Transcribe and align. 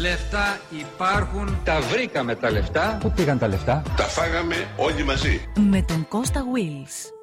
Λεφτά 0.00 0.60
υπάρχουν. 0.70 1.58
Τα 1.64 1.80
βρήκαμε 1.80 2.34
τα 2.34 2.50
λεφτά. 2.50 2.96
Πού 3.00 3.12
πήγαν 3.12 3.38
τα 3.38 3.48
λεφτά; 3.48 3.82
Τα 3.96 4.04
φάγαμε 4.04 4.54
όλοι 4.76 5.04
μαζί. 5.04 5.48
Με 5.58 5.82
τον 5.82 6.08
Κώστα 6.08 6.42
Wills. 6.44 7.19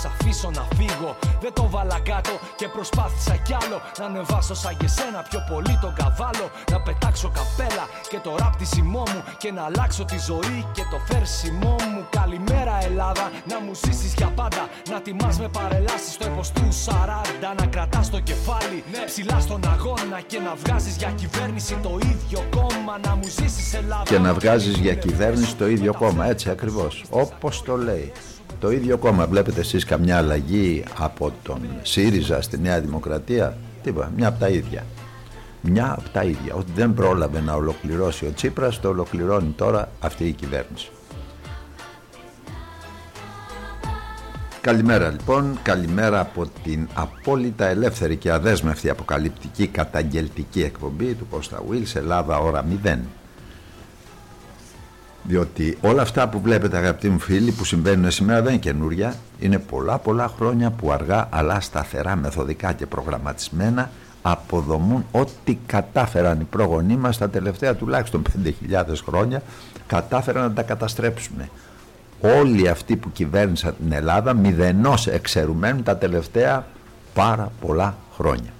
Σ' 0.00 0.04
αφήσω 0.04 0.50
να 0.58 0.64
φύγω. 0.76 1.10
Δεν 1.40 1.52
το 1.52 1.64
βάλα 1.74 1.98
κάτω 2.10 2.34
και 2.56 2.68
προσπάθησα 2.68 3.36
κι 3.36 3.54
άλλο. 3.62 3.78
Να 3.98 4.04
ανεβάσω 4.04 4.54
σαν 4.54 4.76
και 4.76 4.88
σένα 4.96 5.20
πιο 5.30 5.40
πολύ 5.50 5.78
τον 5.80 5.92
καβάλο. 6.00 6.46
Να 6.72 6.78
πετάξω 6.80 7.28
καπέλα 7.38 7.84
και 8.10 8.18
το 8.26 8.30
ράπτισιμό 8.38 9.02
μου. 9.12 9.20
Και 9.38 9.52
να 9.52 9.62
αλλάξω 9.68 10.04
τη 10.04 10.18
ζωή 10.30 10.58
και 10.76 10.84
το 10.92 10.98
φέρσιμό 11.08 11.76
μου. 11.90 12.00
Καλημέρα 12.10 12.74
Ελλάδα, 12.88 13.24
να 13.50 13.56
μου 13.60 13.72
ζήσεις 13.84 14.12
για 14.14 14.30
πάντα. 14.38 14.62
Να 14.90 15.00
τιμάς 15.00 15.38
με 15.38 15.48
παρελάσεις 15.48 16.12
στο 16.12 16.24
έπο 16.26 16.42
του 16.54 16.68
40. 16.86 17.54
Να 17.58 17.66
κρατάς 17.66 18.10
το 18.10 18.20
κεφάλι 18.20 18.84
ναι. 18.92 19.04
ψηλά 19.04 19.40
στον 19.40 19.60
αγώνα. 19.74 20.18
Και 20.26 20.38
να 20.38 20.54
βγάζεις 20.62 20.96
για 20.96 21.10
κυβέρνηση 21.10 21.74
το 21.82 21.98
ίδιο 22.02 22.40
κόμμα. 22.50 22.94
Να 23.06 23.14
μου 23.14 23.24
ζήσεις 23.38 23.74
Ελλάδα. 23.74 24.02
Και 24.04 24.18
να 24.18 24.34
βγάζεις 24.34 24.76
για 24.76 24.94
κυβέρνηση 24.94 25.54
το 25.54 25.68
ίδιο 25.68 25.92
κόμμα, 25.94 26.26
έτσι 26.26 26.50
ακριβώς. 26.50 27.04
Όπως 27.10 27.62
το 27.62 27.76
λέει. 27.76 28.12
Το 28.66 28.72
ίδιο 28.72 28.98
κόμμα 28.98 29.26
βλέπετε 29.26 29.60
εσείς 29.60 29.84
καμιά 29.84 30.16
αλλαγή 30.16 30.84
από 30.98 31.32
τον 31.42 31.60
ΣΥΡΙΖΑ 31.82 32.42
στη 32.42 32.58
Νέα 32.58 32.80
Δημοκρατία; 32.80 33.56
Τίποτα, 33.82 34.12
μια 34.16 34.28
από 34.28 34.38
τα 34.38 34.48
ίδια. 34.48 34.84
Μια 35.60 35.92
από 35.98 36.08
τα 36.08 36.22
ίδια. 36.22 36.54
Ότι 36.54 36.72
δεν 36.74 36.94
πρόλαβε 36.94 37.40
να 37.40 37.54
ολοκληρώσει 37.54 38.26
ο 38.26 38.32
Τσίπρας, 38.34 38.80
το 38.80 38.88
ολοκληρώνει 38.88 39.54
τώρα 39.56 39.88
αυτή 40.00 40.24
η 40.24 40.32
κυβέρνηση. 40.32 40.90
Καλημέρα 44.60 45.10
λοιπόν, 45.10 45.58
καλημέρα 45.62 46.20
από 46.20 46.46
την 46.62 46.88
απόλυτα 46.94 47.66
ελεύθερη 47.66 48.16
και 48.16 48.32
αδέσμευτη 48.32 48.90
αποκαλυπτική 48.90 49.66
καταγγελτική 49.66 50.62
εκπομπή 50.62 51.14
του 51.14 51.26
Κώστα 51.30 51.62
Βίλς, 51.68 51.94
Ελλάδα 51.94 52.38
ώρα 52.38 52.64
0. 52.84 52.98
Διότι 55.26 55.78
όλα 55.80 56.02
αυτά 56.02 56.28
που 56.28 56.40
βλέπετε 56.40 56.76
αγαπητοί 56.76 57.08
μου 57.08 57.18
φίλοι 57.18 57.50
που 57.50 57.64
συμβαίνουν 57.64 58.10
σήμερα 58.10 58.42
δεν 58.42 58.52
είναι 58.52 58.60
καινούρια. 58.60 59.14
Είναι 59.38 59.58
πολλά 59.58 59.98
πολλά 59.98 60.32
χρόνια 60.36 60.70
που 60.70 60.92
αργά 60.92 61.28
αλλά 61.30 61.60
σταθερά, 61.60 62.16
μεθοδικά 62.16 62.72
και 62.72 62.86
προγραμματισμένα 62.86 63.90
αποδομούν 64.22 65.06
ό,τι 65.10 65.58
κατάφεραν 65.66 66.40
οι 66.40 66.44
πρόγονοί 66.44 66.96
μας 66.96 67.18
τα 67.18 67.30
τελευταία 67.30 67.74
τουλάχιστον 67.74 68.22
5.000 68.44 68.52
χρόνια 69.06 69.42
κατάφεραν 69.86 70.42
να 70.42 70.52
τα 70.52 70.62
καταστρέψουν. 70.62 71.36
Όλοι 72.20 72.68
αυτοί 72.68 72.96
που 72.96 73.12
κυβέρνησαν 73.12 73.74
την 73.82 73.92
Ελλάδα 73.92 74.34
μηδενός 74.34 75.06
εξαιρουμένου 75.06 75.82
τα 75.82 75.96
τελευταία 75.96 76.66
πάρα 77.14 77.52
πολλά 77.60 77.96
χρόνια. 78.16 78.50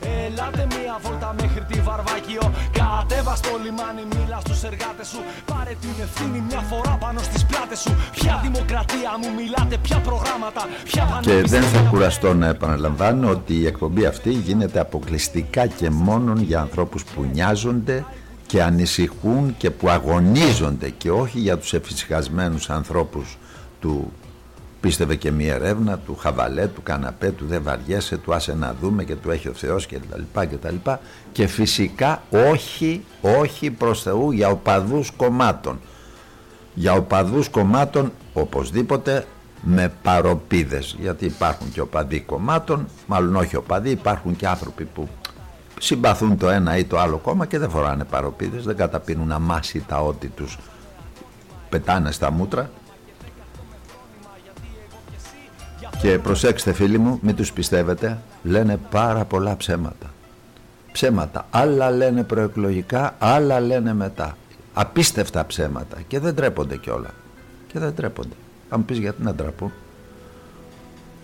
Ελάτε 0.00 0.66
μία 0.66 0.98
βόλτα 1.02 1.34
μέχρι 1.40 1.64
τη 1.72 1.80
Βαρβάκιο 1.80 2.52
Κατέβα 3.34 3.56
στο 3.56 3.64
λιμάνι, 3.64 4.02
μίλα 4.14 4.40
στους 4.40 4.62
εργάτες 4.62 5.08
σου. 5.08 5.20
Πάρε 5.52 5.70
την 5.80 5.90
ευθύνη 6.02 6.44
μια 6.48 6.60
φορά 6.60 6.96
πάνω 7.00 7.18
στις 7.18 7.44
πλάτες 7.44 7.80
σου. 7.80 7.96
Ποια 8.12 8.40
δημοκρατία 8.42 9.10
μου 9.20 9.28
μιλάτε, 9.36 9.76
ποια 9.82 9.98
προγράμματα 9.98 10.68
ποια 10.84 11.20
Και 11.22 11.42
δεν 11.42 11.62
θα 11.62 11.80
κουραστώ 11.90 12.34
να 12.34 12.48
επαναλαμβάνω 12.48 13.30
ότι 13.30 13.54
η 13.54 13.66
εκπομπή 13.66 14.06
αυτή 14.06 14.30
γίνεται 14.30 14.80
αποκλειστικά 14.80 15.66
και 15.66 15.90
μόνον 15.90 16.42
για 16.42 16.60
ανθρώπους 16.60 17.04
που 17.04 17.24
νοιάζονται 17.32 18.04
και 18.46 18.62
ανησυχούν 18.62 19.54
και 19.58 19.70
που 19.70 19.88
αγωνίζονται 19.88 20.88
και 20.90 21.10
όχι 21.10 21.38
για 21.38 21.58
τους 21.58 21.72
εφησυχασμένους 21.72 22.70
ανθρώπους 22.70 23.38
του 23.80 24.12
πίστευε 24.84 25.14
και 25.14 25.30
μία 25.30 25.54
ερεύνα 25.54 25.98
του 25.98 26.16
χαβαλέ, 26.16 26.66
του 26.66 26.82
καναπέ, 26.82 27.30
του 27.30 27.46
δεν 27.46 27.62
βαριέσαι, 27.62 28.16
του 28.16 28.34
άσε 28.34 28.54
να 28.54 28.74
δούμε 28.80 29.04
και 29.04 29.14
του 29.14 29.30
έχει 29.30 29.48
ο 29.48 29.52
Θεός 29.52 29.86
και 29.86 29.98
τα 30.10 30.18
λοιπά 30.18 30.44
και 30.44 30.56
τα 30.56 30.70
λοιπά. 30.70 31.00
Και 31.32 31.46
φυσικά 31.46 32.22
όχι, 32.50 33.04
όχι 33.40 33.70
προς 33.70 34.02
Θεού 34.02 34.30
για 34.30 34.48
οπαδούς 34.48 35.10
κομμάτων. 35.10 35.80
Για 36.74 36.92
οπαδούς 36.92 37.48
κομμάτων 37.48 38.12
οπωσδήποτε 38.32 39.26
με 39.62 39.92
παροπίδες. 40.02 40.96
Γιατί 41.00 41.24
υπάρχουν 41.24 41.72
και 41.72 41.80
οπαδοί 41.80 42.20
κομμάτων 42.20 42.88
μάλλον 43.06 43.36
όχι 43.36 43.56
οπαδοί 43.56 43.90
υπάρχουν 43.90 44.36
και 44.36 44.46
άνθρωποι 44.46 44.84
που 44.84 45.08
συμπαθούν 45.80 46.38
το 46.38 46.48
ένα 46.48 46.76
ή 46.76 46.84
το 46.84 46.98
άλλο 46.98 47.16
κόμμα 47.16 47.46
και 47.46 47.58
δεν 47.58 47.70
φοράνε 47.70 48.04
παροπίδες 48.04 48.64
δεν 48.64 48.76
καταπίνουν 48.76 49.32
αμάσιτα 49.32 50.00
ό,τι 50.02 50.28
τους 50.28 50.58
πετάνε 51.68 52.10
στα 52.10 52.30
μούτρα 52.30 52.70
Και 56.00 56.18
προσέξτε 56.18 56.72
φίλοι 56.72 56.98
μου, 56.98 57.18
μην 57.22 57.36
τους 57.36 57.52
πιστεύετε, 57.52 58.18
λένε 58.42 58.78
πάρα 58.90 59.24
πολλά 59.24 59.56
ψέματα. 59.56 60.12
Ψέματα. 60.92 61.46
Άλλα 61.50 61.90
λένε 61.90 62.22
προεκλογικά, 62.22 63.14
άλλα 63.18 63.60
λένε 63.60 63.94
μετά. 63.94 64.36
Απίστευτα 64.74 65.46
ψέματα. 65.46 65.96
Και 66.08 66.18
δεν 66.18 66.34
τρέπονται 66.34 66.76
κιόλα. 66.76 67.10
Και 67.72 67.78
δεν 67.78 67.94
τρέπονται. 67.94 68.34
Αν 68.68 68.78
μου 68.78 68.84
πεις 68.84 68.98
γιατί 68.98 69.22
να 69.22 69.34
τραπούν. 69.34 69.72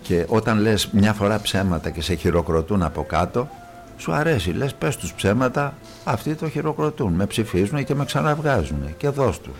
Και 0.01 0.25
όταν 0.27 0.59
λες 0.59 0.89
μια 0.91 1.13
φορά 1.13 1.39
ψέματα 1.39 1.89
και 1.89 2.01
σε 2.01 2.13
χειροκροτούν 2.13 2.83
από 2.83 3.03
κάτω, 3.03 3.49
σου 3.97 4.11
αρέσει. 4.11 4.51
Λες 4.51 4.73
πες 4.73 4.97
τους 4.97 5.13
ψέματα, 5.13 5.73
αυτοί 6.03 6.35
το 6.35 6.49
χειροκροτούν. 6.49 7.13
Με 7.13 7.25
ψηφίζουν 7.25 7.83
και 7.83 7.95
με 7.95 8.05
ξαναβγάζουν. 8.05 8.97
Και 8.97 9.09
δώσ' 9.09 9.39
τους. 9.39 9.55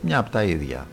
Μια 0.00 0.18
από 0.18 0.30
τα 0.30 0.42
ίδια. 0.42 0.86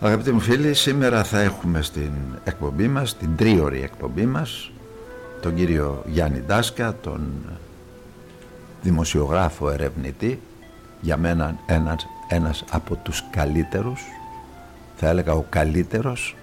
Αγαπητοί 0.00 0.32
μου 0.32 0.40
φίλοι, 0.40 0.74
σήμερα 0.74 1.24
θα 1.24 1.40
έχουμε 1.40 1.82
στην 1.82 2.10
εκπομπή 2.44 2.88
μας, 2.88 3.16
την 3.16 3.36
τρίωρη 3.36 3.82
εκπομπή 3.82 4.26
μας, 4.26 4.70
τον 5.42 5.54
κύριο 5.54 6.02
Γιάννη 6.06 6.42
Ντάσκα, 6.46 6.94
τον 7.00 7.20
δημοσιογράφο 8.82 9.70
ερευνητή, 9.70 10.40
για 11.00 11.16
μένα 11.16 11.58
ένας, 11.66 12.06
ένας 12.28 12.64
από 12.70 12.96
τους 12.96 13.24
καλύτερους, 13.30 14.02
θα 14.96 15.08
έλεγα 15.08 15.32
ο 15.32 15.44
καλύτερος, 15.48 16.36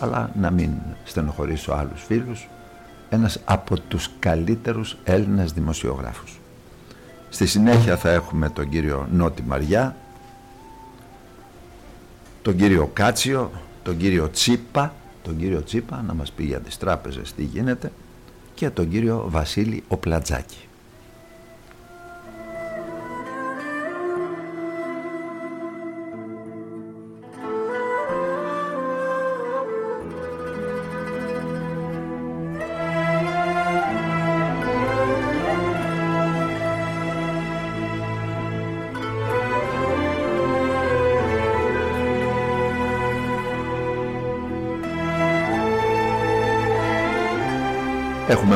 αλλά 0.00 0.30
να 0.34 0.50
μην 0.50 0.70
στενοχωρήσω 1.04 1.72
άλλους 1.72 2.02
φίλους, 2.02 2.48
ένας 3.08 3.38
από 3.44 3.80
τους 3.80 4.10
καλύτερους 4.18 4.96
Έλληνας 5.04 5.52
δημοσιογράφους. 5.52 6.40
Στη 7.28 7.46
συνέχεια 7.46 7.96
θα 7.96 8.10
έχουμε 8.10 8.48
τον 8.48 8.68
κύριο 8.68 9.08
Νότι 9.12 9.42
Μαριά, 9.42 9.96
τον 12.42 12.56
κύριο 12.56 12.90
Κάτσιο, 12.92 13.50
τον 13.82 13.96
κύριο 13.96 14.30
Τσίπα, 14.30 14.94
τον 15.22 15.36
κύριο 15.36 15.62
Τσίπα 15.62 16.02
να 16.06 16.14
μας 16.14 16.32
πει 16.32 16.44
για 16.44 16.60
τις 16.60 16.78
τράπεζες 16.78 17.32
τι 17.32 17.42
γίνεται 17.42 17.92
και 18.54 18.70
τον 18.70 18.88
κύριο 18.88 19.24
Βασίλη 19.28 19.82
Οπλατζάκη. 19.88 20.68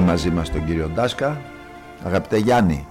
Μαζί 0.06 0.30
μας 0.30 0.50
τον 0.50 0.64
κύριο 0.66 0.88
Ντάσκα. 0.94 1.30
Αγαπητέ 2.06 2.36
Γιάννη. 2.36 2.88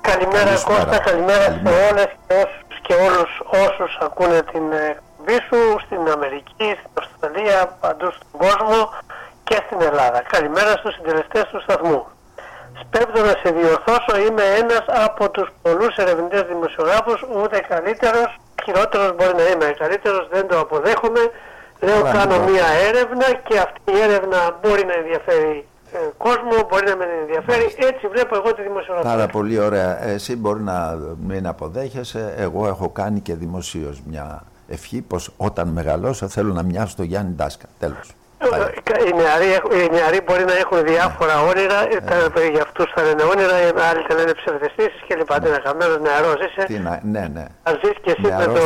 Καλημέρα 0.00 0.52
Κώστα, 0.70 0.98
καλημέρα, 1.08 1.46
σε 1.64 1.72
όλες 1.88 2.10
και 2.26 2.34
όσους, 2.44 2.80
και 2.86 2.94
όλους 3.06 3.30
όσους 3.66 3.92
ακούνε 4.06 4.40
την 4.52 4.66
εκπομπή 4.90 5.38
σου 5.48 5.60
στην 5.84 6.02
Αμερική, 6.16 6.68
στην 6.78 6.92
Αυστραλία, 7.00 7.58
παντού 7.80 8.08
στον 8.16 8.32
κόσμο 8.44 8.80
και 9.48 9.56
στην 9.64 9.80
Ελλάδα. 9.88 10.18
Καλημέρα 10.34 10.72
στους 10.80 10.94
συντελεστές 10.94 11.44
του 11.50 11.60
σταθμού. 11.66 12.00
Σπέβδω 12.82 13.20
να 13.28 13.34
σε 13.42 13.48
διορθώσω, 13.58 14.12
είμαι 14.26 14.44
ένας 14.62 14.84
από 15.06 15.30
τους 15.30 15.48
πολλούς 15.62 15.94
ερευνητές 15.96 16.42
δημοσιογράφους, 16.52 17.18
ούτε 17.40 17.56
καλύτερος, 17.72 18.30
χειρότερος 18.64 19.10
μπορεί 19.16 19.34
να 19.40 19.46
είμαι. 19.50 19.68
Καλύτερος 19.82 20.28
δεν 20.34 20.44
το 20.48 20.56
αποδέχομαι. 20.64 21.22
Λέω 21.86 22.02
κάνω 22.16 22.36
μία 22.48 22.66
έρευνα 22.88 23.26
και 23.46 23.58
αυτή 23.66 23.88
η 23.96 24.00
έρευνα 24.06 24.38
μπορεί 24.60 24.84
να 24.90 24.94
ενδιαφέρει 25.00 25.56
ε, 25.58 25.71
κόσμο, 26.16 26.68
μπορεί 26.68 26.86
να 26.86 26.96
με 26.96 27.06
ενδιαφέρει. 27.20 27.74
Έτσι 27.78 28.06
βλέπω 28.06 28.36
εγώ 28.36 28.54
τη 28.54 28.62
δημοσιογραφία. 28.62 29.10
Πάρα 29.10 29.26
πολύ 29.26 29.58
ωραία. 29.58 30.04
Εσύ 30.04 30.36
μπορεί 30.36 30.60
να 30.60 30.98
μην 31.26 31.46
αποδέχεσαι. 31.46 32.34
Εγώ 32.36 32.66
έχω 32.66 32.88
κάνει 32.88 33.20
και 33.20 33.34
δημοσίως 33.34 34.02
μια 34.06 34.42
ευχή 34.68 35.00
πως 35.00 35.32
όταν 35.36 35.68
μεγαλώσω 35.68 36.28
θέλω 36.28 36.52
να 36.52 36.62
μοιάσω 36.62 36.88
στο 36.88 37.02
Γιάννη 37.02 37.32
Ντάσκα. 37.32 37.66
Τέλος. 37.78 38.10
Οι 39.08 39.12
νεαροί, 39.20 39.50
οι 39.78 39.88
νεαροί 39.94 40.20
μπορεί 40.26 40.44
να 40.44 40.56
έχουν 40.62 40.78
διάφορα 40.84 41.34
όνειρα, 41.50 41.80
ε. 41.82 42.50
για 42.52 42.62
αυτούς 42.62 42.92
θα 42.94 43.02
λένε 43.02 43.22
όνειρα, 43.22 43.54
άλλοι 43.90 44.02
θα 44.08 44.14
λένε 44.14 44.32
ψευδεστήσεις 44.40 45.00
και 45.06 45.14
λοιπά. 45.16 45.34
Ναι. 45.38 45.44
Τι 45.44 45.50
να 45.50 45.60
χαμένος 45.64 45.98
νεαρός 46.00 46.38
είσαι. 46.46 46.62
Τι 46.66 46.78
να, 46.78 47.00
ναι, 47.14 47.24
ναι. 47.34 47.44
Αν 47.62 47.74
ζεις 47.82 47.96
και 48.04 48.10
εσύ 48.10 48.28
με 48.40 48.46
το 48.56 48.64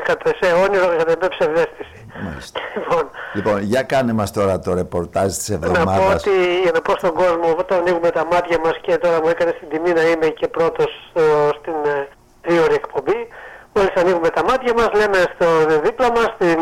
εκατεσέ 0.00 0.48
όνειρο 0.64 0.86
και 0.96 1.04
με 1.22 1.28
ψευδέστηση. 1.34 1.97
Λοιπόν, 2.76 3.10
λοιπόν, 3.32 3.58
για 3.62 3.82
κάνε 3.82 4.12
μας 4.12 4.32
τώρα 4.32 4.58
το 4.58 4.74
ρεπορτάζ 4.74 5.36
της 5.36 5.48
εβδομάδας. 5.50 5.96
Να 5.96 6.06
πω 6.06 6.12
ότι, 6.12 6.60
για 6.62 6.72
να 6.74 6.80
πω 6.80 6.92
στον 6.96 7.14
κόσμο, 7.14 7.54
όταν 7.58 7.78
ανοίγουμε 7.78 8.10
τα 8.10 8.24
μάτια 8.32 8.58
μας 8.64 8.76
και 8.80 8.98
τώρα 8.98 9.20
μου 9.22 9.28
έκανε 9.28 9.52
την 9.52 9.68
τιμή 9.68 9.92
να 9.92 10.02
είμαι 10.02 10.26
και 10.26 10.48
πρώτος 10.48 10.90
στην 11.58 11.74
δύο 12.42 12.64
ε, 12.70 12.74
εκπομπή, 12.74 13.28
μόλις 13.74 13.94
ανοίγουμε 13.96 14.28
τα 14.28 14.44
μάτια 14.44 14.72
μας, 14.78 14.90
λέμε 15.00 15.18
στο 15.34 15.46
δίπλα 15.84 16.10
μας, 16.10 16.28
στην, 16.34 16.58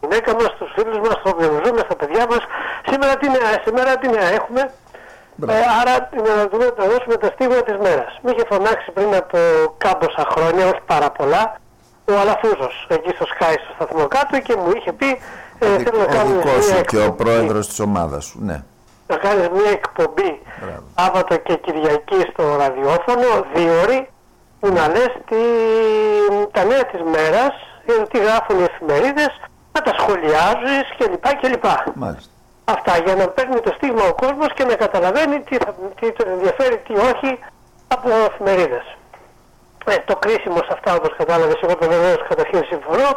γυναίκα 0.00 0.34
μας, 0.34 0.50
στους 0.54 0.70
φίλους 0.76 0.98
μας, 0.98 1.16
στο 1.20 1.28
οποίο 1.34 1.60
ζούμε, 1.64 1.80
στα 1.84 1.96
παιδιά 1.96 2.26
μας. 2.30 2.42
Σήμερα 2.90 3.16
τι 3.16 3.28
νέα, 3.28 3.52
σήμερα 3.64 3.96
τι 3.96 4.08
νέα 4.08 4.28
έχουμε; 4.40 4.70
Ε, 5.48 5.54
άρα 5.80 5.94
να, 6.26 6.48
δούμε, 6.50 6.66
να 6.78 6.84
δώσουμε 6.84 7.16
τα 7.16 7.28
στίγμα 7.34 7.60
της 7.62 7.76
μέρας. 7.84 8.18
Με 8.22 8.30
είχε 8.30 8.44
φωνάξει 8.50 8.90
πριν 8.96 9.14
από 9.14 9.38
κάμποσα 9.78 10.22
χρόνια, 10.32 10.64
όχι 10.66 10.82
πάρα 10.86 11.10
πολλά, 11.10 11.42
ο 12.08 12.18
Αλαφούζος 12.20 12.86
εκεί 12.88 13.10
στο 13.14 13.26
Sky 13.38 13.54
στο 13.64 13.72
σταθμό 13.74 14.06
κάτω 14.06 14.40
και 14.40 14.56
μου 14.56 14.72
είχε 14.76 14.92
πει 14.92 15.20
ε, 15.58 15.66
θέλω 15.66 15.98
να 15.98 16.06
κάνω 16.06 16.34
μια 16.34 16.62
σου 16.62 16.84
και 16.84 16.98
ο 16.98 17.12
πρόεδρος 17.12 17.66
της 17.68 17.80
ομάδας 17.80 18.24
σου, 18.24 18.38
ναι. 18.42 18.62
Να 19.06 19.16
κάνεις 19.16 19.48
μια 19.48 19.70
εκπομπή 19.70 20.40
Σάββατο 21.00 21.36
και 21.36 21.54
Κυριακή 21.56 22.20
στο 22.32 22.56
ραδιόφωνο, 22.56 23.46
δύο 23.54 24.06
που 24.60 24.68
να 24.72 24.88
λες 24.88 25.12
τι, 25.28 25.36
τα 26.52 26.64
νέα 26.64 26.86
της 26.86 27.00
μέρας, 27.02 27.54
τι 28.10 28.18
γράφουν 28.18 28.58
οι 28.58 28.62
εφημερίδες, 28.62 29.40
να 29.72 29.82
τα 29.82 29.92
σχολιάζεις 29.98 30.86
κλπ. 30.98 31.26
κλπ. 31.40 31.64
Μάλιστα. 31.94 32.30
Αυτά 32.64 32.98
για 33.04 33.14
να 33.14 33.28
παίρνει 33.28 33.60
το 33.60 33.72
στίγμα 33.76 34.04
ο 34.08 34.14
κόσμος 34.14 34.52
και 34.54 34.64
να 34.64 34.74
καταλαβαίνει 34.74 35.40
τι, 35.40 35.56
θα, 35.56 35.74
τι 36.00 36.12
τον 36.12 36.28
ενδιαφέρει, 36.28 36.76
τι 36.86 36.92
όχι 36.92 37.38
από 37.88 38.08
εφημερίδες. 38.30 38.95
Ε, 39.88 39.96
το 40.04 40.16
κρίσιμο 40.16 40.56
σε 40.56 40.72
αυτά 40.72 40.94
όπως 40.94 41.12
κατάλαβες, 41.16 41.58
εγώ 41.62 41.74
βεβαίως 41.80 42.20
καταρχήν 42.28 42.64
συμφωνώ, 42.68 43.08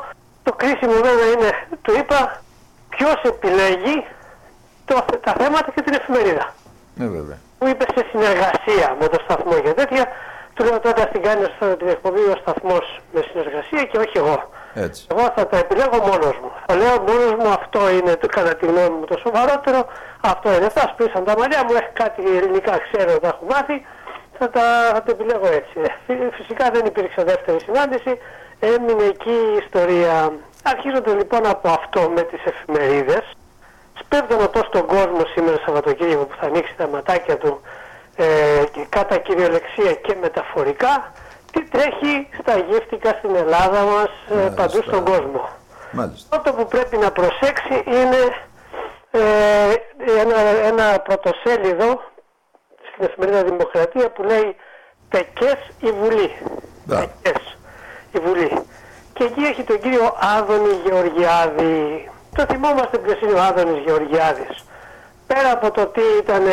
το 0.44 0.52
κρίσιμο 0.54 0.94
βέβαια 0.94 1.28
είναι, 1.34 1.50
του 1.82 1.94
είπα, 2.00 2.42
ποιος 2.90 3.22
επιλέγει 3.24 4.06
το, 4.86 5.06
τα 5.26 5.34
θέματα 5.40 5.72
και 5.76 5.82
την 5.82 5.94
εφημερίδα. 5.94 6.54
Ναι, 6.96 7.08
βέβαια. 7.08 7.38
Μου 7.60 7.68
είπε 7.68 7.86
σε 7.96 8.06
συνεργασία 8.12 8.96
με 9.00 9.08
το 9.08 9.18
σταθμό 9.24 9.58
για 9.58 9.74
τέτοια, 9.74 10.06
του 10.54 10.64
λέω 10.66 10.80
τότε 10.80 11.10
την 11.14 11.22
κάνεις 11.22 11.50
την 11.78 11.88
εκπομπή 11.88 12.20
ο 12.20 12.36
σταθμός 12.42 13.02
με 13.14 13.22
συνεργασία 13.32 13.84
και 13.84 13.98
όχι 13.98 14.18
εγώ. 14.18 14.50
Έτσι. 14.74 15.08
Εγώ 15.12 15.32
θα 15.36 15.48
τα 15.48 15.58
επιλέγω 15.58 15.98
μόνος 16.10 16.36
μου. 16.42 16.52
Θα 16.66 16.76
λέω 16.76 16.96
μόνος 17.08 17.34
μου 17.40 17.50
αυτό 17.60 17.90
είναι 17.90 18.14
κατά 18.28 18.56
τη 18.56 18.66
γνώμη 18.66 18.96
μου 18.98 19.06
το 19.06 19.18
σοβαρότερο, 19.18 19.86
αυτό 20.22 20.54
είναι. 20.56 20.70
Θα 20.70 20.84
σπίσαν 20.92 21.24
τα 21.24 21.34
μαλλιά 21.38 21.64
μου, 21.66 21.74
έχει 21.74 21.92
κάτι 21.94 22.22
ελληνικά 22.38 22.74
ξέρω, 22.86 23.20
τα 23.20 23.28
έχω 23.28 23.46
μάθει, 23.50 23.86
θα 24.40 24.50
τα, 24.50 24.92
θα 24.94 25.04
τα 25.04 25.12
επιλέγω 25.12 25.48
έτσι. 25.48 25.78
Ε, 26.08 26.14
φυσικά 26.38 26.70
δεν 26.72 26.86
υπήρξε 26.86 27.24
δεύτερη 27.24 27.60
συνάντηση, 27.60 28.18
έμεινε 28.60 29.04
εκεί 29.04 29.36
η 29.54 29.58
ιστορία. 29.66 30.32
Αρχίζοντα 30.64 31.14
λοιπόν 31.14 31.46
από 31.46 31.70
αυτό 31.70 32.02
με 32.16 32.22
τις 32.22 32.42
εφημερίδες, 32.46 33.24
σπέβδω 34.00 34.36
να 34.38 34.48
πω 34.48 34.60
στον 34.64 34.86
κόσμο 34.86 35.22
σήμερα 35.34 35.58
Σαββατοκύριακο 35.66 36.26
που 36.26 36.36
θα 36.40 36.46
ανοίξει 36.46 36.74
τα 36.78 36.88
ματάκια 36.88 37.38
του 37.38 37.62
ε, 38.16 38.26
κατά 38.90 39.18
κυριολεξία 39.18 39.94
και 39.94 40.16
μεταφορικά, 40.22 41.12
τι 41.52 41.64
τρέχει 41.64 42.28
στα 42.42 42.58
γύφτικα 42.58 43.10
στην 43.10 43.36
Ελλάδα 43.36 43.82
μας, 43.84 44.12
ε, 44.30 44.50
παντού 44.56 44.82
στον 44.82 45.06
κόσμο. 45.06 45.50
Μάλιστα. 45.92 46.38
Αυτό 46.38 46.54
που 46.54 46.68
πρέπει 46.68 46.98
να 46.98 47.12
προσέξει 47.12 47.84
είναι 47.86 48.22
ε, 49.12 49.22
ένα, 50.22 50.40
ένα 50.72 51.00
πρωτοσέλιδο 51.00 52.02
στην 53.00 53.12
εφημερίδα 53.12 53.44
Δημοκρατία 53.44 54.10
που 54.10 54.24
λέει 54.24 54.56
«Τεκές 55.10 55.60
η 55.80 55.92
Βουλή». 55.92 56.32
Τεκές 56.88 57.58
η 58.12 58.20
Βουλή. 58.20 58.52
Και 59.14 59.24
εκεί 59.24 59.42
έχει 59.42 59.64
τον 59.64 59.80
κύριο 59.80 60.16
Άδωνη 60.38 60.74
Γεωργιάδη. 60.86 62.10
Το 62.36 62.46
θυμόμαστε 62.50 62.98
ποιος 62.98 63.22
είναι 63.22 63.32
ο 63.32 63.42
Άδωνης 63.42 63.84
Γεωργιάδης. 63.86 64.66
Πέρα 65.28 65.52
από 65.52 65.72
το 65.72 65.86
τι 65.86 66.02
ήταν 66.22 66.44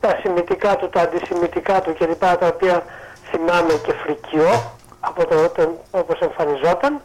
τα 0.00 0.18
σημητικά 0.22 0.76
του, 0.76 0.88
τα 0.88 1.00
αντισημιτικά 1.00 1.80
του 1.80 1.94
κλπ. 1.98 2.20
τα 2.20 2.46
οποία 2.54 2.84
θυμάμαι 3.30 3.72
και 3.84 3.92
φρικιό 3.92 4.72
από 5.00 5.26
το, 5.26 5.48
το, 5.48 5.82
όπως 5.90 6.20
εμφανιζόταν 6.20 7.00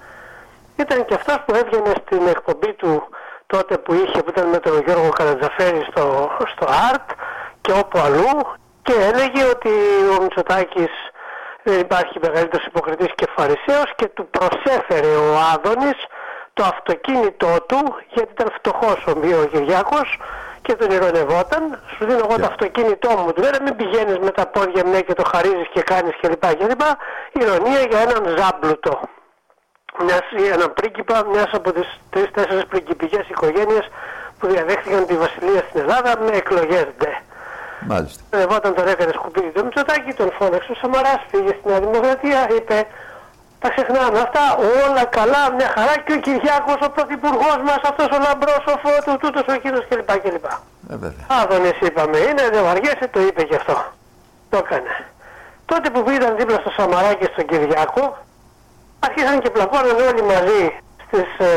ήταν 0.75 1.05
και 1.05 1.13
αυτός 1.13 1.37
που 1.45 1.55
έβγαινε 1.55 1.93
στην 2.05 2.27
εκπομπή 2.27 2.73
του 2.73 3.03
τότε 3.47 3.77
που 3.77 3.93
είχε 3.93 4.23
που 4.23 4.29
ήταν 4.29 4.47
με 4.49 4.57
τον 4.57 4.83
Γιώργο 4.85 5.09
Καρατζαφέρη 5.09 5.85
στο, 5.91 6.29
στο 6.55 6.65
ΑΡΤ 6.89 7.09
και 7.61 7.71
όπου 7.71 7.99
αλλού 7.99 8.61
και 8.83 8.93
έλεγε 8.93 9.43
ότι 9.43 9.69
ο 10.17 10.21
Μητσοτάκης 10.21 10.91
δεν 11.63 11.79
υπάρχει 11.79 12.19
μεγαλύτερος 12.21 12.65
υποκριτής 12.65 13.11
και 13.15 13.27
φαρισαίος 13.35 13.89
και 13.95 14.07
του 14.07 14.27
προσέφερε 14.29 15.15
ο 15.15 15.37
Άδωνης 15.53 15.99
το 16.53 16.63
αυτοκίνητό 16.63 17.55
του 17.67 17.95
γιατί 18.13 18.31
ήταν 18.31 18.51
φτωχός 18.57 19.05
ο 19.07 19.17
Μιώ 19.17 19.45
Κυριάκος 19.45 20.19
και 20.61 20.73
τον 20.75 20.89
ηρωνευόταν. 20.89 21.79
Σου 21.95 22.05
δίνω 22.05 22.21
εγώ 22.29 22.35
το 22.39 22.45
αυτοκίνητό 22.45 23.09
μου. 23.09 23.33
Του 23.33 23.41
λέει 23.41 23.51
μην 23.63 23.75
πηγαίνεις 23.75 24.17
με 24.17 24.31
τα 24.31 24.45
πόδια 24.47 24.85
μου 24.85 24.99
και 25.07 25.13
το 25.13 25.23
χαρίζεις 25.31 25.67
και 25.73 25.81
κάνεις 25.81 26.13
κλπ. 26.21 26.45
κλπ. 26.55 26.81
Ηρωνία 27.31 27.81
για 27.89 27.99
έναν 27.99 28.37
ζάμπλουτο. 28.37 28.99
Μιας, 29.99 30.21
έναν 30.53 30.73
πρίγκιπα 30.73 31.25
μιας 31.25 31.49
από 31.51 31.71
τις 31.71 31.99
τρεις-τέσσερις 32.09 32.65
πριγκιπικές 32.65 33.29
οικογένειες 33.29 33.85
που 34.39 34.47
διαδέχτηκαν 34.47 35.05
τη 35.05 35.15
βασιλεία 35.17 35.63
στην 35.69 35.81
Ελλάδα 35.81 36.19
με 36.19 36.37
εκλογές 36.37 36.87
ντε. 36.97 37.11
Μάλιστα. 37.87 38.21
Όταν 38.57 38.73
τον 38.75 38.87
έκανε 38.87 39.11
σκουπίδι 39.13 39.51
το 39.51 39.63
Μητσοτάκη, 39.63 40.13
τον 40.13 40.31
φώναξε 40.37 40.71
ο 40.71 40.75
Σαμαράς, 40.75 41.21
πήγε 41.31 41.47
στην 41.47 41.69
Νέα 41.71 41.79
Δημοκρατία, 41.79 42.39
είπε 42.57 42.87
τα 43.63 43.69
ξεχνάμε 43.75 44.19
αυτά, 44.25 44.43
όλα 44.85 45.03
καλά, 45.17 45.43
μια 45.57 45.69
χαρά 45.75 45.95
και 46.05 46.13
ο 46.17 46.19
Κυριάκος, 46.25 46.79
ο 46.87 46.89
πρωθυπουργός 46.95 47.59
μας, 47.67 47.81
αυτός 47.89 48.09
ο 48.15 48.19
λαμπρός, 48.25 48.63
ο 48.73 48.75
φώτο, 48.83 49.11
τούτος 49.21 49.45
ο 49.53 49.55
κύριος 49.61 49.85
κλπ. 49.89 50.11
κλπ. 50.23 50.45
Ε, 50.91 50.95
Άδωνης 51.39 51.77
είπαμε, 51.87 52.17
είναι, 52.27 52.43
δεν 52.53 52.63
βαριέσαι, 52.63 53.07
το 53.11 53.19
είπε 53.27 53.43
και 53.43 53.55
αυτό. 53.55 53.75
Το 54.49 54.57
έκανε. 54.63 54.93
Τότε 55.65 55.89
που 55.89 56.03
πήγαν 56.03 56.37
δίπλα 56.37 56.57
στο 56.63 56.71
Σαμαράκι 56.77 57.25
στον 57.33 57.45
Κυριάκο, 57.45 58.17
άρχισαν 59.05 59.41
και 59.41 59.49
πλακώναν 59.49 59.97
όλοι 60.09 60.23
μαζί 60.33 60.63
στις, 61.03 61.29
ε, 61.47 61.49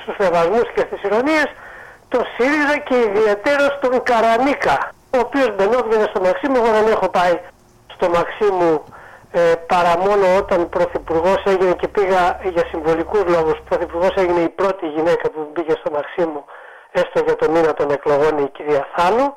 στους 0.00 0.14
σεβασμούς 0.20 0.66
και 0.74 0.82
στις 0.86 1.02
ηρωνίες, 1.02 1.48
το 2.08 2.18
ΣΥΡΙΖΑ 2.34 2.76
και 2.88 2.96
ιδιαίτερος 3.08 3.72
τον 3.82 4.02
Καρανίκα, 4.02 4.78
ο 5.16 5.18
οποίος 5.18 5.54
μπαινόβγαινε 5.54 6.06
στο 6.10 6.20
Μαξίμου, 6.20 6.56
εγώ 6.56 6.70
δεν 6.78 6.86
έχω 6.86 7.08
πάει 7.08 7.40
στο 7.94 8.08
Μαξίμου 8.08 8.84
ε, 9.32 9.52
παρά 9.66 9.98
μόνο 9.98 10.36
όταν 10.36 10.68
πρωθυπουργός 10.68 11.42
έγινε 11.46 11.74
και 11.74 11.88
πήγα 11.88 12.40
για 12.42 12.64
συμβολικούς 12.70 13.24
λόγους. 13.34 13.58
Πρωθυπουργός 13.68 14.14
έγινε 14.16 14.40
η 14.40 14.48
πρώτη 14.48 14.86
γυναίκα 14.86 15.30
που 15.30 15.50
μπήκε 15.52 15.74
στο 15.80 15.90
Μαξίμου 15.90 16.44
έστω 16.92 17.18
για 17.26 17.36
το 17.36 17.50
μήνα 17.50 17.74
των 17.74 17.90
εκλογών 17.90 18.38
η 18.38 18.48
κυρία 18.48 18.86
Θάνου. 18.94 19.34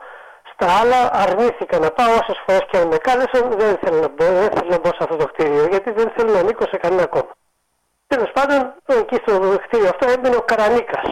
Στα 0.53 0.67
άλλα 0.79 0.99
αρνήθηκα 1.13 1.79
να 1.79 1.91
πάω 1.91 2.11
όσες 2.21 2.41
φορές 2.45 2.65
και 2.69 2.77
αν 2.77 2.87
με 2.87 2.97
κάλεσαν 2.97 3.43
δεν 3.57 3.77
θέλω 3.81 3.99
να 3.99 4.07
μπω, 4.07 4.25
δεν 4.25 4.49
θέλω 4.55 4.69
να 4.69 4.79
μπω 4.79 4.87
σε 4.87 5.03
αυτό 5.05 5.15
το 5.15 5.25
κτίριο 5.25 5.65
γιατί 5.65 5.91
δεν 5.91 6.11
θέλω 6.15 6.31
να 6.31 6.39
ανήκω 6.39 6.65
σε 6.67 6.77
κανένα 6.77 7.05
κόμμα. 7.05 7.33
Τέλος 8.07 8.31
πάντων 8.31 8.73
εκεί 8.85 9.15
στο 9.15 9.57
κτίριο 9.65 9.89
αυτό 9.89 10.09
έμπαινε 10.09 10.35
ο 10.35 10.41
Καρανίκας 10.41 11.07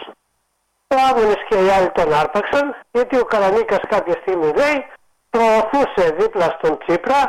ο 0.94 0.98
Άδωνης 1.10 1.42
και 1.48 1.56
οι 1.64 1.68
άλλοι 1.76 1.90
τον 1.90 2.14
άρπαξαν 2.14 2.76
γιατί 2.90 3.16
ο 3.18 3.24
Καρανίκας 3.24 3.82
κάποια 3.88 4.16
στιγμή 4.22 4.50
λέει 4.60 4.78
προωθούσε 5.30 6.04
δίπλα 6.18 6.56
στον 6.58 6.78
Τσίπρα 6.78 7.20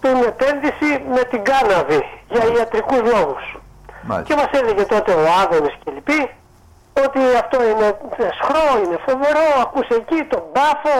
την 0.00 0.16
επένδυση 0.32 0.90
με 1.14 1.22
την 1.30 1.42
κάναβη 1.44 2.00
για 2.28 2.44
ιατρικούς 2.56 3.02
λόγους. 3.14 3.44
Μάλιστα. 4.02 4.34
Και 4.34 4.40
μας 4.40 4.60
έλεγε 4.60 4.84
τότε 4.84 5.12
ο 5.12 5.24
Άδωνης 5.42 5.74
και 5.84 5.90
λοιποί 5.90 6.30
ότι 7.04 7.20
αυτό 7.42 7.62
είναι 7.70 7.88
σχρό, 8.38 8.68
είναι 8.84 8.98
φοβερό, 9.06 9.46
ακούς 9.60 9.88
εκεί 9.88 10.24
τον 10.24 10.42
μπάφο 10.52 10.96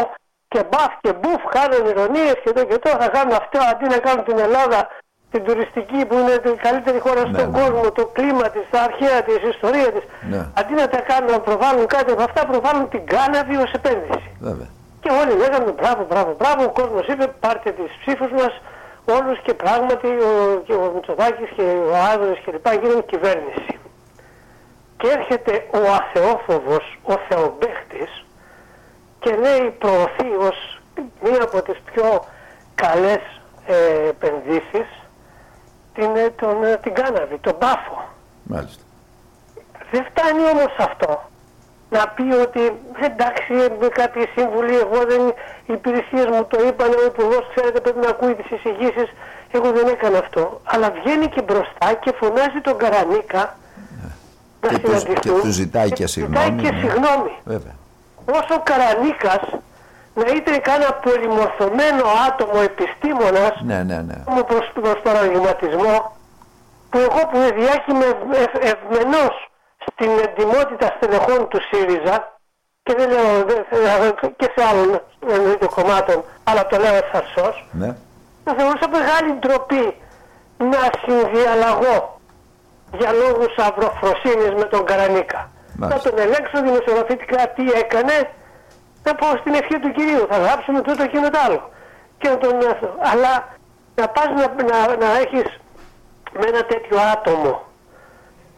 και 0.49 0.62
μπαφ 0.71 0.92
και 1.00 1.12
μπουφ, 1.12 1.42
κάνουν 1.57 1.87
ηρωνίες 1.87 2.37
και 2.45 2.52
το 2.52 2.64
και 2.64 2.78
το, 2.78 2.90
θα 2.90 3.09
κάνουν 3.09 3.33
αυτό 3.33 3.59
αντί 3.71 3.87
να 3.95 3.99
κάνουν 3.99 4.25
την 4.25 4.38
Ελλάδα 4.38 4.88
την 5.30 5.44
τουριστική 5.44 6.00
που 6.06 6.14
είναι 6.18 6.37
την 6.46 6.56
καλύτερη 6.56 6.99
χώρα 6.99 7.20
στον 7.20 7.30
ναι, 7.30 7.44
ναι. 7.44 7.58
κόσμο, 7.60 7.90
το 7.90 8.04
κλίμα 8.06 8.46
της, 8.54 8.64
τα 8.70 8.80
αρχαία 8.88 9.22
της, 9.22 9.37
η 9.46 9.49
ιστορία 9.54 9.92
της. 9.94 10.04
Ναι. 10.32 10.42
Αντί 10.60 10.75
να 10.75 10.88
τα 10.88 11.00
κάνουν 11.00 11.30
να 11.30 11.40
προβάλλουν 11.40 11.87
κάτι 11.87 12.10
από 12.12 12.22
αυτά, 12.22 12.46
προβάλλουν 12.46 12.88
την 12.88 13.06
κάναβη 13.06 13.56
ως 13.56 13.72
επένδυση. 13.72 14.30
Βέβαια. 14.40 14.68
Και 15.02 15.08
Και 15.08 15.10
όλοι 15.20 15.34
λέγανε 15.42 15.70
μπράβο, 15.78 16.06
μπράβο, 16.10 16.30
μπράβο. 16.38 16.60
Ο 16.64 16.72
κόσμος 16.80 17.06
είπε 17.06 17.26
πάρτε 17.40 17.70
τις 17.70 17.90
ψήφους 18.00 18.30
μας 18.30 18.52
όλους 19.16 19.38
και 19.46 19.54
πράγματι 19.54 20.06
ο, 20.06 20.62
και 20.66 20.72
ο 20.72 20.92
Μητσοτάκης 20.94 21.50
και 21.56 21.66
ο 21.90 21.94
Άδωρος 22.12 22.38
και 22.44 22.50
λοιπά 22.52 22.72
γίνουν 22.75 23.04
κυβέρνηση. 23.06 23.72
Και 24.96 25.08
έρχεται 25.18 25.52
ο 25.70 25.80
αθεόφοβος, 25.99 26.99
ο 27.02 27.14
θεομπέχτης 27.28 28.12
και 29.20 29.30
λέει 29.44 29.70
προωθεί 29.78 30.30
ως 30.49 30.80
μία 31.22 31.42
από 31.42 31.62
τις 31.62 31.78
πιο 31.92 32.25
καλές 32.75 33.22
ε, 33.66 34.08
επενδύσεις 34.08 34.88
την, 35.94 36.16
ε, 36.16 36.30
τον, 36.40 36.64
ε, 36.64 36.76
την 36.82 36.94
κάναβη, 36.94 37.38
τον 37.40 37.59
πάφο. 37.59 37.97
Μάλιστα. 38.42 38.82
Δεν 39.90 40.04
φτάνει 40.11 40.42
όμως 40.54 40.73
αυτό. 40.78 41.28
Να 41.90 42.09
πει 42.09 42.23
ότι 42.47 42.61
εντάξει 43.09 43.52
με 43.80 43.88
κάποιοι 43.88 44.26
σύμβουλοι, 44.37 44.75
εγώ 44.76 44.99
δεν, 45.11 45.23
οι 45.66 45.73
υπηρεσίες 45.73 46.26
μου 46.26 46.44
το 46.44 46.59
είπαν, 46.66 46.88
ο 46.88 47.04
υπουργός 47.06 47.44
ξέρετε 47.54 47.80
πρέπει 47.80 47.99
να 47.99 48.09
ακούει 48.09 48.35
τις 48.35 48.50
εισηγήσεις, 48.50 49.09
εγώ 49.50 49.70
δεν 49.73 49.87
έκανα 49.88 50.18
αυτό. 50.18 50.61
Αλλά 50.64 50.90
βγαίνει 50.90 51.26
και 51.28 51.42
μπροστά 51.42 51.92
και 52.00 52.12
φωνάζει 52.20 52.61
τον 52.62 52.76
Καρανίκα 52.78 53.56
να 54.61 54.68
Και 54.68 54.78
του- 54.78 54.87
συναντηθούν 54.99 55.14
και 55.35 55.40
τους 55.40 55.54
ζητάει 55.54 55.90
και 55.90 56.06
ζητάει 56.06 56.26
συγγνώμη, 56.26 56.62
και 56.62 56.70
ναι. 56.70 56.78
συγγνώμη. 56.78 57.32
Βέβαια. 57.44 57.75
Όσο 58.32 58.54
ο 58.54 58.62
Καρανίκας 58.62 59.42
να 60.14 60.26
ήταν 60.38 60.61
κανένα 60.61 60.93
πολυμορφωμένο 60.93 62.05
άτομο 62.29 62.61
επιστήμονας 62.71 63.55
Ναι, 63.64 63.83
ναι, 63.83 63.97
ναι. 64.09 64.14
μου 64.26 64.45
προς, 64.45 64.71
προς 64.75 64.99
παραδειγματισμό 65.02 66.17
που 66.90 66.99
εγώ 66.99 67.21
που 67.31 67.38
διάχυμε 67.59 68.07
ευ, 68.45 68.52
ευμενός 68.73 69.35
στην 69.93 70.11
εντιμότητα 70.26 70.87
στελεχών 70.97 71.49
του 71.49 71.61
ΣΥΡΙΖΑ 71.71 72.38
και 72.83 72.95
δεν 72.99 73.09
λέω 73.11 73.45
δεν, 73.47 73.64
θέλω- 73.71 74.33
και 74.37 74.52
σε 74.57 74.64
άλλων 74.71 75.00
εννοείται 75.29 75.67
κομμάτων 75.67 76.25
αλλά 76.45 76.67
το 76.67 76.76
λέω 76.79 76.95
ευθαρσός 76.95 77.67
ναι. 77.73 77.95
θα 78.45 78.55
θεωρούσα 78.57 78.88
μεγάλη 78.88 79.33
ντροπή 79.38 79.97
να 80.59 80.81
συνδιαλλαγώ 81.05 82.21
για 82.99 83.12
λόγους 83.12 83.55
αυροφροσύνης 83.57 84.52
με 84.57 84.64
τον 84.64 84.85
Καρανίκα. 84.85 85.50
Μάλιστα. 85.76 86.00
Θα 86.02 86.11
τον 86.11 86.19
ελέγξω 86.25 86.62
δημοσιογραφητικά 86.62 87.49
τι 87.49 87.62
έκανε, 87.83 88.31
θα 89.02 89.14
πω 89.14 89.26
στην 89.40 89.54
ευχή 89.54 89.78
του 89.78 89.92
κυρίου, 89.92 90.26
θα 90.30 90.38
γράψουμε 90.38 90.80
τούτο 90.80 91.07
και 91.07 91.19
το 91.33 91.38
άλλο. 91.47 91.71
Και 92.19 92.28
να 92.28 92.38
τον 92.38 92.71
αυτό. 92.71 92.95
Αλλά 92.99 93.49
να 93.95 94.09
πας 94.09 94.26
να, 94.26 94.64
να, 94.64 94.97
να 94.97 95.19
έχεις 95.19 95.61
με 96.33 96.47
ένα 96.47 96.64
τέτοιο 96.64 96.99
άτομο 97.12 97.69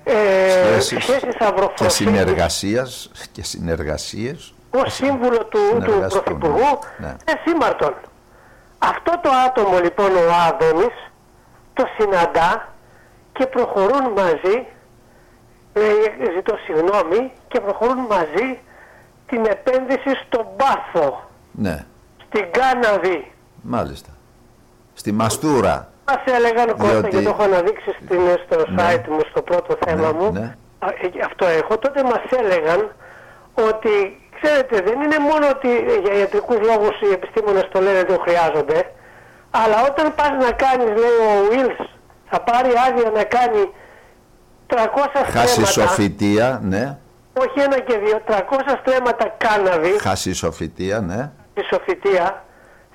ε, 0.05 0.81
Σχέσεις 0.81 1.05
σχέσεις 1.05 1.37
και 1.37 1.45
αυροφροσύνης 1.45 1.93
συνεργασίας 1.93 3.11
και 3.33 3.43
συνεργασίες. 3.43 4.55
ως 4.71 4.95
σύμβουλο 4.95 5.39
του, 5.39 5.59
του 5.59 5.81
συνεργαστούν, 5.83 6.23
Πρωθυπουργού 6.23 6.79
ναι. 6.99 7.07
είναι 7.07 7.41
σήμαρτον. 7.45 7.95
Αυτό 8.79 9.21
το 9.23 9.31
άτομο 9.47 9.79
λοιπόν 9.79 10.17
ο 10.17 10.33
Άδωνης 10.49 10.95
το 11.75 11.85
συναντά 11.99 12.69
και 13.33 13.47
προχωρούν 13.47 14.13
μαζί, 14.17 14.67
λέει, 15.75 16.33
ζητώ 16.35 16.57
συγγνώμη, 16.65 17.33
και 17.49 17.61
προχωρούν 17.61 17.99
μαζί 17.99 18.59
την 19.33 19.45
επένδυση 19.57 20.11
στον 20.27 20.47
Πάθο, 20.57 21.09
Ναι, 21.53 21.85
στην 22.27 22.45
Κάναβη. 22.59 23.33
μάλιστα. 23.63 24.11
Στη 24.95 25.13
Μαστούρα. 25.13 25.77
Μας 26.07 26.23
έλεγαν 26.37 26.67
Κώστα 26.77 26.87
Διότι- 27.01 27.09
και 27.17 27.23
το 27.23 27.29
έχω 27.31 27.43
αναδείξει 27.43 27.91
στην, 28.05 28.21
στο 28.45 28.57
Ναι. 28.71 28.83
site 28.95 29.07
μου, 29.09 29.21
στο 29.31 29.43
πρώτο 29.43 29.77
θέμα 29.85 30.07
Ναι, 30.13 30.19
μου. 30.19 30.33
ναι. 30.33 30.47
Α, 30.79 30.89
ε, 30.89 31.25
Αυτό 31.25 31.47
έχω. 31.47 31.79
Τότε 31.79 32.03
μας 32.03 32.23
έλεγαν 32.41 32.81
ότι, 33.71 33.95
ξέρετε, 34.41 34.75
δεν 34.89 35.01
είναι 35.05 35.19
μόνο 35.19 35.45
ότι 35.57 35.69
για 36.05 36.15
ιατρικούς 36.21 36.59
λόγους 36.71 36.95
οι 37.01 37.13
επιστήμονες 37.13 37.69
το 37.73 37.81
λένε 37.81 37.99
ότι 37.99 38.13
το 38.15 38.21
χρειάζονται, 38.27 38.79
αλλά 39.51 39.77
όταν 39.91 40.15
πας 40.15 40.31
να 40.47 40.51
κάνεις, 40.65 40.91
λέει 41.03 41.19
ο 41.29 41.33
Wills, 41.51 41.85
θα 42.31 42.41
πάρει 42.41 42.71
άδεια 42.89 43.11
να 43.19 43.25
κάνει 43.25 43.63
300 44.67 45.21
στρέμματα, 45.27 45.39
Χασισοφυτία, 45.39 46.61
ναι. 46.63 46.97
Όχι 47.41 47.61
ένα 47.61 47.79
και 47.81 47.99
δύο, 47.99 48.21
300 48.27 48.35
στρέμματα 48.81 49.35
κάναβης, 49.39 50.03
Χασισοφυτία, 50.03 51.01
ναι. 51.01 51.31
τη 51.55 51.63
σοφητεία, 51.65 52.45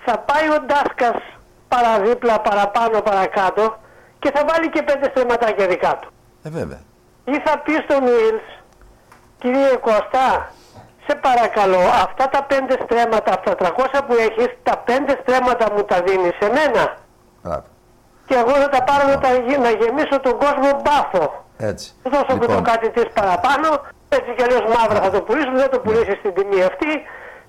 θα 0.05 0.17
πάει 0.19 0.47
ο 0.49 0.59
Ντάσκας 0.65 1.23
παραδίπλα, 1.67 2.39
παραπάνω, 2.39 3.01
παρακάτω 3.01 3.77
και 4.19 4.31
θα 4.35 4.45
βάλει 4.49 4.69
και 4.69 4.83
πέντε 4.83 5.09
στρεμματάκια 5.09 5.67
δικά 5.67 5.97
του. 6.01 6.09
Ε, 6.43 6.49
βέβαια. 6.49 6.79
Ή 7.23 7.39
θα 7.45 7.57
πει 7.59 7.73
στον 7.73 8.03
Βίλς, 8.03 8.43
κύριε 9.39 9.75
Κώστα, 9.75 10.51
σε 11.07 11.15
παρακαλώ, 11.15 11.79
αυτά 11.79 12.29
τα 12.29 12.43
πέντε 12.43 12.77
στρέμματα, 12.83 13.31
αυτά 13.33 13.55
τα 13.55 13.73
300 13.77 14.01
που 14.07 14.13
έχεις, 14.13 14.49
τα 14.63 14.77
πέντε 14.77 15.19
στρέμματα 15.21 15.65
μου 15.73 15.83
τα 15.83 16.01
δίνεις 16.01 16.33
σε 16.41 16.47
μένα. 16.49 16.97
Μπράβο. 17.43 17.63
Και 18.25 18.35
εγώ 18.35 18.49
θα 18.51 18.69
τα 18.69 18.83
πάρω 18.83 19.07
να, 19.09 19.17
τα, 19.19 19.29
γε- 19.35 19.59
να 19.59 19.69
γεμίσω 19.69 20.19
τον 20.19 20.37
κόσμο 20.37 20.81
μπάφο. 20.83 21.45
Έτσι. 21.57 21.93
Θα 22.03 22.09
δώσω 22.09 22.37
και 22.39 22.45
το 22.45 22.61
κάτι 22.61 22.89
της 22.89 23.05
παραπάνω, 23.13 23.67
έτσι 24.09 24.29
κι 24.37 24.43
αλλιώς 24.43 24.63
μαύρα 24.75 25.01
θα 25.01 25.09
το 25.11 25.21
πουλήσω, 25.21 25.51
δεν 25.55 25.69
το 25.69 25.79
πουλήσεις 25.79 26.17
στην 26.19 26.33
τιμή 26.33 26.61
αυτή. 26.63 26.87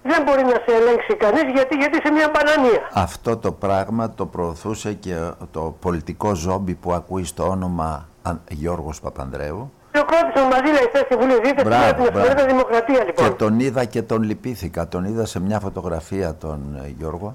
Δεν 0.02 0.22
μπορεί 0.22 0.42
να 0.42 0.50
σε 0.66 0.72
ελέγξει 0.80 1.14
κανείς 1.16 1.42
γιατί, 1.54 1.76
γιατί 1.76 1.96
είσαι 1.98 2.10
μια 2.12 2.30
μπανανία. 2.34 2.90
Αυτό 2.92 3.36
το 3.36 3.52
πράγμα 3.52 4.10
το 4.10 4.26
προωθούσε 4.26 4.92
και 4.92 5.14
το 5.50 5.76
πολιτικό 5.80 6.34
ζόμπι 6.34 6.74
που 6.74 6.92
ακούει 6.92 7.24
στο 7.24 7.48
όνομα 7.48 8.08
Αν- 8.22 8.40
Γιώργος 8.48 9.00
Παπανδρέου 9.00 9.72
Και 9.92 9.98
ο 9.98 10.04
Κρότησον 10.04 10.46
μαζί 10.48 10.62
λέει 10.72 10.86
χθες 10.88 11.00
στη 11.00 11.14
Βουλή, 11.16 11.34
δείτε 11.44 11.64
Μπράβο, 11.64 11.84
σήμερα 11.84 11.94
την 11.94 12.04
εφημερίδα 12.04 12.34
μπράβο. 12.34 12.48
Δημοκρατία 12.50 13.04
λοιπόν. 13.04 13.24
και 13.28 13.30
τον 13.34 13.60
είδα 13.60 13.84
και 13.84 14.02
τον 14.02 14.22
λυπήθηκα. 14.22 14.88
Τον 14.88 15.04
είδα 15.04 15.24
σε 15.26 15.40
μια 15.40 15.60
φωτογραφία 15.60 16.34
τον 16.34 16.80
ε, 16.84 16.94
Γιώργο. 16.98 17.34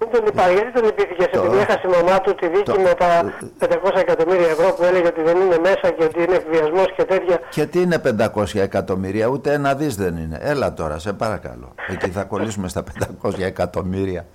Δεν 0.00 0.10
τον 0.12 0.24
λυπάει, 0.24 0.52
γιατί 0.54 0.72
τον 0.72 0.84
λυπήθηκε 0.84 1.24
Το- 1.32 1.40
επειδή 1.42 1.56
έχασε 1.60 1.80
η 1.84 1.90
μαμά 1.90 2.20
του 2.20 2.34
τη 2.34 2.48
δίκη 2.48 2.62
το- 2.62 2.80
με 2.80 2.94
τα 2.94 3.32
500 3.58 4.00
εκατομμύρια 4.00 4.48
ευρώ 4.48 4.72
που 4.72 4.82
έλεγε 4.82 5.06
ότι 5.06 5.22
δεν 5.22 5.36
είναι 5.40 5.58
μέσα 5.58 5.90
και 5.96 6.04
ότι 6.04 6.22
είναι 6.22 6.34
εκβιασμός 6.34 6.86
και 6.96 7.04
τέτοια. 7.04 7.38
Και 7.50 7.66
τι 7.66 7.80
είναι 7.80 7.98
500 7.98 8.60
εκατομμύρια, 8.60 9.26
ούτε 9.26 9.52
ένα 9.52 9.74
δις 9.74 9.96
δεν 9.96 10.16
είναι. 10.16 10.38
Έλα 10.40 10.72
τώρα, 10.74 10.98
σε 10.98 11.12
παρακαλώ. 11.12 11.74
Εκεί 11.88 12.10
θα 12.10 12.22
κολλήσουμε 12.24 12.68
στα 12.68 12.82
500 12.82 13.44
εκατομμύρια. 13.44 14.26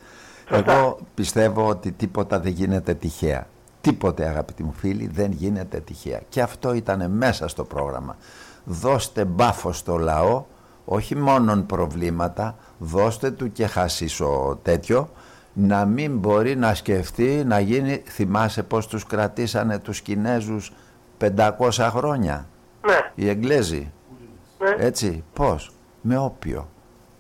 Εγώ 0.50 0.98
πιστεύω 1.14 1.68
ότι 1.68 1.92
τίποτα 1.92 2.40
δεν 2.40 2.52
γίνεται 2.52 2.94
τυχαία. 2.94 3.48
Τίποτε 3.82 4.26
αγαπητοί 4.26 4.64
μου 4.64 4.74
φίλοι 4.78 5.10
δεν 5.14 5.32
γίνεται 5.32 5.80
τυχαία. 5.80 6.20
Και 6.30 6.42
αυτό 6.42 6.74
ήταν 6.74 7.12
μέσα 7.12 7.48
στο 7.48 7.64
πρόγραμμα. 7.64 8.16
Δώστε 8.64 9.26
μπάφο 9.26 9.72
στο 9.74 9.98
λαό, 9.98 10.44
όχι 10.86 11.16
μόνον 11.16 11.66
προβλήματα, 11.66 12.56
δώστε 12.78 13.32
του 13.32 13.52
και 13.52 13.68
χασίσο 13.68 14.60
τέτοιο, 14.64 15.10
να 15.58 15.86
μην 15.86 16.18
μπορεί 16.18 16.56
να 16.56 16.74
σκεφτεί 16.74 17.44
να 17.46 17.60
γίνει, 17.60 18.04
θυμάσαι 18.08 18.64
πως 18.64 18.88
τους 18.88 19.06
κρατήσανε 19.06 19.80
τους 19.80 20.02
Κινέζους 20.02 20.72
500 21.20 21.90
χρόνια; 21.90 22.48
Ναι, 22.86 22.98
Οι 23.16 23.30
Εγγλέζοι. 23.30 23.92
ναι. 24.60 24.86
Έτσι, 24.86 25.24
πώς; 25.34 25.72
Με 26.02 26.18
όπιο. 26.18 26.70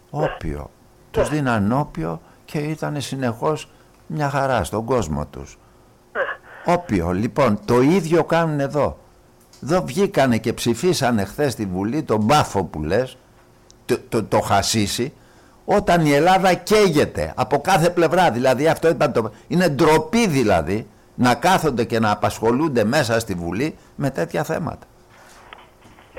Όπιο. 0.09 0.69
Τους 1.11 1.29
δίναν 1.29 1.71
όπιο 1.71 2.21
και 2.45 2.57
ήταν 2.59 3.01
συνεχώς 3.01 3.69
μια 4.07 4.29
χαρά 4.29 4.63
στον 4.63 4.85
κόσμο 4.85 5.25
τους. 5.25 5.57
Όπιο. 6.65 7.11
Λοιπόν, 7.11 7.59
το 7.65 7.81
ίδιο 7.81 8.23
κάνουν 8.23 8.59
εδώ. 8.59 8.97
Εδώ 9.63 9.81
βγήκανε 9.85 10.37
και 10.37 10.53
ψηφίσανε 10.53 11.23
χθες 11.25 11.51
στη 11.51 11.65
Βουλή 11.65 12.03
τον 12.03 12.21
μπάφο 12.21 12.63
που 12.63 12.83
λες, 12.83 13.17
το, 13.85 13.97
το, 14.09 14.23
το 14.23 14.39
χασίσι, 14.39 15.13
όταν 15.65 16.05
η 16.05 16.13
Ελλάδα 16.13 16.53
καίγεται 16.53 17.33
από 17.35 17.59
κάθε 17.61 17.89
πλευρά. 17.89 18.31
Δηλαδή 18.31 18.67
αυτό 18.67 18.87
ήταν 18.89 19.13
το... 19.13 19.31
Είναι 19.47 19.69
ντροπή 19.69 20.27
δηλαδή 20.27 20.87
να 21.15 21.35
κάθονται 21.35 21.83
και 21.83 21.99
να 21.99 22.11
απασχολούνται 22.11 22.83
μέσα 22.83 23.19
στη 23.19 23.33
Βουλή 23.33 23.77
με 23.95 24.09
τέτοια 24.09 24.43
θέματα. 24.43 24.85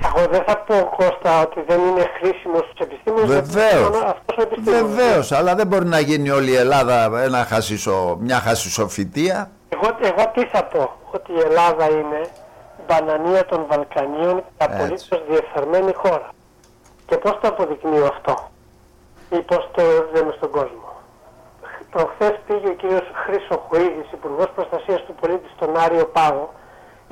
Εγώ 0.02 0.26
δεν 0.30 0.42
θα 0.46 0.56
πω 0.58 0.74
Κώστα 0.96 1.40
ότι 1.40 1.64
δεν 1.66 1.80
είναι 1.80 2.06
χρήσιμος 2.20 2.60
στους 2.60 2.86
επιστήμονες. 2.86 3.28
Βεβαίως. 3.28 3.88
γιατί 3.90 4.06
Αυτός 4.06 4.36
ο 4.38 4.42
επιστήμονας. 4.42 4.94
Βεβαίως, 4.94 5.32
αλλά 5.32 5.54
δεν 5.54 5.66
μπορεί 5.66 5.86
να 5.86 6.00
γίνει 6.00 6.30
όλη 6.30 6.50
η 6.50 6.56
Ελλάδα 6.56 7.22
ένα 7.22 7.44
χασισο, 7.44 8.16
μια 8.20 8.40
χασισοφυτία. 8.40 9.50
Εγώ, 9.68 9.96
εγώ 10.02 10.30
τι 10.34 10.46
θα 10.46 10.64
πω, 10.64 10.90
ότι 11.10 11.32
η 11.32 11.38
Ελλάδα 11.38 11.90
είναι 11.90 12.20
μπανανία 12.86 13.44
των 13.46 13.66
Βαλκανίων 13.68 14.36
και 14.36 14.64
Έτσι. 14.64 14.76
απολύτως 14.76 15.22
διεφθαρμένη 15.28 15.92
χώρα. 15.94 16.28
Και 17.06 17.16
πώς 17.16 17.38
το 17.40 17.48
αποδεικνύω 17.48 18.06
αυτό; 18.06 18.50
Ή 19.30 19.38
πώς 19.40 19.68
το 19.72 19.82
λέμε 20.14 20.32
στον 20.36 20.50
κόσμο. 20.50 20.84
Προχθές 21.90 22.34
πήγε 22.46 22.68
ο 22.68 22.72
κύριος 22.72 23.06
Χρυσοχοίδης, 23.24 24.12
Υπουργός 24.12 24.48
Προστασίας 24.54 25.00
του 25.06 25.14
Πολίτη 25.20 25.48
στον 25.56 25.76
Άριο 25.78 26.04
Πάγο, 26.06 26.52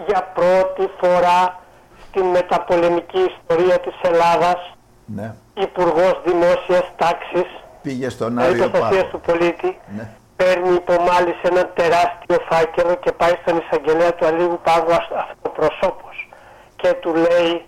για 0.06 0.22
πρώτη 0.34 0.90
φορά 1.00 1.60
στην 2.08 2.24
μεταπολεμική 2.24 3.20
ιστορία 3.36 3.78
της 3.80 3.94
Ελλάδας, 4.02 4.76
Ναι. 5.06 5.34
Υπουργός 5.54 6.20
Δημόσιας 6.24 6.86
Τάξης, 6.96 7.50
Πήγε 7.82 8.08
στον 8.08 8.28
δηλαδή 8.28 8.48
Άριο 8.50 8.68
προστασίας 8.68 9.02
Πάγο. 9.02 9.10
του 9.12 9.20
πολίτη, 9.20 9.78
Ναι. 9.96 10.08
παίρνει 10.36 10.74
υπομάλυσε 10.74 11.40
ένα 11.42 11.64
τεράστιο 11.68 12.36
φάκελο 12.50 12.94
και 12.94 13.12
πάει 13.12 13.34
στον 13.42 13.56
εισαγγελέα 13.58 14.14
του 14.14 14.26
Αλίγου 14.26 14.60
Πάγου 14.62 14.92
αυ- 14.92 15.12
αυτοπροσώπως 15.16 16.28
και 16.76 16.92
του 16.92 17.14
λέει 17.14 17.66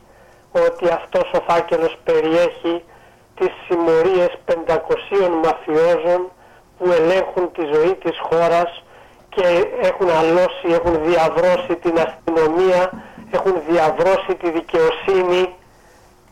ότι 0.66 0.88
αυτός 0.92 1.30
ο 1.34 1.40
φάκελος 1.48 1.96
περιέχει 2.04 2.84
τις 3.38 3.50
συμμορίες 3.66 4.30
500 4.44 5.30
μαφιόζων 5.44 6.20
που 6.78 6.92
ελέγχουν 6.92 7.52
τη 7.52 7.62
ζωή 7.74 7.94
της 7.94 8.18
χώρας 8.28 8.82
και 9.28 9.46
έχουν 9.82 10.08
αλώσει, 10.10 10.66
έχουν 10.78 10.94
διαβρώσει 11.08 11.74
την 11.84 11.94
αστυνομία, 12.06 12.80
έχουν 13.30 13.54
διαβρώσει 13.68 14.34
τη 14.40 14.50
δικαιοσύνη 14.50 15.54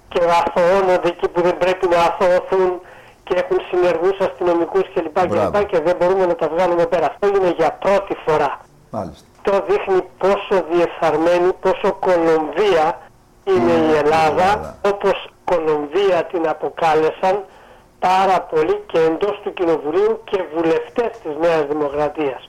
και 0.09 0.21
αθωώνονται 0.41 1.09
εκεί 1.09 1.29
που 1.29 1.41
δεν 1.41 1.59
πρέπει 1.59 1.87
να 1.89 1.97
αθωωθούν 1.97 2.81
και 3.25 3.35
έχουν 3.35 3.59
συνεργούς 3.71 4.19
αστυνομικούς 4.21 4.83
κλπ. 4.95 5.19
Και, 5.29 5.65
και 5.65 5.81
δεν 5.81 5.97
μπορούμε 5.97 6.27
να 6.27 6.35
τα 6.35 6.49
βγάλουμε 6.49 6.87
πέρα. 6.87 7.07
Αυτό 7.07 7.27
είναι 7.29 7.53
για 7.57 7.71
πρώτη 7.73 8.17
φορά. 8.27 8.61
Μάλιστα. 8.91 9.25
Το 9.43 9.65
δείχνει 9.69 10.01
πόσο 10.19 10.65
διεφθαρμένη, 10.71 11.53
πόσο 11.61 11.93
Κολομβία 11.93 12.99
είναι 13.45 13.73
η 13.73 13.97
Ελλάδα, 14.03 14.77
όπως 14.85 15.29
Κολομβία 15.45 16.25
την 16.25 16.49
αποκάλεσαν 16.49 17.45
πάρα 17.99 18.41
πολύ 18.41 18.83
και 18.87 18.99
εντός 18.99 19.41
του 19.43 19.53
Κοινοβουλίου 19.55 20.21
και 20.25 20.45
βουλευτές 20.55 21.11
της 21.23 21.33
Νέας 21.41 21.67
Δημοκρατίας 21.67 22.49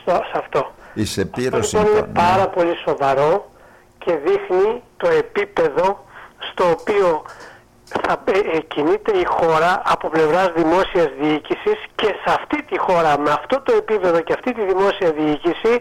στο, 0.00 0.12
σε 0.12 0.38
αυτό. 0.38 0.70
Η 0.94 1.02
αυτό 1.02 1.78
λοιπόν 1.78 1.92
είναι 1.92 2.08
πάρα 2.14 2.48
πολύ 2.48 2.76
σοβαρό 2.84 3.50
και 3.98 4.12
δείχνει 4.16 4.82
το 4.96 5.08
επίπεδο 5.08 6.04
στο 6.50 6.64
οποίο 6.70 7.22
θα 8.04 8.22
ε, 8.54 8.60
κινείται 8.60 9.16
η 9.18 9.24
χώρα 9.24 9.82
από 9.84 10.08
πλευράς 10.08 10.52
δημόσιας 10.56 11.08
διοίκησης 11.20 11.78
και 11.94 12.06
σε 12.06 12.34
αυτή 12.38 12.62
τη 12.62 12.78
χώρα 12.78 13.18
με 13.18 13.30
αυτό 13.30 13.60
το 13.60 13.72
επίπεδο 13.76 14.20
και 14.20 14.32
αυτή 14.32 14.54
τη 14.54 14.62
δημόσια 14.64 15.10
διοίκηση 15.12 15.80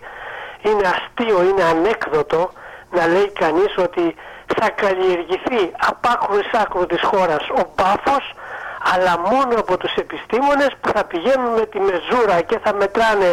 είναι 0.61 0.87
αστείο, 0.95 1.43
είναι 1.43 1.63
ανέκδοτο 1.63 2.51
να 2.91 3.07
λέει 3.07 3.31
κανείς 3.31 3.77
ότι 3.77 4.15
θα 4.57 4.69
καλλιεργηθεί 4.69 5.61
από 5.89 6.07
άκρου 6.13 6.39
άκρου 6.61 6.85
της 6.85 7.01
χώρας 7.03 7.43
ο 7.61 7.63
πάφος 7.75 8.33
αλλά 8.93 9.19
μόνο 9.31 9.59
από 9.59 9.77
τους 9.77 9.93
επιστήμονες 9.93 10.71
που 10.81 10.89
θα 10.93 11.03
πηγαίνουν 11.03 11.51
με 11.59 11.65
τη 11.65 11.79
μεζούρα 11.79 12.41
και 12.41 12.59
θα 12.63 12.73
μετράνε 12.73 13.31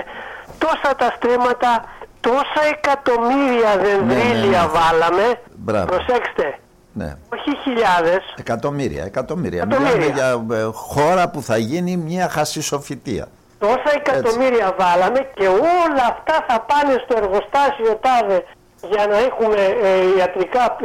τόσα 0.58 0.94
τα 0.96 1.12
στρέμματα, 1.16 1.84
τόσα 2.20 2.62
εκατομμύρια 2.74 3.70
δενδρίλια 3.84 4.34
ναι, 4.34 4.46
ναι, 4.46 4.56
ναι. 4.56 4.66
βάλαμε. 4.66 5.40
Προσέξτε. 5.86 6.58
Ναι. 6.92 7.16
Όχι 7.34 7.56
χιλιάδες. 7.62 8.22
Εκατομμύρια, 8.36 9.04
εκατομμύρια. 9.04 9.62
εκατομμύρια. 9.62 9.96
Μιλάμε 9.96 10.44
για 10.48 10.56
ε, 10.56 10.70
χώρα 10.72 11.30
που 11.30 11.42
θα 11.42 11.56
γίνει 11.56 11.96
μια 11.96 12.28
χασισοφυτία. 12.28 13.26
Τόσα 13.58 13.90
εκατομμύρια 13.94 14.74
βάλαμε 14.78 15.18
και 15.34 15.46
όλα 15.46 16.04
αυτά 16.12 16.44
θα 16.48 16.60
πάνε 16.60 16.94
στο 17.04 17.14
εργοστάσιο 17.16 17.98
τάδε 18.00 18.44
για 18.90 19.06
να 19.06 19.16
έχουμε 19.18 19.60
ε, 19.82 20.18
ιατρικά, 20.18 20.76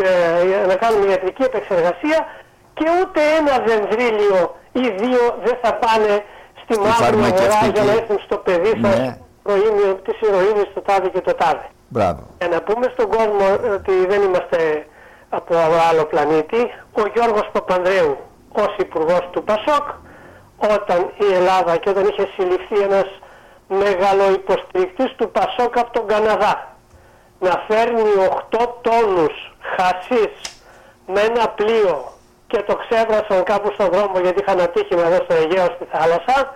ε, 0.64 0.66
να 0.66 0.76
κάνουμε 0.76 1.06
ιατρική 1.12 1.44
επεξεργασία 1.44 2.28
και 2.74 2.86
ούτε 3.00 3.22
ένα 3.40 3.54
δενδρίλιο 3.68 4.56
ή 4.72 4.90
δύο 5.02 5.24
δεν 5.44 5.58
θα 5.62 5.74
πάνε 5.74 6.24
στη, 6.62 6.74
στη 6.74 6.80
μαύρη 6.80 7.24
αγορά 7.24 7.68
για 7.74 7.84
να 7.84 7.92
έρθουν 7.92 8.20
στο 8.26 8.38
παιδί 8.38 8.74
σας 8.82 9.00
ναι. 9.00 9.18
της 10.06 10.20
ηρωίνης 10.28 10.70
το 10.74 10.82
τάδε 10.82 11.08
και 11.10 11.22
το 11.22 11.34
τάδε. 11.34 11.70
Μπράβο. 11.88 12.22
Για 12.40 12.48
να 12.48 12.62
πούμε 12.62 12.86
στον 12.94 13.08
κόσμο 13.10 13.74
ότι 13.74 14.06
δεν 14.08 14.22
είμαστε 14.22 14.86
από 15.30 15.56
άλλο 15.90 16.06
πλανήτη, 16.06 16.62
ο 16.94 17.02
Γιώργος 17.14 17.50
Παπανδρέου 17.52 18.18
ως 18.52 18.76
υπουργός 18.78 19.30
του 19.32 19.44
Πασόκ 19.44 19.86
όταν 20.58 21.12
η 21.18 21.34
Ελλάδα 21.34 21.78
και 21.78 21.90
όταν 21.90 22.06
είχε 22.06 22.28
συλληφθεί 22.36 22.80
ένας 22.84 23.20
μεγάλο 23.68 24.32
υποστηρικτής 24.32 25.16
του 25.16 25.32
Πασόκ 25.32 25.78
από 25.78 25.92
τον 25.92 26.08
Καναδά 26.08 26.77
να 27.40 27.64
φέρνει 27.68 28.02
8 28.50 28.68
τόνους 28.82 29.36
χασίς 29.76 30.34
με 31.08 31.22
ένα 31.22 31.48
πλοίο 31.50 32.12
και 32.48 32.64
το 32.68 32.76
ξέβρασαν 32.76 33.44
κάπου 33.44 33.72
στον 33.74 33.90
δρόμο 33.94 34.20
γιατί 34.20 34.40
είχαν 34.42 34.60
ατύχημα 34.62 35.04
εδώ 35.06 35.24
στο 35.24 35.34
Αιγαίο 35.34 35.66
στη 35.76 35.86
θάλασσα 35.92 36.56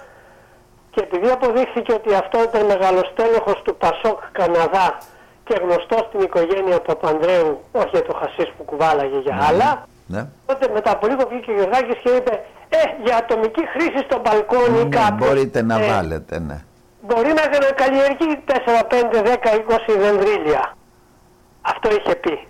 και 0.91 1.01
επειδή 1.01 1.29
αποδείχθηκε 1.29 1.93
ότι 1.93 2.13
αυτό 2.13 2.43
ήταν 2.43 2.65
μεγαλοστέλεχος 2.65 3.61
του 3.63 3.75
Πασόκ 3.75 4.19
Καναδά 4.31 4.97
και 5.43 5.55
γνωστός 5.63 5.99
στην 6.07 6.19
οικογένεια 6.19 6.79
Παπανδρέου, 6.79 7.63
όχι 7.71 7.89
για 7.91 8.03
το 8.03 8.13
χασίς 8.19 8.49
που 8.57 8.63
κουβάλαγε 8.63 9.19
για 9.19 9.35
ναι, 9.35 9.45
άλλα, 9.47 9.87
ναι. 10.07 10.25
τότε 10.45 10.69
μετά 10.73 10.91
από 10.91 11.07
λίγο 11.07 11.23
βγήκε 11.29 11.51
ο 11.51 11.53
Γιωργάκης 11.53 11.97
και 12.03 12.09
είπε 12.09 12.43
«Ε, 12.69 12.77
για 13.03 13.15
ατομική 13.17 13.67
χρήση 13.67 14.03
στο 14.07 14.19
μπαλκόνι 14.23 14.83
ναι, 14.83 14.97
κάποιος...» 14.97 15.27
Μπορείτε 15.27 15.61
να 15.61 15.83
ε, 15.83 15.87
βάλετε, 15.87 16.39
ναι. 16.39 16.63
Μπορεί 17.01 17.33
να 17.33 17.71
καλλιεργεί 17.75 18.43
4, 18.45 18.53
5, 18.89 19.23
10, 19.23 19.37
20 19.67 19.97
δεντρίλια. 19.97 20.77
Αυτό 21.61 21.89
είχε 21.95 22.15
πει. 22.15 22.47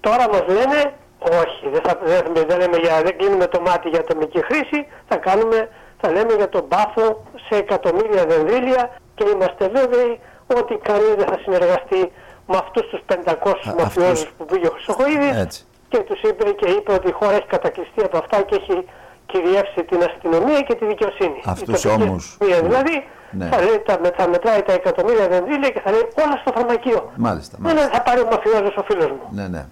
Τώρα 0.00 0.28
μας 0.28 0.44
λένε 0.46 0.94
όχι, 1.30 1.68
δεν, 1.72 1.82
θα, 1.84 1.98
δεν, 2.02 2.46
δεν, 2.48 2.58
λέμε 2.58 2.76
για, 2.76 3.02
δεν 3.02 3.16
κλείνουμε 3.18 3.46
το 3.46 3.60
μάτι 3.60 3.88
για 3.88 3.98
ατομική 3.98 4.44
χρήση, 4.44 4.86
θα, 5.08 5.16
κάνουμε, 5.16 5.68
θα 6.00 6.12
λέμε 6.12 6.32
για 6.34 6.48
τον 6.48 6.64
μπάφο 6.68 7.24
σε 7.48 7.56
εκατομμύρια 7.56 8.26
δενδύλια 8.26 8.90
και 9.14 9.24
είμαστε 9.34 9.68
βέβαιοι 9.68 10.20
ότι 10.46 10.74
κανείς 10.82 11.14
δεν 11.16 11.26
θα 11.26 11.38
συνεργαστεί 11.42 12.12
με 12.46 12.56
αυτούς 12.56 12.88
τους 12.88 13.00
500 13.06 13.52
μαφιόζους 13.78 14.30
που 14.38 14.44
πήγε 14.44 14.66
ο 14.66 14.70
Χρυσοχοίδης 14.70 15.66
και 15.88 15.98
τους 15.98 16.22
είπε 16.22 16.50
και 16.50 16.70
είπε 16.70 16.92
ότι 16.92 17.08
η 17.08 17.12
χώρα 17.12 17.32
έχει 17.32 17.46
κατακλειστεί 17.46 18.04
από 18.04 18.18
αυτά 18.18 18.42
και 18.42 18.54
έχει 18.54 18.84
κυριεύσει 19.32 19.80
την 19.90 20.00
αστυνομία 20.08 20.60
και 20.60 20.74
τη 20.74 20.84
δικαιοσύνη. 20.92 21.40
Αυτούς 21.54 21.84
όμως... 21.84 22.36
Δηλαδή 22.68 22.96
ναι. 23.38 23.46
θα, 23.52 23.58
λέει, 23.66 23.82
θα, 23.86 23.94
θα 24.16 24.28
μετράει 24.28 24.62
τα 24.62 24.72
εκατομμύρια 24.72 25.28
δενδύλια 25.28 25.70
και 25.74 25.80
θα 25.84 25.90
λέει 25.90 26.04
όλα 26.24 26.36
στο 26.42 26.50
φαρμακείο. 26.56 27.00
Μάλιστα. 27.16 27.56
Δεν 27.60 27.76
θα 27.94 28.00
πάρει 28.02 28.20
ο 28.20 28.28
μαφιόζος 28.32 28.74
ο 28.76 28.82
φίλος 28.88 29.10
μου. 29.16 29.26
Ναι, 29.30 29.46
ναι. 29.54 29.64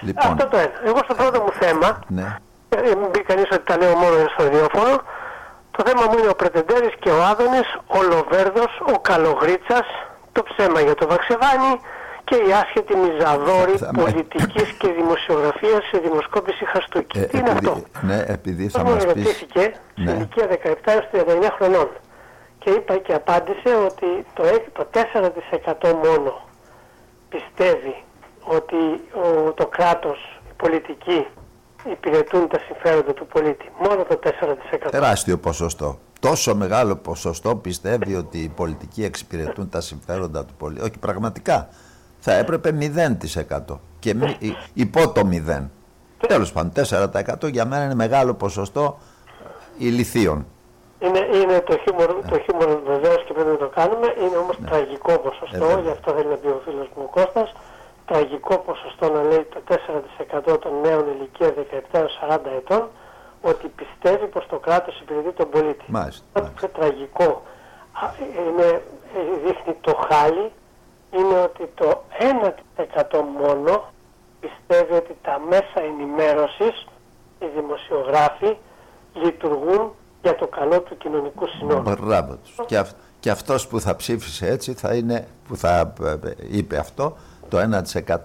Λοιπόν. 0.00 0.32
Αυτό 0.32 0.46
το 0.52 0.56
ένα. 0.56 0.72
Εγώ 0.84 1.00
στο 1.06 1.14
πρώτο 1.14 1.40
μου 1.44 1.52
θέμα, 1.62 1.88
ναι. 2.18 2.26
ε, 2.68 2.94
μην 3.00 3.10
πει 3.10 3.20
κανείς 3.22 3.48
ότι 3.52 3.64
τα 3.70 3.76
λέω 3.80 3.94
μόνο 4.02 4.14
στο 4.32 4.42
ραδιόφωνο, 4.44 4.94
το 5.76 5.80
θέμα 5.86 6.02
μου 6.08 6.18
είναι 6.18 6.28
ο 6.28 6.36
Πρετεντέρης 6.40 6.94
και 6.98 7.10
ο 7.10 7.22
Άδωνης, 7.30 7.68
ο 7.86 7.98
Λοβέρδος, 8.12 8.72
ο 8.94 8.98
Καλογρίτσας, 9.08 9.86
το 10.32 10.42
ψέμα 10.48 10.80
για 10.80 10.94
το 10.94 11.06
Βαξεβάνι 11.12 11.72
και 12.28 12.36
η 12.48 12.52
άσχετη 12.52 12.94
μιζαδόρη 12.96 13.74
πολιτικής 14.02 14.68
και 14.78 14.88
δημοσιογραφίας 14.88 15.82
σε 15.90 15.98
δημοσκόπηση 15.98 16.64
Χαστούκη. 16.64 17.18
Ε, 17.18 17.22
Τι 17.22 17.38
είναι 17.38 17.50
αυτό; 17.50 17.82
Ναι, 18.00 18.24
επειδή 18.26 18.68
θα 18.68 18.82
μας 18.82 18.94
πεις... 18.94 19.04
ρωτήθηκε 19.04 19.72
ναι. 19.94 20.10
σε 20.10 20.16
ηλικία 20.16 20.46
17 20.64 20.74
έως 20.84 21.08
39 21.12 21.48
χρονών 21.56 21.88
και 22.58 22.70
είπα 22.70 22.96
και 22.96 23.14
απάντησε 23.14 23.70
ότι 23.88 24.26
το, 24.34 24.42
το 24.72 24.86
4% 25.82 25.92
μόνο 26.04 26.40
πιστεύει 27.28 27.94
ότι 28.44 28.76
ο, 29.24 29.52
το 29.52 29.66
κράτος, 29.66 30.40
οι 30.48 30.52
πολιτικοί 30.56 31.26
υπηρετούν 31.90 32.48
τα 32.48 32.58
συμφέροντα 32.66 33.12
του 33.12 33.26
πολίτη. 33.26 33.70
Μόνο 33.78 34.02
το 34.04 34.18
4%. 34.24 34.88
Τεράστιο 34.90 35.38
ποσοστό. 35.38 35.98
Τόσο 36.20 36.54
μεγάλο 36.54 36.96
ποσοστό 36.96 37.56
πιστεύει 37.56 38.14
ότι 38.14 38.38
οι 38.38 38.48
πολιτικοί 38.48 39.04
εξυπηρετούν 39.04 39.68
τα 39.68 39.80
συμφέροντα 39.80 40.44
του 40.44 40.54
πολίτη. 40.58 40.80
Όχι, 40.80 40.98
πραγματικά. 41.00 41.68
Θα 42.28 42.36
έπρεπε 42.36 42.70
0% 43.68 43.78
και 43.98 44.14
υπό 44.74 45.08
το 45.08 45.22
0%. 45.48 45.68
Τέλος 46.26 46.52
πάντων, 46.52 46.72
4% 47.44 47.50
για 47.52 47.64
μένα 47.64 47.84
είναι 47.84 47.94
μεγάλο 47.94 48.34
ποσοστό 48.34 48.98
ηλικίων. 49.78 50.46
Είναι, 50.98 51.18
είναι 51.18 51.60
το 51.60 51.78
χιούμορ, 51.82 52.08
το 52.30 52.38
χιούμορ 52.44 52.68
βεβαίως 52.86 53.24
και 53.26 53.32
πρέπει 53.32 53.50
να 53.50 53.56
το 53.56 53.68
κάνουμε, 53.68 54.14
είναι 54.22 54.36
όμως 54.36 54.58
ναι. 54.58 54.68
τραγικό 54.68 55.12
ποσοστό, 55.18 55.78
ε, 55.78 55.80
γι' 55.84 55.90
αυτό 55.90 56.12
θέλει 56.12 56.28
να 56.28 56.36
πει 56.36 56.46
ο 56.46 56.60
φίλος 56.64 56.88
μου 56.94 57.02
ο 57.08 57.10
Κώστας, 57.16 57.52
τραγικό 58.06 58.54
ποσοστό 58.58 59.12
να 59.12 59.22
λέει 59.22 59.46
το 59.54 59.60
4% 60.54 60.58
των 60.60 60.72
νέων 60.82 61.04
ηλικία 61.14 61.50
17 61.92 61.98
40 62.30 62.38
ετών 62.56 62.88
ότι 63.42 63.66
πιστεύει 63.68 64.26
πως 64.26 64.46
το 64.46 64.58
κράτος 64.58 65.00
υπηρετεί 65.00 65.32
τον 65.32 65.48
πολίτη. 65.50 65.84
Μάλιστα. 65.86 66.24
Ό,τι 66.32 66.50
πιο 66.56 66.68
τραγικό 66.68 67.42
είναι, 68.48 68.82
δείχνει 69.44 69.74
το 69.80 69.94
χάλι 70.08 70.50
είναι 71.10 71.40
ότι 71.40 71.70
το 71.74 72.04
1% 73.16 73.22
μόνο 73.40 73.84
πιστεύει 74.40 74.92
ότι 74.92 75.16
τα 75.22 75.40
μέσα 75.48 75.86
ενημέρωσης, 75.90 76.86
οι 77.38 77.46
δημοσιογράφοι 77.54 78.56
λειτουργούν 79.12 79.92
για 80.22 80.34
το 80.34 80.46
καλό 80.46 80.80
του 80.80 80.96
κοινωνικού 80.96 81.46
συνόλου. 81.46 81.96
Μπράβο 82.00 82.36
τους. 82.36 82.54
Και, 82.66 82.76
αυ 82.78 82.90
και 83.20 83.30
αυτός 83.30 83.66
που 83.66 83.80
θα 83.80 83.96
ψήφισε 83.96 84.46
έτσι 84.46 84.72
θα 84.72 84.94
είναι, 84.94 85.28
που 85.48 85.56
θα 85.56 85.92
ε, 86.02 86.10
ε, 86.10 86.34
είπε 86.50 86.76
αυτό, 86.76 87.16
το 87.48 87.58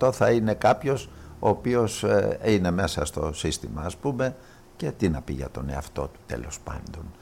1% 0.04 0.12
θα 0.12 0.32
είναι 0.32 0.54
κάποιος 0.54 1.10
ο 1.39 1.50
οποίος 1.50 2.04
ε, 2.04 2.39
είναι 2.43 2.72
μέσα 2.72 3.06
στο 3.06 3.34
σύστημα 3.34 3.82
ας 3.82 3.96
πούμε 3.96 4.36
και 4.76 4.91
τι 4.91 5.10
να 5.10 5.22
πει 5.22 5.34
για 5.34 5.50
τον 5.50 5.69
εαυτό 5.69 6.02
του 6.02 6.19
τέλος 6.26 6.60
πάντων. 6.60 7.13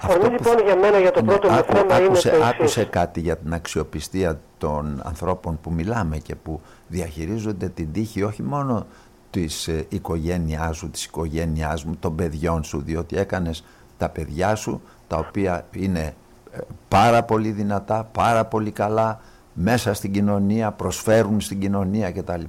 Αφορμή 0.00 0.28
λοιπόν 0.28 0.64
για 0.64 0.76
μένα 0.76 0.98
για 0.98 1.10
το 1.10 1.22
πρώτο 1.22 1.50
μου 1.50 1.62
θέμα 1.62 1.94
άκουσε, 1.94 2.28
είναι 2.28 2.38
το 2.38 2.44
Άκουσε 2.44 2.84
κάτι 2.84 3.20
για 3.20 3.36
την 3.36 3.54
αξιοπιστία 3.54 4.40
των 4.58 5.00
ανθρώπων 5.04 5.58
που 5.60 5.72
μιλάμε 5.72 6.18
και 6.18 6.34
που 6.34 6.60
διαχειρίζονται 6.88 7.68
την 7.68 7.92
τύχη 7.92 8.22
όχι 8.22 8.42
μόνο 8.42 8.86
της 9.30 9.68
ε, 9.68 9.86
οικογένειάς 9.88 10.76
σου, 10.76 10.90
της 10.90 11.04
οικογένειάς 11.04 11.84
μου, 11.84 11.96
των 12.00 12.14
παιδιών 12.14 12.64
σου, 12.64 12.82
διότι 12.82 13.16
έκανες 13.16 13.64
τα 13.98 14.08
παιδιά 14.08 14.54
σου 14.54 14.82
τα 15.06 15.16
οποία 15.16 15.66
είναι 15.72 16.14
ε, 16.52 16.58
πάρα 16.88 17.22
πολύ 17.22 17.50
δυνατά, 17.50 18.08
πάρα 18.12 18.44
πολύ 18.44 18.70
καλά, 18.70 19.20
μέσα 19.52 19.94
στην 19.94 20.12
κοινωνία, 20.12 20.70
προσφέρουν 20.72 21.40
στην 21.40 21.60
κοινωνία 21.60 22.12
κτλ. 22.12 22.42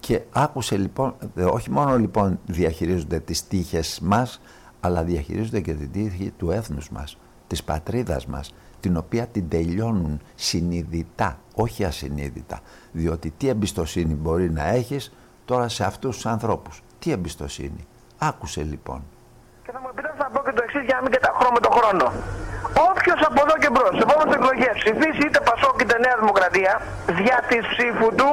Και 0.00 0.20
άκουσε 0.32 0.76
λοιπόν, 0.76 1.14
όχι 1.52 1.70
μόνο 1.70 1.98
λοιπόν 1.98 2.38
διαχειρίζονται 2.46 3.18
τις 3.18 3.46
τύχες 3.48 3.98
μας, 4.02 4.40
αλλά 4.80 5.02
διαχειρίζονται 5.02 5.60
και 5.60 5.74
την 5.74 5.92
τύχη 5.92 6.32
του 6.36 6.50
έθνους 6.50 6.90
μας, 6.90 7.18
της 7.46 7.64
πατρίδας 7.64 8.26
μας, 8.26 8.54
την 8.80 8.96
οποία 8.96 9.26
την 9.26 9.48
τελειώνουν 9.48 10.20
συνειδητά, 10.34 11.38
όχι 11.54 11.84
ασυνείδητα. 11.84 12.60
Διότι 12.92 13.32
τι 13.36 13.48
εμπιστοσύνη 13.48 14.14
μπορεί 14.14 14.50
να 14.50 14.68
έχεις 14.68 15.14
τώρα 15.44 15.68
σε 15.68 15.84
αυτούς 15.84 16.14
τους 16.14 16.26
ανθρώπους; 16.26 16.82
Τι 16.98 17.10
εμπιστοσύνη; 17.10 17.86
Άκουσε 18.18 18.62
λοιπόν. 18.62 19.02
Και 19.64 19.70
θα 19.72 19.80
μου 19.80 19.88
επιτρέψετε 19.90 20.22
να 20.22 20.30
πω 20.30 20.42
και 20.44 20.52
το 20.52 20.62
εξής 20.64 20.82
για 20.84 20.94
να 20.96 21.02
μην 21.02 21.12
καταχρώ 21.12 21.50
με 21.52 21.60
τον 21.60 21.72
χρόνο. 21.72 22.12
Όποιος 22.90 23.20
από 23.28 23.38
εδώ 23.44 23.56
και 23.62 23.70
μπρος, 23.74 23.92
σε 23.98 24.02
επόμενες 24.06 24.34
εκλογές 24.38 24.74
ψηφίσει 24.82 25.22
είτε 25.26 25.40
Πασόκ 25.48 25.76
είτε 25.82 25.96
Νέα 26.04 26.16
Δημοκρατία, 26.22 26.72
δια 27.18 27.38
της 27.50 27.62
ψήφου 27.72 28.08
του 28.18 28.30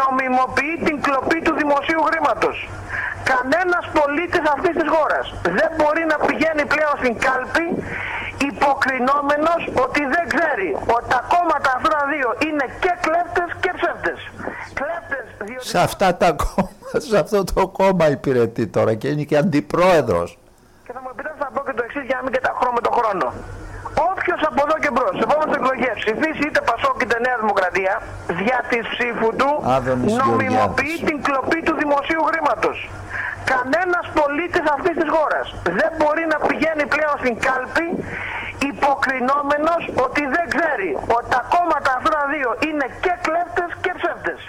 νομιμοποιεί 0.00 0.74
την 0.86 0.96
κλοπή 1.06 1.38
του 1.46 1.54
δημοσίου 1.60 2.02
χρήματος. 2.08 2.56
Κανένας 3.32 3.84
πολίτης 3.98 4.44
αυτής 4.54 4.74
της 4.80 4.88
χώρας 4.94 5.24
δεν 5.58 5.70
μπορεί 5.76 6.04
να 6.12 6.16
πηγαίνει 6.26 6.64
πλέον 6.72 6.94
στην 7.02 7.14
κάλπη 7.26 7.66
υποκρινόμενος 8.50 9.60
ότι 9.84 10.02
δεν 10.14 10.24
ξέρει 10.34 10.68
ότι 10.96 11.06
τα 11.14 11.20
κόμματα 11.32 11.68
αυτά 11.76 11.88
τα 11.96 12.02
δύο 12.12 12.28
είναι 12.46 12.64
και 12.82 12.92
κλέφτες 13.04 13.48
και 13.62 13.70
ψεύτες. 13.78 14.18
Κλέφτες 14.78 15.26
διότι... 15.46 15.66
Σε 15.72 15.78
αυτά 15.78 16.08
τα 16.20 16.28
κόμματα, 16.42 16.96
σε 17.08 17.18
αυτό 17.18 17.44
το 17.54 17.68
κόμμα 17.68 18.06
υπηρετεί 18.16 18.66
τώρα 18.66 18.94
και 18.94 19.08
είναι 19.08 19.22
και 19.22 19.36
αντιπρόεδρος. 19.36 20.38
Και 20.84 20.92
θα 20.92 21.00
μου 21.02 21.10
επιτρέψετε 21.80 21.84
να 21.84 21.84
πω 21.84 21.84
και 21.84 21.84
το 21.84 21.84
εξή 21.88 22.00
για 22.08 22.16
να 22.18 22.22
μην 22.24 22.32
καταχρώ 22.38 22.68
με 22.76 22.80
τον 22.86 22.92
χρόνο. 22.98 23.26
Όποιος 24.10 24.40
από 24.50 24.60
εδώ 24.66 24.76
και 24.84 24.90
μπρος, 24.94 25.14
σε 25.18 25.24
επόμενε 25.28 25.52
εκλογές 25.60 25.94
ψηφίσει 26.02 26.42
είτε 26.48 26.60
Πασόκ 26.70 26.96
είτε 27.04 27.16
Νέα 27.26 27.36
Δημοκρατία, 27.42 27.94
δια 28.40 28.58
της 28.70 28.84
ψήφου 28.92 29.28
του 29.40 29.50
Άδωνης 29.76 30.12
νομιμοποιεί 30.22 30.92
Γεωργιάδης. 30.92 31.08
την 31.08 31.18
κλοπή 31.26 31.60
του 31.66 31.74
δημοσίου 31.82 32.22
χρήματος. 32.30 32.76
Κανένας 33.52 34.06
πολίτης 34.18 34.66
αυτής 34.76 34.94
της 35.00 35.08
χώρας 35.16 35.46
δεν 35.78 35.90
μπορεί 35.98 36.24
να 36.34 36.38
πηγαίνει 36.48 36.84
πλέον 36.94 37.14
στην 37.22 37.34
κάλπη 37.46 37.86
υποκρινόμενος 38.70 39.82
ότι 40.06 40.22
δεν 40.36 40.46
ξέρει 40.54 40.90
ότι 41.16 41.26
τα 41.34 41.40
κόμματα 41.54 41.90
αυτά 41.98 42.10
τα 42.18 42.24
δύο 42.32 42.50
είναι 42.68 42.86
και 43.04 43.12
κλέφτες 43.26 43.70
και 43.84 43.92
ψεύτες. 43.98 44.40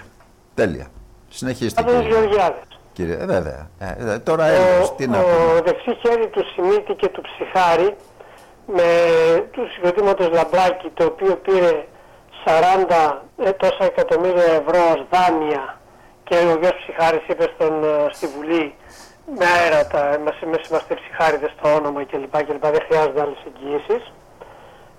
Τέλεια. 0.60 0.88
Συνεχίστε 1.38 1.82
Άδωνης 1.82 2.02
κύριε. 2.02 2.12
Γεωργιάδης. 2.14 2.79
Κύριε. 3.00 3.18
Ε, 3.20 3.26
βέβαια. 3.26 3.70
Ε, 3.80 4.14
ε, 4.14 4.18
τώρα 4.20 4.46
έλεος, 4.46 4.96
τι 4.96 5.08
να 5.08 5.20
ο, 5.20 5.22
πούμε. 5.24 5.54
ο 5.58 5.62
δεξί 5.66 5.92
χέρι 6.04 6.28
του 6.28 6.44
Σιμίτη 6.54 6.94
και 6.94 7.08
του 7.08 7.22
Ψυχάρη 7.22 7.96
με 8.66 8.90
του 9.52 9.62
συγκροτήματος 9.74 10.30
Λαμπράκη 10.30 10.90
το 10.94 11.04
οποίο 11.06 11.36
πήρε 11.36 11.86
40 12.46 13.22
ε, 13.44 13.52
τόσα 13.52 13.84
εκατομμύρια 13.92 14.44
ευρώ 14.44 14.80
ως 14.96 15.02
δάνεια 15.14 15.78
και 16.24 16.36
ο 16.36 16.58
γιος 16.62 16.76
Ψυχάρης 16.82 17.24
είπε 17.28 17.46
στον, 17.56 17.84
ε, 17.84 18.10
στη 18.14 18.28
Βουλή 18.36 18.74
με 19.38 19.46
αέρα 19.56 19.88
τα, 19.88 20.02
εμάς, 20.14 20.36
εμείς 20.42 20.68
είμαστε 20.70 20.94
ψυχάριδες 20.96 21.52
στο 21.58 21.68
όνομα 21.76 22.04
κλπ. 22.04 22.36
κλπ. 22.48 22.66
Δεν 22.76 22.84
χρειάζονται 22.88 23.22
άλλες 23.22 23.42
εγγυήσεις. 23.50 24.04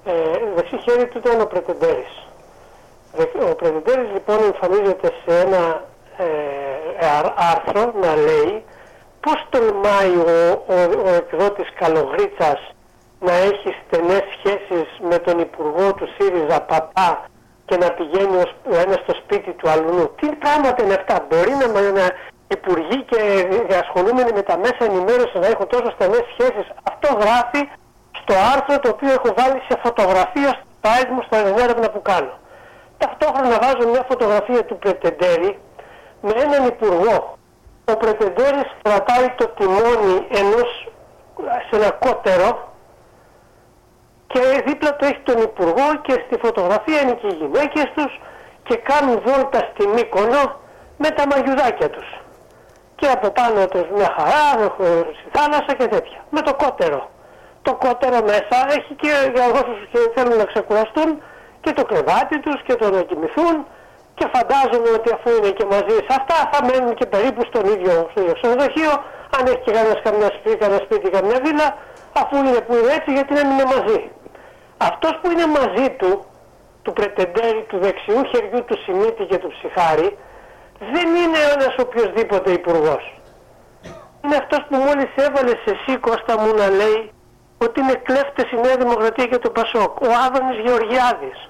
Ε, 0.05 0.13
δεξί 0.57 0.77
χέρι 0.85 1.07
του 1.09 1.19
ήταν 1.19 1.41
ο 1.41 1.47
Πρετεντέρης. 1.47 2.15
Δε- 3.17 3.51
Ο 3.51 3.55
Πρετεντέρης 3.55 4.09
λοιπόν 4.13 4.39
εμφανίζεται 4.51 5.09
σε 5.25 5.39
ένα 5.45 5.63
ε, 6.17 6.25
α- 6.25 6.60
άρθρο 7.53 7.93
να 8.01 8.15
λέει 8.17 8.65
πώς 9.21 9.47
τολμάει 9.49 10.15
ο, 10.17 10.63
ο, 10.67 10.75
ο 11.07 11.09
εκδότης 11.15 11.69
Καλογρίτσας 11.79 12.61
να 13.21 13.33
έχει 13.33 13.75
στενές 13.87 14.23
σχέσεις 14.37 14.89
με 15.11 15.19
τον 15.19 15.39
Υπουργό 15.39 15.95
του 15.95 16.09
ΣΥΡΙΖΑ 16.19 16.61
Παπά 16.61 17.25
και 17.65 17.77
να 17.77 17.91
πηγαίνει 17.91 18.37
ο, 18.37 18.41
σ- 18.51 18.67
ο 18.73 18.77
ένας 18.85 18.99
στο 19.05 19.15
σπίτι 19.15 19.53
του 19.53 19.69
αλλού. 19.71 20.15
Τι 20.21 20.27
πράγματα 20.27 20.83
είναι 20.85 20.95
αυτά; 20.95 21.27
Μπορεί 21.29 21.51
να, 21.51 21.67
να 21.91 22.07
υπουργοί 22.49 23.05
και 23.69 23.75
ασχολούμενοι 23.85 24.33
με 24.33 24.43
τα 24.43 24.57
μέσα 24.59 24.83
ενημέρωσης 24.91 25.35
να 25.41 25.47
έχουν 25.47 25.67
τόσο 25.67 25.91
στενές 25.95 26.25
σχέσεις. 26.33 26.67
Αυτό 26.91 27.09
γράφει 27.23 27.63
στο 28.21 28.35
άρθρο 28.55 28.79
το 28.81 28.89
οποίο 28.89 29.11
έχω 29.13 29.35
βάλει 29.39 29.61
σε 29.69 29.79
φωτογραφία 29.85 30.49
στο 30.49 30.67
site 30.83 31.09
μου 31.15 31.23
στην 31.27 31.59
έρευνα 31.65 31.91
που 31.91 32.03
κάνω. 32.03 32.33
Ταυτόχρονα 32.99 33.59
βάζω 33.65 33.89
μια 33.93 34.05
φωτογραφία 34.09 34.65
του 34.65 34.77
Πρετεντέρη 34.79 35.59
με 36.21 36.33
έναν 36.37 36.67
υπουργό. 36.67 37.39
Ο 37.85 37.97
Πρετεντέρης 37.97 38.69
κρατάει 38.83 39.29
το 39.37 39.47
τιμόνι 39.49 40.27
ενός 40.31 40.89
σε 41.71 41.77
ένα 41.77 41.91
κότερο 41.91 42.69
και 44.27 44.41
δίπλα 44.67 44.95
του 44.97 45.05
έχει 45.05 45.21
τον 45.23 45.43
υπουργό 45.43 45.87
και 46.03 46.13
στη 46.27 46.39
φωτογραφία 46.45 47.01
είναι 47.01 47.13
και 47.15 47.27
οι 47.27 47.35
γυναίκες 47.41 47.87
τους 47.95 48.21
και 48.63 48.77
κάνουν 48.77 49.23
βόλτα 49.27 49.59
στη 49.73 49.87
Μύκονο 49.87 50.43
με 50.97 51.11
τα 51.11 51.27
μαγιουδάκια 51.27 51.91
τους. 51.91 52.09
Και 52.95 53.07
από 53.07 53.31
πάνω 53.31 53.67
τους 53.67 53.87
μια 53.95 54.15
χαρά, 54.19 54.65
έχω- 54.65 55.07
στη 55.19 55.29
θάλασσα 55.39 55.73
και 55.79 55.87
τέτοια. 55.87 56.19
Με 56.31 56.41
το 56.41 56.55
κότερο. 56.55 57.11
Το 57.63 57.75
κότερο 57.75 58.17
μέσα 58.25 58.57
έχει 58.77 58.95
και 58.95 59.13
για 59.35 59.45
όσους 59.47 59.79
και 59.93 59.99
θέλουν 60.15 60.37
να 60.39 60.45
ξεκουραστούν 60.45 61.23
και 61.61 61.73
το 61.73 61.85
κρεβάτι 61.85 62.41
τους 62.41 62.63
και 62.63 62.75
το 62.75 62.91
να 62.91 63.03
κοιμηθούν 63.03 63.67
και 64.21 64.29
φαντάζομαι 64.37 64.91
ότι 64.99 65.09
αφού 65.17 65.29
είναι 65.37 65.51
και 65.59 65.67
μαζί 65.75 65.97
σε 66.07 66.13
αυτά 66.21 66.39
θα 66.53 66.59
μένουν 66.69 66.95
και 66.99 67.07
περίπου 67.15 67.43
στον 67.51 67.65
ίδιο, 67.75 67.93
στο 68.11 68.19
ίδιο 68.23 68.35
ξενοδοχείο 68.39 68.93
αν 69.37 69.43
έχει 69.51 69.63
και 69.67 69.73
κανένας 69.77 70.01
καμιά 70.07 70.31
σπίτι, 70.37 70.57
κανένα 70.63 70.81
σπίτι, 70.87 71.07
καμιά 71.17 71.39
βίλα 71.45 71.69
αφού 72.21 72.35
είναι 72.39 72.61
που 72.67 72.73
είναι 72.79 72.93
έτσι 72.99 73.11
γιατί 73.17 73.33
να 73.39 73.43
μην 73.47 73.53
είναι 73.55 73.69
μαζί. 73.75 74.01
Αυτός 74.89 75.15
που 75.21 75.27
είναι 75.33 75.47
μαζί 75.59 75.87
του, 75.99 76.11
του 76.85 76.93
πρετεντέρη 76.99 77.63
του 77.69 77.79
δεξιού 77.85 78.21
χεριού 78.31 78.61
του 78.69 78.77
Σιμίτη 78.83 79.25
και 79.31 79.39
του 79.43 79.51
Ψυχάρη 79.57 80.09
δεν 80.95 81.09
είναι 81.21 81.41
ένας 81.55 81.75
οποιοδήποτε 81.85 82.51
υπουργός. 82.61 83.05
Είναι 84.23 84.37
αυτός 84.43 84.61
που 84.69 84.77
μόλις 84.87 85.11
έβαλε 85.27 85.55
σε 85.65 85.71
εσύ 85.75 85.93
Κώστα 86.07 86.35
μου 86.41 86.51
να 86.61 86.69
λέει 86.81 87.03
ότι 87.65 87.77
είναι 87.81 87.97
κλέφτες 88.07 88.49
η 88.55 88.57
Νέα 88.65 88.77
Δημοκρατία 88.77 89.27
και 89.27 89.39
το 89.39 89.51
Πασόκ. 89.51 89.93
Ο 90.01 90.11
Άδωνης 90.25 90.59
Γεωργιάδης. 90.65 91.50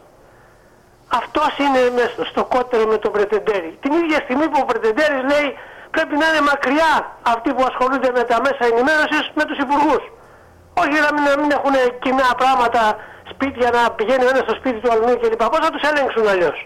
Αυτός 1.18 1.50
είναι 1.62 1.80
μες 1.96 2.10
στο 2.30 2.42
κότερο 2.54 2.84
με 2.92 2.96
τον 3.02 3.12
Πρετεντέρη. 3.12 3.70
Την 3.82 3.92
ίδια 4.00 4.18
στιγμή 4.24 4.46
που 4.48 4.58
ο 4.62 4.66
Πρετεντέρης 4.70 5.22
λέει 5.32 5.48
πρέπει 5.94 6.14
να 6.20 6.26
είναι 6.28 6.42
μακριά 6.52 6.92
αυτοί 7.34 7.48
που 7.54 7.64
ασχολούνται 7.70 8.10
με 8.18 8.22
τα 8.30 8.36
μέσα 8.46 8.62
ενημέρωσης 8.72 9.24
με 9.38 9.44
τους 9.48 9.58
υπουργούς. 9.64 10.02
Όχι 10.82 10.96
να 11.04 11.10
μην, 11.14 11.22
να 11.30 11.34
μην 11.40 11.50
έχουν 11.56 11.74
κοινά 12.02 12.28
πράγματα, 12.42 12.82
σπίτια 13.32 13.68
να 13.76 13.82
πηγαίνει 13.96 14.24
ο 14.26 14.30
ένας 14.32 14.44
στο 14.48 14.54
σπίτι 14.60 14.78
του 14.82 14.90
αλλού 14.92 15.18
κλπ. 15.20 15.42
Πώς 15.52 15.60
θα 15.66 15.70
τους 15.74 15.84
ελέγξουν 15.90 16.26
αλλιώς; 16.32 16.58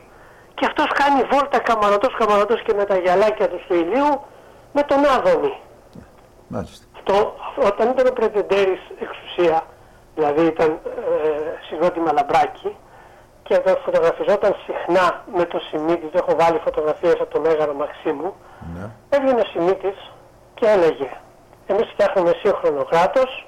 Και 0.57 0.65
αυτός 0.71 0.89
κάνει 1.01 1.21
βόλτα 1.33 1.59
καμαρωτός 1.69 2.13
καμαρωτός 2.21 2.59
και 2.63 2.73
με 2.79 2.85
τα 2.91 2.97
γυαλάκια 3.03 3.47
του 3.49 3.61
του 3.67 3.75
ηλίου 3.83 4.13
με 4.77 4.83
τον 4.83 5.01
Άδωνη. 5.15 5.55
Μάλιστα. 6.55 6.85
Αυτό, 6.97 7.17
όταν 7.71 7.85
ήταν 7.93 8.07
ο 8.07 8.13
Πρετεντέρης 8.19 8.83
εξουσία, 9.05 9.59
δηλαδή 10.15 10.43
ήταν 10.55 10.71
ε, 10.71 11.67
συγκρότημα 11.69 12.13
λαμπράκι 12.13 12.77
και 13.47 13.55
όταν 13.55 13.77
φωτογραφιζόταν 13.85 14.55
συχνά 14.67 15.23
με 15.37 15.45
το 15.45 15.59
Σιμίτης, 15.59 16.11
το 16.13 16.19
έχω 16.27 16.37
βάλει 16.41 16.59
φωτογραφίες 16.65 17.13
από 17.21 17.31
το 17.35 17.41
Μέγαρο 17.41 17.75
Μαξίμου, 17.75 18.35
Ναι. 18.75 18.91
έβγαινε 19.11 19.41
ο 19.41 19.45
Σιμίτης 19.53 19.99
και 20.55 20.67
έλεγε 20.67 21.11
εμείς 21.67 21.87
φτιάχνουμε 21.93 22.33
σύγχρονο 22.43 22.85
κράτος, 22.85 23.47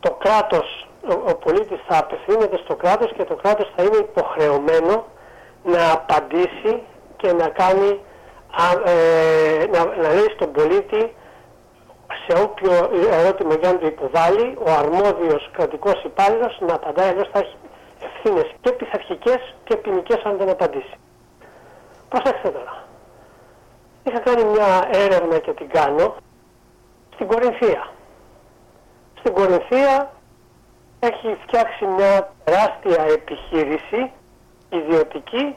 το 0.00 0.10
κράτος, 0.24 0.88
ο, 1.10 1.12
ο 1.30 1.34
πολίτης 1.34 1.80
θα 1.88 1.98
απευθύνεται 1.98 2.56
στο 2.64 2.76
κράτος 2.76 3.12
και 3.16 3.24
το 3.24 3.34
κράτος 3.34 3.72
θα 3.76 3.82
είναι 3.82 3.96
υποχρεωμένο 3.96 5.04
να 5.64 5.92
απαντήσει 5.92 6.82
και 7.16 7.32
να 7.32 7.48
κάνει, 7.48 8.00
α, 8.62 8.90
ε, 8.90 9.66
να, 9.72 9.84
να 10.02 10.08
λέει 10.14 10.30
στον 10.34 10.52
πολίτη 10.52 11.14
σε 12.26 12.42
όποιο 12.42 12.72
ερώτημα 13.10 13.56
και 13.56 13.66
αν 13.66 13.78
το 13.80 13.86
υποβάλει, 13.86 14.58
ο 14.66 14.70
αρμόδιος 14.78 15.50
κρατικός 15.52 16.02
υπάλληλος 16.04 16.58
να 16.60 16.74
απαντάει, 16.74 17.08
αλλιώς 17.08 17.28
θα 17.32 17.38
έχει 17.38 17.56
ευθύνες 18.04 18.54
και 18.60 18.72
πειθαρχικές 18.72 19.54
και 19.64 19.76
ποινικές 19.76 20.22
αν 20.24 20.36
δεν 20.36 20.48
απαντήσει. 20.48 20.94
Προσέξτε 22.08 22.48
τώρα. 22.50 22.84
Είχα 24.02 24.18
κάνει 24.18 24.44
μια 24.44 24.88
έρευνα 24.92 25.38
και 25.38 25.52
την 25.52 25.68
κάνω 25.68 26.16
στην 27.14 27.26
Κορινθία. 27.26 27.90
Στην 29.18 29.32
Κορινθία 29.32 30.12
έχει 30.98 31.38
φτιάξει 31.42 31.84
μια 31.84 32.32
τεράστια 32.44 33.02
επιχείρηση 33.02 34.12
ιδιωτική 34.68 35.56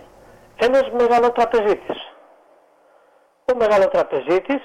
ένας 0.55 0.89
μεγαλοτραπεζίτης. 0.91 2.13
Ο 3.53 3.57
μεγαλοτραπεζίτης 3.57 4.63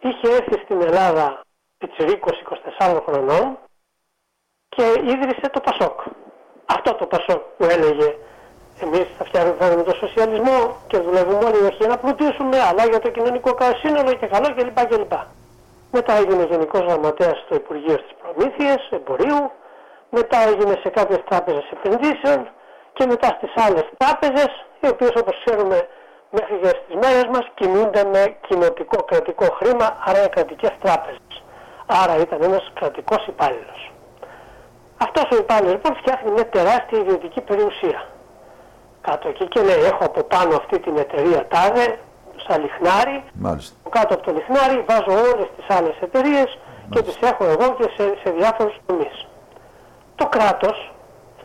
είχε 0.00 0.28
έρθει 0.34 0.60
στην 0.64 0.80
Ελλάδα 0.80 1.40
πιτσιρίκος 1.78 2.42
24 2.78 3.00
χρονών 3.06 3.58
και 4.68 4.82
ίδρυσε 5.04 5.50
το 5.52 5.60
Πασόκ. 5.60 6.00
Αυτό 6.76 6.94
το 6.94 7.06
Πασόκ 7.06 7.42
που 7.56 7.64
έλεγε 7.64 8.08
εμείς 8.84 9.06
θα 9.18 9.24
φτιάχνουμε 9.24 9.82
το 9.82 9.94
σοσιαλισμό 9.94 10.76
και 10.86 10.98
δουλεύουμε 10.98 11.44
όλοι 11.44 11.60
όχι 11.68 11.76
για 11.78 11.88
να 11.88 11.98
πλουτίσουμε 11.98 12.58
αλλά 12.68 12.84
για 12.90 12.98
το 12.98 13.10
κοινωνικό 13.10 13.50
σύνολο 13.82 14.12
και 14.12 14.26
καλό 14.26 14.54
κλπ. 14.54 14.78
κλπ. 14.86 15.12
Μετά 15.90 16.12
έγινε 16.12 16.44
γενικός 16.50 16.80
γραμματέας 16.80 17.36
στο 17.44 17.54
Υπουργείο 17.54 17.96
στις 18.02 18.14
Προμήθειες, 18.22 18.88
Εμπορίου, 18.90 19.50
μετά 20.10 20.38
έγινε 20.48 20.74
σε 20.82 20.88
κάποιες 20.88 21.20
τράπεζες 21.28 21.66
επενδύσεων 21.72 22.48
και 22.92 23.06
μετά 23.06 23.28
στις 23.36 23.52
άλλες 23.64 23.86
τράπεζες, 23.96 24.50
οι 24.80 24.88
οποίες 24.88 25.12
όπως 25.20 25.42
ξέρουμε 25.44 25.88
μέχρι 26.30 26.58
και 26.62 26.68
στις 26.68 26.94
μέρες 27.02 27.26
μας 27.34 27.46
κινούνται 27.54 28.04
με 28.04 28.36
κοινοτικό 28.46 29.02
κρατικό 29.02 29.46
χρήμα, 29.58 29.96
άρα 30.04 30.24
οι 30.24 30.28
κρατικές 30.28 30.72
τράπεζες. 30.82 31.42
Άρα 31.86 32.16
ήταν 32.16 32.42
ένας 32.42 32.70
κρατικός 32.74 33.26
υπάλληλος. 33.26 33.90
Αυτός 34.98 35.24
ο 35.32 35.36
υπάλληλος 35.36 35.72
λοιπόν 35.72 35.96
φτιάχνει 35.96 36.30
μια 36.30 36.46
τεράστια 36.46 36.98
ιδιωτική 36.98 37.40
περιουσία. 37.40 38.00
Κάτω 39.00 39.28
εκεί 39.28 39.46
και 39.48 39.60
λέει 39.60 39.82
έχω 39.92 40.04
από 40.04 40.22
πάνω 40.22 40.56
αυτή 40.56 40.78
την 40.78 40.96
εταιρεία 40.96 41.46
τάδε, 41.48 41.98
σαν 42.46 42.60
λιχνάρι. 42.62 43.24
Μάλιστα. 43.32 43.74
Κάτω 43.90 44.14
από 44.14 44.22
το 44.22 44.32
λιχνάρι 44.32 44.84
βάζω 44.88 45.12
όλες 45.32 45.48
τις 45.56 45.76
άλλες 45.76 45.96
εταιρείες 46.00 46.58
και 46.90 47.02
τις 47.02 47.16
έχω 47.30 47.44
εγώ 47.44 47.66
και 47.78 47.88
σε, 47.96 48.04
σε 48.22 48.30
διάφορους 48.38 48.76
τομείς. 48.86 49.26
Το 50.16 50.26
κράτος 50.26 50.92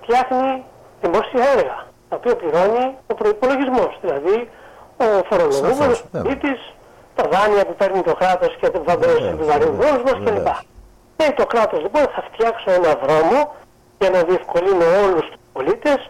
φτιάχνει 0.02 0.63
δημόσια 1.02 1.44
έργα, 1.58 1.78
τα 2.10 2.16
οποία 2.16 2.36
πληρώνει 2.36 2.96
ο 3.12 3.13
προϋπολογισμός, 3.13 3.98
δηλαδή 4.02 4.50
ο 4.98 5.06
φορολογούμενος 5.30 5.78
Σαφώς, 5.78 6.04
βέβαια. 6.12 6.22
πολίτης, 6.22 6.74
τα 7.16 7.24
δάνεια 7.32 7.66
που 7.66 7.76
παίρνει 7.76 8.02
το 8.02 8.13
κράτος 8.13 8.56
και 8.60 8.70
τα 8.70 8.80
δάνεια 8.80 9.30
επιβαρύνει 9.30 9.86
όλους 9.89 10.04
μας 10.04 10.18
κλπ. 10.26 10.48
Βεβαίως. 11.24 11.28
Λέει 11.28 11.34
το 11.34 11.46
κράτος 11.46 11.82
λοιπόν 11.82 12.02
θα 12.16 12.24
φτιάξω 12.32 12.72
ένα 12.72 12.92
δρόμο 13.04 13.56
για 14.00 14.10
να 14.10 14.24
διευκολύνω 14.24 14.86
όλους 15.04 15.22
τους 15.22 15.40
πολίτες 15.54 16.10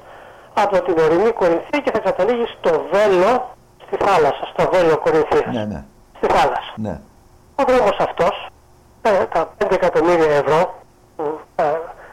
από 0.53 0.81
την 0.81 0.99
ορεινή 0.99 1.31
Κορινθία 1.31 1.79
και 1.83 1.91
θα 1.91 1.99
καταλήγει 1.99 2.45
στο 2.57 2.85
Βέλο, 2.91 3.55
στη 3.85 3.95
θάλασσα, 4.05 4.49
στο 4.53 4.69
Βέλο 4.71 4.97
Κορινθίας, 4.97 5.53
Ναι, 5.53 5.65
ναι. 5.65 5.83
στη 6.17 6.27
θάλασσα. 6.27 6.73
ναι. 6.75 6.99
Ο 7.55 7.63
δρόμος 7.67 7.97
αυτός, 7.99 8.47
ε, 9.01 9.25
τα 9.25 9.53
5 9.57 9.71
εκατομμύρια 9.75 10.31
ευρώ 10.35 10.73
που 11.15 11.39
ε, 11.55 11.63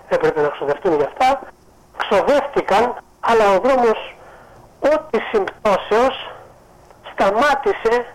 έπρεπε 0.08 0.40
να 0.42 0.48
ξοδευτούν 0.48 0.94
για 0.96 1.06
αυτά, 1.12 1.40
ξοδεύτηκαν, 1.96 2.94
αλλά 3.20 3.44
ο 3.56 3.58
δρόμος 3.60 4.16
ό,τι 4.94 5.18
συμπτώσεως 5.20 6.30
σταμάτησε 7.12 8.06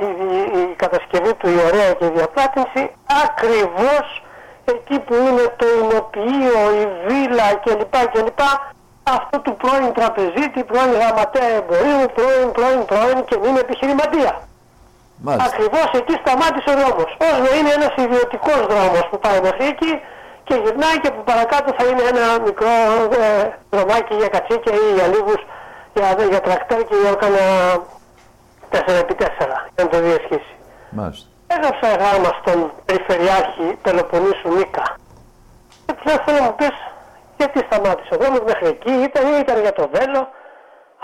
η, 0.00 0.06
η- 0.34 0.60
η 0.60 0.74
κατασκευή 0.82 1.34
του 1.34 1.48
η 1.48 1.58
ωραία 1.68 1.92
και 1.92 2.04
η 2.04 2.12
διαπλάτηση 2.16 2.82
ακριβώς 3.26 4.06
εκεί 4.64 4.98
που 4.98 5.14
είναι 5.14 5.44
το 5.60 5.66
εινοποιείο, 5.80 6.58
η 6.80 6.84
βίλα 7.06 7.48
κλπ. 7.64 7.94
κλπ. 8.12 8.40
Αυτό 9.16 9.36
του 9.40 9.56
πρώην 9.56 9.92
τραπεζίτη, 9.92 10.64
πρώην 10.70 10.92
γραμματέα 10.98 11.50
εμπορίου, 11.60 12.04
πρώην, 12.16 12.48
πρώην, 12.56 12.84
πρώην 12.90 13.18
και 13.28 13.36
μην 13.42 13.56
επιχειρηματία. 13.64 14.32
Μάλιστα. 15.24 15.48
Ακριβώς 15.50 15.88
εκεί 16.00 16.14
σταμάτησε 16.22 16.68
ο 16.72 16.76
δρόμος. 16.80 17.10
Ως 17.28 17.36
να 17.44 17.50
είναι 17.56 17.72
ένας 17.78 17.94
ιδιωτικός 18.04 18.60
δρόμος 18.72 19.04
που 19.10 19.18
πάει 19.24 19.40
μέχρι 19.46 19.64
εκεί 19.74 19.92
και 20.46 20.54
γυρνάει 20.62 20.96
και 21.02 21.08
από 21.12 21.20
παρακάτω 21.30 21.68
θα 21.78 21.84
είναι 21.90 22.04
ένα 22.12 22.24
μικρό 22.46 22.74
ε, 23.22 23.26
δρομάκι 23.70 24.14
για 24.20 24.28
κατσίκια 24.34 24.72
ή 24.84 24.86
για 24.96 25.06
λίγους, 25.14 25.40
για, 25.94 26.08
για 26.32 26.40
τρακτέρ 26.46 26.80
και 26.88 26.96
για 27.02 27.12
κάνα 27.22 27.44
4x4 28.72 29.50
για 29.74 29.84
να 29.84 29.88
το 29.88 29.98
διασχίσει. 30.00 30.54
Μάλιστα. 30.90 31.26
Έγραψα 31.46 31.88
γράμμα 31.96 32.30
στον 32.40 32.72
Περιφερειάρχη 32.84 33.66
Πελοποννήσου 33.82 34.48
Νίκα. 34.56 34.84
Και 35.86 35.92
του 35.92 36.02
λέω 36.06 36.18
θέλω 36.24 36.38
να 36.38 36.44
μου 36.44 36.54
πεις 36.60 36.76
γιατί 37.38 37.58
σταμάτησε 37.68 38.10
ο 38.14 38.16
δρόμος 38.20 38.42
μέχρι 38.50 38.66
εκεί, 38.74 38.92
ήταν, 39.08 39.24
ήταν 39.44 39.56
για 39.60 39.72
το 39.78 39.84
βέλο, 39.94 40.20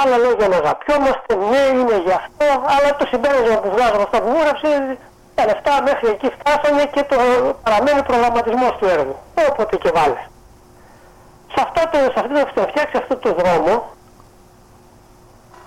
άλλα 0.00 0.16
λόγια 0.24 0.48
να 0.48 0.56
αγαπιόμαστε, 0.62 1.30
ναι 1.50 1.62
είναι 1.78 1.96
γι' 2.06 2.16
αυτό, 2.22 2.46
αλλά 2.74 2.88
το 2.98 3.04
συμπέρασμα 3.10 3.56
που 3.62 3.70
βγάζω 3.74 3.94
από 3.98 4.06
αυτά 4.08 4.18
που 4.22 4.28
μου 4.32 4.40
έγραψε, 4.42 4.68
τα 5.36 5.42
λεφτά 5.48 5.74
μέχρι 5.88 6.08
εκεί 6.14 6.28
φτάσανε 6.36 6.84
και 6.94 7.02
το 7.10 7.16
παραμένει 7.64 8.02
προγραμματισμός 8.08 8.72
του 8.78 8.86
έργου. 8.96 9.16
Όποτε 9.48 9.76
και 9.82 9.90
βάλε. 9.96 10.22
Σε, 11.52 11.60
αυτό 11.66 11.80
το, 11.92 11.98
σε 12.12 12.18
αυτό 12.22 12.32
το, 12.54 12.60
να 12.60 12.66
φτιάξει 12.72 12.96
αυτό 13.02 13.14
το 13.24 13.30
δρόμο, 13.40 13.72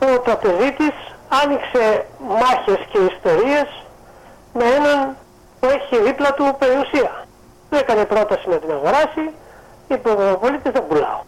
ο 0.07 0.19
τραπεζίτης 0.25 0.95
άνοιξε 1.43 1.83
μάχες 2.41 2.81
και 2.91 2.99
ιστορίες 3.13 3.69
με 4.53 4.63
έναν 4.77 4.99
που 5.59 5.67
έχει 5.77 6.03
δίπλα 6.07 6.33
του 6.33 6.45
περιουσία. 6.59 7.11
Του 7.69 7.77
έκανε 7.81 8.03
πρόταση 8.05 8.49
να 8.49 8.55
την 8.55 8.71
αγοράσει, 8.71 9.23
είπε 9.87 10.09
ο 10.09 10.37
πολίτης 10.41 10.71
δεν 10.71 10.83
πουλάω. 10.87 11.21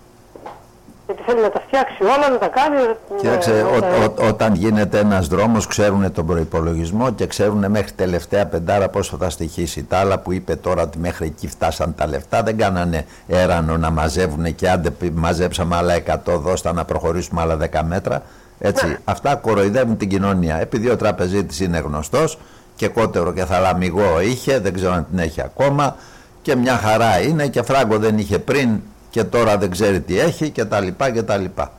Γιατί 1.06 1.22
θέλει 1.26 1.42
να 1.42 1.50
τα 1.50 1.62
φτιάξει 1.68 2.04
όλα, 2.04 2.30
να 2.30 2.38
τα 2.38 2.48
κάνει. 2.48 2.78
Κοίταξε, 3.20 3.52
να- 3.52 3.68
ο- 3.70 3.80
να- 3.80 4.06
ο- 4.26 4.28
όταν 4.28 4.54
γίνεται 4.54 5.00
ένας 5.00 5.28
δρόμος 5.28 5.68
ξέρουν 5.68 6.12
τον 6.14 6.26
προϋπολογισμό 6.26 7.12
και 7.12 7.28
ξέρουν 7.28 7.66
μέχρι 7.72 7.92
τελευταία 7.92 8.46
πεντάρα 8.48 8.90
πόσο 8.90 9.18
θα 9.18 9.30
στοιχήσει. 9.30 9.84
Τα 9.84 9.98
άλλα 9.98 10.20
που 10.20 10.32
είπε 10.32 10.56
τώρα 10.56 10.82
ότι 10.82 10.98
μέχρι 10.98 11.26
εκεί 11.26 11.48
φτάσαν 11.48 11.96
τα 11.96 12.08
λεφτά 12.08 12.44
δεν 12.44 12.58
κάνανε 12.58 13.06
έρανο 13.28 13.78
να 13.78 13.90
μαζεύουν 13.90 14.56
και 14.56 14.70
άντε 14.70 14.90
πι- 14.90 15.12
μαζέψαμε 15.16 15.76
άλλα 15.76 15.94
100 15.94 16.38
δώστα 16.38 16.74
να 16.74 16.86
προχωρήσουμε 16.86 17.42
άλλα 17.42 17.58
10 17.58 17.84
μέτρα. 17.84 18.22
Έτσι, 18.66 18.98
αυτά 19.04 19.36
κοροϊδεύουν 19.36 19.98
την 19.98 20.10
κοινωνία. 20.10 20.56
Επειδή 20.56 20.90
ο 20.90 20.98
τραπεζίτης 20.98 21.60
είναι 21.60 21.78
γνωστός 21.78 22.38
και 22.76 22.88
κότερο 22.88 23.34
και 23.34 23.46
θαλαμιγό 23.46 24.20
είχε, 24.22 24.60
δεν 24.60 24.74
ξέρω 24.74 24.94
αν 24.94 25.08
την 25.10 25.20
έχει 25.20 25.42
ακόμα 25.42 25.96
και 26.42 26.56
μια 26.56 26.78
χαρά 26.78 27.20
είναι 27.22 27.48
και 27.48 27.62
φράγκο 27.62 27.98
δεν 27.98 28.18
είχε 28.18 28.40
πριν 28.40 28.82
και 29.10 29.24
τώρα 29.24 29.58
δεν 29.58 29.72
ξέρει 29.72 30.02
τι 30.02 30.20
έχει 30.20 30.50
και 30.50 30.66
τα 30.66 30.80
λοιπά 30.80 31.12
και 31.12 31.24
τα 31.24 31.38
λοιπά. 31.38 31.72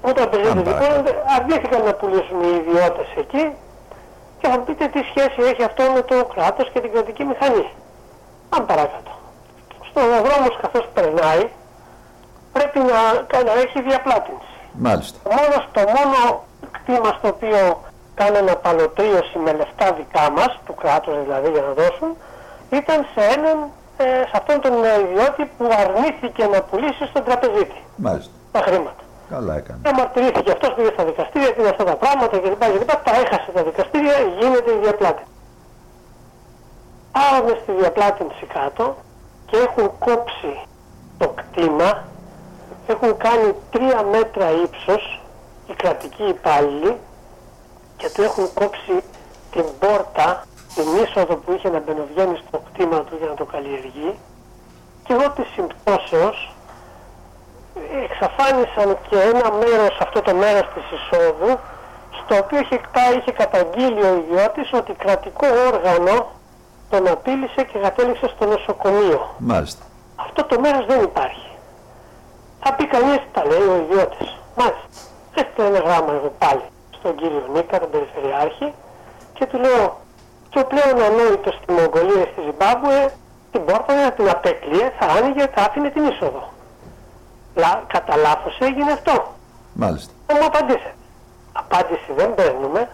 Ο 0.00 0.12
τραπεζίτης 0.12 0.48
Πάμε 0.48 0.60
λοιπόν 0.62 0.78
παρακάτω. 0.80 1.10
αρνήθηκαν 1.38 1.84
να 1.84 1.94
πουλήσουν 1.94 2.38
οι 2.46 2.52
ιδιώτες 2.60 3.08
εκεί 3.18 3.44
και 4.38 4.46
θα 4.48 4.58
μου 4.58 4.64
πείτε 4.64 4.86
τι 4.86 5.00
σχέση 5.10 5.38
έχει 5.50 5.62
αυτό 5.62 5.82
με 5.94 6.02
το 6.02 6.16
κράτος 6.34 6.70
και 6.72 6.80
την 6.80 6.92
κρατική 6.92 7.24
μηχανή. 7.24 7.66
Πάμε 8.48 8.64
παρακάτω. 8.66 9.10
Στον 9.90 10.02
δρόμος 10.26 10.54
καθώς 10.62 10.84
περνάει 10.94 11.44
πρέπει 12.52 12.78
να, 12.78 13.00
να 13.48 13.52
έχει 13.64 13.78
διαπλάτηση. 13.88 14.55
Μάλιστα. 14.78 15.18
Το 15.22 15.30
μόνο, 15.36 15.56
το 15.72 15.80
μόνο 15.96 16.44
κτήμα 16.72 17.10
στο 17.18 17.28
οποίο 17.28 17.80
κάνανε 18.14 18.50
απαλωτρίωση 18.50 19.38
με 19.44 19.52
λεφτά 19.52 19.92
δικά 19.92 20.30
μας, 20.30 20.58
του 20.66 20.74
κράτους 20.74 21.14
δηλαδή 21.22 21.50
για 21.50 21.62
να 21.62 21.72
δώσουν, 21.80 22.10
ήταν 22.70 22.98
σε 23.14 23.22
έναν, 23.36 23.56
ε, 23.96 24.04
σε 24.04 24.34
αυτόν 24.40 24.60
τον 24.60 24.72
ε, 24.84 25.00
ιδιώτη 25.04 25.42
που 25.56 25.64
αρνήθηκε 25.82 26.46
να 26.46 26.62
πουλήσει 26.62 27.04
στον 27.10 27.24
τραπεζίτη 27.24 27.80
Μάλιστα. 27.96 28.32
τα 28.52 28.60
χρήματα. 28.66 29.02
Καλά 29.30 29.54
έκανε. 29.56 29.80
Αμαρτυρήθηκε 29.90 30.50
αυτός 30.50 30.74
πήγε 30.74 30.90
στα 30.92 31.04
δικαστήρια, 31.04 31.52
τι 31.52 31.60
είναι 31.60 31.68
αυτά 31.68 31.84
τα 31.84 31.96
πράγματα 31.96 32.38
κλπ. 32.38 32.62
κλπ. 32.64 32.90
Τα 33.08 33.12
έχασε 33.22 33.50
τα 33.54 33.62
δικαστήρια, 33.62 34.16
γίνεται 34.40 34.70
η 34.72 34.78
διαπλάτηση. 34.82 35.28
Πάμε 37.12 37.58
στη 37.62 37.72
διαπλάτηση 37.80 38.46
κάτω 38.54 38.96
και 39.46 39.56
έχουν 39.56 39.98
κόψει 39.98 40.52
το 41.18 41.28
κτήμα, 41.38 42.04
έχουν 42.92 43.16
κάνει 43.16 43.54
τρία 43.70 44.02
μέτρα 44.02 44.50
ύψος 44.50 45.20
οι 45.66 45.72
κρατικοί 45.74 46.22
υπάλληλοι 46.22 46.96
και 47.96 48.10
του 48.14 48.22
έχουν 48.22 48.52
κόψει 48.54 49.02
την 49.50 49.64
πόρτα, 49.78 50.44
την 50.74 50.84
είσοδο 51.02 51.36
που 51.36 51.52
είχε 51.52 51.68
να 51.70 51.80
μπαινοβγαίνει 51.80 52.40
στο 52.48 52.62
κτήμα 52.66 53.00
του 53.00 53.16
για 53.18 53.26
να 53.26 53.34
το 53.34 53.44
καλλιεργεί 53.44 54.18
και 55.04 55.12
εγώ 55.12 55.30
της 55.30 55.46
συμπτώσεως 55.54 56.54
εξαφάνισαν 58.04 58.98
και 59.08 59.16
ένα 59.16 59.52
μέρος, 59.52 59.98
αυτό 60.00 60.22
το 60.22 60.34
μέρος 60.34 60.66
της 60.74 60.84
εισόδου, 60.96 61.58
στο 62.20 62.36
οποίο 62.36 62.58
είχε, 62.58 62.80
πάει, 62.92 63.16
είχε 63.18 63.32
καταγγείλει 63.32 64.02
ο 64.02 64.14
ιδιώτης 64.22 64.72
ότι 64.72 64.92
κρατικό 64.92 65.46
όργανο 65.72 66.26
τον 66.90 67.08
απείλησε 67.08 67.62
και 67.72 67.78
κατέληξε 67.78 68.26
στο 68.34 68.46
νοσοκομείο. 68.46 69.34
Μάλιστα. 69.38 69.82
Αυτό 70.16 70.44
το 70.44 70.60
μέρος 70.60 70.86
δεν 70.86 71.02
υπάρχει. 71.02 71.45
Θα 72.68 72.74
πει 72.74 72.86
κανείς, 72.86 73.20
τα 73.32 73.42
λέει 73.46 73.66
ο 73.74 73.76
ιδιώτης. 73.84 74.28
Μάλιστα. 74.56 74.86
Έστειλε 75.34 75.66
ένα 75.66 75.78
γράμμα 75.78 76.12
εγώ 76.18 76.30
πάλι 76.38 76.62
στον 76.98 77.14
κύριο 77.16 77.42
Νίκα, 77.54 77.80
τον 77.80 77.90
Περιφερειάρχη, 77.90 78.68
και 79.36 79.46
του 79.46 79.58
λέω, 79.58 79.86
και 80.50 80.58
ο 80.58 80.64
πλέον 80.72 80.96
ανόητος 81.08 81.54
στη 81.60 81.72
Μογγολία 81.72 82.24
στη 82.32 82.40
Ζιμπάμπουε, 82.46 83.02
την 83.52 83.64
πόρτα 83.64 83.94
να 84.04 84.10
την 84.12 84.28
απέκλειε, 84.28 84.86
θα 84.98 85.06
άνοιγε, 85.16 85.44
θα 85.54 85.60
άφηνε 85.66 85.90
την 85.90 86.04
είσοδο. 86.10 86.42
Λα, 87.54 87.82
κατά 87.86 88.16
λάθος 88.16 88.58
έγινε 88.60 88.92
αυτό. 88.92 89.14
Μάλιστα. 89.72 90.12
Θα 90.26 90.34
μου 90.38 90.44
απαντήσετε. 90.50 90.94
Απάντηση 91.52 92.10
δεν 92.16 92.34
παίρνουμε, 92.34 92.88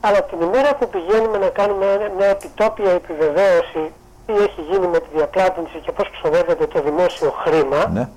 αλλά 0.00 0.22
την 0.22 0.40
ημέρα 0.40 0.74
που 0.74 0.88
πηγαίνουμε 0.88 1.38
να 1.38 1.48
κάνουμε 1.48 1.86
ένα- 1.86 2.10
μια 2.18 2.26
επιτόπια 2.26 2.90
επιβεβαίωση 2.90 3.82
τι 4.26 4.32
έχει 4.46 4.60
γίνει 4.70 4.86
με 4.86 4.98
τη 4.98 5.08
διαπλάτηση 5.14 5.78
και 5.84 5.92
πώς 5.92 6.10
ξοδεύεται 6.10 6.66
το 6.66 6.82
δημόσιο 6.82 7.30
χρήμα, 7.44 7.86
Ναι. 7.92 8.08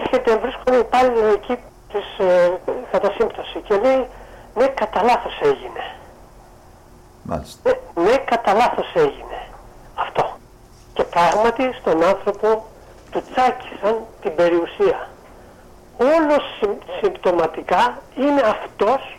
Έρχεται, 0.00 0.36
βρίσκονται 0.36 0.76
υπάλληλοι 0.76 1.32
εκεί 1.34 1.58
της 1.92 2.26
ε, 2.26 2.52
κατά 2.90 3.12
σύμπτωση 3.18 3.60
και 3.66 3.74
λέει 3.74 4.06
ναι 4.54 4.66
κατά 4.66 5.02
λάθος 5.02 5.38
έγινε. 5.42 5.84
Μάλιστα. 7.22 7.70
Ναι, 7.94 8.02
ναι 8.02 8.16
κατά 8.16 8.52
λάθος 8.54 8.92
έγινε. 8.94 9.38
Αυτό. 9.94 10.36
Και 10.92 11.02
πράγματι 11.02 11.74
στον 11.80 12.04
άνθρωπο 12.04 12.64
του 13.10 13.22
τσάκισαν 13.30 13.96
την 14.22 14.34
περιουσία. 14.34 15.08
Όλος 15.98 16.60
συμπτωματικά 17.00 17.98
είναι 18.16 18.40
αυτός 18.40 19.18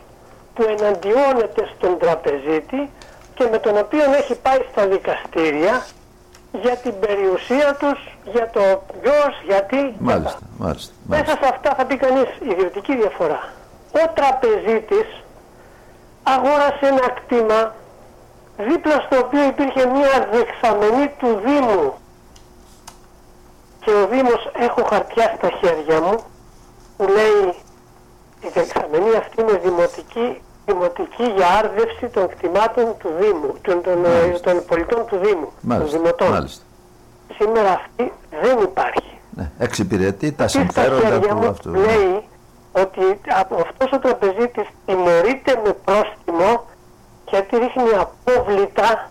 που 0.54 0.64
εναντιώνεται 0.64 1.70
στον 1.76 1.98
τραπεζίτη 1.98 2.92
και 3.36 3.48
με 3.52 3.58
τον 3.58 3.78
οποίο 3.78 4.04
έχει 4.14 4.36
πάει 4.36 4.60
στα 4.72 4.88
δικαστήρια 4.88 5.86
για 6.62 6.76
την 6.76 7.00
περιουσία 7.00 7.76
τους, 7.80 8.00
για 8.24 8.50
το 8.50 8.84
ποιος, 9.02 9.34
γιατί. 9.46 9.96
Μάλιστα. 10.00 10.40
Μάλιστα. 10.58 10.94
Μέσα 11.08 11.24
Μάλιστα. 11.24 11.46
σε 11.46 11.54
αυτά 11.54 11.76
θα 11.78 11.86
πει 11.86 11.98
κανείς 11.98 12.30
ιδιωτική 12.52 12.96
διαφορά. 12.96 13.40
Ο 13.92 14.12
τραπεζίτης 14.14 15.08
αγόρασε 16.24 16.86
ένα 16.94 17.10
κτήμα 17.10 17.76
δίπλα 18.58 19.00
στο 19.06 19.18
οποίο 19.18 19.44
υπήρχε 19.44 19.86
μια 19.86 20.28
δεξαμενή 20.32 21.08
του 21.20 21.42
Δήμου 21.46 21.94
και 23.80 23.92
ο 23.94 24.08
Δήμος 24.08 24.52
έχω 24.54 24.84
χαρτιά 24.84 25.34
στα 25.38 25.50
χέρια 25.60 26.02
μου 26.02 26.24
που 26.98 27.04
λέει 27.08 27.56
η 28.42 28.50
δεξαμενή 28.54 29.16
αυτή 29.16 29.42
είναι 29.42 29.58
δημοτική, 29.64 30.42
δημοτική 30.68 31.24
για 31.36 31.48
άρδευση 31.60 32.06
των 32.14 32.28
κτημάτων 32.30 32.86
του 33.00 33.10
Δήμου, 33.20 33.54
των, 33.62 33.82
των, 33.84 34.06
ε, 34.06 34.40
των 34.46 34.66
πολιτών 34.66 35.06
του 35.06 35.18
Δήμου, 35.24 35.50
Μάλιστα. 35.62 35.92
των 35.92 36.02
δημοτών. 36.02 36.30
Μάλιστα. 36.30 36.64
Σήμερα 37.38 37.70
αυτή 37.72 38.14
δεν 38.44 38.58
υπάρχει. 38.64 39.12
Ναι. 39.30 39.52
Εξυπηρετεί 39.58 40.32
τα 40.32 40.44
Τι 40.46 40.50
στα 40.50 40.60
συμφέροντα 40.60 41.02
χέρια 41.08 41.20
του 41.20 41.36
μου 41.36 41.48
αυτού. 41.48 41.74
λέει 41.74 42.24
ότι 42.72 43.20
από 43.42 43.56
αυτός 43.56 43.92
ο 43.92 44.00
τραπεζίτης 44.00 44.68
τιμωρείται 44.86 45.62
με 45.64 45.72
πρόστιμο 45.86 46.66
γιατί 47.30 47.58
ρίχνει 47.58 47.90
απόβλητα 48.06 49.10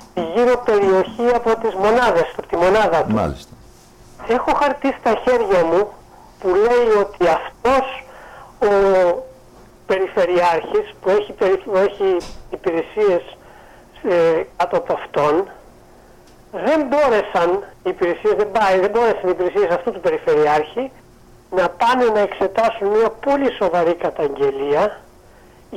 στη 0.00 0.20
γύρω 0.34 0.56
περιοχή 0.64 1.28
από 1.34 1.56
τις 1.56 1.74
μονάδες, 1.74 2.32
από 2.36 2.46
τη 2.46 2.56
μονάδα 2.56 3.02
του. 3.02 3.12
Μάλιστα. 3.14 3.52
Έχω 4.28 4.52
χαρτί 4.54 4.96
στα 5.00 5.12
χέρια 5.24 5.64
μου 5.64 5.88
που 6.40 6.48
λέει 6.48 6.88
ότι 7.00 7.26
αυτός 7.38 8.04
ο 8.60 8.68
περιφερειάρχης 9.90 10.86
που 11.00 11.08
έχει, 11.18 11.32
περι- 11.32 11.62
που 11.64 11.76
έχει 11.76 12.10
υπηρεσίες 12.50 13.22
ε, 14.14 14.42
κάτω 14.56 14.76
από 14.76 14.92
αυτόν 15.00 15.34
δεν 16.66 16.80
μπόρεσαν 16.88 17.50
οι 17.84 17.90
υπηρεσίες, 17.94 18.34
δεν, 18.40 18.50
πάει, 18.50 18.78
δεν 18.84 18.90
μπόρεσαν 18.90 19.26
οι 19.28 19.34
υπηρεσίες 19.36 19.70
αυτού 19.78 19.90
του 19.92 20.00
περιφερειάρχη 20.00 20.84
να 21.58 21.64
πάνε 21.80 22.04
να 22.16 22.20
εξετάσουν 22.28 22.86
μια 22.96 23.10
πολύ 23.26 23.50
σοβαρή 23.60 23.94
καταγγελία 23.94 24.84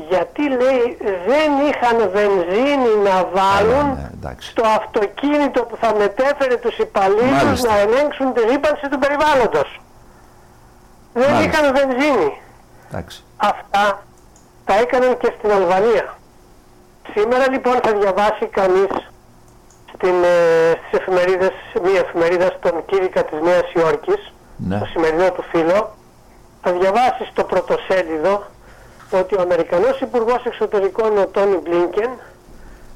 γιατί 0.09 0.43
λέει 0.61 0.97
δεν 1.29 1.49
είχαν 1.69 1.97
βενζίνη 2.17 2.91
να 3.03 3.15
βάλουν 3.37 3.87
ναι, 3.93 4.09
εντάξει. 4.13 4.49
στο 4.49 4.63
αυτοκίνητο 4.79 5.59
που 5.63 5.75
θα 5.81 5.95
μετέφερε 5.95 6.55
τους 6.55 6.77
υπαλλήλους 6.77 7.43
Μάλιστα. 7.43 7.69
να 7.71 7.77
ελέγξουν 7.79 8.33
τη 8.33 8.41
ρήπανση 8.51 8.85
του 8.91 8.99
περιβάλλοντος. 8.99 9.81
Δεν 11.13 11.31
Μάλιστα. 11.31 11.43
είχαν 11.59 11.75
βενζίνη. 11.75 12.29
Εντάξει. 12.89 13.23
Αυτά 13.51 14.03
τα 14.65 14.73
έκαναν 14.79 15.17
και 15.17 15.33
στην 15.37 15.51
Αλβανία. 15.51 16.17
Σήμερα 17.15 17.49
λοιπόν 17.51 17.75
θα 17.83 17.91
διαβάσει 17.99 18.45
κανείς 18.51 18.91
στην, 19.93 20.23
ε, 20.23 20.71
στις 20.87 20.99
εφημερίδες, 20.99 21.51
μία 21.83 21.99
εφημερίδα 21.99 22.47
στον 22.57 22.85
Κήρυκα 22.85 23.23
της 23.23 23.39
Νέας 23.41 23.71
Υόρκης, 23.73 24.33
Ναι. 24.57 24.79
το 24.79 24.85
σημερινό 24.85 25.31
του 25.31 25.43
φίλο, 25.51 25.95
θα 26.61 26.71
διαβάσει 26.71 27.23
στο 27.31 27.43
πρωτοσέλιδο 27.43 28.43
ότι 29.11 29.35
ο 29.35 29.41
Αμερικανός 29.41 29.99
Υπουργός 30.01 30.45
Εξωτερικών 30.45 31.17
ο 31.17 31.27
Τόνι 31.27 31.55
Μπλίνκεν 31.55 32.09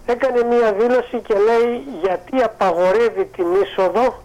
έκανε 0.05 0.43
μία 0.43 0.73
δήλωση 0.73 1.19
και 1.27 1.36
λέει 1.47 1.83
γιατί 2.01 2.43
απαγορεύει 2.43 3.25
την 3.25 3.45
είσοδο 3.63 4.21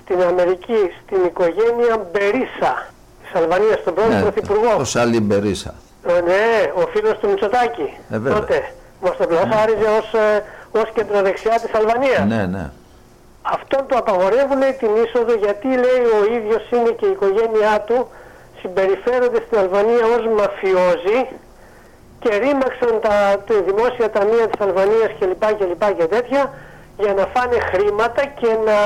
στην 0.00 0.22
Αμερική, 0.22 0.92
στην 1.02 1.24
οικογένεια 1.24 2.06
Μπερίσα 2.12 2.94
της 3.36 3.44
Αλβανίας, 3.44 3.82
τον 3.84 3.94
πρώτο 3.94 4.08
Ναι, 4.08 4.20
πρωθυπουργό. 4.20 4.76
το 4.76 4.84
Σαλιμπερίσα. 4.84 5.74
Ε, 6.06 6.20
ναι, 6.20 6.44
ο 6.74 6.86
φίλος 6.92 7.18
του 7.18 7.28
Μητσοτάκη. 7.28 7.88
Ε, 8.10 8.18
βέβαια. 8.18 8.38
τότε 8.40 8.56
μας 9.00 9.16
τον 9.16 9.26
πλασάριζε 9.26 9.88
ως, 10.00 10.08
ε, 10.14 10.44
ως 10.80 10.88
κεντροδεξιά 10.94 11.56
της 11.62 11.74
Αλβανίας. 11.80 12.24
Ναι, 12.28 12.42
ναι. 12.46 12.70
Αυτόν 13.56 13.82
το 13.88 13.96
απαγορεύουν 14.02 14.58
λέει, 14.58 14.72
την 14.82 14.90
είσοδο 15.02 15.34
γιατί 15.44 15.68
λέει 15.84 16.02
ο 16.18 16.20
ίδιος 16.36 16.64
είναι 16.74 16.90
και 16.98 17.06
η 17.06 17.10
οικογένειά 17.16 17.74
του 17.86 17.98
συμπεριφέρονται 18.60 19.40
στην 19.46 19.58
Αλβανία 19.58 20.04
ως 20.16 20.22
μαφιόζοι 20.38 21.20
και 22.22 22.30
ρήμαξαν 22.42 22.94
τα, 23.06 23.16
τα 23.46 23.54
δημόσια 23.68 24.10
ταμεία 24.16 24.46
της 24.50 24.60
Αλβανίας 24.66 25.10
κλπ 25.18 25.44
και, 25.58 25.64
λοιπά 25.64 25.92
και 25.92 26.04
τέτοια 26.04 26.42
για 27.02 27.12
να 27.18 27.24
φάνε 27.34 27.58
χρήματα 27.70 28.22
και 28.40 28.50
να 28.68 28.78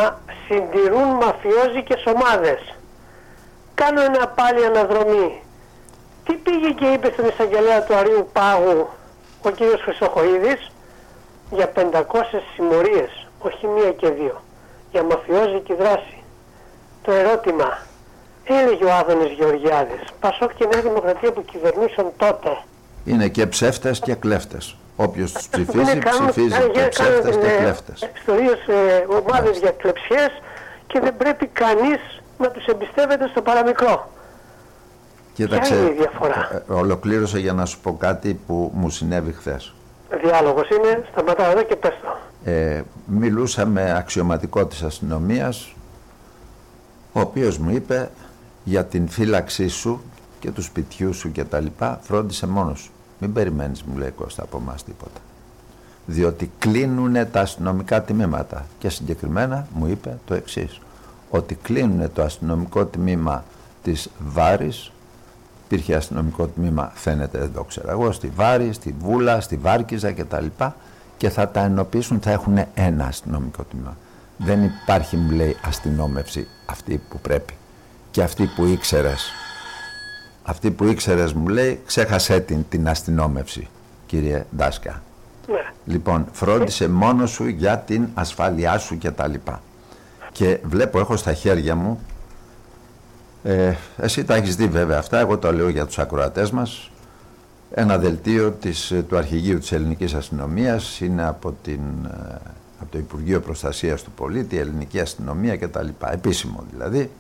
συντηρούν 0.46 1.08
μαφιόζικες 1.24 2.02
ομάδες. 2.14 2.60
Κάνω 3.82 4.00
ένα 4.00 4.28
πάλι 4.28 4.64
αναδρομή. 4.64 5.42
Τι 6.24 6.34
πήγε 6.34 6.68
και 6.70 6.86
είπε 6.86 7.10
στον 7.12 7.24
εισαγγελέα 7.28 7.82
του 7.82 7.94
Αρίου 7.94 8.28
Πάγου 8.32 8.88
ο 9.42 9.50
κύριος 9.50 9.80
Χρυσοχοίδης 9.82 10.70
για 11.50 11.72
500 11.76 11.82
συμμορίες, 12.54 13.26
όχι 13.38 13.66
μία 13.66 13.90
και 13.92 14.08
δύο, 14.08 14.42
για 14.92 15.02
μαφιόζικη 15.02 15.74
δράση. 15.74 16.22
Το 17.02 17.12
ερώτημα, 17.12 17.78
έλεγε 18.44 18.84
ο 18.84 18.92
Άδωνης 18.92 19.30
Γεωργιάδης, 19.32 20.00
Πασόκ 20.20 20.54
και 20.54 20.66
Νέα 20.72 20.80
Δημοκρατία 20.82 21.32
που 21.32 21.44
κυβερνούσαν 21.44 22.06
τότε. 22.16 22.58
Είναι 23.04 23.28
και 23.28 23.46
ψεύτες 23.46 23.98
και 24.00 24.14
κλέφτες. 24.14 24.76
Όποιος 24.96 25.32
τους 25.32 25.48
που 25.48 25.50
ψηφίζει, 25.62 25.92
είναι 25.92 26.00
κάνουν- 26.00 26.30
ψηφίζει 26.30 26.48
κάνουν- 26.48 26.72
και 26.72 26.78
κάνουν, 26.78 26.90
ψεύτες 26.90 27.36
και 27.36 27.46
ε, 27.46 27.56
κλέφτες. 27.60 28.08
Ιστορίες, 28.16 28.58
ε, 28.68 29.06
ομάδες 29.24 29.58
για 29.58 29.70
κλεψιές 29.70 30.30
και 30.86 31.00
δεν 31.00 31.16
πρέπει 31.16 31.46
κανείς 31.46 32.19
να 32.40 32.50
τους 32.50 32.66
εμπιστεύεται 32.66 33.28
στο 33.28 33.42
παραμικρό. 33.42 34.10
Κοίταξε, 35.32 35.74
είναι 35.74 35.90
η 35.90 35.92
διαφορά; 35.92 36.62
ε, 36.68 36.72
ολοκλήρωσα 36.72 37.38
για 37.38 37.52
να 37.52 37.64
σου 37.64 37.80
πω 37.80 37.96
κάτι 37.96 38.40
που 38.46 38.70
μου 38.74 38.90
συνέβη 38.90 39.32
χθες. 39.32 39.74
Διάλογος 40.22 40.68
είναι, 40.68 41.04
σταματάω 41.12 41.50
εδώ 41.50 41.62
και 41.62 41.76
πες 41.76 41.94
το. 42.02 42.50
Ε, 42.50 42.82
μιλούσα 43.06 43.66
με 43.66 43.96
αξιωματικό 43.96 44.66
της 44.66 44.82
αστυνομίας 44.82 45.74
ο 47.12 47.20
οποίος 47.20 47.58
μου 47.58 47.70
είπε 47.70 48.10
για 48.64 48.84
την 48.84 49.08
φύλαξή 49.08 49.68
σου 49.68 50.02
και 50.40 50.50
του 50.50 50.62
σπιτιού 50.62 51.12
σου 51.12 51.32
και 51.32 51.44
τα 51.44 51.60
λοιπά 51.60 51.98
φρόντισε 52.02 52.46
μόνος 52.46 52.80
σου 52.80 52.90
μην 53.18 53.32
περιμένεις 53.32 53.82
μου 53.82 53.96
λέει 53.98 54.10
Κώστα 54.10 54.42
από 54.42 54.56
εμάς 54.56 54.84
τίποτα 54.84 55.20
διότι 56.06 56.50
κλείνουν 56.58 57.30
τα 57.30 57.40
αστυνομικά 57.40 58.02
τμήματα 58.02 58.66
και 58.78 58.88
συγκεκριμένα 58.88 59.66
μου 59.72 59.86
είπε 59.86 60.18
το 60.26 60.34
εξής 60.34 60.80
ότι 61.30 61.54
κλείνουν 61.54 62.12
το 62.12 62.22
αστυνομικό 62.22 62.84
τμήμα 62.84 63.44
της 63.82 64.10
Βάρης 64.18 64.92
υπήρχε 65.70 65.94
αστυνομικό 65.94 66.46
τμήμα, 66.46 66.92
φαίνεται 66.94 67.38
δεν 67.38 67.52
το 67.52 67.64
ξέρω 67.64 67.90
εγώ, 67.90 68.12
στη 68.12 68.32
Βάρη, 68.34 68.72
στη 68.72 68.94
Βούλα, 68.98 69.40
στη 69.40 69.56
Βάρκιζα 69.56 70.12
κτλ. 70.12 70.46
Και 71.16 71.30
θα 71.30 71.48
τα 71.48 71.60
ενοποιήσουν, 71.60 72.20
θα 72.20 72.30
έχουν 72.30 72.58
ένα 72.74 73.04
αστυνομικό 73.04 73.62
τμήμα. 73.62 73.96
Δεν 74.36 74.64
υπάρχει, 74.64 75.16
μου 75.16 75.30
λέει, 75.30 75.56
αστυνόμευση 75.62 76.46
αυτή 76.66 77.00
που 77.08 77.18
πρέπει. 77.18 77.54
Και 78.10 78.22
αυτή 78.22 78.46
που 78.56 78.64
ήξερες. 78.64 79.30
Αυτή 80.42 80.70
που 80.70 80.84
ήξερες, 80.84 81.32
μου 81.32 81.48
λέει, 81.48 81.80
ξέχασέ 81.86 82.40
την, 82.40 82.64
την 82.68 82.88
αστυνόμευση, 82.88 83.68
κύριε 84.06 84.44
Ντάσκα. 84.56 85.02
Ναι. 85.48 85.72
Λοιπόν, 85.84 86.26
φρόντισε 86.32 86.88
μόνο 86.88 87.26
σου 87.26 87.46
για 87.46 87.78
την 87.78 88.08
ασφάλειά 88.14 88.78
σου 88.78 88.98
και 88.98 89.10
τα 89.10 89.26
λοιπά. 89.26 89.60
Και 90.32 90.58
βλέπω, 90.62 90.98
έχω 90.98 91.16
στα 91.16 91.32
χέρια 91.32 91.74
μου, 91.74 92.00
ε, 93.42 93.74
εσύ 93.96 94.24
τα 94.24 94.34
έχεις 94.34 94.56
δει 94.56 94.66
βέβαια 94.66 94.98
αυτά, 94.98 95.18
εγώ 95.18 95.38
το 95.38 95.52
λέω 95.52 95.68
για 95.68 95.86
τους 95.86 95.98
ακροατές 95.98 96.50
μας, 96.50 96.90
ένα 97.74 97.98
δελτίο 97.98 98.50
της, 98.50 98.94
του 99.08 99.16
αρχηγείου 99.16 99.58
της 99.58 99.72
ελληνικής 99.72 100.14
αστυνομίας, 100.14 101.00
είναι 101.00 101.26
από, 101.26 101.54
την, 101.62 101.80
ε, 102.04 102.34
από 102.80 102.90
το 102.90 102.98
Υπουργείο 102.98 103.40
Προστασίας 103.40 104.02
του 104.02 104.10
Πολίτη, 104.10 104.58
ελληνική 104.58 105.00
αστυνομία 105.00 105.56
και 105.56 105.68
τα 105.68 105.82
λοιπά, 105.82 106.12
επίσημο 106.12 106.64
δηλαδή, 106.72 107.10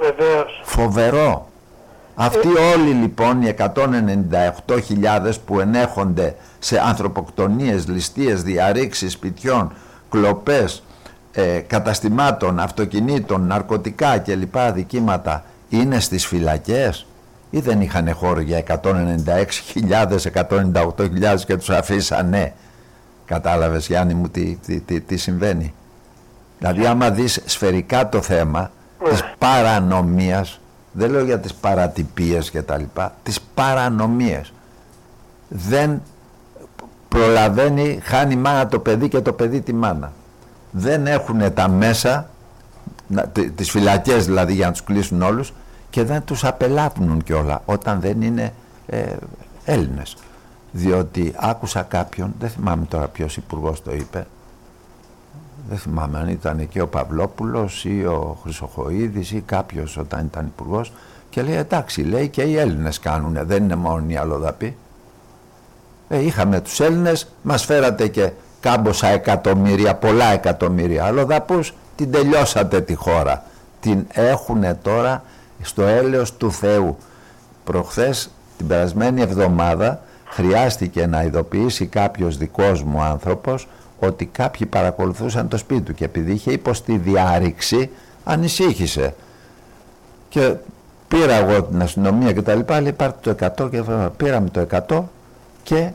Βεβαίως. 0.00 0.60
Φοβερό. 0.64 1.48
Αυτοί 2.18 2.48
όλοι 2.74 2.90
λοιπόν 2.90 3.42
οι 3.42 3.54
198.000 3.58 5.32
που 5.46 5.60
ενέχονται 5.60 6.34
σε 6.58 6.78
ανθρωποκτονίες, 6.78 7.88
ληστείες, 7.88 8.42
διαρρήξεις 8.42 9.12
σπιτιών, 9.12 9.72
κλοπές, 10.10 10.82
ε, 11.32 11.58
καταστημάτων, 11.58 12.58
αυτοκινήτων, 12.58 13.46
ναρκωτικά 13.46 14.18
κλπ. 14.18 14.58
αδικήματα 14.58 15.44
είναι 15.68 16.00
στις 16.00 16.26
φυλακές; 16.26 17.06
Ή 17.50 17.60
δεν 17.60 17.80
είχαν 17.80 18.12
χώρο 18.12 18.40
για 18.40 18.58
196.000, 18.58 20.26
198.000 20.26 21.44
και 21.46 21.56
τους 21.56 21.70
αφήσανε; 21.70 22.52
Κατάλαβες 23.24 23.86
Γιάννη 23.86 24.14
μου 24.14 24.28
τι, 24.28 24.58
τι, 24.86 25.00
τι, 25.00 25.16
συμβαίνει; 25.16 25.74
Δηλαδή 26.58 26.86
άμα 26.86 27.10
δεις 27.10 27.42
σφαιρικά 27.44 28.08
το 28.08 28.22
θέμα 28.22 28.70
ναι. 29.02 29.08
της 29.08 29.24
παρανομίας, 29.38 30.60
δεν 30.96 31.10
λέω 31.10 31.24
για 31.24 31.38
τις 31.38 31.54
παρατυπίες 31.54 32.50
και 32.50 32.62
τα 32.62 32.78
λοιπά, 32.78 33.14
τις 33.22 33.40
παρανομίες. 33.54 34.52
Δεν 35.48 36.02
προλαβαίνει, 37.08 37.98
χάνει 38.02 38.36
μάνα 38.36 38.68
το 38.68 38.78
παιδί 38.78 39.08
και 39.08 39.20
το 39.20 39.32
παιδί 39.32 39.60
τη 39.60 39.72
μάνα. 39.72 40.12
Δεν 40.70 41.06
έχουν 41.06 41.54
τα 41.54 41.68
μέσα, 41.68 42.28
τις 43.54 43.70
φυλακές 43.70 44.24
δηλαδή 44.24 44.54
για 44.54 44.66
να 44.66 44.72
τους 44.72 44.84
κλείσουν 44.84 45.22
όλους 45.22 45.52
και 45.90 46.04
δεν 46.04 46.24
τους 46.24 46.44
απελάβουν 46.44 47.22
κιόλα 47.22 47.62
όταν 47.64 48.00
δεν 48.00 48.22
είναι 48.22 48.52
ε, 48.86 49.16
Έλληνες. 49.64 50.16
Διότι 50.72 51.34
άκουσα 51.36 51.82
κάποιον, 51.82 52.34
δεν 52.38 52.48
θυμάμαι 52.48 52.84
τώρα 52.84 53.08
ποιος 53.08 53.36
υπουργός 53.36 53.82
το 53.82 53.92
είπε, 53.92 54.26
δεν 55.68 55.78
θυμάμαι 55.78 56.18
αν 56.18 56.28
ήταν 56.28 56.68
και 56.68 56.80
ο 56.80 56.88
Παυλόπουλος 56.88 57.84
ή 57.84 58.04
ο 58.04 58.38
Χρυσοχοίδης 58.42 59.30
ή 59.30 59.42
κάποιος 59.46 59.96
όταν 59.96 60.24
ήταν 60.24 60.46
υπουργός 60.46 60.92
και 61.30 61.42
λέει 61.42 61.56
εντάξει 61.56 62.02
λέει 62.02 62.28
και 62.28 62.42
οι 62.42 62.56
Έλληνες 62.56 62.98
κάνουν, 62.98 63.38
δεν 63.42 63.62
είναι 63.62 63.76
μόνο 63.76 64.04
οι 64.08 64.16
αλλοδαποί. 64.16 64.76
Ε, 66.08 66.24
είχαμε 66.24 66.60
τους 66.60 66.80
Έλληνες, 66.80 67.28
μας 67.42 67.64
φέρατε 67.64 68.08
και 68.08 68.30
κάμποσα 68.60 69.06
εκατομμύρια, 69.06 69.94
πολλά 69.94 70.24
εκατομμύρια 70.24 71.04
αλλοδαπούς, 71.04 71.74
την 71.96 72.10
τελειώσατε 72.10 72.80
τη 72.80 72.94
χώρα. 72.94 73.42
Την 73.80 74.06
έχουν 74.12 74.64
τώρα 74.82 75.22
στο 75.62 75.82
έλεος 75.82 76.36
του 76.36 76.52
Θεού. 76.52 76.96
Προχθές 77.64 78.30
την 78.56 78.66
περασμένη 78.66 79.20
εβδομάδα 79.20 80.00
χρειάστηκε 80.24 81.06
να 81.06 81.22
ειδοποιήσει 81.22 81.86
κάποιος 81.86 82.36
δικός 82.36 82.82
μου 82.82 83.02
άνθρωπος 83.02 83.68
ότι 83.98 84.26
κάποιοι 84.26 84.66
παρακολουθούσαν 84.66 85.48
το 85.48 85.56
σπίτι 85.56 85.80
του 85.80 85.94
και 85.94 86.04
επειδή 86.04 86.32
είχε 86.32 86.52
υποστεί 86.52 86.98
διάρρηξη 86.98 87.90
ανησύχησε 88.24 89.14
και 90.28 90.54
πήρα 91.08 91.34
εγώ 91.34 91.62
την 91.62 91.82
αστυνομία 91.82 92.32
και 92.32 92.42
τα 92.42 92.54
λοιπά 92.54 92.80
λέει 92.80 92.92
πάρτε 92.92 93.34
το 93.34 93.64
100 93.64 93.70
και 93.70 93.82
πήραμε 94.16 94.48
το 94.48 94.66
100 94.88 95.02
και 95.62 95.90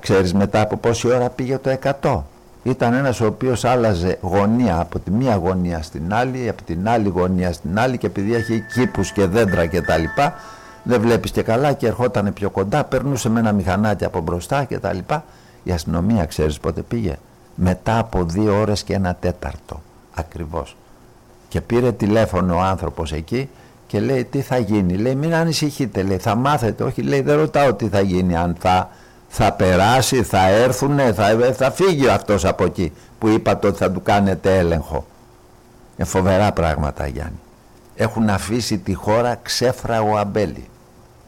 ξέρεις 0.00 0.34
μετά 0.34 0.60
από 0.60 0.76
πόση 0.76 1.08
ώρα 1.08 1.28
πήγε 1.28 1.58
το 1.58 1.78
100 2.02 2.20
ήταν 2.62 2.94
ένας 2.94 3.20
ο 3.20 3.26
οποίος 3.26 3.64
άλλαζε 3.64 4.18
γωνία 4.20 4.80
από 4.80 4.98
τη 4.98 5.10
μία 5.10 5.34
γωνία 5.34 5.82
στην 5.82 6.14
άλλη, 6.14 6.48
από 6.48 6.62
την 6.62 6.88
άλλη 6.88 7.08
γωνία 7.08 7.52
στην 7.52 7.78
άλλη 7.78 7.98
και 7.98 8.06
επειδή 8.06 8.34
έχει 8.34 8.64
κήπους 8.74 9.12
και 9.12 9.26
δέντρα 9.26 9.66
και 9.66 9.82
τα 9.82 9.96
λοιπά, 9.96 10.34
δεν 10.82 11.00
βλέπεις 11.00 11.30
και 11.30 11.42
καλά 11.42 11.72
και 11.72 11.86
ερχόταν 11.86 12.32
πιο 12.32 12.50
κοντά, 12.50 12.84
περνούσε 12.84 13.28
με 13.28 13.40
ένα 13.40 13.52
μηχανάκι 13.52 14.04
από 14.04 14.20
μπροστά 14.20 14.64
και 14.64 14.78
τα 14.78 14.92
λοιπά. 14.92 15.24
Η 15.62 15.70
αστυνομία 15.72 16.24
ξέρεις 16.24 16.60
πότε 16.60 16.82
πήγε, 16.82 17.18
μετά 17.54 17.98
από 17.98 18.24
δύο 18.24 18.60
ώρες 18.60 18.82
και 18.82 18.94
ένα 18.94 19.14
τέταρτο 19.14 19.82
ακριβώς. 20.14 20.76
Και 21.48 21.60
πήρε 21.60 21.92
τηλέφωνο 21.92 22.56
ο 22.56 22.60
άνθρωπος 22.60 23.12
εκεί 23.12 23.48
και 23.86 24.00
λέει 24.00 24.24
τι 24.24 24.40
θα 24.40 24.58
γίνει, 24.58 24.96
λέει 24.96 25.14
μην 25.14 25.34
ανησυχείτε, 25.34 26.02
λέει 26.02 26.18
θα 26.18 26.34
μάθετε, 26.34 26.84
όχι 26.84 27.02
λέει 27.02 27.20
δεν 27.20 27.36
ρωτάω 27.36 27.74
τι 27.74 27.88
θα 27.88 28.00
γίνει 28.00 28.36
αν 28.36 28.56
θα 28.58 28.90
θα 29.34 29.52
περάσει, 29.52 30.22
θα 30.22 30.48
έρθουν, 30.48 30.98
θα, 31.14 31.52
θα 31.52 31.70
φύγει 31.70 32.08
αυτός 32.08 32.44
από 32.44 32.64
εκεί 32.64 32.92
που 33.18 33.28
είπατε 33.28 33.66
ότι 33.66 33.78
θα 33.78 33.90
του 33.90 34.02
κάνετε 34.02 34.58
έλεγχο. 34.58 35.06
Είναι 35.96 36.08
φοβερά 36.08 36.52
πράγματα 36.52 37.06
Γιάννη. 37.06 37.40
Έχουν 37.94 38.28
αφήσει 38.28 38.78
τη 38.78 38.94
χώρα 38.94 39.38
ξέφραγο 39.42 40.16
αμπέλι. 40.16 40.68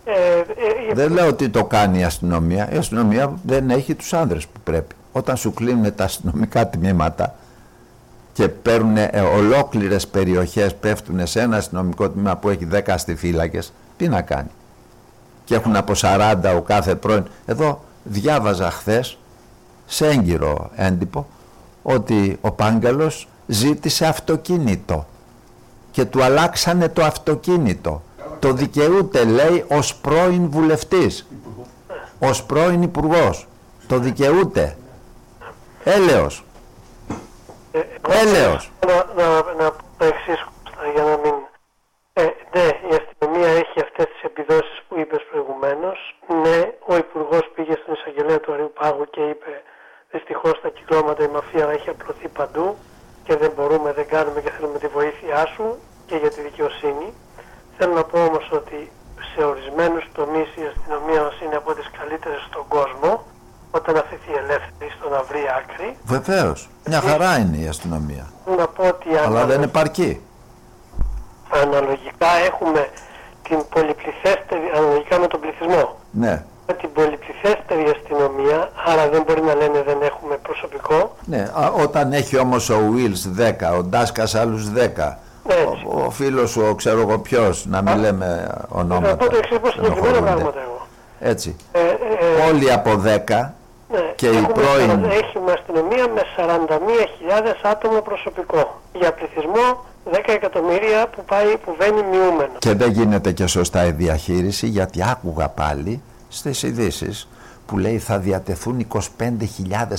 Ε, 0.05 0.11
ε, 0.11 0.91
ε, 0.91 0.95
δεν 0.95 1.13
λέω 1.13 1.27
ότι 1.27 1.49
το 1.49 1.65
κάνει 1.65 1.99
η 1.99 2.05
αστυνομία. 2.05 2.73
Η 2.73 2.77
αστυνομία 2.77 3.33
δεν 3.43 3.71
έχει 3.71 3.95
τους 3.95 4.13
άνδρες 4.13 4.47
που 4.47 4.61
πρέπει. 4.65 4.95
Όταν 5.17 5.37
σου 5.37 5.53
κλείνουν 5.53 5.95
τα 5.95 6.05
αστυνομικά 6.05 6.69
τμήματα 6.69 7.35
και 8.33 8.49
παίρνουν 8.49 8.97
ε, 8.97 9.21
ολόκληρες 9.37 10.09
περιοχές, 10.09 10.75
πέφτουν 10.75 11.27
σε 11.27 11.41
ένα 11.41 11.57
αστυνομικό 11.57 12.11
τμήμα 12.11 12.37
που 12.37 12.49
έχει 12.49 12.69
10 12.73 12.81
αστιφύλακες, 12.89 13.73
τι 13.97 14.09
να 14.09 14.23
κάνει. 14.23 14.51
Και 15.45 15.55
έχουν 15.55 15.77
από 15.77 15.93
40 15.97 16.55
ο 16.57 16.61
κάθε 16.61 16.95
πρώην. 16.95 17.25
Εδώ 17.47 17.85
διάβαζα 18.05 18.71
χθες 18.71 19.19
σε 19.87 20.07
έγκυρο 20.07 20.71
έντυπο 20.75 21.27
ότι 21.83 22.39
ο 22.41 22.51
Πάγκαλος 22.51 23.29
ζήτησε 23.47 24.07
αυτοκίνητο 24.07 25.07
και 25.91 26.05
του 26.05 26.23
αλλάξανε 26.23 26.89
το 26.89 27.05
αυτοκίνητο. 27.05 28.03
Το 28.39 28.53
δικαιούται 28.53 29.25
λέει 29.25 29.65
ως 29.69 29.95
πρώην 29.95 30.51
βουλευτής, 30.51 31.27
ως 32.19 32.45
πρώην 32.45 32.83
υπουργός. 32.83 33.49
Το 33.87 33.99
δικαιούται. 33.99 34.77
Έλεος. 35.85 36.45
Ε, 37.73 37.81
Έλεος. 38.09 38.71
Να, 38.87 39.23
να, 39.23 39.53
να 39.53 39.71
πω 39.71 40.05
εξής 40.05 40.47
για 40.95 41.03
να 41.05 41.17
μην... 41.17 41.35
Ε, 42.13 42.23
ναι, 42.55 42.67
η 42.91 43.01
αστυνομία 43.01 43.49
έχει 43.49 43.81
αυτές 43.81 44.07
τις 44.07 44.23
επιδόσεις 44.23 44.83
που 44.89 44.99
είπες 44.99 45.27
προηγουμένως. 45.31 46.17
Ναι, 46.43 46.73
ο 46.87 46.97
Υπουργός 46.97 47.51
πήγε 47.55 47.73
στην 47.73 47.93
εισαγγελέα 47.93 48.41
του 48.41 48.53
Αριού 48.53 48.73
Πάγου 48.79 49.07
και 49.11 49.21
είπε 49.21 49.63
Δυστυχώς 50.15 50.61
τα 50.61 50.69
κυκλώματα 50.69 51.25
η 51.25 51.29
μαφία 51.29 51.71
έχει 51.71 51.89
απλωθεί 51.89 52.29
παντού 52.29 52.77
και 53.25 53.37
δεν 53.37 53.53
μπορούμε, 53.57 53.93
δεν 53.93 54.09
κάνουμε 54.09 54.41
και 54.41 54.51
θέλουμε 54.51 54.79
τη 54.79 54.87
βοήθειά 54.87 55.47
σου 55.47 55.79
και 56.07 56.17
για 56.17 56.31
τη 56.31 56.41
δικαιοσύνη. 56.41 57.13
Θέλω 57.77 57.93
να 57.93 58.05
πω 58.05 58.25
όμως 58.25 58.51
ότι 58.53 58.91
σε 59.35 59.45
ορισμένους 59.45 60.05
τομείς 60.13 60.49
η 60.57 60.65
αστυνομία 60.73 61.23
μας 61.23 61.41
είναι 61.41 61.57
από 61.57 61.75
τις 61.75 61.91
καλύτερες 61.99 62.41
στον 62.49 62.65
κόσμο 62.69 63.27
όταν 63.79 63.97
αφαιθεί 63.97 64.33
ελεύθερη 64.43 64.91
στο 64.99 65.09
να 65.15 65.23
βρει 65.29 65.43
άκρη. 65.59 65.97
Βεβαίως. 66.05 66.69
Μια 66.89 67.01
χαρά 67.01 67.39
είναι 67.39 67.57
η 67.57 67.67
αστυνομία. 67.69 68.27
Να 68.59 68.67
πω 68.67 68.83
ότι 68.87 69.09
Αλλά 69.27 69.45
δεν 69.47 69.63
επαρκεί. 69.63 70.21
Αναλογικά 71.63 72.31
έχουμε 72.47 72.89
την 73.49 73.59
πολυπληθέστερη, 73.69 74.67
αναλογικά 74.77 75.19
με 75.19 75.27
τον 75.27 75.41
πληθυσμό. 75.41 75.99
Ναι 76.11 76.45
με 76.67 76.75
την 76.75 76.93
πολυπληθέστερη 76.93 77.85
αστυνομία, 77.97 78.71
άρα 78.87 79.09
δεν 79.09 79.23
μπορεί 79.27 79.43
να 79.43 79.55
λένε 79.55 79.83
δεν 79.87 79.99
έχουμε 80.03 80.37
προσωπικό. 80.43 81.17
Ναι, 81.25 81.51
όταν 81.83 82.13
έχει 82.13 82.39
όμως 82.39 82.71
ο 82.71 82.79
Wills 82.95 83.41
10, 83.73 83.79
ο 83.79 83.83
Ντάσκας 83.83 84.35
άλλους 84.35 84.69
10, 84.69 85.17
ναι, 85.47 85.55
ο, 85.87 86.05
ο 86.05 86.11
φίλος 86.11 86.51
σου, 86.51 86.67
ο 86.71 86.75
ξέρω 86.75 87.01
εγώ 87.01 87.19
ποιος, 87.19 87.67
να 87.67 87.83
μην 87.83 87.99
λέμε 87.99 88.55
ονόματα. 88.69 89.09
Θα 89.09 89.17
πω 89.17 89.31
το 89.31 89.37
εξής 89.37 89.59
πως 89.59 89.73
συγκεκριμένα 89.73 90.23
πράγματα 90.23 90.61
εγώ. 90.61 90.87
Έτσι. 91.21 91.57
Ε, 91.73 91.79
ε, 91.79 91.83
ε, 91.83 92.51
Όλοι 92.51 92.73
από 92.73 93.03
10 93.29 93.51
ναι, 94.21 94.31
και 94.31 94.39
οι 94.39 94.47
πρώην... 94.53 95.05
Έχουμε 95.05 95.53
αστυνομία 95.53 96.09
με 96.09 96.23
41.000 96.37 97.55
άτομο 97.63 98.01
προσωπικό 98.01 98.81
για 98.93 99.13
πληθυσμό 99.13 99.85
10 100.13 100.19
εκατομμύρια 100.27 101.09
που 101.09 101.25
πάει 101.25 101.57
που 101.65 101.75
βαίνει 101.79 102.03
μειούμενο. 102.03 102.53
Και 102.59 102.75
δεν 102.75 102.91
γίνεται 102.91 103.33
και 103.33 103.47
σωστά 103.47 103.87
η 103.87 103.91
διαχείριση 103.91 104.67
γιατί 104.67 105.05
άκουγα 105.11 105.49
πάλι 105.49 106.03
στις 106.29 106.63
ειδήσεις 106.63 107.29
που 107.67 107.79
λέει 107.79 107.99
θα 107.99 108.19
διατεθούν 108.19 108.87
25.000 108.93 108.99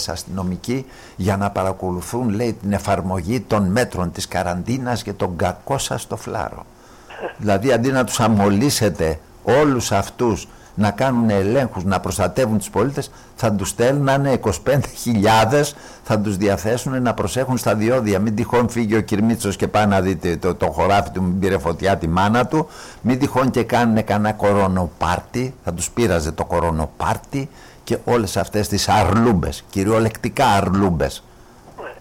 αστυνομικοί 0.07 0.85
για 1.15 1.37
να 1.37 1.49
παρακολουθούν 1.49 2.29
λέει 2.29 2.53
την 2.53 2.73
εφαρμογή 2.73 3.39
των 3.39 3.63
μέτρων 3.63 4.11
της 4.11 4.27
καραντίνας 4.27 5.03
και 5.03 5.13
τον 5.13 5.35
κακό 5.35 5.77
σας 5.77 6.07
το 6.07 6.15
φλάρο. 6.15 6.65
δηλαδή 7.37 7.71
αντί 7.71 7.91
να 7.91 8.03
τους 8.03 8.19
αμολύσετε 8.19 9.19
όλους 9.43 9.91
αυτούς 9.91 10.47
να 10.75 10.91
κάνουν 10.91 11.29
ελέγχους, 11.29 11.83
να 11.83 11.99
προστατεύουν 11.99 12.57
τους 12.57 12.69
πολίτες 12.69 13.11
θα 13.35 13.51
τους 13.53 13.69
στέλνανε 13.69 14.39
25.000 14.43 15.71
θα 16.03 16.19
τους 16.19 16.37
διαθέσουν 16.37 17.01
να 17.01 17.13
προσέχουν 17.13 17.57
στα 17.57 17.75
διόδια. 17.75 18.19
Μην 18.19 18.35
τυχόν 18.35 18.69
φύγει 18.69 18.95
ο 18.95 19.01
Κυρμίτσος 19.01 19.55
και 19.55 19.67
πάει 19.67 19.85
να 19.85 20.01
δείτε 20.01 20.35
το, 20.35 20.55
το 20.55 20.65
χωράφι 20.65 21.09
του 21.11 21.21
μην 21.21 21.39
πήρε 21.39 21.57
φωτιά 21.57 21.97
τη 21.97 22.07
μάνα 22.07 22.47
του. 22.47 22.67
Μην 23.01 23.19
τυχόν 23.19 23.51
και 23.51 23.63
κάνουν 23.63 24.03
κανένα 24.03 24.33
κορονοπάρτι 24.33 25.53
θα 25.63 25.73
τους 25.73 25.89
πείραζε 25.89 26.31
το 26.31 26.45
κορονοπάρτι 26.45 27.49
και 27.83 27.97
όλες 28.03 28.37
αυτές 28.37 28.67
τις 28.67 28.89
αρλούμπες 28.89 29.63
κυριολεκτικά 29.69 30.45
αρλούμπες. 30.45 31.23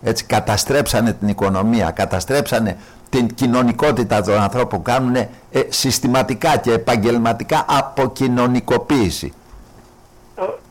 Έτσι 0.03 0.25
καταστρέψανε 0.25 1.13
την 1.13 1.29
οικονομία 1.29 1.91
καταστρέψανε 1.91 2.77
την 3.15 3.35
κοινωνικότητα 3.35 4.23
των 4.23 4.35
ανθρώπων 4.41 4.83
κάνουν 4.83 5.15
ε, 5.17 5.29
συστηματικά 5.69 6.57
και 6.57 6.73
επαγγελματικά 6.73 7.65
αποκοινωνικοποίηση. 7.69 9.33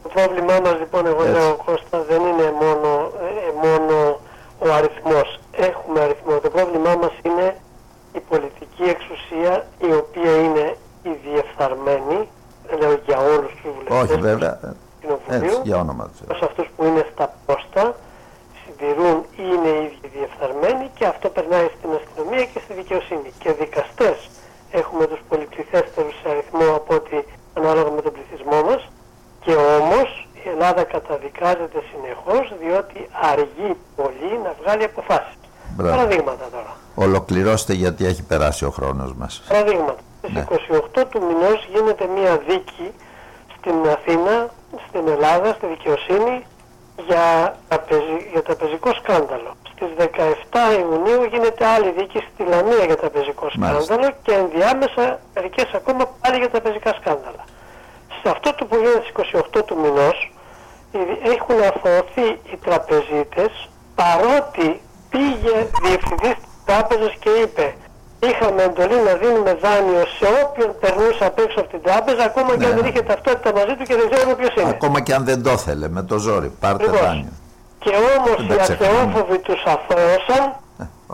Το 0.04 0.10
πρόβλημά 0.14 0.60
μας 0.64 0.76
λοιπόν 0.80 1.06
εγώ 1.06 1.24
λέω 1.24 1.56
Κώστα 1.66 2.04
δεν 2.10 2.22
είναι 2.22 2.48
μόνο, 2.62 3.12
ε, 3.28 3.68
μόνο 3.68 4.20
ο 4.60 4.74
αριθμός. 4.78 5.39
Έχουμε 5.52 6.00
αριθμό. 6.00 6.38
Το 6.39 6.50
πρόβλημά 6.50 6.96
μας 7.02 7.14
είναι 7.22 7.56
η 8.14 8.20
πολιτική 8.30 8.84
εξουσία 8.84 9.66
η 9.80 9.91
οποία 10.02 10.36
είναι 10.46 10.76
η 11.04 11.12
διεφθαρμένη, 11.26 12.28
λέω 12.80 13.00
για 13.06 13.18
όλους 13.18 13.52
τους 13.62 13.72
βουλευτές 13.76 14.10
Όχι 14.10 14.22
βέβαια, 14.22 14.60
έτσι, 15.30 15.60
για 15.64 15.78
όνομα 15.78 16.10
τους. 16.28 16.41
αυτούς 16.41 16.68
που 16.76 16.84
είναι 16.84 17.06
στα 17.14 17.34
πόστα, 17.46 17.96
συντηρούν 18.64 19.18
ή 19.36 19.44
είναι 19.54 19.70
οι 19.78 19.84
ίδιοι 19.86 20.08
διεφθαρμένοι 20.18 20.89
αστυνομία 22.34 22.46
και 22.54 22.60
στη 22.64 22.74
δικαιοσύνη. 22.74 23.30
Και 23.40 23.52
δικαστές 23.52 24.18
έχουμε 24.72 25.06
τους 25.08 25.20
πολυπληθέστερου 25.30 26.12
σε 26.22 26.30
αριθμό 26.30 26.76
από 26.76 26.96
ό,τι 26.96 27.18
ανάλογα 27.54 27.90
με 27.92 28.02
τον 28.02 28.14
πληθυσμό 28.16 28.62
μας. 28.70 28.82
Και 29.44 29.54
όμως 29.80 30.28
η 30.46 30.50
Ελλάδα 30.50 30.84
καταδικάζεται 30.84 31.80
συνεχώς 31.92 32.54
διότι 32.62 33.10
αργεί 33.32 33.72
πολύ 33.96 34.32
να 34.44 34.54
βγάλει 34.62 34.84
αποφάσεις. 34.84 35.38
Παραδείγματα 35.78 36.46
τώρα. 36.52 36.76
Ολοκληρώστε 36.96 37.74
γιατί 37.74 38.06
έχει 38.06 38.24
περάσει 38.24 38.66
ο 38.66 38.70
χρόνος 38.70 39.14
μας. 39.14 39.44
Παραδείγματα. 39.48 40.02
Ναι. 40.34 40.46
Στις 40.50 40.68
28 40.68 41.06
του 41.10 41.22
μηνός 41.28 41.68
γίνεται 41.74 42.06
μία 42.16 42.38
δίκη 42.48 42.92
στην 43.58 43.76
Αθήνα, 43.96 44.50
στην 44.88 45.08
Ελλάδα, 45.08 45.54
στη 45.54 45.66
δικαιοσύνη 45.68 46.46
για, 47.08 47.56
τραπεζι- 47.68 48.26
για 48.32 48.41
τραπεζικό 48.43 48.89
σκάνδαλο. 48.93 49.51
Στις 49.72 49.88
17 49.97 50.72
Ιουνίου 50.80 51.24
γίνεται 51.32 51.66
άλλη 51.66 51.91
δίκη 51.97 52.20
στη 52.34 52.43
Λαμία 52.43 52.84
για 52.86 52.97
τραπεζικό 52.97 53.47
Μάλιστα. 53.58 53.82
σκάνδαλο 53.84 54.14
και 54.24 54.34
ενδιάμεσα 54.34 55.20
μερικές 55.34 55.70
ακόμα 55.74 56.04
πάλι 56.22 56.38
για 56.38 56.49
τραπεζικά 56.49 56.91
σκάνδαλα. 57.01 57.43
Σε 58.22 58.30
αυτό 58.30 58.54
το 58.56 58.66
που 58.66 58.76
γίνεται 58.76 58.99
στις 58.99 59.10
28 59.10 59.64
του 59.64 59.76
μηνός 59.80 60.32
οι- 60.91 61.30
έχουν 61.36 61.58
αφορθεί 61.74 62.28
οι 62.51 62.58
τραπεζίτες 62.66 63.70
παρότι 63.95 64.82
πήγε 65.10 65.56
διευθυντής 65.84 66.34
της 66.34 66.51
τράπεζας 66.66 67.14
και 67.20 67.30
είπε 67.30 67.76
είχαμε 68.30 68.62
εντολή 68.70 69.00
να 69.10 69.14
δίνουμε 69.22 69.54
δάνειο 69.64 70.04
σε 70.18 70.26
όποιον 70.44 70.70
περνούσε 70.80 71.24
απ' 71.30 71.40
έξω 71.40 71.60
από 71.60 71.70
την 71.70 71.82
τράπεζα 71.82 72.24
ακόμα 72.24 72.58
και 72.58 72.66
αν 72.66 72.74
Ναι. 72.74 72.80
δεν 72.82 72.86
είχε 72.90 73.02
ταυτότητα 73.02 73.50
μαζί 73.60 73.74
του 73.78 73.84
και 73.90 73.96
δεν 73.96 74.10
ξέρουμε 74.12 74.36
ποιος 74.36 74.54
είναι. 74.56 74.70
Ακόμα 74.70 75.00
και 75.06 75.14
αν 75.14 75.24
δεν 75.26 75.44
το 75.44 75.52
ήθελε, 75.52 75.88
με 75.90 76.04
το 76.04 76.18
ζόρι, 76.18 76.50
πάρτε 76.60 76.84
Λοιπόν, 76.86 77.00
δάνειο. 77.02 77.32
Και 77.84 77.94
όμως 78.18 78.38
Δεν 78.48 78.56
οι 78.56 78.58
τα 78.58 78.64
ξεχνάμε. 78.64 78.98
αθεόφοβοι 78.98 79.38
τους 79.40 79.62
αθώωσαν 79.74 80.44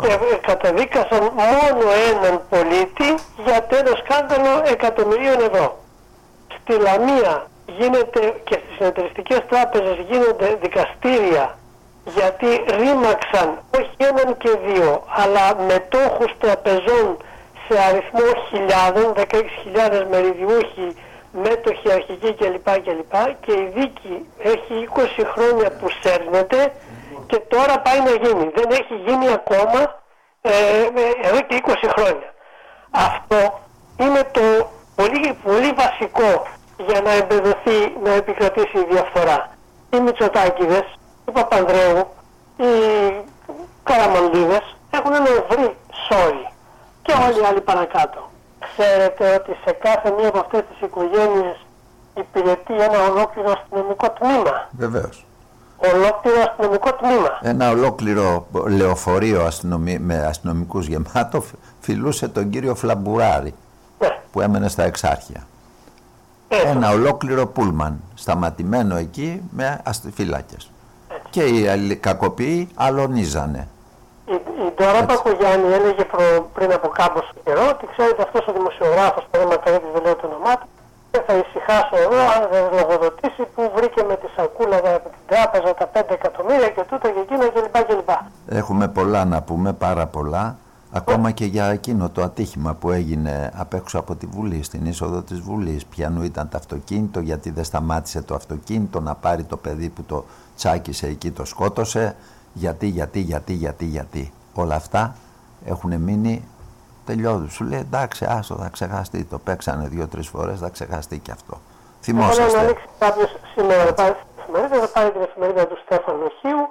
και 0.01 0.11
καταδίκασαν 0.49 1.21
μόνο 1.41 1.85
έναν 2.11 2.41
πολίτη 2.49 3.09
για 3.45 3.57
ένα 3.81 3.93
σκάνδαλο 4.03 4.51
εκατομμυρίων 4.75 5.39
ευρώ. 5.49 5.67
Στη 6.57 6.73
Λαμία 6.85 7.47
γίνεται 7.77 8.21
και 8.43 8.53
στις 8.61 8.75
συνεταιριστικές 8.77 9.41
τράπεζες 9.49 9.97
γίνονται 10.09 10.57
δικαστήρια 10.61 11.57
γιατί 12.15 12.63
ρήμαξαν 12.77 13.59
όχι 13.77 13.95
έναν 13.97 14.37
και 14.37 14.51
δύο 14.65 15.03
αλλά 15.07 15.55
μετόχους 15.67 16.31
τραπεζών 16.39 17.17
σε 17.67 17.79
αριθμό 17.89 18.27
χιλιάδων, 18.49 19.13
16.000 19.15 20.05
μεριδιούχοι, 20.11 20.95
μέτοχοι 21.31 21.91
αρχικοί 21.91 22.33
κλπ. 22.33 22.69
κλπ. 22.85 23.13
Και 23.41 23.51
η 23.51 23.71
δίκη 23.75 24.25
έχει 24.43 24.89
20 24.95 25.25
χρόνια 25.33 25.71
που 25.71 25.87
σέρνεται 26.01 26.73
και 27.27 27.39
τώρα 27.39 27.79
πάει 27.79 27.99
να 27.99 28.11
γίνει. 28.11 28.51
Δεν 28.55 28.69
έχει 28.71 28.95
γίνει 29.05 29.31
ακόμα 29.33 30.01
ε, 30.41 30.51
ε, 30.51 31.27
εδώ 31.27 31.41
και 31.41 31.61
20 31.65 31.73
χρόνια. 31.95 32.33
Αυτό 32.91 33.59
είναι 33.99 34.23
το 34.31 34.69
πολύ, 34.95 35.37
πολύ 35.43 35.71
βασικό 35.83 36.47
για 36.87 37.01
να 37.01 37.11
εμπεδοθεί, 37.11 37.79
να 38.03 38.11
επικρατήσει 38.13 38.77
η 38.77 38.85
διαφθορά. 38.89 39.49
Οι 39.93 39.99
Μητσοτάκηδες, 39.99 40.98
οι 41.29 41.31
Παπανδρέου, 41.31 42.07
οι 42.57 42.71
Καραμανλίδες 43.83 44.75
έχουν 44.91 45.13
ένα 45.13 45.29
ευρύ 45.29 45.75
σόι 46.07 46.47
και 47.01 47.11
όλοι 47.27 47.39
οι 47.41 47.45
άλλοι 47.49 47.61
παρακάτω. 47.61 48.29
Ξέρετε 48.59 49.35
ότι 49.35 49.51
σε 49.65 49.71
κάθε 49.71 50.11
μία 50.17 50.27
από 50.27 50.39
αυτές 50.39 50.63
τις 50.69 50.81
οικογένειες 50.87 51.65
υπηρετεί 52.17 52.73
ένα 52.73 53.03
ολόκληρο 53.11 53.51
αστυνομικό 53.51 54.09
τμήμα. 54.11 54.67
Βεβαίως. 54.71 55.25
Ολόκληρο 55.93 56.41
αστυνομικό 56.41 56.93
τμήμα. 56.93 57.39
Ένα 57.41 57.69
ολόκληρο 57.69 58.47
λεωφορείο 58.67 59.43
αστυνομι... 59.45 59.99
με 59.99 60.25
αστυνομικούς 60.25 60.87
γεμάτο 60.87 61.41
φ- 61.41 61.53
φιλούσε 61.79 62.27
τον 62.27 62.49
κύριο 62.49 62.75
Φλαμπουράρη 62.75 63.53
Ναι, 63.99 64.19
που 64.31 64.41
έμενε 64.41 64.67
στα 64.67 64.83
Εξάρχεια. 64.83 65.47
έτσι. 66.47 66.67
Ένα 66.67 66.89
ολόκληρο 66.89 67.47
πούλμαν 67.47 68.01
σταματημένο 68.15 68.95
εκεί 68.95 69.41
με 69.51 69.81
αστυφύλακες. 69.83 70.71
Και 71.29 71.43
οι 71.43 71.67
αλλοι- 71.67 71.99
κακοποιοί 71.99 72.69
αλωνίζανε. 72.75 73.67
Η, 74.25 74.33
η 74.65 74.73
Ντόρα 74.75 75.01
Μπακογιάννη 75.07 75.73
έλεγε 75.73 76.03
προ, 76.05 76.49
πριν 76.53 76.71
από 76.73 76.87
κάμποσο 76.87 77.33
καιρό 77.43 77.65
ότι 77.69 77.85
ξέρετε 77.93 78.21
αυτός 78.27 78.47
ο 78.47 78.51
δημοσιογράφος, 78.57 79.23
παραδείγματος 79.31 79.73
δεν 79.93 80.01
λέω 80.03 80.15
το 80.15 80.27
όνομά 80.27 80.53
του, 80.59 80.67
δεν 81.11 81.21
θα 81.27 81.33
ησυχάσω 81.43 81.95
εγώ 82.05 82.19
αν 82.35 82.41
δεν 82.51 82.63
λογοδοτήσει 82.79 83.43
που 83.55 83.71
βρήκε 83.75 84.01
με 84.09 84.15
τη 84.21 84.27
σακούλα 84.35 84.77
από 84.77 85.09
την 85.15 85.23
τράπεζα 85.31 85.73
τα 85.79 85.85
5 85.93 86.01
εκατομμύρια 86.19 86.69
και 86.69 86.83
τούτα 86.89 87.07
και 87.13 87.19
εκείνα 87.25 87.45
κλπ. 87.55 87.75
κλπ. 87.87 88.09
Έχουμε 88.47 88.87
πολλά 88.87 89.25
να 89.25 89.41
πούμε, 89.41 89.73
πάρα 89.73 90.05
πολλά. 90.07 90.57
Ακόμα 90.91 91.31
και 91.31 91.45
για 91.45 91.65
εκείνο 91.65 92.09
το 92.09 92.21
ατύχημα 92.21 92.73
που 92.73 92.91
έγινε 92.91 93.51
απ' 93.57 93.73
έξω 93.73 93.99
από 93.99 94.15
τη 94.15 94.25
Βουλή, 94.25 94.63
στην 94.63 94.85
είσοδο 94.85 95.21
της 95.21 95.39
Βουλής. 95.39 95.85
Ποιανού 95.85 96.23
ήταν 96.23 96.49
το 96.49 96.57
αυτοκίνητο, 96.57 97.19
γιατί 97.19 97.49
δεν 97.51 97.63
σταμάτησε 97.63 98.21
το 98.21 98.35
αυτοκίνητο 98.35 98.99
να 98.99 99.15
πάρει 99.15 99.43
το 99.43 99.57
παιδί 99.57 99.89
που 99.89 100.03
το 100.03 100.25
τσάκισε 100.59 101.07
εκεί, 101.07 101.31
το 101.31 101.45
σκότωσε. 101.45 102.15
Γιατί, 102.53 102.87
γιατί, 102.87 103.19
γιατί, 103.19 103.53
γιατί, 103.53 103.85
γιατί. 103.85 104.33
Όλα 104.53 104.75
αυτά 104.75 105.15
έχουν 105.65 105.93
μείνει 106.07 106.47
τελειώδους. 107.05 107.53
Σου 107.53 107.63
λέει 107.63 107.79
εντάξει, 107.79 108.25
άστο, 108.25 108.55
θα 108.55 108.69
ξεχαστεί. 108.69 109.23
Το 109.23 109.37
παίξανε 109.39 109.87
δύο-τρεις 109.87 110.27
φορές, 110.27 110.59
θα 110.59 110.69
ξεχαστεί 110.69 111.17
και 111.19 111.31
αυτό. 111.31 111.55
Θέλω 112.01 112.17
να 112.17 112.23
Θυμόσαστε. 112.29 112.59
ανοίξει 112.59 112.85
κάποιος 112.99 113.31
σήμερα 113.55 113.83
να 113.85 113.93
πάρει 113.93 114.15
στην 114.21 114.55
εφημερίδα, 114.55 114.79
θα 114.85 114.87
πάρει 114.87 115.11
την 115.11 115.21
εφημερίδα 115.21 115.67
του 115.67 115.77
Στέφανου 115.85 116.27
Χίου, 116.39 116.61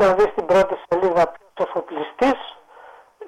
να 0.00 0.06
δει 0.16 0.24
στην 0.32 0.44
πρώτη 0.46 0.74
σελίδα 0.88 1.22
ποιος 1.54 1.68
εφοπλιστής, 1.68 2.38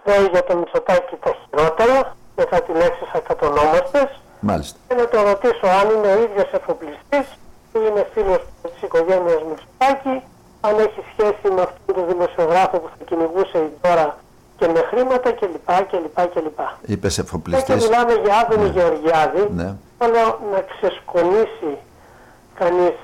λέει 0.05 0.25
για 0.33 0.45
το 0.45 0.53
Μητσοτάκι 0.59 1.17
τα 1.25 1.33
χειρότερα, 1.41 2.17
μετά 2.37 2.57
τη 2.63 2.73
λέξη 2.73 3.05
ακατονόμαστε, 3.15 4.01
Μάλιστα. 4.41 4.77
και 4.89 4.95
να 4.95 5.07
το 5.09 5.19
ρωτήσω 5.31 5.67
αν 5.81 5.87
είναι 5.95 6.09
ο 6.15 6.19
ίδιος 6.27 6.49
εφοπλιστής, 6.59 7.27
που 7.43 7.43
είναι 7.79 8.09
φίλος 8.12 8.39
της 8.62 8.83
οικογένειας 8.83 9.43
Μητσοτάκη, 9.49 10.22
αν 10.61 10.79
έχει 10.79 11.01
σχέση 11.12 11.55
με 11.55 11.61
αυτόν 11.62 11.95
τον 11.95 12.07
δημοσιογράφο 12.09 12.79
που 12.79 12.89
θα 12.99 13.05
κυνηγούσε 13.05 13.59
η 13.59 13.70
τώρα 13.81 14.16
και 14.57 14.66
με 14.66 14.81
χρήματα 14.91 15.33
κλπ. 15.33 15.66
κλπ, 15.91 16.29
κλπ. 16.35 16.59
Είπε 16.87 17.09
Και 17.09 17.20
εφοπλιστής. 17.20 17.85
μιλάμε 17.89 18.12
για 18.14 18.37
Άδωνη 18.39 18.68
Γεωργιάδη, 18.68 19.49
Ναι. 19.55 19.75
Θέλω 19.99 20.39
να 20.53 20.61
ξεσκονίσει 20.61 21.79
κανείς 22.55 22.97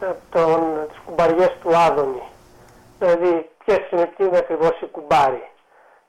ε, 0.00 0.06
τον, 0.30 0.60
τις 0.88 0.98
κουμπαριές 1.06 1.52
του 1.62 1.76
Άδωνη. 1.76 2.22
Δηλαδή 2.98 3.50
ποιες 3.64 3.90
είναι, 3.90 4.10
τι 4.16 4.24
είναι 4.24 4.36
ακριβώς 4.38 4.80
η 4.80 4.86
κουμπάρη. 4.86 5.48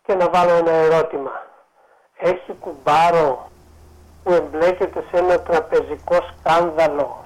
Και 0.06 0.14
να 0.14 0.30
βάλω 0.30 0.52
ένα 0.52 0.72
ερώτημα. 0.72 1.32
Έχει 2.18 2.54
κουμπάρο 2.60 3.50
που 4.24 4.32
εμπλέκεται 4.34 5.04
σε 5.12 5.18
ένα 5.18 5.40
τραπεζικό 5.40 6.16
σκάνδαλο 6.40 7.25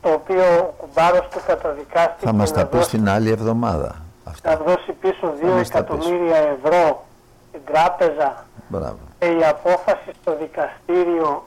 στο 0.00 0.12
οποίο 0.12 0.42
ο 0.58 0.62
κουμπάρος 0.76 1.28
του 1.30 1.40
καταδικάστηκε 1.46 2.26
Θα 2.26 2.32
μας 2.32 2.50
να 2.50 2.56
τα 2.56 2.66
πει 2.66 2.76
δώσει 2.76 2.90
την 2.90 3.08
άλλη 3.08 3.30
εβδομάδα. 3.30 3.94
Αυτά. 4.24 4.50
να 4.50 4.56
δώσει 4.56 4.92
πίσω 4.92 5.34
2 5.42 5.44
μας 5.44 5.68
τα 5.68 5.82
πεις. 5.84 5.96
εκατομμύρια 5.96 6.36
ευρώ 6.36 7.04
στην 7.48 7.60
τράπεζα 7.72 8.44
Μπράβο. 8.68 8.98
και 9.18 9.26
η 9.26 9.44
απόφαση 9.44 10.10
στο 10.22 10.36
δικαστήριο 10.36 11.42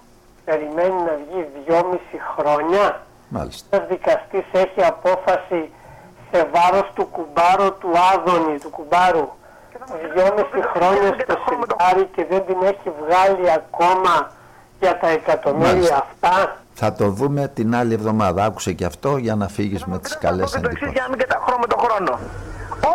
περιμένει 0.45 0.99
να 1.09 1.13
βγει 1.27 1.47
2,5 1.67 2.17
χρόνια. 2.37 3.01
Μάλιστα. 3.29 3.67
Ένας 3.77 3.87
δικαστής 3.87 4.45
έχει 4.51 4.83
απόφαση 4.85 5.69
σε 6.31 6.47
βάρος 6.53 6.91
του 6.93 7.05
κουμπάρου 7.05 7.77
του 7.77 7.89
Άδωνη, 8.13 8.59
του 8.59 8.69
κουμπάρου. 8.69 9.27
2,5 10.15 10.61
χρόνια 10.73 11.15
στο 11.23 11.35
σιρτάρι 11.47 12.05
και 12.15 12.25
δεν 12.29 12.45
την 12.45 12.57
έχει 12.63 12.89
βγάλει 13.01 13.51
ακόμα 13.51 14.31
για 14.79 14.97
τα 14.99 15.07
εκατομμύρια 15.09 15.71
Μάλιστα. 15.73 16.07
αυτά. 16.21 16.55
Θα 16.73 16.93
το 16.93 17.05
δούμε 17.19 17.41
την 17.57 17.75
άλλη 17.79 17.93
εβδομάδα. 17.93 18.39
Άκουσε 18.45 18.71
και 18.79 18.85
αυτό 18.85 19.17
για 19.25 19.35
να 19.41 19.47
φύγεις 19.55 19.83
με 19.85 19.97
τις 19.99 20.17
καλές 20.25 20.51
Και 20.51 20.59
το 20.59 20.69
εξής 20.71 20.79
για 20.79 20.87
εντυπώσεις. 20.89 21.01
να 21.03 21.09
μην 21.11 21.19
καταχρώ 21.25 21.55
με 21.63 21.67
τον 21.73 21.79
χρόνο. 21.85 22.13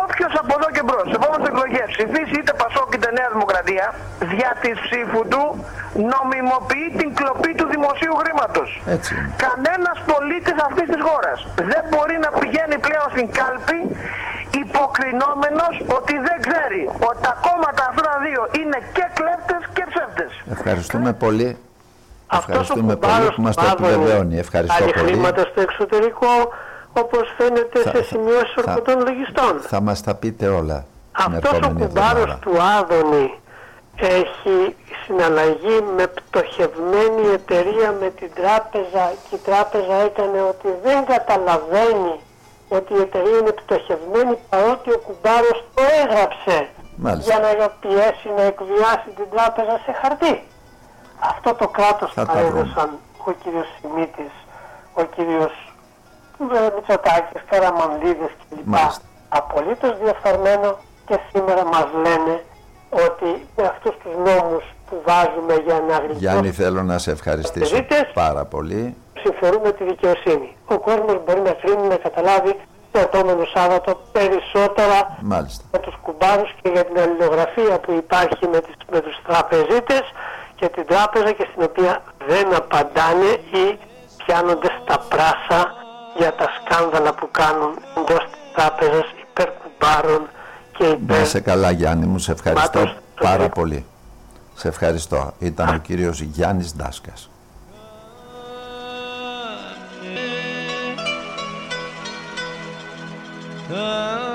Όποιος 0.03 0.31
από 0.41 0.51
εδώ 0.57 0.69
και 0.75 0.83
μπρος, 0.87 1.05
σε 1.11 1.15
επόμενες 1.21 1.47
εκλογές 1.51 1.87
ψηφίσει 1.95 2.35
είτε 2.39 2.53
Πασόκ 2.61 2.89
είτε 2.95 3.09
Νέα 3.17 3.29
Δημοκρατία, 3.35 3.85
δια 4.33 4.51
της 4.63 4.75
ψήφου 4.85 5.21
του 5.33 5.43
νομιμοποιεί 6.13 6.87
την 6.99 7.09
κλοπή 7.19 7.51
του 7.59 7.65
δημοσίου 7.73 8.13
χρήματος. 8.21 8.69
Έτσι 8.95 9.09
είναι. 9.15 9.29
Κανένας 9.45 9.97
πολίτης 10.11 10.57
αυτής 10.67 10.87
της 10.93 11.01
χώρας 11.07 11.37
δεν 11.71 11.83
μπορεί 11.89 12.15
να 12.25 12.29
πηγαίνει 12.39 12.77
πλέον 12.85 13.07
στην 13.15 13.27
κάλπη 13.39 13.79
υποκρινόμενος 14.63 15.73
ότι 15.97 16.13
δεν 16.27 16.37
ξέρει 16.47 16.81
ότι 17.07 17.19
τα 17.27 17.33
κόμματα 17.45 17.81
αυτά 17.89 18.01
τα 18.09 18.15
δύο 18.25 18.41
είναι 18.59 18.77
και 18.95 19.05
κλέπτες 19.17 19.61
και 19.75 19.83
ψεύτες. 19.91 20.31
Ευχαριστούμε 20.55 21.11
πολύ. 21.25 21.49
Αυτός 22.31 22.47
ο 22.47 22.51
Ευχαριστούμε 22.61 22.95
πολύ 22.95 23.11
κουμπάρος 23.13 23.35
που 23.35 23.41
μας 23.41 23.55
του 23.55 23.63
το 23.65 23.69
Άδωνη 23.71 23.93
επιβεβαιώνει. 23.93 24.37
Ευχαριστώ 24.37 24.79
Κάνει 24.79 24.91
πολύ. 24.93 25.07
χρήματα 25.07 25.41
στο 25.51 25.61
εξωτερικό 25.61 26.27
όπως 26.93 27.33
φαίνεται 27.37 27.79
Θα- 27.79 27.89
σε 27.89 27.97
θα- 27.97 28.03
σημειώσεις 28.03 28.53
θα- 28.55 28.61
ορκωτών 28.71 28.97
λογιστών. 29.07 29.59
Θα 29.61 29.81
μας 29.81 30.01
τα 30.01 30.15
πείτε 30.15 30.47
όλα 30.47 30.85
την 31.25 31.35
Αυτός 31.35 31.51
ο 31.51 31.55
επόμενη 31.55 31.79
κουμπάρος 31.85 32.11
εβδομάδα. 32.21 32.39
του 32.43 32.53
Άδωνη 32.79 33.27
έχει 34.01 34.75
συναλλαγή 35.05 35.77
με 35.97 36.05
πτωχευμένη 36.17 37.23
εταιρεία 37.33 37.89
με 38.01 38.09
την 38.19 38.29
τράπεζα 38.39 39.03
και 39.29 39.35
η 39.35 39.41
τράπεζα 39.49 39.95
έκανε 40.09 40.41
ότι 40.41 40.67
δεν 40.83 41.05
καταλαβαίνει 41.05 42.13
ότι 42.77 42.93
η 42.93 43.01
εταιρεία 43.07 43.37
είναι 43.41 43.51
πτωχευμένη 43.61 44.33
παρότι 44.49 44.89
ο 44.91 44.99
κουμπάρος 45.07 45.57
το 45.75 45.81
έγραψε 46.01 46.57
Μάλιστα. 46.95 47.27
για 47.29 47.39
να 47.59 47.67
πιέσει 47.81 48.27
να 48.37 48.41
εκβιάσει 48.51 49.09
την 49.17 49.27
τράπεζα 49.33 49.75
σε 49.85 49.91
χαρτί. 50.01 50.33
Αυτό 51.19 51.53
το 51.53 51.67
κράτος 51.67 52.13
Θα 52.13 52.25
θα 52.25 52.33
τα 52.33 52.39
βρούμε. 52.39 52.59
έδωσαν 52.59 52.89
ο 53.25 53.31
κύριος 53.31 53.67
Σιμίτης, 53.81 54.31
ο 54.93 55.03
κύριος 55.03 55.73
ε, 56.53 56.71
Μητσοτάκης, 56.75 57.41
Καραμανλίδες 57.49 58.31
κλπ. 58.49 58.59
Μάλιστα. 58.63 59.01
Απολύτως 59.29 59.97
διαφθαρμένο 60.03 60.77
και 61.05 61.19
σήμερα 61.31 61.63
μας 61.65 61.87
λένε 61.93 62.43
ότι 62.89 63.47
με 63.57 63.63
αυτούς 63.63 63.95
τους 64.03 64.13
νόμους 64.15 64.63
που 64.89 64.95
βάζουμε 65.05 65.53
για 65.65 65.73
να 65.73 65.95
γλιτώσουμε 65.95 66.17
Γιάννη 66.19 66.51
θέλω 66.51 66.83
να 66.83 66.97
σε 66.97 67.11
ευχαριστήσω 67.11 67.75
Τραπεζίτες. 67.75 68.11
πάρα 68.13 68.45
πολύ. 68.45 68.95
συμφορούμε 69.23 69.71
τη 69.71 69.83
δικαιοσύνη. 69.83 70.55
Ο 70.67 70.77
κόσμος 70.79 71.17
μπορεί 71.25 71.41
να 71.41 71.51
κρίνει 71.51 71.87
να 71.87 71.95
καταλάβει 71.95 72.59
το 72.91 72.99
επόμενο 72.99 73.43
Σάββατο 73.55 74.01
περισσότερα 74.11 75.17
Μάλιστα. 75.21 75.63
για 75.71 75.79
τους 75.79 75.95
κουμπάρους 76.01 76.55
και 76.61 76.69
για 76.69 76.85
την 76.85 76.99
αλληλογραφία 76.99 77.79
που 77.79 77.91
υπάρχει 77.91 78.47
με, 78.47 78.59
τις, 78.59 78.73
με 78.91 78.99
τους 78.99 79.15
τραπεζίτες 79.27 80.01
και 80.59 80.69
την 80.69 80.85
τράπεζα 80.87 81.31
και 81.31 81.47
στην 81.51 81.63
οποία 81.63 82.03
δεν 82.27 82.55
απαντάνε 82.55 83.31
ή 83.63 83.79
πιάνονται 84.17 84.69
στα 84.83 84.97
πράσα 84.99 85.73
για 86.17 86.35
τα 86.35 86.47
σκάνδαλα 86.57 87.13
που 87.13 87.27
κάνουν 87.31 87.73
εντός 87.97 88.23
της 88.31 88.39
τράπεζας 88.55 89.05
υπέρ 89.29 89.49
κουμπάρων 89.61 90.27
και 90.77 90.83
υπέρ... 90.85 91.17
Να 91.17 91.23
είσαι 91.23 91.39
καλά 91.39 91.71
Γιάννη 91.71 92.05
μου, 92.05 92.19
σε 92.19 92.31
ευχαριστώ 92.31 92.79
Μάτος, 92.79 92.93
το 93.15 93.23
πάρα 93.23 93.37
τρίτο. 93.37 93.59
πολύ. 93.59 93.85
Σε 94.55 94.67
ευχαριστώ. 94.67 95.33
Ήταν 95.39 95.75
ο 95.75 95.77
κύριος 95.77 96.21
Γιάννης 96.21 96.75
Ντάσκας. 96.75 97.29
τα 103.69 104.28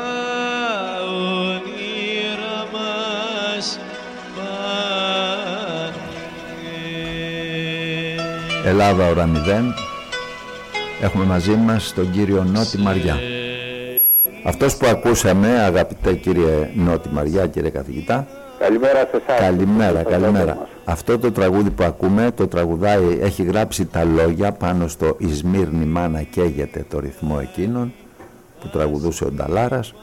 Ελλάδα 8.67 9.09
ώρα 9.09 9.29
0. 9.29 9.75
Έχουμε 11.03 11.25
μαζί 11.25 11.55
μας 11.55 11.93
τον 11.95 12.11
κύριο 12.11 12.45
Νότι 12.45 12.79
Μαριά. 12.79 13.19
Αυτός 14.45 14.77
που 14.77 14.87
ακούσαμε, 14.87 15.49
αγαπητέ 15.49 16.15
κύριε 16.15 16.71
Νότι 16.75 17.09
Μαριά, 17.09 17.47
κύριε 17.47 17.71
καθηγητά, 17.71 18.27
Καλημέρα 18.59 18.99
σε 18.99 19.23
εσάς. 19.27 19.41
Καλημέρα, 19.41 20.03
καλημέρα. 20.03 20.69
Αυτό 20.85 21.19
το 21.19 21.33
τραγούδι 21.33 21.71
που 21.71 21.85
ακούμε, 21.85 22.31
το 22.35 22.49
τραγουδάει, 22.49 23.19
έχει 23.21 23.43
γράψει 23.43 23.87
τα 23.87 24.05
λόγια 24.05 24.53
πάνω 24.53 24.89
στο 24.89 25.17
«Η 25.19 25.33
Σμύρνη 25.33 25.85
μάνα 25.85 26.23
καίγεται» 26.23 26.85
το 26.91 26.99
ρυθμό 26.99 27.39
εκείνον 27.43 27.93
που 28.61 28.69
τραγουδούσε 28.69 29.25
ο 29.25 29.31
Νταλάρας. 29.31 29.95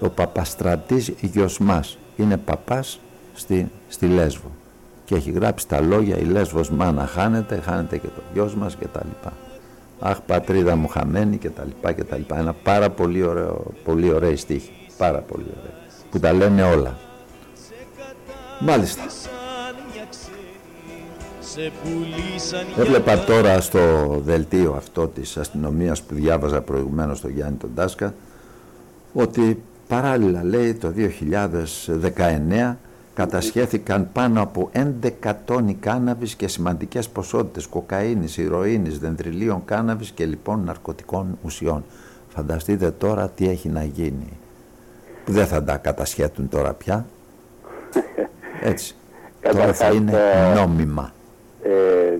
Ο 0.00 0.08
Παπαστρατής 0.08 1.12
γιος 1.20 1.58
μας 1.58 1.98
είναι 2.16 2.36
παπάς 2.36 3.00
στη, 3.34 3.70
στη 3.88 4.06
Λέσβο 4.06 4.50
και 5.10 5.16
έχει 5.16 5.30
γράψει 5.30 5.68
τα 5.68 5.80
λόγια 5.80 6.18
«Η 6.18 6.24
Λέσβος 6.24 6.70
μάνα 6.70 7.06
χάνεται, 7.06 7.60
χάνεται 7.60 7.98
και 7.98 8.06
το 8.06 8.22
γιος 8.32 8.54
μας» 8.54 8.76
και 8.76 8.86
τα 8.86 9.00
λοιπά. 9.04 9.32
«Αχ 10.00 10.20
πατρίδα 10.20 10.76
μου 10.76 10.88
χαμένη» 10.88 11.36
και 11.36 11.48
τα 11.50 11.64
λοιπά 11.64 11.92
και 11.92 12.04
τα 12.04 12.16
λοιπά. 12.16 12.38
Ένα 12.38 12.52
πάρα 12.52 12.90
πολύ 12.90 13.22
ωραίο, 13.22 13.64
πολύ 13.84 14.12
ωραίο 14.12 14.36
στίχη, 14.36 14.70
πάρα 14.96 15.18
πολύ 15.18 15.46
ωραίο, 15.58 15.72
που 16.10 16.18
τα 16.18 16.32
λένε 16.32 16.62
όλα. 16.62 16.98
Μάλιστα. 18.60 19.02
Σε 21.40 21.72
πουλήσαν 21.82 22.66
Έβλεπα 22.78 23.18
τώρα 23.18 23.60
στο 23.60 23.80
δελτίο 24.24 24.74
αυτό 24.76 25.08
της 25.08 25.36
αστυνομίας 25.36 26.02
που 26.02 26.14
διάβαζα 26.14 26.60
προηγουμένως 26.60 27.18
στο 27.18 27.28
Γιάννη 27.28 27.56
τον 27.56 27.70
Τάσκα 27.74 28.14
ότι 29.12 29.62
παράλληλα 29.88 30.44
λέει 30.44 30.74
το 30.74 30.92
2019 30.96 32.76
κατασχέθηκαν 33.14 34.08
πάνω 34.12 34.42
από 34.42 34.70
11 35.22 35.32
τόνοι 35.44 35.74
κάναβης 35.74 36.34
και 36.34 36.48
σημαντικές 36.48 37.08
ποσότητες 37.08 37.66
κοκαίνης, 37.66 38.36
ηρωίνης, 38.36 38.98
δεντριλίων 38.98 39.62
κάναβης 39.64 40.10
και 40.10 40.24
λοιπόν 40.26 40.64
ναρκωτικών 40.64 41.38
ουσιών. 41.42 41.84
Φανταστείτε 42.28 42.90
τώρα 42.90 43.28
τι 43.28 43.48
έχει 43.48 43.68
να 43.68 43.84
γίνει. 43.84 44.38
Που 45.24 45.32
δεν 45.32 45.46
θα 45.46 45.64
τα 45.64 45.76
κατασχέτουν 45.76 46.48
τώρα 46.48 46.72
πια. 46.72 47.06
Έτσι. 48.62 48.94
τώρα 49.40 49.56
θα 49.56 49.62
Καταρχάς, 49.64 49.94
είναι 49.94 50.12
ε, 50.12 50.54
νόμιμα. 50.54 51.12
ε, 51.62 52.16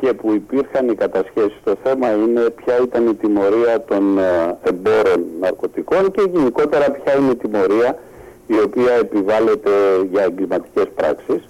και 0.00 0.12
που 0.12 0.32
υπήρχαν 0.32 0.88
οι 0.88 0.94
κατασχέσεις. 0.94 1.60
Το 1.64 1.76
θέμα 1.82 2.10
είναι 2.12 2.40
ποια 2.40 2.78
ήταν 2.84 3.06
η 3.06 3.14
τιμωρία 3.14 3.84
των 3.84 4.18
ε, 4.18 4.56
εμπόρων 4.62 5.24
ναρκωτικών 5.40 6.10
και 6.10 6.22
γενικότερα 6.32 6.90
ποια 6.90 7.14
είναι 7.16 7.30
η 7.30 7.36
τιμωρία 7.36 7.98
η 8.46 8.60
οποία 8.64 8.92
επιβάλλεται 8.92 9.70
για 10.10 10.22
εγκληματικές 10.22 10.86
πράξεις. 10.94 11.48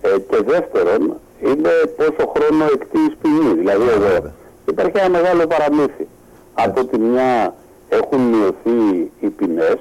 Ε, 0.00 0.08
και 0.30 0.42
δεύτερον, 0.46 1.20
είναι 1.40 1.70
πόσο 1.96 2.32
χρόνο 2.36 2.64
εκτίης 2.64 3.16
ποινή. 3.22 3.54
Δηλαδή 3.54 3.88
εδώ 3.88 4.08
βέβαια. 4.08 4.32
υπάρχει 4.68 4.98
ένα 4.98 5.08
μεγάλο 5.08 5.46
παραμύθι. 5.46 6.08
Από 6.54 6.84
τη 6.84 6.98
μια 6.98 7.54
έχουν 7.88 8.20
μειωθεί 8.20 9.10
οι 9.20 9.28
ποινές 9.28 9.78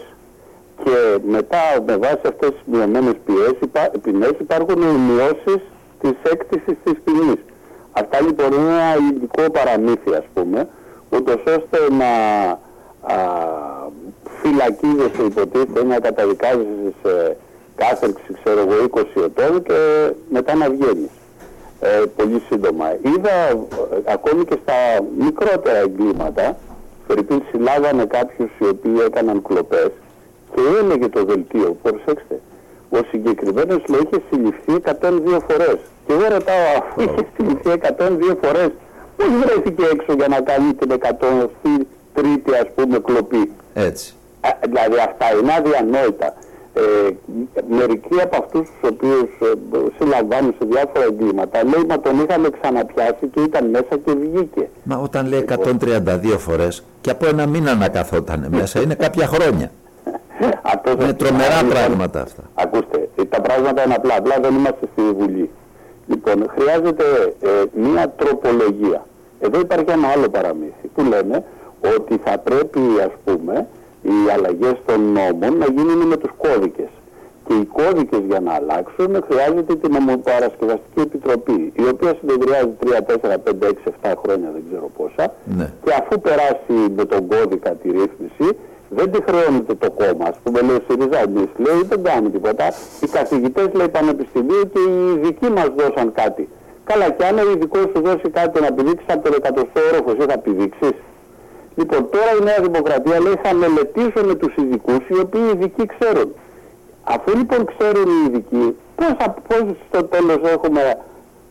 και 0.83 1.17
μετά 1.27 1.57
με 1.85 1.97
βάση 1.97 2.21
αυτές 2.27 2.49
τις 2.49 2.61
μειωμένες 2.65 3.13
πιέσεις, 3.25 3.57
υπά, 3.61 3.91
ποινές 4.01 4.31
υπάρχουν 4.39 4.81
οι 4.81 4.97
μειώσεις 5.11 5.61
της 6.01 6.13
έκτησης 6.31 6.75
της 6.83 6.93
ποινής. 7.03 7.39
Αυτά 7.91 8.21
λοιπόν 8.21 8.51
είναι 8.51 8.69
ένα 8.69 8.95
ειδικό 8.95 9.51
παραμύθι 9.51 10.13
ας 10.15 10.25
πούμε, 10.33 10.67
ούτως 11.09 11.43
ώστε 11.47 11.77
να 11.97 12.11
α, 13.13 13.15
φυλακίζεσαι 14.41 15.23
υποτίθεται 15.25 15.83
να 15.83 15.99
καταδικάζεσαι 15.99 16.93
σε 17.03 17.37
κάθερξη 17.75 18.33
ξέρω 18.43 18.59
εγώ 18.59 19.03
20 19.15 19.23
ετών 19.23 19.63
και 19.63 20.11
μετά 20.29 20.55
να 20.55 20.69
βγαίνεις. 20.69 21.09
Ε, 21.79 22.03
πολύ 22.15 22.41
σύντομα. 22.49 22.85
Είδα 23.01 23.35
ε, 23.49 23.57
ακόμη 24.05 24.45
και 24.45 24.57
στα 24.63 24.73
μικρότερα 25.17 25.77
εγκλήματα, 25.77 26.57
Φερρυπίν 27.07 27.41
συλλάγανε 27.51 28.05
κάποιους 28.05 28.49
οι 28.59 28.67
οποίοι 28.67 28.95
έκαναν 29.05 29.41
κλοπές 29.41 29.91
και 30.55 30.61
έλεγε 30.81 31.07
το 31.09 31.23
δελτίο, 31.25 31.77
προσέξτε, 31.81 32.39
ο 32.89 32.97
συγκεκριμένος 33.11 33.81
λέει 33.89 33.99
είχε 34.05 34.21
συλληφθεί 34.29 34.73
102 35.01 35.39
φορές. 35.47 35.77
Και 36.05 36.13
εγώ 36.13 36.21
ρωτάω, 36.21 36.67
αφού 36.79 37.01
είχε 37.01 37.27
συλληφθεί 37.35 37.69
102 37.69 38.37
φορές, 38.41 38.69
πώς 39.17 39.27
βρέθηκε 39.43 39.83
έξω 39.91 40.13
για 40.13 40.27
να 40.27 40.41
κάνει 40.41 40.73
την 40.73 40.91
103η 42.13 42.51
ας 42.61 42.67
πούμε 42.75 42.99
κλοπή; 42.99 43.51
Έτσι. 43.73 44.14
Α, 44.47 44.49
Δηλαδή 44.69 44.97
αυτά 45.09 45.25
είναι 45.39 45.53
αδιανόητα. 45.59 46.33
Ε, 46.77 47.09
μερικοί 47.69 48.21
από 48.21 48.35
αυτούς 48.43 48.61
τους 48.69 48.89
οποίους 48.91 49.21
ε, 49.41 49.51
συλλαμβάνουν 49.97 50.55
σε 50.59 50.65
διάφορα 50.71 51.03
εγκλήματα 51.05 51.63
λέει 51.63 51.83
μα 51.89 51.99
τον 51.99 52.19
είχαμε 52.23 52.49
ξαναπιάσει 52.61 53.27
και 53.33 53.41
ήταν 53.41 53.69
μέσα 53.69 53.97
και 54.05 54.11
βγήκε. 54.21 54.69
Μα 54.83 54.97
όταν 54.97 55.27
λέει 55.27 55.45
132 55.49 56.37
φορές 56.37 56.83
και 57.01 57.09
από 57.09 57.27
ένα 57.27 57.45
μήνα 57.45 57.75
να 57.75 57.87
καθόταν 57.89 58.47
μέσα 58.49 58.81
είναι 58.81 58.95
κάποια 58.95 59.27
χρόνια. 59.27 59.71
Αυτό 60.73 60.91
Είναι 60.91 61.01
σας- 61.01 61.15
τρομερά 61.15 61.55
λοιπόν, 61.55 61.69
πράγματα 61.69 62.21
αυτά. 62.21 62.43
Ακούστε, 62.53 63.09
ε, 63.15 63.23
τα 63.25 63.41
πράγματα 63.41 63.83
είναι 63.85 63.93
απλά, 63.93 64.15
απλά 64.17 64.35
δεν 64.41 64.55
είμαστε 64.55 64.87
στη 64.93 65.01
Βουλή. 65.17 65.49
Λοιπόν, 66.07 66.45
χρειάζεται 66.57 67.03
ε, 67.41 67.49
μία 67.73 68.13
τροπολογία. 68.17 69.05
Εδώ 69.39 69.59
υπάρχει 69.59 69.89
ένα 69.91 70.07
άλλο 70.07 70.29
παραμύθι 70.29 70.87
που 70.95 71.01
λένε 71.01 71.43
ότι 71.97 72.19
θα 72.25 72.37
πρέπει 72.37 72.79
ας 73.05 73.11
πούμε 73.25 73.67
οι 74.09 74.17
αλλαγές 74.35 74.75
των 74.85 74.99
νόμων 75.17 75.51
να 75.57 75.65
γίνουν 75.75 76.07
με 76.11 76.17
τους 76.17 76.31
κώδικες. 76.37 76.91
Και 77.47 77.53
οι 77.53 77.65
κώδικες 77.79 78.21
για 78.27 78.39
να 78.39 78.51
αλλάξουν 78.53 79.11
χρειάζεται 79.29 79.75
την 79.75 79.91
νομοπαρασκευαστική 79.97 80.99
επιτροπή, 81.07 81.59
η 81.83 81.83
οποία 81.93 82.11
συνεδριάζει 82.19 82.73
3, 82.79 83.01
4, 83.01 83.37
5, 83.43 83.67
6, 83.67 83.91
7 84.01 84.13
χρόνια, 84.23 84.49
δεν 84.55 84.63
ξέρω 84.69 84.87
πόσα, 84.97 85.25
Ναι. 85.57 85.67
και 85.83 85.91
αφού 86.01 86.13
περάσει 86.27 86.75
με 86.97 87.05
τον 87.05 87.27
κώδικα 87.27 87.71
τη 87.81 87.87
ρύθμιση, 87.99 88.47
δεν 88.89 89.11
τη 89.11 89.19
χρεώνεται 89.27 89.73
το 89.83 89.89
κόμμα. 89.99 90.25
Α 90.31 90.33
πούμε, 90.43 90.59
λέει 90.61 90.75
ο 90.75 90.81
ΣΥΡΙΖΑ, 90.87 91.19
εμείς 91.27 91.49
λέει 91.65 91.81
δεν 91.91 92.03
κάνουμε 92.03 92.29
τίποτα. 92.29 92.65
Οι 93.03 93.07
καθηγητές 93.17 93.67
λέει 93.73 93.89
πανεπιστημίου 93.97 94.63
και 94.73 94.79
οι 94.89 94.93
ειδικοί 95.13 95.47
μας 95.57 95.69
δώσαν 95.77 96.07
κάτι. 96.21 96.49
Καλά, 96.83 97.09
και 97.09 97.25
αν 97.25 97.37
ο 97.37 97.51
ειδικός 97.51 97.85
σου 97.95 98.01
δώσει 98.07 98.27
κάτι 98.39 98.61
να 98.61 98.71
πηδήξει 98.75 99.05
από 99.15 99.23
τον 99.23 99.33
εκατοστό 99.39 99.79
όροφος, 99.91 100.13
εσύ 100.17 100.27
θα 100.31 100.37
πηδήξει. 100.37 100.89
Λοιπόν, 101.75 102.09
τώρα 102.09 102.31
η 102.39 102.43
Νέα 102.43 102.59
Δημοκρατία 102.61 103.19
λέει 103.19 103.37
θα 103.43 103.53
μελετήσουμε 103.53 104.35
τους 104.35 104.53
ειδικούς 104.55 105.01
οι 105.07 105.19
οποίοι 105.19 105.41
οι 105.47 105.51
ειδικοί 105.57 105.85
ξέρουν. 105.97 106.29
Αφού 107.03 107.37
λοιπόν 107.37 107.65
ξέρουν 107.77 108.07
οι 108.09 108.25
ειδικοί, 108.27 108.75
πώς, 108.95 109.11
θα- 109.19 109.35
πώς 109.47 109.63
στο 109.89 110.03
τέλος 110.03 110.39
έχουμε 110.51 110.81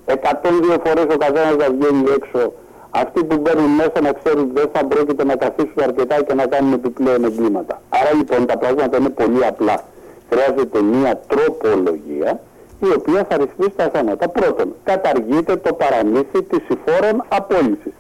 102 0.07 0.77
φορές 0.85 1.05
ο 1.15 1.17
καθένας 1.25 1.57
να 1.57 1.67
βγαίνει 1.77 2.05
έξω, 2.19 2.53
αυτοί 2.91 3.25
που 3.25 3.37
μπαίνουν 3.41 3.71
μέσα 3.81 4.01
να 4.01 4.13
ξέρουν 4.13 4.41
ότι 4.43 4.51
δεν 4.61 4.69
θα 4.73 4.85
πρόκειται 4.85 5.25
να 5.25 5.37
καθίσουν 5.37 5.81
αρκετά 5.83 6.23
και 6.23 6.35
να 6.35 6.47
κάνουν 6.47 6.73
επιπλέον 6.73 7.25
εγκλήματα. 7.25 7.81
Άρα 7.89 8.15
λοιπόν 8.15 8.47
τα 8.47 8.57
πράγματα 8.59 8.97
είναι 8.97 9.09
πολύ 9.09 9.47
απλά. 9.47 9.77
Χρειάζεται 10.31 10.83
μια 10.83 11.21
τροπολογία 11.27 12.41
η 12.81 12.87
οποία 12.99 13.27
θα 13.29 13.37
ρυθμίσει 13.37 13.73
τα 13.77 13.89
θέματα. 13.93 14.29
Πρώτον, 14.29 14.75
καταργείται 14.85 15.57
το 15.57 15.73
παραμύθι 15.75 16.43
της 16.43 16.59
συμφόρων 16.69 17.25
απόλυσης. 17.29 17.93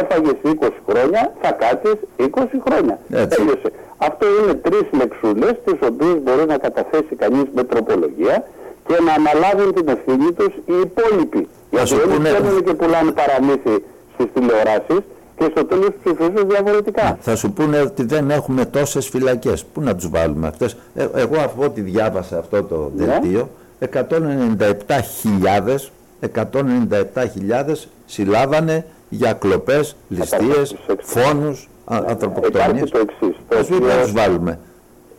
Έφαγες 0.00 0.36
20 0.42 0.72
χρόνια, 0.88 1.32
θα 1.42 1.50
κάτσεις 1.52 1.94
20 2.16 2.58
χρόνια. 2.66 2.98
Έτσι. 3.10 3.36
Τέλειωσε. 3.36 3.70
Αυτό 3.96 4.26
είναι 4.42 4.54
τρεις 4.54 4.84
λεξούλες 4.98 5.54
τις 5.64 5.78
οποίες 5.88 6.16
μπορεί 6.22 6.46
να 6.46 6.58
καταθέσει 6.58 7.14
κανείς 7.22 7.44
με 7.54 7.64
τροπολογία 7.64 8.44
και 8.86 8.96
να 9.06 9.12
αναλάβουν 9.20 9.74
την 9.74 9.88
ευθύνη 9.88 10.32
τους 10.32 10.52
οι 10.70 10.74
υπόλοιποι. 10.86 11.48
Γιατί 11.70 11.88
σου 11.88 11.96
όλοι 12.04 12.14
πούνε- 12.16 12.32
ξέρουν 12.34 12.64
και 12.64 12.72
πουλάνε 12.74 13.10
παραμύθι 13.10 13.84
στις 14.14 14.26
τηλεοράσεις 14.34 15.00
και 15.38 15.46
στο 15.50 15.64
τέλος 15.64 15.88
ψηφίζουν 16.04 16.48
διαφορετικά. 16.48 17.18
Θα 17.20 17.36
σου 17.36 17.52
πούνε 17.52 17.80
ότι 17.80 18.04
δεν 18.04 18.30
έχουμε 18.30 18.64
τόσες 18.64 19.08
φυλακές. 19.08 19.64
Πού 19.64 19.80
να 19.80 19.94
τους 19.96 20.08
βάλουμε 20.08 20.46
αυτές; 20.46 20.76
Ε, 20.94 21.06
εγώ 21.14 21.36
από 21.44 21.64
ό,τι 21.64 21.80
διάβασα 21.80 22.38
αυτό 22.38 22.62
το 22.62 22.90
Ναι. 22.96 23.04
δελτίο, 23.04 23.48
197.000 23.78 25.90
197.000 26.20 27.88
συλλάβανε 28.06 28.84
για 29.10 29.32
κλοπές, 29.32 29.96
ληστείες, 30.08 30.76
φόνους, 31.00 31.68
α- 31.84 31.94
Υπάρχει 31.96 32.10
ανθρωποκτονίες. 32.12 32.90
το 32.90 32.98
εξής. 32.98 33.36
Το 33.48 33.58
Ας 33.58 33.66
πούμε 33.66 33.78
οποίο- 33.78 33.94
να 33.96 34.02
τους 34.02 34.12
βάλουμε. 34.12 34.58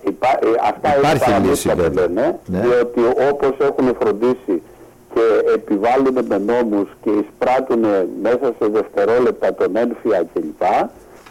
Υπά, 0.07 0.27
ε, 0.27 0.47
αυτά 0.69 0.97
Υπάρχει 0.97 1.31
είναι 1.31 1.47
λύση, 1.49 1.67
παραμύθια 1.67 1.75
που 1.75 1.81
βέβαια. 1.81 2.07
λένε, 2.07 2.39
Ναι. 2.45 2.59
διότι 2.59 2.99
όπως 3.31 3.53
έχουν 3.67 3.95
φροντίσει 3.99 4.61
και 5.13 5.21
επιβάλλουν 5.55 6.17
με 6.29 6.37
νόμους 6.37 6.87
και 7.03 7.09
εισπράττουν 7.09 7.85
μέσα 8.21 8.53
σε 8.59 8.65
δευτερόλεπτα 8.67 9.53
τον 9.53 9.75
ένφια 9.75 10.25
κλπ. 10.33 10.61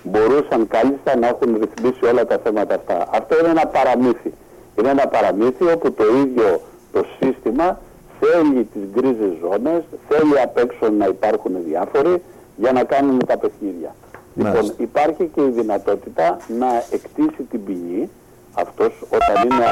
μπορούσαν 0.03 0.67
κάλλιστα 0.69 1.17
να 1.21 1.27
έχουν 1.29 1.59
ρυθμίσει 1.61 2.05
όλα 2.13 2.27
τα 2.27 2.39
θέματα 2.45 2.75
αυτά. 2.75 3.09
Αυτό 3.13 3.39
είναι 3.39 3.49
ένα 3.49 3.67
παραμύθι. 3.67 4.33
Είναι 4.79 4.89
ένα 4.91 5.07
παραμύθι 5.07 5.65
όπου 5.75 5.93
το 5.93 6.05
ίδιο 6.25 6.61
το 6.93 7.05
σύστημα 7.21 7.81
θέλει 8.21 8.65
τις 8.73 8.83
γκρίζες 8.95 9.33
ζώνες, 9.41 9.83
θέλει 10.09 10.41
απ' 10.45 10.59
έξω 10.59 10.91
να 10.99 11.07
υπάρχουν 11.07 11.53
διάφοροι 11.69 12.23
για 12.61 12.73
να 12.73 12.85
κάνουν 12.85 13.19
τα 13.27 13.37
παιχνίδια. 13.39 13.95
Λοιπόν, 14.35 14.53
Μάλιστα. 14.53 14.83
υπάρχει 14.83 15.31
και 15.35 15.41
η 15.41 15.49
δυνατότητα 15.49 16.37
να 16.59 16.67
εκτίσει 16.91 17.43
την 17.51 17.65
ποινή 17.65 18.11
αυτός 18.55 18.93
όταν 19.11 19.45
είναι 19.45 19.67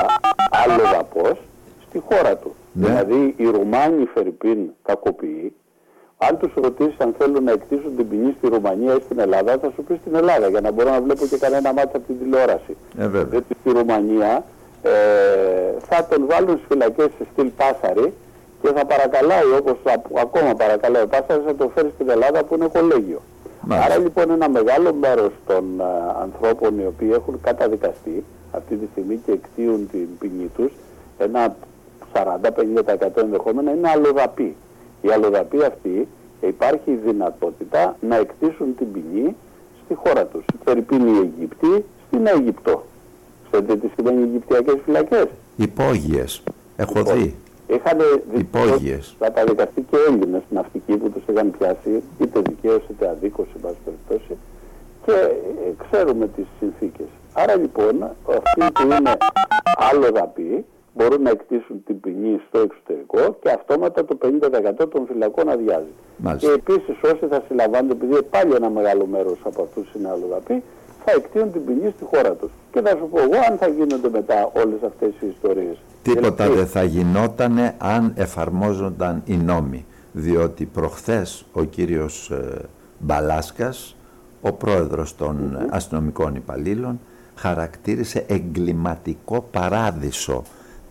άλλο 0.65 0.83
δαπός 0.97 1.39
στη 1.89 2.03
χώρα 2.09 2.37
του. 2.37 2.55
Ναι. 2.73 2.87
Δηλαδή 2.87 3.35
οι 3.37 3.45
Ρουμάνοι 3.45 4.05
Φερρυπίν 4.15 4.59
κακοποιοί, 4.83 5.53
αν 6.19 6.39
τους 6.39 6.53
ρωτήσεις 6.55 6.99
αν 6.99 7.15
θέλουν 7.19 7.45
να 7.45 7.53
εκτίσουν 7.53 7.97
την 7.97 8.09
ποινή 8.09 8.35
στη 8.39 8.49
Ρουμανία 8.49 8.95
ή 8.95 9.01
στην 9.01 9.19
Ελλάδα, 9.19 9.59
θα 9.59 9.71
σου 9.75 9.83
πεις 9.83 9.97
στην 10.01 10.15
Ελλάδα 10.15 10.49
για 10.49 10.61
να 10.61 10.71
μπορώ 10.71 10.91
να 10.91 11.01
βλέπω 11.01 11.27
και 11.27 11.37
κανένα 11.39 11.73
μάτσα 11.73 11.97
από 11.97 12.07
την 12.07 12.19
τηλεόραση. 12.19 12.77
Ε, 12.99 13.03
βέβαια. 13.03 13.25
Διότι 13.25 13.57
στη 13.61 13.71
Ρουμανία 13.71 14.45
ε, 14.83 14.91
θα 15.89 16.07
τον 16.11 16.27
βάλουν 16.27 16.57
στις 16.57 16.67
φυλακές 16.69 17.09
σε 17.19 17.27
στυλ 17.33 17.51
πάσαρη 17.57 18.13
και 18.63 18.69
θα 18.77 18.85
παρακαλάει 18.87 19.45
όπως 19.61 19.77
α- 19.85 20.21
ακόμα 20.21 20.55
παρακαλάει 20.55 21.03
ο 21.03 21.07
πάσαρης 21.07 21.45
να 21.47 21.55
το 21.55 21.71
φέρει 21.75 21.91
στην 21.95 22.09
Ελλάδα 22.11 22.45
που 22.45 22.55
είναι 22.55 22.69
κολέγιο. 22.73 23.21
Μάλιστα. 23.63 23.93
Άρα 23.93 24.03
λοιπόν 24.03 24.31
ένα 24.31 24.49
μεγάλο 24.49 24.95
μέρος 24.95 25.33
των 25.47 25.81
α, 25.81 25.85
ανθρώπων 26.23 26.79
οι 26.79 26.87
οποίοι 26.87 27.11
έχουν 27.13 27.41
καταδικαστεί 27.41 28.25
αυτή 28.53 28.75
τη 28.77 28.87
στιγμή 28.93 29.21
και 29.27 29.33
εκτίουν 29.33 29.89
την 29.91 30.09
ποινή 30.19 30.51
τους, 30.57 30.73
ένα 31.19 31.57
40-50% 32.13 33.17
ενδεχόμενα 33.17 33.71
είναι 33.73 33.89
αλλοδαποί. 33.89 34.57
Οι 35.03 35.11
αλλοδαποί 35.11 35.65
αυτοί 35.65 36.09
υπάρχει 36.41 36.91
η 36.91 36.95
δυνατότητα 37.05 37.97
να 38.01 38.17
εκτίσουν 38.17 38.75
την 38.79 38.93
ποινή 38.93 39.37
στη 39.85 39.95
χώρα 39.95 40.25
τους. 40.27 40.45
Φερρυπίν 40.65 41.07
οι 41.07 41.19
Αιγύπτιοι 41.19 41.85
στην 42.07 42.27
Αίγυπτο. 42.27 42.85
Ξέρετε 43.51 43.77
τι 43.77 43.89
σημαίνει 43.97 44.23
Αιγυπτιακές 44.23 44.77
φυλακές. 44.85 45.25
Υπόγειες. 45.57 46.43
Έχω 46.77 46.93
Λοιπόν, 46.99 47.19
δει. 47.19 47.35
Είχαν 47.69 47.99
Υπόγειες. 48.39 49.17
καταδικαστεί 49.19 49.81
και 49.91 49.97
Έλληνες 50.09 50.43
ναυτικοί 50.51 50.97
που 50.97 51.11
τους 51.11 51.23
είχαν 51.31 51.51
πιάσει 51.59 52.03
είτε 52.19 52.41
δικαίως 52.41 52.83
είτε 52.91 53.09
αδίκως 53.09 53.47
σε 53.53 53.59
πάση 53.59 53.77
περιπτώσει 53.85 54.37
και 55.05 55.13
ε, 55.13 55.73
ξέρουμε 55.91 56.29
τις 56.29 56.47
συνθήκες. 56.59 57.07
Άρα 57.33 57.57
λοιπόν 57.57 58.03
αυτοί 58.03 58.73
που 58.73 58.83
είναι 58.83 59.17
άλλο 59.91 60.11
δαποί 60.15 60.65
μπορούν 60.95 61.23
να 61.23 61.31
εκτίσουν 61.31 61.83
την 61.87 62.01
ποινή 62.01 62.41
στο 62.49 62.59
εξωτερικό 62.59 63.37
και 63.43 63.51
αυτόματα 63.51 64.05
το 64.05 64.19
50% 64.83 64.89
των 64.91 65.07
φυλακών 65.07 65.49
αδειάζει. 65.49 65.93
Μάλιστα. 66.17 66.49
Και 66.49 66.55
επίσης 66.55 66.97
όσοι 67.03 67.27
θα 67.31 67.43
συλλαμβάνονται, 67.49 67.93
επειδή 67.93 68.23
πάλι 68.23 68.55
ένα 68.55 68.71
μεγάλο 68.71 69.07
μέρος 69.07 69.39
από 69.45 69.63
αυτούς 69.63 69.95
είναι 69.95 70.09
αλλοδαποί, 70.09 70.63
θα 71.05 71.13
εκτείνουν 71.17 71.53
την 71.53 71.65
ποινή 71.65 71.93
στη 71.97 72.05
χώρα 72.05 72.33
τους. 72.35 72.51
Και 72.73 72.81
θα 72.81 72.91
σου 72.91 73.09
πω 73.13 73.19
εγώ 73.21 73.39
αν 73.51 73.57
θα 73.59 73.69
γίνονται 73.69 74.09
μετά 74.09 74.51
όλες 74.63 74.83
αυτές 74.85 75.11
οι 75.21 75.27
ιστορίες. 75.27 75.77
Τίποτα 76.03 76.45
Δηλαδή, 76.45 76.55
δεν 76.57 76.67
θα 76.67 76.83
γινότανε 76.83 77.75
αν 77.79 78.13
εφαρμόζονταν 78.17 79.23
οι 79.25 79.37
νόμοι. 79.37 79.87
Διότι 80.13 80.65
προχθές 80.65 81.45
ο 81.53 81.65
κύριος 81.65 82.31
ε, 82.31 82.65
Μπαλάσκας, 82.99 83.97
ο 84.41 84.53
πρόεδρος 84.53 85.17
των 85.17 85.57
ε, 85.57 85.67
αστυνομικών 85.71 86.35
υπαλλήλων, 86.35 87.01
χαρακτήρισε 87.35 88.25
εγκληματικό 88.29 89.49
παράδεισο 89.51 90.43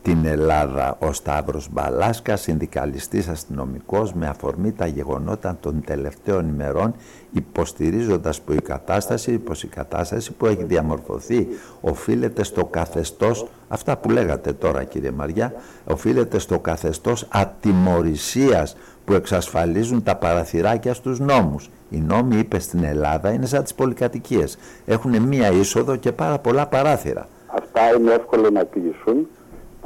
την 0.07 0.25
Ελλάδα 0.25 0.97
ο 0.99 1.13
Σταύρος 1.13 1.67
Μπαλάσκας, 1.71 2.41
συνδικαλιστής 2.41 3.27
αστυνομικός 3.27 4.13
με 4.13 4.27
αφορμή 4.27 4.71
τα 4.71 4.87
γεγονότα 4.87 5.57
των 5.59 5.81
τελευταίων 5.85 6.47
ημερών 6.47 6.95
υποστηρίζοντας 7.31 8.41
που 8.41 8.53
η 8.53 8.61
κατάσταση, 8.61 9.37
πως 9.37 9.63
η 9.63 9.67
κατάσταση 9.67 10.31
που 10.31 10.45
έχει 10.45 10.63
διαμορφωθεί 10.63 11.47
οφείλεται 11.81 12.43
στο 12.43 12.65
καθεστώς, 12.65 13.47
αυτά 13.67 13.97
που 13.97 14.09
λέγατε 14.09 14.53
τώρα 14.53 14.83
κύριε 14.83 15.11
Μαριά, 15.11 15.53
οφείλεται 15.85 16.39
στο 16.39 16.59
καθεστώς 16.59 17.27
ατιμορρησίας 17.29 18.75
που 19.05 19.13
εξασφαλίζουν 19.13 20.03
τα 20.03 20.15
παραθυράκια 20.15 20.93
στους 20.93 21.19
νόμους. 21.19 21.69
Οι 21.89 21.97
νόμοι, 21.97 22.37
είπε 22.37 22.59
στην 22.59 22.83
Ελλάδα, 22.83 23.31
είναι 23.31 23.45
σαν 23.45 23.63
τις 23.63 23.73
πολυκατοικίες. 23.73 24.57
Έχουν 24.85 25.21
μία 25.21 25.51
είσοδο 25.51 25.95
και 25.95 26.11
πάρα 26.11 26.39
πολλά 26.39 26.67
παράθυρα. 26.67 27.27
Αυτά 27.47 27.81
είναι 27.97 28.11
εύκολο 28.11 28.49
να 28.49 28.63
κλείσουν 28.63 29.27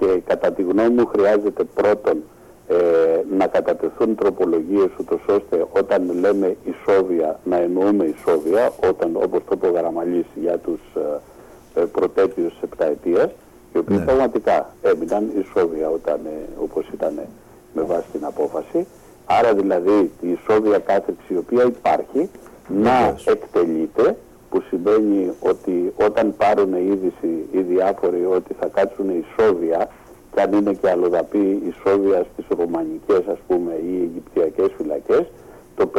και 0.02 0.22
κατά 0.26 0.52
τη 0.52 0.62
γνώμη 0.62 0.90
μου 0.90 1.06
χρειάζεται 1.08 1.64
πρώτον 1.64 2.24
ε, 2.68 2.76
να 3.38 3.48
κατατεθούν 3.48 4.16
τροπολογίες 4.16 4.88
ούτως 5.00 5.20
ώστε 5.30 5.66
όταν 5.80 6.12
λέμε 6.20 6.56
ισόβια 6.64 7.40
να 7.44 7.58
εννοούμε 7.58 8.06
ισόβια 8.06 8.72
όταν 8.90 9.10
όπως 9.16 9.40
το 9.46 9.52
είπε 9.56 9.68
ο 9.68 9.72
Γαραμαλής 9.72 10.26
για 10.36 10.58
τους 10.58 10.80
ε, 11.76 11.82
ε, 11.82 11.86
προτέτειους 11.86 12.54
επταετίας 12.64 13.30
οι 13.74 13.78
οποίοι 13.78 13.96
Ναι. 14.00 14.06
πραγματικά 14.06 14.74
έμειναν 14.82 15.32
ισόβια 15.42 15.90
όταν, 15.90 16.20
ε, 16.26 16.30
όπως 16.64 16.86
ήταν 16.94 17.20
με 17.74 17.82
βάση 17.82 18.06
την 18.12 18.26
απόφαση 18.26 18.88
άρα 19.26 19.54
δηλαδή 19.54 20.12
η 20.22 20.28
ισόβια 20.32 20.80
κάθεξη 20.80 21.34
η 21.34 21.38
οποία 21.38 21.64
υπάρχει 21.64 22.30
να 22.68 23.00
Βεβαίως. 23.00 23.26
εκτελείται 23.28 24.18
που 24.52 24.64
σημαίνει 24.70 25.32
ότι 25.40 25.94
όταν 26.08 26.36
πάρουν 26.38 26.74
είδηση 26.74 27.48
οι 27.52 27.62
διάφοροι 27.62 28.26
ότι 28.26 28.54
θα 28.60 28.68
κάτσουν 28.68 29.10
ισόβια 29.10 29.90
και 30.34 30.42
αν 30.42 30.54
είναι 30.54 30.74
και 30.74 30.90
αλλοδαπή 30.90 31.62
ισόβια 31.70 32.26
στις 32.34 32.46
ρουμανικές 32.60 33.22
ας 33.28 33.38
πούμε 33.48 33.74
ή 33.74 33.96
αιγυπτιακές 34.02 34.70
φυλακές 34.78 35.26
το 35.76 35.90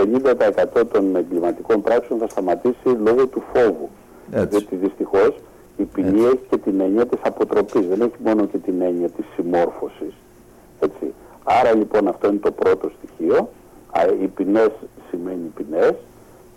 50% 0.80 0.82
των 0.92 1.16
εγκληματικών 1.16 1.82
πράξεων 1.82 2.18
θα 2.18 2.28
σταματήσει 2.28 2.88
λόγω 3.04 3.26
του 3.26 3.42
φόβου. 3.54 3.88
Έτσι. 4.32 4.46
Διότι 4.48 4.76
δυστυχώς 4.76 5.34
η 5.76 5.82
ποινή 5.82 6.24
έχει 6.24 6.40
και 6.50 6.56
την 6.56 6.80
έννοια 6.80 7.06
της 7.06 7.20
αποτροπής, 7.22 7.86
δεν 7.86 8.00
έχει 8.00 8.16
μόνο 8.24 8.46
και 8.46 8.58
την 8.58 8.80
έννοια 8.80 9.08
της 9.08 9.24
συμμόρφωσης. 9.34 10.14
Έτσι. 10.80 11.14
Άρα 11.44 11.74
λοιπόν 11.74 12.08
αυτό 12.08 12.28
είναι 12.28 12.38
το 12.38 12.50
πρώτο 12.50 12.90
στοιχείο. 12.96 13.48
Α, 13.90 14.00
Οι 14.22 14.26
ποινές 14.26 14.70
σημαίνει 15.10 15.52
ποινές 15.56 15.94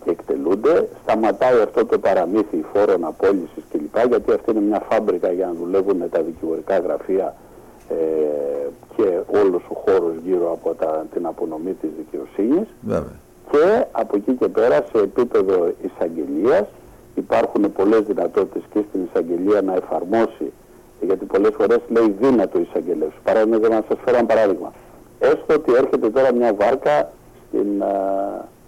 και 0.06 0.12
εκτελούνται. 0.12 0.88
Σταματάει 1.03 1.62
αυτό 1.62 1.86
το 1.86 1.99
παραμύθι 1.99 2.66
φόρων 2.74 3.03
απόλυσης 3.03 3.64
κλπ. 3.72 4.08
Γιατί 4.08 4.32
αυτή 4.32 4.51
είναι 4.51 4.60
μια 4.62 4.82
φάμπρικα 4.89 5.32
για 5.32 5.45
να 5.45 5.53
δουλεύουν 5.53 6.10
τα 6.10 6.22
δικηγορικά 6.22 6.78
γραφεία 6.80 7.36
ε, 7.89 7.95
και 8.95 9.20
όλος 9.41 9.62
ο 9.70 9.74
χώρος 9.74 10.14
γύρω 10.26 10.51
από 10.51 10.74
τα, 10.74 11.06
την 11.14 11.26
απονομή 11.26 11.74
της 11.74 11.89
δικαιοσύνης 11.97 12.68
Βέβαια. 12.82 13.20
και 13.51 13.86
από 13.91 14.16
εκεί 14.16 14.32
και 14.32 14.47
πέρα 14.47 14.76
σε 14.76 14.97
επίπεδο 15.03 15.74
εισαγγελίας 15.86 16.66
υπάρχουν 17.16 17.74
πολλές 17.74 18.01
δυνατότητες 18.01 18.64
και 18.74 18.80
στην 18.89 19.01
εισαγγελία 19.08 19.62
να 19.62 19.74
εφαρμόσει 19.74 20.51
γιατί 21.01 21.26
πολλές 21.26 21.51
φορές 21.58 21.80
λέει 21.88 22.16
δύνατο 22.20 22.60
εισαγγελέα. 22.60 23.08
Παράδειγμα, 23.24 23.58
για 23.58 23.70
να 23.70 23.84
σας 23.88 23.97
φέρω 24.06 24.18
ένα 24.18 24.26
παράδειγμα. 24.26 24.74
Έστω 25.20 25.53
ότι 25.53 25.74
έρχεται 25.74 26.10
τώρα 26.10 26.34
μια 26.34 26.53
βάρκα 26.53 27.12
στην, 27.47 27.84
α, 27.84 27.88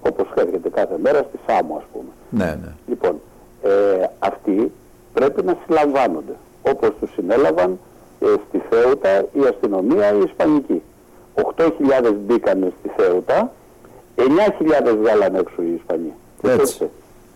όπως 0.08 0.28
έρχεται 0.36 0.70
κάθε 0.70 0.96
μέρα 1.02 1.18
στη 1.18 1.40
Σάμο 1.48 1.76
ας 1.76 1.84
πούμε. 1.94 2.10
Ναι, 2.30 2.58
ναι. 2.62 2.72
Λοιπόν, 2.88 3.22
ε, 3.64 3.70
αυτοί 4.20 4.72
πρέπει 5.14 5.44
να 5.44 5.58
συλλαμβάνονται 5.66 6.36
όπως 6.62 6.92
τους 7.00 7.12
συνέλαβαν 7.14 7.80
ε, 8.20 8.26
στη 8.48 8.62
Θέουτα 8.70 9.20
η 9.20 9.42
αστυνομία 9.50 10.14
η 10.14 10.20
Ισπανική. 10.20 10.82
8.000 11.56 11.70
μπήκανε 12.26 12.74
στη 12.80 12.92
Θέουτα, 12.96 13.52
9.000 14.16 14.96
βγάλανε 15.02 15.40
έξω 15.40 15.62
οι 15.62 15.74
Ισπανοί. 15.74 16.14
Έτσι. 16.42 16.90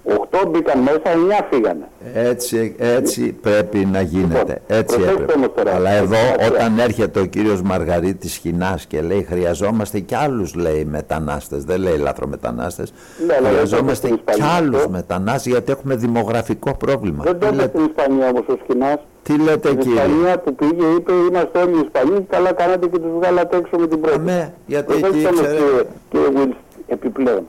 8 0.04 0.47
μπήκαν 0.49 0.80
μέσα, 0.80 1.02
9 1.06 1.47
φύγανε. 1.52 1.88
Έτσι, 2.14 2.76
έτσι 2.78 3.34
πρέπει 3.41 3.78
να 3.91 4.02
γίνεται. 4.02 4.38
Λοιπόν, 4.38 4.56
Έτσι 4.68 4.95
προσέξτε 4.95 5.12
έπρεπε. 5.24 5.34
όμως 5.36 5.49
τώρα. 5.56 5.76
Αλλά 5.76 5.89
εδώ 5.89 6.16
Έχει 6.39 6.52
όταν 6.52 6.80
έρχεται 6.80 7.20
ο 7.20 7.26
κύριος 7.26 7.62
Μαργαρίτης 7.62 8.36
Χινάς 8.36 8.86
και 8.86 9.02
λέει 9.02 9.24
χρειαζόμαστε 9.24 9.99
κι 9.99 10.16
άλλους 10.16 10.54
λέει 10.56 10.86
μετανάστες, 10.86 11.64
δεν 11.64 11.82
λέει 11.82 11.97
λαθρομετανάστες, 11.97 12.93
Ναι, 13.28 13.34
αλλά 13.34 13.41
δεν 13.49 13.52
χρειαζόμαστε 13.58 14.08
το 14.08 14.14
είπε 14.14 14.22
στην 14.24 14.36
κι 14.36 14.41
Ισπανία 14.41 14.56
άλλους 14.58 14.76
αυτό. 14.78 14.89
μετανάστες 14.89 15.52
γιατί 15.52 15.72
έχουμε 15.72 15.95
δημογραφικό 15.95 16.76
πρόβλημα. 16.78 17.24
Δεν 17.24 17.39
το 17.39 17.39
Τι 17.39 17.45
είπε 17.45 17.56
λέτε, 17.56 17.78
στην 17.78 17.86
Ισπανία 17.95 18.30
όμως 18.30 18.45
ο 18.47 18.56
Σκηνάς. 18.64 18.97
τι 19.24 19.38
λέτε 19.38 19.68
Στην 19.68 19.80
κύριε; 19.80 19.93
Ισπανία 20.02 20.39
που 20.39 20.56
πήγε 20.56 20.86
είπε 20.97 21.12
είμαστε 21.30 21.60
όλοι 21.60 21.80
Ισπανοί 21.86 22.16
και 22.18 22.26
καλά 22.30 22.54
κάνατε 22.54 22.88
και 22.88 22.97
τους 22.97 23.12
βγάλατε 23.20 23.58
έξω 23.58 23.78
με 23.78 23.88
την 23.88 24.02
πρώτη. 24.02 24.18
Αμέ, 24.18 24.54
γιατί 24.66 24.86
Προσέξτε 24.99 25.18
εκεί 25.18 25.28
όμως, 25.28 25.39
ξέρετε- 25.41 25.64
κύριε, 25.64 25.84
κύριε 26.10 26.43
Wills, 26.45 26.56
επιπλέον. 26.88 27.43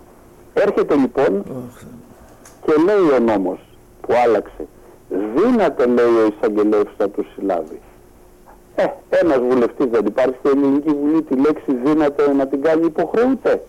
Έρχεται 0.54 0.94
λοιπόν 0.94 1.44
Και 2.64 2.72
λέει 2.86 3.16
ο 3.16 3.18
νόμος 3.18 3.58
που 4.00 4.14
άλλαξε, 4.26 4.66
δύναται 5.36 5.86
λέει 5.86 6.14
ο 6.24 6.32
εισαγγελέας 6.32 6.88
να 6.98 7.08
τους 7.08 7.26
συλλάβει. 7.34 7.80
Ε, 8.74 8.84
ένας 9.08 9.38
βουλευτής 9.38 9.86
δεν 9.90 10.06
υπάρχει 10.06 10.34
στην 10.38 10.58
Ελληνική 10.58 10.90
Βουλή 11.00 11.22
τη 11.22 11.36
λέξη 11.36 11.74
δύναται 11.84 12.32
να 12.32 12.46
την 12.46 12.62
κάνει 12.62 12.84
υποχρεούται. 12.86 13.62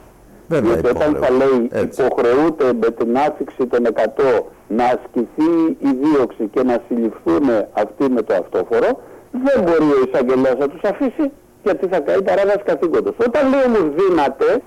Βέβαια 0.47 0.73
Γιατί 0.73 0.87
όταν 0.87 1.15
θα 1.21 1.29
λέει 1.31 1.69
Έτσι. 1.71 2.01
υποχρεούται 2.01 2.65
με 2.81 2.89
την 2.91 3.17
άφηξη 3.17 3.65
των 3.67 3.85
100 3.85 4.43
να 4.67 4.83
ασκηθεί 4.85 5.51
η 5.79 5.89
δίωξη 6.01 6.47
και 6.53 6.63
να 6.63 6.81
συλληφθούν 6.87 7.43
αυτοί 7.73 8.09
με 8.09 8.21
το 8.21 8.33
αυτόφορο, 8.33 9.01
δεν 9.31 9.63
μπορεί 9.63 9.91
ο 9.91 10.03
εισαγγελέας 10.07 10.57
να 10.57 10.67
τους 10.67 10.81
αφήσει 10.83 11.31
γιατί 11.63 11.87
θα 11.87 11.99
κάνει 11.99 12.21
παράβαση 12.23 12.61
καθήκοντος. 12.65 13.15
Όταν 13.27 13.49
λέει 13.49 13.63
όμως 13.65 13.95
δύναται 13.95 14.61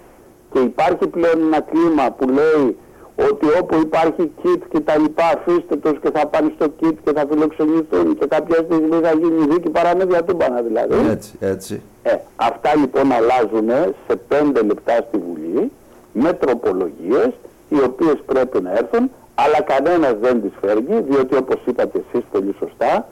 και 0.52 0.58
υπάρχει 0.58 1.06
πλέον 1.06 1.38
ένα 1.46 1.60
κλίμα 1.60 2.10
που 2.10 2.28
λέει 2.28 2.76
ότι 3.16 3.46
όπου 3.60 3.74
υπάρχει 3.80 4.32
κιτ 4.42 4.62
και 4.68 4.80
τα 4.80 4.98
λοιπά 4.98 5.24
αφήστε 5.24 5.76
τους 5.76 5.98
και 6.00 6.10
θα 6.10 6.26
πάνε 6.26 6.52
στο 6.54 6.68
κιτ 6.68 6.98
και 7.04 7.12
θα 7.12 7.26
φιλοξενηθούν 7.30 8.18
και 8.18 8.26
κάποια 8.26 8.56
στιγμή 8.64 8.98
θα 9.02 9.12
γίνει 9.12 9.46
δίκη 9.46 9.70
παραμέδια 9.70 10.24
τούμπανα 10.24 10.62
δηλαδή. 10.62 11.08
Έτσι, 11.10 11.32
έτσι. 11.40 11.82
Ε, 12.02 12.16
αυτά 12.36 12.76
λοιπόν 12.76 13.12
αλλάζουν 13.12 13.94
σε 14.08 14.16
πέντε 14.28 14.62
λεπτά 14.62 14.92
στη 15.08 15.18
Βουλή 15.26 15.70
με 16.12 16.32
τροπολογίες 16.32 17.30
οι 17.68 17.78
οποίες 17.84 18.16
πρέπει 18.26 18.62
να 18.62 18.70
έρθουν 18.72 19.10
αλλά 19.34 19.60
κανένας 19.62 20.14
δεν 20.20 20.42
τις 20.42 20.52
φέρνει 20.60 21.00
διότι 21.08 21.36
όπως 21.36 21.56
είπατε 21.66 22.04
εσείς 22.08 22.24
πολύ 22.32 22.54
σωστά 22.58 23.06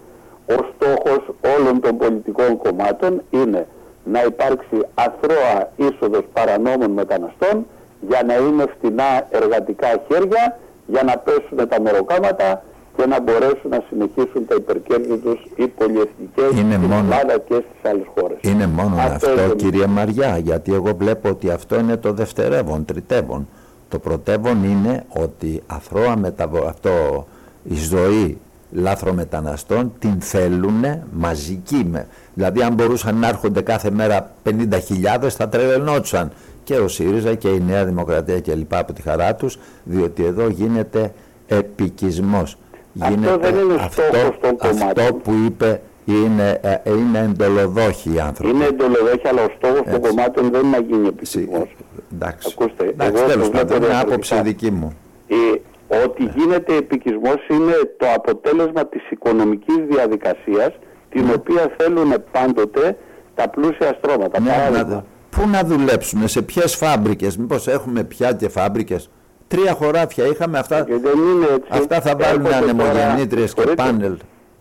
ο 0.46 0.54
στόχος 0.74 1.20
όλων 1.58 1.80
των 1.80 1.96
πολιτικών 1.96 2.56
κομμάτων 2.56 3.22
είναι 3.30 3.66
να 4.04 4.22
υπάρξει 4.22 4.76
αθρώα 4.94 5.72
είσοδος 5.76 6.24
παρανόμων 6.32 6.90
μεταναστών 6.90 7.66
για 8.08 8.22
να 8.26 8.34
είναι 8.34 8.64
φτηνά 8.78 9.26
εργατικά 9.30 9.88
χέρια 10.08 10.58
για 10.86 11.02
να 11.02 11.18
πέσουν 11.18 11.68
τα 11.68 11.80
μεροκάματα 11.80 12.62
και 12.96 13.06
να 13.06 13.20
μπορέσουν 13.20 13.70
να 13.70 13.82
συνεχίσουν 13.88 14.46
τα 14.48 14.54
υπερκέρδη 14.54 15.16
τους 15.16 15.40
οι 15.56 15.66
πολυεθνικές 15.66 16.50
Είναι 16.60 16.74
στην 16.74 16.86
μόνο- 16.88 16.94
Ελλάδα 16.94 17.38
και 17.48 17.54
στις 17.54 17.90
άλλες 17.90 18.06
χώρες. 18.18 18.36
Είναι 18.40 18.66
μόνο 18.66 18.96
Αυτό 18.96 19.28
αυτό, 19.30 19.44
είναι. 19.44 19.54
κύριε 19.54 19.86
Μαριά, 19.86 20.38
γιατί 20.38 20.74
εγώ 20.74 20.94
βλέπω 20.98 21.28
ότι 21.28 21.50
αυτό 21.50 21.78
είναι 21.78 21.96
το 21.96 22.12
δευτερεύον, 22.12 22.84
τριτεύον. 22.84 23.48
Το 23.88 23.98
πρωτεύον 23.98 24.64
είναι 24.64 25.04
ότι 25.08 25.62
αθρώα 25.66 26.16
μεταβο... 26.16 26.64
αυτό, 26.66 27.26
η 27.64 27.74
ζωή 27.74 28.38
λάθρομεταναστών 28.72 29.92
την 29.98 30.20
θέλουν 30.20 30.84
μαζική. 31.12 31.86
Με. 31.90 32.06
Δηλαδή 32.34 32.62
αν 32.62 32.74
μπορούσαν 32.74 33.16
να 33.18 33.28
έρχονται 33.28 33.60
κάθε 33.60 33.90
μέρα 33.90 34.30
50.000 34.44 35.28
θα 35.28 35.48
τρελαινόντουσαν 35.48 36.30
και 36.64 36.74
ο 36.76 36.88
ΣΥΡΙΖΑ 36.88 37.34
και 37.34 37.48
η 37.48 37.60
Νέα 37.66 37.84
Δημοκρατία 37.84 38.40
και 38.40 38.54
λοιπά 38.54 38.78
από 38.78 38.92
τη 38.92 39.02
χαρά 39.02 39.34
τους 39.34 39.58
διότι 39.84 40.24
εδώ 40.24 40.48
γίνεται 40.48 41.12
επικισμός. 41.48 42.56
Αυτό 43.00 43.38
δεν 43.38 43.54
είναι 43.54 43.88
στόχος 43.90 44.38
των 44.40 44.56
κομμάτων. 44.56 45.04
αυτό 45.04 45.14
που 45.14 45.32
είπε 45.46 45.80
είναι, 46.04 46.58
ε, 46.62 46.90
είναι 46.90 47.18
εντολοδόχοι 47.18 48.14
οι 48.14 48.20
άνθρωποι. 48.20 48.54
Είναι 48.54 48.64
εντολοδόχη, 48.64 49.28
αλλά 49.28 49.42
ο 49.42 49.48
στόχος 49.56 49.82
των 49.84 49.94
Έτσι. 49.94 50.08
κομμάτων 50.08 50.50
δεν 50.50 50.60
είναι 50.66 50.76
να 50.78 50.82
γίνει 50.84 51.06
επιστημός. 51.08 51.76
Εντάξει, 52.12 52.48
Ακούστε, 52.52 52.84
Εντάξει 52.84 53.16
εγώ 53.22 53.26
τέλος 53.30 53.44
το 53.46 53.50
βλέπω 53.50 53.66
πάντων, 53.66 53.76
είναι 53.76 53.86
διαφορετικά. 53.86 54.00
άποψη 54.12 54.40
δική 54.42 54.70
μου. 54.70 54.92
Ε, 55.28 55.36
ότι 56.04 56.30
γίνεται 56.36 56.76
επικισμός 56.76 57.46
είναι 57.50 57.72
το 57.96 58.06
αποτέλεσμα 58.16 58.86
της 58.86 59.10
οικονομικής 59.10 59.76
διαδικασίας 59.90 60.70
την 61.10 61.24
οποία 61.36 61.72
θέλουν 61.78 62.14
πάντοτε 62.32 62.96
τα 63.34 63.48
πλούσια 63.48 63.96
στρώματα. 63.98 64.40
Ναι, 64.40 64.50
Παράδειγμα, 64.50 64.94
να- 64.94 65.04
πού 65.36 65.48
να 65.48 65.60
δουλέψουν, 65.64 66.28
σε 66.28 66.42
ποιες 66.42 66.74
φάμπρικες, 66.76 67.36
μήπως 67.36 67.66
έχουμε 67.68 68.04
πια 68.04 68.32
και 68.32 68.48
φάμπρικες. 68.48 69.10
Τρία 69.48 69.72
χωράφια 69.72 70.26
είχαμε, 70.26 70.58
αυτά, 70.58 70.80
και 70.84 70.96
δεν 70.96 71.18
είναι 71.18 71.46
έτσι. 71.54 71.68
αυτά 71.70 72.00
θα 72.00 72.16
βάλουν 72.16 72.44
Έρχονται 72.46 72.56
ανεμογεννήτριες 72.70 73.54
και 73.54 73.62
τώρα- 73.62 73.74
πάνελ. 73.74 74.16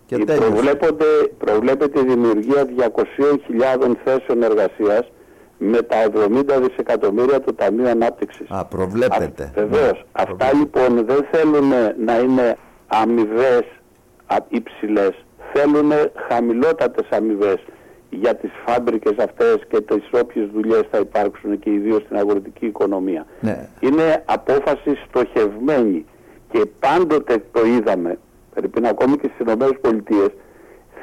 Και 0.06 0.16
Η 0.16 0.24
τέλειωσε. 0.24 0.50
προβλέπονται, 0.50 1.06
προβλέπεται 1.38 2.00
η 2.00 2.04
δημιουργία 2.04 2.66
200.000 2.66 3.98
θέσεων 4.04 4.44
εργασίας 4.44 5.12
με 5.58 5.82
τα 5.82 5.96
70 6.02 6.60
δισεκατομμύρια 6.60 7.40
του 7.42 7.56
Ταμείου 7.56 7.88
Ανάπτυξης. 7.90 8.46
Α, 8.50 8.66
προβλέπετε. 8.66 9.52
Βεβαίως. 9.56 9.92
Ναι, 9.92 10.02
Αυτά 10.12 10.54
λοιπόν 10.54 11.06
δεν 11.06 11.26
θέλουν 11.32 11.70
να 12.06 12.20
είναι 12.20 12.58
αμοιβές 12.88 13.64
υψηλές. 14.50 15.12
Θέλουν 15.54 15.92
χαμηλότατες 16.30 17.08
αμοιβές 17.10 17.58
για 18.22 18.36
τις 18.36 18.50
φάμπρικες 18.66 19.16
αυτές 19.18 19.56
και 19.70 19.82
τις 19.82 20.04
όποιες 20.22 20.48
δουλειές 20.54 20.82
θα 20.92 20.98
υπάρξουν 20.98 21.60
και 21.60 21.70
ιδίως 21.70 22.02
στην 22.02 22.18
αγροτική 22.18 22.66
οικονομία. 22.66 23.26
Ναι. 23.40 23.68
Είναι 23.80 24.24
απόφαση 24.26 24.92
στοχευμένη 25.08 26.06
και 26.52 26.66
πάντοτε 26.80 27.44
το 27.52 27.66
είδαμε, 27.66 28.18
πρέπει 28.54 28.88
ακόμη 28.88 29.18
και 29.18 29.30
στις 29.34 29.46
Ηνωμένες 29.48 29.78
Πολιτείες, 29.82 30.28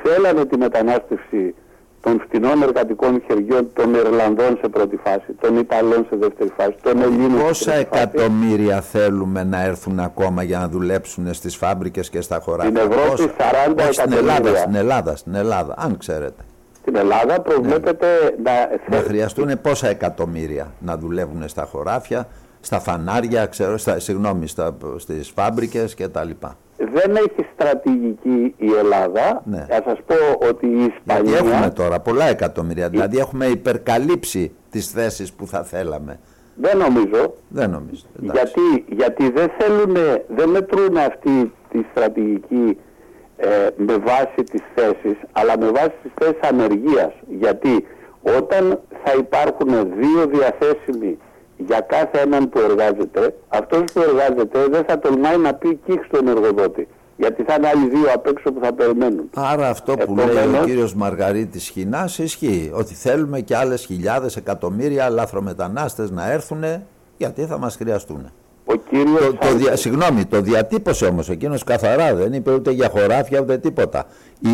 θέλανε 0.02 0.44
τη 0.46 0.56
μετανάστευση 0.58 1.54
των 2.02 2.20
φτηνών 2.26 2.62
εργατικών 2.62 3.22
χεριών 3.26 3.70
των 3.72 3.94
Ιρλανδών 3.94 4.58
σε 4.62 4.68
πρώτη 4.68 4.96
φάση, 5.04 5.32
των 5.40 5.56
Ιταλών 5.58 6.06
σε 6.10 6.16
δεύτερη 6.16 6.50
φάση, 6.56 6.74
των 6.82 7.00
Ελλήνων 7.02 7.38
σε 7.38 7.44
Πόσα 7.46 7.72
τρίτη 7.72 7.88
φάση. 7.90 8.02
εκατομμύρια 8.10 8.80
θέλουμε 8.80 9.44
να 9.44 9.62
έρθουν 9.64 9.98
ακόμα 10.00 10.42
για 10.42 10.58
να 10.58 10.68
δουλέψουν 10.68 11.34
στις 11.34 11.56
φάμπρικες 11.56 12.10
και 12.10 12.20
στα 12.20 12.40
χωράφια; 12.40 12.80
Στην 12.80 12.90
Ευρώπη 12.92 13.10
Πόσα; 13.10 13.34
40 13.76 13.82
Όχι, 13.82 13.92
στην 13.92 14.12
Ελλάδα, 14.12 14.30
εκατομμύρια. 14.32 14.60
στην 14.60 14.74
Ελλάδα, 14.74 15.16
στην 15.16 15.34
Ελλάδα, 15.34 15.74
αν 15.78 15.96
ξέρετε. 15.96 16.42
Στην 16.80 16.96
Ελλάδα 16.96 17.40
προβλέπεται 17.40 18.06
να... 18.44 18.52
Να 18.96 19.02
χρειαστούν 19.02 19.60
πόσα 19.60 19.88
εκατομμύρια 19.88 20.72
να 20.78 20.96
δουλεύουν 20.96 21.48
στα 21.48 21.64
χωράφια, 21.64 22.28
στα 22.60 22.80
φανάρια, 22.80 23.46
ξέρω, 23.46 23.78
στα, 23.78 23.98
συγγνώμη, 23.98 24.46
στα, 24.46 24.76
στις 24.96 25.32
φάμπρικες 25.36 25.94
και 25.94 26.08
τα 26.08 26.24
λοιπά. 26.24 26.56
Δεν 26.76 27.16
έχει 27.16 27.46
στρατηγική 27.54 28.54
η 28.56 28.72
Ελλάδα. 28.78 29.42
Ναι. 29.44 29.66
Θα 29.68 29.82
σας 29.86 29.98
πω 30.06 30.46
ότι 30.48 30.66
η 30.66 30.70
Γιατί 30.70 30.92
Ισπανία... 30.96 31.38
έχουμε 31.38 31.70
τώρα 31.70 32.00
πολλά 32.00 32.24
εκατομμύρια, 32.24 32.88
δηλαδή 32.88 33.18
έχουμε 33.18 33.46
υπερκαλύψει 33.46 34.52
τις 34.70 34.90
θέσεις 34.90 35.32
που 35.32 35.46
θα 35.46 35.62
θέλαμε. 35.62 36.20
Δεν 36.54 36.78
νομίζω. 36.78 37.34
Δεν 37.48 37.70
νομίζω. 37.70 38.02
εντάξει. 38.22 38.52
Γιατί, 38.60 38.94
γιατί 38.94 39.30
δεν 39.30 39.50
θέλουν, 39.58 39.96
δεν 40.28 40.48
μετρούν 40.48 40.96
αυτή 40.96 41.52
τη 41.70 41.78
στρατηγική 41.90 42.78
ε, 43.40 43.68
με 43.76 43.96
βάση 43.96 44.42
τις 44.50 44.62
θέσεις, 44.74 45.18
αλλά 45.32 45.58
με 45.58 45.68
βάση 45.70 45.92
τις 46.02 46.10
θέσεις 46.20 46.40
ανεργίας. 46.42 47.12
Γιατί 47.28 47.86
όταν 48.38 48.80
θα 49.04 49.12
υπάρχουν 49.18 49.68
δύο 50.00 50.26
διαθέσιμοι 50.26 51.18
για 51.56 51.80
κάθε 51.80 52.18
έναν 52.20 52.48
που 52.48 52.58
εργάζεται, 52.60 53.34
αυτός 53.48 53.82
που 53.92 54.00
εργάζεται 54.00 54.58
δεν 54.70 54.84
θα 54.84 54.98
τολμάει 54.98 55.36
να 55.38 55.54
πει 55.54 55.80
κύχ 55.86 56.00
στον 56.04 56.28
εργοδότη. 56.28 56.88
Γιατί 57.16 57.42
θα 57.42 57.54
είναι 57.58 57.68
άλλοι 57.68 57.88
δύο 57.88 58.12
απ' 58.14 58.26
έξω 58.26 58.52
που 58.52 58.60
θα 58.64 58.72
περιμένουν. 58.72 59.30
Άρα 59.34 59.68
αυτό 59.68 59.94
που 59.96 60.14
λέει 60.16 60.26
ο 60.26 60.30
Επομένως- 60.38 60.64
κύριος 60.66 60.94
Μαργαρίτης 60.94 61.68
Χινάς 61.68 62.18
ισχύει. 62.18 62.70
Ότι 62.74 62.94
θέλουμε 62.94 63.40
και 63.40 63.56
άλλες 63.56 63.84
χιλιάδες 63.84 64.36
εκατομμύρια 64.36 65.08
λάθρομετανάστες 65.08 66.10
να 66.10 66.30
έρθουν 66.32 66.64
γιατί 67.16 67.42
θα 67.44 67.58
μας 67.58 67.76
χρειαστούν. 67.76 68.30
Ο 68.72 68.74
κύριος 68.90 69.18
Το, 69.18 69.32
το 69.32 69.36
Σάντζες- 69.46 69.62
δια, 69.62 69.76
συγγνώμη, 69.76 70.24
το 70.24 70.40
διατύπωσε 70.40 71.04
όμως 71.06 71.28
εκείνος 71.30 71.64
καθαρά, 71.64 72.14
δεν 72.14 72.32
είπε 72.32 72.52
ούτε 72.52 72.70
για 72.70 72.88
χωράφια 72.88 73.40
ούτε 73.40 73.58
τίποτα. 73.58 74.04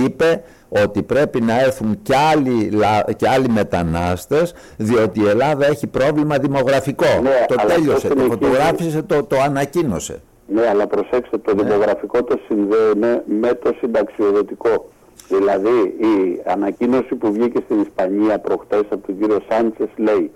Είπε 0.04 0.42
ότι 0.68 1.02
πρέπει 1.02 1.40
να 1.40 1.60
έρθουν 1.60 1.98
και 2.02 2.14
άλλοι, 2.32 2.70
λα- 2.70 3.12
και 3.16 3.28
άλλοι 3.28 3.48
μετανάστες 3.48 4.54
διότι 4.76 5.20
η 5.20 5.26
Ελλάδα 5.28 5.66
έχει 5.66 5.86
πρόβλημα 5.86 6.38
δημογραφικό. 6.38 7.04
Ναι, 7.22 7.44
το 7.48 7.54
αλλά 7.58 7.74
τέλειωσε, 7.74 7.92
αυτό 7.96 8.08
το 8.08 8.14
συνεχίζει. 8.20 8.38
φωτογράφησε, 8.44 9.02
το, 9.02 9.22
το 9.24 9.36
ανακοίνωσε. 9.40 10.22
Ναι, 10.48 10.66
αλλά 10.68 10.86
προσέξτε, 10.86 11.38
το 11.38 11.52
δημογραφικό 11.54 12.22
το 12.24 12.38
συνδέουμε 12.48 13.22
με 13.40 13.54
το 13.54 13.74
συνταξιοδοτικό. 13.80 14.88
Δηλαδή, 15.28 15.78
η 15.98 16.42
ανακοίνωση 16.46 17.14
που 17.14 17.32
βγήκε 17.32 17.60
στην 17.64 17.80
Ισπανία 17.80 18.38
προχτές 18.38 18.80
από 18.90 19.06
τον 19.06 19.18
κύριο 19.18 19.38
Σάντσες 19.48 19.88
λέει 19.96 20.30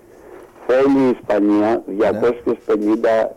θέλει 0.67 0.99
η 1.07 1.17
Ισπανία 1.19 1.83
250.000 1.97 3.35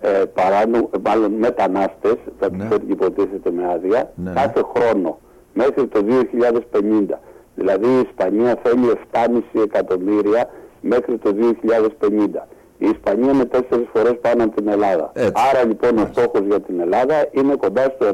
ε, 0.00 0.08
παράνο, 0.34 0.90
μάλλον 1.04 1.32
μετανάστες, 1.32 2.16
θα 2.38 2.50
τους 2.50 2.66
φέρει 2.68 2.84
υποτίθεται 2.88 3.50
με 3.50 3.62
άδεια, 3.72 4.12
Ναι, 4.14 4.30
ναι. 4.30 4.40
κάθε 4.40 4.62
χρόνο 4.76 5.18
μέχρι 5.52 5.86
το 5.86 6.00
2050. 6.02 7.18
Δηλαδή 7.54 7.86
η 7.86 8.00
Ισπανία 8.08 8.58
θέλει 8.62 8.92
7,5 9.12 9.62
εκατομμύρια 9.62 10.50
μέχρι 10.80 11.16
το 11.18 11.34
2050. 11.34 12.46
Η 12.78 12.88
Ισπανία 12.88 13.32
είναι 13.32 13.44
τέσσερις 13.44 13.86
φορές 13.92 14.14
πάνω 14.20 14.44
από 14.44 14.56
την 14.56 14.68
Ελλάδα. 14.68 15.10
Έτσι. 15.14 15.32
Άρα 15.50 15.66
λοιπόν 15.66 15.98
ο 15.98 16.08
στόχος 16.12 16.40
για 16.46 16.60
την 16.60 16.80
Ελλάδα 16.80 17.14
είναι 17.30 17.54
κοντά 17.56 17.82
στο 17.82 18.06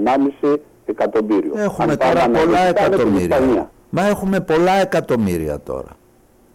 1,5 0.43 0.57
εκατομμύριο. 0.87 1.53
Έχουμε 1.57 1.93
Αν 1.93 1.99
πάμε 1.99 2.15
τώρα 2.15 2.27
πολλά 2.31 2.59
αναλυτικά 2.59 2.83
με 2.83 2.89
την 2.89 2.95
εκατομμύρια. 2.95 3.37
Ισπανία. 3.37 3.71
Μα 3.91 4.07
έχουμε 4.07 4.41
πολλά 4.41 4.73
εκατομμύρια 4.73 5.61
τώρα. 5.61 5.89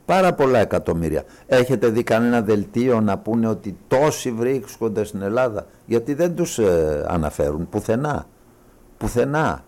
Πάρα 0.10 0.34
πολλά 0.34 0.60
εκατομμύρια. 0.60 1.24
Έχετε 1.48 1.88
δει 1.88 2.04
κανένα 2.04 2.42
δελτίο 2.42 3.02
να 3.02 3.18
πούνε 3.18 3.48
ότι 3.48 3.78
τόσοι 3.88 4.32
βρίσκονται 4.32 5.04
στην 5.04 5.22
Ελλάδα; 5.22 5.66
Γιατί 5.86 6.14
δεν 6.14 6.36
τους 6.36 6.58
ε, 6.58 7.06
αναφέρουν 7.08 7.70
πουθενά. 7.70 8.26
Πουθενά. 8.98 9.64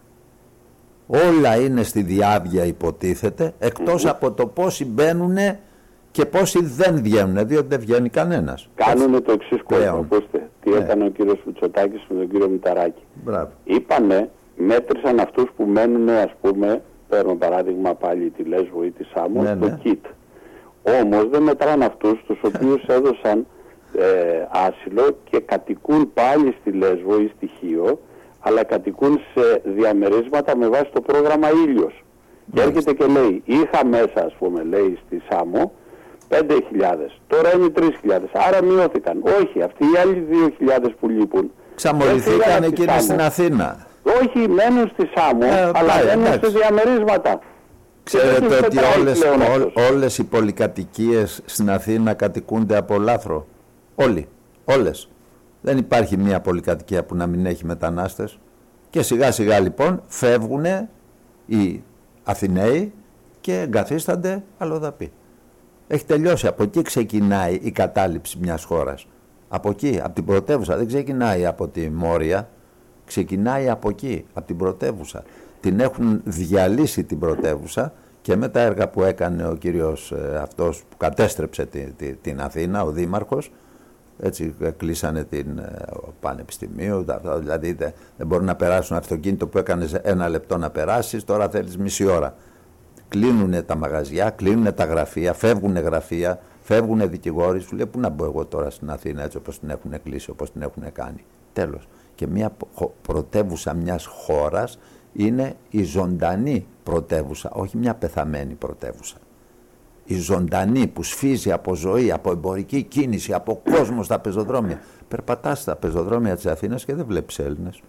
Όλα 1.07 1.55
είναι 1.55 1.83
στη 1.83 2.01
διάβια 2.01 2.65
υποτίθεται, 2.65 3.53
εκτός 3.59 4.05
από 4.05 4.31
το 4.31 4.47
πόσοι 4.47 4.85
μπαίνουν 4.85 5.37
και 6.11 6.25
πόσοι 6.25 6.65
δεν 6.65 7.01
βγαίνουν, 7.01 7.47
διότι 7.47 7.67
δεν 7.67 7.79
βγαίνει 7.79 8.09
κανένας. 8.09 8.69
Κάνουν 8.75 9.23
το 9.23 9.31
εξής 9.31 9.61
κόσμο. 9.63 9.83
Πλέον. 9.83 9.99
Ακούστε, 9.99 10.49
τι 10.63 10.71
ότι 10.71 10.81
έκανε 10.83 11.05
ο 11.05 11.09
κύριος 11.09 11.39
Φουτσοτάκης 11.43 12.05
με 12.09 12.17
τον 12.17 12.29
κύριο 12.29 12.49
Μηταράκη. 12.49 13.01
Μπράβο. 13.23 13.51
Είπανε, 13.63 14.29
μέτρησαν 14.57 15.19
αυτούς 15.19 15.49
που 15.55 15.63
μένουν, 15.63 16.09
ας 16.09 16.31
πούμε, 16.41 16.81
παίρνω 17.09 17.35
παράδειγμα 17.35 17.93
πάλι 17.95 18.29
τη 18.29 18.43
Λέσβο 18.43 18.83
ή 18.83 18.91
τη 18.91 19.03
Σάμο, 19.03 19.41
Ναι, 19.41 19.55
το 19.55 19.65
ναι. 19.65 19.79
ΚΙΤ. 19.83 20.05
Όμως 20.83 21.27
δεν 21.29 21.41
μετράνε 21.41 21.85
αυτούς 21.85 22.23
τους 22.27 22.39
οποίους 22.43 22.83
έδωσαν 22.87 23.45
ε, 23.97 24.05
άσυλο 24.49 25.17
και 25.29 25.39
κατοικούν 25.39 26.13
πάλι 26.13 26.55
στη 26.61 26.71
Λέσβο 26.71 27.19
ή 27.21 27.31
στη 27.35 27.49
Χίο, 27.59 27.99
αλλά 28.39 28.63
κατοικούν 28.63 29.19
σε 29.33 29.61
διαμερίσματα 29.63 30.57
με 30.57 30.67
βάση 30.67 30.89
το 30.93 31.01
πρόγραμμα 31.01 31.47
Ήλιος. 31.67 32.03
Και 32.53 32.61
έρχεται 32.61 32.93
και 32.93 33.05
λέει, 33.05 33.41
είχα 33.45 33.85
μέσα, 33.85 34.25
ας 34.25 34.33
πούμε, 34.39 34.63
λέει, 34.63 34.99
στη 35.05 35.21
Σάμο, 35.29 35.71
5.000. 36.29 37.11
Τώρα 37.27 37.55
είναι 37.55 37.67
3.000. 37.75 38.19
Άρα 38.47 38.63
μειώθηκαν. 38.63 39.21
Όχι, 39.39 39.61
αυτοί 39.63 39.83
οι 39.83 39.97
άλλοι 40.01 40.27
2.000 40.59 40.89
που 40.99 41.09
λείπουν. 41.09 41.41
δεν 41.41 41.51
Ξαμολυθήκαν 41.75 42.39
φύγανε 42.41 42.65
στη 42.65 42.73
εκείνοι 42.73 42.87
Σάμο. 42.87 43.01
στην 43.01 43.21
Αθήνα. 43.21 43.85
Όχι, 44.21 44.47
μένουν 44.49 44.89
στη 44.93 45.09
Σάμο, 45.15 45.43
Ε, 45.43 45.71
αλλά 45.75 45.93
πάει, 45.93 46.05
μένουν 46.05 46.25
εντάξει. 46.25 46.51
σε 46.51 46.57
διαμερίσματα. 46.57 47.39
Και 48.11 48.17
δεν 48.17 48.27
Ξέρετε 48.27 48.47
τους 48.47 48.65
ότι 48.65 48.75
μετράει 48.75 48.99
όλες, 48.99 49.19
πλέον 49.19 49.41
ό, 49.41 49.43
αυτός. 49.43 49.89
όλες 49.89 50.17
οι 50.17 50.23
πολυκατοικίες 50.23 51.41
στην 51.45 51.69
Αθήνα 51.69 52.13
κατοικούνται 52.13 52.77
από 52.77 52.97
λάθρο. 52.99 53.47
Όλοι. 53.95 54.27
Όλες. 54.65 55.09
Δεν 55.61 55.77
υπάρχει 55.77 56.17
μια 56.17 56.41
πολυκατοικία 56.41 57.03
που 57.03 57.15
να 57.15 57.27
μην 57.27 57.45
έχει 57.45 57.65
μετανάστες. 57.65 58.39
Και 58.89 59.01
σιγά 59.01 59.31
σιγά 59.31 59.59
λοιπόν 59.59 60.01
φεύγουν 60.07 60.65
οι 61.45 61.83
Αθηναίοι 62.23 62.93
και 63.41 63.59
εγκαθίστανται 63.59 64.43
αλλοδαποί. 64.57 65.11
Έχει 65.87 66.05
τελειώσει. 66.05 66.47
Από 66.47 66.63
εκεί 66.63 66.81
ξεκινάει 66.81 67.59
η 67.61 67.71
κατάληψη 67.71 68.37
μιας 68.41 68.63
χώρας. 68.63 69.07
Από 69.49 69.69
εκεί, 69.69 69.99
από 70.03 70.13
την 70.13 70.25
πρωτεύουσα. 70.25 70.77
Δεν 70.77 70.87
ξεκινάει 70.87 71.45
από 71.45 71.67
τη 71.67 71.89
Μόρια. 71.89 72.49
Ξεκινάει 73.05 73.69
από 73.69 73.89
εκεί, 73.89 74.25
από 74.33 74.47
την 74.47 74.57
πρωτεύουσα. 74.57 75.23
Την 75.59 75.79
έχουν 75.79 76.21
διαλύσει 76.23 77.03
την 77.03 77.19
πρωτεύουσα 77.19 77.93
και 78.21 78.35
με 78.35 78.49
τα 78.49 78.59
έργα 78.59 78.89
που 78.89 79.03
έκανε 79.03 79.47
ο 79.47 79.55
κύριος 79.55 80.11
ε, 80.11 80.37
αυτός 80.41 80.83
που 80.89 80.97
κατέστρεψε 80.97 81.65
τη- 81.65 81.91
τη- 81.97 82.13
την 82.13 82.41
Αθήνα, 82.41 82.83
ο 82.83 82.91
Δήμαρχος, 82.91 83.51
έτσι 84.19 84.55
ε, 84.59 84.69
κλείσανε 84.69 85.23
την 85.23 85.57
ε, 85.57 85.83
ο 85.93 86.13
Πανεπιστημίου, 86.19 87.03
τα- 87.05 87.19
τα- 87.19 87.37
δηλαδή 87.39 87.73
δεν, 87.73 87.91
δεν 88.17 88.27
μπορούν 88.27 88.45
να 88.45 88.55
περάσουν 88.55 88.97
αυτοκίνητο 88.97 89.47
που 89.47 89.57
έκανες 89.57 89.93
ένα 89.93 90.29
λεπτό 90.29 90.57
να 90.57 90.69
περάσεις, 90.69 91.23
τώρα 91.23 91.49
θέλεις 91.49 91.77
μισή 91.77 92.05
ώρα. 92.05 92.35
Κλείνουν 93.07 93.65
τα 93.65 93.75
μαγαζιά, 93.75 94.29
κλείνουν 94.29 94.73
τα 94.73 94.85
γραφεία, 94.85 95.33
φεύγουν 95.33 95.77
γραφεία, 95.77 96.39
φεύγουν 96.61 97.09
δικηγόροι. 97.09 97.59
Σου 97.59 97.75
λέει 97.75 97.85
πού 97.85 97.99
να 97.99 98.09
μπω 98.09 98.25
εγώ 98.25 98.45
τώρα 98.45 98.69
στην 98.69 98.89
Αθήνα 98.89 99.23
έτσι 99.23 99.37
όπως 99.37 99.59
την 99.59 99.69
έχουν 99.69 99.93
κλείσει, 100.03 100.29
όπως 100.29 100.51
την 100.51 100.61
έχουν 100.61 100.83
κάνει. 100.93 101.23
Τέλος. 101.53 101.87
Και 102.15 102.27
μια 102.27 102.51
χω- 102.73 102.93
πρωτεύουσα 103.01 103.73
μιας 103.73 104.05
χώρας 104.05 104.79
είναι 105.13 105.55
η 105.69 105.83
ζωντανή 105.83 106.65
πρωτεύουσα, 106.83 107.51
όχι 107.53 107.77
μια 107.77 107.93
πεθαμένη 107.93 108.53
πρωτεύουσα. 108.53 109.15
Η 110.05 110.15
ζωντανή 110.15 110.87
που 110.87 111.03
σφίζει 111.03 111.51
από 111.51 111.75
ζωή, 111.75 112.11
από 112.11 112.31
εμπορική 112.31 112.83
κίνηση, 112.83 113.33
από 113.33 113.61
κόσμο 113.71 114.03
στα 114.03 114.19
πεζοδρόμια. 114.19 114.79
Περπατάς 115.07 115.61
στα 115.61 115.75
πεζοδρόμια 115.75 116.35
της 116.35 116.45
Αθήνας 116.45 116.85
και 116.85 116.95
δεν 116.95 117.05
βλέπεις 117.05 117.39
Έλληνες. 117.39 117.81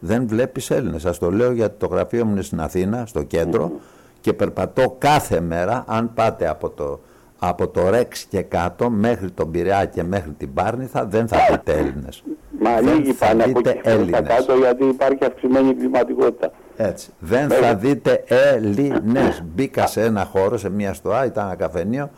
Δεν 0.00 0.28
βλέπεις 0.28 0.70
Έλληνες. 0.70 1.02
Σας 1.02 1.18
το 1.18 1.30
λέω 1.30 1.52
γιατί 1.52 1.78
το 1.78 1.86
γραφείο 1.86 2.24
μου 2.24 2.32
είναι 2.32 2.42
στην 2.42 2.60
Αθήνα, 2.60 3.06
στο 3.06 3.22
κέντρο 3.22 3.72
και 4.20 4.32
περπατώ 4.32 4.96
κάθε 4.98 5.40
μέρα, 5.40 5.84
αν 5.86 6.14
πάτε 6.14 6.48
από 6.48 6.70
το, 6.70 7.00
από 7.38 7.68
το 7.68 7.88
Ρεξ 7.90 8.24
και 8.24 8.42
κάτω 8.42 8.90
μέχρι 8.90 9.30
τον 9.30 9.50
Πειραιά 9.50 9.84
και 9.84 10.02
μέχρι 10.02 10.30
την 10.30 10.54
Πάρνηθα, 10.54 11.06
δεν 11.06 11.28
θα 11.28 11.38
δείτε 11.50 11.72
Έλληνες. 11.72 12.22
Μα 12.60 12.80
δεν 12.80 12.96
λίγοι 12.96 13.12
θα 13.12 13.26
πάνε 13.26 13.42
από 13.42 13.52
δείτε 13.52 13.70
εκεί 13.70 13.80
προς 13.80 13.94
τα 13.94 14.00
Έλληνες. 14.00 14.20
κάτω 14.20 14.54
γιατί 14.54 14.84
υπάρχει 14.84 15.24
αυξημένη 15.24 15.74
κλιματικότητα. 15.74 16.52
Έτσι. 16.76 17.10
Δεν 17.18 17.48
Βέβαια. 17.48 17.68
θα 17.68 17.74
δείτε 17.76 18.24
Έλληνες. 18.26 19.42
Μπήκα 19.54 19.86
σε 19.86 20.02
ένα 20.02 20.24
χώρο, 20.24 20.56
σε 20.56 20.68
μια 20.70 20.94
στοά, 20.94 21.24
ήταν 21.24 21.46
ένα 21.46 21.54
καφενείο 21.54 22.10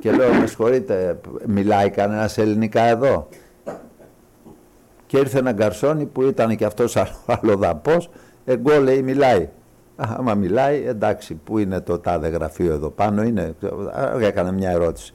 και 0.00 0.10
λέω: 0.12 0.34
Με 0.34 0.46
συγχωρείτε, 0.46 1.20
μιλάει 1.46 1.90
κανένας 1.90 2.38
ελληνικά 2.38 2.82
εδώ. 2.82 3.28
Και 5.06 5.18
ήρθε 5.18 5.38
ένα 5.38 5.52
γκαρσόνι 5.52 6.04
που 6.04 6.22
ήταν 6.22 6.56
και 6.56 6.64
αυτός 6.64 6.96
αλλοδαπός. 7.40 8.10
Εγώ 8.44 8.80
λέει: 8.80 9.02
Μιλάει. 9.02 9.48
Α, 9.96 10.06
Άμα 10.18 10.34
μιλάει, 10.34 10.86
εντάξει, 10.86 11.34
πού 11.34 11.58
είναι 11.58 11.80
το 11.80 11.98
τάδε 11.98 12.28
γραφείο 12.28 12.72
εδώ 12.72 12.90
πάνω, 12.90 13.22
είναι. 13.22 13.54
Α, 13.92 14.18
Έκανα 14.20 14.52
μια 14.52 14.70
ερώτηση. 14.70 15.14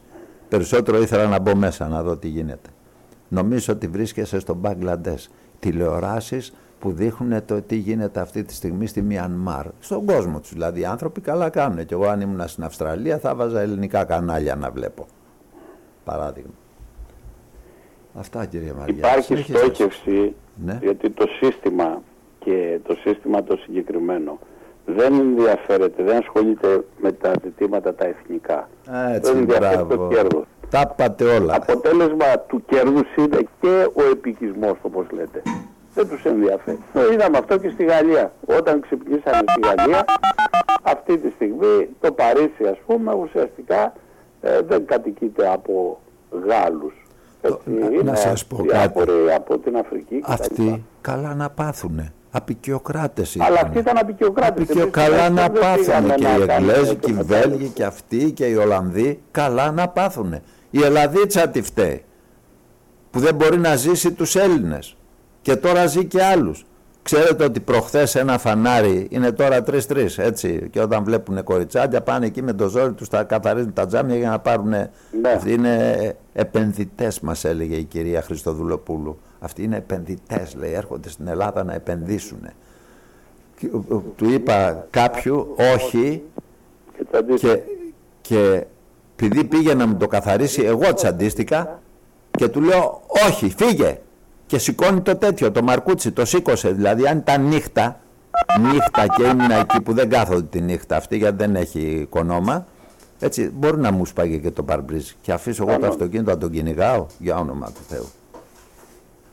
Περισσότερο 0.49 1.01
ήθελα 1.01 1.25
να 1.27 1.39
μπω 1.39 1.55
μέσα 1.55 1.87
να 1.87 2.03
δω 2.03 2.17
τι 2.17 2.27
γίνεται. 2.27 2.69
Νομίζω 3.27 3.73
ότι 3.73 3.87
βρίσκεσαι 3.87 4.39
στο 4.39 4.53
Μπαγκλαντές. 4.53 5.29
Τηλεοράσεις 5.59 6.53
που 6.79 6.91
δείχνουν 6.91 7.45
το 7.45 7.61
τι 7.61 7.75
γίνεται 7.75 8.19
αυτή 8.19 8.43
τη 8.43 8.53
στιγμή 8.53 8.87
στη 8.87 9.01
Μιανμάρ. 9.01 9.65
Στον 9.79 10.05
κόσμο 10.05 10.39
τους 10.39 10.53
δηλαδή. 10.53 10.79
Οι 10.79 10.85
άνθρωποι 10.85 11.21
καλά 11.21 11.49
κάνουν. 11.49 11.85
Και 11.85 11.93
εγώ 11.93 12.07
αν 12.07 12.21
ήμουν 12.21 12.47
στην 12.47 12.63
Αυστραλία 12.63 13.17
θα 13.17 13.35
βάζα 13.35 13.59
ελληνικά 13.61 14.03
κανάλια 14.05 14.55
να 14.55 14.71
βλέπω. 14.71 15.05
Παράδειγμα. 16.03 16.51
Αυτά 18.13 18.45
κύριε 18.45 18.73
Μαριά. 18.77 18.95
Υπάρχει 18.97 19.21
Συνεχίστε. 19.23 19.59
στόχευση 19.59 20.35
Ναι. 20.65 20.79
γιατί 20.81 21.09
το 21.09 21.25
σύστημα 21.41 22.01
και 22.39 22.79
το 22.87 22.95
σύστημα 22.99 23.43
το 23.43 23.57
συγκεκριμένο 23.57 24.39
δεν 24.85 25.13
ενδιαφέρεται, 25.13 26.03
δεν 26.03 26.17
ασχολείται 26.17 26.83
με 27.01 27.11
τα 27.11 27.31
ζητήματα 27.43 27.93
τα 27.95 28.05
εθνικά. 28.05 28.69
Έτσι, 29.13 29.31
δεν 29.31 29.41
ενδιαφέρεται 29.41 29.83
μπράβο. 29.83 30.07
το 30.07 30.15
κέρδος. 30.15 30.45
Τα 30.69 30.87
πάτε 30.97 31.23
όλα. 31.23 31.55
Αποτέλεσμα 31.55 32.39
του 32.47 32.63
κέρδους 32.65 33.15
είναι 33.17 33.37
και 33.61 33.87
ο 33.93 34.03
επικισμός 34.11 34.75
όπως 34.81 35.05
λέτε. 35.11 35.41
Δεν 35.99 36.09
τους 36.09 36.23
ενδιαφέρει. 36.25 36.79
Το 36.93 37.11
είδαμε 37.11 37.37
αυτό 37.37 37.57
και 37.57 37.69
στη 37.69 37.83
Γαλλία. 37.83 38.31
Όταν 38.45 38.81
ξυπνήσαμε 38.81 39.43
στη 39.51 39.59
Γαλλία, 39.67 40.05
αυτή 40.83 41.17
τη 41.17 41.29
στιγμή 41.35 41.87
το 41.99 42.11
Παρίσι 42.11 42.63
ας 42.71 42.77
πούμε 42.85 43.13
ουσιαστικά 43.13 43.93
ε, 44.41 44.61
δεν 44.61 44.85
κατοικείται 44.85 45.47
από 45.53 45.99
Γάλλους. 46.47 46.93
Έτσι, 47.41 47.57
να- 47.69 47.89
να 47.89 47.95
είναι 47.95 48.15
σας 48.15 48.45
πω 48.45 48.57
διάφοροι 48.61 49.31
από 49.35 49.57
την 49.57 49.77
Αφρική 49.77 50.19
κτλ. 50.19 50.31
Αυτοί 50.31 50.83
καλά 51.01 51.33
να 51.35 51.49
πάθουνε. 51.49 52.13
Απικιοκράτες 52.31 53.35
ήταν. 53.35 53.47
Αλλά 53.47 53.59
αυτοί 53.63 53.77
ήταν 53.79 53.97
απεικιοκράτες. 53.97 54.67
Και 54.67 54.79
Εμείς 54.79 54.91
καλά 54.91 55.29
να 55.29 55.41
δεν 55.49 55.61
πάθουνε 55.61 55.83
πήγαμε 55.85 56.13
και 56.15 56.23
να 56.23 56.29
οι 56.29 56.45
κάνουμε 56.45 56.53
Εγγλέζοι 56.73 56.95
το 56.95 57.07
και 57.07 57.11
οι 57.11 57.13
μετάλλευμα. 57.13 57.47
Βέλγοι 57.49 57.67
και 57.69 57.83
αυτοί 57.83 58.31
και 58.31 58.45
οι 58.45 58.55
Ολλανδοί 58.55 59.21
καλά 59.31 59.71
να 59.71 59.87
πάθουνε. 59.87 60.41
Η 60.69 60.83
Ελλαδίτσα 60.83 61.47
τη 61.49 61.61
φταίει 61.61 62.03
που 63.11 63.19
δεν 63.19 63.35
μπορεί 63.35 63.57
να 63.57 63.75
ζήσει 63.75 64.11
τους 64.13 64.35
Έλληνες 64.35 64.97
και 65.49 65.55
τώρα 65.55 65.85
ζει 65.85 66.05
και 66.05 66.23
άλλους. 66.23 66.65
Ξέρετε 67.03 67.43
ότι 67.43 67.59
προχθές 67.59 68.15
ένα 68.15 68.37
φανάρι 68.37 69.07
είναι 69.09 69.31
τώρα 69.31 69.63
τρεις-τρεις 69.63 70.17
έτσι. 70.17 70.67
Και 70.71 70.81
όταν 70.81 71.03
βλέπουν 71.03 71.43
κοριτσάκια 71.43 72.01
πάνε 72.01 72.25
εκεί 72.25 72.41
με 72.41 72.53
το 72.53 72.67
ζόρι 72.67 72.93
τους 72.93 73.07
τα 73.09 73.23
καθαρίζουν 73.23 73.73
τα 73.73 73.85
τζάμια 73.85 74.15
για 74.15 74.29
να 74.29 74.39
πάρουν 74.39 74.69
Ναι. 74.69 74.89
αυτοί 75.35 75.53
είναι 75.53 76.15
επενδυτές 76.33 77.19
μας 77.19 77.43
έλεγε 77.45 77.75
η 77.75 77.83
κυρία 77.83 78.21
Χριστοδουλοπούλου. 78.21 79.19
Αυτοί 79.39 79.63
είναι 79.63 79.77
επενδυτές 79.77 80.55
λέει. 80.59 80.73
Έρχονται 80.73 81.09
στην 81.09 81.27
Ελλάδα 81.27 81.63
να 81.63 81.73
επενδύσουν 81.73 82.39
Και, 83.57 83.69
ο- 83.73 83.95
ο- 83.95 84.03
του 84.15 84.29
είπα 84.29 84.87
κάποιου 84.89 85.55
όχι. 85.75 86.23
Και 86.97 87.03
τσαντίστηκε. 87.11 87.53
και, 88.21 88.35
και 88.37 88.65
επειδή 89.15 89.43
πήγε 89.43 89.73
να 89.73 89.87
μου 89.87 89.97
το 89.97 90.07
καθαρίσει 90.07 90.61
εγώ 90.61 90.93
τσαντίστηκα 90.93 91.79
και 92.31 92.47
του 92.47 92.61
λέω 92.61 93.01
όχι 93.27 93.53
φύγε 93.57 93.99
και 94.49 94.57
σηκώνει 94.57 95.01
το 95.01 95.15
τέτοιο 95.15 95.51
το 95.51 95.63
μαρκούτσι 95.63 96.11
το 96.11 96.25
σήκωσε 96.25 96.71
δηλαδή 96.71 97.07
αν 97.07 97.17
ήταν 97.17 97.41
νύχτα 97.45 97.99
νύχτα 98.59 99.07
και 99.15 99.23
ήμουν 99.23 99.51
εκεί 99.51 99.81
που 99.81 99.93
δεν 99.93 100.09
κάθονται 100.09 100.41
τη 100.49 100.61
νύχτα 100.61 100.95
αυτή 100.95 101.17
γιατί 101.17 101.35
δεν 101.35 101.55
έχει 101.55 102.07
κονόμα 102.09 102.65
έτσι 103.19 103.51
μπορεί 103.53 103.77
να 103.77 103.91
μου 103.91 104.05
σπάγει 104.05 104.39
και 104.39 104.51
το 104.51 104.63
παρμπρίζ 104.63 105.09
και 105.21 105.31
αφήσω 105.31 105.63
εγώ 105.63 105.71
το 105.71 105.79
Κανόνα. 105.79 105.93
αυτοκίνητο 105.93 106.31
να 106.31 106.37
τον 106.37 106.49
κυνηγάω 106.51 107.05
για 107.19 107.37
όνομα 107.37 107.65
του 107.67 107.81
Θεού 107.87 108.05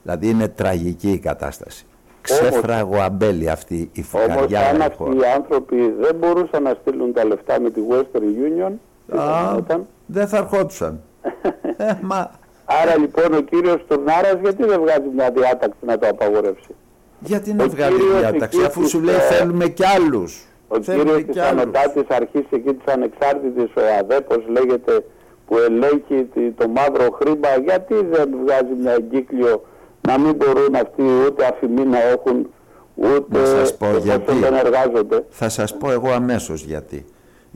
δηλαδή 0.02 0.28
είναι 0.28 0.48
τραγική 0.48 1.10
η 1.10 1.18
κατάσταση 1.18 1.86
ξέφραγο 2.20 3.00
αμπέλι 3.00 3.50
αυτή 3.50 3.90
η 3.92 4.04
Όμως 4.12 4.24
φουκαριά 4.28 4.68
αν 4.68 4.76
η 4.80 4.82
αυτοί 4.82 4.96
χώρα. 4.96 5.12
οι 5.14 5.32
άνθρωποι 5.36 5.76
δεν 6.00 6.14
μπορούσαν 6.14 6.62
να 6.62 6.76
στείλουν 6.80 7.12
τα 7.12 7.24
λεφτά 7.24 7.60
με 7.60 7.70
τη 7.70 7.80
Western 7.90 8.68
Union, 8.68 8.72
τι 9.06 9.16
θα 9.16 9.22
Α, 9.22 9.48
γινόταν; 9.50 9.86
δεν 10.06 10.28
θα 10.28 10.36
ερχόντουσαν. 10.36 11.00
ε, 11.76 11.92
μα 12.02 12.30
Άρα 12.66 12.98
λοιπόν 12.98 13.34
ο 13.34 13.40
κύριος 13.40 13.84
Τουρνάρας 13.88 14.36
γιατί 14.42 14.64
δεν 14.64 14.80
βγάζει 14.80 15.08
μια 15.14 15.30
διάταξη 15.30 15.78
να 15.86 15.98
το 15.98 16.06
απαγορεύσει; 16.08 16.74
γιατί 17.20 17.52
να 17.52 17.64
Ο 17.64 17.68
βγάλει 17.68 17.96
κύριος 17.96 18.18
διάταξη 18.20 18.58
εκεί 18.58 18.66
αφού 18.66 18.88
σου 18.88 18.98
της, 19.00 19.06
λέει 19.06 19.14
ε, 19.14 19.18
θέλουμε 19.18 19.68
κι 19.68 19.84
άλλους. 19.86 20.44
Ο 20.68 20.82
Θέλουμε 20.82 21.04
κύριος 21.04 21.22
κι 21.22 21.30
της 21.32 21.42
άλλους. 21.42 21.62
ανωτάτης 21.62 22.02
αρχής 22.08 22.44
εκεί 22.50 22.74
της 22.74 22.92
ανεξάρτητης, 22.94 23.70
ο 23.76 23.80
ΑΔΕΠος 24.00 24.42
λέγεται, 24.48 25.04
που 25.46 25.56
ελέγχει 25.58 26.28
τη- 26.34 26.50
το 26.50 26.68
μαύρο 26.68 27.10
χρήμα, 27.20 27.48
γιατί 27.64 27.94
δεν 27.94 28.28
βγάζει 28.44 28.72
μια 28.80 28.92
εγκύκλιο 28.92 29.64
να 30.08 30.18
μην 30.18 30.34
μπορούν 30.34 30.74
αυτοί 30.74 31.02
ούτε 31.26 31.44
αφημί 31.46 31.84
να 31.84 32.02
έχουν, 32.02 32.50
ούτε 32.94 33.38
Να 33.38 33.44
σας 33.46 33.76
πω 33.76 33.84
εφόσον 33.86 34.02
γιατί. 34.04 34.32
δεν 34.34 34.54
εργάζονται; 34.54 35.24
Θα 35.30 35.48
σας 35.48 35.76
πω 35.76 35.90
εγώ 35.90 36.10
αμέσως 36.10 36.62
γιατί. 36.64 37.04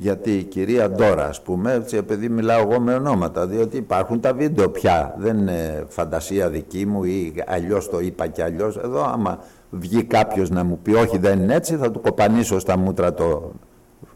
Γιατί 0.00 0.30
η 0.30 0.42
κυρία 0.42 0.90
Ντόρα, 0.90 1.26
ας 1.26 1.42
πούμε, 1.42 1.72
έτσι, 1.72 1.96
επειδή 1.96 2.28
μιλάω 2.28 2.60
εγώ 2.60 2.80
με 2.80 2.94
ονόματα, 2.94 3.46
διότι 3.46 3.76
υπάρχουν 3.76 4.20
τα 4.20 4.32
βίντεο 4.32 4.68
πια. 4.68 5.14
Δεν 5.18 5.38
είναι 5.38 5.84
φαντασία 5.88 6.48
δική 6.48 6.86
μου 6.86 7.04
ή 7.04 7.34
αλλιώς 7.46 7.88
το 7.88 8.00
είπα 8.00 8.26
και 8.26 8.42
αλλιώς. 8.42 8.76
Εδώ, 8.76 9.04
άμα 9.04 9.38
βγει 9.70 10.04
κάποιος 10.04 10.50
να 10.50 10.64
μου 10.64 10.78
πει, 10.82 10.92
Όχι, 10.92 11.18
δεν 11.18 11.40
είναι 11.40 11.54
έτσι, 11.54 11.76
θα 11.76 11.90
του 11.90 12.00
κοπανίσω 12.00 12.58
στα 12.58 12.76
μούτρα 12.76 13.14
το 13.14 13.52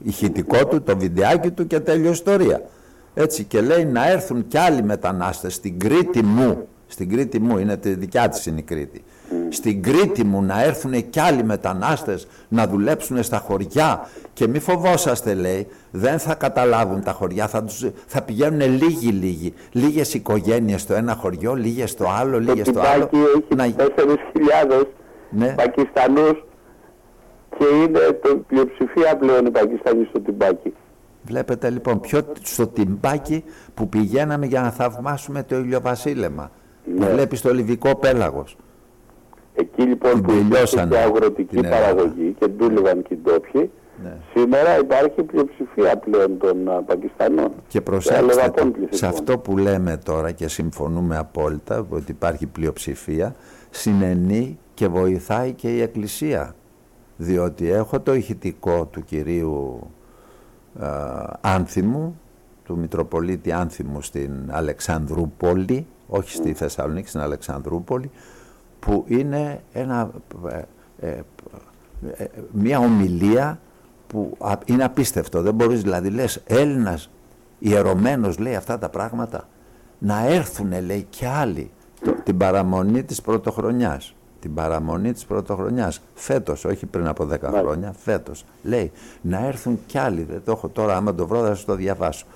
ηχητικό 0.03 0.67
του, 0.67 0.83
το 0.83 0.97
βιντεάκι 0.97 1.51
του 1.51 1.67
και 1.67 1.81
τέλειο 1.81 2.11
ιστορία. 2.11 2.63
Έτσι 3.15 3.45
και 3.45 3.61
λέει 3.61 3.85
να 3.85 4.11
έρθουν 4.11 4.47
κι 4.47 4.59
άλλοι 4.59 4.83
μετανάστες 4.83 5.55
στην 5.55 5.79
Κρήτη 5.79 6.23
μου, 6.23 6.67
στην 6.87 7.09
Κρήτη 7.11 7.41
μου, 7.41 7.59
είναι 7.59 7.77
τη 7.77 7.95
δικιά 7.95 8.29
της 8.29 8.47
είναι 8.47 8.61
η 8.61 8.63
Κρήτη, 8.63 9.05
στην 9.49 9.83
Κρήτη 9.83 10.25
μου 10.25 10.43
να 10.43 10.63
έρθουν 10.63 11.11
κι 11.11 11.21
άλλοι 11.21 11.45
μετανάστες 11.45 12.27
να 12.49 12.67
δουλέψουν 12.67 13.23
στα 13.23 13.39
χωριά 13.39 14.09
και 14.33 14.49
μη 14.49 14.59
φοβόσαστε 14.59 15.35
λέει, 15.35 15.67
δεν 15.91 16.19
θα 16.19 16.35
καταλάβουν 16.35 17.03
τα 17.03 17.13
χωριά, 17.13 17.47
θα, 17.47 17.65
τους, 17.65 17.87
θα 18.07 18.23
πηγαίνουν 18.23 18.61
λίγοι 18.61 19.09
λίγοι, 19.09 19.55
λίγες 19.73 20.15
οικογένειες 20.15 20.81
στο 20.81 20.95
ένα 20.95 21.15
χωριό, 21.15 21.55
λίγες 21.55 21.91
στο 21.91 22.07
άλλο, 22.21 22.41
λίγες 22.41 22.67
στο 22.67 22.81
άλλο. 22.81 23.11
έχει 23.13 23.75
να... 23.77 23.87
4.000 24.77 24.87
ναι. 25.31 25.55
Πακιστανούς 25.57 26.45
και 27.59 27.65
είναι 27.65 27.99
το 28.23 28.37
πλειοψηφία 28.47 29.17
πλέον 29.17 29.47
οι 29.47 29.51
Πακιστανοί 29.51 30.07
στο 30.11 30.21
Τιμπάκι. 30.21 30.73
Βλέπετε 31.23 31.71
λοιπόν 31.71 32.01
πιο 32.01 32.21
στο 32.43 32.67
τυμπάκι 32.67 33.45
που 33.75 33.89
πηγαίναμε 33.89 34.47
για 34.47 34.61
να 34.61 34.71
θαυμάσουμε 34.71 35.43
το 35.43 35.57
ηλιοβασίλεμα. 35.57 36.51
Ναι. 36.85 37.07
Που 37.07 37.13
βλέπεις 37.13 37.41
το 37.41 37.55
λιβικό 37.55 37.97
πέλαγος. 37.97 38.57
Εκεί 39.55 39.83
λοιπόν 39.83 40.23
που 40.23 40.33
υπήρχε 40.33 40.87
και 40.91 40.99
αγροτική 40.99 41.61
παραγωγή 41.61 42.37
και 42.39 42.47
δούλευαν 42.59 43.03
και 43.03 43.15
οι 43.15 43.19
ντόπιοι, 43.23 43.71
ναι. 44.03 44.17
σήμερα 44.35 44.79
υπάρχει 44.79 45.23
πλειοψηφία 45.23 45.97
πλέον 45.97 46.39
των 46.39 46.69
uh, 46.69 46.83
Πακιστανών. 46.87 47.53
Και 47.69 47.81
προσέξτε, 47.81 48.53
σε 48.91 49.07
αυτό 49.07 49.39
που 49.39 49.57
λέμε 49.57 49.97
τώρα 50.05 50.31
και 50.33 50.49
συμφωνούμε 50.49 51.17
απόλυτα 51.17 51.87
ότι 51.89 52.11
υπάρχει 52.11 52.47
πλειοψηφία, 52.47 53.35
συνενεί 53.71 54.59
και 54.75 54.89
βοηθάει 54.89 55.53
και 55.53 55.69
η 55.77 55.81
Εκκλησία. 55.81 56.55
Διότι 57.17 57.71
έχω 57.71 58.01
το 58.01 58.15
ηχητικό 58.15 58.87
του 58.87 59.05
κυρίου 59.05 59.91
ε, 60.81 60.87
Άνθιμου, 61.41 62.21
του 62.65 62.77
Μητροπολίτη 62.79 63.53
Άνθιμου 63.53 64.03
στην 64.03 64.33
Αλεξανδρούπολη, 64.51 65.87
όχι 66.07 66.31
στη 66.31 66.53
Θεσσαλονίκη, 66.53 67.09
στην 67.09 67.21
Αλεξανδρούπολη, 67.21 68.11
που 68.85 69.05
είναι 69.07 69.61
ένα, 69.73 70.11
ε, 71.01 71.21
ε, 72.17 72.25
μια 72.51 72.79
ομιλία 72.79 73.59
που 74.07 74.37
είναι 74.65 74.85
απίστευτο. 74.85 75.43
Δεν 75.43 75.55
μπορείς 75.55 75.83
δηλαδή, 75.83 76.11
λες, 76.11 76.43
Έλληνας 76.47 77.11
ιερωμένος 77.59 78.39
λέει 78.39 78.55
αυτά 78.55 78.79
τα 78.79 78.89
πράγματα, 78.89 79.49
να 79.99 80.27
έρθουν 80.27 80.85
λέει 80.85 81.07
και 81.11 81.27
άλλοι. 81.29 81.71
Την 82.25 82.37
παραμονή 82.37 83.03
της 83.03 83.21
πρωτοχρονιάς. 83.21 84.15
Την 84.41 84.55
παραμονή 84.55 85.13
της 85.13 85.25
πρωτοχρονιάς. 85.25 86.01
Φέτος, 86.15 86.65
όχι 86.65 86.87
πριν 86.87 87.07
από 87.07 87.25
10 87.25 87.49
χρόνια, 87.49 87.95
φέτος. 87.99 88.45
Λέει 88.63 88.93
να 89.21 89.47
έρθουν 89.47 89.79
κι 89.87 89.99
άλλοι, 89.99 90.23
δεν 90.23 90.43
το 90.45 90.53
έχω 90.53 90.69
τώρα 90.69 90.97
άμα 90.97 91.15
το 91.15 91.27
βρω 91.27 91.41
θα 91.41 91.47
σας 91.47 91.65
το 91.65 91.75
διαβάσω 91.75 92.27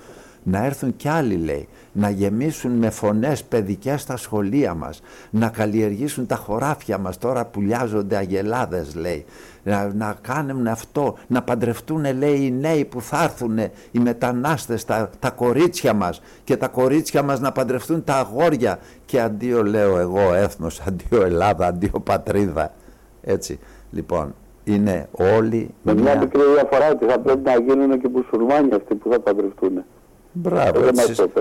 να 0.43 0.65
έρθουν 0.65 0.95
κι 0.95 1.07
άλλοι 1.07 1.35
λέει, 1.35 1.67
να 1.91 2.09
γεμίσουν 2.09 2.71
με 2.71 2.89
φωνές 2.89 3.43
παιδικές 3.43 4.05
τα 4.05 4.17
σχολεία 4.17 4.73
μας, 4.73 5.01
να 5.29 5.49
καλλιεργήσουν 5.49 6.25
τα 6.25 6.35
χωράφια 6.35 6.97
μας 6.97 7.17
τώρα 7.17 7.45
που 7.45 7.61
λιάζονται 7.61 8.17
αγελάδες 8.17 8.95
λέει, 8.95 9.25
να, 9.63 9.93
να 9.93 10.15
κάνουν 10.21 10.67
αυτό, 10.67 11.17
να 11.27 11.41
παντρευτούν 11.41 12.17
λέει 12.17 12.39
οι 12.45 12.51
νέοι 12.51 12.85
που 12.85 13.01
θα 13.01 13.23
έρθουν, 13.23 13.57
οι 13.91 13.99
μετανάστες, 13.99 14.85
τα, 14.85 15.09
τα 15.19 15.29
κορίτσια 15.29 15.93
μας 15.93 16.21
και 16.43 16.57
τα 16.57 16.67
κορίτσια 16.67 17.23
μας 17.23 17.39
να 17.39 17.51
παντρευτούν 17.51 18.03
τα 18.03 18.15
αγόρια 18.15 18.79
και 19.05 19.21
αντίο 19.21 19.63
λέω 19.63 19.97
εγώ 19.97 20.33
έθνος, 20.33 20.81
αντίο 20.87 21.23
Ελλάδα, 21.23 21.67
αντίο 21.67 21.99
πατρίδα, 22.03 22.73
έτσι. 23.21 23.59
Λοιπόν, 23.91 24.35
είναι 24.63 25.07
όλοι... 25.11 25.69
Με 25.81 25.93
μια, 25.93 26.03
μια 26.03 26.17
μικρή 26.17 26.41
διαφορά 26.53 26.89
ότι 26.89 27.05
θα 27.05 27.19
πρέπει 27.19 27.41
να 27.43 27.59
γίνουν 27.59 28.01
και 28.01 28.09
μουσουλμάνοι 28.09 28.73
αυτοί 28.73 28.95
που 28.95 29.09
θα 29.11 29.19
παντρευτούν. 29.19 29.83
Μπράβο, 30.31 30.79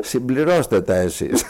συμπληρώστε 0.01 0.81
τα 0.81 0.95
εσείς. 0.95 1.45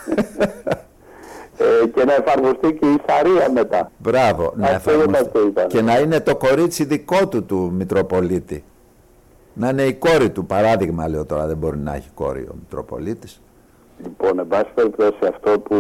Ε, 1.61 1.87
και 1.87 2.05
να 2.05 2.15
εφαρμοστεί 2.15 2.73
και 2.73 2.87
η 2.87 2.97
Σαρία 3.07 3.51
μετά. 3.53 3.91
Μπράβο, 3.99 4.53
να 4.57 4.71
εφαρμοστεί. 4.71 5.53
Και 5.67 5.83
να 5.83 5.99
είναι 5.99 6.21
το 6.21 6.37
κορίτσι 6.37 6.85
δικό 6.85 7.29
του 7.29 7.45
του 7.45 7.73
Μητροπολίτη. 7.75 8.65
Να 9.55 9.69
είναι 9.69 9.83
η 9.83 9.95
κόρη 9.95 10.31
του, 10.31 10.47
παράδειγμα 10.47 11.09
λέω 11.09 11.25
τώρα, 11.25 11.47
δεν 11.47 11.57
μπορεί 11.57 11.79
να 11.79 11.95
έχει 11.95 12.09
κόρη 12.15 12.41
ο 12.41 12.55
Μητροπολίτης. 12.61 13.41
Λοιπόν, 14.03 14.39
εν 14.39 14.47
πάση 14.47 14.69
περιπτώσει 14.75 15.19
αυτό 15.29 15.61
που 15.61 15.77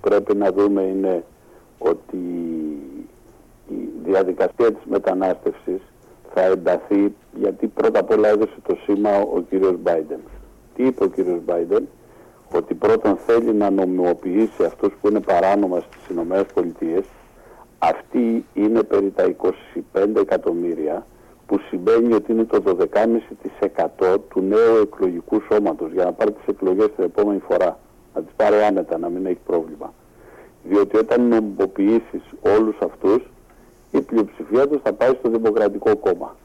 πρέπει 0.00 0.36
να 0.36 0.52
δούμε 0.52 0.82
είναι 0.82 1.24
ότι 1.78 2.16
η 3.68 3.88
διαδικασία 4.04 4.72
της 4.72 4.84
μετανάστευσης 4.84 5.80
θα 6.34 6.42
ενταθεί 6.42 7.14
γιατί 7.34 7.66
πρώτα 7.66 8.00
απ' 8.00 8.10
όλα 8.10 8.28
έδωσε 8.28 8.56
το 8.66 8.76
σήμα 8.84 9.10
ο 9.18 9.40
κύριος 9.48 9.74
Μπάιντεν 9.82 10.20
τι 10.76 10.84
είπε 10.84 11.04
ο 11.04 11.08
κύριος 11.08 11.44
Μπάιντεν, 11.44 11.88
ότι 12.54 12.74
πρώτον 12.74 13.16
θέλει 13.16 13.54
να 13.54 13.70
νομιμοποιήσει 13.70 14.64
αυτούς 14.64 14.92
που 15.00 15.08
είναι 15.08 15.20
παράνομα 15.20 15.80
στις 15.80 16.08
Ηνωμένες 16.10 16.46
Πολιτείες, 16.54 17.04
αυτοί 17.78 18.44
είναι 18.54 18.82
περί 18.82 19.10
τα 19.10 19.24
25 19.24 20.20
εκατομμύρια, 20.20 21.06
που 21.46 21.58
σημαίνει 21.68 22.12
ότι 22.12 22.32
είναι 22.32 22.44
το 22.44 22.62
12,5% 24.00 24.16
του 24.28 24.40
νέου 24.40 24.76
εκλογικού 24.82 25.40
σώματος 25.52 25.92
για 25.92 26.04
να 26.04 26.12
πάρει 26.12 26.32
τις 26.32 26.46
εκλογές 26.46 26.90
την 26.96 27.04
επόμενη 27.04 27.40
φορά. 27.48 27.78
Να 28.14 28.22
τις 28.22 28.32
πάρει 28.36 28.62
άνετα, 28.62 28.98
να 28.98 29.08
μην 29.08 29.26
έχει 29.26 29.38
πρόβλημα. 29.46 29.94
Διότι 30.64 30.96
όταν 30.96 31.28
νομιμοποιήσεις 31.28 32.22
όλους 32.56 32.76
αυτούς, 32.80 33.22
η 33.90 34.00
πλειοψηφία 34.00 34.68
τους 34.68 34.80
θα 34.82 34.92
πάει 34.92 35.14
στο 35.18 35.30
Δημοκρατικό 35.30 35.96
Κόμμα. 35.96 36.36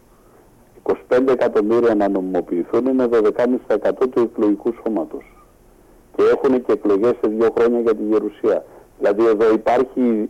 25 0.84 1.27
εκατομμύρια 1.27 1.95
να 1.95 2.09
νομιμοποιηθούν 2.09 2.86
είναι 2.86 3.07
12,5% 3.11 3.91
του 4.09 4.19
εκλογικού 4.19 4.73
σώματος. 4.84 5.36
Και 6.15 6.23
έχουν 6.23 6.65
και 6.65 6.71
εκλογές 6.71 7.13
σε 7.21 7.29
δύο 7.29 7.53
χρόνια 7.57 7.79
για 7.79 7.95
τη 7.95 8.03
Γερουσία. 8.03 8.66
Δηλαδή 8.99 9.25
εδώ 9.25 9.53
υπάρχει 9.53 10.29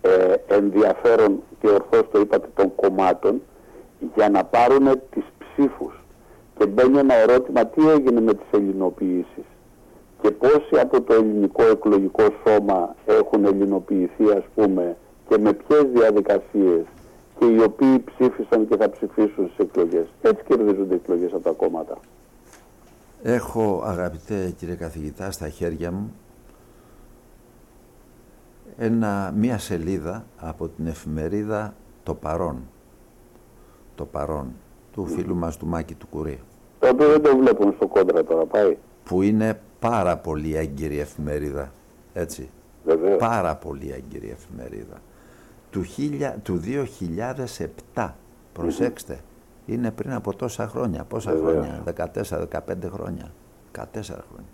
ε, 0.00 0.34
ενδιαφέρον 0.46 1.42
και 1.60 1.68
ορθώς 1.68 2.10
το 2.12 2.20
είπατε 2.20 2.48
των 2.54 2.74
κομμάτων 2.74 3.42
για 4.14 4.28
να 4.28 4.44
πάρουν 4.44 5.00
τις 5.10 5.24
ψήφους. 5.38 5.94
Και 6.58 6.66
μπαίνει 6.66 6.98
ένα 6.98 7.14
ερώτημα 7.14 7.66
τι 7.66 7.88
έγινε 7.88 8.20
με 8.20 8.34
τις 8.34 8.46
ελληνοποιήσεις 8.50 9.44
και 10.22 10.30
πόσοι 10.30 10.80
από 10.80 11.02
το 11.02 11.14
ελληνικό 11.14 11.62
εκλογικό 11.62 12.24
σώμα 12.46 12.94
έχουν 13.04 13.44
ελληνοποιηθεί 13.44 14.24
ας 14.36 14.44
πούμε 14.54 14.96
και 15.28 15.38
με 15.38 15.52
ποιες 15.52 15.84
διαδικασίες 15.94 16.84
και 17.38 17.44
οι 17.44 17.62
οποίοι 17.62 17.98
ψήφισαν 17.98 18.68
και 18.68 18.76
θα 18.76 18.90
ψηφίσουν 18.90 19.50
στις 19.52 19.66
εκλογές. 19.66 20.06
Έτσι 20.22 20.44
κερδίζονται 20.46 20.94
οι 20.94 21.00
εκλογές 21.02 21.32
από 21.32 21.42
τα 21.42 21.50
κόμματα. 21.50 21.98
Έχω 23.22 23.82
αγαπητέ 23.84 24.54
κύριε 24.56 24.74
καθηγητά 24.74 25.30
στα 25.30 25.48
χέρια 25.48 25.92
μου 25.92 26.12
ένα, 28.76 29.32
μία 29.36 29.58
σελίδα 29.58 30.24
από 30.36 30.68
την 30.68 30.86
εφημερίδα 30.86 31.74
Το 32.02 32.14
Παρόν. 32.14 32.56
Το 33.94 34.04
Παρόν 34.04 34.52
του 34.92 35.06
φίλου 35.06 35.34
μας 35.34 35.56
του 35.56 35.66
Μάκη 35.66 35.94
του 35.94 36.06
Κουρί. 36.06 36.40
Το 36.78 36.88
οποίο 36.88 37.08
δεν 37.08 37.22
το 37.22 37.36
βλέπουν 37.36 37.72
στο 37.76 37.86
κόντρα 37.86 38.24
τώρα 38.24 38.44
πάει. 38.44 38.76
Που 39.04 39.22
είναι 39.22 39.60
πάρα 39.78 40.16
πολύ 40.16 40.56
έγκυρη 40.56 40.98
εφημερίδα. 40.98 41.72
Έτσι. 42.12 42.50
Βεβαίως. 42.84 43.18
Πάρα 43.18 43.56
πολύ 43.56 43.92
έγκυρη 43.92 44.30
εφημερίδα 44.30 45.00
του, 45.72 45.84
του 46.42 46.60
2007. 47.94 48.10
Προσέξτε, 48.52 49.18
είναι 49.66 49.90
πριν 49.90 50.12
από 50.12 50.34
τόσα 50.34 50.68
χρόνια. 50.68 51.04
Πόσα 51.04 51.30
χρόνια, 51.30 51.82
14-15 51.96 52.46
χρόνια, 52.92 53.32
14 53.78 53.84
χρόνια. 54.02 54.50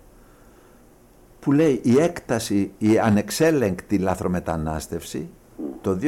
Που 1.40 1.52
λέει 1.52 1.80
η 1.82 2.00
έκταση, 2.00 2.72
η 2.78 2.98
ανεξέλεγκτη 2.98 3.98
λαθρομετανάστευση 3.98 5.28
το 5.80 5.98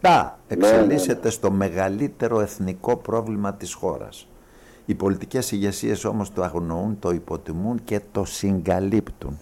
2007 0.00 0.30
εξελίσσεται 0.48 1.14
ναι, 1.14 1.20
ναι. 1.22 1.30
στο 1.30 1.50
μεγαλύτερο 1.50 2.40
εθνικό 2.40 2.96
πρόβλημα 2.96 3.54
της 3.54 3.72
χώρας. 3.72 4.28
Οι 4.86 4.94
πολιτικές 4.94 5.52
ηγεσίες 5.52 6.04
όμως 6.04 6.32
το 6.32 6.42
αγνοούν, 6.42 6.98
το 6.98 7.10
υποτιμούν 7.10 7.84
και 7.84 8.00
το 8.12 8.24
συγκαλύπτουν. 8.24 9.38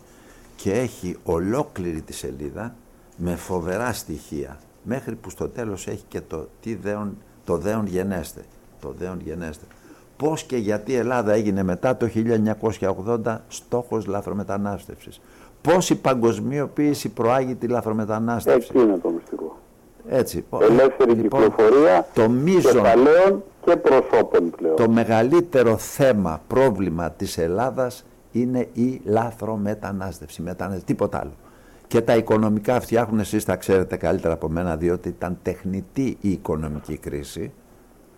Και 0.56 0.72
έχει 0.72 1.16
ολόκληρη 1.24 2.02
τη 2.02 2.12
σελίδα 2.12 2.74
με 3.16 3.36
φοβερά 3.36 3.92
στοιχεία 3.92 4.58
μέχρι 4.84 5.14
που 5.14 5.30
στο 5.30 5.48
τέλος 5.48 5.86
έχει 5.86 6.04
και 6.08 6.20
το, 6.20 6.48
τι 6.60 6.74
δέον, 6.74 7.16
το 7.44 7.56
δέον 7.56 7.86
γενέστε. 7.86 8.40
Το 8.80 8.94
δέον 8.98 9.20
γενέστε. 9.24 9.64
Πώς 10.16 10.42
και 10.42 10.56
γιατί 10.56 10.92
η 10.92 10.96
Ελλάδα 10.96 11.32
έγινε 11.32 11.62
μετά 11.62 11.96
το 11.96 12.08
1980 13.24 13.36
στόχος 13.48 14.06
λαθρομετανάστευσης. 14.06 15.20
Πώς 15.62 15.90
η 15.90 15.94
παγκοσμιοποίηση 15.94 17.08
προάγει 17.08 17.54
τη 17.54 17.66
λαθρομετανάστευση. 17.66 18.70
Εκεί 18.74 18.84
είναι 18.84 18.98
το 18.98 19.10
μυστικό. 19.10 19.58
Έτσι. 20.08 20.44
Ελεύθερη 20.60 21.14
Λοιπόν, 21.14 21.42
κυκλοφορία 21.42 22.06
το 22.14 22.28
μείζον, 22.28 22.72
κεφαλαίων 22.72 23.42
και 23.64 23.76
προσώπων 23.76 24.50
πλέον. 24.50 24.76
το 24.76 24.88
μεγαλύτερο 24.88 25.76
θέμα, 25.76 26.40
πρόβλημα 26.46 27.10
της 27.10 27.38
Ελλάδας 27.38 28.04
είναι 28.32 28.68
η 28.72 29.00
λάθρομετανάστευση, 29.04 30.42
μετανάστευση, 30.42 30.86
τίποτα 30.86 31.18
άλλο. 31.18 31.32
Και 31.94 32.00
τα 32.00 32.16
οικονομικά 32.16 32.80
φτιάχνουν, 32.80 33.18
εσείς 33.20 33.44
τα 33.44 33.56
ξέρετε 33.56 33.96
καλύτερα 33.96 34.34
από 34.34 34.48
μένα, 34.48 34.76
διότι 34.76 35.08
ήταν 35.08 35.38
τεχνητή 35.42 36.16
η 36.20 36.30
οικονομική 36.30 36.96
κρίση, 36.96 37.52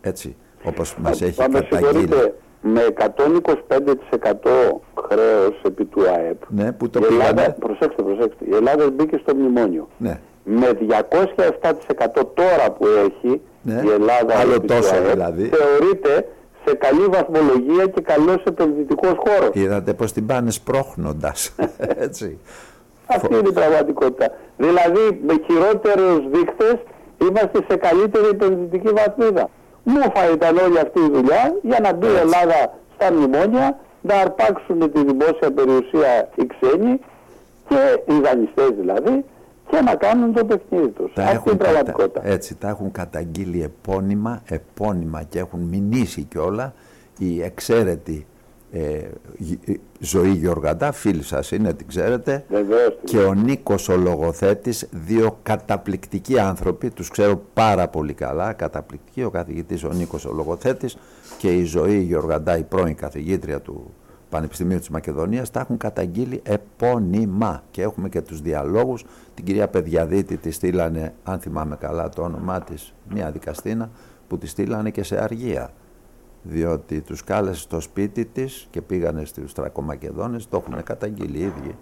έτσι, 0.00 0.36
όπως 0.64 0.96
μας 0.98 1.22
έχει 1.22 1.32
Θα 1.32 1.50
με 1.50 1.60
καταγγείλει. 1.60 1.90
συγχωρείτε, 2.00 2.34
με 2.62 2.80
125% 2.86 4.80
χρέος 5.08 5.60
επί 5.66 5.84
του 5.84 6.00
ΑΕΠ, 6.16 6.42
Ναι, 6.48 6.72
που 6.72 6.90
το 6.90 7.00
η 7.02 7.06
Ελλάδα, 7.12 7.34
πήγανε. 7.34 7.56
προσέξτε, 7.58 8.02
προσέξτε, 8.02 8.44
η 8.50 8.54
Ελλάδα 8.54 8.90
μπήκε 8.90 9.16
στο 9.16 9.34
μνημόνιο. 9.34 9.88
Ναι. 9.98 10.20
Με 10.44 10.70
207% 10.80 12.30
τώρα 12.34 12.70
που 12.78 12.86
έχει 12.86 13.40
Ναι. 13.62 13.82
η 13.84 13.88
Ελλάδα 13.90 14.38
Άλλο 14.38 14.54
επί 14.54 14.66
του 14.66 14.74
τόσο 14.74 14.94
ΑΕΠ, 14.94 15.10
δηλαδή. 15.12 15.48
θεωρείται 15.48 16.28
σε 16.66 16.74
καλή 16.74 17.04
βαθμολογία 17.04 17.86
και 17.86 18.00
καλός 18.00 18.42
επενδυτικός 18.44 19.14
χώρος. 19.26 19.50
Είδατε 19.52 19.94
πως 19.94 20.12
την 20.12 20.26
πάνε 20.26 20.50
σπρώχνοντας, 20.50 21.54
έτσι. 22.06 22.38
Αυτή 23.06 23.34
είναι 23.34 23.48
η 23.48 23.52
πραγματικότητα. 23.52 24.30
Δηλαδή 24.56 25.20
με 25.26 25.34
χειρότερους 25.46 26.20
δείχτες 26.32 26.76
είμαστε 27.30 27.58
σε 27.68 27.76
καλύτερη 27.76 28.26
επενδυτική 28.26 28.88
βαθμίδα. 28.88 29.48
Μούφα 29.82 30.30
ήταν 30.32 30.56
όλη 30.56 30.78
αυτή 30.78 30.98
η 31.00 31.10
δουλειά 31.12 31.54
για 31.62 31.78
να 31.80 31.92
μπει 31.92 32.06
η 32.06 32.16
Ελλάδα 32.16 32.74
στα 32.94 33.12
μνημόνια, 33.12 33.78
να 34.02 34.14
αρπάξουν 34.14 34.92
τη 34.92 35.04
δημόσια 35.04 35.50
περιουσία 35.54 36.28
οι 36.34 36.46
ξένοι 36.46 37.00
και 37.68 38.12
οι 38.12 38.20
δανειστές 38.20 38.70
δηλαδή 38.80 39.24
και 39.70 39.80
να 39.80 39.94
κάνουν 39.94 40.32
το 40.32 40.44
παιχνίδι 40.44 40.88
τους. 40.88 41.12
Τα 41.14 41.22
Αυτή 41.22 41.32
είναι 41.32 41.32
η 41.32 41.36
έχουν, 41.46 41.58
κατα... 41.58 41.70
πραγματικότητα. 41.70 42.20
έτσι, 42.28 42.56
τα 42.56 42.68
έχουν 42.68 42.90
καταγγείλει 42.92 43.62
επώνυμα, 43.62 44.42
επώνυμα 44.48 45.22
και 45.22 45.38
έχουν 45.38 45.60
μηνύσει 45.60 46.22
κιόλα 46.22 46.74
η 47.18 47.42
εξαίρετη 47.42 48.26
ε, 48.78 49.08
Γη- 49.36 49.68
ε, 49.68 49.72
Ζωή 50.00 50.30
Γεωργαντά, 50.30 50.92
φίλης 50.92 51.26
σας 51.26 51.50
είναι, 51.50 51.72
την 51.72 51.86
ξέρετε, 51.86 52.44
Βεβαίως. 52.48 52.94
και 53.04 53.18
ο 53.18 53.34
Νίκος 53.34 53.88
ο 53.88 53.96
λογοθέτης, 53.96 54.88
δύο 54.90 55.38
καταπληκτικοί 55.42 56.38
άνθρωποι, 56.38 56.90
τους 56.90 57.08
ξέρω 57.10 57.42
πάρα 57.54 57.88
πολύ 57.88 58.12
καλά, 58.12 58.52
καταπληκτικοί, 58.52 59.22
ο 59.22 59.30
καθηγητής 59.30 59.84
ο 59.84 59.88
Νίκος 59.92 60.24
ο 60.24 60.32
λογοθέτης 60.32 60.96
και 61.38 61.54
η 61.56 61.64
Ζωή 61.64 61.98
Γεωργαντά, 62.00 62.58
η 62.58 62.62
πρώην 62.62 62.94
καθηγήτρια 62.96 63.60
του 63.60 63.90
Πανεπιστημίου 64.28 64.78
της 64.78 64.88
Μακεδονίας, 64.88 65.50
τα 65.50 65.60
έχουν 65.60 65.76
καταγγείλει 65.76 66.40
επώνυμα 66.44 67.62
και 67.70 67.82
έχουμε 67.82 68.08
και 68.08 68.20
τους 68.20 68.40
διαλόγους. 68.40 69.04
Την 69.34 69.44
κυρία 69.44 69.68
Παιδιαδίτη 69.68 70.36
τη 70.36 70.50
στείλανε, 70.50 71.14
αν 71.24 71.38
θυμάμαι 71.38 71.76
καλά 71.76 72.08
το 72.08 72.22
όνομά 72.22 72.60
της, 72.60 72.94
μια 73.14 73.30
δικαστήνα, 73.30 73.90
που 74.28 74.38
τη 74.38 74.46
στείλανε 74.46 74.90
και 74.90 75.02
σε 75.02 75.22
αργία 75.22 75.70
διότι 76.48 77.01
τους 77.01 77.24
κάλεσε 77.24 77.60
στο 77.60 77.81
σπίτι 77.81 78.24
της 78.24 78.66
και 78.70 78.82
πήγανε 78.82 79.24
στους 79.24 79.52
Τρακομακεδόνες, 79.52 80.48
το 80.48 80.56
έχουν 80.66 80.82
καταγγείλει 80.82 81.39
οι 81.39 81.43
ίδιοι 81.43 81.77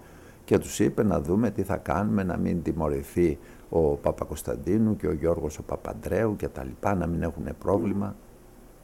και 0.45 0.57
τους 0.57 0.79
είπε 0.79 1.03
να 1.03 1.21
δούμε 1.21 1.51
τι 1.51 1.63
θα 1.63 1.77
κάνουμε, 1.77 2.23
να 2.23 2.37
μην 2.37 2.63
τιμωρηθεί 2.63 3.37
ο 3.69 3.79
Παπακοσταντίνου 3.79 4.95
και 4.95 5.07
ο 5.07 5.13
Γιώργος 5.13 5.57
ο 5.57 5.63
Παπαντρέου 5.63 6.35
και 6.35 6.47
τα 6.47 6.63
λοιπά, 6.63 6.95
να 6.95 7.07
μην 7.07 7.21
έχουν 7.23 7.47
πρόβλημα. 7.59 8.15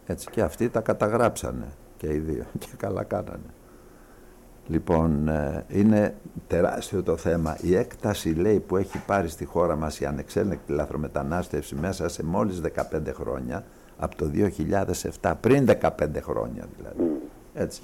Έτσι 0.06 0.30
και 0.32 0.42
αυτοί 0.42 0.70
τα 0.70 0.82
καταγράψανε 0.82 1.68
και 1.98 2.14
οι 2.14 2.18
δύο 2.18 2.46
και 2.60 2.68
καλά 2.78 3.04
κάνανε. 3.04 3.54
Λοιπόν, 4.68 5.28
ε, 5.28 5.66
είναι 5.68 6.16
τεράστιο 6.48 7.04
το 7.04 7.18
θέμα. 7.18 7.58
Η 7.62 7.76
έκταση, 7.76 8.30
λέει, 8.30 8.60
που 8.60 8.78
έχει 8.78 9.06
πάρει 9.06 9.28
στη 9.28 9.46
χώρα 9.46 9.76
μας 9.76 10.00
η 10.00 10.06
ανεξέλεγκτη 10.06 10.72
λαθρομετανάστευση 10.72 11.76
μέσα 11.76 12.10
σε 12.10 12.24
μόλις 12.24 12.62
15 12.92 13.14
χρόνια, 13.14 13.64
από 14.02 14.16
το 14.16 14.32
2007, 15.22 15.34
πριν 15.40 15.68
15 15.82 15.90
χρόνια 16.22 16.68
δηλαδή. 16.78 17.22
Έτσι, 17.54 17.82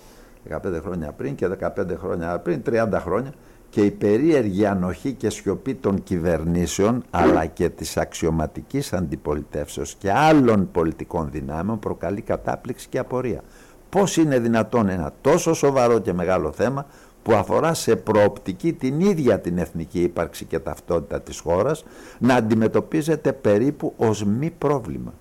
15 0.50 0.58
χρόνια 0.84 1.12
πριν 1.12 1.36
και 1.36 1.48
15 1.60 1.98
χρόνια 1.98 2.40
πριν, 2.40 2.62
30 2.70 2.88
χρόνια 3.00 3.34
και 3.70 3.82
η 3.82 3.92
περίεργη 3.92 4.66
ανοχή 4.66 5.14
και 5.14 5.30
σιωπή 5.30 5.76
των 5.76 6.04
κυβερνήσεων 6.04 7.04
αλλά 7.10 7.46
και 7.46 7.70
της 7.70 7.98
αξιωματικής 7.98 8.94
αντιπολιτεύσεως 8.94 9.96
και 9.96 10.12
άλλων 10.12 10.72
πολιτικών 10.72 11.30
δυνάμεων 11.32 11.80
προκαλεί 11.80 12.22
κατάπληξη 12.22 12.88
και 12.90 12.98
απορία. 12.98 13.42
Πώς 13.90 14.18
είναι 14.18 14.40
δυνατόν 14.40 14.90
ένα 14.90 15.14
τόσο 15.22 15.54
σοβαρό 15.54 16.00
και 16.00 16.14
μεγάλο 16.14 16.52
θέμα 16.52 16.86
που 17.24 17.34
αφορά 17.34 17.74
σε 17.74 17.96
προοπτική 17.96 18.74
την 18.74 19.00
ίδια 19.00 19.40
την 19.40 19.58
εθνική 19.58 20.02
ύπαρξη 20.02 20.46
και 20.46 20.60
ταυτότητα 20.60 21.22
της 21.22 21.40
χώρας 21.40 21.84
να 22.20 22.36
αντιμετωπίζεται 22.36 23.34
περίπου 23.34 23.94
ως 23.98 24.24
μη 24.24 24.50
πρόβλημα; 24.58 25.14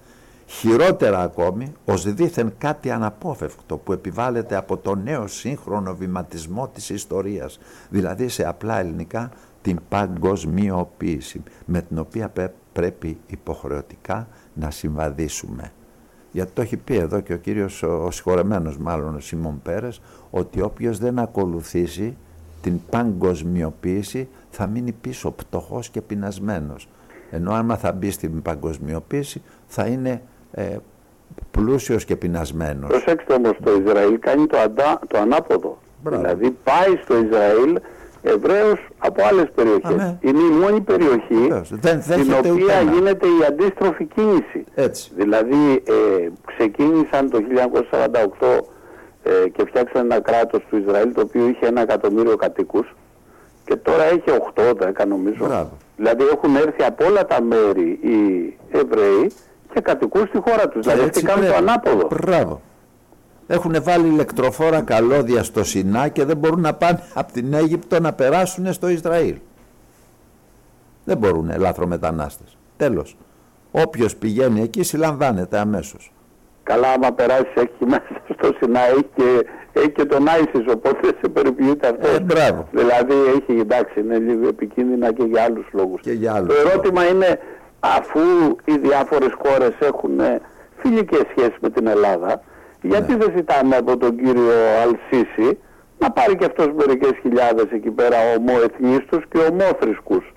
Χειρότερα 0.48 1.20
ακόμη, 1.20 1.72
ως 1.84 2.14
δήθεν 2.14 2.52
κάτι 2.58 2.90
αναπόφευκτο 2.90 3.76
που 3.76 3.92
επιβάλλεται 3.92 4.56
από 4.56 4.76
το 4.76 4.94
νέο 4.94 5.26
σύγχρονο 5.26 5.94
βηματισμό 5.94 6.68
της 6.68 6.90
ιστορίας, 6.90 7.58
δηλαδή 7.90 8.28
σε 8.28 8.48
απλά 8.48 8.78
ελληνικά 8.78 9.30
την 9.62 9.80
παγκοσμιοποίηση, 9.88 11.42
με 11.64 11.82
την 11.82 11.98
οποία 11.98 12.28
πε- 12.28 12.52
πρέπει 12.72 13.18
υποχρεωτικά 13.26 14.28
να 14.54 14.70
συμβαδίσουμε. 14.70 15.72
Γιατί 16.32 16.50
το 16.52 16.62
έχει 16.62 16.76
πει 16.76 16.96
εδώ 16.96 17.20
και 17.20 17.32
ο 17.32 17.36
κύριος, 17.36 17.82
ο, 17.82 18.04
ο 18.04 18.10
συγχωρεμένος 18.10 18.78
μάλλον, 18.78 19.14
ο 19.14 19.20
Σίμων 19.20 19.60
Πέρες, 19.62 20.00
ότι 20.30 20.60
όποιος 20.60 20.98
δεν 20.98 21.18
ακολουθήσει 21.18 22.16
την 22.60 22.80
παγκοσμιοποίηση 22.90 24.28
θα 24.50 24.66
μείνει 24.66 24.92
πίσω 24.92 25.30
πτωχός 25.30 25.88
και 25.88 26.00
πεινασμένος. 26.00 26.88
Ενώ 27.30 27.52
άμα 27.52 27.76
θα 27.76 27.92
μπει 27.92 28.10
στην 28.10 28.42
παγκοσμιοποίηση 28.42 29.42
θα 29.66 29.86
είναι 29.86 30.22
ε, 30.56 30.76
πλούσιος 31.50 32.04
και 32.04 32.16
πεινασμένος. 32.16 32.88
Προσέξτε 32.88 33.34
όμως 33.34 33.52
το 33.64 33.70
Ισραήλ 33.84 34.18
κάνει 34.18 34.46
το, 34.46 34.58
αντα, 34.58 35.00
το 35.06 35.18
ανάποδο. 35.18 35.78
Μπράβο. 36.02 36.22
Δηλαδή 36.22 36.56
πάει 36.64 36.96
στο 37.02 37.14
Ισραήλ 37.16 37.78
Εβραίους 38.22 38.80
από 38.98 39.22
άλλες 39.30 39.46
περιοχές. 39.54 39.90
Α, 39.90 39.94
ναι. 39.94 40.18
Είναι 40.20 40.38
η 40.38 40.50
μόνη 40.60 40.80
περιοχή 40.80 41.34
Βεβαίως. 41.34 41.68
Δεν 41.72 42.02
στην 42.02 42.14
δέχεται 42.16 42.38
ούτε 42.38 42.62
οποία 42.62 42.74
ένα. 42.74 42.92
γίνεται 42.92 43.26
η 43.26 43.44
αντίστροφη 43.48 44.04
κίνηση. 44.04 44.64
Έτσι. 44.74 45.10
Δηλαδή 45.16 45.82
ε, 45.86 46.28
ξεκίνησαν 46.56 47.30
το 47.30 47.38
1948 48.40 48.64
ε, 49.22 49.48
και 49.48 49.64
φτιάξαν 49.64 50.04
ένα 50.10 50.20
κράτος 50.20 50.62
του 50.70 50.76
Ισραήλ 50.76 51.12
το 51.12 51.20
οποίο 51.20 51.48
είχε 51.48 51.66
ένα 51.66 51.80
εκατομμύριο 51.80 52.36
κατοίκους 52.36 52.94
και 53.64 53.76
τώρα 53.76 54.04
έχει 54.04 54.24
8-10 54.54 55.06
νομίζω. 55.08 55.46
Μπράβο. 55.46 55.70
Δηλαδή 55.96 56.24
έχουν 56.32 56.56
έρθει 56.56 56.82
από 56.84 57.04
όλα 57.06 57.26
τα 57.26 57.42
μέρη 57.42 57.98
οι 58.02 58.56
Εβραίοι 58.70 59.32
και 59.76 59.82
κατοικούν 59.82 60.26
στη 60.26 60.38
χώρα 60.38 60.68
τους. 60.68 60.86
Δηλαδή 60.86 61.04
αυτοί 61.04 61.22
κάνουν 61.22 61.46
το 61.46 61.52
πρέπει. 61.52 61.68
ανάποδο. 61.68 62.08
Μπράβο. 62.10 62.60
Έχουν 63.46 63.74
βάλει 63.82 64.06
ηλεκτροφόρα 64.06 64.80
καλώδια 64.82 65.42
στο 65.42 65.64
Σινά 65.64 66.08
και 66.08 66.24
δεν 66.24 66.36
μπορούν 66.36 66.60
να 66.60 66.74
πάνε 66.74 67.02
από 67.14 67.32
την 67.32 67.52
Αίγυπτο 67.54 68.00
να 68.00 68.12
περάσουν 68.12 68.72
στο 68.72 68.88
Ισραήλ. 68.88 69.36
Δεν 71.04 71.16
μπορούν 71.16 71.52
λάθρομετανάστες. 71.58 72.56
Τέλος. 72.76 73.16
Όποιος 73.70 74.16
πηγαίνει 74.16 74.60
εκεί 74.62 74.82
συλλαμβάνεται 74.82 75.58
αμέσως. 75.58 76.12
Καλά, 76.62 76.88
άμα 76.92 77.12
περάσεις 77.12 77.52
έχει 77.54 77.84
μέσα 77.86 78.06
στο 78.38 78.52
Σινάι 78.60 78.90
έχει 78.90 79.08
και, 79.16 79.46
έχει 79.72 79.90
και 79.90 80.04
τον 80.04 80.28
Άισις, 80.28 80.72
οπότε 80.72 81.06
σε 81.20 81.28
περιποιείται 81.28 81.88
αυτός. 81.88 82.16
Ε, 82.16 82.20
μπράβο. 82.20 82.68
Δηλαδή 82.70 83.14
έχει, 83.14 83.60
εντάξει, 83.60 84.00
είναι 84.00 84.18
λίγο 84.18 84.48
επικίνδυνα 84.48 85.12
και 85.12 85.22
για 85.22 85.42
άλλους 85.42 85.66
λόγους. 85.72 86.00
Και 86.00 86.12
για 86.12 86.34
άλλους 86.34 86.54
Το 86.54 86.68
ερώτημα 86.68 87.04
είναι, 87.04 87.38
αφού 87.98 88.20
οι 88.64 88.76
διάφορες 88.78 89.32
χώρες 89.44 89.72
έχουν 89.80 90.20
ε, 90.20 90.40
φιλικές 90.78 91.22
σχέσεις 91.30 91.56
με 91.60 91.70
την 91.70 91.86
Ελλάδα, 91.86 92.42
γιατί 92.82 93.12
Ναι. 93.12 93.18
δεν 93.24 93.32
ζητάμε 93.36 93.76
από 93.76 93.96
τον 93.96 94.16
κύριο 94.16 94.52
Αλσίση 94.82 95.58
να 95.98 96.10
πάρει 96.10 96.36
και 96.36 96.44
αυτός 96.44 96.68
μερικές 96.76 97.10
χιλιάδες 97.22 97.66
εκεί 97.72 97.90
πέρα 97.90 98.16
ομοεθνίστους 98.38 99.24
και 99.28 99.38
ομόθρησκους. 99.38 100.30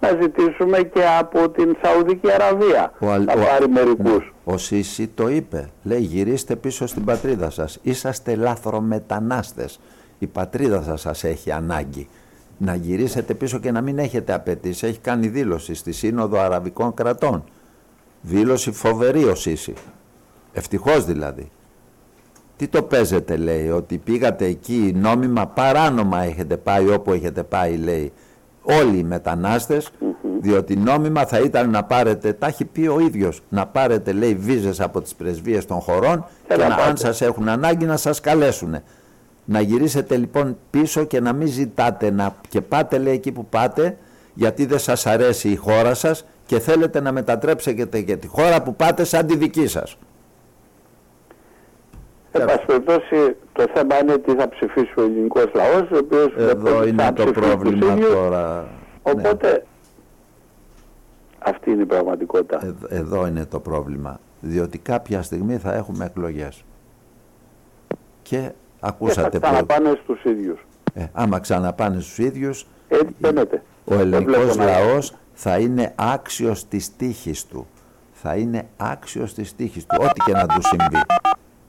Να 0.00 0.18
ζητήσουμε 0.20 0.78
και 0.78 1.02
από 1.18 1.48
την 1.50 1.76
Σαουδική 1.82 2.32
Αραβία 2.32 2.92
Ο 2.98 3.10
Αλ- 3.10 3.26
να 3.26 3.32
ο- 3.32 3.44
πάρει 3.46 3.68
μερικούς. 3.68 4.32
Ο 4.44 4.56
Σίση 4.58 5.06
το 5.08 5.28
είπε. 5.28 5.68
Λέει 5.82 6.00
γυρίστε 6.00 6.56
πίσω 6.56 6.86
στην 6.86 7.04
πατρίδα 7.04 7.50
σας. 7.50 7.78
Είσαστε 7.82 8.34
λάθρομετανάστες. 8.36 9.80
Η 10.18 10.26
πατρίδα 10.26 10.82
σας 10.82 11.00
σας 11.00 11.24
έχει 11.24 11.52
ανάγκη. 11.52 12.08
Να 12.64 12.74
γυρίσετε 12.74 13.34
πίσω 13.34 13.58
και 13.58 13.70
να 13.70 13.80
μην 13.80 13.98
έχετε 13.98 14.32
απαιτήσει. 14.32 14.86
Έχει 14.86 14.98
κάνει 14.98 15.28
δήλωση 15.28 15.74
στη 15.74 15.92
Σύνοδο 15.92 16.38
Αραβικών 16.38 16.94
Κρατών. 16.94 17.44
Δήλωση 18.20 18.72
φοβερή 18.72 19.24
ο 19.24 19.34
Σίση. 19.34 19.74
Ευτυχώς 20.52 21.04
δηλαδή. 21.04 21.50
Τι 22.56 22.68
το 22.68 22.82
παίζετε 22.82 23.36
λέει, 23.36 23.70
ότι 23.70 23.98
πήγατε 23.98 24.44
εκεί 24.44 24.92
νόμιμα, 24.96 25.46
παράνομα 25.46 26.22
έχετε 26.22 26.56
πάει 26.56 26.88
όπου 26.88 27.12
έχετε 27.12 27.42
πάει 27.42 27.76
λέει 27.76 28.12
όλοι 28.62 28.98
οι 28.98 29.02
μετανάστες, 29.02 29.90
διότι 30.40 30.76
νόμιμα 30.76 31.26
θα 31.26 31.38
ήταν 31.38 31.70
να 31.70 31.84
πάρετε, 31.84 32.32
τα 32.32 32.46
έχει 32.46 32.64
πει 32.64 32.86
ο 32.86 33.00
ίδιος, 33.00 33.40
να 33.48 33.66
πάρετε 33.66 34.12
λέει 34.12 34.34
βίζες 34.34 34.80
από 34.80 35.00
τις 35.00 35.14
πρεσβείες 35.14 35.66
των 35.66 35.80
χωρών 35.80 36.24
και, 36.48 36.56
να 36.56 36.68
να, 36.68 36.74
αν 36.74 36.80
πάτε. 36.80 36.96
σας 36.96 37.20
έχουν 37.20 37.48
ανάγκη 37.48 37.84
να 37.84 37.96
σας 37.96 38.20
καλέσουν. 38.20 38.74
Να 39.44 39.60
γυρίσετε 39.60 40.16
λοιπόν 40.16 40.56
πίσω 40.70 41.04
και 41.04 41.20
να 41.20 41.32
μην 41.32 41.46
ζητάτε 41.46 42.10
να, 42.10 42.36
και 42.48 42.60
πάτε 42.60 42.98
λέει 42.98 43.14
εκεί 43.14 43.32
που 43.32 43.46
πάτε 43.46 43.96
γιατί 44.34 44.66
δεν 44.66 44.78
σας 44.78 45.06
αρέσει 45.06 45.48
η 45.48 45.56
χώρα 45.56 45.94
σας 45.94 46.26
και 46.46 46.58
θέλετε 46.58 47.00
να 47.00 47.12
μετατρέψετε 47.12 48.00
και 48.00 48.16
τη 48.16 48.26
χώρα 48.26 48.62
που 48.62 48.74
πάτε 48.74 49.04
σαν 49.04 49.26
τη 49.26 49.36
δική 49.36 49.66
σας. 49.66 49.96
Εν 52.32 52.44
πάση 52.44 52.64
περιπτώσει, 52.66 53.36
το 53.52 53.64
θέμα 53.74 53.98
είναι 54.02 54.18
τι 54.18 54.34
θα 54.34 54.48
ψηφίσει 54.48 54.92
ο 54.96 55.02
ελληνικός 55.02 55.46
λαός, 55.54 55.90
ο 55.90 55.96
οποίος 55.96 56.34
Εδώ 56.36 56.86
είναι 56.86 57.12
το 57.12 57.24
πρόβλημα 57.24 57.96
τώρα. 57.98 58.60
Ναι. 58.60 59.12
Οπότε, 59.12 59.66
αυτή 61.38 61.70
είναι 61.70 61.82
η 61.82 61.86
πραγματικότητα. 61.86 62.74
Εδώ 62.88 63.26
είναι 63.26 63.44
το 63.44 63.60
πρόβλημα. 63.60 64.20
Διότι 64.40 64.78
κάποια 64.78 65.22
στιγμή 65.22 65.56
θα 65.56 65.74
έχουμε 65.74 66.04
εκλογές. 66.04 66.64
Και 68.22 68.50
ακούσατε 68.82 69.38
και 69.38 69.38
θα 69.38 69.50
ξαναπάνε 69.50 69.98
στους 70.02 70.24
ίδιους. 70.24 70.66
Ε, 70.94 71.04
άμα 71.12 71.38
ξαναπάνε 71.38 72.00
στους 72.00 72.18
ίδιους, 72.18 72.66
Έτσι 72.88 73.14
ο 73.84 73.94
ελληνικός 73.94 74.56
λαός 74.56 75.14
θα 75.32 75.58
είναι 75.58 75.92
άξιος 75.96 76.68
της 76.68 76.96
τύχης 76.96 77.46
του. 77.46 77.66
Θα 78.12 78.36
είναι 78.36 78.66
άξιος 78.76 79.34
της 79.34 79.54
τύχης 79.56 79.86
του, 79.86 79.96
ό,τι 80.00 80.20
και 80.24 80.32
να 80.32 80.46
του 80.46 80.62
συμβεί. 80.62 81.00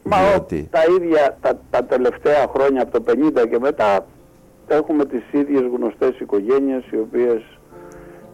Μα 0.04 0.18
Διότι... 0.18 0.68
τα 0.72 0.80
ίδια 1.00 1.38
τα, 1.42 1.60
τα 1.70 1.84
τελευταία 1.84 2.48
χρόνια 2.56 2.82
από 2.82 3.02
το 3.02 3.14
50 3.42 3.50
και 3.50 3.60
μετά 3.60 4.06
έχουμε 4.68 5.06
τις 5.06 5.24
ίδιες 5.32 5.62
γνωστές 5.76 6.20
οικογένειες 6.20 6.84
οι 6.92 6.98
οποίες 6.98 7.42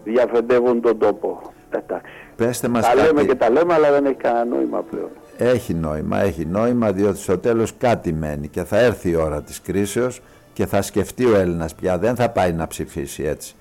διαφεντεύουν 0.04 0.80
τον 0.80 0.98
τόπο. 0.98 1.42
Εντάξει. 1.70 2.12
Πέστε 2.40 2.68
μας 2.68 2.86
τα 2.86 2.94
λέμε 2.94 3.24
και 3.24 3.34
τα 3.34 3.50
λέμε 3.50 3.74
αλλά 3.74 3.90
δεν 3.90 4.04
έχει 4.04 4.14
κανένα 4.14 4.44
νόημα 4.44 4.82
πλέον. 4.90 5.08
Έχει 5.36 5.74
νόημα, 5.74 6.20
έχει 6.20 6.46
νόημα 6.46 6.92
διότι 6.92 7.18
στο 7.18 7.38
τέλος 7.38 7.72
κάτι 7.78 8.12
μένει 8.12 8.48
και 8.48 8.64
θα 8.64 8.78
έρθει 8.78 9.10
η 9.10 9.14
ώρα 9.14 9.42
της 9.42 9.60
κρίσεως 9.60 10.20
και 10.52 10.66
θα 10.66 10.82
σκεφτεί 10.82 11.24
ο 11.24 11.36
Έλληνας 11.36 11.74
πια, 11.74 11.98
δεν 11.98 12.16
θα 12.16 12.30
πάει 12.30 12.52
να 12.52 12.66
ψηφίσει 12.66 13.22
έτσι. 13.22 13.54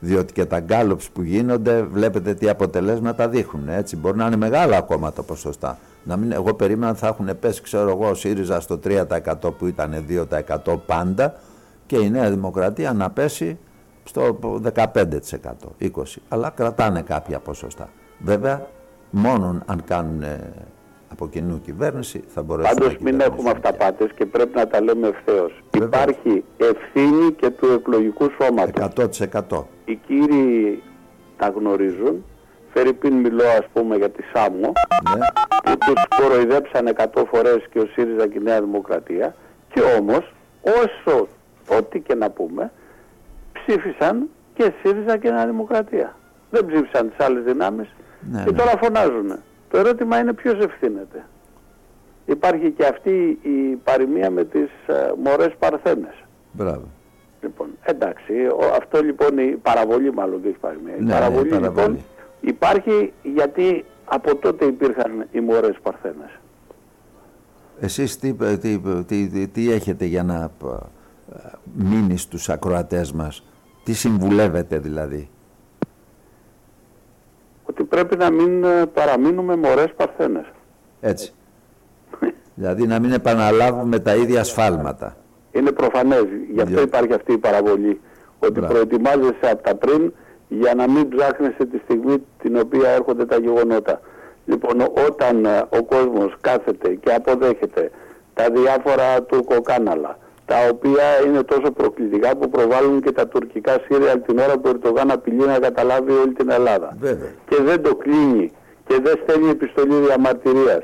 Διότι 0.00 0.32
και 0.32 0.44
τα 0.44 0.60
γκάλοψ 0.60 1.10
που 1.10 1.22
γίνονται 1.22 1.82
βλέπετε 1.82 2.34
τι 2.34 2.48
αποτελέσματα 2.48 3.28
δείχνουν 3.28 3.68
έτσι. 3.68 3.96
Μπορεί 3.96 4.16
να 4.16 4.26
είναι 4.26 4.36
μεγάλα 4.36 4.76
ακόμα 4.76 5.12
τα 5.12 5.22
ποσοστά. 5.22 5.78
Να 6.02 6.16
μην, 6.16 6.32
εγώ 6.32 6.54
περίμενα 6.54 6.90
ότι 6.90 7.00
θα 7.00 7.06
έχουν 7.06 7.38
πέσει, 7.40 7.62
ξέρω 7.62 7.90
εγώ, 7.90 8.14
ΣΥΡΙΖΑ 8.14 8.60
στο 8.60 8.80
3% 8.84 9.04
που 9.58 9.66
ήταν 9.66 10.04
2% 10.64 10.78
πάντα 10.86 11.34
και 11.86 11.96
η 11.96 12.10
Νέα 12.10 12.30
Δημοκρατία 12.30 12.92
να 12.92 13.10
πέσει 13.10 13.58
στο 14.04 14.38
15%, 14.74 14.84
20%. 15.80 15.88
Αλλά 16.28 16.50
κρατάνε 16.50 17.02
κάποια 17.02 17.38
ποσοστά. 17.38 17.88
Βέβαια, 18.18 18.66
μόνο 19.10 19.62
αν 19.66 19.84
κάνουν 19.84 20.24
από 21.12 21.28
κοινού 21.28 21.60
κυβέρνηση 21.60 22.24
θα 22.28 22.42
μπορέσουν 22.42 22.76
Πάντως 22.76 22.92
να 22.92 23.10
μην 23.10 23.20
έχουμε 23.20 23.50
αυταπάτες 23.50 24.10
και 24.14 24.26
πρέπει 24.26 24.56
να 24.56 24.66
τα 24.66 24.82
λέμε 24.82 25.08
ευθέως. 25.08 25.62
Υπάρχει 25.74 26.44
ευθύνη 26.56 27.32
και 27.32 27.50
του 27.50 27.66
εκλογικού 27.66 28.30
σώματος. 28.40 28.88
100%. 29.48 29.64
Οι 29.84 29.94
κύριοι 29.94 30.82
τα 31.36 31.48
γνωρίζουν 31.48 32.24
Φερρυπίν 32.72 33.14
μιλώ 33.14 33.44
ας 33.44 33.66
πούμε 33.72 33.96
για 33.96 34.10
τη 34.10 34.22
Σάμο 34.32 34.72
ναι. 35.16 35.26
που 35.64 35.78
τους 35.78 36.02
κοροϊδέψαν 36.16 36.96
100 37.14 37.22
φορές 37.30 37.66
και 37.70 37.78
ο 37.78 37.86
ΣΥΡΙΖΑ 37.86 38.26
και 38.28 38.38
η 38.38 38.42
Νέα 38.42 38.60
Δημοκρατία 38.60 39.34
και 39.72 39.80
όμως 39.98 40.32
όσο 40.60 41.28
ό,τι 41.78 42.00
και 42.00 42.14
να 42.14 42.30
πούμε 42.30 42.72
ψήφισαν 43.52 44.28
και 44.54 44.72
ΣΥΡΙΖΑ 44.82 45.16
και 45.16 45.30
Νέα 45.30 45.46
Δημοκρατία. 45.46 46.16
Δεν 46.50 46.66
ψήφισαν 46.66 47.08
τις 47.08 47.26
άλλες 47.26 47.44
δυνάμεις 47.44 47.88
ναι, 48.30 48.44
και 48.44 48.50
ναι. 48.50 48.56
τώρα 48.56 48.76
φωνάζουν. 48.82 49.38
Το 49.70 49.78
ερώτημα 49.78 50.18
είναι 50.18 50.32
ποιος 50.32 50.64
ευθύνεται. 50.64 51.24
Υπάρχει 52.26 52.70
και 52.70 52.86
αυτή 52.86 53.38
η 53.42 53.76
παροιμία 53.84 54.30
με 54.30 54.44
τις 54.44 54.70
uh, 54.86 55.14
μωρές 55.22 55.54
παρθένες. 55.58 56.14
Μπράβο. 56.52 56.88
Λοιπόν, 57.42 57.68
εντάξει, 57.82 58.32
αυτό 58.80 59.02
λοιπόν 59.02 59.38
η 59.38 59.56
παραβολή 59.62 60.12
μάλλον 60.12 60.42
και 60.42 60.48
η 60.48 60.56
παροιμία. 60.60 60.96
η 60.96 61.04
παραβολή, 61.04 61.50
λοιπόν 61.52 61.98
Υπάρχει 62.40 63.12
γιατί 63.22 63.84
από 64.04 64.36
τότε 64.36 64.64
υπήρχαν 64.64 65.26
οι 65.30 65.40
μωρές 65.40 65.76
παρθένες. 65.82 66.30
Εσείς 67.80 68.18
τι, 68.18 68.34
τι, 68.60 68.78
τι, 69.06 69.48
τι 69.48 69.72
έχετε 69.72 70.04
για 70.04 70.22
να 70.22 70.50
μείνει 71.74 72.16
στους 72.16 72.48
ακροατές 72.48 73.12
μας, 73.12 73.44
τι 73.84 73.92
συμβουλεύετε 73.92 74.78
δηλαδή; 74.78 75.30
Ότι 77.68 77.84
πρέπει 77.84 78.16
να 78.16 78.30
μην 78.30 78.64
ε, 78.64 78.86
παραμείνουμε 78.86 79.56
μωρές 79.56 79.92
παρθένες. 79.96 80.44
Έτσι. 81.00 81.32
δηλαδή 82.54 82.86
να 82.86 82.98
μην 82.98 83.12
επαναλάβουμε 83.12 83.98
τα 83.98 84.14
ίδια 84.14 84.44
σφάλματα. 84.44 85.16
Είναι 85.52 85.72
προφανές, 85.72 86.24
γι' 86.52 86.60
αυτό 86.60 86.80
υπάρχει 86.80 87.12
αυτή 87.12 87.32
η 87.32 87.38
παραβολή. 87.38 88.00
Ότι 88.38 88.60
προετοιμάζεσαι 88.60 89.50
από 89.52 89.62
τα 89.62 89.74
πριν 89.74 90.12
για 90.48 90.74
να 90.74 90.90
μην 90.90 91.08
ψάχνεσαι 91.08 91.64
τη 91.64 91.78
στιγμή 91.78 92.24
την 92.42 92.56
οποία 92.58 92.88
έρχονται 92.88 93.24
τα 93.24 93.36
γεγονότα. 93.38 94.00
Λοιπόν, 94.46 94.80
όταν 95.06 95.44
ε, 95.44 95.62
ο 95.68 95.82
κόσμος 95.82 96.36
κάθεται 96.40 96.94
και 96.94 97.12
αποδέχεται 97.12 97.90
τα 98.34 98.50
διάφορα 98.50 99.22
τουρκοκάναλα, 99.22 100.18
τα 100.48 100.56
οποία 100.72 101.06
είναι 101.26 101.42
τόσο 101.42 101.70
προκλητικά 101.70 102.36
που 102.36 102.48
προβάλλουν 102.48 103.00
και 103.00 103.12
τα 103.12 103.26
τουρκικά 103.26 103.72
σύριαλ 103.88 104.22
την 104.26 104.38
ώρα 104.38 104.54
που 104.58 104.62
ο 104.64 104.68
Ερτογάν 104.68 105.10
απειλεί 105.10 105.46
να 105.46 105.58
καταλάβει 105.58 106.12
όλη 106.12 106.32
την 106.32 106.50
Ελλάδα. 106.50 106.96
Και 107.48 107.62
δεν 107.62 107.82
το 107.82 107.94
κλείνει 107.94 108.52
και 108.86 108.96
δεν 109.02 109.20
στέλνει 109.22 109.50
επιστολή 109.50 109.94
διαμαρτυρίας 109.94 110.82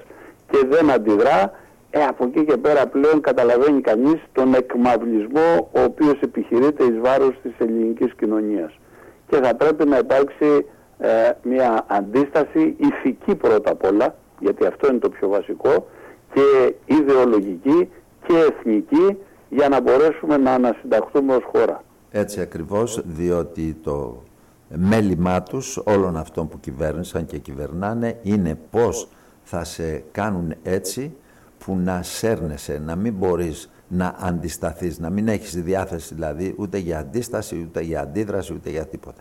και 0.51 0.67
δεν 0.71 0.91
αντιδρά, 0.91 1.53
ε, 1.91 2.05
από 2.05 2.25
εκεί 2.25 2.45
και 2.45 2.57
πέρα 2.57 2.87
πλέον 2.87 3.21
καταλαβαίνει 3.21 3.81
κανείς 3.81 4.21
τον 4.33 4.55
εκμαυλισμό 4.55 5.71
ο 5.73 5.81
οποίος 5.83 6.21
επιχειρείται 6.21 6.85
εις 6.85 6.99
βάρος 7.01 7.35
της 7.43 7.53
ελληνικής 7.59 8.15
κοινωνίας. 8.19 8.73
Και 9.29 9.37
θα 9.37 9.55
πρέπει 9.55 9.89
να 9.89 9.99
υπάρξει 9.99 10.67
ε, 10.99 11.31
μια 11.43 11.85
αντίσταση 11.87 12.77
ηθική 12.79 13.35
πρώτα 13.35 13.71
απ' 13.71 13.85
όλα, 13.85 14.15
γιατί 14.39 14.67
αυτό 14.67 14.89
είναι 14.91 14.99
το 14.99 15.09
πιο 15.09 15.29
βασικό, 15.29 15.87
και 16.35 16.75
ιδεολογική 16.85 17.91
και 18.27 18.37
εθνική 18.39 19.19
για 19.55 19.69
να 19.69 19.81
μπορέσουμε 19.81 20.37
να 20.37 20.53
ανασυνταχθούμε 20.53 21.35
ως 21.35 21.43
χώρα. 21.53 21.83
Έτσι 22.11 22.41
ακριβώς, 22.41 23.03
διότι 23.05 23.77
το 23.83 24.23
μέλημά 24.69 25.43
τους 25.43 25.81
όλων 25.85 26.17
αυτών 26.17 26.49
που 26.49 26.61
κυβέρνησαν 26.61 27.27
και 27.27 27.39
κυβερνάνε 27.39 28.19
είναι 28.23 28.59
πώς 28.71 29.09
θα 29.43 29.65
σε 29.65 30.05
κάνουν 30.13 30.55
έτσι 30.63 31.17
που 31.65 31.77
να 31.77 32.03
σέρνεσαι, 32.03 32.83
να 32.85 32.97
μην 32.97 33.15
μπορείς 33.15 33.71
να 33.89 34.17
αντισταθείς, 34.21 34.99
να 34.99 35.11
μην 35.11 35.29
έχεις 35.29 35.63
διάθεση 35.63 36.15
δηλαδή 36.15 36.55
ούτε 36.59 36.79
για 36.79 36.99
αντίσταση, 36.99 37.67
ούτε 37.69 37.81
για 37.81 38.01
αντίδραση, 38.01 38.53
ούτε 38.55 38.71
για 38.71 38.87
τίποτα. 38.87 39.21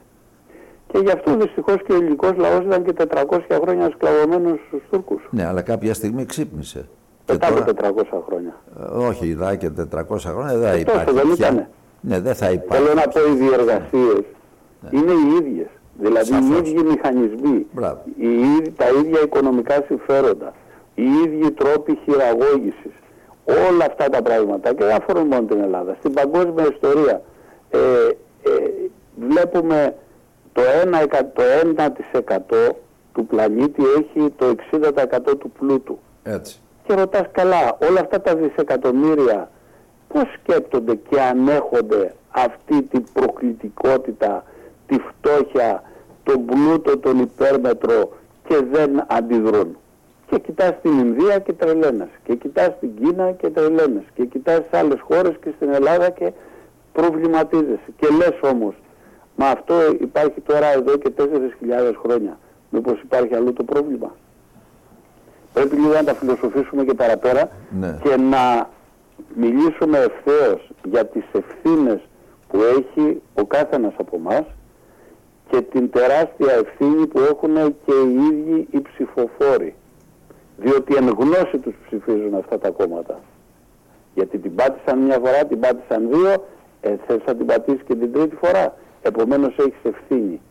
Και 0.88 1.00
γι' 1.00 1.12
αυτό 1.12 1.38
δυστυχώς 1.38 1.78
και 1.86 1.92
ο 1.92 1.96
ελληνικός 1.96 2.36
λαός 2.38 2.66
ήταν 2.66 2.84
και 2.84 2.94
400 2.94 3.60
χρόνια 3.62 3.90
σκλαβωμένος 3.96 4.60
στους 4.68 4.82
Τούρκους. 4.90 5.28
Ναι, 5.30 5.46
αλλά 5.46 5.62
κάποια 5.62 5.94
στιγμή 5.94 6.26
ξύπνησε. 6.26 6.88
Μετά 7.28 7.48
από 7.48 7.64
400 8.02 8.22
χρόνια. 8.28 8.56
Ε, 8.80 9.06
όχι, 9.08 9.28
ειδά 9.28 9.56
και 9.56 9.70
400 9.94 10.18
χρόνια 10.20 10.58
δεν 10.58 10.70
θα 10.70 10.76
υπάρχει. 10.78 11.14
δεν 11.14 11.30
ήταν. 11.32 11.68
Ναι, 12.02 12.20
δεν 12.20 12.36
θα 12.36 12.52
υπάρχει. 12.52 12.84
Θέλω 12.84 12.96
να 12.96 13.08
πω 13.08 13.20
οι 13.20 13.36
διεργασίες 13.36 14.24
ναι. 14.82 14.90
είναι 15.00 15.12
οι 15.12 15.36
ίδιες. 15.40 15.68
Δηλαδή 16.00 16.26
Σαφώς. 16.34 16.50
οι 16.50 16.72
ίδιοι 16.72 16.84
μηχανισμοί, 16.84 17.68
οι, 18.18 18.72
τα 18.78 18.86
ίδια 19.00 19.22
οικονομικά 19.24 19.84
συμφέροντα, 19.88 20.54
οι 20.96 21.04
ίδιοι 21.26 21.52
τρόποι 21.52 22.00
χειραγώγησης, 22.04 22.94
όλα 23.46 23.86
αυτά 23.86 24.10
τα 24.10 24.22
πράγματα 24.22 24.74
και 24.74 24.84
δεν 24.84 24.96
αφορούν 24.96 25.28
μόνο 25.28 25.44
την 25.44 25.62
Ελλάδα. 25.62 25.96
Στην 26.00 26.14
παγκόσμια 26.14 26.68
ιστορία 26.72 27.22
ε, 27.70 27.80
ε, 27.80 28.52
βλέπουμε 29.30 29.96
το 30.54 30.62
1%, 30.84 32.38
το 32.48 32.56
του 33.14 33.26
πλανήτη 33.26 33.84
έχει 33.84 34.30
το 34.30 34.56
60% 34.72 35.38
του 35.40 35.52
πλούτου. 35.60 36.00
Έτσι. 36.24 36.62
Και 36.84 36.94
ρωτάς 36.94 37.26
καλά, 37.32 37.78
όλα 37.90 38.00
αυτά 38.00 38.22
τα 38.22 38.36
δισεκατομμύρια 38.36 39.50
πώς 40.08 40.24
σκέπτονται 40.42 40.96
και 40.96 41.22
ανέχονται 41.22 42.14
αυτή 42.30 42.82
την 42.82 43.04
προκλητικότητα, 43.14 44.44
τη 44.88 44.98
φτώχεια, 45.00 45.84
τον 46.24 46.46
πλούτο, 46.46 46.98
τον 46.98 47.20
υπέρμετρο 47.20 48.12
και 48.48 48.56
δεν 48.72 49.04
αντιδρούν 49.08 49.78
και 50.34 50.40
κοιτάς 50.40 50.74
την 50.82 51.00
Ινδία 51.00 51.40
και 51.40 51.54
τρελαίνεσαι 51.54 52.20
και 52.24 52.36
κοιτάς 52.36 52.80
την 52.80 52.90
Κίνα 52.96 53.32
και 53.32 53.50
τρελαίνεσαι 53.50 54.12
και 54.14 54.26
κοιτάς 54.26 54.62
σε 54.72 54.78
άλλες 54.78 55.00
χώρες 55.02 55.36
και 55.42 55.52
στην 55.56 55.74
Ελλάδα 55.74 56.10
και 56.10 56.32
προβληματίζεσαι. 56.94 57.94
Και 58.00 58.08
λες 58.08 58.52
όμως 58.52 58.74
μα 59.36 59.48
αυτό 59.48 59.74
υπάρχει 60.00 60.42
τώρα 60.42 60.68
εδώ 60.68 60.98
και 60.98 61.12
4.000 61.18 61.94
χρόνια. 62.04 62.38
Μήπως 62.70 63.02
υπάρχει 63.02 63.36
αλλού 63.36 63.54
το 63.54 63.64
πρόβλημα 63.64 64.16
πρέπει 65.54 65.76
λίγο 65.76 65.94
να 65.94 66.04
τα 66.04 66.14
φιλοσοφήσουμε 66.14 66.84
και 66.84 66.94
παραπέρα 66.94 67.50
ναι. 67.80 67.98
και 68.04 68.16
να 68.18 68.70
μιλήσουμε 69.36 69.98
ευθέως 69.98 70.70
για 70.84 71.06
τις 71.06 71.24
ευθύνες 71.32 72.00
που 72.48 72.60
έχει 72.62 73.22
ο 73.34 73.46
κάθε 73.46 73.76
ένας 73.76 73.94
από 73.98 74.16
εμάς 74.16 74.46
και 75.50 75.62
την 75.62 75.90
τεράστια 75.90 76.54
ευθύνη 76.54 77.08
που 77.08 77.20
έχουν 77.20 77.56
και 77.86 77.94
οι 77.94 78.16
ίδιοι 78.32 78.68
οι 78.72 78.82
ψηφοφόροι 78.82 79.76
διότι 80.58 80.96
εν 80.96 81.08
γνώση 81.08 81.58
τους 81.58 81.74
ψηφίζουν 81.86 82.36
αυτά 82.36 82.58
τα 82.58 82.70
κόμματα. 82.70 83.20
Γιατί 84.16 84.38
την 84.38 84.56
πάτησαν 84.56 85.00
μια 85.00 85.20
φορά, 85.24 85.46
την 85.46 85.60
πάτησαν 85.60 86.10
δύο, 86.10 86.32
ε, 86.82 86.96
θες 87.08 87.20
να 87.26 87.36
την 87.36 87.46
πατήσεις 87.46 87.82
και 87.88 87.96
την 87.96 88.14
τρίτη 88.14 88.36
φορά. 88.36 88.76
Επομένως 89.02 89.56
έχεις 89.58 89.84
ευθύνη. 89.84 90.42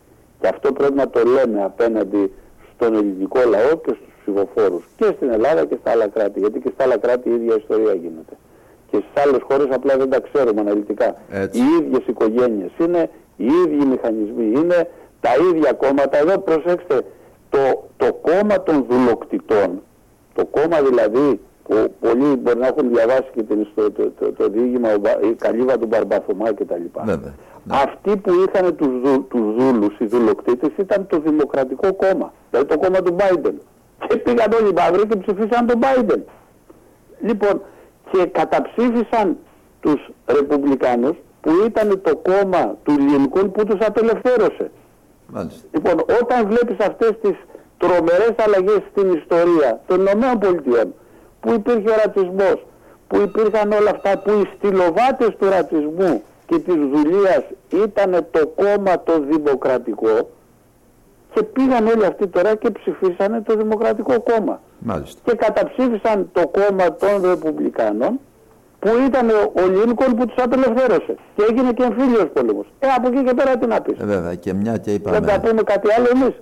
Και 0.41 0.49
αυτό 0.49 0.73
πρέπει 0.73 0.95
να 0.95 1.09
το 1.09 1.21
λέμε 1.25 1.63
απέναντι 1.65 2.33
στον 2.75 2.95
ελληνικό 2.95 3.41
λαό 3.49 3.77
και 3.77 3.97
στους 4.01 4.12
ψηφοφόρους 4.23 4.85
και 4.97 5.05
στην 5.17 5.31
Ελλάδα 5.31 5.65
και 5.65 5.77
στα 5.81 5.91
άλλα 5.91 6.09
κράτη. 6.09 6.39
Γιατί 6.41 6.61
και 6.61 6.71
στα 6.75 6.85
άλλα 6.85 6.99
κράτη 6.99 7.29
η 7.29 7.35
ίδια 7.35 7.57
ιστορία 7.57 7.95
γίνεται. 7.95 8.35
Και 8.91 8.97
στις 8.97 9.23
άλλες 9.25 9.41
χώρες 9.49 9.67
απλά 9.71 9.97
δεν 9.97 10.11
τα 10.11 10.21
ξέρουμε 10.21 10.61
αναλυτικά. 10.61 11.15
Έτσι. 11.31 11.61
Οι 11.61 11.65
ίδιες 11.81 12.03
οικογένειες 12.07 12.71
είναι, 12.79 13.11
οι 13.37 13.47
ίδιοι 13.47 13.85
μηχανισμοί 13.87 14.53
είναι, 14.61 14.89
τα 15.21 15.31
ίδια 15.51 15.73
κόμματα. 15.73 16.19
Εδώ 16.19 16.39
προσέξτε, 16.39 17.01
το, 17.51 17.59
το 17.97 18.13
κόμμα 18.13 18.63
των 18.63 18.87
δουλοκτητών, 18.91 19.83
το 20.35 20.45
κόμμα 20.45 20.83
δηλαδή 20.83 21.41
που 21.69 21.95
πολλοί 22.01 22.37
μπορεί 22.37 22.59
να 22.59 22.67
έχουν 22.67 22.89
διαβάσει 22.93 23.29
και 23.35 23.43
την, 23.43 23.67
το, 23.75 23.91
το, 23.91 24.11
το, 24.19 24.33
το 24.33 24.49
διήγημα, 24.49 24.95
ο 24.95 24.99
Μπα- 24.99 25.21
η 25.21 25.33
καλύβα 25.35 25.79
του 25.79 25.87
Μπαρμπαθωμά 25.87 26.53
κτλ. 26.53 26.85
Βέβαια. 27.05 27.35
Αυτοί 27.69 28.17
που 28.17 28.31
είχαν 28.33 28.77
τους, 28.77 29.01
δου, 29.03 29.27
τους 29.29 29.55
δούλους, 29.57 29.99
οι 29.99 30.07
δουλοκτήτες, 30.07 30.71
ήταν 30.77 31.07
το 31.07 31.19
Δημοκρατικό 31.21 31.93
Κόμμα, 31.95 32.33
δηλαδή 32.51 32.69
το 32.69 32.79
κόμμα 32.79 32.99
του 33.03 33.17
Biden. 33.19 33.55
Και 34.09 34.17
πήγαν 34.17 34.53
όλοι 34.53 34.69
οι 34.69 34.73
μαύροι 34.73 35.07
και 35.07 35.17
ψηφίσαν 35.17 35.67
τον 35.67 35.81
Biden. 35.83 36.21
Λοιπόν, 37.21 37.63
και 38.11 38.27
καταψήφισαν 38.27 39.37
τους 39.81 40.11
Ρεπουμπλικάνους 40.27 41.17
που 41.41 41.51
ήταν 41.67 42.01
το 42.03 42.17
κόμμα 42.17 42.77
του 42.83 42.99
Λινκόλ 42.99 43.49
που 43.49 43.65
τους 43.65 43.87
απελευθέρωσε. 43.87 44.71
Μάλιστα. 45.27 45.67
Λοιπόν, 45.73 45.95
όταν 46.23 46.49
βλέπεις 46.49 46.87
αυτές 46.87 47.13
τις 47.23 47.37
τρομερές 47.79 48.35
αλλαγές 48.45 48.81
στην 48.91 49.13
ιστορία 49.13 49.81
των 49.87 50.01
Ηνωμένων 50.01 50.39
Πολιτειών, 50.39 50.95
που 51.41 51.53
υπήρχε 51.53 51.91
ο 51.91 51.95
ρατσισμός, 52.05 52.67
που 53.09 53.17
υπήρχαν 53.21 53.73
όλα 53.73 53.91
αυτά, 53.91 54.19
που 54.19 54.31
οι 54.31 54.49
στυλοβάτες 54.57 55.37
του 55.39 55.49
ρατσισμού 55.49 56.23
και 56.47 56.59
της 56.59 56.75
δουλείας 56.75 57.45
ήταν 57.85 58.27
το 58.31 58.47
κόμμα 58.47 59.03
το 59.03 59.21
δημοκρατικό 59.21 60.31
και 61.35 61.43
πήγαν 61.43 61.87
όλοι 61.87 62.07
αυτοί 62.07 62.27
τώρα 62.27 62.55
και 62.55 62.71
ψηφίσανε 62.71 63.41
το 63.41 63.57
Δημοκρατικό 63.57 64.21
Κόμμα 64.21 64.61
Μάλιστα. 64.79 65.21
και 65.25 65.35
καταψήφισαν 65.37 66.29
το 66.33 66.49
κόμμα 66.49 66.95
των 66.95 67.23
Ρεπουμπλικάνων 67.31 68.21
που 68.79 68.89
ήταν 69.07 69.29
ο 69.31 69.67
Λίνκολ 69.67 70.15
που 70.15 70.27
τους 70.27 70.45
απελευθέρωσε 70.45 71.15
και 71.35 71.43
έγινε 71.51 71.73
και 71.73 71.83
εμφύλιος 71.83 72.27
πόλεμος. 72.33 72.67
Ε, 72.79 72.87
από 72.97 73.09
εκεί 73.09 73.25
και 73.25 73.35
πέρα 73.35 73.57
τι 73.57 73.67
να 73.67 73.81
πεις. 73.81 74.01
Ε, 74.01 74.05
βέβαια 74.05 74.35
και 74.35 74.53
μια 74.53 74.77
και 74.77 74.99
Δεν 74.99 75.13
θα 75.13 75.17
είπαμε, 75.35 75.49
πούμε 75.49 75.63
κάτι 75.63 75.93
άλλο 75.93 76.07
εμείς. 76.15 76.35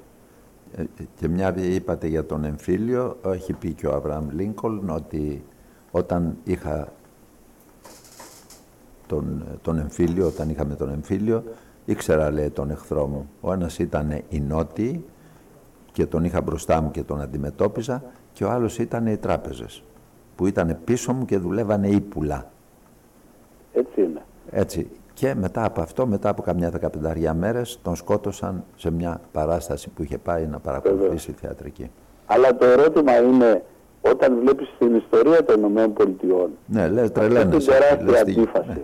ε, 0.77 0.83
και 1.15 1.29
μια 1.29 1.51
και 1.53 1.61
είπατε 1.61 2.07
για 2.07 2.27
τον 2.27 2.45
εμφύλιο, 2.45 3.17
έχει 3.33 3.53
πει 3.53 3.73
και 3.73 3.87
ο 3.87 3.95
Αβραάμ 3.95 4.29
Λίνκολν 4.31 4.91
ότι 4.91 5.45
όταν 5.91 6.37
είχα 6.45 6.89
τον, 9.07 9.45
τον 9.63 9.79
εμφύλιο, 9.79 10.27
όταν 10.27 10.49
είχαμε 10.49 10.75
τον 10.75 10.91
εμφύλιο, 10.91 11.45
ήξερα 11.85 12.31
λέει 12.31 12.51
τον 12.51 12.71
εχθρό 12.71 13.07
μου. 13.07 13.31
Ο 13.41 13.53
ένας 13.53 13.79
ήταν 13.79 14.21
οι 14.29 14.41
νότιοι 14.41 15.05
και 15.93 16.07
τον 16.07 16.25
είχα 16.25 16.41
μπροστά 16.41 16.81
μου 16.81 16.91
και 16.91 17.03
τον 17.03 17.21
αντιμετώπιζα 17.21 18.03
και 18.33 18.45
ο 18.45 18.51
άλλος 18.51 18.79
ήταν 18.79 19.07
οι 19.07 19.17
τράπεζες 19.17 19.83
που 20.37 20.47
ήταν 20.47 20.79
πίσω 20.85 21.13
μου 21.13 21.25
και 21.25 21.39
δουλεύανε 21.39 21.89
ύπουλα. 21.89 22.51
Έτσι 23.73 24.01
είναι. 24.03 24.23
Έτσι. 24.51 24.91
Και 25.15 25.35
μετά 25.35 25.65
από 25.65 25.81
αυτό, 25.81 26.07
μετά 26.07 26.29
από 26.29 26.43
καμιά 26.43 26.71
δεκαπενταριά 26.71 27.35
μέρες, 27.35 27.79
τον 27.83 27.97
σκότωσαν 27.97 28.65
σε 28.77 28.91
μια 28.91 29.21
παράσταση 29.33 29.89
που 29.89 30.03
είχε 30.03 30.19
πάει 30.19 30.47
να 30.47 30.59
παρακολουθήσει 30.59 31.33
θεατρική. 31.33 31.91
Αλλά 32.27 32.57
το 32.57 32.67
ερώτημα 32.67 33.17
είναι, 33.23 33.65
όταν 34.01 34.39
βλέπεις 34.41 34.75
την 34.79 34.95
ιστορία 34.95 35.45
των 35.45 35.59
Ηνωμένων 35.59 35.93
Πολιτειών, 35.93 36.51
Ναι, 36.67 36.89
λες, 36.89 37.03
αυτή 37.05 37.13
την 37.21 37.31
τρελαίνεσαι. 37.31 37.71
τεράστια 37.71 38.11
λες 38.11 38.23
τι- 38.23 38.31
αντίφαση, 38.33 38.69
ναι. 38.69 38.83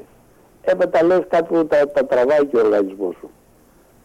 Ε, 0.67 0.75
μετά 0.75 1.03
λες 1.03 1.21
κάτι 1.29 1.55
που 1.55 1.67
τα, 1.67 1.89
τα 1.91 2.05
τραβάει 2.07 2.47
και 2.47 2.57
ο 2.57 2.61
οργανισμός 2.61 3.15
σου. 3.21 3.31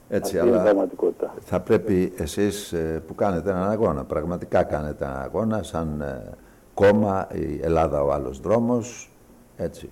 Έτσι, 0.10 0.38
Αυτή 0.38 0.48
είναι 0.48 0.56
η 0.58 0.60
αλλά 0.60 0.70
πραγματικότητα. 0.70 1.34
θα 1.40 1.60
πρέπει 1.60 2.14
εσείς 2.18 2.74
ε, 2.74 3.02
που 3.08 3.16
κάνετε 3.16 3.50
έναν 3.50 3.70
αγώνα, 3.70 4.04
πραγματικά 4.04 4.64
κάνετε 4.64 5.06
έναν 5.06 5.22
αγώνα, 5.22 5.64
σαν 5.64 6.02
ε, 6.02 6.30
κόμμα, 6.74 7.28
η 7.32 7.60
Ελλάδα 7.62 8.04
ο 8.04 8.12
άλλος 8.12 8.40
δρόμος, 8.40 9.12
έτσι. 9.58 9.90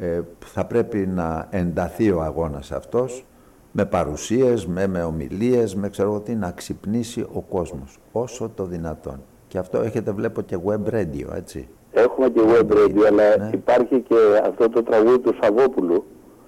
Ε, 0.00 0.20
θα 0.44 0.64
πρέπει 0.64 0.98
να 1.06 1.46
ενταθεί 1.50 2.10
ο 2.10 2.22
αγώνας 2.22 2.72
αυτός 2.72 3.24
με 3.72 3.84
παρουσίες, 3.84 4.66
με, 4.66 4.86
με 4.86 5.02
ομιλίες, 5.02 5.74
με 5.74 5.88
ξέρω 5.88 6.08
εγώ 6.08 6.20
τι, 6.20 6.34
να 6.34 6.50
ξυπνήσει 6.50 7.26
ο 7.32 7.40
κόσμος 7.40 7.98
όσο 8.12 8.50
το 8.54 8.64
δυνατόν. 8.64 9.22
Και 9.48 9.58
αυτό 9.58 9.80
έχετε 9.80 10.12
βλέπω 10.12 10.40
και 10.40 10.58
web 10.66 10.90
radio, 10.94 11.34
έτσι. 11.34 11.68
Έχουμε 11.94 12.28
και 12.28 12.40
web 12.44 12.72
radio, 12.76 13.02
αλλά 13.08 13.36
Ναι. 13.38 13.50
υπάρχει 13.52 14.00
και 14.08 14.14
αυτό 14.46 14.68
το 14.68 14.82
τραγούδι 14.82 15.18
του 15.18 15.34
Σαββόπουλου, 15.42 16.04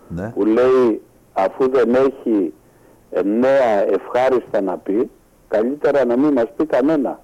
Ναι, 0.09 0.32
που 0.35 0.44
λέει 0.44 1.01
αφού 1.32 1.68
δεν 1.70 1.94
έχει 1.94 2.52
ε, 3.10 3.23
νέα 3.23 3.93
ευχάριστα 3.93 4.60
να 4.60 4.77
πει, 4.78 5.10
καλύτερα 5.48 6.05
να 6.05 6.18
μην 6.18 6.32
μας 6.32 6.47
πει 6.56 6.66
κανένα. 6.66 7.20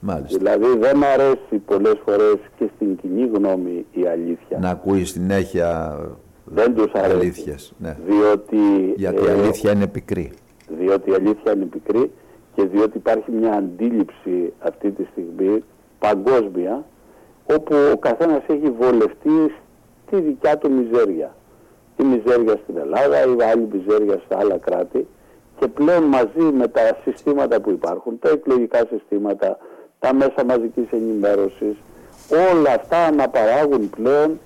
μάλιστα. 0.00 0.38
Δηλαδή 0.38 0.78
δεν 0.78 1.04
αρέσει 1.04 1.56
πολλές 1.66 1.94
φορές 2.04 2.36
και 2.58 2.68
στην 2.76 2.96
κοινή 2.96 3.30
γνώμη 3.34 3.86
η 3.92 4.06
αλήθεια. 4.06 4.58
Να 4.60 4.70
ακούει 4.70 5.04
συνέχεια 5.04 5.98
Δεν 6.44 6.74
τους 6.74 6.92
αρέσει. 6.92 7.14
αλήθειες. 7.16 7.72
Ναι. 7.78 7.96
Διότι, 8.06 8.56
Γιατί 8.96 9.22
η 9.22 9.26
ε, 9.26 9.30
αλήθεια 9.32 9.72
είναι 9.72 9.86
πικρή. 9.86 10.32
διότι 10.78 11.10
η 11.10 11.14
αλήθεια 11.14 11.52
είναι 11.54 11.64
πικρή 11.64 12.10
και 12.54 12.64
διότι 12.66 12.96
υπάρχει 12.96 13.30
μια 13.30 13.52
αντίληψη 13.52 14.52
αυτή 14.58 14.90
τη 14.90 15.04
στιγμή 15.10 15.62
παγκόσμια 15.98 16.84
όπου 17.46 17.74
ο 17.92 17.96
καθένας 17.98 18.42
έχει 18.46 18.70
βολευτείς 18.80 19.52
στη 20.06 20.20
δικιά 20.20 20.58
του 20.58 20.70
μιζέρια. 20.72 21.34
Η 21.96 22.02
μιζέρια 22.04 22.58
στην 22.62 22.76
Ελλάδα, 22.76 23.20
η 23.24 23.42
άλλη 23.52 23.68
μιζέρια 23.72 24.20
στα 24.26 24.38
άλλα 24.38 24.56
κράτη 24.58 25.06
και 25.58 25.66
πλέον 25.68 26.02
μαζί 26.02 26.40
με 26.42 26.68
τα 26.68 26.80
συστήματα 27.04 27.60
που 27.60 27.70
υπάρχουν, 27.70 28.18
τα 28.18 28.28
εκλογικά 28.28 28.86
συστήματα, 28.90 29.58
τα 29.98 30.14
μέσα 30.14 30.44
μαζικής 30.44 30.84
ενημέρωσης, 30.90 31.76
όλα 32.52 32.72
αυτά 32.74 33.04
αναπαράγουν 33.04 33.90
πλέον 33.90 34.38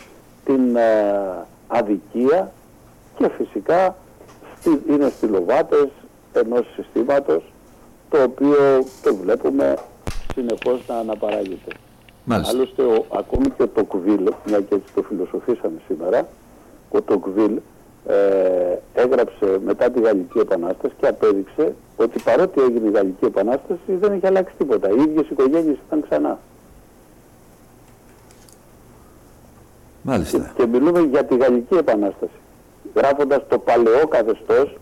την 0.44 0.76
ε, 0.76 1.46
αδικία 1.68 2.52
και 3.18 3.28
φυσικά 3.28 3.96
στη- 4.60 4.82
είναι 4.88 5.08
στυλοβάτες 5.08 5.88
ενός 6.32 6.66
συστήματος 6.74 7.42
το 8.10 8.22
οποίο 8.22 8.84
το 9.02 9.14
βλέπουμε 9.14 9.74
συνεχώς 10.34 10.86
να 10.88 10.96
αναπαράγεται. 10.96 11.72
Μάλιστα. 12.28 12.52
Άλλωστε 12.56 12.82
ο, 12.82 13.04
ακόμη 13.12 13.50
και 13.50 13.62
ο 13.62 13.68
Τοκβίλ, 13.68 14.32
μια 14.46 14.60
και 14.60 14.74
έτσι 14.74 14.92
το 14.94 15.02
φιλοσοφήσαμε 15.02 15.80
σήμερα, 15.86 16.28
ο 16.90 17.02
Τοκβίλ 17.02 17.58
ε, 18.06 18.76
έγραψε 18.94 19.58
μετά 19.64 19.90
τη 19.90 20.00
Γαλλική 20.00 20.38
Επανάσταση 20.38 20.94
και 21.00 21.06
απέδειξε 21.06 21.74
ότι 21.96 22.18
παρότι 22.18 22.60
έγινε 22.60 22.88
η 22.88 22.90
Γαλλική 22.90 23.24
Επανάσταση 23.24 23.92
δεν 24.00 24.12
έχει 24.12 24.26
αλλάξει 24.26 24.54
τίποτα. 24.58 24.88
Οι 24.90 25.02
ίδιες 25.02 25.28
οικογένειες 25.30 25.76
ήταν 25.86 26.02
ξανά. 26.08 26.38
Μάλιστα. 30.02 30.52
Και 30.56 30.66
μιλούμε 30.66 31.00
για 31.00 31.24
τη 31.24 31.36
Γαλλική 31.36 31.74
Επανάσταση. 31.74 32.38
Γράφοντας 32.94 33.42
το 33.48 33.58
παλαιό 33.58 34.06
καθεστώς, 34.06 34.76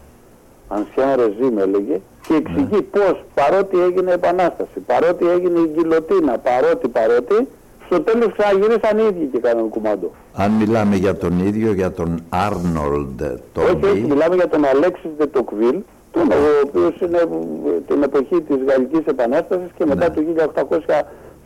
Ancien 0.69 1.19
Regime 1.19 1.59
έλεγε, 1.59 2.01
και 2.27 2.35
εξηγεί 2.35 2.83
πώς 2.83 3.25
παρότι 3.35 3.81
έγινε 3.81 4.13
Επανάσταση, 4.13 4.79
παρότι 4.87 5.29
έγινε 5.29 5.59
η 5.59 5.71
γκυλοτίνα, 5.75 6.39
παρότι, 6.39 6.89
παρότι, 6.89 7.49
στο 7.87 8.01
τέλος 8.01 8.33
ξαναγυρίσαν 8.37 8.99
οι 8.99 9.07
ίδιοι 9.11 9.27
και 9.33 9.39
κάναν 9.39 9.69
κουμάντο. 9.69 10.11
Αν 10.33 10.51
μιλάμε 10.51 10.97
για 10.97 11.17
τον 11.17 11.47
ίδιο, 11.47 11.73
για 11.73 11.93
τον 11.93 12.23
Άρνολντ 12.29 13.23
Όχι, 13.71 13.85
όχι, 13.85 14.01
μιλάμε 14.01 14.35
για 14.35 14.49
τον 14.49 14.65
Αλέξης 14.65 15.11
de 15.19 15.23
Tocqueville, 15.23 15.81
τον, 16.11 16.31
ο 16.31 16.67
οποίος 16.67 17.01
είναι 17.01 17.19
ε, 17.19 17.81
την 17.87 18.03
εποχή 18.03 18.41
της 18.41 18.57
Γαλλικής 18.69 19.05
Επανάστασης 19.05 19.71
και 19.77 19.85
μετά 19.87 20.11
το 20.11 20.23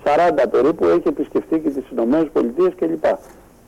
1840 0.05 0.45
περίπου 0.51 0.85
έχει 0.87 1.09
επισκεφτεί 1.09 1.59
και 1.59 1.71
τις 1.71 1.85
Ηνωμένες 1.93 2.29
Πολιτείες 2.33 2.73
κλπ. 2.77 3.05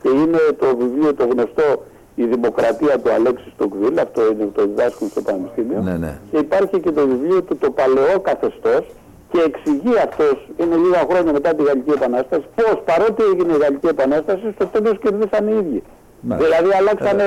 Και 0.01 0.09
είναι 0.09 0.39
το 0.59 0.77
βιβλίο 0.77 1.13
το 1.13 1.27
γνωστό 1.31 1.83
«Η 2.15 2.25
Δημοκρατία 2.25 2.99
του 2.99 3.11
Αλέξης 3.11 3.53
Tocqueville», 3.59 3.97
αυτό 4.03 4.21
είναι 4.31 4.49
το 4.55 4.65
διδάσκουν 4.67 5.07
στο 5.09 5.21
Πανεπιστήμιο. 5.21 5.81
Ναι, 5.81 5.97
ναι. 5.97 6.17
Και 6.31 6.37
υπάρχει 6.37 6.79
και 6.79 6.91
το 6.91 7.07
βιβλίο 7.07 7.41
του 7.41 7.57
«Το 7.57 7.71
Παλαιό 7.71 8.19
Καθεστώς» 8.19 8.85
και 9.31 9.39
εξηγεί 9.45 9.97
αυτός, 10.07 10.49
είναι 10.57 10.75
λίγα 10.75 10.99
χρόνια 11.09 11.31
μετά 11.31 11.53
τη 11.55 11.63
Γαλλική 11.63 11.91
Επανάσταση, 11.91 12.43
πώς 12.55 12.81
παρότι 12.85 13.23
έγινε 13.33 13.53
η 13.53 13.57
Γαλλική 13.57 13.87
Επανάσταση, 13.87 14.51
στο 14.55 14.65
τέλος 14.65 14.99
κερδίσαν 14.99 15.47
οι 15.47 15.55
ίδιοι. 15.59 15.83
Μάλιστα. 16.21 16.49
Δηλαδή 16.55 16.75
αλλάξανε 16.77 17.23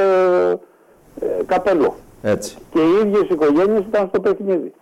ε, 1.21 1.27
καπέλο. 1.47 1.95
Έτσι. 2.23 2.57
Και 2.71 2.81
οι 2.81 3.07
ίδιες 3.07 3.23
οικογένειες 3.31 3.79
ήταν 3.89 4.09
στο 4.09 4.21
παιχνίδι. 4.21 4.73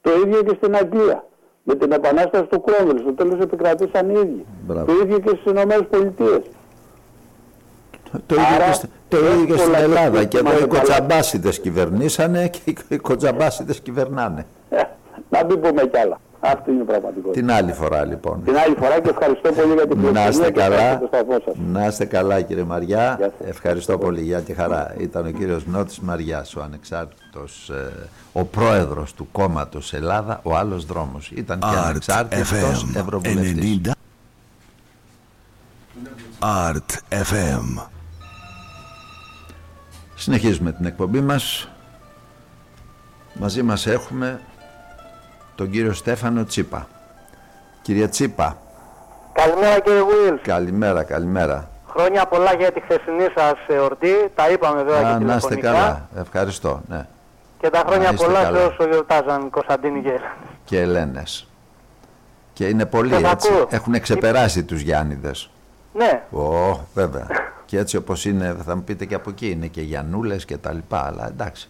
Το 0.00 0.10
ίδιο 0.26 0.42
και 0.42 0.54
στην 0.56 0.76
Αγγλία. 0.76 1.24
Με 1.62 1.74
την 1.74 1.92
επανάσταση 1.92 2.44
του 2.44 2.60
Κρόμβελ, 2.60 2.98
στο 2.98 3.12
τέλος 3.12 3.38
επικρατήσαν 3.40 4.08
οι 4.10 4.12
ίδιοι. 4.22 4.44
Μπράβο. 4.66 4.84
Το 4.86 4.92
ίδιο 5.02 5.18
και 5.18 5.28
στις 5.28 5.44
Ηνωμένες 5.44 5.86
Πολιτείες. 5.90 6.40
Το 8.26 8.34
ίδιο, 8.34 8.46
Άρα, 8.54 8.66
και, 8.66 8.72
στη- 8.72 8.88
το 9.16 9.26
ίδιο 9.32 9.54
και 9.54 9.60
στην 9.60 9.74
εύκολα 9.74 9.78
Ελλάδα. 9.78 10.18
και 10.20 10.26
Και 10.26 10.38
εδώ 10.38 10.48
οι 10.48 10.52
σύστημα 10.52 10.78
κοτσαμπάσιδες 10.78 11.60
κυβερνήσανε 11.60 12.48
και 12.48 12.74
οι 12.88 12.96
κοτσαμπάσιδες 12.96 13.80
κυβερνάνε. 13.80 14.46
Ε, 14.70 14.76
να 15.30 15.44
μην 15.44 15.60
πούμε 15.60 15.82
κι 15.86 15.98
άλλα. 15.98 16.20
Αυτή 16.44 16.70
είναι 16.70 16.82
η 16.82 16.84
πραγματικότητα. 16.84 17.40
Την 17.40 17.50
άλλη 17.50 17.72
φορά 17.72 18.04
λοιπόν. 18.04 18.42
Την 18.44 18.56
άλλη 18.56 18.74
φορά 18.78 19.00
και 19.00 19.08
ευχαριστώ 19.08 19.52
πολύ 19.52 19.72
για 19.72 19.86
την 19.86 19.96
Να 19.96 20.02
πληροφορία 20.02 20.28
είστε 20.28 20.50
και 20.50 20.60
ευχαριστώ 20.60 20.84
καλά. 20.84 20.98
το 20.98 21.06
σταθμό 21.06 21.36
σας. 21.44 21.54
Να 21.72 21.86
είστε 21.86 22.04
καλά 22.04 22.40
κύριε 22.40 22.64
Μαριά. 22.64 23.14
Γεια 23.18 23.32
σας. 23.38 23.48
Ευχαριστώ 23.48 23.98
πολύ 23.98 24.20
για 24.20 24.40
τη 24.40 24.52
χαρά. 24.54 24.94
Ήταν 24.98 25.26
ο 25.26 25.30
κύριος 25.30 25.66
Νότης 25.66 25.98
Μαριάς, 26.00 26.54
ο 26.56 26.62
ανεξάρτητος, 26.62 27.70
ε, 27.70 28.08
ο 28.32 28.44
πρόεδρος 28.44 29.14
του 29.14 29.28
κόμματος 29.32 29.92
Ελλάδα, 29.92 30.40
ο 30.42 30.56
άλλος 30.56 30.84
δρόμος. 30.84 31.30
Ήταν 31.34 31.58
και 31.58 31.66
Art 31.72 31.84
ανεξάρτητος 31.88 32.50
FM 32.50 32.96
ευρωβουλευτής. 32.96 33.80
90 33.84 33.92
Art 36.40 36.90
FM 37.08 37.91
Συνεχίζουμε 40.22 40.72
την 40.72 40.84
εκπομπή 40.84 41.20
μας. 41.20 41.68
Μαζί 43.34 43.62
μας 43.62 43.86
έχουμε 43.86 44.40
τον 45.54 45.70
κύριο 45.70 45.92
Στέφανο 45.92 46.44
Τσίπα. 46.44 46.86
Κύριε 47.82 48.08
Τσίπα, 48.08 48.56
Καλημέρα 49.32 49.80
κύριε 49.80 50.02
Βουίλς. 50.02 50.40
καλημέρα, 50.42 51.02
καλημέρα. 51.02 51.68
Χρόνια 51.88 52.26
πολλά 52.26 52.54
για 52.54 52.72
τη 52.72 52.80
χθεσινή 52.80 53.26
σας 53.36 53.52
εορτή. 53.68 54.12
Τα 54.34 54.50
είπαμε 54.50 54.82
βέβαια 54.82 55.14
Α, 55.14 55.18
και 55.18 55.24
να 55.24 55.34
είστε 55.36 55.54
τηλεφωνικά. 55.54 55.82
καλά. 55.82 56.08
Ευχαριστώ. 56.22 56.80
Ναι. 56.88 57.06
Και 57.60 57.70
τα 57.70 57.82
χρόνια 57.86 58.06
Να 58.08 58.12
είστε 58.14 58.26
πολλά 58.26 58.42
καλά. 58.42 58.58
σε 58.58 58.64
όσο 58.64 58.88
γιορτάζαν 58.88 59.50
Κωνσταντίνη 59.50 60.00
και 60.02 60.08
Έλληνες. 60.10 60.30
Και 60.64 60.80
Ελένες. 60.80 61.48
Και 62.52 62.66
είναι 62.66 62.86
πολλοί 62.86 63.12
Σας 63.12 63.32
έτσι. 63.32 63.48
ακούω. 63.52 63.66
Έχουν 63.70 64.00
ξεπεράσει 64.00 64.64
τους 64.64 64.80
Γιάννηδες. 64.80 65.50
Ναι, 65.92 66.22
Ω, 66.30 66.78
βέβαια. 66.94 67.26
Και 67.72 67.78
έτσι 67.78 67.96
όπως 67.96 68.24
είναι, 68.24 68.56
θα 68.64 68.76
μου 68.76 68.82
πείτε 68.82 69.04
και 69.04 69.14
από 69.14 69.30
εκεί, 69.30 69.50
είναι 69.50 69.66
και 69.66 69.80
Γιαννούλες 69.80 70.44
και 70.44 70.56
τα 70.56 70.72
λοιπά, 70.72 71.06
αλλά 71.06 71.26
εντάξει. 71.28 71.68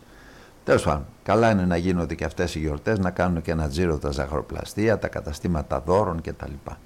Τέλος 0.64 0.82
πάντων, 0.82 1.06
καλά 1.22 1.50
είναι 1.50 1.64
να 1.64 1.76
γίνονται 1.76 2.14
και 2.14 2.24
αυτές 2.24 2.54
οι 2.54 2.58
γιορτές, 2.58 2.98
να 2.98 3.10
κάνουν 3.10 3.42
και 3.42 3.50
ένα 3.50 3.68
τζίρο 3.68 3.98
τα 3.98 4.10
ζαχαροπλαστεία, 4.10 4.98
τα 4.98 5.08
καταστήματα 5.08 5.82
δώρων 5.86 6.20
και 6.20 6.32
τα 6.32 6.46
λοιπά. 6.48 6.78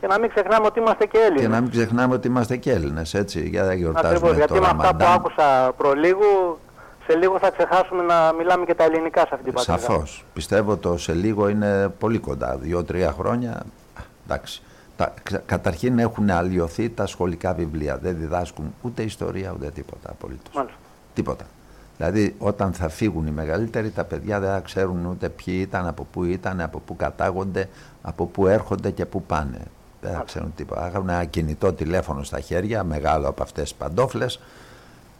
και 0.00 0.06
να 0.06 0.18
μην 0.18 0.30
ξεχνάμε 0.30 0.66
ότι 0.66 0.78
είμαστε 0.78 1.06
και 1.06 1.18
Έλληνες. 1.18 1.40
Και 1.40 1.48
να 1.48 1.60
μην 1.60 1.70
ξεχνάμε 1.70 2.14
ότι 2.14 2.28
είμαστε 2.28 2.56
και 2.56 2.72
Έλληνες, 2.72 3.14
έτσι, 3.14 3.48
για 3.48 3.62
να 3.62 3.74
γιορτάζουμε 3.74 4.10
Ακριβώς, 4.14 4.36
γιατί 4.36 4.52
το 4.54 4.60
με 4.60 4.66
αυτά 4.66 4.76
που 4.76 4.82
Ραμαντάν. 4.82 5.12
άκουσα 5.12 5.72
προλίγου, 5.76 6.58
σε 7.06 7.16
λίγο 7.16 7.38
θα 7.38 7.50
ξεχάσουμε 7.50 8.02
να 8.02 8.32
μιλάμε 8.32 8.64
και 8.64 8.74
τα 8.74 8.84
ελληνικά 8.84 9.20
σε 9.20 9.28
αυτή 9.32 9.44
την 9.44 9.52
πατρίδα. 9.52 9.78
Σαφώς. 9.78 10.24
Πιστεύω 10.32 10.76
το 10.76 10.98
σε 10.98 11.12
λίγο 11.12 11.48
είναι 11.48 11.88
πολύ 11.98 12.18
κοντά, 12.18 12.56
δύο-τρία 12.56 13.12
χρόνια, 13.12 13.50
α, 13.50 14.02
εντάξει. 14.24 14.62
Τα, 14.96 15.14
ξα- 15.22 15.42
καταρχήν 15.46 15.98
έχουν 15.98 16.30
αλλοιωθεί 16.30 16.90
τα 16.90 17.06
σχολικά 17.06 17.54
βιβλία, 17.54 17.98
δεν 17.98 18.16
διδάσκουν 18.18 18.74
ούτε 18.82 19.02
ιστορία 19.02 19.52
ούτε 19.56 19.70
τίποτα 19.70 20.10
απολύτως. 20.10 20.54
Μάλιστα. 20.54 20.78
Τίποτα. 21.14 21.44
Δηλαδή 21.96 22.34
όταν 22.38 22.72
θα 22.72 22.88
φύγουν 22.88 23.26
οι 23.26 23.30
μεγαλύτεροι 23.30 23.90
τα 23.90 24.04
παιδιά 24.04 24.40
δεν 24.40 24.50
θα 24.50 24.60
ξέρουν 24.60 25.06
ούτε 25.06 25.28
ποιοι 25.28 25.58
ήταν, 25.60 25.86
από 25.86 26.06
πού 26.12 26.24
ήταν, 26.24 26.60
από 26.60 26.78
πού 26.78 26.96
κατάγονται, 26.96 27.68
από 28.02 28.26
πού 28.26 28.46
έρχονται 28.46 28.90
και 28.90 29.06
πού 29.06 29.22
πάνε. 29.22 29.60
Δεν 30.00 30.12
θα 30.12 30.22
ξέρουν 30.26 30.52
τίποτα. 30.56 30.80
Θα 30.80 30.86
έχουν 30.86 31.08
ένα 31.08 31.24
κινητό 31.24 31.72
τηλέφωνο 31.72 32.22
στα 32.22 32.40
χέρια, 32.40 32.84
μεγάλο 32.84 33.28
από 33.28 33.42
αυτές 33.42 33.62
τις 33.62 33.74
παντόφλες 33.74 34.40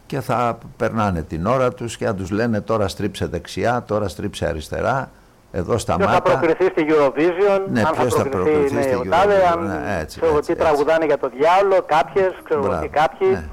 και 0.07 0.21
θα 0.21 0.57
περνάνε 0.77 1.21
την 1.21 1.45
ώρα 1.45 1.73
τους 1.73 1.97
και 1.97 2.05
θα 2.05 2.15
τους 2.15 2.29
λένε 2.29 2.61
τώρα 2.61 2.87
στρίψε 2.87 3.25
δεξιά, 3.25 3.83
τώρα 3.83 4.07
στρίψε 4.07 4.45
αριστερά, 4.47 5.11
εδώ 5.57 5.65
Ποιος 5.69 5.83
θα 5.83 5.93
σταμάτα. 5.95 6.21
προκριθεί 6.21 6.65
στη 6.65 6.85
Eurovision, 6.89 7.61
Ναι, 7.67 7.81
αν 7.81 7.91
ποιος 7.97 8.13
θα 8.13 8.23
θα 8.23 8.29
προκριθεί 8.29 8.51
προκριθεί 8.59 8.81
στη 8.83 8.89
ναι, 8.89 8.95
ο 8.95 9.03
τάδε, 9.09 9.35
Eurovision, 9.35 9.51
αν 9.57 9.65
ναι, 9.67 9.97
έτσι, 10.01 10.15
ξέρω 10.19 10.27
εγώ 10.31 10.37
έτσι, 10.37 10.53
τι 10.53 10.59
έτσι. 10.61 10.65
τραγουδάνε 10.73 11.05
για 11.05 11.17
το 11.17 11.29
διάολο, 11.37 11.77
κάποιες, 11.85 12.31
ξέρω 12.43 12.59
εγώ 12.59 12.67
Μπράβο, 12.69 12.81
τι 12.83 12.87
κάποιοι. 12.89 13.27
ναι, 13.31 13.43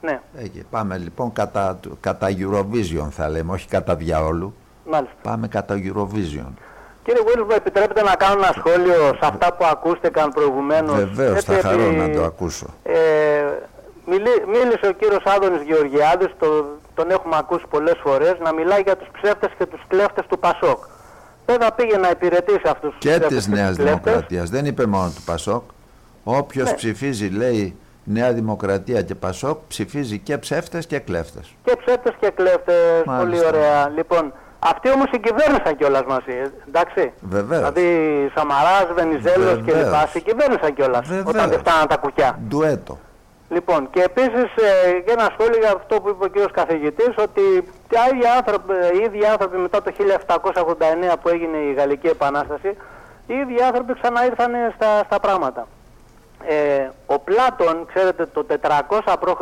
Ναι, 0.00 0.20
Εκεί, 0.44 0.64
πάμε 0.70 0.96
λοιπόν 0.96 1.32
κατά, 1.32 1.80
κατά 2.00 2.26
Eurovision 2.42 3.08
θα 3.10 3.28
λέμε, 3.28 3.52
όχι 3.52 3.68
κατά 3.68 3.94
διαόλου. 3.96 4.54
μάλιστα. 4.90 5.16
Πάμε 5.22 5.48
κατά 5.48 5.74
Eurovision. 5.74 6.48
Κύριε 7.04 7.22
Βίλς, 7.26 7.44
μου 7.48 7.54
επιτρέπετε 7.56 8.02
να 8.02 8.14
κάνω 8.14 8.32
ένα 8.42 8.52
σχόλιο 8.58 8.94
σε 8.94 9.18
αυτά 9.22 9.52
που 9.52 9.64
ακούστηκαν 9.70 10.30
προηγουμένως. 10.32 10.94
Βεβαίως, 10.96 11.36
Έτσι, 11.36 11.52
θα 11.52 11.68
χαρώ 11.68 11.82
επί- 11.82 11.96
να 11.98 12.10
το 12.10 12.24
ακούσω. 12.24 12.66
Ε, 12.82 12.94
μιλή- 14.06 14.44
μίλησε 14.46 14.86
ο 14.88 14.92
κύριος 14.92 15.22
Άδωνης 15.24 15.62
Γεωργιάδης, 15.62 16.28
το, 16.38 16.46
τον 16.94 17.10
έχουμε 17.10 17.36
ακούσει 17.38 17.64
πολλές 17.70 17.94
φορές, 18.02 18.34
να 18.42 18.52
μιλάει 18.52 18.80
για 18.80 18.96
τους 18.96 19.08
ψεύτες 19.20 19.50
και 19.58 19.66
τους 19.66 19.80
κλέφτες 19.88 20.26
του 20.26 20.38
Πασόκ. 20.38 20.78
Βέβαια 21.46 21.70
πήγε 21.72 21.96
να 21.96 22.10
υπηρετήσει 22.10 22.60
αυτούς 22.64 22.90
τους 22.90 22.98
Και 22.98 23.08
ψεύτες 23.08 23.34
της 23.34 23.46
Νέας 23.48 23.68
τους 23.68 23.76
κλέφτες. 23.76 24.02
Δημοκρατίας. 24.02 24.50
Δεν 24.50 24.66
είπε 24.66 24.86
μόνο 24.86 25.12
του 25.16 25.22
Πασόκ. 25.22 25.62
Όποιος 26.24 26.68
Ναι. 26.70 26.74
ψηφίζει, 26.76 27.28
λέει 27.28 27.76
Νέα 28.04 28.32
Δημοκρατία 28.32 29.02
και 29.02 29.14
Πασόκ, 29.14 29.58
ψηφίζει 29.68 30.18
και 30.18 30.38
ψεύτες 30.38 30.86
και 30.86 30.98
κλέφτες. 30.98 31.54
Και 31.64 31.76
ψεύτες 31.84 32.12
και 32.20 32.30
κλέφτες, 32.34 33.02
Μάλιστα. 33.06 33.44
πολύ 33.44 33.56
ωραία. 33.56 33.88
Λοιπόν, 33.88 34.32
αυτοί 34.58 34.90
όμως 34.90 35.06
συγκυβέρνησαν 35.12 35.76
κιόλας 35.76 36.02
μαζί, 36.08 36.30
ε, 36.32 36.50
εντάξει. 36.68 37.12
Βεβαίως. 37.20 37.58
Δηλαδή 37.72 37.86
Σαμαράς, 38.34 38.86
Βενιζέλος 38.94 39.54
και 39.64 39.72
Βεβαίως. 39.72 39.84
λοιπά 39.84 40.06
συγκυβέρνησαν 40.06 40.74
κιόλας 40.74 41.06
Βεβαίως. 41.08 41.26
όταν 41.26 41.48
δεν 41.50 41.58
φτάναν 41.58 41.86
τα 41.86 41.96
κουκιά. 41.96 42.38
Ντουέτο. 42.48 42.98
Λοιπόν, 43.48 43.90
και 43.90 44.02
επίσης 44.02 44.44
ε, 44.56 44.92
και 45.04 45.12
ένα 45.12 45.28
σχόλιο 45.38 45.58
για 45.58 45.72
αυτό 45.76 46.00
που 46.00 46.08
είπε 46.08 46.24
ο 46.24 46.28
κύριος 46.28 46.50
καθηγητής, 46.50 47.14
ότι 47.18 47.42
τα 47.88 48.00
ίδια 48.14 48.32
άνθρωποι, 48.32 48.72
οι 48.72 49.02
ίδιοι 49.04 49.26
άνθρωποι 49.26 49.56
μετά 49.56 49.82
το 49.82 49.92
1789 50.52 51.14
που 51.22 51.28
έγινε 51.28 51.56
η 51.56 51.72
Γαλλική 51.72 52.06
Επανάσταση, 52.06 52.68
οι 53.26 53.34
ίδιοι 53.34 53.62
άνθρωποι 53.62 53.94
ξανά 54.00 54.24
ήρθαν 54.24 54.52
στα, 54.74 55.02
στα 55.04 55.20
πράγματα. 55.20 55.66
Ε, 56.46 56.88
ο 57.06 57.18
Πλάτων, 57.18 57.86
ξέρετε, 57.94 58.26
το 58.26 58.46
400 58.62 59.14
π.Χ. 59.20 59.40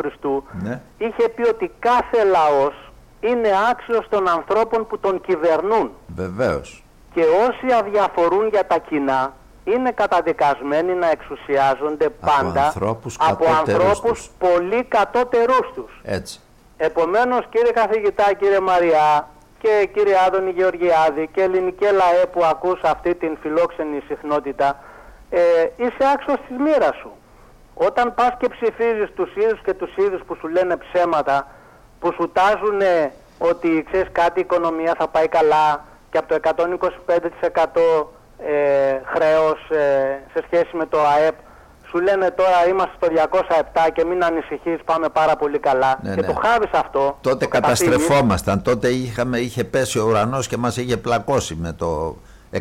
Ναι. 0.62 0.80
είχε 0.98 1.28
πει 1.28 1.48
ότι 1.48 1.70
κάθε 1.78 2.24
λαός 2.24 2.92
είναι 3.20 3.48
άξιος 3.70 4.08
των 4.08 4.28
ανθρώπων 4.28 4.86
που 4.86 4.98
τον 4.98 5.20
κυβερνούν 5.20 5.90
Βεβαίως. 6.06 6.84
και 7.14 7.20
όσοι 7.20 7.74
αδιαφορούν 7.78 8.48
για 8.48 8.66
τα 8.66 8.78
κοινά 8.78 9.32
είναι 9.64 9.90
καταδικασμένοι 9.90 10.92
να 10.92 11.10
εξουσιάζονται 11.10 12.08
πάντα 12.08 12.64
ανθρώπους 12.64 13.16
από 13.20 13.44
κατώτερους 13.44 13.88
ανθρώπους 13.88 14.18
τους. 14.18 14.48
πολύ 14.50 14.84
κατώτερούς 14.84 15.70
τους. 15.74 16.00
Έτσι. 16.02 16.40
Επομένως 16.76 17.46
κύριε 17.50 17.72
καθηγητά, 17.72 18.34
κύριε 18.34 18.60
Μαριά 18.60 19.28
και 19.58 19.88
κύριε 19.94 20.16
Άδωνη 20.26 20.50
Γεωργιάδη 20.50 21.28
και 21.32 21.42
ελληνικέ 21.42 21.90
λαέ 21.90 22.26
που 22.32 22.44
ακούς 22.44 22.80
αυτή 22.82 23.14
την 23.14 23.36
φιλόξενη 23.40 24.02
συχνότητα 24.08 24.82
ε, 25.30 25.40
είσαι 25.76 26.04
άξιος 26.14 26.36
της 26.48 26.56
μοίρας 26.58 26.96
σου. 26.96 27.10
Όταν 27.74 28.14
πας 28.14 28.32
και 28.38 28.48
ψηφίζεις 28.48 29.10
τους 29.14 29.34
ίδιους 29.36 29.60
και 29.64 29.74
τους 29.74 29.96
ίδιους 29.96 30.22
που 30.26 30.34
σου 30.34 30.48
λένε 30.48 30.76
ψέματα, 30.76 31.46
που 32.00 32.12
σου 32.12 32.30
τάζουν 32.32 32.80
ότι 33.38 33.84
ξέρεις 33.90 34.08
κάτι 34.12 34.38
η 34.38 34.42
οικονομία 34.42 34.94
θα 34.98 35.08
πάει 35.08 35.28
καλά 35.28 35.84
και 36.10 36.18
από 36.18 36.28
το 36.28 36.34
125% 36.42 38.06
ε, 38.38 39.00
χρέος 39.14 39.70
ε, 39.70 40.18
σε 40.34 40.44
σχέση 40.46 40.76
με 40.76 40.86
το 40.86 40.98
ΑΕΠ 41.16 41.34
σου 41.88 42.00
λένε 42.00 42.30
τώρα 42.30 42.68
είμαστε 42.68 42.92
στο 42.96 43.08
207 43.86 43.90
και 43.92 44.04
μην 44.04 44.24
ανησυχείς 44.24 44.78
πάμε 44.84 45.08
πάρα 45.08 45.36
πολύ 45.36 45.58
καλά 45.58 45.98
Ναι, 46.02 46.14
και 46.14 46.20
ναι. 46.20 46.26
το 46.26 46.34
χάβεις 46.42 46.70
αυτό 46.72 47.18
Τότε 47.20 47.44
το 47.44 47.48
καταφύγεις. 47.50 47.88
καταστρεφόμασταν. 47.92 48.62
Τότε 48.62 48.88
είχαμε, 48.88 49.38
είχε 49.38 49.64
πέσει 49.64 49.98
ο 49.98 50.04
ουρανός 50.08 50.46
και 50.48 50.56
μας 50.56 50.76
είχε 50.76 50.96
πλακώσει 50.96 51.54
με 51.54 51.72
το 51.72 52.16
100 52.52 52.60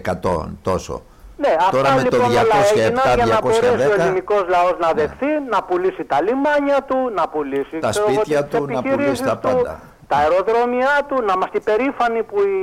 τόσο. 0.62 1.02
Ναι, 1.38 1.56
Τώρα 1.72 1.90
αυτά 1.90 2.02
με 2.04 2.10
το 2.10 2.18
λοιπόν 2.18 2.30
όλα 2.32 2.41
207, 2.41 2.78
έγιναν 2.78 3.16
για 3.16 3.26
να 3.26 3.41
μπορέσει 3.41 3.66
ο 3.66 3.74
210, 3.95 4.00
ελληνικός 4.00 4.45
λαός 4.48 4.76
να 4.80 4.91
δεχθεί, 4.94 5.26
να 5.50 5.64
πουλήσει 5.64 6.04
τα 6.04 6.22
λιμάνια 6.22 6.80
του, 6.88 6.98
να 7.16 7.28
πουλήσει 7.30 7.78
Τα 7.80 7.90
ξέρω 7.90 8.06
εγώ, 8.10 8.16
σπίτια 8.20 8.44
τις 8.44 8.60
του, 8.60 8.66
να 8.66 8.82
πουλήσει 8.82 8.94
επιχειρήσεις 8.94 9.26
τα 9.26 9.38
του, 9.38 9.48
πάντα. 9.48 9.80
τα 10.08 10.18
αεροδρόμια 10.18 10.90
του, 11.08 11.16
να 11.28 11.34
είμαστε 11.36 11.60
περήφανοι 11.60 12.24
που 12.24 12.38
η, 12.41 12.58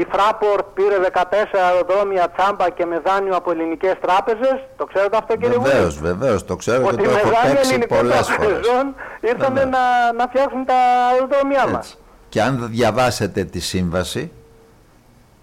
η 0.00 0.06
Fraport 0.12 0.64
πήρε 0.74 0.96
14 1.12 1.24
αεροδρόμια 1.68 2.30
τσάμπα 2.36 2.70
και 2.70 2.84
με 2.86 2.98
δάνειο 2.98 3.36
από 3.36 3.50
ελληνικές 3.50 3.94
τράπεζες. 4.00 4.56
Το 4.76 4.84
ξέρετε 4.84 5.16
αυτό 5.16 5.36
κύριε 5.36 5.58
Βεβαίω, 5.58 5.88
Βουλή; 5.90 6.00
βεβαίως. 6.00 6.44
Το 6.44 6.56
ξέρω 6.56 6.82
και 6.82 6.88
Ότι 6.88 6.96
το 6.96 7.10
με 7.10 7.16
έχω 7.18 7.30
δάνειο 7.30 7.54
παίξει 7.54 7.72
ελληνικών 7.72 7.98
πολλές 7.98 8.28
φορές. 8.28 8.46
τραπεζών 8.46 8.94
ήρθανε 9.20 9.64
να, 9.64 10.12
να 10.12 10.26
φτιάξουν 10.28 10.64
τα 10.64 10.74
αεροδρόμια 11.10 11.66
μας. 11.66 11.98
Και 12.28 12.42
αν 12.42 12.68
διαβάσετε 12.70 13.44
τη 13.44 13.60
σύμβαση, 13.60 14.32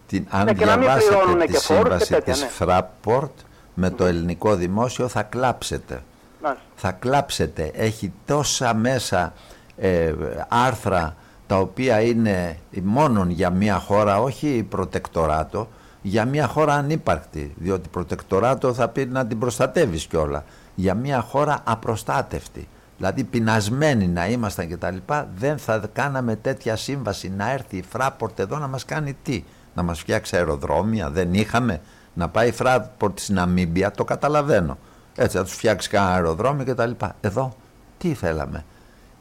την, 0.08 0.28
αν 0.30 0.46
Ναι, 0.46 0.54
και 0.54 0.66
να 0.66 0.72
μην 0.72 0.82
διαβάσετε 0.82 1.16
πληρώνουν 1.16 1.40
τη 1.40 1.52
και 1.52 1.58
φόρους 1.58 1.84
και 1.84 1.84
σύμβαση 1.84 2.14
τέτοια, 2.14 2.34
της 2.34 2.42
ναι. 2.42 2.50
Fraport 2.60 3.32
με 3.74 3.90
το 3.90 4.06
ελληνικό 4.06 4.56
δημόσιο 4.56 5.08
θα 5.08 5.24
κλάψετε. 5.24 6.02
Μάλιστα. 6.42 6.64
Θα 6.76 6.92
κλάψετε. 6.92 7.72
Έχει 7.76 8.14
τόσα 8.26 8.74
μέσα 8.74 9.34
ε, 9.78 10.14
άρθρα 10.48 11.16
τα 11.48 11.58
οποία 11.60 12.02
είναι 12.02 12.58
μόνον 12.84 13.30
για 13.30 13.50
μια 13.50 13.80
χώρα, 13.80 14.22
όχι 14.22 14.66
προτεκτοράτο, 14.70 15.68
για 16.02 16.26
μια 16.26 16.48
χώρα 16.48 16.74
ανύπαρκτη. 16.74 17.54
Διότι 17.58 17.90
προτεκτοράτο 17.90 18.74
θα 18.74 18.88
πει 18.88 19.06
να 19.06 19.26
την 19.26 19.40
προστατεύεις 19.40 20.06
κιόλα. 20.06 20.44
Για 20.76 20.94
μια 20.94 21.22
χώρα 21.22 21.60
απροστάτευτη. 21.64 22.68
Δηλαδή 22.98 23.24
πεινασμένοι 23.24 24.08
να 24.08 24.28
ήμασταν 24.28 24.68
και 24.68 24.78
τα 24.78 24.92
λοιπά, 24.92 25.28
δεν 25.36 25.58
θα 25.58 25.90
κάναμε 25.94 26.36
τέτοια 26.36 26.76
σύμβαση 26.76 27.30
να 27.30 27.52
έρθει 27.52 27.78
η 27.78 27.84
Fraport 27.94 28.40
εδώ 28.40 28.58
να 28.58 28.68
μας 28.68 28.86
κάνει 28.86 29.18
τι; 29.24 29.44
Να 29.74 29.84
μας 29.84 30.00
φτιάξει 30.00 30.36
αεροδρόμια, 30.36 31.10
δεν 31.10 31.34
είχαμε; 31.34 31.82
Να 32.14 32.30
πάει 32.30 32.48
η 32.50 32.54
Fraport 32.58 33.12
στην 33.14 33.36
Ναμίμπια, 33.36 33.92
το 33.92 34.04
καταλαβαίνω. 34.04 34.78
Έτσι, 35.16 35.38
να 35.38 35.44
τους 35.44 35.54
φτιάξει 35.54 35.90
κανένα 35.90 36.14
αεροδρόμιο 36.14 36.64
και 36.64 36.74
τα 36.74 36.86
λοιπά. 36.86 37.16
Εδώ, 37.22 37.54
τι 37.98 38.14
θέλαμε; 38.14 38.66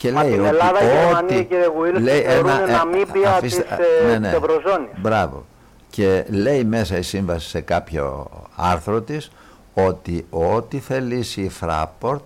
Και 0.02 0.12
Μα 0.12 0.22
λέει 0.22 0.32
την 0.32 0.40
ότι 0.40 0.48
Ελλάδα, 0.48 0.82
η 0.82 0.86
Γερμανία, 0.86 1.18
ό,τι- 1.36 1.44
κύριε 1.44 1.66
Γουίλ, 1.76 2.02
λέει 2.02 2.20
τη 2.20 2.28
θεωρούν 2.28 2.50
ένα- 2.50 2.68
ε, 2.68 2.72
Ναμίμπια 2.72 3.30
αφήστε- 3.30 3.66
της, 3.68 3.76
ε, 4.02 4.06
ναι, 4.06 4.18
ναι. 4.18 4.28
της 4.28 4.36
Ευρωζώνης. 4.38 4.90
Μπράβο. 5.00 5.44
και 5.90 6.24
λέει 6.28 6.64
μέσα 6.64 6.98
η 6.98 7.02
σύμβαση 7.02 7.48
σε 7.48 7.60
κάποιο 7.60 8.30
άρθρο 8.56 9.00
της 9.00 9.30
ότι 9.74 10.26
ό,τι 10.30 10.78
θελήσει 10.78 11.40
η 11.40 11.50
Fraport 11.60 12.18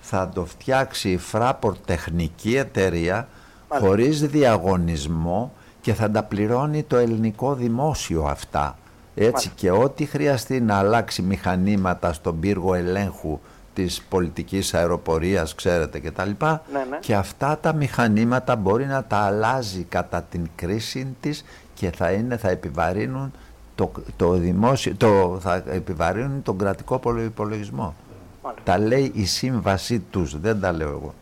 θα 0.00 0.30
το 0.34 0.44
φτιάξει 0.44 1.08
η 1.10 1.20
Fraport 1.32 1.76
τεχνική 1.86 2.56
εταιρεία 2.56 3.28
χωρίς 3.68 4.20
διαγωνισμό 4.26 5.52
και 5.80 5.94
θα 5.94 6.10
τα 6.10 6.22
πληρώνει 6.22 6.82
το 6.82 6.96
ελληνικό 6.96 7.54
δημόσιο 7.54 8.22
αυτά. 8.24 8.78
Έτσι 9.14 9.50
και 9.54 9.70
ό,τι 9.70 10.04
χρειαστεί 10.04 10.60
να 10.60 10.78
αλλάξει 10.78 11.22
μηχανήματα 11.22 12.12
στον 12.12 12.40
πύργο 12.40 12.74
ελέγχου 12.74 13.40
της 13.76 14.02
πολιτικής 14.08 14.74
αεροπορίας, 14.74 15.54
ξέρετε 15.54 15.98
και 15.98 16.10
τα 16.10 16.24
λοιπά, 16.24 16.62
Ναι, 16.72 16.84
ναι. 16.90 16.96
και 17.00 17.14
αυτά 17.14 17.58
τα 17.60 17.72
μηχανήματα 17.72 18.56
μπορεί 18.56 18.84
να 18.86 19.04
τα 19.04 19.16
αλλάζει 19.16 19.82
κατά 19.88 20.22
την 20.22 20.48
κρίση 20.56 21.16
της 21.20 21.44
και 21.74 21.90
θα, 21.90 22.10
είναι, 22.10 22.36
θα 22.36 22.48
επιβαρύνουν 22.48 23.32
το, 23.74 23.90
το 24.16 24.30
δημόσιο, 24.30 24.94
το, 24.96 25.38
θα 25.42 25.62
επιβαρύνουν 25.70 26.42
τον 26.42 26.58
κρατικό 26.58 27.00
υπολογισμό. 27.24 27.94
Τα 28.64 28.78
λέει 28.78 29.10
η 29.14 29.24
σύμβασή 29.24 29.98
τους, 30.00 30.40
δεν 30.40 30.60
τα 30.60 30.72
λέω 30.72 30.88
εγώ. 30.88 31.14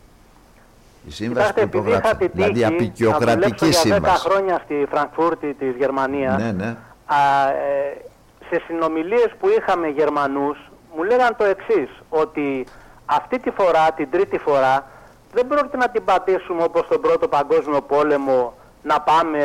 Η 1.07 1.11
σύμβαση 1.11 1.47
Κοιτάξτε, 1.53 1.67
που 1.67 1.77
επειδή 1.77 1.97
είχα 1.97 2.09
υπογράψαν. 2.09 2.17
την 2.17 2.31
τύχη 2.31 2.43
Δηλαδή 2.43 2.61
να 2.61 2.67
απεικιοκρατική 2.67 3.55
δουλέψω 3.57 3.87
για 3.87 3.95
10 3.95 4.01
σύμβαση. 4.01 4.27
χρόνια 4.29 4.61
στη 4.63 4.85
Φραγκφούρτη 4.89 5.53
της 5.53 5.75
Γερμανίας, 5.77 6.41
Ναι, 6.41 6.51
ναι. 6.51 6.75
α, 7.05 7.49
ε, 7.49 8.01
σε 8.49 8.61
συνομιλίες 8.67 9.31
που 9.39 9.47
είχαμε 9.59 9.87
Γερμανούς, 9.87 10.57
μου 10.95 11.03
λέγαν 11.03 11.35
το 11.35 11.43
εξής, 11.43 11.89
ότι 12.09 12.65
αυτή 13.05 13.39
τη 13.39 13.51
φορά, 13.51 13.91
την 13.95 14.11
τρίτη 14.11 14.37
φορά, 14.37 14.85
δεν 15.33 15.47
πρόκειται 15.47 15.77
να 15.77 15.89
την 15.89 16.03
πατήσουμε 16.05 16.63
όπως 16.63 16.87
τον 16.87 17.01
Πρώτο 17.01 17.27
Παγκόσμιο 17.27 17.81
Πόλεμο, 17.81 18.53
να 18.81 19.01
πάμε 19.01 19.39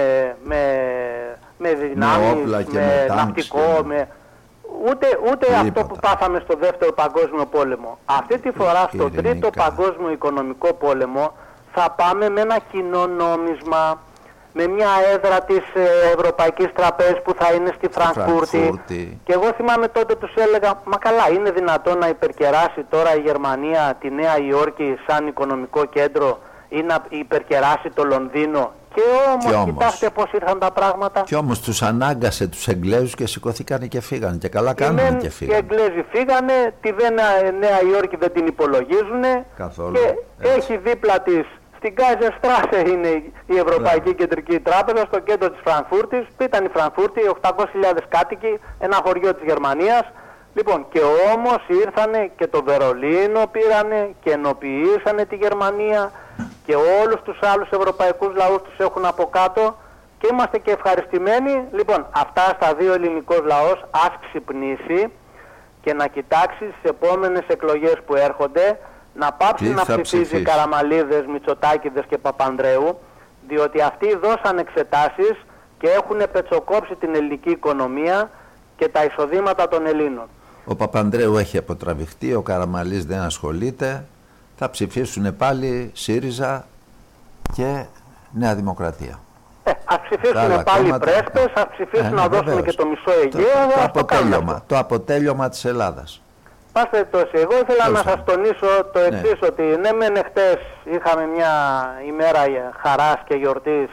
με, 0.44 0.62
με 1.59 1.74
δυνάμεις, 1.74 2.31
όπλα 2.43 2.62
και 2.62 2.78
με, 2.78 2.85
με 2.85 3.05
τάγκς 3.09 3.14
ναυτικό, 3.22 3.74
και- 3.77 3.82
με... 3.86 4.09
Ούτε, 4.89 5.06
ούτε 5.31 5.55
αυτό 5.55 5.85
που 5.85 5.97
πάθαμε 6.01 6.40
στο 6.44 6.56
Δεύτερο 6.60 6.93
Παγκόσμιο 6.93 7.47
Πόλεμο. 7.47 7.98
Αυτή 8.05 8.39
τη 8.39 8.51
φορά 8.51 8.89
στο 8.93 8.97
Ειρηνικά. 8.97 9.22
Τρίτο 9.22 9.51
Παγκόσμιο 9.51 10.10
Οικονομικό 10.10 10.72
Πόλεμο 10.72 11.32
θα 11.72 11.90
πάμε 11.90 12.28
με 12.28 12.40
ένα 12.40 12.59
κοινό 12.72 13.06
νόμισμα, 13.06 14.01
με 14.52 14.66
μια 14.66 14.89
έδρα 15.14 15.40
της 15.40 15.56
ε, 15.74 16.10
Ευρωπαϊκής 16.16 16.68
Τραπέζης 16.74 17.22
που 17.24 17.35
θα 17.39 17.52
είναι 17.52 17.72
στη 17.77 17.89
Φραγκφούρτη. 17.90 18.56
Φραγκφούρτη. 18.56 19.20
Και 19.24 19.32
εγώ 19.32 19.52
θυμάμαι 19.56 19.89
τότε 19.89 20.14
τους 20.14 20.35
έλεγα, 20.35 20.81
μα 20.85 20.97
καλά 20.97 21.31
είναι 21.35 21.51
δυνατόν 21.51 21.98
να 21.98 22.09
υπερκεράσει 22.09 22.85
τώρα 22.90 23.14
η 23.16 23.20
Γερμανία 23.20 23.97
τη 24.01 24.10
Νέα 24.10 24.39
Υόρκη 24.39 24.97
σαν 25.06 25.27
οικονομικό 25.27 25.85
κέντρο 25.85 26.39
ή 26.68 26.82
να 26.82 26.97
υπερκεράσει 27.09 27.90
το 27.94 28.05
Λονδίνο. 28.05 28.72
Και 28.94 29.01
όμως, 29.28 29.44
Κι 29.44 29.55
όμως. 29.55 29.64
κοιτάξτε 29.72 30.10
πώς 30.10 30.32
ήρθαν 30.32 30.59
τα 30.59 30.70
πράγματα. 30.72 31.20
Κι 31.20 31.35
όμως 31.35 31.60
τους 31.60 31.82
ανάγκασε 31.82 32.47
τους 32.48 32.68
Εγγλέζους 32.68 33.14
και 33.14 33.27
σηκωθήκανε 33.27 33.86
και 33.86 34.01
φύγανε 34.01 34.36
και 34.36 34.48
καλά 34.48 34.70
Οι 34.70 34.74
κάνανε 34.74 35.02
μεν 35.02 35.18
και 35.18 35.27
οι 35.27 35.31
φύγανε. 35.31 35.59
Εγγλέζοι 35.70 36.05
φύγανε, 36.12 36.74
τη 36.81 36.93
Βένα, 36.93 37.22
Νέα 37.59 37.82
Υόρκη 37.93 38.16
δεν 38.16 38.32
την 38.32 38.47
υπολογίζουν 38.47 39.22
Καθόλου. 39.56 39.93
και 40.40 40.48
έχει 40.48 40.77
δίπλα 40.77 41.20
της, 41.20 41.47
στην 41.82 41.94
Kaiser 41.98 42.32
Straße 42.40 42.89
είναι 42.89 43.09
η- 43.09 43.32
η 43.47 43.57
Ευρωπαϊκή 43.57 44.15
Κεντρική 44.15 44.61
Τράπεζα, 44.61 45.05
στο 45.07 45.19
κέντρο 45.20 45.51
της 45.51 45.61
Φραγκφούρτης, 45.65 46.24
που 46.36 46.43
ήταν 46.43 46.65
η 46.65 46.69
Φραγκφούρτη, 46.69 47.20
800.000 47.28 48.05
κάτοικοι, 48.09 48.59
ένα 48.78 48.97
χωριό 49.05 49.35
της 49.35 49.44
Γερμανίας. 49.47 50.05
Λοιπόν, 50.55 50.86
και 50.93 51.01
όμως 51.35 51.59
ήρθανε 51.85 52.31
και 52.36 52.47
το 52.47 52.62
Βερολίνο 52.62 53.47
πήρανε 53.47 54.15
και 54.23 54.31
ενοποιήσανε 54.31 55.24
τη 55.24 55.36
Γερμανία 55.36 56.11
και 56.66 56.74
όλους 56.74 57.20
τους 57.23 57.39
άλλους 57.52 57.69
ευρωπαϊκούς 57.70 58.35
λαούς 58.36 58.62
τους 58.62 58.78
έχουν 58.86 59.05
από 59.07 59.24
κάτω 59.27 59.77
και 60.19 60.28
είμαστε 60.32 60.59
και 60.59 60.70
ευχαριστημένοι. 60.70 61.65
Λοιπόν, 61.73 62.07
αυτά 62.11 62.43
στα 62.43 62.74
δύο 62.78 62.93
ελληνικός 62.93 63.40
λαός 63.44 63.85
ας 63.90 64.12
ξυπνήσει 64.28 65.12
και 65.82 65.94
να 65.94 66.07
κοιτάξει 66.07 66.65
τις 66.65 66.90
επόμενες 66.90 67.43
εκλογές 67.47 67.97
που 68.07 68.15
έρχονται 68.15 68.78
να 69.15 69.32
πάψει 69.32 69.65
Τι 69.65 69.70
να 69.70 69.85
θα 69.85 70.01
ψηφίζει 70.01 70.23
ψηφίσει; 70.23 70.43
Καραμαλίδες, 70.43 71.24
Μητσοτάκηδες 71.27 72.05
και 72.09 72.19
Παπανδρέου 72.19 72.99
διότι 73.49 73.81
αυτοί 73.82 74.16
δώσαν 74.23 74.59
εξετάσεις 74.59 75.32
και 75.78 75.89
έχουν 75.89 76.16
πετσοκόψει 76.32 76.95
την 76.95 77.15
ελληνική 77.15 77.51
οικονομία 77.51 78.31
και 78.77 78.89
τα 78.89 79.05
εισοδήματα 79.05 79.69
των 79.69 79.87
Ελλήνων. 79.87 80.28
Ο 80.65 80.74
Παπανδρέου 80.77 81.37
έχει 81.37 81.59
αποτραβηχτεί, 81.59 82.35
ο 82.35 82.43
Καραμαλής 82.43 83.05
δεν 83.07 83.19
ασχολείται. 83.20 84.05
Θα 84.57 84.70
ψηφίσουν 84.70 85.37
πάλι 85.37 85.91
ΣΥΡΙΖΑ 85.95 86.65
και 87.55 87.85
Νέα 88.32 88.55
Δημοκρατία. 88.55 89.20
Ε, 89.65 89.70
ας 89.70 89.77
Τα 89.85 90.01
ψηφίσουν 90.09 90.37
άλλα 90.39 90.62
πάλι 90.62 90.81
οι 90.81 90.91
κόμματα- 90.91 91.07
πρέσπες, 91.11 91.53
ας 91.55 91.66
ψηφίσουν 91.73 92.07
Ε, 92.07 92.11
να 92.11 92.23
ναι, 92.23 92.28
δώσουν 92.28 92.45
βεβαίως. 92.45 92.65
και 92.65 92.73
το 92.82 92.87
μισό 92.87 93.03
Το, 93.05 93.11
Αιγαίο, 93.11 93.43
το 93.74 93.81
ας 93.81 93.91
το 93.93 94.05
κάνουν 94.05 94.32
αυτό. 94.32 94.39
αποτέλειωμα, 94.39 94.62
το 94.66 94.78
αποτέλειωμα 94.78 95.49
της 95.49 95.65
Ελλάδας. 95.65 96.23
Πας 96.72 96.88
περιπτώσει, 96.90 97.30
εγώ 97.32 97.52
ήθελα 97.62 97.84
Τέλος 97.84 98.05
να 98.05 98.10
σας 98.10 98.22
πάντων. 98.24 98.24
τονίσω 98.34 98.66
το 98.92 98.98
Ναι. 98.98 99.06
εξής, 99.06 99.38
ότι 99.48 99.62
ναι 99.62 99.92
μεν 99.92 100.16
εχθές 100.16 100.56
είχαμε 100.84 101.26
μια 101.26 101.52
ημέρα 102.06 102.40
χαράς 102.82 103.16
και 103.24 103.34
γιορτής 103.34 103.88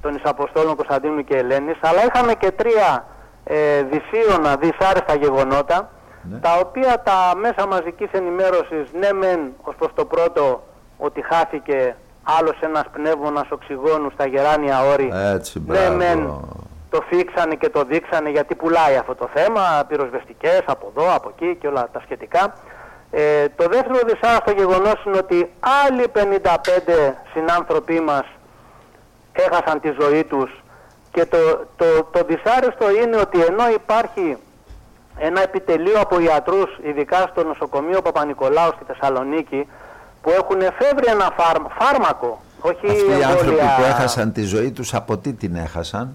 των 0.00 0.14
Ισαποστόλων 0.14 0.76
Κωνσταντίνου 0.76 1.24
και 1.24 1.36
Ελένης, 1.36 1.76
αλλά 1.80 2.04
είχαμε 2.04 2.34
και 2.34 2.50
τρία 2.50 3.04
ε, 3.44 3.82
δυσίωνα, 3.82 4.56
δυσάρεστα 4.56 5.14
γεγονότα, 5.14 5.90
Ναι. 6.30 6.38
τα 6.38 6.58
οποία 6.64 7.02
τα 7.02 7.32
μέσα 7.36 7.66
μαζικής 7.66 8.10
ενημέρωσης, 8.12 8.84
ναι 9.00 9.12
μεν 9.12 9.40
ως 9.62 9.74
προς 9.78 9.90
το 9.94 10.04
πρώτο, 10.04 10.62
ότι 10.98 11.22
χάθηκε 11.22 11.96
άλλος 12.38 12.58
ένας 12.60 12.84
πνεύμονας 12.92 13.46
οξυγόνου 13.50 14.10
στα 14.10 14.26
γεράνια 14.26 14.80
όρη, 14.92 15.12
Έτσι, 15.34 15.62
ναι 15.66 15.72
μπράβο. 15.74 15.96
μεν 15.96 16.40
το 16.90 17.02
φίξανε 17.08 17.54
και 17.54 17.68
το 17.68 17.84
δείξανε 17.84 18.30
γιατί 18.30 18.54
πουλάει 18.54 18.96
αυτό 18.96 19.14
το 19.14 19.28
θέμα, 19.34 19.84
πυροσβεστικές 19.88 20.60
από 20.66 20.92
εδώ, 20.96 21.14
από 21.14 21.32
εκεί 21.36 21.56
και 21.60 21.66
όλα 21.68 21.88
τα 21.92 22.00
σχετικά. 22.04 22.54
Ε, 23.10 23.48
το 23.48 23.68
δεύτερο 23.68 23.98
δυσάρεστο 24.06 24.50
γεγονός 24.56 25.04
είναι 25.06 25.16
ότι 25.16 25.50
άλλοι 25.86 26.04
55 26.12 27.12
συνάνθρωποι 27.32 28.00
μας 28.00 28.24
έχασαν 29.32 29.80
τη 29.80 29.90
ζωή 30.00 30.24
τους 30.24 30.50
και 31.12 31.26
το, 31.26 31.38
το, 31.76 31.84
το 32.10 32.24
δυσάρεστο 32.26 32.90
είναι 33.02 33.16
ότι 33.16 33.40
ενώ 33.40 33.68
υπάρχει 33.74 34.36
ένα 35.18 35.42
επιτελείο 35.42 36.00
από 36.00 36.20
ιατρούς, 36.20 36.78
ειδικά 36.82 37.26
στο 37.30 37.44
νοσοκομείο 37.44 38.02
Παπα-Νικολάου 38.02 38.70
στη 38.74 38.84
Θεσσαλονίκη, 38.86 39.66
που 40.22 40.30
έχουν 40.30 40.60
εφεύρει 40.60 41.06
ένα 41.10 41.32
φάρμα- 41.36 41.70
φάρμακο, 41.78 42.40
όχι 42.60 42.86
Αυτοί 42.86 43.18
οι 43.18 43.22
άνθρωποι 43.22 43.48
εμβόλια. 43.48 43.74
που 43.76 43.82
έχασαν 43.82 44.32
τη 44.32 44.42
ζωή 44.42 44.70
τους 44.70 44.94
από 44.94 45.16
τι 45.18 45.32
την 45.32 45.54
έχασαν; 45.56 46.14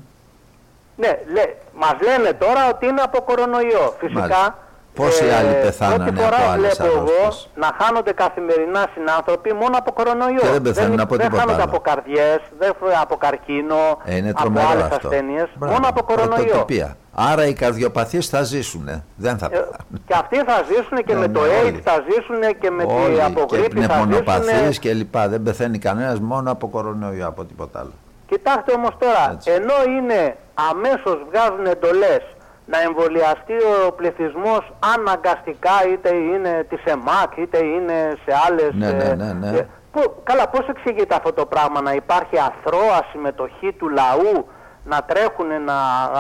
Ναι, 1.02 1.11
λέ, 1.34 1.44
μας 1.84 1.95
λένε 2.07 2.30
τώρα 2.44 2.61
ότι 2.73 2.84
είναι 2.88 3.02
από 3.02 3.22
κορονοϊό. 3.22 3.86
Φυσικά, 3.99 4.19
Μάλιστα. 4.19 4.57
Πόσοι 4.95 5.23
άλλοι 5.40 5.53
πεθάνανε 5.65 6.03
πρώτη 6.03 6.19
φορά 6.22 6.38
από 6.38 6.52
άλλες 6.52 6.76
βλέπω 6.78 6.94
εγώ 6.98 6.99
αρρώστιες. 7.22 7.49
να 7.64 7.69
χάνονται 7.80 8.14
καθημερινά 8.14 8.84
συνάνθρωποι 8.94 9.53
μόνο 9.61 9.76
από 9.82 9.91
κορονοϊό. 9.91 10.40
Και 10.41 10.48
δεν 10.57 10.61
πεθαίνουν 10.61 10.99
από 10.99 11.15
δεν 11.15 11.26
τίποτα 11.26 11.41
χάνονται 11.41 11.61
άλλο. 11.61 11.72
από 11.72 11.80
καρδιές, 11.90 12.40
δεν 12.60 12.72
φ- 12.80 13.02
από 13.02 13.15
καρκίνο, 13.15 13.80
Ε, 14.06 14.15
είναι 14.18 14.30
από 14.30 14.40
τρομερό 14.41 14.68
άλλες 14.72 14.84
αυτό. 14.84 15.07
ασθένειες, 15.07 15.48
Μπράβο, 15.56 15.73
μόνο 15.73 15.88
από 15.88 16.02
κορονοϊό. 16.03 16.44
πρωτοτυπία. 16.45 16.95
Άρα 17.14 17.45
οι 17.45 17.53
καρδιοπαθείς 17.53 18.28
θα 18.30 18.41
ζήσουν. 18.44 18.86
Δεν 19.15 19.38
θα 19.38 19.45
Ε, 19.45 19.49
πεθάνουν. 19.49 20.03
και 20.07 20.14
αυτοί 20.22 20.38
θα 20.38 20.57
ζήσουν 20.69 20.98
και 21.06 21.14
Ναι, 21.14 21.19
με 21.19 21.28
το 21.28 21.41
ναι, 21.41 21.48
AIDS 21.48 21.65
όλοι. 21.65 21.82
θα 21.84 21.95
ζήσουν 22.10 22.41
και 22.61 22.69
με 22.72 22.84
Όλοι 22.84 23.15
τη 23.15 23.22
απογρύπη 23.22 23.80
και 23.80 23.86
θα 23.86 23.94
πνευμονοπαθείς 23.94 24.57
ζήσουν. 24.57 24.82
και 24.84 24.94
λοιπά. 24.94 25.28
Δεν 25.28 25.44
πεθαίνει 25.44 25.78
κανένας 25.78 26.19
μόνο 26.19 26.52
από 26.52 26.68
κορονοϊό, 26.68 27.28
από 27.28 27.44
τίποτα 27.45 27.80
άλλο. 27.80 27.94
Κοιτάξτε 28.28 28.72
όμως 28.76 28.91
τώρα, 28.99 29.38
ενώ 29.44 29.73
είναι 29.98 30.36
αμέσως 30.53 31.18
βγάζουν 31.30 31.65
εντολές 31.65 32.22
να 32.65 32.82
εμβολιαστεί 32.82 33.53
ο 33.88 33.91
πληθυσμός 33.91 34.73
αναγκαστικά 34.95 35.78
είτε 35.91 36.10
είναι 36.15 36.65
της 36.69 36.84
ΕΜΑΚ 36.84 37.38
είτε 37.38 37.57
είναι 37.57 38.18
σε 38.26 38.34
άλλες... 38.48 38.69
Ναι, 38.73 38.91
ναι, 38.91 39.03
ε, 39.03 39.15
ναι, 39.15 39.34
ναι. 39.34 39.57
ε, 39.57 39.68
που- 39.91 40.14
καλά, 40.23 40.48
πώς 40.48 40.68
εξηγείται 40.68 41.15
αυτό 41.15 41.34
το 41.34 41.45
πράγμα, 41.45 41.82
να 41.82 41.94
υπάρχει 41.94 42.38
αθρώα 42.40 43.06
συμμετοχή 43.11 43.72
του 43.73 43.90
λαού, 43.90 44.48
να 44.84 45.02
τρέχουν 45.03 45.64
να 45.65 45.78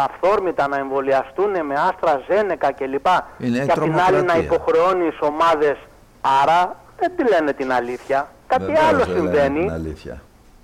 αυθόρμητα 0.07 0.67
να 0.67 0.77
εμβολιαστούν 0.77 1.65
με 1.65 1.73
άστρα 1.73 2.21
ζένεκα 2.29 2.71
κλπ. 2.71 3.05
Είναι 3.37 3.65
και 3.65 3.71
απ' 3.71 3.81
την 3.81 3.93
άλλη 3.93 3.93
να 3.93 4.01
τρομοκρατία. 4.01 4.43
υποχρεώνει 4.43 5.09
τις 5.09 5.19
ομάδες. 5.21 5.77
Άρα 6.41 6.75
δεν 6.99 7.11
τη 7.15 7.23
λένε 7.29 7.53
την 7.53 7.73
αλήθεια. 7.73 8.29
Κάτι 8.47 8.63
Βεβαίως 8.65 8.83
άλλο 8.87 8.97
δεν 8.97 9.07
λένε 9.07 9.19
συμβαίνει. 9.19 9.59
Την 9.59 9.71
αλήθεια. 9.71 10.21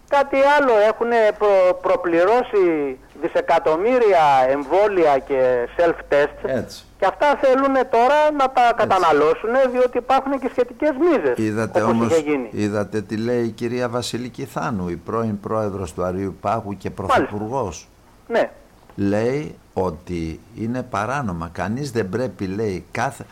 Κάτι 0.10 0.38
άλλο 0.60 0.73
έχουν 0.88 1.10
προ, 1.38 1.80
προπληρώσει 1.81 2.99
δισεκατομμύρια 3.22 4.23
εμβόλια 4.49 5.18
και 5.19 5.68
self-test 5.77 6.49
Έτσι. 6.49 6.84
και 6.99 7.06
αυτά 7.06 7.39
θέλουν 7.41 7.73
τώρα 7.73 8.31
να 8.38 8.49
τα 8.52 8.73
καταναλώσουν 8.76 9.49
διότι 9.72 9.98
υπάρχουν 9.98 10.39
και 10.39 10.48
σχετικές 10.52 10.91
μίζες 10.99 11.38
Είδατε 11.38 11.81
όπως 11.81 11.94
όμως, 11.94 12.11
είχε 12.11 12.19
γίνει. 12.30 12.49
είδατε 12.52 13.02
τι 13.02 13.18
λέει 13.18 13.44
η 13.44 13.49
κυρία 13.49 13.89
Βασιλική 13.89 14.45
Θάνου, 14.45 14.89
η 14.89 14.95
πρώην 14.95 15.39
πρόεδρος 15.39 15.94
του 15.94 16.03
Αρίου 16.03 16.38
Πάγου 16.41 16.77
και 16.77 16.89
πρωθυπουργός. 16.89 17.88
Ναι, 18.27 18.49
λέει 18.95 19.56
ότι 19.73 20.39
είναι 20.60 20.84
παράνομα. 20.84 21.49
Κανείς 21.53 21.91
δεν 21.91 22.10
πρέπει, 22.10 22.45
λέει, 22.45 22.85
κάθε... 22.91 23.26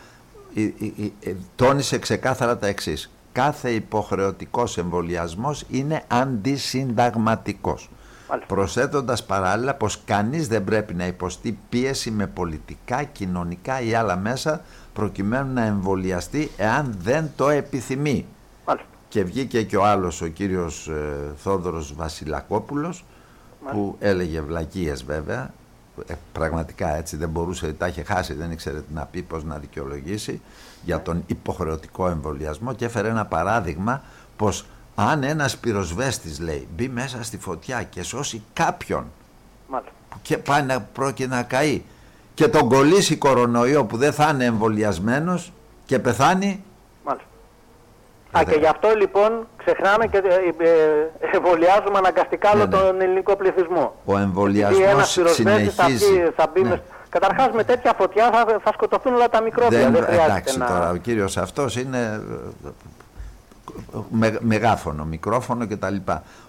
η- 0.54 0.62
η- 0.62 0.92
η- 0.96 1.12
ε, 1.24 1.32
τόνισε 1.56 1.98
ξεκάθαρα 1.98 2.58
τα 2.58 2.66
εξής. 2.66 3.10
Κάθε 3.32 3.70
υποχρεωτικός 3.70 4.78
εμβολιασμός 4.78 5.64
είναι 5.70 6.02
αντισυνταγματικός. 6.08 7.90
Προσθέτοντας 8.46 9.24
παράλληλα 9.24 9.74
πως 9.74 10.00
κανείς 10.04 10.48
δεν 10.48 10.64
πρέπει 10.64 10.94
να 10.94 11.06
υποστεί 11.06 11.58
πίεση 11.68 12.10
με 12.10 12.26
πολιτικά, 12.26 13.02
κοινωνικά 13.02 13.80
ή 13.80 13.94
άλλα 13.94 14.16
μέσα 14.16 14.60
προκειμένου 14.92 15.52
να 15.52 15.64
εμβολιαστεί 15.64 16.50
εάν 16.56 16.96
δεν 17.02 17.30
το 17.36 17.48
επιθυμεί. 17.48 18.26
Και 19.08 19.24
βγήκε 19.24 19.62
και 19.62 19.76
ο 19.76 19.84
άλλος 19.84 20.20
ο 20.20 20.26
κύριος 20.26 20.88
ε, 20.88 21.32
Θόδωρος 21.36 21.94
Βασιλακόπουλος 21.94 23.04
που 23.70 23.96
έλεγε 23.98 24.40
βλακίες 24.40 25.04
βέβαια. 25.04 25.50
Ε, 26.06 26.14
πραγματικά 26.32 26.96
έτσι 26.96 27.16
δεν 27.16 27.28
μπορούσε, 27.28 27.72
τα 27.72 27.86
είχε 27.86 28.02
χάσει, 28.02 28.34
δεν 28.34 28.50
ήξερε 28.50 28.78
τι 28.78 28.92
να 28.94 29.04
πει, 29.04 29.22
πώς 29.22 29.44
να 29.44 29.58
δικαιολογήσει 29.58 30.40
για 30.84 31.02
τον 31.02 31.22
υποχρεωτικό 31.26 32.08
εμβολιασμό 32.08 32.72
και 32.72 32.84
έφερε 32.84 33.08
ένα 33.08 33.26
παράδειγμα 33.26 34.02
πως 34.36 34.66
αν 34.98 35.22
ένας 35.22 35.56
πυροσβέστης 35.56 36.40
λέει 36.40 36.68
μπει 36.76 36.88
μέσα 36.88 37.22
στη 37.22 37.38
φωτιά 37.38 37.82
και 37.82 38.02
σώσει 38.02 38.42
κάποιον 38.52 39.04
που 39.68 39.82
και 40.22 40.38
πάει 40.38 40.62
να 40.62 40.80
πρόκειται 40.80 41.34
να 41.34 41.42
καεί 41.42 41.82
και 42.34 42.48
τον 42.48 42.68
κολλήσει 42.68 43.16
κορονοϊό 43.16 43.84
που 43.84 43.96
δεν 43.96 44.12
θα 44.12 44.30
είναι 44.34 44.44
εμβολιασμένος 44.44 45.52
και 45.86 45.98
πεθάνει 45.98 46.64
Μάλιστα. 47.04 47.28
Α, 48.30 48.44
και 48.44 48.58
γι' 48.58 48.66
αυτό 48.66 48.88
λοιπόν 48.96 49.46
ξεχνάμε 49.56 50.06
και 50.06 50.16
ε, 50.16 50.64
ε, 50.64 51.36
εμβολιάζουμε 51.36 51.98
αναγκαστικά 51.98 52.50
όλο 52.50 52.66
ναι, 52.66 52.76
ναι. 52.76 52.82
τον 52.82 53.00
ελληνικό 53.00 53.36
πληθυσμό. 53.36 53.94
Ο 54.04 54.18
εμβολιασμός 54.18 55.18
συνεχίζει. 55.26 55.70
Θα 55.70 55.86
μπει, 55.88 56.32
θα 56.36 56.50
μπει 56.52 56.62
ναι. 56.62 56.80
Καταρχάς 57.08 57.50
με 57.54 57.64
τέτοια 57.64 57.92
φωτιά 57.98 58.30
θα, 58.32 58.58
θα 58.62 58.72
σκοτωθούν 58.72 59.14
όλα 59.14 59.28
τα 59.28 59.40
μικρόβια. 59.40 59.78
Δεν, 59.78 59.92
δεν 59.92 60.04
εντάξει 60.04 60.58
να... 60.58 60.66
τώρα, 60.66 60.90
ο 60.90 60.96
κύριος 60.96 61.36
αυτός 61.36 61.76
είναι 61.76 62.22
με, 64.10 64.38
μεγάφωνο, 64.40 65.04
μικρόφωνο 65.04 65.66
κτλ. 65.66 65.96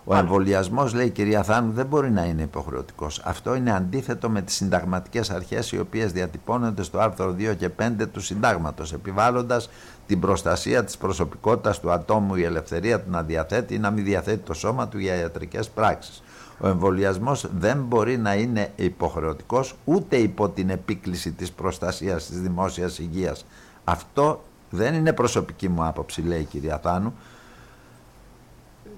Ο 0.04 0.16
εμβολιασμός, 0.16 0.94
λέει 0.94 1.06
η 1.06 1.10
κυρία 1.10 1.44
Θάνου, 1.44 1.72
δεν 1.72 1.86
μπορεί 1.86 2.12
να 2.12 2.24
είναι 2.24 2.42
υποχρεωτικός. 2.42 3.22
Αυτό 3.24 3.56
είναι 3.56 3.76
αντίθετο 3.76 4.30
με 4.30 4.42
τις 4.42 4.56
συνταγματικές 4.56 5.30
αρχές 5.30 5.72
οι 5.72 5.80
οποίες 5.80 6.12
διατυπώνονται 6.12 6.84
στο 6.84 7.00
άρθρο 7.00 7.36
2 7.38 7.56
και 7.58 7.70
5 7.70 8.08
του 8.12 8.20
Συντάγματος, 8.20 8.94
επιβάλλοντας 8.94 9.70
την 10.08 10.20
προστασία 10.20 10.84
της 10.84 10.98
προσωπικότητας 10.98 11.80
του 11.80 11.92
ατόμου, 11.92 12.36
η 12.36 12.44
ελευθερία 12.44 13.02
του 13.02 13.10
να 13.10 13.24
διαθέτει 13.24 13.74
ή 13.74 13.80
να 13.80 13.92
μην 13.92 14.04
διαθέτει 14.04 14.44
το 14.46 14.54
σώμα 14.54 14.88
του 14.88 15.00
για 15.00 15.16
ιατρικές 15.16 15.70
πράξεις. 15.70 16.24
Ο 16.60 16.68
εμβολιασμός 16.68 17.50
δεν 17.58 17.84
μπορεί 17.84 18.18
να 18.18 18.36
είναι 18.36 18.72
υποχρεωτικός 18.76 19.76
ούτε 19.84 20.16
υπό 20.16 20.50
την 20.50 20.70
επίκληση 20.70 21.32
της 21.32 21.52
προστασίας 21.52 22.26
της 22.26 22.42
δημόσιας 22.42 23.00
υγείας. 23.00 23.46
Αυτό 23.84 24.42
δεν 24.70 24.94
είναι 24.94 25.14
προσωπική 25.14 25.70
μου 25.70 25.86
άποψη, 25.86 26.22
λέει 26.22 26.40
η 26.40 26.44
κυρία 26.44 26.80
Θάνου. 26.84 27.14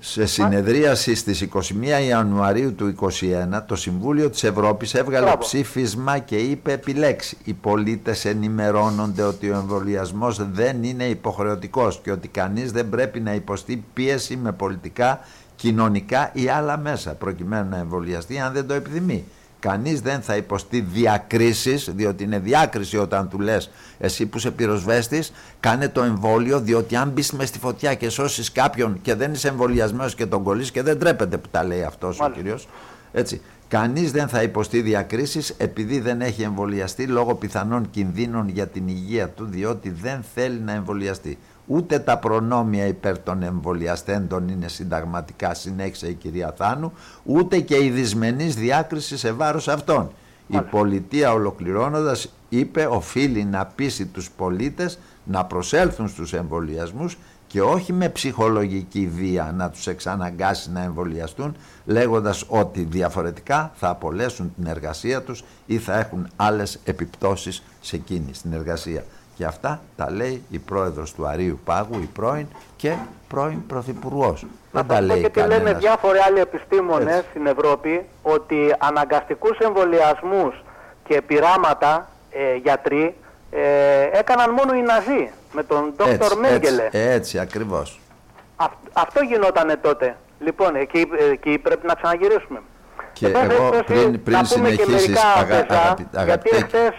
Σε 0.01 0.25
συνεδρίαση 0.25 1.15
στις 1.15 1.47
21 1.53 1.61
Ιανουαρίου 2.07 2.75
του 2.75 2.95
2021 2.99 3.61
το 3.67 3.75
Συμβούλιο 3.75 4.29
της 4.29 4.43
Ευρώπης 4.43 4.93
έβγαλε 4.93 5.35
ψήφισμα 5.39 6.19
και 6.19 6.35
είπε 6.35 6.71
επιλέξει 6.71 7.37
οι 7.43 7.53
πολίτες 7.53 8.25
ενημερώνονται 8.25 9.21
ότι 9.21 9.49
ο 9.49 9.55
εμβολιασμός 9.55 10.49
δεν 10.51 10.83
είναι 10.83 11.03
υποχρεωτικός 11.03 11.99
και 12.03 12.11
ότι 12.11 12.27
κανείς 12.27 12.71
δεν 12.71 12.89
πρέπει 12.89 13.19
να 13.19 13.33
υποστεί 13.33 13.83
πίεση 13.93 14.35
με 14.35 14.51
πολιτικά, 14.51 15.19
κοινωνικά 15.55 16.31
ή 16.33 16.49
άλλα 16.49 16.77
μέσα 16.77 17.13
προκειμένου 17.13 17.69
να 17.69 17.77
εμβολιαστεί 17.77 18.39
αν 18.39 18.53
δεν 18.53 18.67
το 18.67 18.73
επιθυμεί. 18.73 19.25
Κανείς 19.59 20.01
δεν 20.01 20.21
θα 20.21 20.35
υποστεί 20.35 20.79
διακρίσεις, 20.79 21.89
διότι 21.95 22.23
είναι 22.23 22.39
διάκριση 22.39 22.97
όταν 22.97 23.29
του 23.29 23.39
λες 23.39 23.69
εσύ 23.97 24.25
που 24.25 24.37
είσαι 24.37 24.51
πυροσβέστης, 24.51 25.31
κάνε 25.59 25.89
το 25.89 26.01
εμβόλιο, 26.01 26.59
διότι 26.59 26.95
αν 26.95 27.09
μπεις 27.09 27.31
μες 27.31 27.47
στη 27.47 27.59
φωτιά 27.59 27.93
και 27.93 28.09
σώσεις 28.09 28.51
κάποιον 28.51 28.99
και 29.01 29.15
δεν 29.15 29.31
είσαι 29.33 29.47
εμβολιασμένος 29.47 30.15
και 30.15 30.25
τον 30.25 30.43
κολλείς 30.43 30.71
και 30.71 30.81
δεν 30.81 30.99
τρέπεται 30.99 31.37
που 31.37 31.47
τα 31.51 31.63
λέει 31.63 31.83
αυτός 31.83 32.19
ο 32.19 32.29
κύριος, 32.29 32.67
έτσι. 33.11 33.41
Κανείς 33.67 34.11
δεν 34.11 34.27
θα 34.27 34.41
υποστεί 34.41 34.81
διακρίσεις 34.81 35.49
επειδή 35.57 35.99
δεν 35.99 36.21
έχει 36.21 36.41
εμβολιαστεί 36.41 37.07
λόγω 37.07 37.35
πιθανών 37.35 37.89
κινδύνων 37.89 38.49
για 38.49 38.67
την 38.67 38.87
υγεία 38.87 39.29
του, 39.29 39.45
διότι 39.45 39.89
δεν 39.89 40.23
θέλει 40.33 40.59
να 40.59 40.71
εμβολιαστεί. 40.71 41.37
Ούτε 41.71 41.99
τα 41.99 42.17
προνόμια 42.17 42.85
υπέρ 42.85 43.19
των 43.19 43.43
εμβολιαστέντων 43.43 44.47
είναι 44.47 44.67
συνταγματικά, 44.67 45.53
συνέχισε 45.53 46.07
η 46.07 46.13
κυρία 46.13 46.53
Θάνου, 46.57 46.91
ούτε 47.23 47.59
και 47.59 47.83
η 47.83 47.89
δυσμενής 47.89 48.55
διάκριση 48.55 49.17
σε 49.17 49.31
βάρος 49.31 49.67
αυτών. 49.67 50.11
Η 50.47 50.61
πολιτεία 50.61 51.33
ολοκληρώνοντας 51.33 52.33
είπε 52.49 52.85
οφείλει 52.85 53.43
να 53.43 53.65
πείσει 53.65 54.05
τους 54.05 54.29
πολίτες 54.31 54.99
να 55.23 55.45
προσέλθουν 55.45 56.07
στους 56.07 56.33
εμβολιασμούς 56.33 57.17
και 57.47 57.61
όχι 57.61 57.93
με 57.93 58.09
ψυχολογική 58.09 59.07
βία 59.07 59.53
να 59.57 59.69
τους 59.69 59.87
εξαναγκάσει 59.87 60.71
να 60.71 60.83
εμβολιαστούν 60.83 61.55
λέγοντας 61.85 62.45
ότι 62.47 62.87
διαφορετικά 62.89 63.71
θα 63.75 63.89
απολέσουν 63.89 64.53
την 64.55 64.65
εργασία 64.65 65.21
τους 65.21 65.43
ή 65.65 65.77
θα 65.77 65.99
έχουν 65.99 66.27
άλλες 66.35 66.79
επιπτώσεις 66.83 67.63
σε 67.81 67.95
εκείνη 67.95 68.33
στην 68.33 68.53
εργασία. 68.53 69.03
Και 69.39 69.45
αυτά 69.45 69.81
τα 69.95 70.11
λέει 70.11 70.43
η 70.49 70.59
πρόεδρος 70.59 71.13
του 71.13 71.27
Αρίου 71.27 71.59
Πάγου, 71.65 71.99
η 72.01 72.09
πρώην 72.13 72.47
και 72.75 72.95
πρώην 73.27 73.65
πρωθυπουργός. 73.67 74.45
Δεν 74.71 74.87
τα 74.87 75.01
λέει 75.01 75.29
και 75.29 75.45
λένε 75.45 75.73
διάφοροι 75.73 76.17
άλλοι 76.17 76.39
επιστήμονες 76.39 77.23
στην 77.29 77.45
Ευρώπη 77.45 78.05
ότι 78.21 78.75
αναγκαστικούς 78.77 79.57
εμβολιασμούς 79.57 80.63
και 81.07 81.21
πειράματα 81.21 82.09
ε, 82.31 82.55
γιατροί 82.55 83.15
ε, 83.51 83.61
έκαναν 84.11 84.49
μόνο 84.51 84.73
οι 84.73 84.81
Ναζί 84.81 85.31
με 85.53 85.63
τον 85.63 85.93
Δόκτωρ 85.97 86.37
Μέγκελε. 86.37 86.83
Έτσι, 86.83 86.97
έτσι 86.97 87.39
ακριβώς. 87.39 87.99
αυτό 88.93 89.23
γινότανε 89.23 89.75
τότε. 89.75 90.15
Λοιπόν, 90.39 90.75
εκεί, 90.75 91.07
εκεί 91.31 91.57
πρέπει 91.57 91.87
να 91.87 91.93
ξαναγυρίσουμε. 91.93 92.61
Και 93.13 93.27
εγώ 93.27 93.69
πριν, 93.85 94.23
πριν 94.23 94.45
συνεχίσεις, 94.45 95.19
γιατί 96.25 96.49
εχθές 96.53 96.93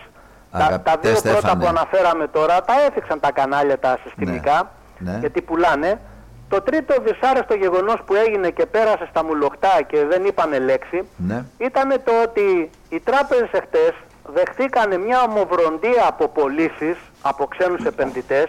τα, 0.51 0.81
τα 0.81 0.97
δύο 1.01 1.21
πρώτα 1.23 1.57
που 1.57 1.67
αναφέραμε 1.67 2.27
τώρα 2.27 2.63
τα 2.63 2.75
έθιξαν 2.89 3.21
τα 3.21 3.33
κανάλια 3.33 3.79
τα 3.79 3.99
συστημικά 4.03 4.71
ναι, 4.99 5.11
ναι. 5.11 5.19
γιατί 5.19 5.43
πουλάνε. 5.43 6.01
Το 6.49 6.61
τρίτο 6.61 6.95
δυσάρεστο 7.03 7.55
γεγονός 7.55 8.03
που 8.07 8.15
έγινε 8.15 8.51
και 8.51 8.67
πέρασε 8.67 9.07
στα 9.11 9.25
μουλοχτά 9.25 9.83
και 9.87 10.05
δεν 10.05 10.25
είπανε 10.25 10.59
λέξη 10.59 11.09
ναι. 11.17 11.45
ήταν 11.59 11.89
το 12.05 12.13
ότι 12.23 12.71
οι 12.89 13.01
τράπεζες 13.01 13.51
εχθές 13.53 13.93
δεχθήκανε 14.35 14.99
μια 14.99 15.23
ομοβροντία 15.23 16.07
από 16.09 16.29
πωλήσεις 16.29 16.97
από 17.23 17.47
ξένους 17.47 17.85
επενδυτές 17.85 18.47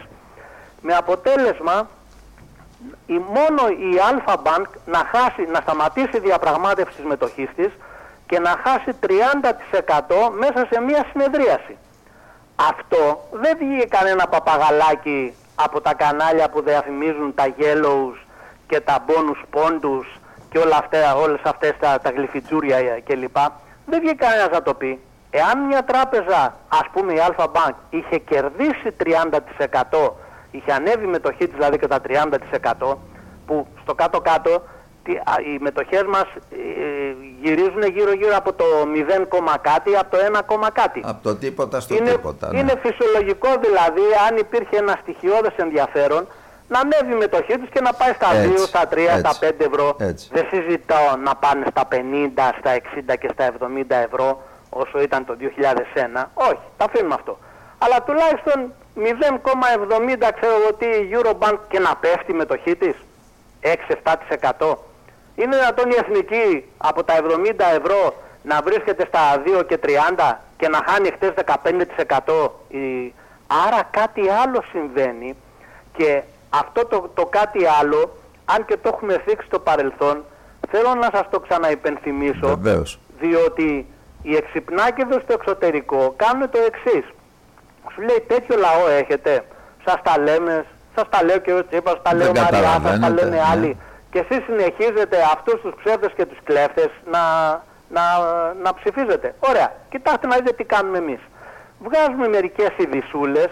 με 0.81 0.93
αποτέλεσμα 0.93 1.87
η, 3.05 3.13
μόνο 3.13 3.67
η 3.67 3.99
Αλφα 4.09 4.41
Bank 4.43 4.65
να, 4.85 4.97
χάσει, 4.97 5.45
να 5.51 5.59
σταματήσει 5.61 6.19
διαπραγμάτευσης 6.19 6.95
της 6.95 7.05
μετοχής 7.05 7.49
της 7.55 7.69
και 8.27 8.39
να 8.39 8.55
χάσει 8.63 8.91
30% 9.01 9.07
μέσα 10.39 10.67
σε 10.71 10.81
μια 10.81 11.05
συνεδρίαση. 11.11 11.77
Αυτό 12.69 13.27
δεν 13.31 13.57
βγήκε 13.57 13.85
κανένα 13.85 14.27
παπαγαλάκι 14.27 15.33
από 15.55 15.81
τα 15.81 15.93
κανάλια 15.93 16.49
που 16.49 16.61
διαφημίζουν 16.61 17.33
τα 17.35 17.45
yellows 17.59 18.17
και 18.67 18.79
τα 18.79 19.05
bonus 19.07 19.59
pondus 19.59 20.19
και 20.49 20.57
όλα 20.57 20.77
αυτά, 20.77 21.15
όλες 21.15 21.39
αυτές 21.43 21.73
τα, 21.79 21.99
τα 21.99 22.09
γλυφιτζούρια 22.09 22.77
κλπ. 22.99 23.37
Δεν 23.85 23.99
βγήκε 23.99 24.15
κανένας 24.15 24.49
να 24.49 24.61
το 24.61 24.73
πει. 24.73 24.99
Εάν 25.29 25.59
μια 25.59 25.83
τράπεζα, 25.83 26.55
ας 26.67 26.85
πούμε 26.91 27.13
η 27.13 27.17
Alpha 27.27 27.45
Bank, 27.45 27.73
είχε 27.89 28.17
κερδίσει 28.17 28.95
30%, 29.03 30.11
είχε 30.51 30.71
ανέβει 30.71 31.03
η 31.03 31.07
μετοχή 31.07 31.47
της 31.47 31.53
δηλαδή 31.53 31.77
κατά 31.77 31.99
30%, 32.81 32.97
που 33.45 33.67
στο 33.81 33.93
κάτω-κάτω 33.93 34.63
οι 35.53 35.57
μετοχές 35.59 36.03
μας 36.03 36.25
ε, 36.51 36.57
γυρίζουν 37.41 37.83
γύρω 37.83 38.13
γύρω 38.13 38.35
από 38.35 38.53
το 38.53 38.65
0, 39.45 39.59
κάτι, 39.61 39.95
από 39.95 40.09
το 40.09 40.17
1, 40.61 40.67
κάτι. 40.73 41.01
Από 41.03 41.23
το 41.23 41.35
τίποτα 41.35 41.79
στο 41.79 41.95
είναι, 41.95 42.11
τίποτα. 42.11 42.51
Ναι. 42.51 42.59
Είναι 42.59 42.73
φυσιολογικό 42.83 43.49
δηλαδή 43.61 44.01
αν 44.27 44.37
υπήρχε 44.37 44.77
ένα 44.77 44.97
στοιχειώδες 45.01 45.53
ενδιαφέρον 45.55 46.27
να 46.67 46.79
ανέβει 46.79 47.13
η 47.13 47.15
μετοχή 47.15 47.59
της 47.59 47.69
και 47.69 47.81
να 47.81 47.93
πάει 47.93 48.13
στα 48.13 48.27
2, 48.31 48.57
στα 48.57 48.83
3, 48.91 48.97
στα 49.19 49.33
5 49.39 49.51
ευρώ. 49.57 49.95
Έτσι. 49.99 50.29
Δεν 50.31 50.45
συζητάω 50.51 51.15
να 51.23 51.35
πάνε 51.35 51.65
στα 51.69 51.87
50, 51.91 51.95
στα 52.59 52.71
60 53.13 53.15
και 53.19 53.29
στα 53.33 53.51
70 53.59 53.83
ευρώ 53.89 54.43
όσο 54.69 55.01
ήταν 55.01 55.25
το 55.25 55.35
2001. 55.39 56.25
Όχι, 56.33 56.65
τα 56.77 56.85
αφήνουμε 56.85 57.13
αυτό. 57.13 57.37
Αλλά 57.77 58.03
τουλάχιστον 58.03 58.73
0,70 58.95 60.31
ξέρω 60.39 60.53
εγώ 60.61 60.73
τι 60.73 60.85
η 60.85 61.09
Eurobank 61.15 61.57
και 61.67 61.79
να 61.79 61.95
πέφτει 61.95 62.31
η 62.31 62.35
μετοχή 62.35 62.75
της. 62.75 62.95
6-7%. 63.61 64.75
Είναι 65.35 65.55
δυνατόν 65.57 65.89
η 65.89 65.95
εθνική 65.97 66.65
από 66.77 67.03
τα 67.03 67.13
70 67.17 67.25
ευρώ 67.79 68.13
να 68.43 68.61
βρίσκεται 68.61 69.05
στα 69.07 69.19
2 69.59 69.65
και 69.67 69.79
30 70.17 70.37
και 70.57 70.67
να 70.67 70.79
χάνει 70.87 71.09
χτες 71.11 71.31
15%. 71.45 72.51
Άρα 73.67 73.83
κάτι 73.91 74.21
άλλο 74.43 74.63
συμβαίνει 74.71 75.35
και 75.97 76.21
αυτό 76.49 76.85
το, 76.85 77.09
το 77.13 77.25
κάτι 77.25 77.65
άλλο, 77.81 78.17
αν 78.45 78.65
και 78.65 78.77
το 78.77 78.89
έχουμε 78.93 79.21
θίξει 79.25 79.47
στο 79.47 79.59
παρελθόν, 79.59 80.23
θέλω 80.71 80.93
να 80.95 81.09
σας 81.13 81.29
το 81.29 81.39
ξαναυπενθυμίσω, 81.39 82.47
Βεβαίως. 82.57 82.99
διότι 83.19 83.85
οι 84.21 84.35
εξυπνάκηδες 84.35 85.21
στο 85.21 85.33
εξωτερικό 85.33 86.13
κάνουν 86.15 86.49
το 86.49 86.59
εξής. 86.65 87.05
Σου 87.93 88.01
λέει 88.01 88.23
τέτοιο 88.27 88.55
λαό 88.57 88.87
έχετε, 88.89 89.45
σας 89.85 90.01
τα 90.03 90.19
λέμε, 90.19 90.65
σας 90.95 91.09
τα 91.09 91.23
λέω 91.23 91.37
και 91.37 91.53
ο 91.53 91.65
Τσίπας, 91.67 92.01
τα 92.01 92.13
λέω 92.15 92.31
Μαριά, 92.35 92.81
σας 92.83 92.99
τα 92.99 93.09
λένε 93.09 93.41
άλλοι. 93.51 93.77
Και 94.11 94.19
εσείς 94.19 94.43
συνεχίζετε 94.45 95.17
αυτούς 95.33 95.61
τους 95.61 95.73
ψεύδες 95.83 96.13
και 96.15 96.25
τους 96.25 96.37
κλέφτες 96.43 96.89
να, 97.11 97.19
να, 97.89 98.03
να 98.63 98.73
ψηφίζετε. 98.73 99.35
Ωραία. 99.39 99.73
Κοιτάξτε 99.89 100.27
να 100.27 100.35
δείτε 100.35 100.51
τι 100.51 100.63
κάνουμε 100.63 100.97
εμείς. 100.97 101.19
Βγάζουμε 101.79 102.27
μερικές 102.27 102.69
ειδισούλες 102.77 103.49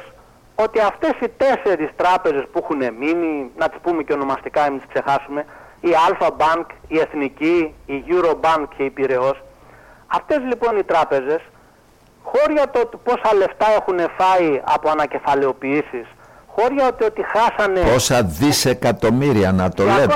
ότι 0.55 0.79
αυτές 0.79 1.13
οι 1.21 1.29
τέσσερις 1.29 1.89
τράπεζες 1.95 2.45
που 2.51 2.59
έχουν 2.63 2.93
μείνει, 2.99 3.51
να 3.57 3.69
τις 3.69 3.79
πούμε 3.81 4.03
και 4.03 4.13
ονομαστικά, 4.13 4.69
μην 4.69 4.79
τις 4.79 4.87
ξεχάσουμε, 4.93 5.45
η 5.79 5.89
Alpha 6.07 6.27
Bank, 6.27 6.65
η 6.87 6.99
Εθνική, 6.99 7.75
η 7.85 8.03
Eurobank 8.07 8.63
και 8.77 8.83
η 8.83 8.89
Πυραιός, 8.89 9.43
αυτές 10.07 10.37
λοιπόν 10.37 10.77
οι 10.77 10.83
τράπεζες, 10.83 11.41
χώρια 12.23 12.69
το 12.69 12.89
πόσα 13.03 13.35
λεφτά 13.35 13.65
έχουν 13.79 13.99
φάει 14.17 14.61
από 14.65 14.89
ανακεφαλαιοποιήσεις, 14.89 16.07
χώρια 16.59 16.95
το 16.95 17.05
ότι 17.05 17.21
χάσανε... 17.33 17.79
Πόσα 17.79 18.23
δισεκατομμύρια 18.23 19.51
να 19.51 19.69
το 19.69 19.83
λέτε. 19.83 20.13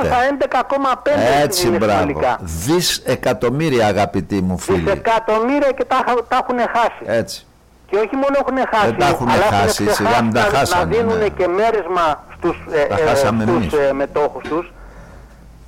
211,5 0.49 1.09
Έτσι 1.43 1.69
μπράβο. 1.69 2.21
Δισεκατομμύρια 2.39 3.87
αγαπητοί 3.87 4.41
μου 4.41 4.57
φίλοι. 4.57 4.79
Δισεκατομμύρια 4.79 5.71
και 5.71 5.83
τα, 5.83 6.03
τα 6.27 6.37
έχουν 6.47 6.59
χάσει. 6.59 7.03
Έτσι. 7.05 7.45
Και 7.89 7.95
όχι 7.99 8.15
μόνο 8.15 8.35
έχουν 8.39 8.57
χάσει, 8.71 8.85
Δεν 8.85 8.97
τα 8.97 9.07
έχουν 9.07 9.29
αλλά 9.29 9.43
χάσει, 9.43 9.83
έχουν 9.83 9.95
σιγά 9.95 10.21
μην 10.21 10.33
τα 10.33 10.41
να, 10.41 10.57
χάσανε, 10.57 10.83
να 10.83 10.97
δίνουν 10.97 11.17
ναι. 11.17 11.27
και 11.27 11.47
μέρισμα 11.47 12.23
στους, 12.37 12.57
ε, 12.71 12.83
Τα 12.85 12.95
ε, 12.99 13.05
χάσαμε 13.05 13.43
στους 13.43 13.73
εμείς. 13.73 13.73
ε, 13.89 13.93
μετόχους 13.93 14.43
τους. 14.49 14.73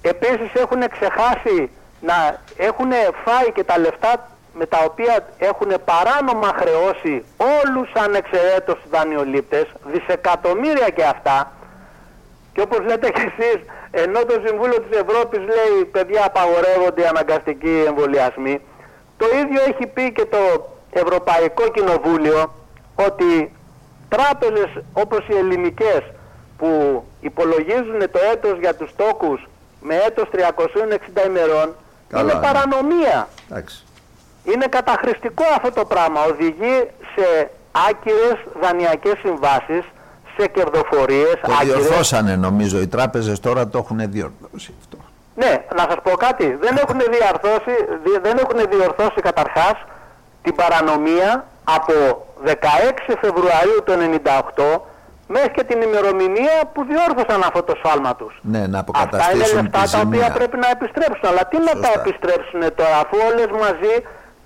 Επίσης 0.01 0.49
έχουν 0.53 0.79
ξεχάσει 0.91 1.69
να 2.01 2.39
έχουν 2.57 2.91
φάει 3.23 3.51
και 3.53 3.63
τα 3.63 3.77
λεφτά 3.79 4.29
με 4.57 4.65
τα 4.65 4.77
οποία 4.89 5.27
έχουν 5.37 5.71
παράνομα 5.85 6.51
χρεώσει 6.59 7.25
όλους 7.37 7.91
ανεξαιρέτως 7.93 8.75
τους 8.75 8.89
δανειολήπτες, 8.89 9.65
δισεκατομμύρια 9.85 10.89
και 10.89 11.03
αυτά, 11.03 11.51
και 12.53 12.61
όπως 12.61 12.79
λέτε 12.79 13.09
και 13.09 13.31
εσείς, 13.31 13.59
ενώ 13.91 14.19
το 14.25 14.41
Συμβούλιο 14.45 14.81
της 14.81 14.99
Ευρώπης 14.99 15.39
λέει 15.39 15.85
παιδιά 15.91 16.25
απαγορεύονται 16.25 17.01
οι 17.01 17.05
αναγκαστικοί 17.05 17.83
εμβολιασμοί, 17.87 18.61
το 19.17 19.25
ίδιο 19.41 19.61
έχει 19.69 19.87
πει 19.87 20.11
και 20.11 20.25
το 20.25 20.69
Ευρωπαϊκό 20.91 21.63
Κοινοβούλιο 21.67 22.53
ότι 22.95 23.51
τράπεζες 24.09 24.69
όπως 24.93 25.27
οι 25.27 25.35
ελληνικές 25.37 26.01
που 26.57 27.03
υπολογίζουν 27.21 27.99
το 28.11 28.19
έτος 28.31 28.59
για 28.59 28.75
τους 28.75 28.95
τόκους 28.95 29.47
με 29.81 29.95
έτος 29.95 30.29
360 30.31 31.25
ημερών 31.27 31.75
Καλά, 32.09 32.23
είναι 32.23 32.33
ναι. 32.33 32.39
παρανομία. 32.39 33.27
Εντάξει. 33.49 33.84
Είναι 34.53 34.65
καταχρηστικό 34.69 35.43
αυτό 35.57 35.71
το 35.71 35.85
πράγμα. 35.85 36.19
Οδηγεί 36.31 36.77
σε 37.15 37.49
άκυρες 37.89 38.37
δανειακές 38.61 39.13
συμβάσεις, 39.23 39.83
σε 40.37 40.47
κερδοφορίες 40.47 41.33
Το 41.41 41.51
άκυρες. 41.51 41.65
διορθώσανε 41.83 42.35
νομίζω 42.35 42.79
οι 42.79 42.87
τράπεζες 42.87 43.39
τώρα 43.39 43.67
το 43.67 43.77
έχουν 43.77 43.97
διορθώσει 44.11 44.73
αυτό. 44.79 44.97
Ναι, 45.35 45.53
να 45.75 45.83
σας 45.89 45.97
πω 46.03 46.11
κάτι. 46.11 46.57
Δεν 46.61 46.77
έχουν 46.83 46.99
διορθώσει, 47.15 47.73
δι- 48.03 48.21
δεν 48.23 48.37
έχουν 48.37 48.59
διορθώσει 48.69 49.19
καταρχάς 49.21 49.73
την 50.41 50.55
παρανομία 50.55 51.45
από 51.63 51.93
16 52.43 53.15
Φεβρουαρίου 53.21 53.79
του 53.85 53.93
98 53.93 54.81
μέχρι 55.27 55.51
και 55.51 55.63
την 55.63 55.81
ημερομηνία 55.81 56.55
που 56.73 56.81
διόρθωσαν 56.91 57.41
αυτό 57.49 57.63
το 57.63 57.73
σφάλμα 57.79 58.15
τους. 58.15 58.33
Ναι, 58.41 58.51
να 58.51 58.63
Αυτά 58.63 58.67
είναι 58.67 58.77
αποκαταστήσουν 58.79 59.61
λεφτά 59.63 59.81
τη 59.83 59.91
τα 59.91 59.99
οποία 59.99 60.19
ζημία. 60.21 60.31
πρέπει 60.39 60.57
να 60.57 60.69
επιστρέψουν. 60.75 61.25
Αλλά 61.31 61.43
τι 61.51 61.57
να 61.57 61.73
τα 61.83 61.87
Σωστά. 61.91 61.99
επιστρέψουν 62.01 62.61
τώρα, 62.79 62.95
αφού 63.03 63.15
όλες 63.29 63.49
μαζί 63.65 63.93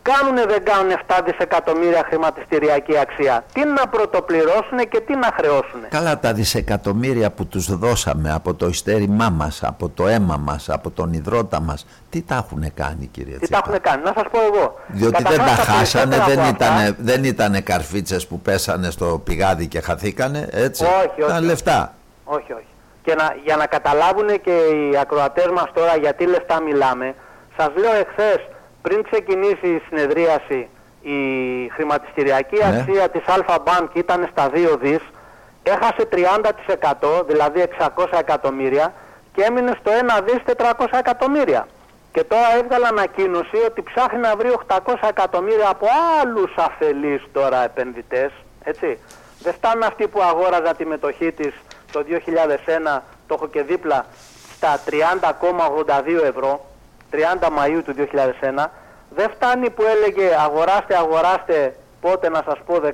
κάνουνε 0.02 0.46
δεν 0.46 0.64
κάνουν 0.64 0.92
7 1.08 1.20
δισεκατομμύρια 1.26 2.04
χρηματιστηριακή 2.08 2.98
αξία. 2.98 3.44
Τι 3.54 3.66
να 3.66 3.88
πρωτοπληρώσουν 3.88 4.78
και 4.90 5.00
τι 5.00 5.16
να 5.16 5.30
χρεώσουν. 5.38 5.80
Καλά 5.90 6.20
τα 6.20 6.34
δισεκατομμύρια 6.34 7.32
που 7.32 7.46
τους 7.48 7.78
δώσαμε 7.78 8.32
από 8.34 8.54
το 8.54 8.68
ειστέρημά 8.68 9.30
μας, 9.30 9.64
από 9.64 9.90
το 9.90 10.08
αίμα 10.08 10.38
μας, 10.38 10.70
από 10.70 10.90
τον 10.92 11.14
υδρότα 11.14 11.60
μας, 11.62 11.86
τι 12.10 12.22
τα 12.22 12.36
έχουν 12.36 12.74
κάνει 12.74 13.06
κύριε 13.06 13.38
Τι 13.38 13.40
τα 13.40 13.46
Τσίπρα; 13.46 13.62
έχουν 13.68 13.82
κάνει. 13.82 14.04
Να 14.04 14.14
σας 14.16 14.26
πω 14.32 14.40
εγώ. 14.54 14.80
Διότι 14.88 15.24
δεν 15.24 15.38
τα 15.38 15.44
Καταρχάς, 15.44 15.66
χάσανε, 15.66 16.16
περισσότερα 16.16 16.26
δεν 16.36 16.40
από 16.56 16.64
αυτά- 16.64 16.84
ήταν, 16.88 16.96
δεν 17.00 17.24
ήτανε 17.24 17.62
καρφίτσες 17.62 18.28
που 18.28 18.40
πέσανε 18.40 18.90
στο 18.92 19.22
πηγάδι 19.24 19.68
και 19.68 19.82
χαθήκανε, 19.82 20.48
έτσι. 20.52 20.84
Όχι, 20.84 21.22
όχι. 21.22 21.32
Ήταν 21.32 21.44
λεφτά. 21.44 21.94
Όχι, 22.24 22.54
όχι. 22.54 22.64
Και 23.02 23.16
να, 23.16 23.36
για 23.46 23.56
να 23.56 23.66
καταλάβουν 23.66 24.28
και 24.42 24.52
οι 24.52 24.98
ακροατές 25.02 25.48
μας 25.56 25.66
τώρα 25.74 25.96
γιατί 25.98 26.26
λεφτά 26.26 26.62
μιλάμε, 26.62 27.16
σας 27.58 27.70
λέω 27.76 27.94
εχθές 27.94 28.48
πριν 28.82 29.04
ξεκινήσει 29.04 29.68
η 29.68 29.82
συνεδρίαση 29.90 30.68
η 31.02 31.18
χρηματιστηριακή 31.74 32.56
Ναι. 32.56 32.66
αξία 32.66 33.10
της 33.10 33.22
Alpha 33.28 33.56
Bank 33.56 33.88
ήταν 33.94 34.28
στα 34.32 34.50
2 34.54 34.78
δις, 34.82 35.00
έχασε 35.64 36.06
30% 36.06 37.24
δηλαδή 37.28 37.60
600 37.62 38.06
εκατομμύρια 38.20 38.94
και 39.34 39.42
έμεινε 39.42 39.78
στο 39.80 39.92
1 39.92 40.24
δις 40.24 40.40
400 40.58 40.86
εκατομμύρια. 41.00 41.68
Και 42.12 42.24
τώρα 42.24 42.56
έβγαλε 42.58 42.88
ανακοίνωση 42.88 43.56
ότι 43.66 43.82
ψάχνει 43.82 44.20
να 44.20 44.36
βρει 44.36 44.50
800 44.68 44.94
εκατομμύρια 45.10 45.70
από 45.70 45.88
άλλους 46.22 46.54
αφελείς 46.58 47.22
τώρα 47.32 47.64
επενδυτές, 47.64 48.32
έτσι. 48.64 49.00
Δεν 49.42 49.54
φτάνουν 49.54 49.84
αυτοί 49.84 50.08
που 50.08 50.22
αγόραζαν 50.22 50.76
τη 50.78 50.86
μετοχή 50.86 51.32
της 51.32 51.54
το 51.92 52.04
2001, 52.04 53.04
το 53.28 53.34
έχω 53.34 53.48
και 53.48 53.62
δίπλα, 53.62 54.06
στα 54.56 54.80
30,82 54.86 56.24
ευρώ, 56.24 56.66
30 57.12 57.48
Μαΐου 57.48 57.82
του 57.86 57.96
2001. 57.98 58.66
Δεν 59.10 59.30
φτάνει 59.30 59.70
που 59.70 59.84
έλεγε 59.84 60.36
αγοράστε, 60.40 60.98
αγοράστε, 60.98 61.76
πότε 62.02 62.30
να 62.30 62.44
σας 62.46 62.58
πω, 62.66 62.76
19 62.76 62.90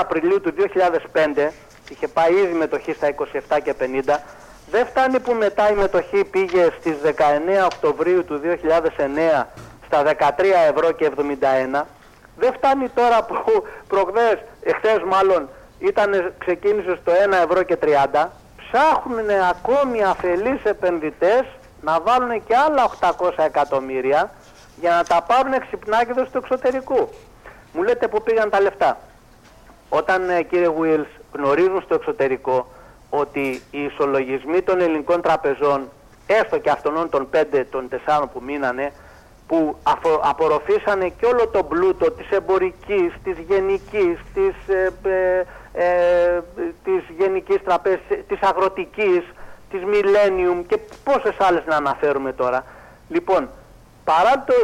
Απριλίου 0.00 0.40
του 0.40 0.54
2005, 0.56 1.52
είχε 1.90 2.08
πάει 2.08 2.32
ήδη 2.32 2.54
η 2.54 2.58
μετοχή 2.58 2.92
στα 2.92 3.08
27 3.08 3.60
και 3.62 3.74
50. 3.80 4.20
Δεν 4.70 4.86
φτάνει 4.86 5.20
που 5.20 5.32
μετά 5.32 5.70
η 5.70 5.74
μετοχή 5.74 6.24
πήγε 6.24 6.70
στις 6.78 6.96
19 7.04 7.10
Οκτωβρίου 7.64 8.24
του 8.24 8.40
2009 8.42 9.46
στα 9.86 10.02
13 10.02 10.10
ευρώ 10.70 10.92
και 10.92 11.10
71. 11.74 11.82
Δεν 12.36 12.52
φτάνει 12.52 12.88
τώρα 12.88 13.24
που 13.24 13.34
προχθές, 13.88 14.38
εχθές 14.62 15.02
μάλλον, 15.06 15.48
ήταν, 15.78 16.34
ξεκίνησε 16.38 16.98
στο 17.02 17.12
1 17.12 17.32
ευρώ 17.44 17.62
και 17.62 17.76
30. 17.76 18.30
Ψάχνουν 18.56 19.30
ακόμη 19.50 20.04
αφελείς 20.04 20.64
επενδυτές 20.64 21.44
να 21.84 22.00
βάλουν 22.00 22.44
και 22.44 22.56
άλλα 22.56 22.90
800 23.18 23.30
εκατομμύρια 23.36 24.30
για 24.80 24.90
να 24.90 25.04
τα 25.04 25.22
πάρουν 25.22 25.60
ξυπνάκιδες 25.60 26.30
του 26.30 26.38
εξωτερικού. 26.38 27.08
Μου 27.72 27.82
λέτε 27.82 28.08
που 28.08 28.22
πήγαν 28.22 28.50
τα 28.50 28.60
λεφτά. 28.60 28.98
Όταν 29.88 30.30
ε, 30.30 30.42
κύριε 30.42 30.68
Βουίλς 30.68 31.06
γνωρίζουν 31.32 31.82
στο 31.84 31.94
εξωτερικό 31.94 32.66
ότι 33.10 33.62
οι 33.70 33.82
ισολογισμοί 33.82 34.62
των 34.62 34.80
ελληνικών 34.80 35.20
τραπεζών, 35.22 35.88
έστω 36.26 36.58
και 36.58 36.70
αυτών 36.70 37.08
των 37.10 37.28
5, 37.34 37.64
των 37.70 37.88
4 38.06 38.22
που 38.32 38.42
μείνανε, 38.44 38.92
που 39.46 39.76
αφο- 39.82 40.20
απορροφήσανε 40.24 41.08
και 41.08 41.26
όλο 41.26 41.48
το 41.48 41.64
πλούτο 41.64 42.10
της 42.10 42.30
εμπορικής, 42.30 43.12
της 43.24 43.38
γενικής, 43.48 44.18
της, 44.34 44.74
ε, 44.74 44.92
ε, 45.08 45.44
ε, 45.72 46.40
της 46.84 47.02
γενικής 47.18 47.62
τραπέζης, 47.64 48.00
της 48.28 48.40
αγροτικής, 48.40 49.22
της 49.74 49.82
Millennium 49.92 50.64
και 50.66 50.78
πόσες 51.04 51.36
άλλες 51.38 51.62
να 51.66 51.76
αναφέρουμε 51.76 52.32
τώρα. 52.32 52.64
Λοιπόν, 53.08 53.48
παρά 54.04 54.44
το 54.46 54.54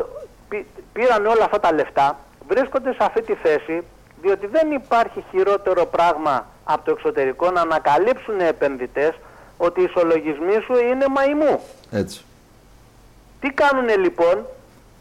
πή- 0.49 0.67
πήραν 0.93 1.27
όλα 1.27 1.45
αυτά 1.45 1.61
τα 1.61 1.73
λεφτά, 1.73 2.19
βρίσκονται 2.49 2.91
σε 2.93 2.99
αυτή 3.01 3.23
τη 3.23 3.35
θέση 3.35 3.83
διότι 4.23 4.47
δεν 4.47 4.71
υπάρχει 4.71 5.25
χειρότερο 5.31 5.87
πράγμα 5.87 6.47
από 6.65 6.85
το 6.85 6.91
εξωτερικό 6.91 7.51
να 7.51 7.61
ανακαλύψουν 7.61 8.41
επενδυτές 8.41 9.13
ότι 9.57 9.81
οι 9.81 9.85
ισολογισμοί 9.85 10.53
σου 10.65 10.75
είναι 10.91 11.07
μαϊμού. 11.09 11.61
Έτσι. 11.91 12.25
Τι 13.41 13.51
κάνουνε 13.51 13.97
λοιπόν, 13.97 14.47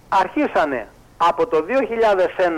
αρχίσανε 0.10 0.88
από 1.18 1.48
το 1.48 1.66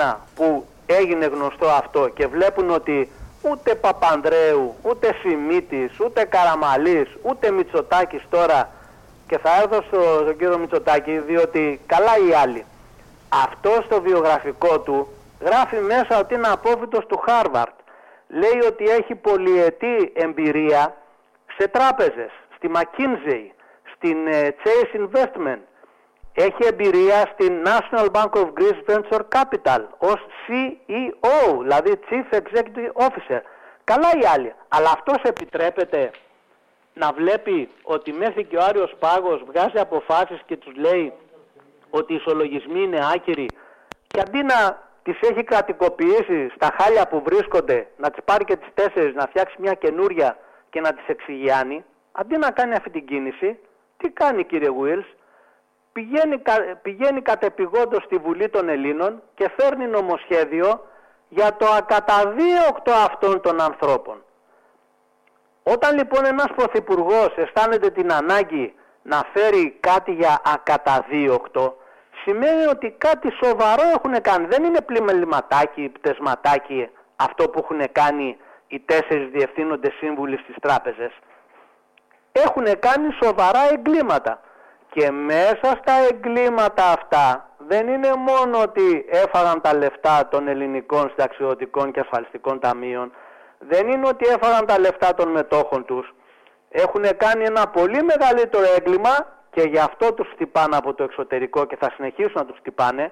2001 0.10 0.16
που 0.36 0.66
έγινε 0.86 1.26
γνωστό 1.26 1.68
αυτό 1.68 2.08
και 2.10 2.28
βλέπουν 2.28 2.70
ότι 2.70 3.12
ούτε 3.42 3.76
Παπανδρέου, 3.76 4.76
ούτε 4.82 5.16
Σιμίτης, 5.22 6.00
ούτε 6.00 6.26
Καραμαλής, 6.26 7.08
ούτε 7.22 7.52
Μητσοτάκης 7.52 8.24
τώρα 8.30 8.70
και 9.28 9.38
θα 9.38 9.50
έρθω 9.62 9.82
στο, 9.82 10.02
στον 10.22 10.38
κύριο 10.38 10.58
Μητσοτάκη 10.58 11.18
διότι 11.18 11.82
καλά 11.86 12.18
οι 12.28 12.34
άλλοι. 12.34 12.66
Αυτό 13.46 13.82
στο 13.86 14.02
βιογραφικό 14.02 14.80
του 14.80 15.08
γράφει 15.42 15.78
μέσα 15.78 16.20
ότι 16.20 16.34
είναι 16.34 16.48
απόφυτος 16.48 17.06
του 17.06 17.18
Χάρβαρτ. 17.18 17.74
Λέει 18.28 18.68
ότι 18.68 18.84
έχει 18.84 19.16
πολυετή 19.16 20.12
εμπειρία 20.16 20.96
σε 21.58 21.68
τράπεζες, 21.68 22.32
στη 22.56 22.72
McKinsey, 22.76 23.52
στην 23.96 24.28
ε, 24.28 24.56
Chase 24.64 24.98
Investment. 25.00 25.60
Έχει 26.34 26.66
εμπειρία 26.68 27.30
στην 27.34 27.64
National 27.66 28.08
Bank 28.12 28.30
of 28.30 28.48
Greece 28.58 28.94
Venture 28.94 29.22
Capital 29.36 29.82
ως 29.98 30.26
CEO, 30.48 31.60
δηλαδή 31.62 32.00
Chief 32.10 32.36
Executive 32.36 33.06
Officer. 33.06 33.40
Καλά 33.84 34.10
οι 34.22 34.26
άλλοι, 34.34 34.54
αλλά 34.68 34.92
αυτός 34.92 35.22
επιτρέπεται 35.24 36.12
να 36.94 37.12
βλέπει 37.12 37.70
ότι 37.84 38.14
μέχρι 38.14 38.46
και 38.46 38.58
ο 38.58 38.64
Άριος 38.64 38.96
Πάγος 39.00 39.44
βγάζει 39.48 39.80
αποφάσεις 39.80 40.42
και 40.46 40.58
τους 40.58 40.76
λέει 40.76 41.14
ότι 41.90 42.14
οι 42.14 42.16
ισολογισμοί 42.16 42.82
είναι 42.82 43.00
άκυροι 43.14 43.46
και 44.08 44.20
αντί 44.20 44.44
να 44.44 44.90
τις 45.04 45.20
έχει 45.22 45.44
κρατικοποιήσει 45.44 46.52
στα 46.56 46.76
χάλια 46.80 47.08
που 47.08 47.22
βρίσκονται, 47.26 47.88
να 47.98 48.10
τις 48.10 48.24
πάρει 48.24 48.46
και 48.46 48.56
τις 48.56 48.70
τέσσερις, 48.74 49.16
να 49.16 49.28
φτιάξει 49.28 49.56
μια 49.60 49.74
καινούρια 49.74 50.38
και 50.70 50.82
να 50.82 50.94
τις 50.94 51.08
εξηγιάνει, 51.08 51.86
αντί 52.12 52.38
να 52.38 52.52
κάνει 52.52 52.74
αυτή 52.74 52.90
την 52.90 53.06
κίνηση, 53.06 53.60
Τι 53.98 54.10
κάνει 54.10 54.46
κύριε 54.46 54.70
Βουίλς, 54.70 55.06
πηγαίνει, 55.94 56.42
πηγαίνει 56.82 57.22
κατεπηγόντως 57.22 58.04
στη 58.04 58.18
Βουλή 58.18 58.50
των 58.50 58.70
Ελλήνων 58.70 59.22
και 59.34 59.52
φέρνει 59.58 59.88
νομοσχέδιο 59.88 60.88
για 61.30 61.56
το 61.56 61.66
ακαταδίωκτο 61.66 62.92
αυτών 62.92 63.42
των 63.42 63.62
ανθρώπων. 63.62 64.24
Όταν 65.64 65.98
λοιπόν 65.98 66.26
ένας 66.26 66.48
πρωθυπουργός 66.56 67.34
αισθάνεται 67.36 67.90
την 67.90 68.14
ανάγκη 68.14 68.74
να 69.02 69.24
φέρει 69.34 69.78
κάτι 69.80 70.12
για 70.12 70.42
ακαταδίωκτο, 70.46 71.78
σημαίνει 72.24 72.66
ότι 72.66 72.96
κάτι 72.98 73.30
σοβαρό 73.44 73.84
έχουν 73.96 74.22
κάνει. 74.22 74.46
Δεν 74.46 74.64
είναι 74.64 74.82
πλημεληματάκι, 74.82 75.90
πτεσματάκι 75.90 76.90
αυτό 77.16 77.50
που 77.50 77.60
έχουν 77.64 77.92
κάνει 77.92 78.38
οι 78.68 78.80
τέσσερις 78.80 79.30
διευθύνοντες 79.30 79.94
σύμβουλοι 79.94 80.38
στις 80.38 80.56
τράπεζες. 80.62 81.12
Έχουν 82.32 82.80
κάνει 82.80 83.16
σοβαρά 83.24 83.60
εγκλήματα. 83.72 84.42
Και 84.94 85.12
μέσα 85.12 85.80
στα 85.82 85.94
εγκλήματα 86.10 86.92
αυτά 86.92 87.50
δεν 87.58 87.88
είναι 87.88 88.14
μόνο 88.16 88.62
ότι 88.62 89.06
έφαγαν 89.10 89.62
τα 89.62 89.74
λεφτά 89.76 90.28
των 90.28 90.48
ελληνικών 90.48 91.10
συνταξιωτικών 91.10 91.92
και 91.92 92.00
ασφαλιστικών 92.00 92.60
ταμείων, 92.60 93.12
δεν 93.60 93.88
είναι 93.88 94.08
ότι 94.08 94.26
έφαγαν 94.26 94.66
τα 94.66 94.80
λεφτά 94.80 95.14
των 95.14 95.30
μετόχων 95.30 95.86
τους. 95.86 96.14
Έχουν 96.70 97.04
κάνει 97.18 97.44
ένα 97.44 97.68
πολύ 97.68 98.04
μεγαλύτερο 98.04 98.64
έγκλημα 98.78 99.28
και 99.52 99.62
γι' 99.62 99.80
αυτό 99.80 100.14
τους 100.14 100.28
χτυπάνε 100.32 100.76
από 100.76 100.94
το 100.94 101.04
εξωτερικό 101.04 101.66
και 101.66 101.76
θα 101.76 101.92
συνεχίσουν 101.96 102.34
να 102.36 102.46
τους 102.46 102.58
χτυπάνε. 102.58 103.12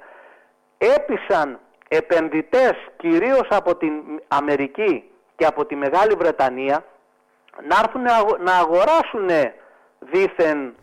Έπεισαν 0.77 1.59
επενδυτές 1.87 2.73
κυρίως 2.97 3.47
από 3.49 3.75
την 3.75 3.93
Αμερική 4.27 5.11
και 5.35 5.45
από 5.45 5.65
τη 5.65 5.75
Μεγάλη 5.75 6.13
Βρετανία 6.17 6.85
να 7.67 7.75
έρθουν 7.83 8.01
να 8.43 8.53
αγοράσουν 8.57 9.29
δήθεν 9.99 10.75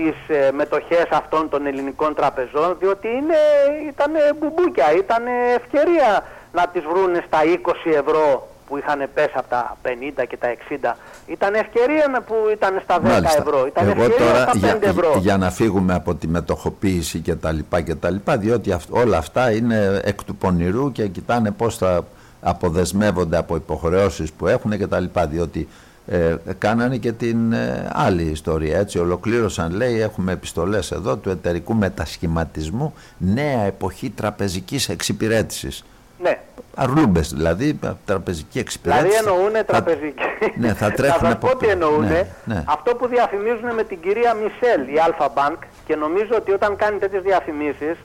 τις 0.00 0.36
ε, 0.36 0.52
μετοχές 0.52 1.06
αυτών 1.10 1.48
των 1.48 1.66
ελληνικών 1.66 2.14
τραπεζών 2.14 2.76
διότι 2.80 3.08
είναι, 3.08 3.40
ήταν 3.88 4.12
μπουμπούκια, 4.38 4.86
ήταν 5.04 5.22
ευκαιρία 5.56 6.24
να 6.52 6.66
τις 6.68 6.82
βρούνε 6.90 7.24
στα 7.26 7.38
20 7.44 7.72
ευρώ 7.84 8.48
που 8.66 8.76
είχαν 8.76 9.08
πέσει 9.14 9.32
από 9.34 9.48
τα 9.48 9.76
50 9.82 10.24
και 10.28 10.36
τα 10.36 10.48
60 10.70 10.94
ήταν 11.26 11.54
ευκαιρία 11.54 12.22
που 12.26 12.34
ήταν 12.52 12.80
στα 12.82 13.00
10 13.04 13.04
ευρώ. 13.38 13.66
Ήταν 13.66 13.88
Εγώ 13.88 14.02
ευκαιρία 14.02 14.26
τώρα 14.26 14.42
στα 14.42 14.52
5 14.52 14.58
για, 14.58 14.78
ευρώ. 14.82 15.16
για 15.18 15.36
να 15.36 15.50
φύγουμε 15.50 15.94
από 15.94 16.14
τη 16.14 16.28
μετοχοποίηση 16.28 17.18
και 17.18 17.34
τα 17.34 17.52
λοιπά 17.52 17.80
και 17.80 17.94
τα 17.94 18.10
λοιπά 18.10 18.36
διότι 18.36 18.76
όλα 18.90 19.18
αυτά 19.18 19.50
είναι 19.50 20.00
εκ 20.04 20.24
του 20.24 20.36
πονηρού 20.36 20.92
και 20.92 21.06
κοιτάνε 21.06 21.50
πώς 21.50 21.76
θα 21.76 22.04
αποδεσμεύονται 22.40 23.36
από 23.36 23.56
υποχρεώσεις 23.56 24.32
που 24.32 24.46
έχουν 24.46 24.78
και 24.78 24.86
τα 24.86 25.00
λοιπά 25.00 25.26
διότι 25.26 25.68
ε, 26.12 26.36
κάνανε 26.58 26.96
και 26.96 27.12
την 27.12 27.52
ε, 27.52 27.90
άλλη 27.92 28.22
ιστορία 28.22 28.78
έτσι 28.78 28.98
ολοκλήρωσαν 28.98 29.72
λέει 29.72 30.00
έχουμε 30.00 30.32
επιστολές 30.32 30.90
εδώ 30.90 31.16
του 31.16 31.30
εταιρικού 31.30 31.74
μετασχηματισμού 31.74 32.94
νέα 33.18 33.60
εποχή 33.60 34.10
τραπεζικής 34.10 34.88
εξυπηρέτησης 34.88 35.84
ναι. 36.22 36.38
Αρλούμπες 36.74 37.32
δηλαδή, 37.32 37.78
τραπεζική 38.04 38.58
εξυπηρέτηση. 38.58 39.06
Δηλαδή 39.08 39.28
εννοούν 39.28 39.64
τραπεζική. 39.66 40.22
ναι, 40.60 40.74
θα 40.74 40.90
τρέχουν 40.90 41.18
θα 41.18 41.26
σας 41.26 41.38
πω 41.38 41.56
τι 41.56 41.66
εννοούν. 41.66 42.00
Ναι, 42.00 42.22
ναι. 42.44 42.64
Αυτό 42.66 42.94
που 42.94 43.06
διαφημίζουν 43.06 43.74
με 43.74 43.84
την 43.84 44.00
κυρία 44.00 44.34
Μισελ, 44.34 44.80
η 44.80 44.98
Alpha 45.06 45.26
Bank, 45.26 45.56
και 45.86 45.96
νομίζω 45.96 46.34
ότι 46.36 46.52
όταν 46.52 46.76
κάνει 46.76 46.98
τέτοιες 46.98 47.22
διαφημίσεις, 47.22 47.96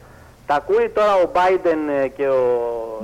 τα 0.48 0.56
ακούει 0.56 0.90
τώρα 0.90 1.14
ο 1.16 1.30
Biden 1.34 2.10
και 2.18 2.28
ο 2.28 2.44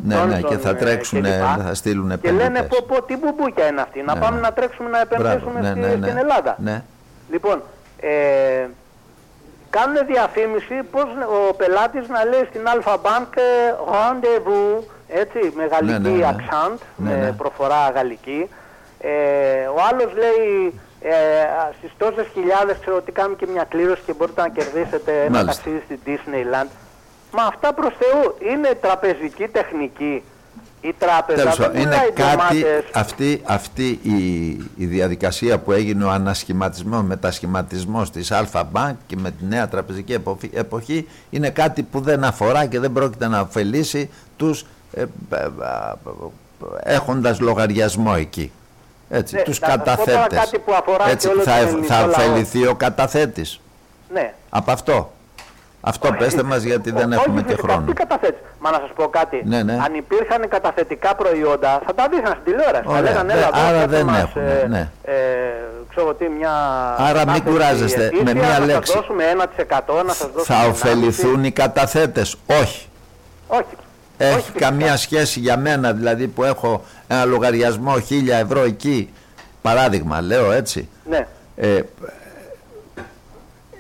ναι, 0.04 0.16
Johnson 0.16 0.28
ναι, 0.28 0.42
και 0.42 0.58
θα 0.58 0.76
τρέξουν, 0.76 1.22
και, 1.24 1.30
λοιπά, 1.30 1.64
θα 1.66 1.74
στείλουν 1.74 2.08
και 2.08 2.14
επενδυτές. 2.14 2.48
λένε 2.48 2.64
πω, 2.68 2.78
πω, 2.88 3.02
τι 3.04 3.18
μπουμπούκια 3.18 3.68
είναι 3.68 3.82
αυτή, 3.82 4.02
να 4.02 4.14
Ναι, 4.14 4.20
πάμε 4.20 4.36
ναι. 4.36 4.42
να 4.42 4.54
τρέξουμε 4.54 4.90
να 4.90 5.00
επενδύσουμε 5.02 5.60
Μπράβο, 5.60 5.60
ναι, 5.60 5.70
στη- 5.70 5.80
ναι, 5.80 5.88
ναι. 5.96 6.08
στην 6.08 6.18
Ελλάδα. 6.18 6.56
Ναι. 6.60 6.84
Λοιπόν, 7.32 7.62
ε, 8.00 8.68
κάνουν 9.70 10.06
διαφήμιση 10.06 10.74
πώς 10.92 11.04
ο 11.50 11.54
πελάτης 11.54 12.08
να 12.08 12.26
λέει 12.26 12.46
στην 12.50 12.62
Alpha 12.74 12.94
Bank 12.94 13.28
ε, 13.36 13.74
rendezvous, 13.92 14.84
έτσι, 15.08 15.54
με 15.56 15.66
γαλλική 15.66 16.10
Ναι, 16.10 16.10
ναι, 16.10 16.18
ναι. 16.18 16.36
accent, 16.36 16.78
Ναι, 16.96 17.10
με 17.10 17.16
ναι. 17.26 17.32
προφορά 17.32 17.90
γαλλική. 17.96 18.50
Ε, 19.00 19.10
ο 19.76 19.78
άλλος 19.92 20.14
λέει 20.14 20.80
ε, 21.02 21.14
στις 21.78 21.92
τόσες 21.98 22.28
χιλιάδες 22.34 22.78
ξέρω 22.82 22.96
ότι 22.96 23.12
κάνουμε 23.12 23.36
και 23.36 23.48
μια 23.54 23.64
κλήρωση 23.70 24.02
και 24.06 24.14
μπορείτε 24.14 24.42
να 24.42 24.50
κερδίσετε 24.50 25.12
ένα 25.22 25.30
Μάλιστα. 25.38 25.46
ταξίδι 25.64 25.82
στη 25.86 26.00
Disneyland. 26.06 26.70
Μα 27.32 27.44
αυτά 27.44 27.74
προς 27.74 27.94
Θεού 28.00 28.36
είναι 28.52 28.78
τραπεζική 28.82 29.48
τεχνική. 29.48 30.24
Η 30.84 30.94
τράπεζα 31.00 31.38
Τέλος 31.42 31.56
δεν 31.58 31.66
πάντων, 31.68 31.82
είναι 31.82 31.92
πουλάει 31.92 32.12
κάτι, 32.12 32.38
ντομάτες. 32.60 32.84
αυτή, 32.94 33.42
αυτή 33.46 34.00
η, 34.04 34.46
η 34.76 34.86
διαδικασία 34.86 35.60
που 35.60 35.72
έγινε 35.72 36.04
ο 36.04 36.10
ανασχηματισμός, 36.10 37.02
μετασχηματισμός 37.04 38.12
της 38.12 38.32
Alpha 38.34 38.64
Bank 38.74 38.94
και 39.08 39.16
με 39.20 39.32
τη 39.32 39.46
νέα 39.46 39.68
τραπεζική 39.68 40.14
εποχή, 40.14 40.50
εποχή 40.54 41.08
είναι 41.30 41.50
κάτι 41.50 41.84
που 41.84 42.00
δεν 42.02 42.24
αφορά 42.24 42.66
και 42.66 42.80
δεν 42.80 42.92
πρόκειται 42.94 43.28
να 43.28 43.40
ωφελήσει 43.40 44.10
τους 44.38 44.66
ε, 44.94 45.02
ε, 45.02 45.06
ε, 45.36 45.48
έχοντας 46.84 47.40
λογαριασμό 47.40 48.14
εκεί. 48.18 48.52
Έτσι, 49.10 49.36
Ναι, 49.36 49.42
τους 49.42 49.60
να 49.60 49.68
σας 49.68 49.78
πω 49.78 49.84
τώρα 49.84 49.96
καταθέτες. 49.98 50.40
κάτι 50.40 50.60
που 50.60 50.74
αφορά 50.74 51.10
Έτσι, 51.10 51.28
και 51.28 51.34
όλο 51.34 51.42
θα, 51.44 51.52
τον 51.52 51.60
ευ- 51.62 51.68
ελληνικό 51.72 51.94
θα 51.94 52.00
λαό. 52.06 52.10
ωφεληθεί 52.10 52.68
ο 52.68 52.76
καταθέτης 52.76 53.60
Ναι. 54.14 54.34
από 54.50 54.72
αυτό. 54.72 55.12
Αυτό 55.82 56.12
πέστε 56.18 56.44
μας 56.44 56.62
γιατί 56.64 56.92
δεν 56.92 57.12
έχουμε 57.12 57.36
Όχι, 57.40 57.46
και 57.48 57.54
φυσικά, 57.54 57.72
χρόνο. 57.74 57.86
Τι 57.88 57.94
καταθέτεις. 57.94 58.40
Μα 58.60 58.72
να 58.72 58.78
σας 58.78 58.90
πω 58.96 59.08
κάτι. 59.08 59.42
Ναι, 59.46 59.64
ναι. 59.64 59.74
Αν 59.74 59.94
υπήρχαν 59.96 60.48
καταθετικά 60.48 61.16
προϊόντα, 61.16 61.82
θα 61.86 61.94
τα 61.94 62.08
δείχναν 62.12 62.32
στην 62.42 62.44
τηλεόραση. 62.44 62.84
Θα 62.86 62.90
Ωραία, 62.92 63.02
λέγανε, 63.02 63.34
δε- 63.34 63.40
έλα, 63.40 63.48
εδώ, 63.48 63.68
άρα 63.68 63.80
φέρτε 63.80 63.96
δεν 63.96 64.06
μας, 64.06 64.20
έχουν, 64.22 64.42
ε, 64.42 64.66
ναι. 64.68 64.90
Ε, 65.04 65.14
ξέρω 65.90 66.14
τι, 66.14 66.28
μια... 66.30 66.52
Άρα 66.98 67.10
μην 67.10 67.26
κατάθεση 67.26 67.42
κουράζεστε. 67.42 68.06
ετήσια, 68.06 68.24
Με 68.24 68.34
μία 68.34 68.60
να 68.60 68.66
λέξη. 68.66 68.92
σας 68.92 68.96
δώσουμε 69.02 69.24
1%, 69.24 70.04
να 70.06 70.14
σας 70.14 70.30
δώσουμε 70.36 70.58
Θα 70.58 70.66
1,5%. 70.66 70.70
ωφεληθούν 70.70 71.44
οι 71.44 71.52
καταθέτες. 71.52 72.36
Όχι. 72.62 72.88
Όχι. 73.48 73.64
Έχει 74.18 74.32
Όχι, 74.34 74.42
φυσικά. 74.42 74.60
καμία 74.60 74.98
σχέση 74.98 75.40
για 75.40 75.58
μένα, 75.58 75.94
δηλαδή 75.94 76.28
που 76.28 76.44
έχω 76.44 76.84
ένα 77.08 77.26
λογαριασμό 77.26 77.94
1000 78.10 78.40
ευρώ 78.42 78.62
εκεί, 78.64 79.14
παράδειγμα 79.62 80.22
λέω 80.22 80.52
έτσι, 80.52 80.90
Ναι. 81.10 81.28
ε, 81.56 81.80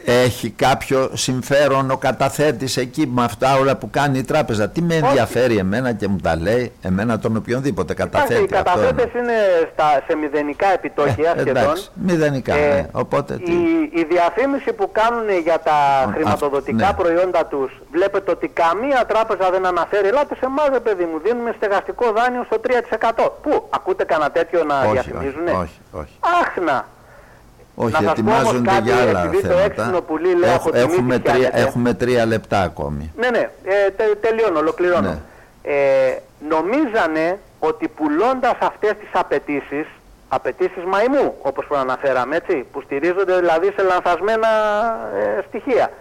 έχει 0.05 0.49
κάποιο 0.49 1.09
συμφέρον 1.13 1.91
ο 1.91 1.97
καταθέτης 1.97 2.77
εκεί 2.77 3.07
με 3.07 3.23
αυτά 3.23 3.55
όλα 3.55 3.75
που 3.75 3.89
κάνει 3.89 4.17
η 4.17 4.23
τράπεζα. 4.23 4.69
Τι 4.69 4.81
με 4.81 4.95
ενδιαφέρει 4.95 5.57
εμένα 5.57 5.93
και 5.93 6.07
μου 6.07 6.17
τα 6.23 6.35
λέει, 6.35 6.71
εμένα 6.81 7.19
τον 7.19 7.35
οποιονδήποτε 7.35 7.93
Εντάξει, 7.93 8.11
καταθέτη. 8.17 8.41
οι 8.41 8.43
αυτό 8.43 8.55
καταθέτες 8.57 9.05
εννοώ. 9.13 9.23
είναι 9.23 9.69
στα, 9.73 10.03
σε 10.07 10.15
μηδενικά 10.15 10.67
επιτόκια 10.73 11.29
Ε, 11.35 11.39
σχεδόν. 11.39 11.57
εντάξει, 11.63 11.89
μηδενικά, 11.93 12.55
Ε, 12.55 12.73
ναι. 12.73 12.85
Οπότε 12.91 13.33
τι. 13.37 13.51
η, 13.51 13.91
η 13.93 14.03
διαφήμιση 14.09 14.73
που 14.73 14.91
κάνουν 14.91 15.29
για 15.43 15.59
τα 15.59 15.73
Α, 15.73 16.11
χρηματοδοτικά 16.13 16.87
ναι. 16.87 16.93
προϊόντα 16.93 17.45
τους 17.45 17.71
βλέπετε 17.91 18.31
ότι 18.31 18.47
καμία 18.47 19.05
τράπεζα 19.07 19.51
δεν 19.51 19.65
αναφέρει 19.65 20.07
ελάτε 20.07 20.35
σε 20.35 20.45
εμάς 20.45 20.67
ρε 20.71 20.79
παιδί 20.79 21.03
μου 21.03 21.19
δίνουμε 21.25 21.53
στεγαστικό 21.57 22.11
δάνειο 22.11 22.43
στο 22.43 22.57
3% 22.67 23.29
Πού 23.41 23.67
ακούτε 23.69 24.03
κανένα 24.03 24.31
τέτοιο 24.31 24.63
να 24.63 24.79
όχι, 24.81 24.91
διαφημίζουν 24.91 25.47
όχι, 25.47 25.57
όχι, 25.57 25.79
όχι. 25.91 26.13
Άχνα 26.41 26.85
Όχι, 27.75 27.91
Να 27.91 27.97
σας 27.97 28.05
πω 28.05 28.11
ετοιμάζονται 28.11 28.57
όμως 28.57 28.73
κάτι, 28.73 28.81
για 28.89 28.95
άλλα 29.01 29.19
επειδή 29.23 29.41
το 29.41 29.47
θέματα. 29.47 29.63
έξυπνο 29.65 30.01
πουλί 30.01 30.33
λέει 30.35 30.49
Έχ- 30.49 30.55
από 30.59 30.71
τη 30.71 30.77
μύτη 30.79 30.93
έχουμε, 30.93 31.19
τρία, 31.19 31.33
πιάνεται. 31.33 31.61
έχουμε 31.61 31.93
τρία 31.93 32.25
λεπτά 32.25 32.61
ακόμη. 32.61 33.13
Ναι, 33.17 33.29
ναι, 33.29 33.49
ε, 33.63 33.89
τε- 33.97 34.21
τελειώνω, 34.21 34.59
ολοκληρώνω. 34.59 35.09
Ναι. 35.09 35.17
Ε, 35.63 36.17
νομίζανε 36.49 37.39
ότι 37.59 37.87
πουλώντας 37.87 38.55
αυτές 38.59 38.91
τις 38.99 39.09
απαιτήσεις, 39.13 39.85
απαιτήσεις 40.29 40.83
μαϊμού, 40.87 41.35
όπως 41.41 41.65
προαναφέραμε, 41.67 42.35
έτσι, 42.35 42.65
που 42.71 42.81
στηρίζονται 42.81 43.35
δηλαδή 43.39 43.73
σε 43.75 43.81
λανθασμένα 43.83 44.47
ε, 45.37 45.41
στοιχεία. 45.47 45.91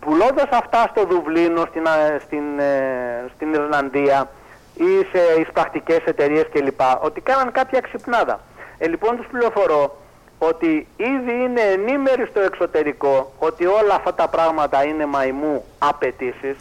Πουλώντας 0.00 0.48
αυτά 0.50 0.86
στο 0.90 1.04
Δουβλίνο, 1.04 1.64
στην, 1.70 1.86
α- 1.88 2.18
στην, 2.24 2.58
ε, 2.58 3.24
στην 3.34 3.52
Ιρλανδία 3.54 4.28
ή 4.74 5.06
σε 5.12 5.40
εισπρακτικές 5.40 5.98
εταιρείες 6.04 6.46
κλπ. 6.52 6.80
Ότι 7.00 7.20
κάναν 7.20 7.52
κάποια 7.52 7.80
ξυπνάδα. 7.80 8.40
Ε, 8.78 8.86
λοιπόν 8.88 9.16
τους 9.16 9.26
πληροφορώ 9.26 9.96
ότι 10.38 10.86
ήδη 10.96 11.32
είναι 11.32 11.60
ενήμεροι 11.60 12.26
στο 12.30 12.40
εξωτερικό 12.40 13.32
ότι 13.38 13.66
όλα 13.66 13.94
αυτά 13.94 14.14
τα 14.14 14.28
πράγματα 14.28 14.84
είναι 14.84 15.06
μαϊμού 15.06 15.64
απαιτήσεις 15.78 16.56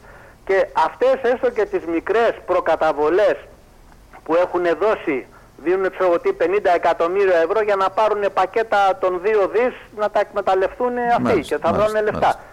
και 0.46 0.68
αυτές 0.86 1.32
έστω 1.32 1.50
και 1.50 1.66
τις 1.66 1.86
μικρές 1.86 2.34
προκαταβολές 2.46 3.36
που 4.24 4.36
έχουν 4.36 4.64
δώσει 4.80 5.28
δίνουν 5.58 5.90
ξέρω 5.92 6.06
εγώ 6.06 6.20
τι 6.20 6.30
50 6.40 6.46
εκατομμύρια 6.76 7.38
ευρώ 7.38 7.62
για 7.62 7.76
να 7.76 7.90
πάρουν 7.90 8.24
πακέτα 8.34 8.98
των 9.00 9.22
2 9.24 9.50
δις 9.52 9.74
να 9.98 10.10
τα 10.10 10.20
εκμεταλλευτούν 10.20 10.98
αυτοί 10.98 11.22
Μάλιστα, 11.22 11.56
και 11.56 11.62
θα 11.62 11.70
μάλιστα, 11.72 11.92
βρουν 11.92 12.04
λεφτά. 12.04 12.20
μάλιστα. 12.20 12.44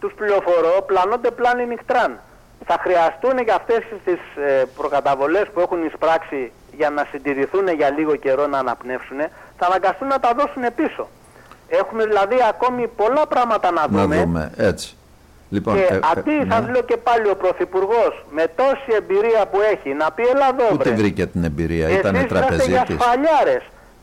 Τους 0.00 0.12
πληροφορώ, 0.12 0.82
πλανώνται 0.86 1.30
πλάνη 1.30 1.66
νυχτράν. 1.66 2.20
Θα 2.66 2.76
χρειαστούν 2.80 3.38
για 3.38 3.54
αυτές 3.54 3.82
τις 4.04 4.18
ε, 4.44 4.64
προκαταβολές 4.76 5.46
που 5.54 5.60
έχουν 5.60 5.84
εισπράξει 5.84 6.52
για 6.72 6.90
να 6.90 7.06
συντηρηθούν 7.10 7.68
για 7.68 7.90
λίγο 7.90 8.16
καιρό 8.16 8.46
να 8.46 8.58
αναπνεύσουν, 8.58 9.18
θα 9.62 9.68
αναγκαστούν 9.70 10.08
να 10.08 10.18
τα 10.24 10.30
δώσουν 10.38 10.62
πίσω. 10.80 11.04
Έχουμε 11.80 12.02
δηλαδή 12.10 12.36
ακόμη 12.52 12.82
πολλά 13.00 13.26
πράγματα 13.26 13.70
να 13.70 13.80
Να 13.80 13.86
δούμε. 14.02 14.16
δούμε, 14.16 14.50
έτσι. 14.56 14.96
Λοιπόν, 15.50 15.74
Και 15.74 15.80
ε, 15.80 15.94
ε, 15.94 16.00
αντί, 16.12 16.30
ναι. 16.30 16.54
σας 16.54 16.64
λέω 16.72 16.82
και 16.82 16.96
πάλι, 16.96 17.28
ο 17.30 17.36
Πρωθυπουργός 17.36 18.24
με 18.30 18.44
τόση 18.56 18.90
εμπειρία 19.00 19.46
που 19.50 19.58
έχει, 19.72 19.94
να 19.94 20.12
πει 20.12 20.22
έλα 20.22 20.46
εδώ 20.52 20.66
Πού 20.68 20.76
βρε. 20.76 20.90
τη 20.90 20.96
βρήκε 20.96 21.26
την 21.26 21.44
εμπειρία, 21.44 21.86
Εσείς 21.86 21.98
ήταν 21.98 22.14
είσαστε 22.14 22.34
για 22.38 22.46
τραπεζίτης. 22.46 22.94
σφαλιάρες. 23.00 23.62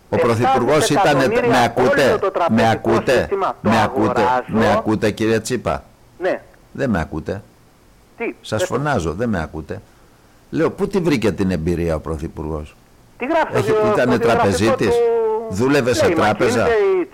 Ο 0.09 0.17
Πρωθυπουργός 0.17 0.89
ήταν. 0.89 1.17
Με 1.47 1.63
ακούτε, 1.65 2.19
με 2.49 2.69
ακούτε, 2.69 3.27
με 3.61 3.81
ακούτε, 3.83 4.21
με 4.47 4.71
ακούτε 4.71 5.11
κύριε 5.11 5.39
Τσίπα; 5.39 5.83
Ναι. 6.19 6.41
Δεν 6.71 6.89
με 6.89 6.99
ακούτε; 6.99 7.41
Τι. 8.17 8.35
Σας 8.41 8.63
φωνάζω, 8.63 9.13
δεν 9.13 9.29
με 9.29 9.41
ακούτε; 9.41 9.81
Λέω, 10.49 10.71
πού 10.71 10.87
τη 10.87 10.99
βρήκε 10.99 11.31
την 11.31 11.51
εμπειρία 11.51 11.95
ο 11.95 11.99
Πρωθυπουργός; 11.99 12.75
Τι 13.17 13.25
γράφει 13.25 13.55
Έχει, 13.57 13.71
Ήταν 13.93 14.19
τραπεζίτης; 14.19 14.87
Του... 14.87 15.28
Δούλευε 15.49 15.93
σε 15.93 16.09
τράπεζα; 16.09 16.67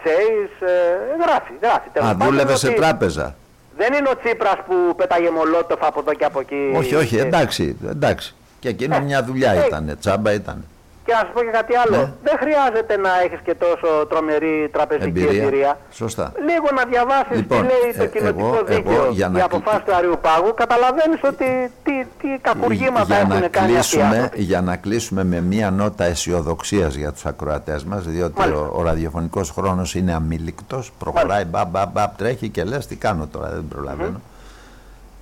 Chase, 0.03 0.67
ε, 0.67 1.23
γράφει, 1.23 1.51
γράφει. 1.61 2.11
Α, 2.11 2.15
δούλευε 2.25 2.55
σε 2.55 2.71
τράπεζα; 2.71 3.35
Δεν 3.77 3.93
είναι 3.93 4.09
ο 4.09 4.17
Τσίπρας 4.23 4.57
που 4.67 4.95
πέταγε 4.95 5.29
μολότοφ 5.29 5.83
από 5.83 5.99
εδώ 5.99 6.13
και 6.13 6.25
από 6.25 6.39
εκεί. 6.39 6.71
Όχι, 6.75 6.95
όχι, 6.95 7.17
εντάξει, 7.17 7.77
εντάξει. 7.89 8.35
Και 8.59 8.69
εκείνο 8.69 8.95
ε, 8.95 8.99
μια 8.99 9.23
δουλειά 9.23 9.51
ε, 9.51 9.65
ήταν, 9.65 9.97
τσάμπα 9.99 10.31
ήταν. 10.31 10.65
Και 11.05 11.13
να 11.13 11.19
σου 11.19 11.31
πω 11.33 11.41
και 11.41 11.53
κάτι 11.59 11.73
άλλο. 11.75 11.97
Ναι. 11.97 12.11
Δεν 12.23 12.37
χρειάζεται 12.39 12.97
να 12.97 13.09
έχεις 13.25 13.39
και 13.43 13.55
τόσο 13.55 14.05
τρομερή 14.09 14.69
τραπεζική 14.71 15.19
εμπειρία. 15.19 15.43
εμπειρία. 15.43 15.77
Σωστά. 15.91 16.31
Λίγο 16.49 16.67
να 16.75 16.83
διαβάσεις 16.85 17.35
λοιπόν, 17.35 17.61
τι 17.61 17.63
λέει 17.63 17.93
το 17.97 18.03
ε, 18.03 18.07
κοινωτικό 18.07 18.63
δίκαιο 18.65 19.09
για 19.11 19.29
να... 19.29 19.39
η 19.39 19.41
αποφάση 19.41 19.83
του 19.83 19.95
Αριού 19.95 20.17
Πάγου, 20.21 20.53
καταλαβαίνεις 20.53 21.19
ότι 21.23 21.71
τι, 21.83 22.05
τι 22.21 22.27
κακουργήματα 22.41 23.15
έχουν 23.15 23.49
κάνει 23.49 23.77
αυτοί 23.77 24.41
Για 24.41 24.61
να 24.61 24.75
κλείσουμε 24.75 25.23
με 25.23 25.41
μία 25.41 25.71
νότα 25.71 26.03
αισιοδοξίας 26.03 26.95
για 26.95 27.11
τους 27.11 27.25
ακροατές 27.25 27.83
μας, 27.83 28.07
διότι 28.07 28.41
ο, 28.41 28.71
ο 28.75 28.83
ραδιοφωνικός 28.83 29.49
χρόνος 29.49 29.95
είναι 29.95 30.13
αμήλικτος, 30.13 30.91
προχωράει, 30.99 31.43
μπαμ, 31.45 31.69
μπαμ, 31.69 31.89
μπαμ, 31.93 32.09
τρέχει 32.17 32.49
και 32.49 32.63
λες 32.63 32.87
τι 32.87 32.95
κάνω 32.95 33.27
τώρα, 33.27 33.49
δεν 33.49 33.65
προλαβαίνω. 33.69 34.17
Mm. 34.17 34.33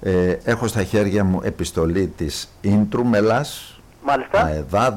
Ε, 0.02 0.38
έχω 0.44 0.68
στα 0.68 0.84
χέρια 0.84 1.24
μου 1.24 1.40
επιστολή 1.44 2.08
της 2.18 2.50
Ίντρουμελας, 2.62 3.80
Μάλιστα. 4.06 4.44
ΑΕΔΑΔ, 4.44 4.94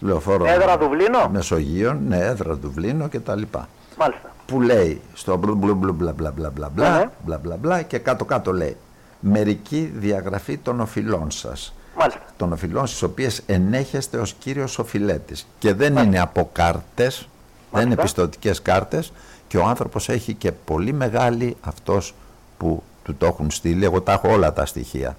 λεωφόρο 0.00 0.46
έδρα 0.46 0.78
Δουβλίνο; 0.78 1.28
Μεσογείων, 1.28 2.00
ναι, 2.08 2.18
έδρα 2.18 2.54
Δουβλίνο 2.54 3.08
και 3.08 3.20
τα 3.20 3.36
λοιπά. 3.36 3.68
Μάλιστα. 3.98 4.32
Που 4.46 4.60
λέει 4.60 5.00
στο 5.14 5.36
μπλου 5.36 5.54
μπλου 5.54 5.74
μπλου 5.74 5.92
μπλα 5.92 6.12
μπλα 6.12 6.30
μπλα 6.30 6.50
μπλα 6.50 6.68
μπλα, 6.68 6.98
ναι. 6.98 7.10
μπλα, 7.24 7.38
μπλα, 7.38 7.56
μπλα 7.56 7.82
και 7.82 7.98
κάτω 7.98 8.24
κάτω 8.24 8.52
λέει 8.52 8.76
μερική 9.20 9.92
διαγραφή 9.96 10.56
των 10.56 10.80
οφειλών 10.80 11.30
σας. 11.30 11.74
Μάλιστα. 11.98 12.20
Των 12.36 12.52
οφειλών 12.52 12.86
στις 12.86 13.02
οποίες 13.02 13.42
ενέχεστε 13.46 14.18
ως 14.18 14.32
κύριος 14.32 14.78
οφειλέτης. 14.78 15.46
Και 15.58 15.74
δεν 15.74 15.96
είναι 15.96 16.20
από 16.20 16.50
κάρτες, 16.52 17.28
δεν 17.72 17.86
είναι 17.86 17.96
πιστοτικές 17.96 18.62
κάρτες 18.62 19.12
και 19.48 19.56
ο 19.56 19.64
άνθρωπος 19.64 20.08
έχει 20.08 20.34
και 20.34 20.52
πολύ 20.52 20.92
μεγάλη 20.92 21.56
αυτός 21.60 22.14
που 22.58 22.82
του 23.02 23.14
το 23.14 23.26
έχουν 23.26 23.50
στείλει, 23.50 23.84
εγώ 23.84 24.00
τα 24.00 24.12
έχω 24.12 24.32
όλα 24.32 24.52
τα 24.52 24.66
στοιχεία 24.66 25.16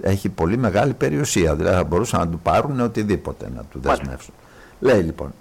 έχει 0.00 0.28
πολύ 0.28 0.56
μεγάλη 0.56 0.92
περιουσία. 0.92 1.54
Δηλαδή 1.54 1.76
θα 1.76 1.84
μπορούσαν 1.84 2.20
να 2.20 2.28
του 2.28 2.38
πάρουν 2.38 2.80
οτιδήποτε 2.80 3.50
να 3.54 3.62
του 3.70 3.80
δεσμεύσουν. 3.82 4.34
Λέει 4.80 5.02
λοιπόν, 5.02 5.34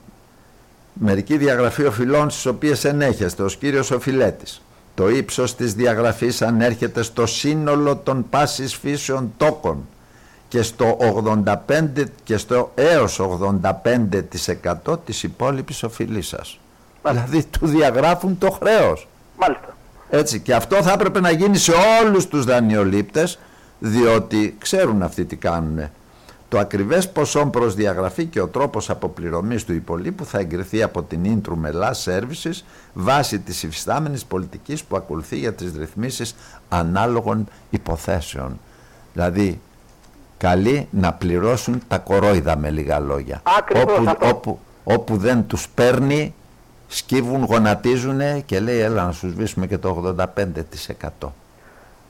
μερική 0.94 1.38
διαγραφή 1.38 1.86
οφειλών 1.86 2.30
στις 2.30 2.46
οποίες 2.46 2.86
ενέχεστε 2.86 3.44
ως 3.44 3.56
κύριος 3.58 3.92
οφειλέτης. 3.92 4.62
Το 4.96 5.10
ύψος 5.10 5.56
της 5.56 5.74
διαγραφής 5.74 6.42
ανέρχεται 6.42 7.02
στο 7.02 7.26
σύνολο 7.26 7.96
των 7.96 8.26
πάσης 8.30 8.76
φύσεων 8.76 9.34
τόκων 9.38 9.88
και 10.48 10.62
στο 10.62 10.98
85 11.00 12.04
και 12.24 12.38
στο 12.38 12.72
έως 12.76 13.20
85% 14.84 14.98
της 15.06 15.24
υπόλοιπης 15.24 15.84
οφειλής 15.84 16.28
σας. 16.28 16.60
Δηλαδή 17.04 17.44
του 17.44 17.68
διαγράφουν 17.68 18.38
το 18.38 18.52
χρέος. 18.52 19.08
Μάλιστα. 19.38 19.76
Έτσι 20.10 20.40
και 20.40 20.54
αυτό 20.54 20.84
θα 20.84 20.92
έπρεπε 20.92 21.20
να 21.20 21.32
γίνει 21.32 21.58
σε 21.58 21.72
όλους 22.04 22.28
τους 22.28 22.46
δανειολήπτες 22.46 23.40
διότι 23.84 24.56
ξέρουν 24.60 25.04
αυτοί 25.04 25.26
τι 25.26 25.36
κάνουν. 25.36 25.90
Το 26.50 26.60
ακριβές 26.60 27.10
ποσό 27.10 27.46
προς 27.46 27.76
διαγραφή 27.76 28.26
και 28.26 28.42
ο 28.42 28.48
τρόπος 28.48 28.90
αποπληρωμής 28.90 29.66
του 29.66 29.74
υπολείπου 29.74 30.26
θα 30.26 30.40
εγκριθεί 30.40 30.84
από 30.84 31.04
την 31.04 31.26
Ίντρου 31.26 31.58
Μελά 31.58 31.96
Services 32.06 32.62
βάσει 32.94 33.40
της 33.40 33.64
υφιστάμενης 33.64 34.26
πολιτικής 34.26 34.84
που 34.84 34.96
ακολουθεί 34.96 35.38
για 35.38 35.54
τις 35.54 35.74
ρυθμίσεις 35.78 36.36
ανάλογων 36.70 37.48
υποθέσεων. 37.70 38.60
Δηλαδή, 39.14 39.62
καλεί 40.38 40.88
να 40.92 41.14
πληρώσουν 41.14 41.82
τα 41.88 41.98
κορόιδα 41.98 42.58
με 42.58 42.70
λίγα 42.70 43.00
λόγια. 43.00 43.42
Όπου, 43.76 44.16
όπου, 44.30 44.60
όπου 44.84 45.18
δεν 45.18 45.48
τους 45.48 45.70
παίρνει, 45.70 46.34
σκύβουν, 46.88 47.44
γονατίζουν 47.44 48.46
και 48.46 48.60
λέει 48.60 48.80
έλα 48.80 49.06
να 49.06 49.12
σου 49.12 49.30
σβήσουμε 49.30 49.68
και 49.68 49.78
το 49.78 50.16
85%. 51.22 51.28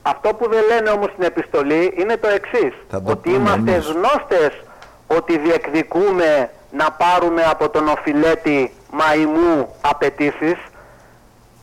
Αυτό 0.02 0.34
που 0.34 0.48
δεν 0.48 0.64
λένε 0.66 0.90
όμως 0.90 1.10
στην 1.10 1.24
επιστολή 1.24 1.94
είναι 1.98 2.16
το 2.16 2.28
εξής. 2.28 2.74
Ότι 3.04 3.30
είμαστε 3.30 3.72
εμείς. 3.72 3.86
γνώστες 3.86 4.62
ότι 5.06 5.38
διεκδικούμε 5.38 6.50
να 6.70 6.90
πάρουμε 6.90 7.42
από 7.42 7.68
τον 7.68 7.88
οφιλέτη 7.88 8.72
μαϊμού 8.90 9.74
απαιτήσεις. 9.80 10.56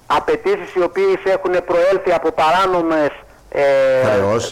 Απαιτήσεις 0.07 0.76
οι 0.76 0.82
οποίες 0.82 1.20
έχουν 1.26 1.52
προέλθει 1.66 2.11
από 2.11 2.32
παράνομες 2.32 3.10
ε, 3.52 3.64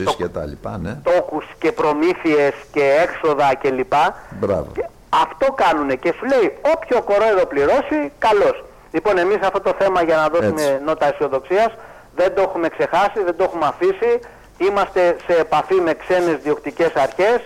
το, 0.04 0.14
και 0.18 0.28
τα 0.28 0.46
λοιπά, 0.46 0.78
ναι. 0.78 0.98
τόκους 1.04 1.46
και 1.60 1.72
προμήθειες 1.72 2.54
και 2.72 2.84
έξοδα 3.04 3.56
κλπ. 3.56 3.94
Μπράβο. 4.30 4.68
Και 4.74 4.86
αυτό 5.10 5.54
κάνουν 5.54 6.00
και 6.00 6.14
σου 6.18 6.26
λέει 6.26 6.58
όποιο 6.76 7.02
κορόιδο 7.02 7.46
πληρώσει, 7.46 8.12
καλώς. 8.20 8.64
Λοιπόν 8.92 9.18
εμείς 9.18 9.38
αυτό 9.42 9.62
το 9.62 9.74
θέμα 9.80 10.04
για 10.04 10.16
να 10.16 10.28
δώσουμε 10.28 10.62
Έτσι. 10.62 10.80
νότα 10.86 11.06
αισιοδοξίας 11.08 11.72
δεν 12.18 12.36
το 12.36 12.42
έχουμε 12.42 12.68
ξεχάσει, 12.70 13.20
δεν 13.26 13.36
το 13.38 13.44
έχουμε 13.44 13.66
αφήσει. 13.66 14.12
Είμαστε 14.58 15.16
σε 15.28 15.34
επαφή 15.40 15.76
με 15.76 15.94
ξένες 15.94 16.38
διοκτικές 16.44 16.92
αρχές. 16.96 17.40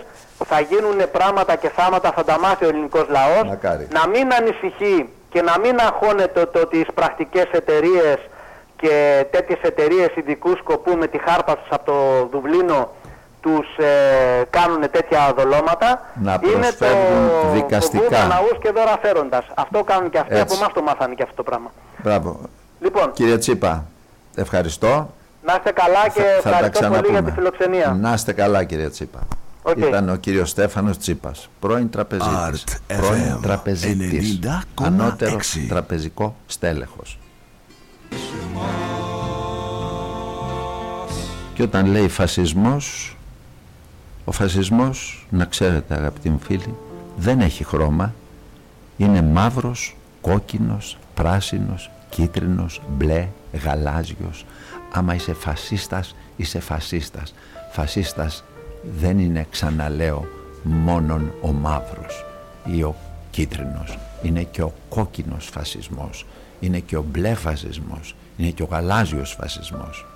Θα 0.46 0.60
γίνουν 0.60 1.10
πράγματα 1.12 1.56
και 1.56 1.68
θάματα, 1.68 2.12
θα 2.12 2.24
τα 2.24 2.38
μάθει 2.38 2.64
ο 2.64 2.68
ελληνικός 2.68 3.06
λαός. 3.08 3.58
Να 3.98 4.08
μην 4.08 4.32
ανησυχεί 4.32 5.08
και 5.30 5.42
να 5.42 5.58
μην 5.58 5.78
αγχώνεται 5.80 6.46
το 6.46 6.60
ότι 6.60 6.84
τις 6.84 6.94
πρακτικές 6.94 7.46
εταιρείες 7.50 8.18
και 8.76 9.26
τέτοιες 9.30 9.58
εταιρείες 9.62 10.08
ειδικού 10.14 10.56
σκοπού 10.56 10.96
με 10.96 11.06
τη 11.06 11.18
χάρπα 11.18 11.56
τους 11.56 11.68
από 11.70 11.84
το 11.84 12.28
Δουβλίνο 12.32 12.90
τους 13.40 13.76
ε, 13.76 14.44
κάνουν 14.50 14.80
τέτοια 14.90 15.32
δολώματα. 15.36 16.00
Να 16.22 16.40
είναι 16.42 16.68
το, 16.78 16.86
δικαστικά. 17.52 18.20
το 18.20 18.26
ναούς 18.26 18.58
και 18.60 18.70
δώρα 18.70 18.98
φέροντας. 19.02 19.44
Αυτό 19.54 19.84
κάνουν 19.84 20.10
και 20.10 20.18
αυτοί, 20.18 20.34
Έτσι. 20.34 20.42
από 20.42 20.54
εμάς 20.54 20.72
το 20.72 20.82
μάθανε 20.82 21.14
και 21.14 21.22
αυτό 21.22 21.34
το 21.34 21.42
πράγμα. 21.42 21.72
Μπράβο. 22.02 22.40
Λοιπόν, 22.80 23.12
Κύριε 23.12 23.38
Τσίπα, 23.38 23.84
Ευχαριστώ. 24.34 25.14
Να 25.46 25.54
είστε 25.54 25.70
καλά 25.70 26.08
και 26.08 26.22
θα, 26.42 26.48
ευχαριστώ 26.48 26.88
πολύ 26.88 27.10
για 27.10 27.22
τη 27.22 27.30
φιλοξενία. 27.30 27.98
Να 28.00 28.12
είστε 28.12 28.32
καλά 28.32 28.64
κύριε 28.64 28.88
Τσίπα. 28.88 29.20
Okay. 29.62 29.76
Ήταν 29.76 30.08
ο 30.08 30.16
κύριος 30.16 30.50
Στέφανος 30.50 30.98
Τσίπας, 30.98 31.48
πρώην 31.60 31.90
τραπεζίτης, 31.90 32.64
πρώην 32.86 33.40
τραπεζίτης, 33.42 34.38
ανώτερο 34.82 35.38
τραπεζικό 35.68 36.36
στέλεχος. 36.46 37.18
Και 41.54 41.62
όταν 41.62 41.86
λέει 41.86 42.08
φασισμός, 42.08 43.16
ο 44.24 44.32
φασισμός, 44.32 45.26
να 45.30 45.44
ξέρετε 45.44 45.94
αγαπητοί 45.94 46.30
μου 46.30 46.38
φίλοι, 46.38 46.74
δεν 47.16 47.40
έχει 47.40 47.64
χρώμα, 47.64 48.14
είναι 48.96 49.22
μαύρος, 49.22 49.96
κόκκινος, 50.20 50.98
πράσινος, 51.14 51.90
κίτρινος, 52.08 52.82
μπλε, 52.88 53.28
γαλάζιος. 53.64 54.46
Άμα 54.92 55.14
είσαι 55.14 55.32
φασίστας 55.34 56.14
είσαι 56.36 56.60
φασίστας. 56.60 57.34
Φασίστας 57.72 58.44
δεν 58.98 59.18
είναι 59.18 59.46
ξαναλέω 59.50 60.26
μόνον 60.62 61.32
ο 61.40 61.52
μαύρος 61.52 62.24
ή 62.64 62.82
ο 62.82 62.94
κίτρινος. 63.30 63.98
Είναι 64.22 64.42
και 64.42 64.62
ο 64.62 64.72
κόκκινος 64.88 65.46
φασισμός. 65.46 66.26
Είναι 66.60 66.78
και 66.78 66.96
ο 66.96 67.04
μπλε 67.10 67.34
φασισμός. 67.34 68.14
Είναι 68.36 68.50
και 68.50 68.62
ο 68.62 68.68
γαλάζιος 68.70 69.36
φασισμός. 69.40 70.06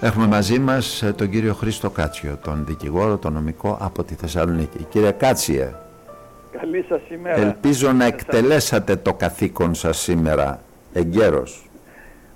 Έχουμε 0.00 0.26
μαζί 0.26 0.58
μας 0.58 1.02
ε, 1.02 1.12
τον 1.12 1.30
κύριο 1.30 1.54
Χρήστο 1.54 1.90
Κάτσιο, 1.90 2.38
τον 2.42 2.64
δικηγόρο, 2.66 3.16
τον 3.16 3.32
νομικό 3.32 3.76
από 3.80 4.04
τη 4.04 4.14
Θεσσαλονίκη. 4.14 4.86
Κύριε 4.88 5.10
Κάτσιε, 5.10 5.74
Καλή 6.60 6.84
σας 6.88 7.00
ημέρα. 7.10 7.36
ελπίζω 7.36 7.92
να 7.92 8.04
εκτελέσατε 8.04 8.96
το 8.96 9.14
καθήκον 9.14 9.74
σας 9.74 9.98
σήμερα 9.98 10.60
εγκαίρος. 10.96 11.68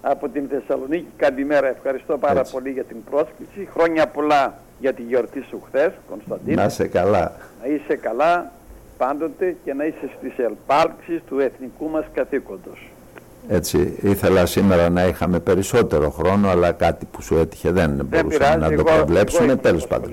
Από 0.01 0.29
την 0.29 0.49
Θεσσαλονίκη 0.49 1.07
καλημέρα. 1.17 1.67
Ευχαριστώ 1.67 2.19
πάρα 2.19 2.43
πολύ 2.53 2.71
για 2.71 2.85
την 2.85 2.97
πρόσκληση. 3.11 3.69
Χρόνια 3.73 4.07
πολλά 4.07 4.59
για 4.81 4.93
τη 4.93 5.03
γιορτή 5.03 5.45
σου 5.49 5.63
χθες, 5.67 5.93
Κωνσταντίνο. 6.09 6.61
Να 6.61 6.67
είσαι 6.67 6.87
καλά. 6.87 7.33
Να 7.63 7.69
είσαι 7.69 7.97
καλά 7.97 8.53
πάντοτε 8.97 9.57
και 9.65 9.75
να 9.75 9.85
είσαι 9.85 10.11
στις 10.19 10.39
ελπάλξεις 10.39 11.21
του 11.29 11.39
εθνικού 11.39 11.89
μας 11.89 12.05
καθήκοντος. 12.15 12.91
Έτσι, 13.49 13.99
ήθελα 14.03 14.47
σήμερα 14.47 14.89
να 14.89 15.07
είχαμε 15.07 15.39
περισσότερο 15.39 16.11
χρόνο, 16.11 16.49
αλλά 16.49 16.73
κάτι 16.73 17.07
που 17.13 17.23
σου 17.23 17.37
έτυχε 17.37 17.71
δεν, 17.71 17.97
δεν 17.97 18.07
μπορούσαμε 18.07 18.69
να 18.69 18.77
το 18.77 18.83
προβλέψουμε. 18.83 19.57
Τέλος 19.57 19.87
πάντων. 19.87 20.11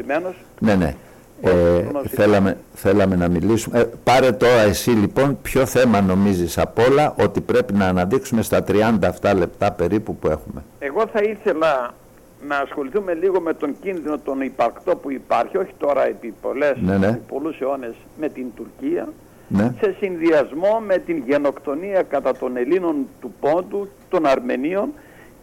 Ναι, 0.59 0.75
ναι. 0.75 0.95
Ε, 1.41 1.85
θέλαμε, 2.07 2.57
θέλαμε 2.73 3.15
να 3.15 3.27
μιλήσουμε. 3.27 3.79
Ε, 3.79 3.83
πάρε 4.03 4.31
τώρα 4.31 4.61
εσύ 4.61 4.89
λοιπόν 4.89 5.37
ποιο 5.41 5.65
θέμα 5.65 6.01
νομίζεις 6.01 6.57
απ' 6.57 6.79
όλα 6.79 7.15
ότι 7.19 7.41
πρέπει 7.41 7.73
να 7.73 7.87
αναδείξουμε 7.87 8.41
στα 8.41 8.63
37 9.21 9.33
λεπτά 9.37 9.71
περίπου 9.71 10.15
που 10.15 10.27
έχουμε. 10.27 10.63
Εγώ 10.79 11.07
θα 11.13 11.21
ήθελα 11.21 11.93
να 12.47 12.57
ασχοληθούμε 12.57 13.13
λίγο 13.13 13.39
με 13.41 13.53
τον 13.53 13.75
κίνδυνο 13.81 14.17
τον 14.17 14.41
υπαρκτό 14.41 14.95
που 14.95 15.11
υπάρχει, 15.11 15.57
όχι 15.57 15.71
τώρα 15.77 16.05
επί, 16.07 16.33
πολλές, 16.41 16.75
ναι, 16.81 16.97
ναι. 16.97 17.07
επί 17.07 17.21
πολλούς 17.27 17.59
αιώνες 17.59 17.93
με 18.19 18.29
την 18.29 18.45
Τουρκία 18.55 19.07
Ναι. 19.47 19.73
σε 19.81 19.95
συνδυασμό 19.99 20.81
με 20.87 20.97
την 20.97 21.23
γενοκτονία 21.27 22.01
κατά 22.03 22.35
των 22.35 22.57
Ελλήνων 22.57 22.95
του 23.21 23.33
Πόντου, 23.39 23.89
των 24.09 24.25
Αρμενίων 24.25 24.89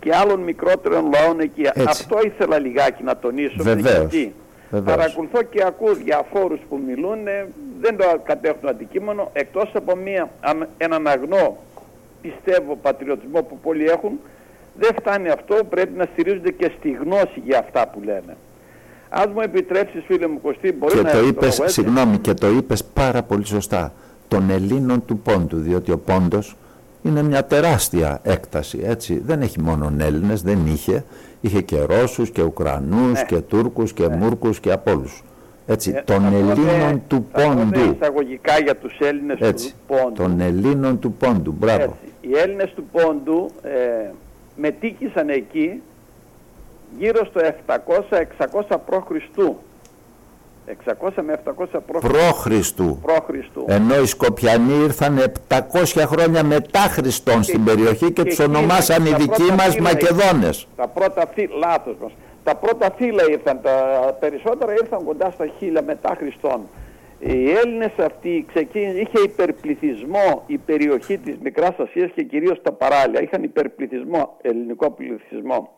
και 0.00 0.14
άλλων 0.14 0.40
μικρότερων 0.40 1.04
λαών 1.12 1.40
εκεί. 1.40 1.62
Αυτό 1.88 2.18
ήθελα 2.24 2.58
λιγάκι 2.58 3.02
να 3.02 3.16
τονίσω. 3.16 3.56
Βεβαίως. 3.62 4.12
Βεβαίως. 4.70 4.96
Παρακολουθώ 4.96 5.42
και 5.42 5.64
ακούω 5.66 5.94
διαφόρους 5.94 6.60
που 6.68 6.80
μιλούν, 6.86 7.26
ε, 7.26 7.46
δεν 7.80 7.96
το 7.96 8.04
κατέχουν 8.24 8.68
αντικείμενο, 8.68 9.30
εκτός 9.32 9.70
από 9.74 9.96
μια, 9.96 10.30
έναν 10.76 11.06
αγνό 11.06 11.56
πιστεύω 12.20 12.78
πατριωτισμό 12.82 13.42
που 13.42 13.58
πολλοί 13.58 13.84
έχουν, 13.84 14.20
δεν 14.78 14.90
φτάνει 14.98 15.28
αυτό, 15.28 15.54
πρέπει 15.68 15.96
να 15.96 16.08
στηρίζονται 16.12 16.50
και 16.50 16.70
στη 16.78 16.90
γνώση 16.90 17.42
για 17.44 17.58
αυτά 17.58 17.88
που 17.88 18.00
λένε. 18.04 18.36
Αν 19.08 19.30
μου 19.34 19.40
επιτρέψεις, 19.40 20.04
φίλε 20.06 20.26
μου 20.26 20.40
Κωστή, 20.40 20.72
μπορεί 20.72 20.94
και 20.94 21.02
να 21.02 21.10
το 21.10 21.26
είπες, 21.26 21.62
Συγγνώμη, 21.64 22.18
και 22.18 22.34
το 22.34 22.46
είπες 22.46 22.84
πάρα 22.84 23.22
πολύ 23.22 23.46
σωστά. 23.46 23.92
Των 24.28 24.50
Ελλήνων 24.50 25.04
του 25.04 25.18
Πόντου, 25.18 25.56
διότι 25.56 25.92
ο 25.92 25.98
Πόντος 25.98 26.56
είναι 27.02 27.22
μια 27.22 27.44
τεράστια 27.44 28.20
έκταση, 28.22 28.80
έτσι. 28.84 29.22
Δεν 29.24 29.42
έχει 29.42 29.60
μόνο 29.60 29.92
Έλληνες, 29.98 30.42
δεν 30.42 30.66
είχε. 30.66 31.04
Είχε 31.44 31.60
και 31.60 31.80
Ρώσους 31.80 32.30
και 32.30 32.42
Ουκρανούς 32.42 33.12
Ναι. 33.12 33.24
και 33.24 33.40
Τούρκους 33.40 33.92
και 33.92 34.06
Ναι. 34.08 34.16
Μούρκους 34.16 34.60
και 34.60 34.72
από 34.72 34.90
όλους. 34.90 35.22
Έτσι, 35.66 35.92
Ε, 35.96 36.02
των 36.02 36.20
θα 36.22 36.28
πω, 36.30 36.36
Ελλήνων 36.36 36.90
ε, 36.90 37.02
του 37.08 37.26
θα 37.32 37.40
πω, 37.42 37.50
ε, 37.50 37.54
Πόντου. 37.54 37.94
εισαγωγικά 38.00 38.58
για 38.58 38.76
τους 38.76 38.98
Έλληνες 39.00 39.38
Έτσι, 39.40 39.68
του 39.70 39.76
Πόντου. 39.86 40.12
των 40.14 40.40
Ελλήνων 40.40 40.98
του 40.98 41.12
Πόντου. 41.12 41.54
Μπράβο. 41.58 41.82
Έτσι. 41.82 41.96
Οι 42.20 42.38
Έλληνες 42.38 42.72
του 42.74 42.84
Πόντου 42.92 43.50
ε, 43.62 44.10
μετήκησαν 44.56 45.28
εκεί 45.28 45.82
γύρω 46.98 47.24
στο 47.24 47.40
700-600 47.66 48.76
π.Χ. 48.86 49.12
600 50.66 51.10
με 51.22 51.40
700 51.44 51.52
π.Χ. 51.86 51.98
Προ-Χριστού. 51.98 52.98
Προ-Χριστού. 53.02 53.64
Ενώ 53.68 54.00
οι 54.00 54.06
Σκοπιανοί 54.06 54.74
ήρθαν 54.82 55.32
700 55.48 55.58
χρόνια 56.06 56.44
μετά 56.44 56.78
Χριστόν 56.80 57.42
στην 57.42 57.64
περιοχή 57.64 58.12
και, 58.12 58.22
τους 58.22 58.38
εκεί 58.38 58.50
ονομάσαν 58.50 59.06
οι 59.06 59.10
τα 59.10 59.16
δικοί 59.16 59.42
πρώτα 59.42 59.54
μας 59.54 59.68
φύλλα 59.74 59.88
Μακεδόνες. 59.88 60.68
Τα 60.76 60.88
πρώτα 60.88 61.26
φύλλα, 61.34 61.56
λάθος 61.56 61.96
μας. 62.00 62.12
Τα 62.44 62.54
πρώτα 62.56 62.90
φύλλα 62.96 63.22
ήρθαν, 63.30 63.60
τα 63.62 64.16
περισσότερα 64.20 64.72
ήρθαν 64.72 65.04
κοντά 65.04 65.30
στα 65.30 65.46
χίλια 65.58 65.82
μετά 65.82 66.16
Χριστόν. 66.18 66.60
Οι 67.18 67.50
Έλληνες 67.50 67.92
αυτοί 67.98 68.46
ξεκίνησαν, 68.48 68.96
είχε 68.96 69.20
υπερπληθυσμό 69.24 70.42
η 70.46 70.58
περιοχή 70.58 71.18
της 71.18 71.36
Μικράς 71.42 71.78
Ασίας 71.78 72.10
και 72.14 72.22
κυρίως 72.22 72.62
τα 72.62 72.72
παράλια. 72.72 73.22
Είχαν 73.22 73.42
υπερπληθυσμό, 73.42 74.36
ελληνικό 74.42 74.90
πληθυσμό 74.90 75.74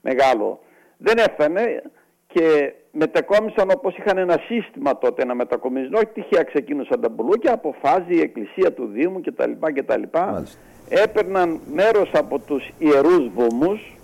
μεγάλο. 0.00 0.60
Δεν 0.96 1.18
έφτανε 1.18 1.82
και 2.32 2.72
μετακόμισαν 2.92 3.70
όπως 3.70 3.96
είχαν 3.96 4.18
ένα 4.18 4.40
σύστημα 4.46 4.98
τότε 4.98 5.24
να 5.24 5.34
μετακομίζουν. 5.34 5.94
Όχι 5.94 6.06
τυχαία 6.06 6.42
ξεκίνησαν 6.42 7.00
τα 7.00 7.08
μπουλούκια, 7.08 7.52
αποφάζει 7.52 8.14
η 8.14 8.20
εκκλησία 8.20 8.72
του 8.72 8.88
Δήμου 8.92 9.20
κτλ. 9.20 9.50
κτλ. 9.74 10.02
Έπαιρναν 10.88 11.60
μέρος 11.72 12.10
από 12.14 12.38
τους 12.38 12.70
ιερούς 12.78 13.28
βωμούς 13.34 13.96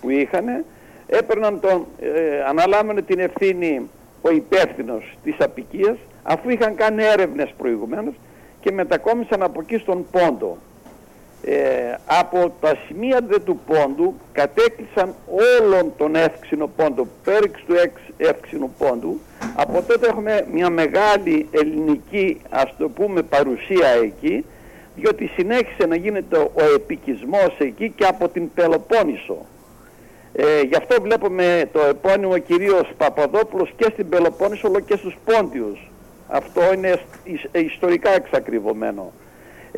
που 0.00 0.10
είχαν, 0.10 0.64
έπαιρναν 1.06 1.60
τον, 1.60 1.86
ε, 2.00 2.42
αναλάμβανε 2.48 3.02
την 3.02 3.18
ευθύνη 3.18 3.88
ο 4.22 4.30
υπεύθυνος 4.30 5.16
της 5.22 5.36
απικίας 5.38 5.96
αφού 6.22 6.50
είχαν 6.50 6.74
κάνει 6.74 7.02
έρευνες 7.04 7.54
προηγουμένως 7.56 8.14
και 8.60 8.72
μετακόμισαν 8.72 9.42
από 9.42 9.60
εκεί 9.60 9.78
στον 9.78 10.06
Πόντο. 10.10 10.56
Ε, 11.42 11.94
από 12.06 12.52
τα 12.60 12.76
σημεία 12.86 13.20
δε 13.28 13.38
του 13.38 13.60
Πόντου 13.66 14.14
κατέκλυσαν 14.32 15.14
όλον 15.60 15.92
τον 15.96 16.14
εύξηνο 16.16 16.66
Πόντο, 16.76 17.06
πέριξ 17.24 17.60
του 17.66 17.74
εξ, 17.74 18.00
εύξηνου 18.16 18.74
Πόντου. 18.78 19.20
Από 19.56 19.82
τότε 19.88 20.06
έχουμε 20.08 20.46
μια 20.52 20.70
μεγάλη 20.70 21.48
ελληνική 21.50 22.40
ας 22.50 22.74
το 22.78 22.88
πούμε 22.88 23.22
παρουσία 23.22 23.88
εκεί 24.02 24.44
διότι 24.96 25.26
συνέχισε 25.26 25.86
να 25.88 25.96
γίνεται 25.96 26.36
ο 26.38 26.62
επικισμός 26.74 27.54
εκεί 27.58 27.92
και 27.96 28.04
από 28.04 28.28
την 28.28 28.52
Πελοπόννησο. 28.54 29.36
Ε, 30.32 30.60
γι' 30.60 30.76
αυτό 30.76 31.02
βλέπουμε 31.02 31.68
το 31.72 31.80
επώνυμο 31.80 32.38
κυρίως 32.38 32.88
Παπαδόπουλος 32.96 33.72
και 33.76 33.86
στην 33.92 34.08
Πελοπόννησο 34.08 34.68
όλο 34.68 34.80
και 34.80 34.96
στους 34.96 35.16
Πόντιους. 35.24 35.90
Αυτό 36.28 36.60
είναι 36.74 37.00
εις- 37.24 37.48
ε, 37.52 37.60
ιστορικά 37.60 38.10
εξακριβωμένο. 38.14 39.12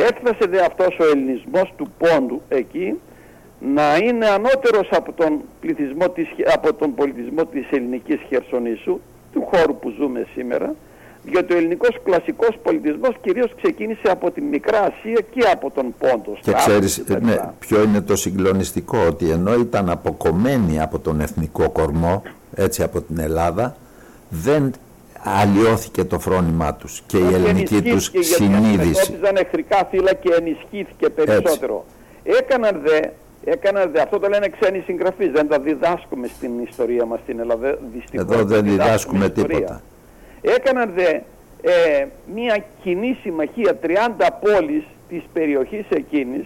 Έφτασε 0.01 0.47
δε 0.51 0.61
αυτός 0.65 0.99
ο 1.01 1.05
ελληνισμός 1.05 1.73
του 1.77 1.89
Πόντου 1.99 2.43
εκεί 2.49 2.95
να 3.59 3.97
είναι 3.97 4.27
ανώτερος 4.27 4.89
από 4.91 5.13
τον, 5.13 5.41
πληθυσμό 5.61 6.09
της, 6.09 6.27
από 6.55 6.75
τον 6.75 6.95
πολιτισμό 6.95 7.45
της 7.47 7.67
ελληνικής 7.71 8.21
Χερσονήσου, 8.29 9.01
του 9.33 9.49
χώρου 9.51 9.77
που 9.77 9.95
ζούμε 9.99 10.27
σήμερα, 10.35 10.75
διότι 11.23 11.55
ο 11.55 11.57
ελληνικός 11.57 12.01
κλασικός 12.05 12.59
πολιτισμός 12.63 13.15
κυρίως 13.21 13.55
ξεκίνησε 13.63 14.11
από 14.11 14.31
την 14.31 14.45
Μικρά 14.45 14.79
Ασία 14.79 15.21
και 15.31 15.41
από 15.53 15.71
τον 15.71 15.95
Πόντο. 15.99 16.33
Και 16.33 16.51
Στράτους 16.51 16.65
ξέρεις 16.65 17.03
κτλ. 17.07 17.25
ναι, 17.25 17.37
ποιο 17.59 17.83
είναι 17.83 18.01
το 18.01 18.17
συγκλονιστικό, 18.17 18.99
ότι 19.07 19.31
ενώ 19.31 19.55
ήταν 19.55 19.91
αποκομμένοι 19.91 20.81
από 20.81 20.99
τον 20.99 21.21
εθνικό 21.21 21.71
κορμό, 21.71 22.23
έτσι 22.55 22.83
από 22.83 23.01
την 23.01 23.19
Ελλάδα, 23.19 23.77
δεν 24.29 24.73
αλλοιώθηκε 25.37 26.05
το 26.05 26.19
φρόνημά 26.19 26.75
τους 26.75 27.03
και 27.07 27.17
η 27.19 27.23
Όχι, 27.23 27.35
ελληνική 27.35 27.75
τους 27.83 27.91
ενισχύθηκε 27.91 28.19
γιατί 28.19 28.43
συνείδηση. 28.45 29.01
αντιμετώπιζαν 29.01 29.37
εχθρικά 29.37 29.87
φύλλα 29.91 30.15
και 30.15 30.31
ενισχύθηκε 30.39 31.09
περισσότερο. 31.11 31.85
Έκαναν 32.25 32.81
δε, 32.85 33.01
έκαναν 33.45 33.91
δε, 33.93 34.01
αυτό 34.01 34.19
το 34.19 34.29
λένε 34.29 34.49
ξένοι 34.61 34.83
συγγραφείς, 34.87 35.31
δεν 35.31 35.49
τα 35.49 35.59
διδάσκουμε 35.59 36.27
στην 36.37 36.51
ιστορία 36.69 37.05
μας 37.05 37.19
στην 37.23 37.39
Ελλάδα. 37.41 37.79
Δυστυχώς 37.95 38.35
Εδώ 38.35 38.45
δεν 38.45 38.65
διδάσκουμε 38.65 39.25
ιστορία. 39.25 39.57
τίποτα. 39.57 39.83
Έκαναν 40.41 40.93
δε 40.95 41.09
ε, 41.63 42.07
μια 42.35 42.65
κοινή 42.83 43.17
συμμαχία 43.23 43.79
30 43.83 43.89
πόλεις 44.41 44.83
της 45.09 45.23
περιοχής 45.33 45.85
εκείνης 45.89 46.45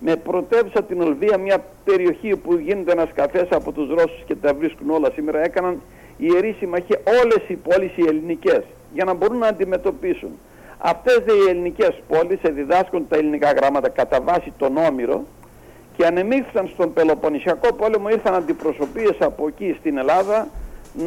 με 0.00 0.16
πρωτεύουσα 0.16 0.82
την 0.82 1.00
Ολβία, 1.00 1.38
μια 1.38 1.64
περιοχή 1.84 2.36
που 2.36 2.54
γίνεται 2.54 2.92
ένας 2.92 3.08
καφές 3.14 3.46
από 3.50 3.72
τους 3.72 3.88
Ρώσους 3.88 4.22
και 4.26 4.34
τα 4.34 4.54
βρίσκουν 4.54 4.90
όλα 4.90 5.10
σήμερα, 5.14 5.44
έκαναν 5.44 5.80
ιερή 6.26 6.56
συμμαχία 6.58 6.98
όλες 7.22 7.42
οι 7.48 7.54
πόλεις 7.54 7.90
οι 7.96 8.04
ελληνικές 8.08 8.62
για 8.94 9.04
να 9.04 9.14
μπορούν 9.14 9.38
να 9.38 9.46
αντιμετωπίσουν. 9.46 10.30
Αυτές 10.78 11.18
δε 11.26 11.32
οι 11.32 11.48
ελληνικές 11.48 12.02
πόλεις 12.08 12.38
διδάσκουν 12.42 13.06
τα 13.08 13.16
ελληνικά 13.16 13.52
γράμματα 13.52 13.88
κατά 13.88 14.20
βάση 14.20 14.52
τον 14.58 14.76
Όμηρο 14.76 15.24
και 15.96 16.06
ανεμίχθησαν 16.06 16.68
στον 16.74 16.92
Πελοποννησιακό 16.92 17.74
πόλεμο, 17.74 18.08
ήρθαν 18.08 18.34
αντιπροσωπείες 18.34 19.16
από 19.18 19.46
εκεί 19.48 19.76
στην 19.78 19.98
Ελλάδα 19.98 20.48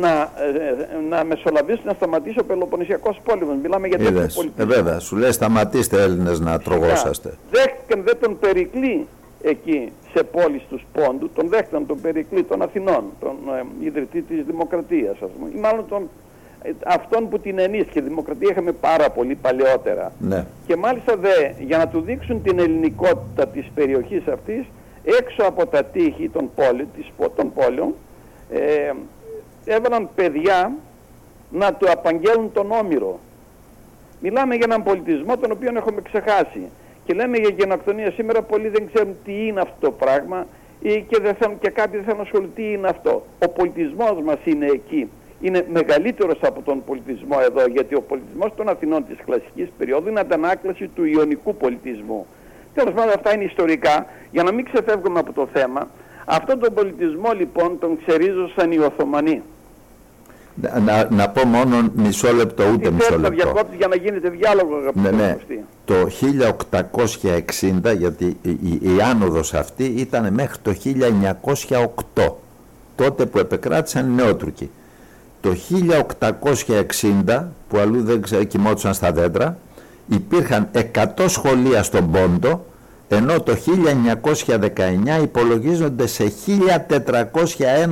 να, 0.01 0.09
ε, 0.11 0.99
να 1.09 1.23
μεσολαβήσουν 1.23 1.81
να 1.85 1.93
σταματήσει 1.93 2.39
ο 2.39 2.43
Πελοποννησιακός 2.43 3.19
πόλεμος. 3.23 3.55
Μιλάμε 3.61 3.87
για 3.87 3.97
τέτοιο 3.97 4.17
Είδες, 4.17 4.33
πολιτισμό. 4.33 4.65
ε, 4.71 4.75
βέβαια, 4.75 4.99
σου 4.99 5.15
λέει 5.15 5.31
σταματήστε 5.31 6.01
Έλληνες 6.01 6.39
να 6.39 6.59
τρογόσαστε. 6.59 7.33
Δέχτηκαν 7.51 8.03
δε 8.03 8.13
τον 8.13 8.39
Περικλή 8.39 9.07
εκεί 9.49 9.91
σε 10.13 10.23
πόλεις 10.23 10.61
τους 10.69 10.85
Πόντου, 10.93 11.30
τον 11.30 11.49
δέχτηκαν 11.49 11.85
τον 11.85 12.01
Περικλή 12.01 12.43
των 12.43 12.61
Αθηνών, 12.61 13.03
τον 13.19 13.35
ε, 13.81 13.85
ιδρυτή 13.85 14.22
της 14.22 14.43
Δημοκρατίας 14.45 15.22
ας 15.22 15.30
πούμε, 15.38 15.51
ή 15.55 15.59
μάλλον 15.59 15.85
τον, 15.89 16.09
ε, 16.61 16.72
αυτόν 16.85 17.30
που 17.30 17.39
την 17.39 17.59
ενίσχυε. 17.59 18.01
Δημοκρατία 18.01 18.49
είχαμε 18.51 18.72
πάρα 18.72 19.09
πολύ 19.09 19.35
παλαιότερα. 19.35 20.11
Ναι. 20.19 20.45
Και 20.67 20.76
μάλιστα 20.76 21.15
δε, 21.15 21.51
για 21.59 21.77
να 21.77 21.88
του 21.88 22.01
δείξουν 22.01 22.41
την 22.41 22.59
ελληνικότητα 22.59 23.47
της 23.47 23.72
περιοχής 23.76 24.27
αυτής, 24.27 24.65
έξω 25.03 25.43
από 25.43 25.65
τα 25.65 25.84
τείχη 25.84 26.30
των, 26.30 26.49
πόλη, 26.55 26.88
της, 26.95 27.11
των 27.35 27.53
πόλεων, 27.53 27.93
ε, 28.49 28.91
έβαλαν 29.65 30.09
παιδιά 30.15 30.73
να 31.51 31.73
του 31.73 31.91
απαγγέλουν 31.91 32.51
τον 32.53 32.72
Όμηρο. 32.72 33.19
Μιλάμε 34.22 34.55
για 34.55 34.65
έναν 34.69 34.84
πολιτισμό 34.84 35.38
τον 35.38 35.51
οποίο 35.51 35.72
έχουμε 35.76 36.01
ξεχάσει. 36.01 36.69
Και 37.06 37.14
λέμε 37.14 37.38
για 37.38 37.49
γενοκτονία 37.57 38.11
σήμερα, 38.11 38.41
πολλοί 38.41 38.68
δεν 38.68 38.90
ξέρουν 38.94 39.15
τι 39.26 39.48
είναι 39.48 39.61
αυτό 39.61 39.76
το 39.80 39.91
πράγμα 39.91 40.48
ή 40.82 41.06
και, 41.10 41.19
δεν 41.22 41.36
θέλουν, 41.36 41.60
και 41.60 41.69
κάποιοι 41.69 41.95
δεν 41.95 42.03
θέλουν 42.03 42.18
να 42.18 42.23
ασχοληθούν 42.23 42.53
τι 42.56 42.72
είναι 42.72 42.88
αυτό. 42.88 43.26
Ο 43.45 43.49
πολιτισμός 43.49 44.22
μας 44.23 44.38
είναι 44.44 44.65
εκεί. 44.65 45.10
Είναι 45.41 45.65
μεγαλύτερος 45.72 46.40
από 46.41 46.61
τον 46.61 46.84
πολιτισμό 46.84 47.38
εδώ, 47.41 47.68
γιατί 47.68 47.95
ο 47.95 48.02
πολιτισμός 48.02 48.52
των 48.56 48.69
Αθηνών 48.69 49.06
της 49.07 49.18
κλασικής 49.26 49.68
περίοδου 49.77 50.10
είναι 50.10 50.19
αντανάκλαση 50.19 50.88
του 50.88 51.06
ιωνικού 51.06 51.56
πολιτισμού. 51.56 52.26
Τέλος 52.73 52.94
πάντων 52.94 53.14
αυτά 53.15 53.34
είναι 53.34 53.44
ιστορικά, 53.44 54.06
για 54.32 54.44
να 54.44 54.52
μην 54.52 54.65
ξεφεύγουμε 54.65 55.19
από 55.19 55.34
το 55.34 55.48
θέμα. 55.53 55.88
Αυτόν 56.26 56.60
τον 56.60 56.73
πολιτισμό 56.73 57.32
λοιπόν 57.34 57.80
τον 57.80 57.99
ξερίζωσαν 58.06 58.72
οι 58.72 58.77
Οθωμανοί. 58.77 59.41
Να, 60.61 60.80
να, 60.80 61.07
να 61.10 61.30
πω 61.30 61.45
μόνο 61.45 61.91
μισό 61.95 62.34
λεπτό, 62.34 62.64
ούτε 62.73 62.88
Τι 62.88 62.94
μισό 62.94 63.07
θέλει 63.07 63.22
να 63.22 63.30
λεπτό. 63.30 63.44
διακόψει 63.44 63.76
για 63.77 63.88
να 63.88 63.95
γίνεται 63.95 64.30
διάλογο 64.30 64.76
αγαπητέ 64.76 65.11
Ναι, 65.11 65.23
ναι. 65.23 65.34
Κωστή. 65.34 65.64
Το 65.86 65.95
1860, 67.91 67.98
γιατί 67.98 68.26
η, 68.41 68.49
η, 68.49 68.80
η 68.82 69.02
άνοδος 69.11 69.53
αυτή 69.53 69.84
ήταν 69.84 70.34
μέχρι 70.34 70.57
το 70.61 70.76
1908, 72.15 72.32
τότε 72.95 73.26
που 73.26 73.40
επεκράτησαν 73.40 74.06
οι 74.06 74.14
Νεότουρκοι. 74.15 74.69
Το 75.41 75.56
1860, 77.26 77.44
που 77.69 77.77
αλλού 77.77 78.03
δεν 78.03 78.22
ξέρω, 78.22 78.44
κοιμόντουσαν 78.44 78.94
στα 78.94 79.11
δέντρα, 79.11 79.57
υπήρχαν 80.07 80.69
100 80.94 81.06
σχολεία 81.27 81.84
στον 81.84 82.11
Πόντο, 82.11 82.65
ενώ 83.07 83.41
το 83.41 83.56
1919 83.56 85.22
υπολογίζονται 85.22 86.07
σε 86.07 86.32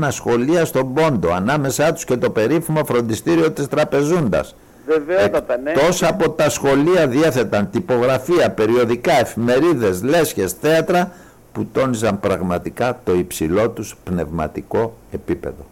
1401 0.02 0.08
σχολεία 0.10 0.66
στον 0.66 0.94
Πόντο, 0.94 1.34
ανάμεσά 1.34 1.94
τους 1.94 2.06
και 2.06 2.18
το 2.18 2.30
περίφημο 2.30 2.86
φροντιστήριο 2.86 3.52
της 3.52 3.68
Τραπεζούντας. 3.68 4.56
Βεβαίωτατα, 4.88 5.58
ναι. 5.58 5.72
Εκτός 5.72 6.04
από 6.04 6.30
τα 6.30 6.50
σχολεία 6.50 7.08
διέθεταν 7.08 7.70
τυπογραφία, 7.70 8.52
περιοδικά, 8.52 9.20
εφημερίδες, 9.20 10.04
λέσχες, 10.04 10.52
θέατρα 10.52 11.12
που 11.52 11.68
τόνιζαν 11.72 12.20
πραγματικά 12.20 13.00
το 13.04 13.14
υψηλό 13.14 13.70
τους 13.70 13.96
πνευματικό 14.04 14.98
επίπεδο. 15.12 15.66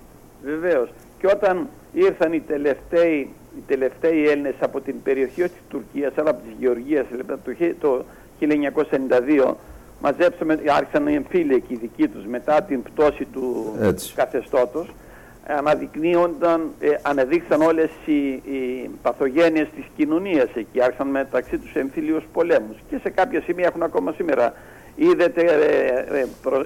Βεβαίως. 0.44 0.90
Και 1.20 1.28
όταν 1.28 1.68
ήρθαν 1.94 2.34
οι 2.34 2.40
τελευταίοι, 2.40 3.30
οι 3.58 3.64
τελευταίοι 3.68 4.28
Έλληνες 4.28 4.56
από 4.60 4.82
την 4.82 4.96
περιοχή 5.04 5.42
της 5.42 5.62
Τουρκίας, 5.70 6.14
αλλά 6.16 6.30
από 6.30 6.40
της 6.42 6.56
Γεωργίας, 6.60 7.06
δηλαδή 7.12 7.76
το 7.80 8.06
1992, 8.48 9.54
μαζέψαμε, 10.02 10.60
άρχισαν 10.78 11.08
οι 11.08 11.14
εμφύλοι 11.14 11.54
εκεί 11.54 11.76
δικοί 11.76 12.08
τους 12.08 12.26
μετά 12.26 12.62
την 12.62 12.84
πτώση 12.84 13.26
του 13.26 13.76
Έτσι. 13.82 14.14
καθεστώτος 14.16 14.88
αναδεικνύονταν, 15.48 16.72
ε, 16.80 16.88
αναδείξαν 17.02 17.62
όλες 17.62 17.90
οι, 18.06 18.28
οι 18.28 18.90
παθογένειες 19.02 19.68
της 19.76 19.86
κοινωνίας 19.96 20.48
εκεί, 20.54 20.82
άρχισαν 20.82 21.08
μεταξύ 21.08 21.58
τους 21.58 21.74
εμφύλιους 21.74 22.24
πολέμους 22.34 22.78
και 22.90 22.98
σε 23.02 23.10
κάποια 23.10 23.42
σημεία 23.42 23.66
έχουν 23.68 23.84
ακόμα 23.84 24.12
σήμερα. 24.12 24.54
Είδετε 24.96 25.42
ε, 25.42 26.18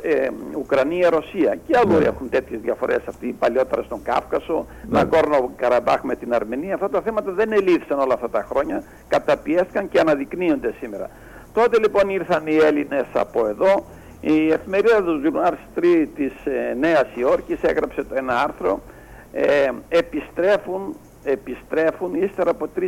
ε, 0.03 0.23
ε 0.23 0.29
Ουκρανία-Ρωσία 0.57 1.57
και 1.67 1.77
αλλού 1.77 1.97
ναι. 1.97 2.05
έχουν 2.05 2.29
τέτοιες 2.29 2.59
διαφορές 2.61 3.01
αυτοί 3.05 3.35
παλιότερα 3.39 3.83
στον 3.83 4.01
Κάφκασο, 4.03 4.65
ναι. 4.89 4.97
Ναγκόρνο 4.97 5.51
Καραμπάχ 5.55 6.03
με 6.03 6.15
την 6.15 6.33
Αρμενία. 6.33 6.73
Αυτά 6.73 6.89
τα 6.89 7.01
θέματα 7.01 7.31
δεν 7.31 7.51
ελήφθησαν 7.51 7.99
όλα 7.99 8.13
αυτά 8.13 8.29
τα 8.29 8.45
χρόνια, 8.49 8.83
καταπιέστηκαν 9.07 9.89
και 9.89 9.99
αναδεικνύονται 9.99 10.73
σήμερα. 10.79 11.09
Τότε 11.55 11.79
λοιπόν 11.79 12.09
ήρθαν 12.09 12.47
οι 12.47 12.55
Έλληνες 12.55 13.05
από 13.13 13.47
εδώ, 13.47 13.85
η 14.21 14.51
εφημερίδα 14.51 15.03
του 15.03 15.21
Journal 15.23 15.79
3 15.79 16.07
της 16.15 16.33
ε, 16.43 16.75
Νέας 16.79 17.07
Υόρκης 17.15 17.61
έγραψε 17.61 18.03
το 18.03 18.15
ένα 18.15 18.39
άρθρο 18.41 18.81
ε, 19.33 19.69
επιστρέφουν, 19.89 20.95
επιστρέφουν 21.23 22.13
ύστερα 22.13 22.49
από 22.49 22.67
3.000 22.79 22.83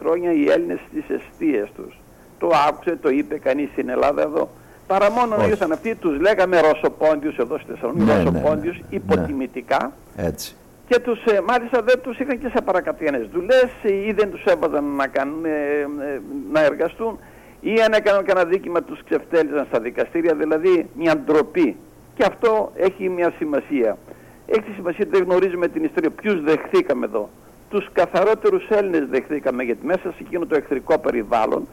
χρόνια 0.00 0.32
οι 0.32 0.50
Έλληνες 0.50 0.78
στις 0.90 1.04
αιστείες 1.16 1.68
τους. 1.76 2.00
Το 2.38 2.50
άκουσε, 2.68 2.98
το 3.02 3.08
είπε 3.08 3.38
κανείς 3.38 3.68
στην 3.72 3.88
Ελλάδα 3.88 4.22
εδώ. 4.22 4.48
Παρά 4.86 5.10
μόνο 5.10 5.46
ήρθαν 5.48 5.72
αυτοί, 5.72 5.94
τους 5.94 6.20
λέγαμε 6.20 6.60
Ρωσοπόντιους 6.60 7.36
εδώ 7.36 7.58
στη 7.58 7.70
Θεσσαλονίκη, 7.72 8.04
ναι, 8.04 8.22
Ρωσοπόντιους 8.22 8.76
ναι, 8.76 8.82
ναι. 8.90 8.96
υποτιμητικά. 8.96 9.92
Έτσι. 10.16 10.56
Και 10.88 10.98
τους, 10.98 11.24
ε, 11.24 11.40
μάλιστα 11.40 11.82
δεν 11.82 12.00
τους 12.02 12.18
είχαν 12.18 12.38
και 12.38 12.48
σε 12.48 12.60
παρακατιανές 12.64 13.28
δουλειές 13.32 13.70
ή 14.06 14.12
δεν 14.12 14.30
τους 14.30 14.44
έβαζαν 14.44 14.84
να, 14.84 15.06
κάνουν, 15.06 15.44
ε, 15.44 15.50
ε, 15.50 16.20
να 16.52 16.64
εργαστούν 16.64 17.18
ή 17.60 17.80
αν 17.80 17.92
έκαναν 17.92 18.24
κανένα 18.24 18.48
δίκημα 18.48 18.82
τους 18.82 19.00
ξεφτέλιζαν 19.04 19.66
στα 19.68 19.80
δικαστήρια, 19.80 20.34
δηλαδή 20.34 20.88
μια 20.94 21.16
ντροπή. 21.16 21.76
Και 22.14 22.24
αυτό 22.24 22.72
έχει 22.74 23.08
μια 23.08 23.32
σημασία. 23.38 23.98
Έχει 24.46 24.60
τη 24.60 24.72
σημασία 24.72 25.04
ότι 25.08 25.16
δεν 25.16 25.26
γνωρίζουμε 25.26 25.68
την 25.68 25.84
ιστορία. 25.84 26.10
Ποιους 26.10 26.42
δεχθήκαμε 26.42 27.06
εδώ. 27.06 27.30
Τους 27.70 27.88
καθαρότερους 27.92 28.68
Έλληνες 28.68 29.06
δεχθήκαμε 29.08 29.62
γιατί 29.62 29.86
μέσα 29.86 30.02
σε 30.02 30.16
εκείνο 30.20 30.46
το 30.46 30.56
εχθρικό 30.56 30.98
περιβάλλον 30.98 31.66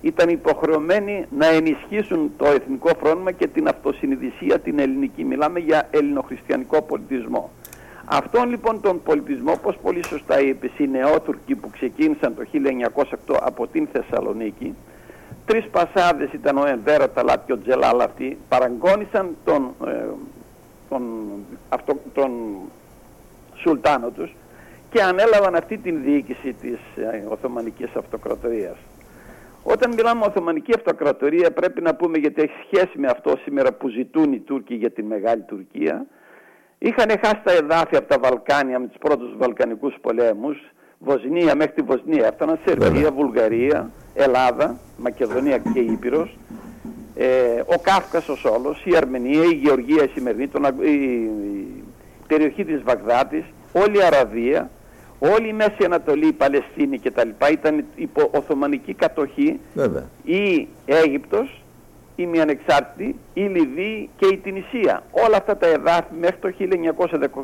ήταν 0.00 0.28
υποχρεωμένοι 0.28 1.26
να 1.38 1.46
ενισχύσουν 1.46 2.32
το 2.36 2.46
εθνικό 2.46 2.90
φρόνημα 3.00 3.32
και 3.32 3.46
την 3.46 3.68
αυτοσυνειδησία 3.68 4.58
την 4.58 4.78
ελληνική. 4.78 5.24
Μιλάμε 5.24 5.58
για 5.58 5.88
ελληνοχριστιανικό 5.90 6.82
πολιτισμό. 6.82 7.50
Αυτόν 8.04 8.48
λοιπόν 8.50 8.80
τον 8.80 9.02
πολιτισμό, 9.02 9.52
όπως 9.52 9.76
πολύ 9.82 10.04
σωστά 10.04 10.40
είπε, 10.40 10.70
οι 10.76 10.86
νεότουρκοι 10.86 11.54
που 11.54 11.70
ξεκίνησαν 11.70 12.34
το 12.34 12.42
1908 13.32 13.36
από 13.40 13.66
την 13.66 13.88
Θεσσαλονίκη, 13.92 14.74
τρεις 15.46 15.64
πασάδες 15.70 16.32
ήταν 16.32 16.56
ο 16.56 16.66
Ενβέρα, 16.66 17.10
Ταλάτ 17.10 17.46
και 17.46 17.52
ο 17.52 17.58
Τζελάλ 17.58 18.00
αυτοί, 18.00 18.38
παραγκώνησαν 18.48 19.36
τον, 19.44 19.74
ε, 19.86 20.04
τον, 20.88 21.02
αυτό, 21.68 21.96
τον 22.14 22.30
Σουλτάνο 23.54 24.10
τους 24.10 24.34
και 24.90 25.02
ανέλαβαν 25.02 25.54
αυτή 25.54 25.78
την 25.78 26.02
διοίκηση 26.02 26.52
της 26.52 26.78
ε, 26.96 27.24
Οθωμανικής 27.28 27.94
Αυτοκρατορίας. 27.96 28.76
Όταν 29.62 29.94
μιλάμε 29.94 30.24
Οθωμανική 30.24 30.72
Αυτοκρατορία 30.76 31.50
πρέπει 31.50 31.80
να 31.80 31.94
πούμε 31.94 32.18
γιατί 32.18 32.42
έχει 32.42 32.54
σχέση 32.66 32.98
με 32.98 33.06
αυτό 33.06 33.36
σήμερα 33.44 33.72
που 33.72 33.88
ζητούν 33.88 34.32
οι 34.32 34.38
Τούρκοι 34.38 34.74
για 34.74 34.90
την 34.90 35.06
Μεγάλη 35.06 35.42
Τουρκία. 35.42 36.06
Είχαν 36.78 37.08
χάσει 37.08 37.40
τα 37.44 37.52
εδάφια 37.52 37.98
από 37.98 38.08
τα 38.08 38.18
Βαλκάνια 38.18 38.78
με 38.78 38.86
τους 38.86 38.98
πρώτους 38.98 39.36
Βαλκανικούς 39.36 39.94
πολέμους, 40.00 40.58
Βοσνία 41.04 41.54
μέχρι 41.54 41.72
τη 41.72 41.82
Βοσνία, 41.82 42.26
έφταναν 42.26 42.58
Σερβία, 42.64 43.10
Βουλγαρία, 43.12 43.90
Ελλάδα, 44.14 44.78
Μακεδονία 44.96 45.58
και 45.58 45.80
Ήπειρος, 45.80 46.36
ε, 47.14 47.26
ο 47.66 47.78
Κάφκασος 47.82 48.44
όλος, 48.44 48.84
η 48.84 48.96
Αρμενία, 48.96 49.44
η 49.44 49.54
Γεωργία 49.54 50.04
η 50.04 50.08
σημερινή, 50.14 50.48
τον, 50.48 50.64
η, 50.64 50.90
η, 50.90 51.84
περιοχή 52.26 52.64
της 52.64 52.82
Βαγδάτης, 52.82 53.44
όλη 53.72 53.96
η 53.96 54.02
Αραβία, 54.02 54.70
όλη 55.18 55.48
η 55.48 55.52
Μέση 55.52 55.84
Ανατολή, 55.84 56.26
η 56.26 56.32
Παλαιστίνη 56.32 56.98
κτλ. 56.98 57.28
ήταν 57.52 57.84
υπό 57.94 58.28
Οθωμανική 58.32 58.94
κατοχή, 58.94 59.60
Βέβαια. 59.74 60.08
η 60.24 60.68
Αίγυπτος, 60.86 61.61
η 62.16 62.26
μη 62.26 62.40
ανεξάρτητη, 62.40 63.16
η 63.32 63.40
Λιβύη 63.40 64.10
και 64.16 64.26
η 64.26 64.36
Τινησία. 64.36 65.02
Όλα 65.10 65.36
αυτά 65.36 65.56
τα 65.56 65.66
εδάφη 65.66 66.14
μέχρι 66.20 66.36
το 66.36 66.52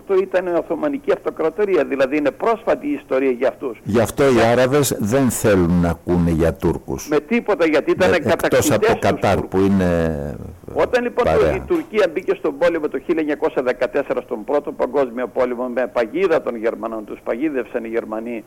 1918 0.08 0.20
ήταν 0.22 0.46
η 0.46 0.50
Οθωμανική 0.50 1.12
Αυτοκρατορία, 1.12 1.84
δηλαδή 1.84 2.16
είναι 2.16 2.30
πρόσφατη 2.30 2.86
η 2.86 2.92
ιστορία 2.92 3.30
για 3.30 3.48
αυτούς. 3.48 3.78
Γι' 3.82 4.00
αυτό 4.00 4.24
οι 4.24 4.40
Άραβες 4.52 4.96
δεν 4.98 5.30
θέλουν 5.30 5.80
να 5.80 5.88
ακούνε 5.88 6.30
για 6.30 6.54
Τούρκους. 6.54 7.08
Με 7.08 7.20
τίποτα 7.20 7.66
γιατί 7.66 7.90
ήταν 7.90 8.10
κατακτητές 8.10 8.70
Εκτός 8.70 8.90
από 8.90 8.98
Κατάρ 8.98 9.38
που 9.38 9.58
είναι 9.58 10.36
Όταν 10.74 11.02
λοιπόν 11.02 11.24
η 11.56 11.62
Τουρκία 11.66 12.10
μπήκε 12.12 12.34
στον 12.34 12.58
πόλεμο 12.58 12.88
το 12.88 13.00
1914 13.08 14.18
στον 14.24 14.44
πρώτο 14.44 14.72
παγκόσμιο 14.72 15.26
πόλεμο 15.26 15.68
με 15.68 15.86
παγίδα 15.86 16.42
των 16.42 16.56
Γερμανών, 16.56 17.04
τους 17.04 17.18
παγίδευσαν 17.24 17.84
οι 17.84 17.88
Γερμανοί 17.88 18.44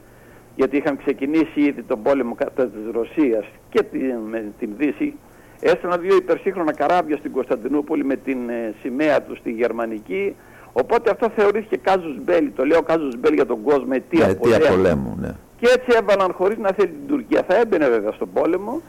γιατί 0.56 0.78
είχαν 0.78 0.98
ξεκινήσει 0.98 1.62
ήδη 1.62 1.84
τον 1.84 2.02
πόλεμο 2.02 2.36
κατά 2.36 2.68
της 2.68 2.82
Ρωσίας 2.92 3.46
και 3.70 3.84
την, 3.84 4.18
την 4.60 4.70
Δύση 4.78 5.14
Έστειλαν 5.64 6.02
δύο 6.02 6.16
υπερσύγχρονα 6.16 6.74
καράβια 6.74 7.18
στην 7.18 7.32
Κωνσταντινούπολη 7.32 8.06
με 8.06 8.16
την 8.16 8.50
ε, 8.50 8.74
σημαία 8.82 9.22
τους 9.22 9.38
στη 9.38 9.52
Γερμανική. 9.52 10.36
Οπότε 10.74 11.12
αυτό 11.12 11.32
θεωρήθηκε 11.36 11.78
κάζους 11.78 12.24
μπέλι. 12.24 12.50
Το 12.50 12.66
λέω 12.66 12.82
κάζους 12.82 13.16
μπέλι 13.18 13.36
για 13.36 13.46
τον 13.46 13.62
κόσμο, 13.62 13.90
αιτία, 13.90 14.26
ναι, 14.26 14.32
αιτία 14.32 14.58
πολέμου. 14.60 14.76
πολέμου. 14.76 15.16
Ναι. 15.20 15.36
Και 15.60 15.68
έτσι 15.68 15.98
έβαλαν 16.00 16.34
χωρίς 16.34 16.58
να 16.58 16.72
θέλει 16.72 16.88
την 16.88 17.08
Τουρκία. 17.08 17.44
Θα 17.48 17.56
έμπαινε 17.56 17.90
βέβαια 17.90 18.12
στον 18.12 18.30
πόλεμο 18.34 18.82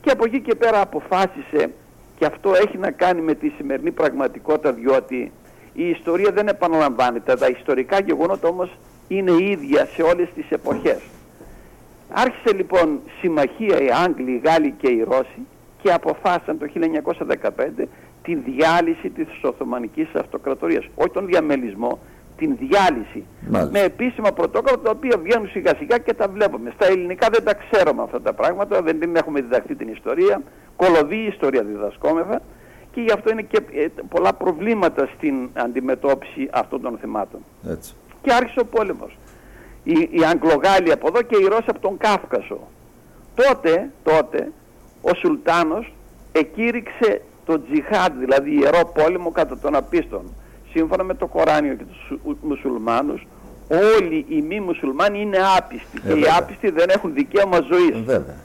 και 0.00 0.10
από 0.10 0.24
εκεί 0.24 0.40
και 0.40 0.54
πέρα 0.54 0.80
αποφάσισε 0.80 1.70
και 2.18 2.24
αυτό 2.26 2.52
έχει 2.54 2.78
να 2.78 2.90
κάνει 2.90 3.20
με 3.20 3.34
τη 3.34 3.48
σημερινή 3.48 3.90
πραγματικότητα 3.90 4.72
διότι 4.72 5.32
η 5.72 5.88
ιστορία 5.88 6.30
δεν 6.30 6.48
επαναλαμβάνεται. 6.48 7.34
Τα 7.34 7.48
ιστορικά 7.48 8.00
γεγονότα 8.00 8.48
όμως 8.48 8.78
είναι 9.08 9.32
ίδια 9.38 9.88
σε 9.94 10.02
όλες 10.02 10.28
τις 10.34 10.50
εποχές. 10.50 11.00
Άρχισε 12.10 12.56
λοιπόν 12.56 13.00
συμμαχία 13.20 13.80
οι 13.80 13.88
Άγγλοι, 14.04 14.30
οι 14.30 14.40
Γάλλοι 14.44 14.74
και 14.78 14.88
οι 14.88 15.02
Ρώσοι 15.02 15.46
και 15.82 15.92
αποφάσισαν 15.92 16.58
το 16.58 16.66
1915 17.80 17.86
τη 18.22 18.34
διάλυση 18.34 19.10
της 19.10 19.26
Οθωμανικής 19.42 20.08
Αυτοκρατορίας. 20.14 20.88
Όχι 20.94 21.10
τον 21.10 21.26
διαμελισμό, 21.26 21.98
την 22.36 22.56
διάλυση. 22.56 23.24
Με 23.70 23.80
επίσημα 23.80 24.32
πρωτόκολλα 24.32 24.78
τα 24.78 24.90
οποία 24.90 25.18
βγαίνουν 25.22 25.48
σιγά 25.48 25.72
σιγά 25.78 25.98
και 25.98 26.14
τα 26.14 26.28
βλέπουμε. 26.28 26.72
Στα 26.74 26.86
ελληνικά 26.86 27.28
δεν 27.32 27.44
τα 27.44 27.54
ξέρουμε 27.54 28.02
αυτά 28.02 28.20
τα 28.20 28.32
πράγματα, 28.32 28.82
δεν 28.82 29.00
την 29.00 29.16
έχουμε 29.16 29.40
διδαχθεί 29.40 29.74
την 29.74 29.88
ιστορία. 29.88 30.42
Κολοδή 30.76 31.16
ιστορία 31.16 31.62
διδασκόμεθα 31.62 32.42
και 32.92 33.00
γι' 33.00 33.12
αυτό 33.12 33.30
είναι 33.30 33.42
και 33.42 33.62
ε, 33.72 33.86
πολλά 34.08 34.32
προβλήματα 34.32 35.08
στην 35.16 35.48
αντιμετώπιση 35.52 36.48
αυτών 36.52 36.80
των 36.80 36.98
θεμάτων. 37.00 37.40
Έτσι. 37.68 37.94
Και 38.22 38.32
άρχισε 38.32 38.60
ο 38.60 38.64
πόλεμος. 38.64 39.18
Οι, 39.84 40.08
οι 40.10 40.24
Αγγλογάλοι 40.24 40.92
από 40.92 41.06
εδώ 41.08 41.22
και 41.22 41.36
οι 41.36 41.44
Ρώσοι 41.44 41.66
από 41.66 41.80
τον 41.80 41.96
Κάφκασο. 41.96 42.58
Τότε, 43.34 43.90
τότε 44.02 44.52
ο 45.00 45.14
Σουλτάνος 45.14 45.92
εκήρυξε 46.32 47.22
το 47.44 47.62
τζιχάντ, 47.62 48.18
δηλαδή 48.18 48.54
ιερό 48.54 48.92
πόλεμο 48.94 49.30
κατά 49.30 49.58
των 49.58 49.74
απίστων. 49.74 50.22
Σύμφωνα 50.72 51.02
με 51.02 51.14
το 51.14 51.26
Κοράνιο 51.26 51.74
και 51.74 51.84
τους 51.84 52.18
μουσουλμάνους, 52.42 53.26
όλοι 53.68 54.24
οι 54.28 54.42
μη 54.42 54.60
μουσουλμάνοι 54.60 55.20
είναι 55.20 55.38
άπιστοι 55.58 56.00
ε, 56.04 56.12
και 56.12 56.18
οι 56.18 56.24
άπιστοι 56.38 56.70
δεν 56.70 56.88
έχουν 56.88 57.14
δικαίωμα 57.14 57.60
ζωής. 57.60 58.04
Βέβαια. 58.04 58.36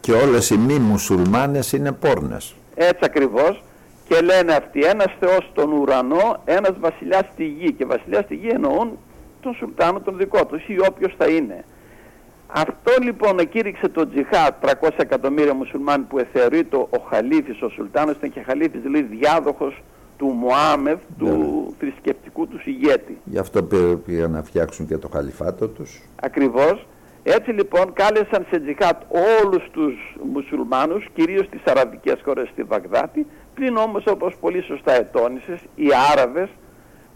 Και 0.00 0.12
όλες 0.12 0.50
οι 0.50 0.58
μη 0.58 0.78
μουσουλμάνες 0.78 1.72
είναι 1.72 1.92
πόρνες. 1.92 2.54
Έτσι 2.74 3.00
ακριβώς. 3.00 3.62
Και 4.08 4.20
λένε 4.20 4.54
αυτοί 4.54 4.84
ένας 4.84 5.14
θεός 5.20 5.48
στον 5.50 5.72
ουρανό, 5.72 6.42
ένας 6.44 6.72
βασιλιάς 6.80 7.26
στη 7.32 7.44
γη. 7.44 7.72
Και 7.72 7.84
βασιλιάς 7.84 8.24
στη 8.24 8.34
γη 8.34 8.48
εννοούν 8.48 8.98
τον 9.40 9.54
Σουλτάνο 9.54 10.00
τον 10.00 10.16
δικό 10.16 10.46
τους 10.46 10.66
ή 10.66 10.78
όποιος 10.88 11.14
θα 11.18 11.26
είναι. 11.26 11.64
Αυτό 12.56 12.92
λοιπόν 13.02 13.38
εκήρυξε 13.38 13.88
το 13.88 14.08
τζιχάτ 14.08 14.64
300 14.64 14.88
εκατομμύρια 14.96 15.54
μουσουλμάνοι 15.54 16.04
που 16.04 16.18
εθεωρείται 16.18 16.76
ο 16.76 16.98
Χαλίφης, 17.08 17.62
ο 17.62 17.68
Σουλτάνος 17.68 18.16
ήταν 18.16 18.32
και 18.32 18.42
Χαλίφης 18.42 18.80
δηλαδή 18.80 19.16
διάδοχος 19.16 19.82
του 20.16 20.26
Μωάμεθ, 20.26 20.98
του 21.18 21.26
ναι. 21.26 21.74
θρησκευτικού 21.78 22.48
τους 22.48 22.66
ηγέτη. 22.66 23.18
Γι' 23.24 23.38
αυτό 23.38 23.62
πήγαν 24.06 24.30
να 24.30 24.42
φτιάξουν 24.42 24.86
και 24.86 24.98
το 24.98 25.08
χαλιφάτο 25.12 25.68
τους. 25.68 26.02
Ακριβώς. 26.20 26.86
Έτσι 27.22 27.50
λοιπόν 27.50 27.92
κάλεσαν 27.92 28.46
σε 28.50 28.60
τζιχάτ 28.60 29.02
όλους 29.42 29.70
τους 29.72 30.16
μουσουλμάνους, 30.32 31.06
κυρίως 31.14 31.48
τις 31.48 31.60
αραβικές 31.64 32.20
χώρες 32.24 32.48
στη 32.48 32.62
Βαγδάτη, 32.62 33.26
πλην 33.54 33.76
όμως 33.76 34.04
όπως 34.06 34.36
πολύ 34.40 34.62
σωστά 34.62 34.92
ετώνησες, 34.92 35.60
οι 35.74 35.88
Άραβες 36.12 36.48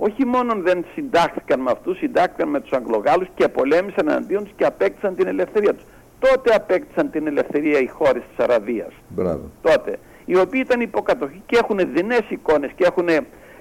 όχι 0.00 0.24
μόνο 0.26 0.54
δεν 0.54 0.84
συντάχθηκαν 0.94 1.60
με 1.60 1.70
αυτούς, 1.70 1.98
συντάχθηκαν 1.98 2.48
με 2.48 2.60
τους 2.60 2.72
Αγγλογάλους 2.72 3.28
και 3.34 3.48
πολέμησαν 3.48 4.08
εναντίον 4.08 4.44
τους 4.44 4.52
και 4.56 4.64
απέκτησαν 4.64 5.14
την 5.14 5.26
ελευθερία 5.26 5.74
τους. 5.74 5.84
Τότε 6.18 6.54
απέκτησαν 6.54 7.10
την 7.10 7.26
ελευθερία 7.26 7.78
οι 7.78 7.86
χώρες 7.86 8.22
της 8.28 8.44
Αραβίας. 8.44 8.92
Μπράβο. 9.08 9.50
Τότε. 9.62 9.98
Οι 10.24 10.38
οποίοι 10.38 10.62
ήταν 10.64 10.80
υποκατοχή 10.80 11.42
και 11.46 11.58
έχουν 11.62 11.78
δεινές 11.92 12.22
εικόνες 12.28 12.70
και 12.76 12.84
έχουν 12.84 13.08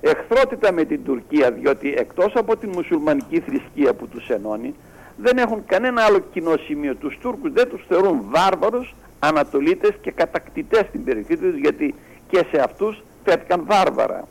εχθρότητα 0.01 0.72
με 0.72 0.84
την 0.84 1.03
Τουρκία 1.03 1.51
διότι 1.51 1.93
εκτός 1.97 2.34
από 2.35 2.57
την 2.57 2.69
μουσουλμανική 2.69 3.39
θρησκεία 3.39 3.93
που 3.93 4.07
τους 4.07 4.30
ενώνει 4.30 4.76
δεν 5.18 5.38
έχουν 5.38 5.64
κανένα 5.65 6.01
άλλο 6.01 6.19
κοινό 6.19 6.57
σημείο. 6.57 6.95
Τους 6.95 7.18
Τούρκους 7.22 7.51
δεν 7.51 7.69
τους 7.69 7.85
θεωρούν 7.88 8.22
βάρβαρους, 8.30 8.95
ανατολίτες 9.19 9.91
και 10.01 10.11
κατακτητές 10.11 10.85
στην 10.88 11.03
περιοχή 11.03 11.38
τους 11.38 11.55
γιατί 11.55 11.95
και 12.30 12.45
σε 12.51 12.61
αυτούς 12.61 13.03
θέτηκαν 13.23 13.64
βάρβαρα. 13.65 14.27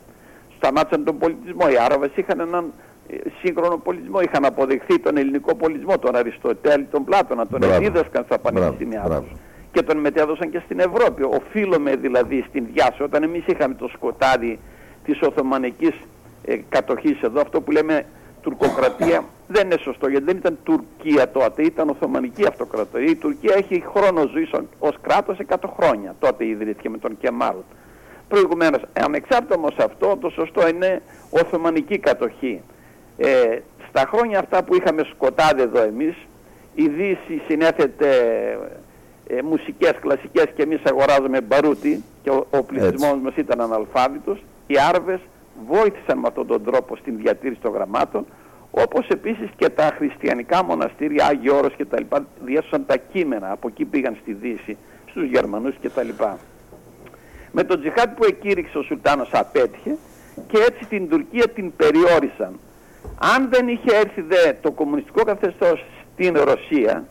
Σταμάτησαν 0.57 1.03
τον 1.03 1.17
πολιτισμό. 1.17 1.69
Οι 1.73 1.77
Άραβες 1.85 2.11
είχαν 2.15 2.39
έναν 2.39 2.73
ε, 3.07 3.15
σύγχρονο 3.41 3.77
πολιτισμό, 3.77 4.21
είχαν 4.21 4.45
αποδεχθεί 4.45 4.99
τον 4.99 5.17
ελληνικό 5.17 5.55
πολιτισμό, 5.55 5.99
τον 5.99 6.15
Αριστοτέλη, 6.15 6.83
τον 6.83 7.03
Πλάτωνα, 7.03 7.47
τον 7.47 7.63
εδίδασκαν 7.63 8.23
στα 8.23 8.39
πανεπιστήμια 8.39 9.01
τους 9.01 9.39
και 9.71 9.83
τον 9.83 9.97
μετέδωσαν 9.97 10.49
και 10.49 10.61
στην 10.65 10.79
Ευρώπη. 10.79 11.23
Οφείλουμε 11.23 11.95
δηλαδή 11.95 12.45
στην 12.49 12.65
διάση, 12.73 13.03
όταν 13.03 13.23
εμείς 13.23 13.43
είχαμε 13.45 13.73
το 13.73 13.87
σκοτάδι 13.87 14.59
της 15.03 15.21
Οθωμανικής 15.21 15.93
ε, 16.43 16.55
κατοχής 16.69 17.21
εδώ, 17.21 17.41
αυτό 17.41 17.61
που 17.61 17.71
λέμε 17.71 18.05
τουρκοκρατία 18.41 19.23
δεν 19.55 19.65
είναι 19.65 19.77
σωστό 19.81 20.07
γιατί 20.07 20.25
δεν 20.25 20.37
ήταν 20.37 20.57
Τουρκία 20.63 21.31
τότε, 21.31 21.61
ήταν 21.61 21.89
Οθωμανική 21.89 22.47
αυτοκρατορία. 22.47 23.09
Η 23.09 23.15
Τουρκία 23.15 23.55
έχει 23.57 23.83
χρόνο 23.95 24.27
ζωής 24.27 24.49
ως 24.79 24.95
κράτος 25.01 25.37
100 25.47 25.55
χρόνια, 25.79 26.15
τότε 26.19 26.45
ιδρύθηκε 26.45 26.89
με 26.89 26.97
τον 26.97 27.17
Κεμάλ. 27.17 27.55
Προηγουμένως, 28.27 28.81
ανεξάρτητα 28.93 29.55
όμως 29.55 29.75
αυτό, 29.77 30.17
το 30.21 30.29
σωστό 30.29 30.67
είναι 30.67 31.01
Οθωμανική 31.29 31.97
κατοχή. 31.97 32.61
Ε, 33.17 33.59
στα 33.89 34.05
χρόνια 34.13 34.39
αυτά 34.39 34.63
που 34.63 34.75
είχαμε 34.75 35.03
σκοτάδι 35.13 35.61
εδώ 35.61 35.81
εμείς, 35.81 36.15
η 36.75 36.87
Δύση 36.87 37.41
συνέθετε 37.47 38.07
ε, 39.27 39.41
μουσικές 39.41 39.93
κλασικές 39.99 40.45
και 40.55 40.61
εμείς 40.61 40.79
αγοράζουμε 40.83 41.41
μπαρούτι 41.41 42.03
και 42.23 42.29
ο, 42.29 42.47
ο 42.49 42.63
πληθυσμός 42.63 43.17
μας 43.21 43.35
ήταν 43.35 43.61
αναλφάβητος, 43.61 44.43
οι 44.67 44.75
Άρβες 44.93 45.19
βοήθησαν 45.67 46.19
με 46.19 46.27
αυτόν 46.27 46.47
τον 46.47 46.63
τρόπο 46.63 46.95
στην 46.95 47.17
διατήρηση 47.17 47.61
των 47.61 47.71
γραμμάτων, 47.71 48.25
όπως 48.71 49.07
επίσης 49.07 49.49
και 49.55 49.69
τα 49.69 49.93
χριστιανικά 49.97 50.63
μοναστήρια, 50.63 51.25
Άγιος 51.25 51.57
Όρος 51.57 51.73
και 51.73 51.85
τα 51.85 51.99
λοιπά, 51.99 52.25
διέσωσαν 52.45 52.85
τα 52.85 52.97
κείμενα, 52.97 53.51
από 53.51 53.67
εκεί 53.67 53.85
πήγαν 53.85 54.17
στη 54.21 54.33
Δύση, 54.33 54.77
στους 55.09 55.23
Γερμανούς 55.23 55.75
και 55.81 55.89
τα 55.89 56.03
λοιπά. 56.03 56.37
Με 57.59 57.63
τον 57.63 57.79
τζιχάτ 57.79 58.15
που 58.15 58.25
εκήρυξε 58.25 58.77
ο 58.77 58.81
Σουλτάνος 58.81 59.29
απέτυχε 59.33 59.95
και 60.47 60.57
έτσι 60.57 60.85
την 60.89 61.09
Τουρκία 61.09 61.47
την 61.47 61.75
περιόρισαν. 61.75 62.59
Αν 63.35 63.49
δεν 63.49 63.67
είχε 63.67 63.95
έρθει 63.95 64.21
δε 64.21 64.53
το 64.61 64.71
κομμουνιστικό 64.71 65.23
καθεστώς 65.23 65.85
στην 66.13 66.37
Ρωσία, 66.37 67.03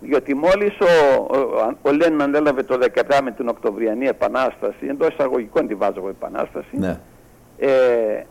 διότι 0.00 0.34
μόλις 0.34 0.78
ο, 0.80 1.22
ο, 1.36 1.76
ο 1.82 1.92
Λένιν 1.92 2.22
ανέλαβε 2.22 2.62
το 2.62 2.78
17 2.94 3.20
με 3.22 3.30
την 3.30 3.48
Οκτωβριανή 3.48 4.06
Επανάσταση, 4.06 4.86
εντός 4.88 5.08
εισαγωγικών 5.08 5.66
τη 5.66 5.74
βάζω 5.74 5.94
εγώ 5.96 6.08
Επανάσταση, 6.08 6.78
ναι. 6.78 7.00
ε, 7.58 8.22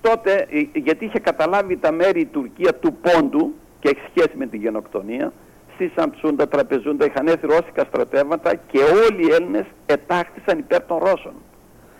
τότε, 0.00 0.46
ε, 0.50 0.78
γιατί 0.78 1.04
είχε 1.04 1.18
καταλάβει 1.18 1.76
τα 1.76 1.92
μέρη 1.92 2.20
η 2.20 2.26
Τουρκία 2.26 2.74
του 2.74 2.94
πόντου 2.94 3.54
και 3.80 3.88
έχει 3.88 4.00
σχέση 4.14 4.36
με 4.36 4.46
την 4.46 4.60
γενοκτονία, 4.60 5.32
στη 5.74 5.92
ψούντα, 6.16 6.48
τραπεζούντα, 6.48 7.04
είχαν 7.04 7.26
έρθει 7.26 7.46
ρώσικα 7.46 7.84
στρατεύματα 7.84 8.54
και 8.54 8.78
όλοι 8.78 9.26
οι 9.26 9.32
Έλληνες 9.32 9.64
ετάχθησαν 9.86 10.58
υπέρ 10.58 10.82
των 10.82 10.98
Ρώσων. 10.98 11.32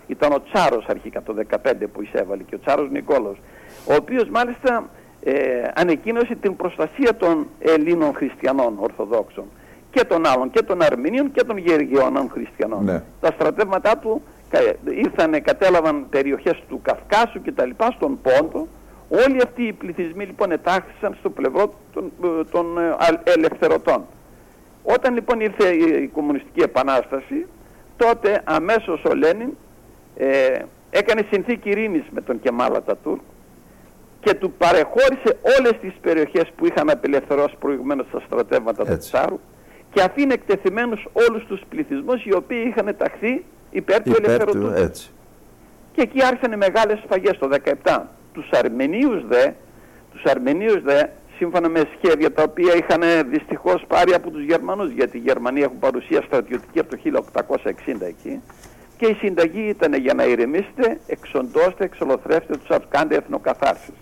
Ήταν 0.07 0.31
ο 0.31 0.41
Τσάρος 0.41 0.85
αρχικά 0.87 1.21
το 1.23 1.35
15 1.51 1.57
που 1.93 2.01
εισέβαλε 2.01 2.43
και 2.43 2.55
ο 2.55 2.59
Τσάρος 2.59 2.89
Νικόλος, 2.89 3.37
ο 3.85 3.93
οποίος 3.93 4.29
μάλιστα 4.29 4.89
ε, 5.23 5.33
ανεκκίνωσε 5.75 6.35
την 6.35 6.55
προστασία 6.55 7.15
των 7.15 7.47
Ελλήνων 7.59 8.13
χριστιανών 8.13 8.77
Ορθοδόξων 8.79 9.45
και 9.91 10.03
των 10.03 10.25
άλλων 10.25 10.51
και 10.51 10.61
των 10.61 10.81
Αρμηνίων 10.81 11.31
και 11.31 11.43
των 11.43 11.57
Γεργιώνων 11.57 12.29
χριστιανών. 12.29 12.83
Ναι. 12.83 13.01
Τα 13.21 13.31
στρατεύματά 13.31 13.97
του 13.97 14.21
ήρθαν, 14.85 15.41
κατέλαβαν 15.41 16.05
περιοχές 16.09 16.63
του 16.69 16.81
Καυκάσου 16.81 17.41
και 17.41 17.51
τα 17.51 17.65
λοιπά 17.65 17.91
στον 17.91 18.19
Πόντο. 18.21 18.67
Όλοι 19.09 19.41
αυτοί 19.43 19.63
οι 19.63 19.73
πληθυσμοί 19.73 20.25
λοιπόν 20.25 20.51
ετάχθησαν 20.51 21.15
στο 21.19 21.29
πλευρό 21.29 21.73
των, 21.93 22.11
των 22.51 22.77
ε, 22.77 22.95
ελευθερωτών. 23.23 24.05
Όταν 24.83 25.13
λοιπόν 25.13 25.39
ήρθε 25.39 25.69
η 25.69 26.07
Κομμουνιστική 26.07 26.61
Επανάσταση, 26.61 27.47
τότε 27.97 28.41
αμέσως 28.43 29.03
ο 29.03 29.13
Λένιν 29.13 29.49
ε, 30.15 30.59
έκανε 30.89 31.27
συνθήκη 31.31 31.69
ειρήνης 31.69 32.03
με 32.11 32.21
τον 32.21 32.39
Κεμάλα 32.39 32.83
Τατούρκ 32.83 33.21
και 34.19 34.33
του 34.33 34.51
παρεχώρησε 34.51 35.37
όλες 35.57 35.73
τις 35.81 35.93
περιοχές 36.01 36.51
που 36.55 36.65
είχαν 36.65 36.89
απελευθερώσει 36.89 37.55
προηγουμένως 37.59 38.05
στα 38.07 38.21
στρατεύματα 38.25 38.85
του 38.85 38.97
Τσάρου 38.97 39.39
και 39.93 40.01
αφήνει 40.01 40.33
εκτεθειμένους 40.33 41.07
όλους 41.13 41.45
τους 41.45 41.61
πληθυσμούς 41.69 42.25
οι 42.25 42.35
οποίοι 42.35 42.63
είχαν 42.67 42.95
ταχθεί 42.97 43.45
υπέρ, 43.69 44.01
του 44.01 44.15
ελευθερωτού. 44.17 44.71
Έτσι. 44.75 45.11
Και 45.91 46.01
εκεί 46.01 46.23
άρχισαν 46.23 46.51
οι 46.51 46.57
μεγάλες 46.57 46.99
σφαγές 47.05 47.37
το 47.37 47.49
17. 47.83 48.01
Τους 48.33 48.49
Αρμενίους 48.51 49.27
δε, 49.27 49.51
τους 50.11 50.23
Αρμενίους 50.23 50.81
δε, 50.83 51.03
σύμφωνα 51.37 51.69
με 51.69 51.81
σχέδια 51.97 52.33
τα 52.33 52.43
οποία 52.43 52.75
είχαν 52.75 53.29
δυστυχώς 53.29 53.83
πάρει 53.87 54.13
από 54.13 54.29
τους 54.29 54.43
Γερμανούς, 54.43 54.91
γιατί 54.91 55.17
οι 55.17 55.21
Γερμανοί 55.25 55.61
έχουν 55.61 55.79
παρουσία 55.79 56.21
στρατιωτική 56.21 56.79
από 56.79 56.89
το 56.89 56.97
1860 56.97 58.05
εκεί, 58.07 58.41
και 58.97 59.05
η 59.05 59.13
συνταγή 59.13 59.67
ήταν 59.67 59.93
για 59.93 60.13
να 60.13 60.23
ηρεμήσετε, 60.23 60.99
εξοντώστε, 61.07 61.83
εξολοθρεύστε 61.83 62.57
τους 62.57 62.69
Αφκάντε 62.69 63.15
εθνοκαθάρσεις. 63.15 63.93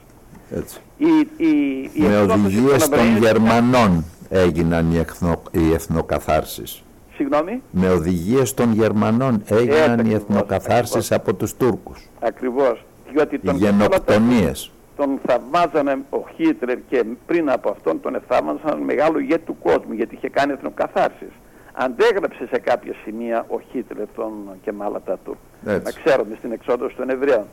Έτσι. 0.55 0.79
Η, 0.97 1.27
η, 1.37 1.81
η 1.93 2.01
με 2.01 2.17
οδηγίες 2.17 2.89
των 2.89 3.17
Γερμανών 3.17 4.05
έγιναν 4.29 4.91
οι, 4.91 4.97
εθνο, 4.97 5.41
οι 5.51 5.73
εθνοκαθάρσεις. 5.73 6.83
Συγγνώμη; 7.15 7.61
Με 7.71 7.89
οδηγίες 7.89 8.53
των 8.53 8.73
Γερμανών 8.73 9.43
έγιναν 9.45 9.99
ε, 9.99 10.09
οι 10.09 10.13
εθνοκαθάρσεις 10.13 11.11
από 11.11 11.33
τους 11.33 11.55
Τούρκους. 11.55 12.09
Ακριβώς. 12.19 12.85
Διότι 13.13 13.39
τον 13.39 13.55
οι 13.55 13.57
γενοκτονίες. 13.57 14.71
Τον 14.95 15.19
θαυμάζανε 15.25 15.97
ο 16.09 16.17
Χίτλερ 16.35 16.77
και 16.89 17.03
πριν 17.25 17.49
από 17.49 17.69
αυτόν 17.69 18.01
τον 18.01 18.21
θαύμαζαν 18.27 18.79
μεγάλο 18.79 19.19
ηγέτη 19.19 19.45
του 19.45 19.57
κόσμου 19.63 19.93
γιατί 19.93 20.15
είχε 20.15 20.29
κάνει 20.29 20.51
εθνοκαθάρσεις. 20.51 21.31
Αντέγραψε 21.73 22.47
σε 22.51 22.59
κάποια 22.59 22.93
σημεία 23.03 23.45
ο 23.47 23.59
Χίτλερ 23.71 24.07
τον 24.15 24.31
Κεμάλα 24.63 25.01
Τατούρ. 25.01 25.35
Να 25.61 25.91
ξέρουμε 26.03 26.35
στην 26.37 26.51
εξόδωση 26.51 26.95
των 26.95 27.09
Εβραίων. 27.09 27.45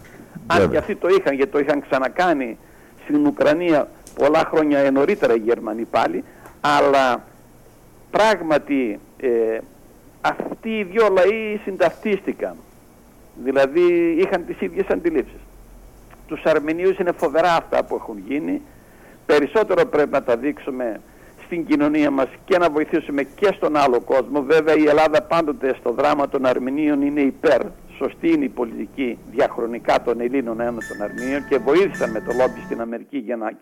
Αν 0.47 0.70
και 0.70 0.76
αυτοί 0.76 0.97
το 0.97 1.09
είχαν 1.09 1.35
γιατί 1.35 1.51
το 1.51 1.59
είχαν 1.59 1.80
ξανακάνει 1.80 2.59
στην 3.05 3.26
Ουκρανία 3.26 3.89
πολλά 4.14 4.44
χρόνια 4.51 4.90
νωρίτερα 4.90 5.35
οι 5.35 5.39
Γερμανοί 5.39 5.85
πάλι, 5.85 6.24
αλλά 6.60 7.24
πράγματι 8.10 8.98
ε, 9.16 9.59
αυτοί 10.20 10.78
οι 10.78 10.82
δυο 10.82 11.09
λαοί 11.09 11.60
συνταυτίστηκαν. 11.64 12.55
Δηλαδή 13.44 14.16
είχαν 14.18 14.47
τις 14.47 14.60
ίδιες 14.60 14.86
αντιλήψεις. 14.86 15.40
Τους 16.29 16.43
Αρμενίους 16.45 16.99
είναι 16.99 17.13
φοβερά 17.13 17.55
αυτά 17.55 17.85
που 17.85 17.95
έχουν 17.95 18.23
γίνει. 18.27 18.63
Περισσότερο 19.27 19.87
πρέπει 19.87 20.11
να 20.11 20.23
τα 20.23 20.37
δείξουμε 20.37 21.01
στην 21.45 21.67
κοινωνία 21.67 22.11
μας 22.11 22.29
και 22.45 22.59
να 22.59 22.71
βοηθήσουμε 22.71 23.23
και 23.23 23.53
στον 23.57 23.77
άλλο 23.77 24.01
κόσμο. 24.01 24.43
Βέβαια 24.43 24.75
η 24.77 24.85
Ελλάδα 24.85 25.23
πάντοτε 25.23 25.75
στο 25.81 25.93
δράμα 25.93 26.29
των 26.29 26.47
Αρμενίων 26.47 27.03
είναι 27.03 27.21
υπέρ. 27.21 27.61
Σωστή 27.99 28.33
είναι 28.33 28.45
η 28.45 28.49
πολιτική 28.49 29.19
διαχρονικά 29.31 30.03
των 30.03 30.21
Ελλήνων 30.21 30.61
ένων 30.61 30.81
των 30.89 31.03
Αρμενίων 31.03 31.49
και 31.49 31.59
βοήθησαν 31.59 32.11
με 32.11 32.21
το 32.21 32.33
λόμπι 32.33 32.61
στην 32.65 32.81
Αμερική 32.81 33.19
για 33.19 33.37
να, 33.37 33.53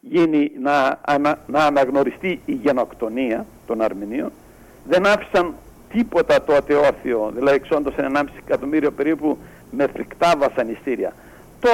γίνει, 0.00 0.50
να, 0.60 1.00
να 1.46 1.64
αναγνωριστεί 1.64 2.40
η 2.44 2.52
γενοκτονία 2.52 3.46
των 3.66 3.82
Αρμενίων 3.82 4.32
δεν 4.88 5.06
άφησαν 5.06 5.54
τίποτα 5.92 6.42
τότε 6.42 6.74
όρθιο, 6.74 7.30
δηλαδή 7.34 7.56
εξόντωσαν 7.56 8.16
1,5 8.16 8.24
εκατομμύριο 8.46 8.90
περίπου 8.90 9.38
με 9.70 9.86
φρικτά 9.86 10.34
βασανιστήρια. 10.38 11.12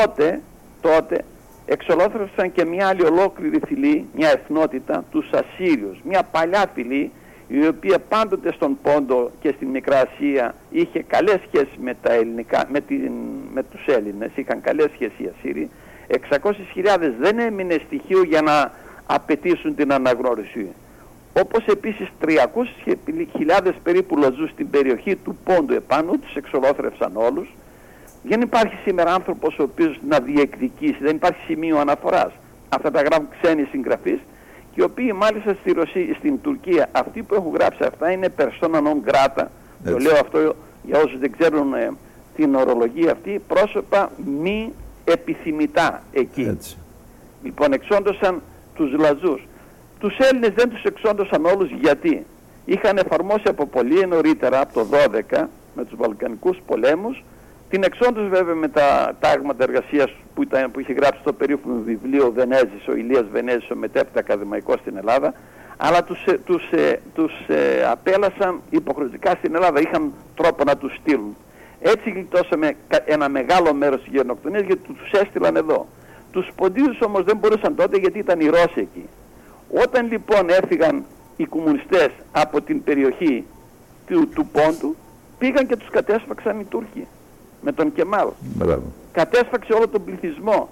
Τότε, 0.00 0.40
τότε 0.80 1.24
εξολόθρευσαν 1.66 2.52
και 2.52 2.64
μια 2.64 2.88
άλλη 2.88 3.04
ολόκληρη 3.04 3.60
φυλή, 3.66 4.06
μια 4.14 4.30
εθνότητα, 4.30 5.04
τους 5.10 5.30
Ασσύριους, 5.32 5.98
μια 6.04 6.22
παλιά 6.22 6.64
φυλή 6.74 7.10
η 7.48 7.66
οποία 7.66 7.98
πάντοτε 7.98 8.52
στον 8.52 8.78
Πόντο 8.82 9.30
και 9.40 9.52
στην 9.56 9.68
Μικρά 9.68 10.00
Ασία 10.00 10.54
είχε 10.70 11.02
καλές 11.02 11.40
σχέσεις 11.46 11.76
με, 11.80 11.96
τα 12.02 12.12
ελληνικά, 12.12 12.64
με, 12.68 12.80
την, 12.80 13.12
με 13.52 13.62
τους 13.62 13.86
Έλληνες, 13.86 14.30
είχαν 14.34 14.60
καλές 14.60 14.90
σχέσεις 14.94 15.18
οι 15.18 15.30
Ασσύριοι. 15.36 15.70
600.000 16.08 17.12
δεν 17.18 17.38
έμεινε 17.38 17.80
στοιχείο 17.86 18.22
για 18.22 18.42
να 18.42 18.72
απαιτήσουν 19.06 19.74
την 19.74 19.92
αναγνώριση 19.92 20.68
όπως 21.40 21.66
επίσης 21.66 22.08
300.000 22.24 23.72
περίπου 23.82 24.16
λαζούς 24.16 24.50
στην 24.50 24.70
περιοχή 24.70 25.16
του 25.16 25.38
Πόντου 25.44 25.74
επάνω, 25.74 26.12
τους 26.12 26.34
εξολόθρευσαν 26.34 27.12
όλους. 27.14 27.48
Δεν 28.22 28.40
υπάρχει 28.40 28.74
σήμερα 28.84 29.14
άνθρωπος 29.14 29.58
ο 29.58 29.62
οποίος 29.62 30.00
να 30.08 30.20
διεκδικήσει, 30.20 30.98
δεν 31.00 31.16
υπάρχει 31.16 31.40
σημείο 31.46 31.78
αναφοράς. 31.78 32.32
Αυτά 32.68 32.90
τα 32.90 33.02
γράφουν 33.02 33.28
ξένοι 33.40 33.66
συγγραφείς 33.70 34.18
και 34.74 34.80
οι 34.80 34.82
οποίοι 34.82 35.12
μάλιστα 35.14 35.56
στη 35.60 35.72
Ρωσία, 35.72 36.14
στην 36.18 36.40
Τουρκία, 36.40 36.88
αυτοί 36.92 37.22
που 37.22 37.34
έχουν 37.34 37.52
γράψει 37.54 37.84
αυτά 37.84 38.10
είναι 38.10 38.28
persona 38.36 38.76
non 38.76 39.10
grata. 39.10 39.44
Το 39.84 39.98
λέω 39.98 40.14
αυτό 40.20 40.54
για 40.82 40.98
όσους 40.98 41.18
δεν 41.18 41.32
ξέρουν 41.38 41.74
ε, 41.74 41.90
την 42.36 42.54
ορολογία 42.54 43.12
αυτή, 43.12 43.40
πρόσωπα 43.46 44.10
μη 44.42 44.72
επιθυμητά 45.04 46.02
εκεί. 46.12 46.58
Λοιπόν, 47.42 47.72
εξόντωσαν 47.72 48.42
τους 48.74 48.92
Λαζούς. 48.92 49.46
Τους 49.98 50.18
Έλληνες 50.18 50.52
δεν 50.56 50.68
τους 50.68 50.82
εξόντωσαν 50.82 51.44
όλους 51.44 51.70
γιατί 51.70 52.26
είχαν 52.64 52.96
εφαρμόσει 52.96 53.48
από 53.48 53.66
πολύ 53.66 54.06
νωρίτερα, 54.06 54.60
από 54.60 54.72
το 54.72 54.86
12, 55.32 55.48
με 55.74 55.84
τους 55.84 55.96
Βαλκανικούς 55.96 56.58
πολέμους, 56.66 57.24
την 57.72 57.82
εξόντωση 57.82 58.28
βέβαια 58.28 58.54
με 58.54 58.68
τα 58.68 59.16
τάγματα 59.20 59.64
εργασίας 59.64 60.10
που, 60.34 60.42
ήταν, 60.42 60.70
που 60.70 60.80
είχε 60.80 60.92
γράψει 60.92 61.20
στο 61.20 61.32
περίφημο 61.32 61.82
βιβλίο 61.84 62.32
Βενέζης, 62.32 62.88
ο 62.88 62.94
Ηλίας 62.94 63.24
Βενέζης, 63.32 63.70
ο 63.70 63.76
μετέπειτα 63.76 64.20
ακαδημαϊκός 64.20 64.78
στην 64.80 64.96
Ελλάδα, 64.96 65.34
αλλά 65.76 66.04
τους, 66.04 66.24
ε, 66.26 66.38
τους, 66.44 66.70
ε, 66.70 67.00
τους 67.14 67.32
ε, 67.48 67.84
απέλασαν 67.90 68.60
υποχρεωτικά 68.70 69.30
στην 69.30 69.54
Ελλάδα, 69.54 69.80
είχαν 69.80 70.12
τρόπο 70.34 70.64
να 70.64 70.76
τους 70.76 70.94
στείλουν. 70.94 71.36
Έτσι 71.80 72.10
γλιτώσαμε 72.10 72.76
ένα 73.04 73.28
μεγάλο 73.28 73.74
μέρος 73.74 74.02
της 74.02 74.12
γενοκτονίας 74.12 74.62
γιατί 74.62 74.80
τους 74.82 75.20
έστειλαν 75.20 75.56
εδώ. 75.56 75.86
Τους 76.32 76.48
ποντίους 76.56 77.00
όμως 77.00 77.24
δεν 77.24 77.36
μπορούσαν 77.36 77.74
τότε 77.74 77.96
γιατί 77.98 78.18
ήταν 78.18 78.40
οι 78.40 78.46
Ρώσοι 78.46 78.80
εκεί. 78.80 79.08
Όταν 79.84 80.10
λοιπόν 80.10 80.48
έφυγαν 80.48 81.04
οι 81.36 81.44
κομμουνιστές 81.44 82.10
από 82.32 82.60
την 82.60 82.82
περιοχή 82.82 83.44
του, 84.06 84.28
του 84.28 84.46
Πόντου, 84.46 84.96
πήγαν 85.38 85.66
και 85.66 85.76
τους 85.76 85.88
κατέσφαξαν 85.88 86.60
οι 86.60 86.64
Τούρκοι 86.64 87.06
με 87.62 87.72
τον 87.72 87.92
Κεμάλ. 87.92 88.28
Μπράβο. 88.54 88.82
Κατέσφαξε 89.12 89.72
όλο 89.72 89.88
τον 89.88 90.04
πληθυσμό. 90.04 90.68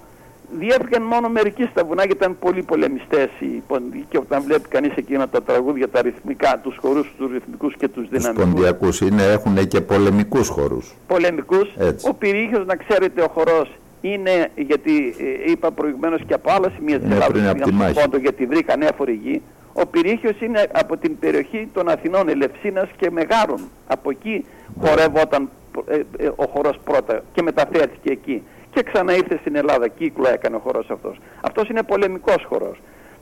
Διέφυγαν 0.59 1.03
μόνο 1.03 1.29
μερικοί 1.29 1.63
στα 1.71 1.83
βουνά 1.83 2.03
γιατί 2.05 2.17
ήταν 2.17 2.37
πολύ 2.39 2.63
πολεμιστές 2.63 3.29
οι 3.39 3.63
και 4.09 4.17
όταν 4.17 4.43
βλέπει 4.43 4.67
κανείς 4.67 4.95
εκείνα 4.95 5.29
τα 5.29 5.41
τραγούδια, 5.41 5.89
τα 5.89 6.01
ρυθμικά, 6.01 6.59
τους 6.63 6.77
χορούς, 6.81 7.13
τους 7.17 7.31
ρυθμικούς 7.31 7.75
και 7.75 7.87
τους 7.87 8.09
δυναμικούς. 8.09 8.43
Τους 8.43 8.53
ποντιακούς 8.53 9.01
είναι, 9.01 9.23
έχουν 9.23 9.67
και 9.67 9.81
πολεμικούς 9.81 10.47
χορούς. 10.47 10.95
Πολεμικούς. 11.07 11.69
Έτσι. 11.77 12.09
Ο 12.09 12.13
πυρήχιος 12.13 12.65
να 12.65 12.75
ξέρετε 12.75 13.21
ο 13.21 13.27
χορός 13.27 13.71
είναι, 14.01 14.49
γιατί 14.55 15.15
ε, 15.47 15.51
είπα 15.51 15.71
προηγουμένως 15.71 16.21
και 16.27 16.33
από 16.33 16.51
άλλα 16.51 16.71
σημεία 16.75 16.99
της 16.99 17.11
Ελλάδας 17.11 17.31
πήγαν 17.31 17.93
Πόντο 17.93 18.17
γιατί 18.17 18.45
βρήκαν 18.45 18.81
έφορη 18.81 19.19
γη. 19.23 19.41
Ο 19.73 19.85
Πυρίχιος 19.85 20.41
είναι 20.41 20.67
από 20.71 20.97
την 20.97 21.19
περιοχή 21.19 21.67
των 21.73 21.89
Αθηνών, 21.89 22.29
Ελευσίνας 22.29 22.89
και 22.97 23.11
Μεγάρων. 23.11 23.59
Από 23.87 24.09
εκεί 24.09 24.45
χορεύονταν 24.81 25.49
ε, 25.85 26.01
ε, 26.17 26.31
ο 26.35 26.45
χορός 26.53 26.77
πρώτα 26.83 27.23
και 27.33 27.41
μεταφέρθηκε 27.41 28.11
εκεί. 28.11 28.43
Και 28.73 28.83
ξανά 28.83 29.15
ήρθε 29.15 29.37
στην 29.37 29.55
Ελλάδα, 29.55 29.87
κύκλο 29.87 30.27
έκανε 30.27 30.55
ο 30.55 30.59
χορός 30.59 30.89
αυτός. 30.89 31.17
Αυτός 31.41 31.69
είναι 31.69 31.83
πολεμικός 31.83 32.45
χορός. 32.47 32.77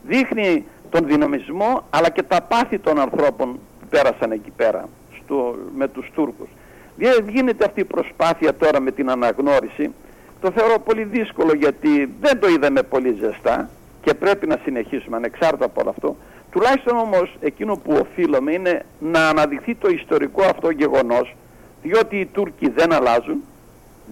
Δείχνει 0.07 0.65
τον 0.89 1.05
δυναμισμό 1.05 1.83
αλλά 1.89 2.09
και 2.09 2.23
τα 2.23 2.41
πάθη 2.41 2.79
των 2.79 2.99
ανθρώπων 2.99 3.59
που 3.79 3.87
πέρασαν 3.89 4.31
εκεί 4.31 4.51
πέρα 4.55 4.89
στο, 5.23 5.55
με 5.75 5.87
τους 5.87 6.11
Τούρκους. 6.13 6.47
Γίνεται 7.29 7.65
αυτή 7.65 7.79
η 7.79 7.85
προσπάθεια 7.85 8.55
τώρα 8.55 8.79
με 8.79 8.91
την 8.91 9.09
αναγνώριση. 9.09 9.91
Το 10.41 10.51
θεωρώ 10.51 10.79
πολύ 10.79 11.03
δύσκολο 11.03 11.53
γιατί 11.53 12.13
δεν 12.21 12.39
το 12.39 12.47
είδαμε 12.47 12.83
πολύ 12.83 13.17
ζεστά 13.19 13.69
και 14.01 14.13
πρέπει 14.13 14.47
να 14.47 14.59
συνεχίσουμε 14.63 15.15
ανεξάρτητα 15.15 15.65
από 15.65 15.81
όλο 15.81 15.89
αυτό. 15.89 16.15
Τουλάχιστον 16.51 16.97
όμως 16.97 17.37
εκείνο 17.39 17.75
που 17.75 17.97
οφείλουμε 18.01 18.53
είναι 18.53 18.85
να 18.99 19.29
αναδειχθεί 19.29 19.75
το 19.75 19.89
ιστορικό 19.89 20.43
αυτό 20.43 20.69
γεγονός 20.69 21.35
διότι 21.81 22.19
οι 22.19 22.25
Τούρκοι 22.25 22.69
δεν 22.69 22.93
αλλάζουν, 22.93 23.43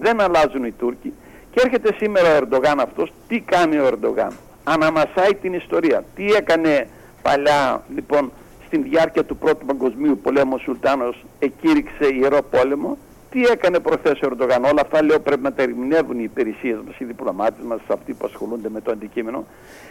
δεν 0.00 0.20
αλλάζουν 0.20 0.64
οι 0.64 0.72
Τούρκοι. 0.72 1.12
Και 1.50 1.60
έρχεται 1.64 1.94
σήμερα 1.98 2.32
ο 2.32 2.36
Ερντογάν 2.36 2.80
αυτός, 2.80 3.12
τι 3.28 3.40
κάνει 3.40 3.78
ο 3.78 3.86
Ερντογάν, 3.86 4.32
αναμασάει 4.64 5.34
την 5.34 5.52
ιστορία. 5.52 6.04
Τι 6.14 6.24
έκανε 6.32 6.88
παλιά 7.22 7.82
λοιπόν 7.94 8.32
στην 8.66 8.82
διάρκεια 8.82 9.24
του 9.24 9.36
Πρώτου 9.36 9.66
Παγκοσμίου 9.66 10.18
Πολέμου 10.22 10.54
ο 10.54 10.58
Σουλτάνος 10.58 11.24
εκήρυξε 11.38 12.14
ιερό 12.20 12.42
πόλεμο, 12.50 12.98
τι 13.30 13.42
έκανε 13.42 13.78
προχθές 13.78 14.20
ο 14.20 14.26
Ερντογάν, 14.26 14.64
όλα 14.64 14.80
αυτά 14.80 15.02
λέω 15.02 15.20
πρέπει 15.20 15.42
να 15.42 15.52
τα 15.52 15.62
ερμηνεύουν 15.62 16.18
οι 16.18 16.22
υπηρεσίες 16.22 16.78
μας, 16.86 16.98
οι 16.98 17.04
διπλωμάτες 17.04 17.64
μας, 17.64 17.80
αυτοί 17.86 18.12
που 18.12 18.26
ασχολούνται 18.26 18.68
με 18.68 18.80
το 18.80 18.90
αντικείμενο, 18.90 19.44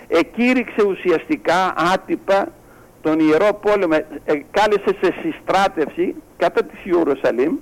εκήρυξε 0.08 0.84
ουσιαστικά 0.84 1.74
άτυπα 1.94 2.48
τον 3.08 3.20
Ιερό 3.20 3.54
Πόλεμο, 3.62 3.96
ε, 4.26 4.34
κάλεσε 4.52 4.92
σε 5.02 5.14
συστράτευση 5.22 6.16
κατά 6.38 6.64
της 6.64 6.80
Ιερουσαλήμ, 6.86 7.54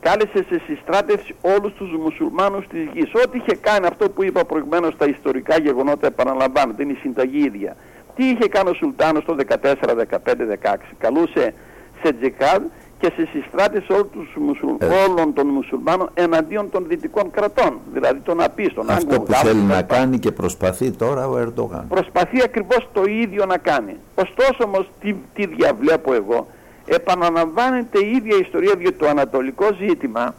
κάλεσε 0.00 0.44
σε 0.48 0.62
συστράτευση 0.66 1.34
όλους 1.40 1.72
τους 1.72 1.90
μουσουλμάνους 2.04 2.66
της 2.66 2.88
γης. 2.92 3.10
Ό,τι 3.24 3.38
είχε 3.38 3.54
κάνει 3.60 3.86
αυτό 3.86 4.10
που 4.10 4.22
είπα 4.24 4.44
προηγουμένως 4.44 4.92
στα 4.92 5.06
ιστορικά 5.08 5.58
γεγονότα 5.58 6.06
επαναλαμβάνονται, 6.06 6.82
είναι 6.82 6.92
η 6.92 7.00
συνταγή 7.00 7.44
ίδια. 7.44 7.76
Τι 8.14 8.24
είχε 8.24 8.48
κάνει 8.48 8.68
ο 8.70 8.74
Σουλτάνος 8.74 9.24
το 9.24 9.34
14, 9.34 9.94
15, 9.94 10.46
16. 10.46 10.94
Καλούσε 10.98 11.54
σε 12.02 12.12
τζεκάδ 12.12 12.62
και 13.00 13.12
σε 13.16 13.28
συστράτευση 13.32 13.92
όλων, 13.92 14.10
τους 14.12 14.34
μουσουλ... 14.40 14.74
ε. 14.78 14.86
όλων 14.86 15.32
των 15.32 15.46
μουσουλμάνων 15.46 16.10
εναντίον 16.14 16.70
των 16.70 16.84
δυτικών 16.88 17.30
κρατών, 17.30 17.78
δηλαδή 17.92 18.20
των 18.20 18.42
απίστων. 18.42 18.90
Αυτό 18.90 19.20
που 19.20 19.32
θέλει 19.32 19.60
να 19.60 19.82
κάνει 19.82 20.18
και 20.18 20.32
προσπαθεί 20.32 20.90
τώρα 20.90 21.28
ο 21.28 21.38
Ερντογάν. 21.38 21.86
Προσπαθεί 21.88 22.42
ακριβώς 22.42 22.88
το 22.92 23.04
ίδιο 23.04 23.46
να 23.46 23.58
κάνει. 23.58 23.96
Ωστόσο 24.14 24.64
όμως 24.64 24.90
τι, 25.00 25.14
τι 25.34 25.46
διαβλέπω 25.46 26.14
εγώ, 26.14 26.46
επαναλαμβάνεται 26.86 27.98
η 28.04 28.10
ίδια 28.10 28.36
ιστορία 28.36 28.74
διότι 28.74 28.96
το 28.96 29.08
ανατολικό 29.08 29.66
ζήτημα 29.86 30.34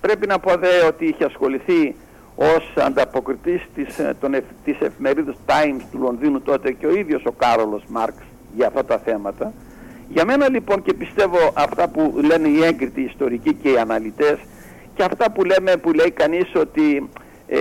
πρέπει 0.00 0.26
να 0.26 0.38
πω 0.38 0.56
δε 0.56 0.86
ότι 0.86 1.04
είχε 1.06 1.24
ασχοληθεί 1.24 1.94
ως 2.36 2.72
ανταποκριτής 2.76 3.62
της, 3.74 3.98
ε, 3.98 4.16
των, 4.20 4.34
της 4.64 4.76
εφημερίδας 4.80 5.36
Times 5.46 5.82
του 5.92 5.98
Λονδίνου 5.98 6.40
τότε 6.40 6.72
και 6.72 6.86
ο 6.86 6.94
ίδιος 6.94 7.24
ο 7.24 7.32
Κάρολος 7.32 7.82
Μάρξ 7.88 8.16
για 8.56 8.66
αυτά 8.66 8.84
τα 8.84 8.98
θέματα. 8.98 9.52
Για 10.08 10.24
μένα 10.24 10.50
λοιπόν 10.50 10.82
και 10.82 10.94
πιστεύω 10.94 11.52
αυτά 11.54 11.88
που 11.88 12.14
λένε 12.24 12.48
οι 12.48 12.64
έγκριτοι 12.64 13.00
ιστορικοί 13.00 13.54
και 13.54 13.70
οι 13.70 13.78
αναλυτές 13.78 14.38
και 14.94 15.02
αυτά 15.02 15.30
που, 15.30 15.44
λέμε, 15.44 15.76
που 15.76 15.92
λέει 15.92 16.10
κανείς 16.10 16.54
ότι 16.54 17.08
ε, 17.46 17.58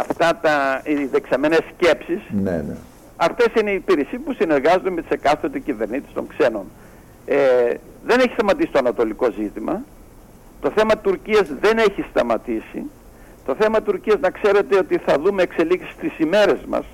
αυτά 0.00 0.38
τα 0.42 0.82
οι 0.84 1.04
δεξαμένες 1.04 1.60
σκέψεις 1.74 2.20
ναι, 2.42 2.50
ναι. 2.50 2.76
αυτές 3.16 3.60
είναι 3.60 3.70
οι 3.70 3.74
υπηρεσίες 3.74 4.20
που 4.24 4.32
συνεργάζονται 4.32 4.90
με 4.90 5.00
τις 5.00 5.10
εκάστοτε 5.10 5.58
κυβερνήτες 5.58 6.12
των 6.14 6.26
ξένων. 6.36 6.64
Ε, 7.26 7.36
δεν 8.04 8.18
έχει 8.18 8.32
σταματήσει 8.32 8.72
το 8.72 8.78
ανατολικό 8.78 9.30
ζήτημα. 9.30 9.82
Το 10.60 10.70
θέμα 10.74 10.98
Τουρκίας 10.98 11.48
δεν 11.60 11.78
έχει 11.78 12.04
σταματήσει. 12.10 12.82
Το 13.46 13.54
θέμα 13.58 13.82
Τουρκίας 13.82 14.20
να 14.20 14.30
ξέρετε 14.30 14.76
ότι 14.76 14.98
θα 14.98 15.18
δούμε 15.18 15.42
εξελίξεις 15.42 15.92
στις 15.92 16.18
ημέρες 16.18 16.58
μας 16.68 16.84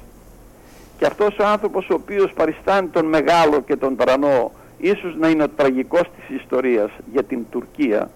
και 0.98 1.06
αυτός 1.06 1.38
ο 1.38 1.46
άνθρωπος 1.46 1.90
ο 1.90 1.94
οποίος 1.94 2.32
παριστάνει 2.32 2.88
τον 2.88 3.06
μεγάλο 3.06 3.60
και 3.60 3.76
τον 3.76 3.96
τρανό 3.96 4.52
ίσως 4.84 5.16
να 5.16 5.28
είναι 5.28 5.42
ο 5.42 5.48
τραγικός 5.48 6.02
της 6.16 6.36
ιστορίας 6.40 6.90
για 7.12 7.22
την 7.22 7.38
Τουρκία 7.50 8.10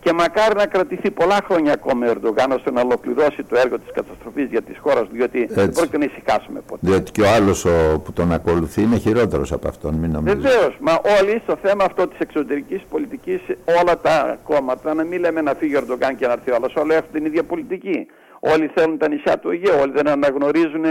και 0.00 0.12
μακάρι 0.12 0.54
να 0.54 0.66
κρατηθεί 0.66 1.10
πολλά 1.10 1.38
χρόνια 1.44 1.72
ακόμα 1.72 2.06
ο 2.06 2.10
Ερντογάν 2.10 2.52
ώστε 2.52 2.70
να 2.70 2.80
ολοκληρώσει 2.80 3.42
το 3.48 3.56
έργο 3.58 3.78
της 3.78 3.92
καταστροφής 3.94 4.48
για 4.50 4.62
τις 4.62 4.78
χώρες 4.78 5.06
διότι 5.10 5.42
Έτσι. 5.42 5.54
δεν 5.54 5.70
πρόκειται 5.70 5.98
να 5.98 6.04
ησυχάσουμε 6.04 6.60
ποτέ. 6.66 6.80
Διότι 6.86 7.10
και 7.10 7.22
ο 7.22 7.28
άλλος 7.28 7.64
ο, 7.64 8.00
που 8.04 8.12
τον 8.12 8.32
ακολουθεί 8.32 8.82
είναι 8.82 8.96
χειρότερος 8.96 9.52
από 9.52 9.68
αυτόν, 9.68 9.94
μην 9.94 10.10
νομίζετε. 10.10 10.40
Βεβαίως, 10.40 10.76
μα 10.80 11.00
όλοι 11.20 11.40
στο 11.42 11.56
θέμα 11.62 11.84
αυτό 11.84 12.08
της 12.08 12.18
εξωτερικής 12.18 12.82
πολιτικής 12.90 13.40
όλα 13.80 13.98
τα 13.98 14.38
κόμματα, 14.44 14.94
να 14.94 15.04
μην 15.04 15.20
λέμε 15.20 15.40
να 15.40 15.54
φύγει 15.54 15.74
ο 15.74 15.78
Ερντογάν 15.78 16.16
και 16.16 16.26
να 16.26 16.32
έρθει 16.32 16.50
ο 16.50 16.54
άλλος, 16.54 16.74
όλοι 16.76 16.92
έχουν 16.92 17.08
την 17.12 17.24
ίδια 17.24 17.42
πολιτική. 17.42 18.06
Όλοι 18.40 18.70
θέλουν 18.74 18.98
τα 18.98 19.08
νησιά 19.08 19.38
του 19.38 19.50
Αιγαίου, 19.50 19.78
όλοι 19.80 19.92
δεν 19.92 20.08
αναγνωρίζουν 20.08 20.84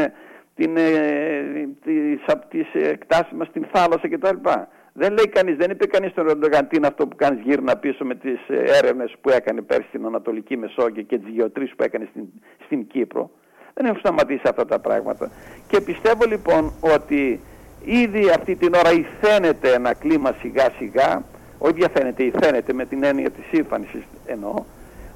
την, 0.56 0.78
ε, 0.78 0.92
τις, 1.84 2.36
τις 2.50 2.82
εκτάσεις 2.92 3.34
μας 3.38 3.48
στην 3.48 3.66
θάλασσα 3.72 4.10
κτλ. 4.10 4.50
Δεν 5.00 5.14
λέει 5.14 5.28
κανείς, 5.28 5.56
δεν 5.56 5.70
είπε 5.72 5.86
κανείς 5.86 6.12
στον 6.12 6.30
Ερντογάν 6.30 6.68
τι 6.68 6.78
είναι 6.78 6.88
αυτό 6.88 7.08
που 7.08 7.16
κάνεις 7.16 7.42
γύρνα 7.44 7.78
πίσω 7.78 8.06
με 8.06 8.16
τις 8.16 8.40
ε, 8.48 8.78
έρευνες 8.78 9.16
που 9.22 9.30
έκανε 9.30 9.62
πέρσι 9.62 9.88
στην 9.88 10.06
Ανατολική 10.06 10.58
Μεσόγειο 10.58 11.04
και 11.04 11.18
τις 11.18 11.34
γεωτρήσεις 11.34 11.76
που 11.76 11.84
έκανε 11.84 12.08
στην, 12.10 12.24
στην 12.66 12.88
Κύπρο. 12.88 13.30
Δεν 13.74 13.86
έχουν 13.86 14.00
σταματήσει 14.00 14.42
αυτά 14.44 14.66
τα 14.66 14.80
πράγματα. 14.80 15.32
Και 15.68 15.82
πιστεύω 15.82 16.26
λοιπόν 16.26 16.74
ότι 16.80 17.40
ήδη 17.86 18.30
αυτή 18.30 18.56
την 18.56 18.74
ώρα 18.74 18.92
υφαίνεται 18.92 19.74
ένα 19.74 19.94
κλίμα 19.94 20.36
σιγά 20.42 20.66
σιγά, 20.78 21.24
όχι 21.58 21.74
διαφαίνεται, 21.74 22.24
υφαίνεται 22.24 22.74
με 22.74 22.86
την 22.86 23.04
έννοια 23.04 23.30
της 23.30 23.60
ύφανσης 23.60 24.04
εννοώ, 24.26 24.54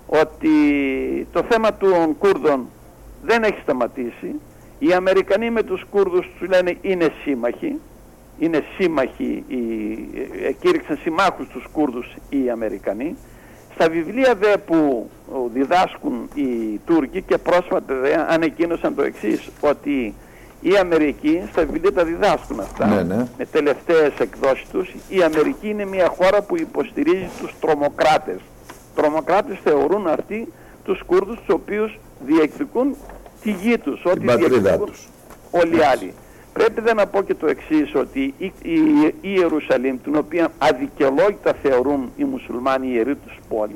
ότι 0.07 0.55
το 1.31 1.43
θέμα 1.49 1.73
των 1.77 2.17
Κούρδων 2.17 2.67
δεν 3.23 3.43
έχει 3.43 3.59
σταματήσει. 3.61 4.39
Οι 4.79 4.93
Αμερικανοί 4.93 5.49
με 5.49 5.63
τους 5.63 5.85
Κούρδους 5.89 6.29
τους 6.39 6.47
λένε 6.47 6.77
είναι 6.81 7.07
σύμμαχοι, 7.23 7.79
είναι 8.41 8.63
σύμμαχοι, 8.77 9.43
οι, 9.47 9.57
κήρυξαν 10.59 10.99
συμμάχους 11.01 11.47
τους 11.47 11.65
Κούρδους 11.71 12.15
οι 12.29 12.49
Αμερικανοί. 12.49 13.15
Στα 13.73 13.89
βιβλία 13.89 14.35
δε 14.35 14.57
που 14.57 15.09
διδάσκουν 15.53 16.29
οι 16.33 16.79
Τούρκοι 16.85 17.21
και 17.21 17.37
πρόσφατα 17.37 17.95
δε 17.95 18.15
ανεκκίνωσαν 18.27 18.95
το 18.95 19.03
εξής, 19.03 19.49
ότι 19.61 20.13
οι 20.61 20.77
Αμερικοί 20.77 21.41
στα 21.51 21.65
βιβλία 21.65 21.93
τα 21.93 22.03
διδάσκουν 22.03 22.59
αυτά, 22.59 22.85
ναι, 22.85 23.03
ναι. 23.03 23.27
με 23.37 23.45
τελευταίες 23.45 24.11
εκδόσεις 24.19 24.67
τους, 24.69 24.93
η 25.09 25.23
Αμερική 25.23 25.69
είναι 25.69 25.85
μια 25.85 26.07
χώρα 26.17 26.41
που 26.41 26.57
υποστηρίζει 26.57 27.29
τους 27.39 27.53
τρομοκράτες. 27.59 28.39
Τρομοκράτες 28.95 29.57
θεωρούν 29.63 30.07
αυτοί 30.07 30.47
τους 30.83 31.03
Κούρδους 31.05 31.37
τους 31.37 31.55
οποίους 31.55 31.99
διεκδικούν 32.25 32.95
τη 33.41 33.51
γη 33.51 33.77
τους, 33.77 34.05
ό,τι 34.05 34.19
διεκδικούν 34.19 34.85
τους. 34.85 35.07
όλοι 35.51 35.77
οι 35.77 35.81
άλλοι. 35.81 36.13
Πρέπει 36.53 36.81
δεν 36.81 36.95
να 36.95 37.07
πω 37.07 37.21
και 37.21 37.35
το 37.35 37.47
εξής 37.47 37.95
ότι 37.95 38.33
η, 38.37 38.53
η, 38.61 39.05
η 39.05 39.13
Ιερουσαλήμ, 39.21 39.97
την 40.03 40.15
οποία 40.15 40.51
αδικαιολόγητα 40.57 41.53
θεωρούν 41.53 42.11
οι 42.15 42.23
μουσουλμάνοι 42.23 42.87
ιεροί 42.87 43.15
τους 43.15 43.39
πόλη, 43.49 43.75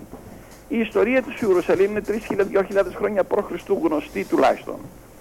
Η 0.67 0.79
ιστορία 0.79 1.21
της 1.21 1.41
Ιερουσαλήμ 1.41 1.91
είναι 1.91 2.01
3.000-2.000 2.07 2.91
χρόνια 2.95 3.23
π.Χ. 3.23 3.69
γνωστή 3.83 4.25
τουλάχιστον. 4.25 4.75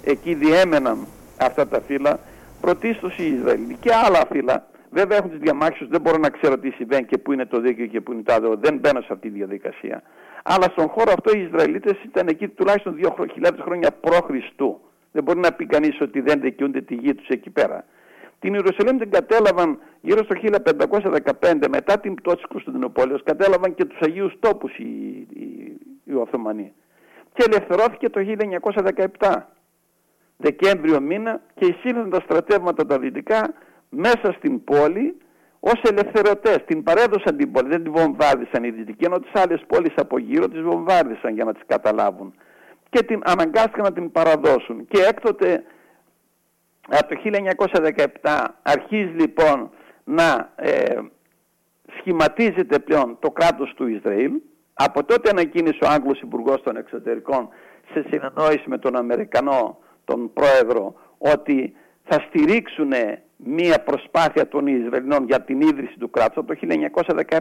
Εκεί 0.05 0.35
διέμεναν 0.35 1.07
αυτά 1.39 1.67
τα 1.69 1.81
φύλλα, 1.81 2.19
πρωτίστως 2.61 3.19
οι 3.19 3.27
Ισραηλοί 3.27 3.77
και 3.81 3.91
άλλα 4.07 4.27
φύλλα. 4.31 4.67
Βέβαια 4.91 5.19
έχουν 5.19 5.31
τις 5.31 5.39
διαμάχες, 5.39 5.89
δεν 5.91 6.01
μπορώ 6.01 6.19
να 6.19 6.31
ξέρω 6.31 6.59
τι 6.59 6.71
συμβαίνει 6.71 7.05
και 7.05 7.19
πού 7.19 7.33
είναι 7.33 7.47
το 7.47 7.61
δίκαιο 7.61 7.87
και 7.87 8.01
πού 8.01 8.13
είναι 8.13 8.23
το 8.23 8.33
άδειο. 8.33 8.57
Δεν 8.61 8.79
μπαίνω 8.79 9.01
σε 9.01 9.09
αυτή 9.11 9.31
τη 9.31 9.37
διαδικασία. 9.37 10.03
Αλλά 10.43 10.67
στον 10.71 10.89
χώρο 10.89 11.13
αυτό 11.17 11.37
οι 11.37 11.41
Ισραηλίτες 11.41 11.93
ήταν 12.05 12.29
εκεί 12.29 12.49
τουλάχιστον 12.49 12.97
2.000 13.03 13.51
χρόνια 13.63 13.91
π.Χ. 14.01 14.31
Δεν 15.15 15.23
μπορεί 15.23 15.39
να 15.39 15.53
πει 15.53 15.67
κανείς 15.67 16.01
ότι 16.01 16.21
δεν 16.21 16.41
δικαιούνται 16.41 16.81
τη 16.81 16.95
γη 16.95 17.15
τους 17.15 17.29
εκεί 17.29 17.51
πέρα. 17.51 17.85
Την 18.39 18.55
Ιερουσαλήμ 18.55 18.99
την 18.99 19.11
κατέλαβαν 19.11 19.79
γύρω 20.01 20.25
στο 20.25 20.35
1515 21.41 21.69
μετά 21.69 22.01
την 22.01 22.15
πτώση 22.15 22.37
της 22.37 22.47
Κωνσταντινούπολης, 22.47 23.23
κατέλαβαν 23.25 23.75
και 23.75 23.85
τους 23.85 23.99
Αγίους 24.01 24.35
Τόπους 24.41 24.79
οι, 24.79 24.83
οι, 24.83 25.77
οι 26.05 26.15
Οθωμανοί. 26.15 26.73
Και 27.33 27.45
ελευθερώθηκε 27.47 28.09
το 28.09 28.21
1917, 29.19 29.33
Δεκέμβριο 30.37 31.01
μήνα 31.01 31.41
και 31.55 31.67
εισήλθαν 31.67 32.11
τα 32.11 32.21
στρατεύματα 32.21 32.87
τα 32.87 32.99
δυτικά 32.99 33.55
μέσα 33.89 34.33
στην 34.37 34.65
πόλη 34.65 35.17
ως 35.61 35.81
ελευθερωτές. 35.83 36.59
Την 36.67 36.83
παρέδωσαν 36.83 37.37
την 37.37 37.53
πόλη, 37.53 37.69
δεν 37.69 37.83
την 37.83 37.93
βομβάρδισαν 37.93 38.65
οι 38.65 38.71
δυτικοί, 38.71 39.05
ενώ 39.05 39.19
τις 39.19 39.31
άλλες 39.35 39.63
πόλεις 39.67 39.93
από 39.97 40.19
γύρω 40.19 40.49
τις 40.49 40.61
βομβάρδισαν 40.61 41.35
για 41.35 41.45
να 41.45 41.53
τις 41.53 41.63
καταλάβουν. 41.67 42.35
Και 42.95 43.03
την 43.03 43.21
αναγκάστηκαν 43.25 43.83
να 43.83 43.93
την 43.93 44.13
παραδώσουν. 44.13 44.87
Και 44.89 45.03
έκτοτε 45.03 45.65
από 46.89 47.09
το 47.09 47.21
1917 48.23 48.47
αρχίζει 48.63 49.13
λοιπόν 49.15 49.71
να 50.05 50.53
ε, 50.57 50.99
σχηματίζεται 51.99 52.79
πλέον 52.79 53.17
το 53.21 53.31
κράτος 53.31 53.73
του 53.77 53.87
Ισραήλ. 53.87 54.33
Από 54.75 55.05
τότε 55.05 55.31
ανακοίνησε 55.31 55.79
ο 55.83 55.89
Άγγλος 55.89 56.21
Υπουργός 56.21 56.63
των 56.63 56.77
Εξωτερικών 56.77 57.49
σε 57.93 58.05
συνεννόηση 58.11 58.65
με 58.67 58.79
τον 58.79 58.97
Αμερικανό, 58.97 59.79
τον 60.05 60.33
Πρόεδρο, 60.33 60.95
ότι 61.19 61.77
θα 62.05 62.25
στηρίξουν 62.29 62.93
μία 63.37 63.83
προσπάθεια 63.85 64.49
των 64.49 64.67
Ισραηλινών 64.67 65.25
για 65.25 65.41
την 65.41 65.61
ίδρυση 65.61 65.99
του 65.99 66.11
κράτους 66.11 66.37
από 66.37 66.55
το 66.55 66.59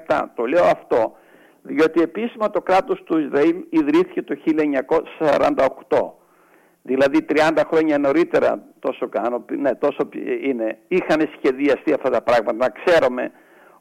1917. 0.07 0.23
Το 0.35 0.45
λέω 0.45 0.63
αυτό 0.63 1.15
διότι 1.63 2.01
επίσημα 2.01 2.49
το 2.49 2.61
κράτος 2.61 3.03
του 3.03 3.17
Ισραήλ 3.17 3.55
ιδρύθηκε 3.69 4.21
το 4.21 4.35
1948 5.89 6.23
δηλαδή 6.83 7.25
30 7.29 7.61
χρόνια 7.67 7.97
νωρίτερα 7.97 8.63
τόσο, 8.79 9.09
κάνω, 9.09 9.45
ναι, 9.57 9.75
τόσο 9.75 10.09
είναι, 10.41 10.77
είχαν 10.87 11.29
σχεδιαστεί 11.37 11.93
αυτά 11.93 12.09
τα 12.09 12.21
πράγματα. 12.21 12.53
Να 12.53 12.69
ξέρουμε 12.69 13.31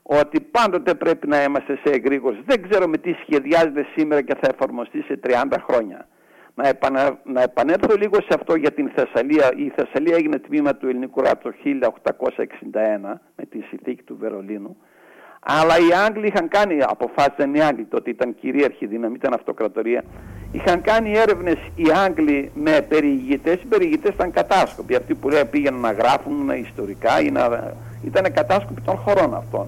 ότι 0.03 0.41
πάντοτε 0.41 0.95
πρέπει 0.95 1.27
να 1.27 1.43
είμαστε 1.43 1.79
σε 1.85 1.93
εγρήγορση. 1.93 2.41
Δεν 2.47 2.69
ξέρουμε 2.69 2.99
τι 2.99 3.13
σχεδιάζεται 3.13 3.87
σήμερα 3.97 4.23
και 4.23 4.35
θα 4.35 4.49
εφαρμοστεί 4.55 5.03
σε 5.03 5.21
30 5.27 5.43
χρόνια. 5.69 6.07
Να, 6.55 6.69
επανα, 6.69 7.21
να 7.25 7.43
επανέλθω 7.43 7.97
λίγο 7.97 8.15
σε 8.15 8.29
αυτό 8.35 8.55
για 8.55 8.73
την 8.73 8.91
Θεσσαλία. 8.95 9.53
Η 9.57 9.73
Θεσσαλία 9.77 10.17
έγινε 10.17 10.39
τμήμα 10.39 10.77
του 10.77 10.89
ελληνικού 10.89 11.23
κράτους 11.23 11.55
το 11.81 11.91
1861 13.13 13.15
με 13.37 13.45
τη 13.51 13.61
συνθήκη 13.61 14.03
του 14.03 14.17
Βερολίνου. 14.21 14.77
Αλλά 15.45 15.79
οι 15.79 15.93
Άγγλοι 16.07 16.27
είχαν 16.27 16.49
κάνει, 16.49 16.79
αποφάσισαν 16.83 17.55
οι 17.55 17.63
Άγγλοι, 17.63 17.85
τότε 17.85 18.11
ήταν 18.11 18.35
κυρίαρχη 18.35 18.87
δύναμη, 18.87 19.15
ήταν 19.15 19.35
αυτοκρατορία, 19.35 20.05
είχαν 20.53 20.81
κάνει 20.81 21.13
έρευνες 21.17 21.57
οι 21.75 21.85
Άγγλοι 22.05 22.51
με 22.55 22.87
περιηγητές, 22.89 23.55
οι 23.55 23.67
περιηγητές 23.67 24.15
ήταν 24.15 24.31
κατάσκοποι, 24.31 24.95
αυτοί 24.95 25.15
που 25.15 25.29
λέει, 25.29 25.45
πήγαιναν 25.45 25.81
να 25.81 25.93
γράφουν 25.93 26.49
ιστορικά, 26.49 27.21
ή 27.21 27.31
να... 27.31 27.75
ήταν 28.05 28.33
κατάσκοποι 28.33 28.81
των 28.81 28.97
χωρών 28.97 29.35
αυτών. 29.35 29.67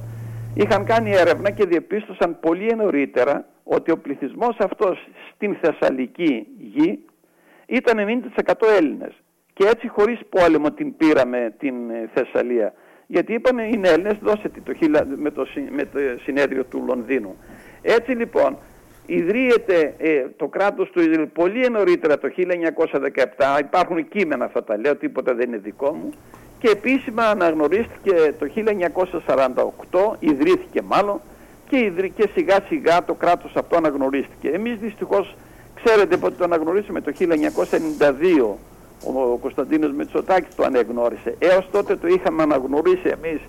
Είχαν 0.54 0.84
κάνει 0.84 1.10
έρευνα 1.10 1.50
και 1.50 1.66
διεπίστωσαν 1.66 2.40
πολύ 2.40 2.74
νωρίτερα 2.74 3.44
ότι 3.64 3.90
ο 3.90 3.98
πληθυσμός 3.98 4.56
αυτός 4.58 5.08
στην 5.34 5.56
Θεσσαλική 5.60 6.46
γη 6.58 6.98
ήταν 7.66 8.22
90% 8.46 8.52
Έλληνες. 8.78 9.12
Και 9.52 9.66
έτσι 9.66 9.88
χωρίς 9.88 10.20
πόλεμο 10.28 10.70
την 10.70 10.96
πήραμε 10.96 11.54
την 11.58 11.74
Θεσσαλία 12.14 12.72
γιατί 13.06 13.32
είπαμε 13.32 13.62
είναι 13.62 13.88
Έλληνες 13.88 14.16
δώσε 14.20 14.50
το, 14.64 14.72
με, 15.16 15.30
το, 15.30 15.46
με 15.70 15.84
το 15.84 15.98
συνέδριο 16.22 16.64
του 16.64 16.84
Λονδίνου. 16.86 17.36
Έτσι 17.82 18.10
λοιπόν 18.10 18.56
ιδρύεται 19.06 19.94
ε, 19.98 20.24
το 20.36 20.46
κράτος 20.46 20.90
του 20.90 21.00
Ισραήλ 21.00 21.26
πολύ 21.26 21.68
νωρίτερα 21.68 22.18
το 22.18 22.28
1917, 22.36 23.60
υπάρχουν 23.60 24.08
κείμενα 24.08 24.48
θα 24.48 24.64
τα 24.64 24.78
λέω, 24.78 24.96
τίποτα 24.96 25.34
δεν 25.34 25.48
είναι 25.48 25.56
δικό 25.56 25.92
μου 25.92 26.10
και 26.58 26.70
επίσημα 26.70 27.22
αναγνωρίστηκε 27.22 28.34
το 28.38 28.46
1948, 30.12 30.16
ιδρύθηκε 30.18 30.82
μάλλον 30.82 31.20
και, 31.68 31.92
και 32.14 32.28
σιγά 32.34 32.56
σιγά 32.68 33.04
το 33.04 33.14
κράτος 33.14 33.56
αυτό 33.56 33.76
αναγνωρίστηκε. 33.76 34.48
Εμείς 34.48 34.78
δυστυχώς 34.78 35.36
ξέρετε 35.74 36.18
ότι 36.22 36.36
το 36.36 36.44
αναγνωρίσαμε 36.44 37.00
το 37.00 37.12
1992 37.18 38.54
ο 39.06 39.36
Κωνσταντίνος 39.36 39.92
Μητσοτάκης 39.92 40.54
το 40.54 40.64
ανεγνώρισε. 40.64 41.34
Έως 41.38 41.68
τότε 41.70 41.96
το 41.96 42.06
είχαμε 42.06 42.42
αναγνωρίσει 42.42 43.08
εμείς 43.22 43.40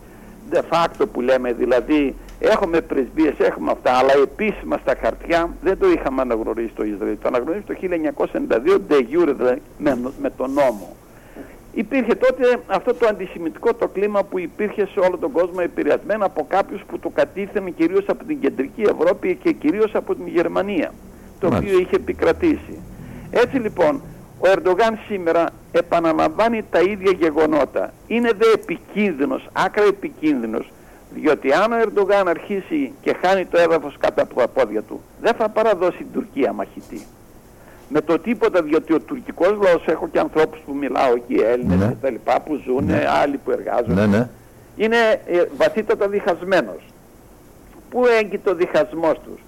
de 0.51 0.61
facto 0.69 1.05
που 1.13 1.21
λέμε, 1.21 1.53
δηλαδή 1.53 2.15
έχουμε 2.39 2.81
πρεσβείες, 2.81 3.33
έχουμε 3.37 3.71
αυτά, 3.71 3.91
αλλά 3.91 4.13
επίσημα 4.23 4.77
στα 4.77 4.93
χαρτιά 5.01 5.49
δεν 5.61 5.77
το 5.77 5.89
είχαμε 5.89 6.21
αναγνωρίσει 6.21 6.73
το 6.75 6.83
Ισραήλ. 6.83 7.17
Το 7.21 7.27
αναγνωρίσει 7.27 7.63
το 7.65 7.73
1992 7.73 8.79
de 8.89 8.95
jure, 8.95 9.33
δηλαδή, 9.37 9.61
με, 9.77 9.97
με 10.21 10.29
τον 10.29 10.51
νόμο. 10.51 10.95
Υπήρχε 11.73 12.15
τότε 12.15 12.57
αυτό 12.67 12.93
το 12.93 13.07
αντισημιτικό 13.07 13.73
το 13.73 13.87
κλίμα 13.87 14.23
που 14.23 14.39
υπήρχε 14.39 14.87
σε 14.93 14.99
όλο 14.99 15.17
τον 15.17 15.31
κόσμο 15.31 15.59
επηρεασμένο 15.63 16.25
από 16.25 16.45
κάποιους 16.47 16.81
που 16.87 16.99
το 16.99 17.09
κατήθενε 17.09 17.69
κυρίως 17.69 18.05
από 18.07 18.23
την 18.23 18.39
κεντρική 18.39 18.81
Ευρώπη 18.81 19.35
και 19.43 19.51
κυρίως 19.51 19.95
από 19.95 20.15
την 20.15 20.27
Γερμανία, 20.27 20.93
το 21.39 21.47
οποίο 21.47 21.79
είχε 21.79 21.95
επικρατήσει. 21.95 22.79
Έτσι 23.31 23.57
λοιπόν, 23.57 24.01
ο 24.45 24.51
Ερντογάν 24.51 24.97
σήμερα 25.07 25.45
επαναλαμβάνει 25.71 26.63
τα 26.69 26.79
ίδια 26.79 27.11
γεγονότα. 27.19 27.93
Είναι 28.07 28.31
δε 28.37 28.45
επικίνδυνος, 28.53 29.47
άκρα 29.53 29.83
επικίνδυνος, 29.83 30.71
διότι 31.13 31.53
αν 31.53 31.71
ο 31.71 31.75
Ερντογάν 31.81 32.27
αρχίσει 32.27 32.93
και 33.01 33.15
χάνει 33.21 33.45
το 33.45 33.59
έδαφος 33.59 33.97
κάτω 33.97 34.21
από 34.21 34.35
τα 34.35 34.47
πόδια 34.47 34.81
του, 34.81 35.01
δεν 35.21 35.33
θα 35.33 35.49
παραδώσει 35.49 35.97
την 35.97 36.11
Τουρκία 36.13 36.53
μαχητή. 36.53 37.05
Με 37.89 38.01
το 38.01 38.19
τίποτα, 38.19 38.61
διότι 38.61 38.93
ο 38.93 38.99
τουρκικός 38.99 39.57
λαός, 39.61 39.83
έχω 39.87 40.07
και 40.07 40.19
ανθρώπους 40.19 40.59
που 40.65 40.73
μιλάω 40.75 41.13
εκεί, 41.15 41.35
Έλληνες 41.35 41.77
ναι. 41.77 41.87
και 41.87 41.95
τα 42.01 42.09
λοιπά, 42.09 42.41
που 42.41 42.61
ζουν, 42.65 42.85
ναι. 42.85 43.05
άλλοι 43.21 43.37
που 43.37 43.51
εργάζονται, 43.51 43.93
ναι, 43.93 44.17
ναι. 44.17 44.29
είναι 44.75 44.97
ε, 45.25 45.43
βαθύτατα 45.57 46.07
διχασμένος. 46.07 46.83
Πού 47.89 48.05
έγκυται 48.19 48.49
ο 48.49 48.55
διχασμός 48.55 49.19
τους; 49.25 49.39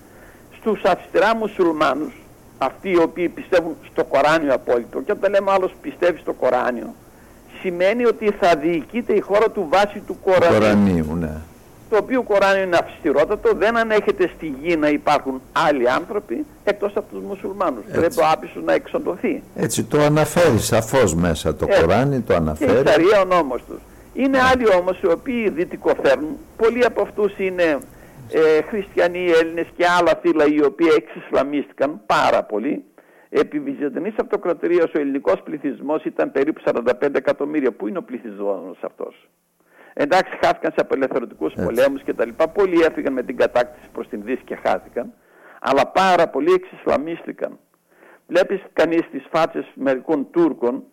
Στους 0.60 0.84
αυστηρά 0.84 1.36
μουσουλμάνους, 1.36 2.14
αυτοί 2.58 2.90
οι 2.90 2.98
οποίοι 2.98 3.30
πιστεύουν 3.30 3.76
στο 3.92 4.04
Κοράνιο 4.04 4.54
απόλυτο 4.54 5.02
και 5.02 5.12
όταν 5.12 5.32
λέμε 5.32 5.52
άλλος 5.52 5.76
πιστεύει 5.82 6.20
στο 6.20 6.34
Κοράνιο 6.34 6.94
σημαίνει 7.62 8.06
ότι 8.06 8.32
θα 8.40 8.56
διοικείται 8.56 9.14
η 9.14 9.20
χώρα 9.20 9.50
του 9.50 9.68
βάσης 9.70 10.02
του 10.08 10.18
Κορανίου, 10.24 10.60
Κορανίου 10.60 11.16
ναι. 11.20 11.32
το 11.90 11.98
οποίο 11.98 12.22
Κοράνιο 12.22 12.64
είναι 12.64 12.78
αυστηρότατο 12.78 13.54
δεν 13.54 13.78
ανέχεται 13.78 14.32
στη 14.36 14.56
γη 14.62 14.76
να 14.76 14.90
υπάρχουν 14.90 15.42
άλλοι 15.52 15.90
άνθρωποι 15.90 16.46
εκτός 16.64 16.92
από 16.96 17.06
τους 17.16 17.24
μουσουλμάνους 17.24 17.84
Έτσι. 17.88 18.00
πρέπει 18.00 18.20
ο 18.20 18.24
άπισος 18.32 18.64
να 18.64 18.74
εξοντωθεί 18.74 19.44
Έτσι 19.56 19.84
το 19.84 20.02
αναφέρει 20.02 20.60
σαφώς 20.60 21.16
μέσα 21.16 21.56
το 21.56 21.66
Έτσι. 21.70 21.82
Κοράνι 21.82 22.20
το 22.20 22.36
αναφέρει 22.36 22.72
και 22.72 22.90
η 22.90 22.92
Σαρία 22.92 23.22
ο 23.22 23.26
νόμος 23.26 23.62
τους 23.68 23.80
είναι 24.14 24.38
άλλοι 24.52 24.66
όμως 24.80 25.00
οι 25.02 25.08
οποίοι 25.08 25.50
δυτικοφέρνουν 25.50 26.38
πολλοί 26.58 26.86
από 26.86 27.02
αυτούς 27.02 27.38
είναι 27.38 27.78
ε, 28.32 28.62
χριστιανοί, 28.62 29.30
Έλληνες 29.42 29.68
και 29.76 29.86
άλλα 30.00 30.20
φύλλα 30.22 30.46
οι 30.46 30.64
οποίοι 30.64 30.88
εξισλαμίστηκαν 30.96 32.02
πάρα 32.06 32.44
πολύ. 32.44 32.86
Επί 33.30 33.60
Βυζαντινής 33.60 34.16
Αυτοκρατορίας 34.22 34.92
ο 34.96 35.00
ελληνικός 35.00 35.42
πληθυσμός 35.44 36.04
ήταν 36.04 36.32
περίπου 36.32 36.62
45 36.66 37.16
εκατομμύρια. 37.16 37.72
Πού 37.72 37.88
είναι 37.88 37.98
ο 37.98 38.04
πληθυσμός 38.04 38.78
αυτός; 38.82 39.30
Εντάξει, 39.94 40.38
χάθηκαν 40.42 40.72
σε 40.72 40.82
απελευθερωτικούς 40.82 41.54
πολέμους 41.54 42.04
και 42.04 42.14
τα 42.14 42.26
λοιπά. 42.26 42.48
Πολλοί 42.48 42.82
έφυγαν 42.82 43.14
με 43.14 43.24
την 43.24 43.38
κατάκτηση 43.38 43.90
προς 43.92 44.08
την 44.08 44.22
Δύση 44.24 44.42
και 44.44 44.56
χάθηκαν. 44.56 45.14
Αλλά 45.62 45.88
πάρα 45.88 46.28
πολλοί 46.28 46.54
εξισλαμίστηκαν. 46.54 47.60
Βλέπεις 48.28 48.62
κανείς 48.74 49.10
τις 49.12 49.26
φάτσες 49.32 49.72
μερικών 49.74 50.28
Τούρκων 50.32 50.84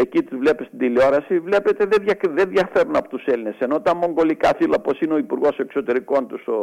εκεί 0.00 0.22
τους 0.22 0.38
βλέπετε 0.38 0.64
στην 0.64 0.78
τηλεόραση, 0.78 1.38
βλέπετε 1.38 1.84
δεν, 1.84 2.02
δια, 2.04 2.16
δεν 2.28 2.48
διαφέρουν 2.48 2.96
από 2.96 3.08
τους 3.08 3.24
Έλληνες. 3.24 3.56
Ενώ 3.58 3.80
τα 3.80 3.94
μογγολικά 3.94 4.50
φύλλα, 4.56 4.74
όπως 4.78 5.00
είναι 5.00 5.14
ο 5.14 5.18
Υπουργός 5.18 5.58
Εξωτερικών 5.58 6.28
τους, 6.28 6.46
ο, 6.46 6.60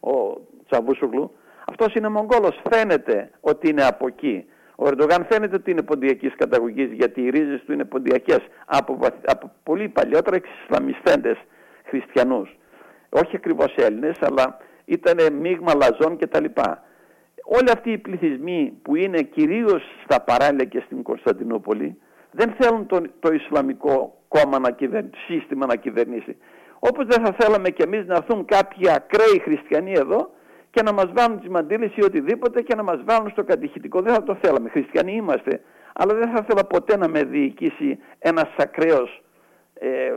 ο 0.00 0.40
Τσαβούσουγλου, 0.68 1.32
αυτός 1.70 1.94
είναι 1.94 2.08
Μογγόλος, 2.08 2.60
φαίνεται 2.70 3.30
ότι 3.40 3.68
είναι 3.68 3.84
από 3.84 4.06
εκεί. 4.06 4.44
Ο 4.76 4.86
Ερντογάν 4.86 5.26
φαίνεται 5.30 5.56
ότι 5.56 5.70
είναι 5.70 5.82
ποντιακής 5.82 6.34
καταγωγής, 6.36 6.92
γιατί 6.92 7.22
οι 7.22 7.30
ρίζες 7.30 7.62
του 7.64 7.72
είναι 7.72 7.84
ποντιακές 7.84 8.40
από, 8.66 8.98
από 9.24 9.50
πολύ 9.62 9.88
παλιότερα 9.88 10.36
εξισλαμιστέντες 10.36 11.36
χριστιανούς. 11.84 12.56
Όχι 13.08 13.36
ακριβώς 13.36 13.74
Έλληνες, 13.76 14.16
αλλά 14.20 14.56
ήταν 14.84 15.32
μείγμα 15.32 15.74
λαζών 15.74 16.16
κτλ. 16.18 16.44
Όλοι 17.44 17.70
αυτοί 17.72 17.90
οι 17.90 17.98
πληθυσμοί 17.98 18.78
που 18.82 18.96
είναι 18.96 19.22
κυρίως 19.22 19.82
στα 20.04 20.20
παράλια 20.20 20.64
και 20.64 20.82
στην 20.86 21.02
Κωνσταντινούπολη, 21.02 21.98
δεν 22.34 22.54
θέλουν 22.58 22.86
το, 22.86 23.02
το 23.20 23.32
Ισλαμικό 23.32 24.18
κόμμα 24.28 24.58
να 24.58 24.76
σύστημα 25.26 25.66
να 25.66 25.76
κυβερνήσει. 25.76 26.36
Όπως 26.78 27.06
δεν 27.06 27.24
θα 27.24 27.34
θέλαμε 27.38 27.70
κι 27.70 27.82
εμείς 27.82 28.06
να 28.06 28.14
έρθουν 28.14 28.44
κάποιοι 28.44 28.90
ακραίοι 28.90 29.40
χριστιανοί 29.42 29.92
εδώ 29.92 30.30
και 30.70 30.82
να 30.82 30.92
μας 30.92 31.08
βάλουν 31.12 31.40
τις 31.40 31.48
μαντήλες 31.48 31.96
ή 31.96 32.02
οτιδήποτε 32.02 32.62
και 32.62 32.74
να 32.74 32.82
μας 32.82 33.00
βάλουν 33.04 33.30
στο 33.30 33.44
κατηχητικό. 33.44 34.00
Δεν 34.02 34.14
θα 34.14 34.22
το 34.22 34.38
θέλαμε. 34.42 34.68
Χριστιανοί 34.68 35.12
είμαστε, 35.12 35.60
αλλά 35.92 36.14
δεν 36.14 36.30
θα 36.30 36.40
ήθελα 36.42 36.64
ποτέ 36.64 36.96
να 36.96 37.08
με 37.08 37.22
διοικήσει 37.22 37.98
ένας 38.18 38.48
ακραίος 38.56 39.22
ε, 39.74 39.88
ε, 39.88 40.12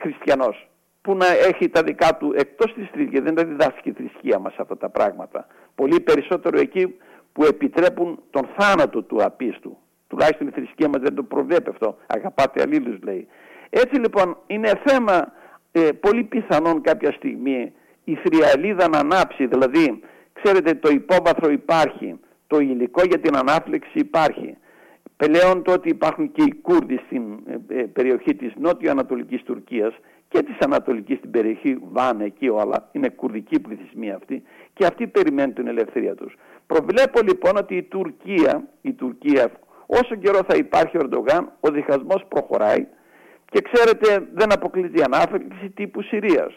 χριστιανός 0.00 0.68
που 1.00 1.14
να 1.14 1.26
έχει 1.26 1.68
τα 1.68 1.82
δικά 1.82 2.16
του 2.16 2.32
εκτός 2.36 2.72
της 2.74 2.88
θρησκείας, 2.92 3.22
δεν 3.22 3.34
τα 3.34 3.44
διδάσκει 3.44 3.88
η 3.88 3.92
θρησκεία 3.92 4.38
μας 4.38 4.54
αυτά 4.58 4.76
τα 4.76 4.88
πράγματα. 4.88 5.46
Πολύ 5.74 6.00
περισσότερο 6.00 6.58
εκεί 6.58 6.96
που 7.32 7.44
επιτρέπουν 7.44 8.22
τον 8.30 8.48
θάνατο 8.56 9.02
του 9.02 9.24
απίστου. 9.24 9.78
Τουλάχιστον 10.08 10.46
η 10.46 10.50
θρησκεία 10.50 10.88
μας 10.88 11.00
δεν 11.00 11.14
το 11.14 11.22
προβλέπει 11.22 11.70
αυτό. 11.70 11.96
Αγαπάτε 12.06 12.62
αλλήλους 12.62 12.98
λέει. 13.02 13.26
Έτσι 13.70 14.00
λοιπόν 14.00 14.36
είναι 14.46 14.80
θέμα 14.84 15.32
ε, 15.72 15.88
πολύ 16.00 16.22
πιθανόν 16.22 16.80
κάποια 16.80 17.12
στιγμή 17.12 17.72
η 18.04 18.14
θριαλίδα 18.14 18.88
να 18.88 18.98
ανάψει, 18.98 19.46
δηλαδή 19.46 20.00
ξέρετε 20.32 20.74
το 20.74 20.88
υπόβαθρο 20.88 21.50
υπάρχει, 21.50 22.18
το 22.46 22.58
υλικό 22.58 23.02
για 23.04 23.20
την 23.20 23.36
ανάφλεξη 23.36 23.98
υπάρχει. 23.98 24.56
Πλέον 25.16 25.62
το 25.62 25.72
ότι 25.72 25.88
υπάρχουν 25.88 26.32
και 26.32 26.42
οι 26.42 26.54
Κούρδοι 26.62 27.00
στην 27.06 27.22
ε, 27.68 27.80
ε, 27.80 27.82
περιοχή 27.82 28.34
της 28.34 28.52
νότιο-ανατολικής 28.56 29.42
Τουρκίας 29.42 29.94
και 30.28 30.42
της 30.42 30.56
ανατολικής 30.58 31.18
στην 31.18 31.30
περιοχή 31.30 31.78
Βάνε 31.92 32.24
εκεί 32.24 32.48
όλα, 32.48 32.88
είναι 32.92 33.08
κουρδική 33.08 33.60
πληθυσμοί 33.60 34.10
αυτή 34.10 34.42
και 34.72 34.86
αυτοί 34.86 35.06
περιμένουν 35.06 35.54
την 35.54 35.66
ελευθερία 35.66 36.14
τους. 36.14 36.34
Προβλέπω 36.66 37.20
λοιπόν 37.22 37.56
ότι 37.56 37.76
η 37.76 37.82
Τουρκία, 37.82 38.68
η 38.80 38.92
Τουρκία 38.92 39.50
όσο 39.86 40.14
καιρό 40.14 40.38
θα 40.48 40.56
υπάρχει 40.56 40.96
ο 40.96 41.00
Ερντογάν, 41.00 41.52
ο 41.60 41.70
διχασμός 41.70 42.24
προχωράει 42.28 42.86
και 43.50 43.60
ξέρετε 43.72 44.28
δεν 44.34 44.52
αποκλείται 44.52 44.98
η 44.98 45.02
ανάφλεξη 45.02 45.70
τύπου 45.74 46.02
Συρίας. 46.02 46.54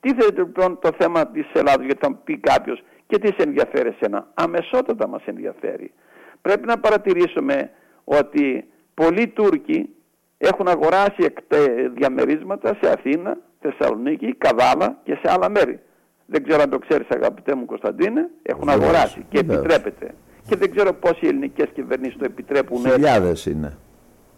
Τι 0.00 0.14
θέλετε 0.14 0.40
λοιπόν 0.40 0.78
το 0.80 0.90
θέμα 0.98 1.26
της 1.26 1.46
Ελλάδας, 1.52 1.86
γιατί 1.86 2.06
θα 2.06 2.14
πει 2.14 2.38
κάποιος 2.38 2.82
και 3.06 3.18
τι 3.18 3.26
σε 3.26 3.48
ενδιαφέρει 3.48 3.88
εσένα; 3.88 4.26
Αμεσότατα 4.34 5.08
μας 5.08 5.22
ενδιαφέρει. 5.24 5.92
Πρέπει 6.42 6.66
να 6.66 6.78
παρατηρήσουμε 6.78 7.70
ότι 8.04 8.64
πολλοί 8.94 9.28
Τούρκοι 9.28 9.88
έχουν 10.38 10.68
αγοράσει 10.68 11.32
διαμερίσματα 11.94 12.76
σε 12.80 12.90
Αθήνα, 12.90 13.38
Θεσσαλονίκη, 13.60 14.34
Καβάλα 14.34 14.98
και 15.04 15.18
σε 15.22 15.32
άλλα 15.32 15.50
μέρη. 15.50 15.80
Δεν 16.26 16.44
ξέρω 16.44 16.62
αν 16.62 16.70
το 16.70 16.78
ξέρεις 16.78 17.06
αγαπητέ 17.10 17.54
μου 17.54 17.64
Κωνσταντίνε, 17.64 18.30
έχουν 18.42 18.68
αγοράσει 18.68 19.26
και 19.28 19.38
επιτρέπεται. 19.38 20.14
Και 20.48 20.56
δεν 20.56 20.70
ξέρω 20.70 20.92
πώς 20.92 21.20
οι 21.20 21.26
ελληνικές 21.26 21.66
κυβερνήσεις 21.74 22.16
το 22.18 22.24
επιτρέπουν. 22.24 22.90
Χιλιάδες 22.90 23.46
είναι. 23.46 23.76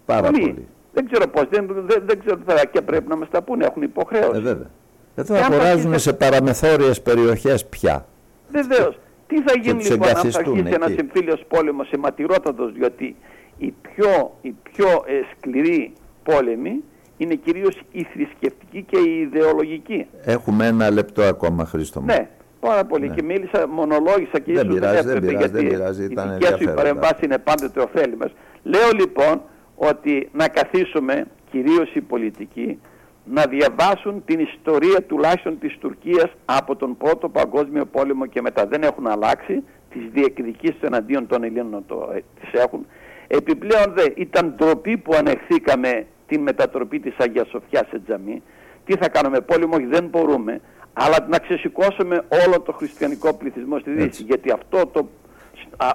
Πάρα 0.04 0.30
πολύ. 0.30 0.66
Δεν 0.92 1.08
ξέρω 1.10 1.28
πώς, 1.28 1.44
δεν, 1.50 1.66
δεν, 1.86 2.02
δεν 2.06 2.20
ξέρω 2.20 2.38
θα, 2.46 2.64
και 2.72 2.80
πρέπει 2.80 3.08
να 3.08 3.16
μας 3.16 3.28
τα 3.30 3.42
πούνε, 3.42 3.64
έχουν 3.64 3.82
υποχρέωση. 3.82 4.38
Ε, 4.38 4.40
βέβαια. 4.40 4.70
Εδώ 5.14 5.34
αγοράζουν 5.34 5.98
σε 5.98 6.12
παραμεθόριες 6.12 7.02
περιοχές 7.02 7.66
πια. 7.66 8.06
Βεβαίως. 8.50 8.98
Τι 9.26 9.42
θα 9.42 9.52
γίνει 9.62 9.84
λοιπόν 9.84 10.08
αν 10.08 10.30
θα 10.30 10.38
αρχίσει 10.38 10.64
ένας 10.66 10.94
εμφύλιος 10.96 11.44
πόλεμος 11.48 11.90
αιματηρότατος, 11.90 12.72
διότι 12.72 13.16
η 13.58 13.74
πιο, 13.82 14.36
η 14.40 14.54
πιο 14.72 14.86
ε, 14.86 15.12
σκληρή 15.36 15.92
πόλεμη 16.22 16.82
είναι 17.16 17.34
κυρίως 17.34 17.80
η 17.92 18.02
θρησκευτική 18.02 18.82
και 18.82 18.98
η 18.98 19.20
ιδεολογική. 19.20 20.06
Έχουμε 20.24 20.66
ένα 20.66 20.90
λεπτό 20.90 21.22
ακόμα, 21.22 21.64
Χρήστο 21.64 22.00
μου. 22.00 22.06
Ναι, 22.06 22.28
πάρα 22.60 22.84
πολύ. 22.84 23.08
Ναι. 23.08 23.14
Και 23.14 23.22
μίλησα, 23.22 23.68
μονολόγησα 23.68 24.38
και 24.38 24.52
δεν 24.52 24.68
ίσως 24.68 24.74
πειράζει, 24.74 25.08
δεν 25.08 25.20
πειράζει, 25.20 25.36
γιατί 25.36 25.52
δεν 25.52 25.68
πειράζει, 25.68 26.02
οι 26.04 26.06
δικές 26.06 26.60
σου 26.60 26.74
παρεμβάσεις 26.74 27.20
είναι 27.20 27.38
πάντοτε 27.38 27.80
ωφέλιμες. 27.80 28.32
Λέω 28.62 28.90
λοιπόν 28.94 29.42
ότι 29.74 30.28
να 30.32 30.48
καθίσουμε, 30.48 31.26
κυρίως 31.50 31.94
οι 31.94 32.00
πολιτικοί, 32.00 32.80
να 33.24 33.46
διαβάσουν 33.46 34.22
την 34.24 34.40
ιστορία 34.40 35.02
τουλάχιστον 35.02 35.58
της 35.58 35.76
Τουρκίας 35.78 36.30
από 36.44 36.76
τον 36.76 36.96
Πρώτο 36.96 37.28
Παγκόσμιο 37.28 37.84
Πόλεμο 37.84 38.26
και 38.26 38.40
μετά. 38.40 38.66
Δεν 38.66 38.82
έχουν 38.82 39.06
αλλάξει, 39.06 39.64
τις 39.90 40.02
διεκδικήσεις 40.12 40.80
εναντίον 40.80 41.26
των 41.26 41.44
Ελλήνων 41.44 41.84
το, 41.86 42.10
ε, 42.14 42.20
τις 42.40 42.60
έχουν. 42.60 42.86
Επιπλέον 43.26 43.92
δε 43.94 44.04
ήταν 44.16 44.54
ντροπή 44.56 44.96
που 44.96 45.14
ανεχθήκαμε 45.14 46.06
την 46.26 46.40
μετατροπή 46.42 47.00
της 47.00 47.14
Αγίας 47.18 47.48
Σοφιάς 47.48 47.86
σε 47.90 48.00
τζαμί. 48.06 48.42
Τι 48.84 48.96
θα 48.96 49.08
κάνουμε 49.08 49.40
πόλεμο, 49.40 49.76
όχι 49.76 49.86
δεν 49.86 50.04
μπορούμε. 50.04 50.60
Αλλά 50.92 51.26
να 51.28 51.38
ξεσηκώσουμε 51.38 52.24
όλο 52.46 52.60
το 52.60 52.72
χριστιανικό 52.72 53.34
πληθυσμό 53.34 53.78
στη 53.78 53.90
Δύση. 53.90 54.22
Γιατί 54.22 54.50
αυτό 54.50 54.86
το, 54.86 55.08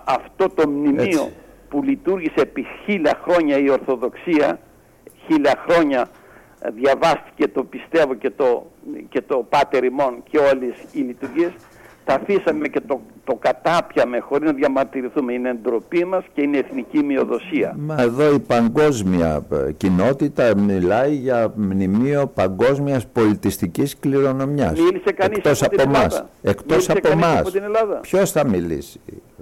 αυτό 0.04 0.50
το 0.50 0.70
μνημείο 0.70 1.32
που 1.70 1.84
λειτουργήσε 1.84 2.42
επί 2.42 2.66
χίλια 2.86 3.22
χρόνια 3.24 3.58
η 3.58 3.70
Ορθοδοξία, 3.70 4.60
χίλια 5.28 5.64
χρόνια 5.68 6.10
διαβάστηκε 6.74 7.48
το 7.48 7.64
πιστεύω 7.64 8.14
και 8.14 8.30
το, 8.30 8.72
και 9.10 9.22
το 9.22 9.46
πάτερ 9.50 9.84
ημών 9.84 10.24
και 10.30 10.38
όλες 10.38 10.76
οι 10.92 11.00
λειτουργίες 11.00 11.52
τα 12.06 12.14
αφήσαμε 12.14 12.68
και 12.68 12.82
το, 12.88 13.02
το 13.24 13.36
κατάπιαμε 13.36 14.20
χωρίς 14.20 14.48
να 14.50 14.54
διαμαρτυρηθούμε. 14.54 15.34
Είναι 15.34 15.54
ντροπή 15.54 16.06
μας 16.06 16.24
και 16.34 16.42
είναι 16.42 16.58
εθνική 16.58 17.04
μειοδοσία. 17.04 17.76
Μα 17.78 17.96
εδώ 18.00 18.34
η 18.34 18.40
παγκόσμια 18.40 19.46
ε, 19.52 19.72
κοινότητα 19.72 20.58
μιλάει 20.58 21.14
για 21.16 21.54
μνημείο 21.56 22.28
παγκόσμιας 22.28 23.08
πολιτιστικής 23.08 24.00
κληρονομιάς. 24.00 24.80
Μίλησε 24.80 25.12
κανείς 25.12 25.38
Εκτός 25.38 25.64
από, 25.64 25.82
από 25.82 25.90
εμάς. 25.90 26.26
Εκτός 26.42 26.90
από 26.90 27.08
εμάς. 27.08 27.52
Ποιος 28.02 28.32
θα 28.32 28.48
μιλήσει. 28.48 29.00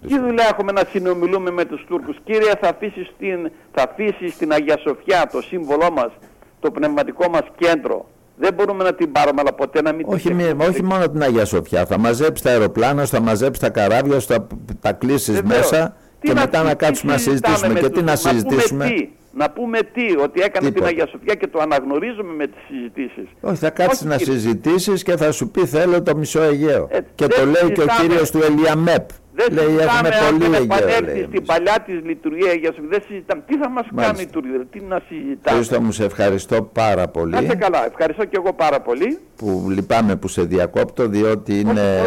Τι 0.07 0.19
δουλειά 0.19 0.47
έχουμε 0.51 0.71
να 0.71 0.81
συνομιλούμε 0.89 1.51
με 1.51 1.65
τους 1.65 1.85
Τούρκους; 1.87 2.17
Κύριε 2.23 2.51
θα 2.61 2.69
αφήσεις 2.69 3.07
στην, 3.15 3.51
θα 3.71 3.83
αφήσεις 3.83 4.33
στην 4.33 4.51
Αγία 4.51 4.77
Σοφιά 4.77 5.29
το 5.31 5.41
σύμβολό 5.41 5.91
μας 5.91 6.11
το 6.59 6.71
πνευματικό 6.71 7.29
μας 7.29 7.43
κέντρο. 7.57 8.05
Δεν 8.35 8.53
μπορούμε 8.53 8.83
να 8.83 8.93
την 8.93 9.11
πάρουμε, 9.11 9.41
αλλά 9.41 9.53
ποτέ 9.53 9.81
να 9.81 9.93
μην 9.93 10.05
όχι, 10.09 10.27
την 10.27 10.61
όχι 10.61 10.83
μόνο 10.83 11.09
την 11.09 11.23
Αγία 11.23 11.45
Σοφιά. 11.45 11.85
Θα 11.85 11.97
μαζέψει 11.97 12.43
τα 12.43 12.49
αεροπλάνα, 12.49 13.05
θα 13.05 13.19
μαζέψει 13.19 13.61
τα 13.61 13.69
καράβια, 13.69 14.19
θα 14.19 14.47
τα 14.79 14.93
κλείσεις 14.93 15.41
μέσα 15.41 15.95
και 16.23 16.33
μετά 16.33 16.63
να 16.63 16.73
κάτσουμε 16.73 17.11
να 17.11 17.17
συζητήσουμε. 17.17 17.79
Και 17.79 17.89
τι 17.89 18.01
να 18.01 18.15
συζητήσουμε. 18.15 19.09
Να 19.35 19.49
πούμε 19.49 19.79
τι, 19.79 20.17
ότι 20.23 20.41
έκανε 20.41 20.71
την 20.71 20.85
Αγία 20.85 21.07
Σοφιά 21.07 21.35
και 21.35 21.47
το 21.47 21.59
αναγνωρίζουμε 21.59 22.33
με 22.33 22.47
τις 22.47 22.61
συζητήσεις. 22.67 23.27
Όχι, 23.41 23.55
θα 23.55 23.69
κάτσεις 23.69 24.01
να 24.05 24.17
συζητήσεις 24.17 25.03
και 25.03 25.17
θα 25.17 25.31
σου 25.31 25.49
πει 25.49 25.65
θέλω 25.65 26.01
το 26.01 26.15
μισό 26.15 26.41
Αιγαίο. 26.41 26.87
Ε, 26.91 26.99
και 27.15 27.27
το 27.27 27.45
λέει 27.45 27.71
και 27.71 27.81
ο 27.81 27.85
κύριος 28.01 28.31
του 28.31 28.39
Ελιαμέπ. 28.43 29.09
Δεν 29.35 29.53
λέει, 29.53 29.65
συζητάμε 29.65 30.09
αν 30.27 30.39
δεν 30.39 30.53
επανέλθει 30.53 31.25
στην 31.29 31.45
παλιά 31.45 31.79
της 31.85 32.01
λειτουργία 32.03 32.53
για 32.53 32.71
σου. 32.73 32.81
Δεν 32.89 33.03
συζητάμε. 33.07 33.43
Τι 33.47 33.57
θα 33.57 33.69
μας 33.69 33.85
Μάλιστα. 33.91 34.13
κάνει 34.13 34.29
η 34.29 34.31
τουρκία, 34.31 34.65
τι 34.71 34.79
να 34.79 35.01
συζητάμε. 35.07 35.37
Ευχαριστώ 35.43 35.81
μου, 35.81 35.91
σε 35.91 36.03
ευχαριστώ 36.03 36.61
πάρα 36.61 37.07
πολύ. 37.07 37.31
Να 37.31 37.41
είσαι 37.41 37.55
καλά, 37.55 37.85
ευχαριστώ 37.85 38.25
και 38.25 38.37
εγώ 38.39 38.53
πάρα 38.53 38.81
πολύ. 38.81 39.19
Που 39.35 39.67
λυπάμαι 39.69 40.15
που 40.15 40.27
σε 40.27 40.41
διακόπτω, 40.41 41.07
διότι 41.07 41.59
είναι 41.59 42.03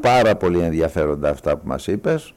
πάρα 0.00 0.36
πολύ 0.36 0.60
ενδιαφέροντα 0.60 1.28
αυτά 1.30 1.56
που 1.56 1.66
μας 1.66 1.86
είπες. 1.86 2.34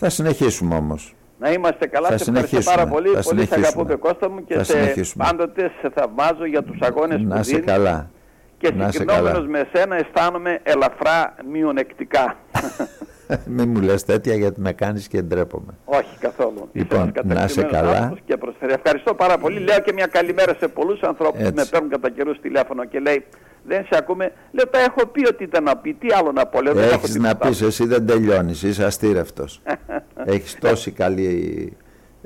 Θα 0.00 0.08
συνεχίσουμε 0.08 0.74
όμως. 0.74 1.14
Να 1.38 1.52
είμαστε 1.52 1.86
καλά, 1.86 2.08
θα 2.08 2.18
σε 2.18 2.30
ευχαριστώ 2.30 2.70
πάρα 2.70 2.86
πολύ. 2.86 3.08
Θα 3.08 3.22
πολύ 3.22 3.46
σε 3.46 3.54
αγαπώ 3.54 3.98
Κώστα 3.98 4.30
μου 4.30 4.44
και 4.44 4.62
σε 4.62 4.94
πάντοτε 5.16 5.70
σε 5.80 5.90
θαυμάζω 5.94 6.44
για 6.44 6.62
τους 6.62 6.80
αγώνες 6.80 7.20
να 7.20 7.36
που 7.36 7.42
δίνεις. 7.42 7.64
καλά. 7.64 8.10
Και 8.58 8.72
συγκρινόμενος 8.88 9.46
με 9.46 9.68
εσένα 9.72 9.96
αισθάνομαι 9.96 10.60
ελαφρά 10.62 11.34
μειονεκτικά. 11.50 12.36
Μην 13.56 13.68
μου 13.68 13.80
λες 13.80 14.04
τέτοια 14.04 14.34
γιατί 14.34 14.60
με 14.60 14.72
κάνεις 14.72 15.08
και 15.08 15.22
ντρέπομαι. 15.22 15.72
Όχι 15.84 16.18
καθόλου. 16.18 16.68
Λοιπόν, 16.72 17.12
να 17.24 17.44
είσαι 17.44 17.62
καλά. 17.62 18.14
Και 18.24 18.38
Ευχαριστώ 18.60 19.14
πάρα 19.14 19.38
πολύ. 19.38 19.58
Λέω 19.58 19.80
και 19.80 19.92
μια 19.92 20.06
καλημέρα 20.06 20.54
σε 20.58 20.68
πολλούς 20.68 21.00
ανθρώπους 21.00 21.42
που 21.48 21.54
με 21.54 21.64
παίρνουν 21.70 21.90
κατά 21.90 22.10
καιρούς 22.10 22.40
τηλέφωνο 22.40 22.84
και 22.84 22.98
λέει 22.98 23.24
δεν 23.64 23.84
σε 23.84 23.98
ακούμε. 23.98 24.32
Λέω 24.50 24.66
τα 24.68 24.78
έχω 24.78 25.06
πει 25.06 25.26
ότι 25.26 25.44
ήταν 25.44 25.64
να 25.64 25.76
πει. 25.76 25.94
Τι 25.94 26.06
άλλο 26.12 26.32
να 26.32 26.46
πω. 26.46 26.62
Λέω, 26.62 26.78
Έχεις 26.78 27.14
να 27.14 27.36
πεις 27.36 27.62
εσύ 27.62 27.86
δεν 27.86 28.06
τελειώνεις. 28.06 28.62
Είσαι 28.62 28.84
αστήρευτος. 28.84 29.62
Έχεις 30.24 30.58
τόση 30.58 30.90
καλή 30.90 31.72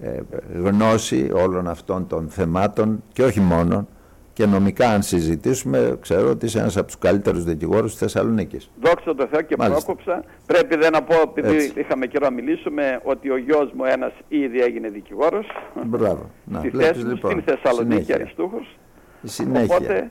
ε, 0.02 0.20
γνώση 0.54 1.30
όλων 1.34 1.68
αυτών 1.68 2.06
των 2.06 2.28
θεμάτων 2.28 3.02
και 3.12 3.22
όχι 3.22 3.40
μόνο 3.40 3.88
και 4.32 4.46
νομικά 4.46 4.88
αν 4.88 5.02
συζητήσουμε 5.02 5.98
ξέρω 6.00 6.30
ότι 6.30 6.46
είσαι 6.46 6.58
ένας 6.58 6.76
από 6.76 6.86
τους 6.86 6.98
καλύτερους 6.98 7.44
δικηγόρους 7.44 7.90
της 7.90 8.00
Θεσσαλονίκης. 8.00 8.70
Δόξα 8.82 9.14
τω 9.14 9.26
Θεώ 9.30 9.42
και 9.42 9.54
Μάλιστα. 9.58 9.84
πρόκοψα. 9.84 10.24
Πρέπει 10.46 10.76
δεν 10.76 10.92
να 10.92 11.02
πω 11.02 11.14
επειδή 11.36 11.54
Έτσι. 11.54 11.72
είχαμε 11.80 12.06
καιρό 12.06 12.24
να 12.24 12.32
μιλήσουμε 12.32 13.00
ότι 13.04 13.30
ο 13.30 13.36
γιος 13.36 13.72
μου 13.76 13.84
ένας 13.84 14.12
ήδη 14.28 14.60
έγινε 14.60 14.88
δικηγόρος. 14.88 15.46
Μπράβο. 15.84 16.30
Να, 16.44 16.58
στη 16.58 16.70
θέση 16.70 16.98
λοιπόν, 17.04 17.30
στην 17.30 17.42
Θεσσαλονίκη 17.42 18.12
Αριστούχος. 18.12 18.76
Συνέχεια. 19.22 19.76
Οπότε 19.76 20.10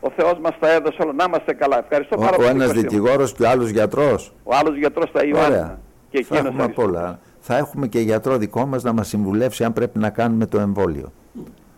ο 0.00 0.10
Θεός 0.16 0.38
μας 0.42 0.58
τα 0.60 0.70
έδωσε 0.70 0.96
όλα. 1.02 1.12
Να 1.12 1.24
είμαστε 1.28 1.52
καλά. 1.52 1.78
Ευχαριστώ 1.78 2.16
ο, 2.18 2.20
πάρα 2.20 2.36
πολύ. 2.36 2.48
Ο 2.48 2.50
ένας 2.50 2.72
δικηγόρος 2.72 3.32
και 3.32 3.42
ο 3.42 3.48
άλλος 3.48 3.68
γιατρός. 3.70 4.32
Ο 4.42 4.54
άλλος 4.54 4.76
γιατρός 4.76 5.10
θα 5.12 5.24
Ιωάννα. 5.24 5.80
Και 6.10 6.24
θα 6.24 6.36
έχουμε 6.36 6.68
πολλά. 6.68 7.20
Θα 7.40 7.56
έχουμε 7.56 7.86
και 7.86 8.00
γιατρό 8.00 8.36
δικό 8.36 8.66
μας 8.66 8.82
να 8.82 8.92
μας 8.92 9.08
συμβουλεύσει 9.08 9.64
αν 9.64 9.72
πρέπει 9.72 9.98
να 9.98 10.10
κάνουμε 10.10 10.46
το 10.46 10.58
εμβόλιο. 10.58 11.12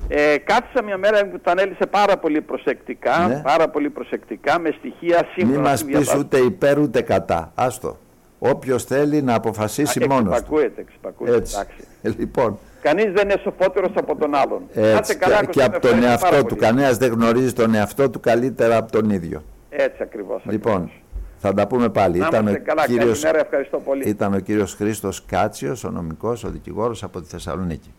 Ε, 0.09 0.37
κάθισα 0.39 0.83
μια 0.85 0.97
μέρα 0.97 1.27
που 1.27 1.39
τα 1.39 1.51
ανέλησε 1.51 1.87
πάρα 1.87 2.17
πολύ 2.19 2.41
προσεκτικά, 2.41 3.27
ναι. 3.29 3.41
πάρα 3.43 3.69
πολύ 3.69 3.91
προσεκτικά, 3.91 4.59
με 4.59 4.75
στοιχεία 4.79 5.29
σύμφωνα. 5.35 5.59
Μην 5.59 5.69
μας 5.69 5.85
πεις 5.85 6.15
ούτε 6.15 6.39
υπέρ 6.39 6.79
ούτε 6.79 7.01
κατά. 7.03 7.53
Άστο. 7.55 7.99
Όποιος 8.39 8.85
θέλει 8.85 9.23
να 9.23 9.35
αποφασίσει 9.35 10.03
Α, 10.03 10.07
μόνος 10.09 10.33
εξυπακούεται, 10.37 10.81
εξυπακούεται, 10.81 11.37
Έτσι. 11.37 11.57
Ε, 12.03 12.09
λοιπόν. 12.19 12.59
Κανείς 12.83 13.13
δεν 13.13 13.29
είναι 13.29 13.41
σοφότερος 13.43 13.91
από 13.95 14.17
τον 14.17 14.35
άλλον. 14.35 14.63
Έτσι, 14.75 15.17
καλά, 15.17 15.45
και 15.45 15.63
από 15.63 15.81
τον 15.81 16.03
εαυτό 16.03 16.45
του. 16.45 16.57
Κανένας 16.57 16.97
δεν 16.97 17.13
γνωρίζει 17.13 17.53
τον 17.53 17.75
εαυτό 17.75 18.11
του 18.11 18.21
καλύτερα 18.21 18.77
από 18.77 18.93
τον 18.93 19.11
ίδιο. 19.11 19.43
Έτσι 19.71 20.03
ακριβώς. 20.03 20.43
Λοιπόν, 20.45 20.91
Θα 21.39 21.55
τα 21.55 21.67
πούμε 21.67 21.89
πάλι. 21.89 22.19
Να 22.19 22.27
ήταν, 22.27 22.47
είστε 22.47 22.59
ο 22.59 22.63
καλά, 22.65 22.87
κύριος, 22.87 23.21
καλημέρα, 23.21 23.45
ευχαριστώ 23.45 23.79
πολύ. 23.79 24.09
ήταν 24.09 24.35
ο 24.35 24.39
κύριος 24.39 24.75
Χρήστος 24.75 25.25
Κάτσιος, 25.25 25.85
ο 25.85 25.91
νομικός, 25.91 26.45
ο 26.45 26.49
δικηγόρος 26.49 27.03
από 27.03 27.21
τη 27.21 27.29
Θεσσαλονίκη. 27.29 27.93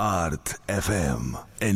Art 0.00 0.54
FM 0.66 1.38
90,6 1.58 1.68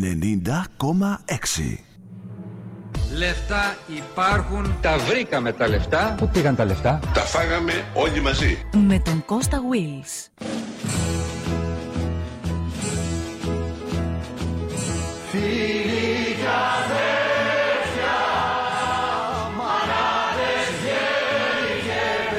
Λεφτά 3.17 3.77
υπάρχουν, 3.97 4.75
τα 4.81 4.99
βρήκαμε 4.99 5.53
τα 5.53 5.69
λεφτά. 5.69 6.15
Πού 6.17 6.29
πήγαν 6.29 6.57
τα 6.57 6.65
λεφτά; 6.65 7.01
Τα 7.15 7.21
φάγαμε 7.21 7.73
όλοι 7.95 8.21
μαζί. 8.21 8.59
Με 8.73 8.99
τον 8.99 9.25
Κώστα 9.25 9.59
Wills. 9.59 10.29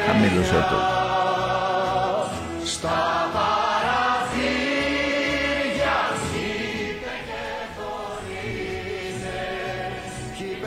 Χαμήλωσε 0.05 0.67
το. 0.69 0.82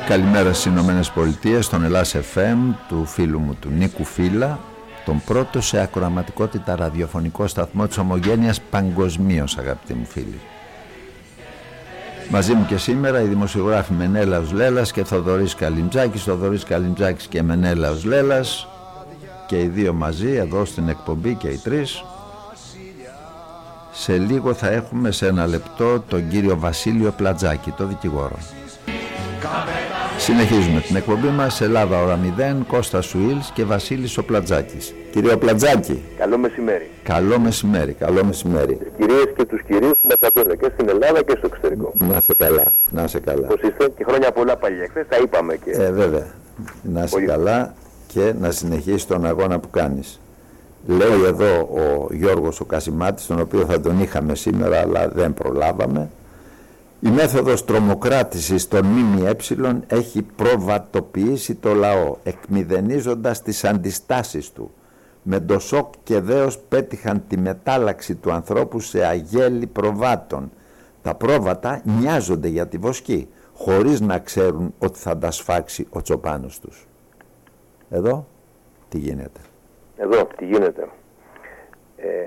Καλημέρα 0.08 0.52
στις 0.52 0.64
Ηνωμένες 0.64 1.10
Πολιτείες, 1.10 1.64
στον 1.64 1.84
Ελλάς 1.84 2.14
FM, 2.14 2.74
του 2.88 3.04
φίλου 3.06 3.38
μου 3.38 3.56
του 3.60 3.68
Νίκου 3.68 4.04
Φίλα, 4.04 4.58
τον 5.04 5.22
πρώτο 5.26 5.60
σε 5.60 5.80
ακροαματικότητα 5.80 6.76
ραδιοφωνικό 6.76 7.46
σταθμό 7.46 7.86
της 7.86 7.98
ομογένειας 7.98 8.60
παγκοσμίως 8.60 9.58
αγαπητοί 9.58 9.94
μου 9.94 10.04
φίλοι. 10.04 10.40
Μαζί 12.30 12.54
μου 12.54 12.66
και 12.66 12.76
σήμερα 12.76 13.20
οι 13.20 13.26
δημοσιογράφοι 13.26 13.92
Μενέλαος 13.92 14.52
Λέλας 14.52 14.92
και 14.92 15.04
Θοδωρής 15.04 15.54
Καλιμτζάκης, 15.54 16.22
Θοδωρής 16.22 16.64
Καλιμτζάκης 16.64 17.26
και 17.26 17.42
Μενέλαος 17.42 18.04
Λέλας 18.04 18.68
και 19.46 19.60
οι 19.60 19.66
δύο 19.66 19.92
μαζί 19.92 20.32
εδώ 20.32 20.64
στην 20.64 20.88
εκπομπή 20.88 21.34
και 21.34 21.48
οι 21.48 21.58
τρεις. 21.58 22.04
Σε 23.92 24.16
λίγο 24.16 24.54
θα 24.54 24.70
έχουμε 24.70 25.10
σε 25.10 25.26
ένα 25.26 25.46
λεπτό 25.46 26.00
τον 26.00 26.28
κύριο 26.28 26.58
Βασίλειο 26.58 27.10
Πλατζάκη, 27.10 27.70
το 27.70 27.86
δικηγόρο. 27.86 28.38
Συνεχίζουμε 30.18 30.80
την 30.80 30.96
εκπομπή 30.96 31.28
μας 31.28 31.60
Ελλάδα 31.60 32.02
ώρα 32.02 32.18
0, 32.38 32.64
Κώστας 32.66 33.06
Σουίλς 33.06 33.50
και 33.50 33.64
Βασίλης 33.64 34.18
ο 34.18 34.24
Πλατζάκης. 34.24 34.94
Κύριο 35.10 35.38
Πλατζάκη, 35.38 36.02
Καλό 36.18 36.38
μεσημέρι. 36.38 36.90
καλό 37.02 37.38
μεσημέρι, 37.38 37.92
καλό 37.92 38.24
μεσημέρι. 38.24 38.78
Κυρίες 38.98 39.24
και 39.36 39.44
τους 39.44 39.62
κυρίους 39.62 39.92
που 40.00 40.06
μας 40.08 40.16
ακούνε 40.20 40.54
και 40.54 40.70
στην 40.74 40.88
Ελλάδα 40.88 41.22
και 41.22 41.34
στο 41.38 41.46
εξωτερικό. 41.46 41.92
Να 41.98 42.20
σε 42.20 42.34
καλά, 42.34 42.64
να 42.90 43.06
σε 43.06 43.20
καλά. 43.20 43.46
Πώς 43.46 43.60
είστε; 43.60 43.88
Και 43.96 44.04
χρόνια 44.08 44.30
πολλά 44.32 44.56
πάλι 44.56 44.82
εχθές, 44.82 45.06
τα 45.08 45.16
είπαμε 45.22 45.56
και... 45.56 45.70
Ε, 45.70 45.90
βέβαια. 45.90 46.26
Να 46.82 47.02
είσαι 47.02 47.20
καλά 47.20 47.74
και 48.06 48.32
να 48.40 48.50
συνεχίσεις 48.50 49.06
τον 49.06 49.26
αγώνα 49.26 49.58
που 49.58 49.70
κάνεις. 49.70 50.20
Λέει 50.86 51.22
εδώ 51.26 51.58
ο 51.60 52.14
Γιώργος 52.14 52.60
ο 52.60 52.64
Κασιμάτης, 52.64 53.26
τον 53.26 53.40
οποίο 53.40 53.64
θα 53.64 53.80
τον 53.80 54.00
είχαμε 54.02 54.34
σήμερα 54.34 54.80
αλλά 54.80 55.08
δεν 55.08 55.34
προλάβαμε. 55.34 56.10
Η 57.00 57.08
μέθοδος 57.08 57.64
τρομοκράτησης 57.64 58.68
των 58.68 58.86
ΜΜΕ 58.86 59.36
έχει 59.86 60.22
προβατοποιήσει 60.22 61.54
το 61.54 61.74
λαό, 61.74 62.16
εκμηδενίζοντας 62.22 63.42
τις 63.42 63.64
αντιστάσεις 63.64 64.52
του. 64.52 64.70
Με 65.22 65.40
το 65.40 65.58
σοκ 65.58 65.94
και 66.02 66.20
δέος 66.20 66.58
πέτυχαν 66.58 67.24
τη 67.28 67.38
μετάλλαξη 67.38 68.14
του 68.14 68.32
ανθρώπου 68.32 68.80
σε 68.80 69.04
αγέλη 69.04 69.66
προβάτων. 69.66 70.50
Τα 71.02 71.14
πρόβατα 71.14 71.82
νοιάζονται 71.84 72.48
για 72.48 72.66
τη 72.66 72.78
βοσκή, 72.78 73.28
χωρίς 73.54 74.00
να 74.00 74.18
ξέρουν 74.18 74.74
ότι 74.78 74.98
θα 74.98 75.18
τα 75.18 75.30
σφάξει 75.30 75.86
ο 75.90 76.02
τσοπάνος 76.02 76.60
τους. 76.60 76.86
Εδώ 77.90 78.26
τι 78.88 78.98
γίνεται; 78.98 79.40
Εδώ, 79.96 80.28
τι 80.36 80.44
γίνεται; 80.44 80.88
Ε, 81.96 82.24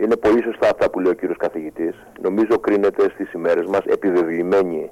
είναι 0.00 0.16
πολύ 0.16 0.42
σωστά 0.42 0.68
αυτά 0.68 0.90
που 0.90 1.00
λέει 1.00 1.12
ο 1.12 1.14
κύριος 1.14 1.36
καθηγητής. 1.36 1.94
Νομίζω 2.22 2.58
κρίνεται 2.58 3.10
στις 3.14 3.32
ημέρες 3.32 3.66
μας 3.66 3.84
επιβεβλημένη 3.84 4.90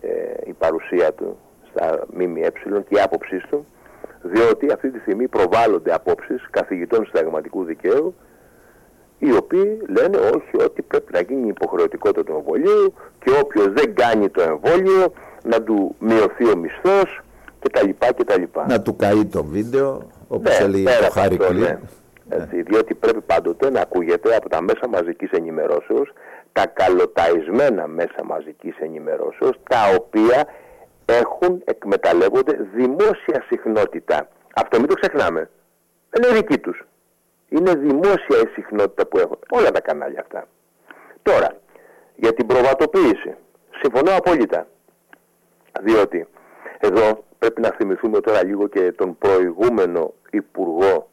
ε, 0.00 0.08
η 0.46 0.52
παρουσία 0.52 1.12
του 1.12 1.36
στα 1.70 2.04
ΜΜΕ 2.14 2.52
και 2.88 2.94
η 2.96 3.00
άποψή 3.00 3.38
του, 3.50 3.66
διότι 4.22 4.72
αυτή 4.72 4.90
τη 4.90 4.98
στιγμή 4.98 5.28
προβάλλονται 5.28 5.94
απόψεις 5.94 6.46
καθηγητών 6.50 7.06
συνταγματικού 7.06 7.64
δικαίου 7.64 8.14
οι 9.18 9.32
οποίοι 9.36 9.82
λένε 9.88 10.16
όχι 10.16 10.64
ότι 10.64 10.82
πρέπει 10.82 11.12
να 11.12 11.20
γίνει 11.20 11.48
υποχρεωτικότητα 11.48 12.24
του 12.24 12.32
εμβολίου 12.36 12.94
και 13.24 13.30
όποιος 13.42 13.66
δεν 13.72 13.94
κάνει 13.94 14.28
το 14.28 14.42
εμβόλιο 14.42 15.12
να 15.42 15.62
του 15.62 15.94
μειωθεί 15.98 16.44
ο 16.50 16.56
μισθός 16.56 17.20
κτλ. 17.60 17.88
κτλ. 18.16 18.42
Να 18.68 18.82
του 18.82 18.96
καεί 18.96 19.24
το 19.24 19.44
βίντεο, 19.44 20.02
όπως 20.28 20.58
Ναι, 20.58 20.64
έλεγε 20.64 20.84
πέρα 20.84 20.98
το 20.98 21.04
από 21.06 21.14
Χάρη 21.20 21.34
αυτό, 21.40 21.46
Κλίν. 21.46 21.62
ναι. 21.62 21.78
Έτσι, 22.34 22.62
διότι 22.62 22.94
πρέπει 22.94 23.20
πάντοτε 23.20 23.70
να 23.70 23.80
ακούγεται 23.80 24.36
από 24.36 24.48
τα 24.48 24.62
μέσα 24.62 24.88
μαζικής 24.88 25.30
ενημερώσεως 25.30 26.12
τα 26.52 26.66
καλοταϊσμένα 26.66 27.86
μέσα 27.86 28.24
μαζικής 28.24 28.76
ενημερώσεως 28.78 29.56
τα 29.68 29.78
οποία 29.98 30.46
έχουν, 31.04 31.62
εκμεταλλεύονται 31.64 32.68
δημόσια 32.74 33.44
συχνότητα. 33.48 34.28
Αυτό 34.54 34.78
μην 34.78 34.88
το 34.88 34.94
ξεχνάμε. 34.94 35.50
Δεν 36.10 36.22
είναι 36.22 36.38
δική 36.38 36.58
τους. 36.58 36.84
Είναι 37.48 37.74
δημόσια 37.74 38.38
η 38.44 38.48
συχνότητα 38.54 39.06
που 39.06 39.18
έχουν. 39.18 39.38
Όλα 39.50 39.70
τα 39.70 39.80
κανάλια 39.80 40.20
αυτά. 40.20 40.46
Τώρα, 41.22 41.48
για 42.16 42.32
την 42.34 42.46
προβατοποίηση. 42.46 43.34
Συμφωνώ 43.82 44.16
απόλυτα. 44.16 44.66
Διότι 45.80 46.26
εδώ 46.78 47.24
πρέπει 47.38 47.60
να 47.60 47.70
θυμηθούμε 47.70 48.20
τώρα 48.20 48.44
λίγο 48.44 48.68
και 48.68 48.92
τον 48.92 49.18
προηγούμενο 49.18 50.14
Υπουργό 50.30 51.08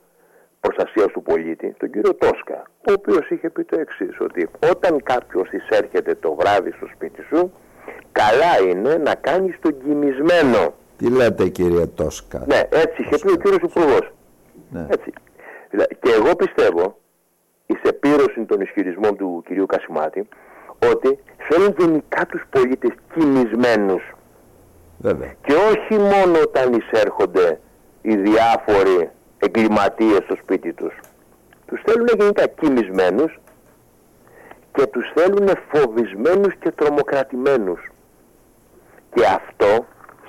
Προστασία 0.59 1.05
του 1.05 1.21
Πολίτη, 1.21 1.75
τον 1.79 1.91
κύριο 1.91 2.15
Τόσκα, 2.15 2.63
ο 2.89 2.91
οποίος 2.91 3.29
είχε 3.29 3.49
πει 3.49 3.63
το 3.63 3.79
εξής 3.79 4.19
ότι 4.19 4.49
όταν 4.71 5.03
κάποιος 5.03 5.49
εισέρχεται 5.51 6.15
το 6.15 6.33
βράδυ 6.35 6.71
στο 6.71 6.87
σπίτι 6.95 7.21
σου, 7.29 7.51
καλά 8.11 8.59
είναι 8.69 8.95
να 8.97 9.15
κάνεις 9.15 9.55
τον 9.61 9.77
κοιμισμένο. 9.83 10.73
Τι 10.97 11.09
λέτε 11.09 11.47
κύριε 11.49 11.85
Τόσκα; 11.85 12.43
Ναι, 12.47 12.61
έτσι 12.69 13.01
είχε 13.01 13.17
πει 13.25 13.31
ο 13.31 13.35
κύριος 13.35 13.61
Υπουργός. 13.61 14.11
Ναι. 14.69 14.85
Έτσι. 14.89 15.13
Δηλαδή, 15.69 15.95
Και 16.01 16.11
εγώ 16.11 16.35
πιστεύω, 16.35 16.97
εις 17.65 17.81
επίρρωση 17.83 18.45
των 18.45 18.61
ισχυρισμών 18.61 19.17
του 19.17 19.43
κυρίου 19.47 19.65
Κασιμάτη, 19.65 20.27
ότι 20.91 21.19
θέλουν 21.37 21.75
γενικά 21.77 22.25
τους 22.25 22.43
πολίτες 22.49 22.91
κοιμισμένους 23.13 24.01
Βέβαια. 24.97 25.33
και 25.45 25.53
όχι 25.53 26.01
μόνο 26.01 26.39
όταν 26.41 26.73
εισέρχονται 26.73 27.59
οι 28.01 28.15
διάφοροι 28.15 29.09
εγκληματίες 29.39 30.19
στο 30.23 30.35
σπίτι 30.41 30.73
τους. 30.73 30.93
Τους 31.67 31.81
θέλουν 31.85 32.07
γενικά 32.17 32.47
κοιμισμένους 32.47 33.39
και 34.73 34.85
τους 34.85 35.11
θέλουν 35.15 35.49
φοβισμένους 35.73 36.55
και 36.59 36.71
τρομοκρατημένους. 36.71 37.79
Και 39.13 39.25
αυτό 39.25 39.85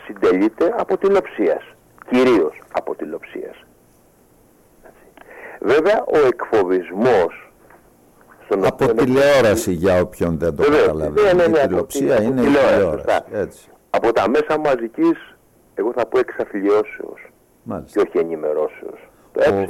συντελείται 0.06 0.74
από 0.78 0.96
τη 0.98 1.06
λοψίας. 1.06 1.62
Κυρίως 2.10 2.60
από 2.72 2.94
τη 2.94 3.04
λοψίας. 3.04 3.56
Βέβαια 5.60 6.04
ο 6.04 6.18
εκφοβισμός 6.26 7.50
στον 8.44 8.64
Από 8.66 8.84
οποίο- 8.84 8.94
τηλεόραση 9.04 9.72
για 9.72 10.00
όποιον 10.00 10.38
δεν 10.38 10.56
το 10.56 10.62
Βεβαίως. 10.62 10.86
καταλαβαίνει. 10.86 11.26
Ναι, 11.26 11.32
ναι, 11.32 11.46
ναι, 11.46 11.58
η 11.58 11.60
από 11.60 11.68
τηλεοψία 11.68 12.16
τη- 12.16 12.24
είναι 12.24 12.40
η 12.40 12.44
τηλεόραση, 12.44 12.74
τηλεόραση. 12.74 13.04
σωστά. 13.08 13.26
Έτσι. 13.32 13.68
από 13.90 14.12
τα 14.12 14.28
μέσα 14.28 14.58
μαζικής, 14.58 15.36
εγώ 15.74 15.92
θα 15.96 16.06
πω 16.06 16.18
εξαφιλιώσεως 16.18 17.29
Μάλιστα. 17.62 18.00
και 18.02 18.08
όχι 18.08 18.18
ενημερώσεως. 18.18 19.08
Το 19.32 19.42
ε, 19.42 19.66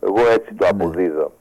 εγώ 0.00 0.28
έτσι 0.30 0.54
το 0.54 0.66
αποδίδω. 0.66 1.32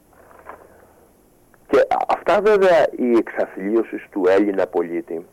Και 1.67 1.79
α- 1.79 2.05
αυτά 2.07 2.41
βέβαια 2.41 2.87
η 2.91 3.11
εξαφιλίωση 3.17 4.07
του 4.11 4.23
Έλληνα 4.27 4.67
πολίτη, 4.67 5.25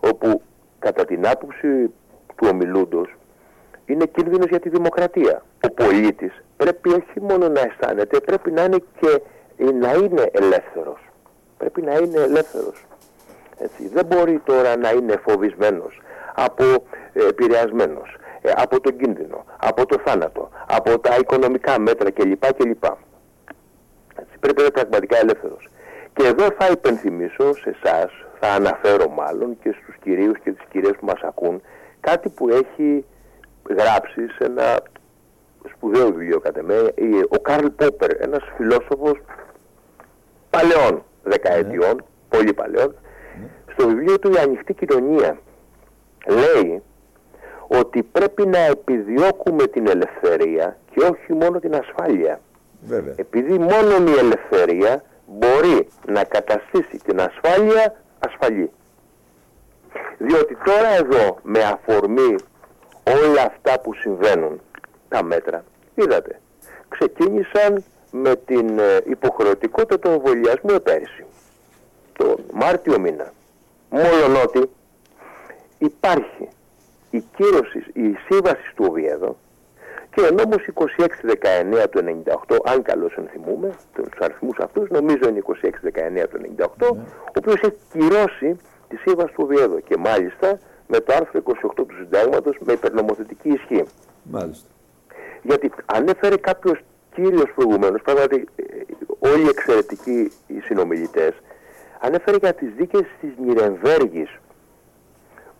όπου 0.00 0.42
κατά 0.78 1.04
την 1.04 1.26
άποψη 1.28 1.86
του 2.36 2.48
ομιλούντος 2.50 3.16
είναι 3.86 4.06
κίνδυνος 4.06 4.46
για 4.48 4.60
τη 4.60 4.68
δημοκρατία. 4.68 5.44
Ο 5.64 5.70
πολίτης 5.70 6.42
πρέπει 6.56 6.88
όχι 6.88 7.20
μόνο 7.20 7.48
να 7.48 7.60
αισθάνεται, 7.60 8.20
πρέπει 8.20 8.50
να 8.50 8.64
είναι 8.64 8.78
και 9.00 9.22
να 9.72 9.92
είναι 9.92 10.28
ελεύθερος. 10.32 10.98
Πρέπει 11.58 11.82
να 11.82 11.94
είναι 11.94 12.20
ελεύθερος. 12.20 12.84
Έτσι. 13.58 13.88
Δεν 13.88 14.06
μπορεί 14.06 14.38
τώρα 14.44 14.76
να 14.76 14.90
είναι 14.90 15.16
φοβισμένος, 15.28 16.00
από, 16.34 16.64
ε, 17.12 17.26
επηρεασμένος, 17.28 18.14
ε, 18.14 18.21
από 18.56 18.80
τον 18.80 18.96
κίνδυνο, 18.96 19.44
από 19.56 19.86
το 19.86 19.98
θάνατο, 20.04 20.50
από 20.66 20.98
τα 20.98 21.16
οικονομικά 21.20 21.80
μέτρα 21.80 22.10
κλπ. 22.10 22.52
κλπ. 22.52 22.84
Έτσι. 24.14 24.38
Πρέπει 24.40 24.56
να 24.56 24.62
είναι 24.62 24.72
πραγματικά 24.72 25.18
ελεύθερος. 25.18 25.68
Και 26.14 26.26
εδώ 26.26 26.46
θα 26.58 26.66
υπενθυμίσω 26.70 27.54
σε 27.54 27.76
εσάς, 27.82 28.10
θα 28.40 28.48
αναφέρω 28.48 29.08
μάλλον 29.08 29.58
και 29.62 29.74
στους 29.82 29.96
κυρίους 30.02 30.38
και 30.38 30.52
τις 30.52 30.64
κυρίες 30.70 30.92
που 30.98 31.06
μας 31.06 31.20
ακούν, 31.22 31.62
κάτι 32.00 32.28
που 32.28 32.48
έχει 32.48 33.04
γράψει 33.68 34.28
σε 34.28 34.44
ένα 34.44 34.82
σπουδαίο 35.74 36.06
βιβλίο 36.06 36.40
κατά 36.40 36.62
με, 36.62 36.92
ο 37.28 37.38
Καρλ 37.40 37.66
Πόπερ, 37.66 38.22
ένας 38.22 38.42
φιλόσοφος 38.56 39.18
παλαιών 40.50 41.02
δεκαετιών, 41.22 42.04
πολύ 42.28 42.52
παλαιών, 42.52 42.94
στο 43.72 43.88
βιβλίο 43.88 44.18
του 44.18 44.32
«Η 44.32 44.38
ανοιχτή 44.38 44.74
κοινωνία» 44.74 45.38
λέει 46.26 46.82
ότι 47.78 48.02
πρέπει 48.02 48.46
να 48.46 48.58
επιδιώκουμε 48.58 49.66
την 49.66 49.86
ελευθερία 49.88 50.76
και 50.90 51.00
όχι 51.00 51.32
μόνο 51.32 51.58
την 51.58 51.74
ασφάλεια. 51.74 52.40
Βέβαια. 52.80 53.14
Επειδή 53.16 53.58
μόνο 53.58 54.10
η 54.10 54.18
ελευθερία 54.18 55.02
μπορεί 55.26 55.88
να 56.06 56.24
καταστήσει 56.24 56.98
την 57.04 57.20
ασφάλεια 57.20 58.02
ασφαλή. 58.18 58.70
Διότι 60.18 60.56
τώρα 60.64 60.88
εδώ 60.88 61.38
με 61.42 61.62
αφορμή 61.62 62.34
όλα 63.22 63.42
αυτά 63.46 63.80
που 63.80 63.94
συμβαίνουν 63.94 64.60
τα 65.08 65.22
μέτρα, 65.22 65.64
είδατε, 65.94 66.40
ξεκίνησαν 66.88 67.84
με 68.10 68.36
την 68.36 68.78
ε, 68.78 69.00
υποχρεωτικότητα 69.04 69.98
του 69.98 70.08
εμβολιασμού 70.08 70.82
πέρυσι, 70.82 71.24
τον 72.12 72.36
Μάρτιο 72.52 72.98
μήνα. 72.98 73.32
Μόλον 73.90 74.42
ότι 74.44 74.70
υπάρχει 75.78 76.48
η 77.16 77.24
κύρωση, 77.36 77.78
η 77.92 78.16
σύμβαση 78.28 78.72
του 78.74 78.84
Οβιέδο 78.88 79.36
και 80.14 80.20
ο 80.20 80.30
νόμος 80.30 80.68
2619 80.74 81.88
του 81.90 82.22
98, 82.48 82.56
αν 82.64 82.82
καλώς 82.82 83.14
ενθυμούμε, 83.16 83.70
τους 83.94 84.18
αριθμούς 84.18 84.58
αυτούς, 84.58 84.90
νομίζω 84.90 85.28
είναι 85.28 85.38
2619 85.38 86.28
του 86.30 86.38
98, 86.56 86.90
ο 86.90 86.96
οποίος 87.38 87.60
έχει 87.60 87.76
κυρώσει 87.92 88.56
τη 88.88 88.96
σύμβαση 88.96 89.34
του 89.34 89.42
Οβιέδο 89.44 89.80
και 89.80 89.96
μάλιστα 89.96 90.58
με 90.86 91.00
το 91.00 91.12
άρθρο 91.14 91.40
28 91.44 91.74
του 91.74 91.96
συντάγματος 91.98 92.56
με 92.60 92.72
υπερνομοθετική 92.72 93.48
ισχύ. 93.48 93.82
Μάλιστα. 94.22 94.68
Γιατί 95.42 95.72
ανέφερε 95.86 96.36
κάποιος 96.36 96.78
κύριος 97.14 97.52
προηγουμένως, 97.54 98.02
πράγματι 98.02 98.48
ε, 98.56 98.64
όλοι 99.18 99.42
οι 99.42 99.48
εξαιρετικοί 99.48 100.32
οι 100.46 100.60
συνομιλητές, 100.60 101.32
ανέφερε 102.00 102.36
για 102.40 102.54
τις 102.54 102.68
δίκες 102.76 103.04
της 103.20 103.30
Νιρεμβέργης 103.38 104.40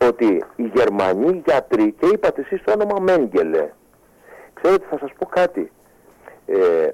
ότι 0.06 0.44
οι 0.56 0.70
Γερμανοί 0.74 1.42
γιατροί 1.46 1.92
και 1.92 2.06
είπατε 2.06 2.40
εσείς 2.40 2.62
το 2.64 2.72
όνομα 2.72 3.00
Μέγκελε 3.00 3.68
ξέρετε 4.54 4.84
θα 4.90 4.98
σας 4.98 5.12
πω 5.18 5.26
κάτι 5.26 5.72
ε, 6.46 6.88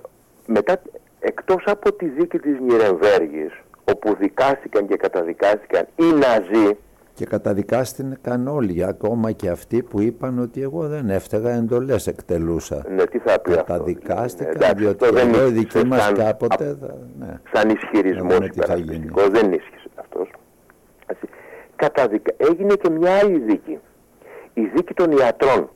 μετά 0.47 0.81
εκτός 1.21 1.63
από 1.67 1.93
τη 1.93 2.07
δίκη 2.07 2.39
της 2.39 2.61
Νιρεμβέργης 2.61 3.53
όπου 3.85 4.15
δικάστηκαν 4.15 4.87
και 4.87 4.97
καταδικάστηκαν 4.97 5.87
οι 5.97 6.05
Ναζί 6.05 6.77
και 7.19 7.25
καταδικάστηκαν 7.27 8.49
όλοι, 8.49 8.85
ακόμα 8.85 9.33
και 9.33 9.49
αυτοί 9.49 9.83
που 9.83 10.01
είπαν 10.01 10.39
ότι 10.39 10.63
εγώ 10.63 10.89
δεν 10.89 11.11
έφταιγα 11.11 11.51
εντολές 11.51 12.07
εκτελούσα. 12.07 12.85
Ναι, 12.89 13.05
τι 13.05 13.19
θα 13.19 13.41
πει 13.41 13.51
Καταδικάστηκαν, 13.51 14.63
αυτό. 14.63 14.75
διότι 14.77 15.07
εδώ 15.07 15.47
οι 15.47 15.51
δικοί 15.51 15.87
μας 15.87 16.03
σαν, 16.03 16.15
κάποτε... 16.15 16.77
Θα, 16.81 16.99
ναι. 17.19 17.41
Σαν 17.53 17.71
ισχυρισμός 17.71 18.39
υπερασπιστικός, 18.47 19.29
δεν 19.29 19.53
ίσχυσε 19.53 19.75
αυτός. 19.75 19.78
Καταδικα... 21.79 22.33
Έγινε 22.37 22.75
και 22.75 22.91
μια 22.91 23.19
άλλη 23.19 23.39
δίκη. 23.39 23.79
Η 24.55 24.65
δίκη 24.75 24.95
των 24.95 25.11
ιατρών. 25.11 25.71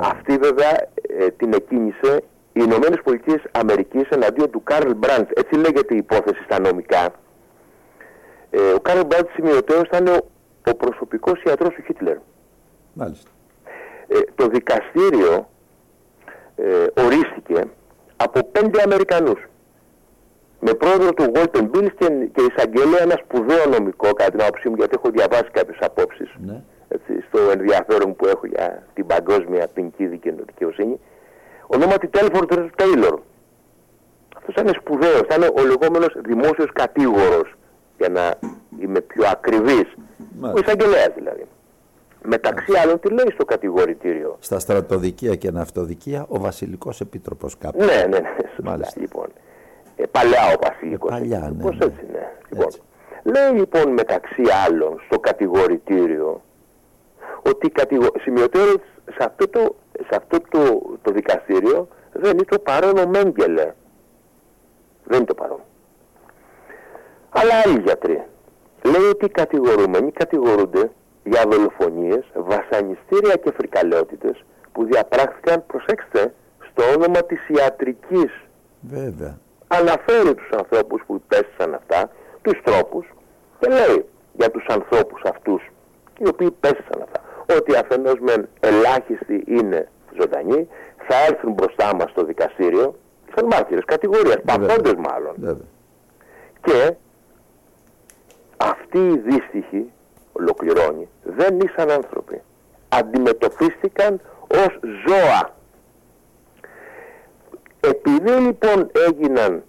Αυτή 0.00 0.36
βέβαια 0.36 0.88
ε, 1.18 1.30
την 1.30 1.52
εκκίνησε 1.52 2.22
οι 2.52 2.60
Ηνωμένες 2.64 3.00
Πολιτείες 3.04 3.42
Αμερικής 3.52 4.08
εναντίον 4.08 4.50
του 4.50 4.62
Κάρλ 4.62 4.90
Μπραντ. 4.90 5.30
Έτσι 5.34 5.54
λέγεται 5.54 5.94
η 5.94 5.96
υπόθεση 5.96 6.42
στα 6.44 6.60
νομικά. 6.60 7.12
Ε, 8.50 8.72
ο 8.76 8.80
Κάρλ 8.80 9.00
Μπραντ 9.06 9.26
σημειωτέως 9.34 9.82
ήταν 9.82 10.06
ο, 10.06 10.16
ο 10.70 10.74
προσωπικός 10.74 11.42
ιατρός 11.42 11.74
του 11.74 11.82
Χίτλερ. 11.82 12.16
Μάλιστα. 12.92 13.30
Ε, 14.08 14.18
το 14.34 14.46
δικαστήριο 14.46 15.48
ε, 16.56 16.86
ορίστηκε 17.04 17.64
από 18.16 18.44
πέντε 18.52 18.82
Αμερικανούς. 18.82 19.48
Με 20.60 20.72
πρόεδρο 20.74 21.12
του 21.14 21.32
Walter 21.34 21.70
Beals 21.70 21.92
και, 21.98 22.06
και 22.34 22.42
εισαγγελέα 22.50 23.02
ένα 23.02 23.20
σπουδαίο 23.24 23.66
νομικό, 23.66 24.12
κατά 24.12 24.30
την 24.30 24.40
άποψή 24.42 24.68
μου, 24.68 24.74
γιατί 24.78 24.94
έχω 24.98 25.10
διαβάσει 25.10 25.50
κάποιες 25.52 25.76
απόψεις. 25.80 26.30
Ναι. 26.46 26.62
Έτσι, 26.88 27.24
στο 27.28 27.38
ενδιαφέρον 27.50 28.16
που 28.16 28.26
έχω 28.26 28.46
για 28.46 28.82
την 28.94 29.06
παγκόσμια 29.06 29.68
ποινική 29.74 30.06
δικαιοσύνη. 30.46 31.00
Ονόματι 31.66 32.06
Τέλφορντ 32.06 32.52
Τέιλορ. 32.76 33.20
Αυτός 34.36 34.54
ήταν 34.54 34.74
σπουδαίος, 34.74 35.20
ήταν 35.20 35.42
ο 35.42 35.66
λεγόμενος 35.66 36.16
δημόσιος 36.24 36.72
κατήγορος 36.72 37.54
για 37.98 38.08
να 38.08 38.34
είμαι 38.80 39.00
πιο 39.00 39.24
ακριβής. 39.26 39.94
Ο 40.40 40.58
εισαγγελέας 40.64 41.10
δηλαδή. 41.14 41.44
Μεταξύ 42.22 42.72
άλλων 42.82 43.00
τι 43.00 43.08
λέει 43.08 43.30
στο 43.32 43.44
κατηγορητήριο; 43.44 44.36
Στα 44.40 44.58
στρατοδικεία 44.58 45.34
και 45.34 45.50
ναυτοδικεία 45.50 46.26
ο 46.28 46.38
βασιλικός 46.38 47.00
επίτροπος 47.00 47.58
κάποιος. 47.58 47.86
Ναι, 47.86 47.94
ναι, 47.94 48.18
ναι. 48.18 48.30
Μάλιστα. 48.62 49.00
Λοιπόν. 49.00 49.26
Ε, 50.00 50.06
παλιά 50.06 50.40
ο 50.54 50.58
βασιλικός. 50.62 51.10
Ε, 51.10 51.18
παλιά, 51.18 51.38
ναι, 51.38 51.70
ναι. 51.70 51.84
έτσι, 51.84 52.06
ναι. 52.12 52.28
Λοιπόν, 52.50 52.66
έτσι. 52.66 52.80
Λέει 53.22 53.58
λοιπόν 53.58 53.92
μεταξύ 53.92 54.42
άλλων 54.66 55.00
στο 55.06 55.18
κατηγορητήριο 55.18 56.42
ότι 57.42 57.68
κατηγο... 57.68 58.06
σε 59.04 59.24
αυτό, 59.24 59.48
το, 59.48 59.76
σε 59.92 60.16
αυτό 60.16 60.40
το, 60.48 60.82
το 61.02 61.12
δικαστήριο 61.12 61.88
δεν 62.12 62.30
είναι 62.32 62.44
το 62.44 62.58
παρόν 62.58 62.98
ο 62.98 63.08
Μέγκελε. 63.08 63.72
Δεν 65.04 65.16
είναι 65.16 65.26
το 65.26 65.34
παρόν. 65.34 65.60
Αλλά 67.30 67.52
άλλοι 67.64 67.80
γιατροί. 67.80 68.22
Λέει 68.82 69.08
ότι 69.10 69.24
οι 69.24 69.28
κατηγορούμενοι 69.28 70.12
κατηγορούνται 70.12 70.90
για 71.24 71.44
δολοφονίες, 71.50 72.24
βασανιστήρια 72.34 73.36
και 73.36 73.52
φρικαλαιότητες 73.56 74.44
που 74.72 74.84
διαπράχθηκαν, 74.84 75.64
προσέξτε, 75.66 76.34
στο 76.70 76.82
όνομα 76.96 77.22
της 77.22 77.48
ιατρικής. 77.48 78.32
Βέβαια. 78.80 79.38
Αναφέρει 79.68 80.34
τους 80.34 80.48
ανθρώπους 80.58 81.02
που 81.06 81.14
υπέστησαν 81.14 81.74
αυτά, 81.74 82.10
τους 82.42 82.60
τρόπους 82.64 83.06
και 83.60 83.68
λέει 83.68 84.04
για 84.32 84.50
τους 84.50 84.64
ανθρώπους 84.68 85.22
αυτούς 85.24 85.62
οι 86.18 86.28
οποίοι 86.28 86.48
υπέστησαν 86.50 87.02
αυτά 87.02 87.22
ότι 87.56 87.76
αφενός 87.76 88.18
μεν 88.20 88.48
ελάχιστοι 88.60 89.44
είναι 89.46 89.88
ζωντανοί, 90.18 90.68
θα 91.06 91.16
έρθουν 91.28 91.52
μπροστά 91.52 91.94
μας 91.94 92.10
στο 92.10 92.24
δικαστήριο 92.24 92.96
σαν 93.34 93.46
μάρτυρες 93.46 93.84
κατηγορίας, 93.84 94.36
παθόντες 94.44 94.94
μάλλον. 94.94 95.34
Βέβαια. 95.36 95.66
Και 96.62 96.94
αυτοί 98.56 98.98
οι 98.98 99.18
δύστιχοι, 99.18 99.90
ολοκληρώνει, 100.32 101.08
δεν 101.22 101.60
ήσαν 101.60 101.90
άνθρωποι. 101.90 102.40
Αντιμετωπίστηκαν 102.88 104.20
ως 104.48 104.80
ζώα. 105.06 105.56
Επειδή 107.80 108.30
λοιπόν 108.30 108.90
έγιναν 109.08 109.62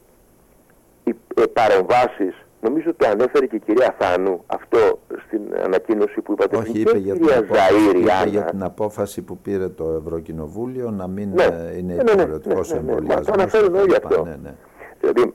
οι 1.04 1.14
παρεμβάσεις, 1.54 2.46
νομίζω 2.62 2.94
το 2.94 3.08
ανέφερε 3.08 3.46
και 3.46 3.56
η 3.56 3.60
κυρία 3.60 3.96
Θάνου 4.00 4.44
αυτό 4.48 5.00
στην 5.28 5.42
ανακοίνωση 5.64 6.22
που 6.22 6.32
είπατε 6.32 6.58
Όχι, 6.58 6.80
είπε, 6.80 6.98
για 6.98 7.14
την, 7.14 7.26
Ζαήρη, 7.26 8.00
είπε 8.00 8.30
για 8.30 8.44
την 8.44 8.64
απόφαση 8.64 9.22
που 9.22 9.38
πήρε 9.38 9.70
το 9.70 10.02
Ευρωκοινοβούλιο 10.06 10.92
να 10.92 11.08
μην 11.08 11.30
ναι, 11.34 11.44
ε, 11.44 11.78
είναι 11.78 11.94
ναι, 11.94 12.04
ναι, 12.04 12.14
ναι, 12.14 12.22
υποχρεωτικός 12.22 12.70
ναι, 12.70 12.76
ναι, 12.76 12.82
ναι, 12.82 12.92
εμβολιασμός. 12.92 13.26
Το 13.26 13.34
αναφέρουν 13.34 13.76
όλοι 13.76 13.96
αυτό. 13.96 14.24
Ναι, 14.24 14.38
ναι. 14.44 14.56
Δηλαδή, 15.00 15.34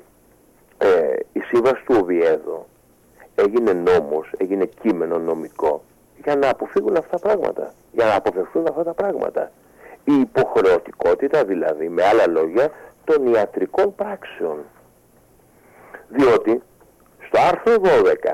ε, 0.78 1.16
η 1.32 1.40
σύμβαση 1.40 1.84
του 1.86 1.96
Οβιέδο 2.00 2.66
έγινε 3.34 3.72
νόμος, 3.72 4.32
έγινε 4.36 4.68
κείμενο 4.82 5.18
νομικό 5.18 5.82
για 6.24 6.36
να 6.36 6.48
αποφύγουν 6.48 6.96
αυτά 6.96 7.18
τα 7.18 7.28
πράγματα, 7.28 7.72
για 7.92 8.04
να 8.04 8.14
αποφευθούν 8.14 8.66
αυτά 8.68 8.84
τα 8.84 8.94
πράγματα. 8.94 9.50
Η 10.04 10.20
υποχρεωτικότητα 10.20 11.44
δηλαδή, 11.44 11.88
με 11.88 12.04
άλλα 12.04 12.28
λόγια, 12.28 12.70
των 13.04 13.26
ιατρικών 13.26 13.94
πράξεων. 13.94 14.58
Διότι 16.08 16.62
στο 17.26 17.38
άρθρο 17.40 17.74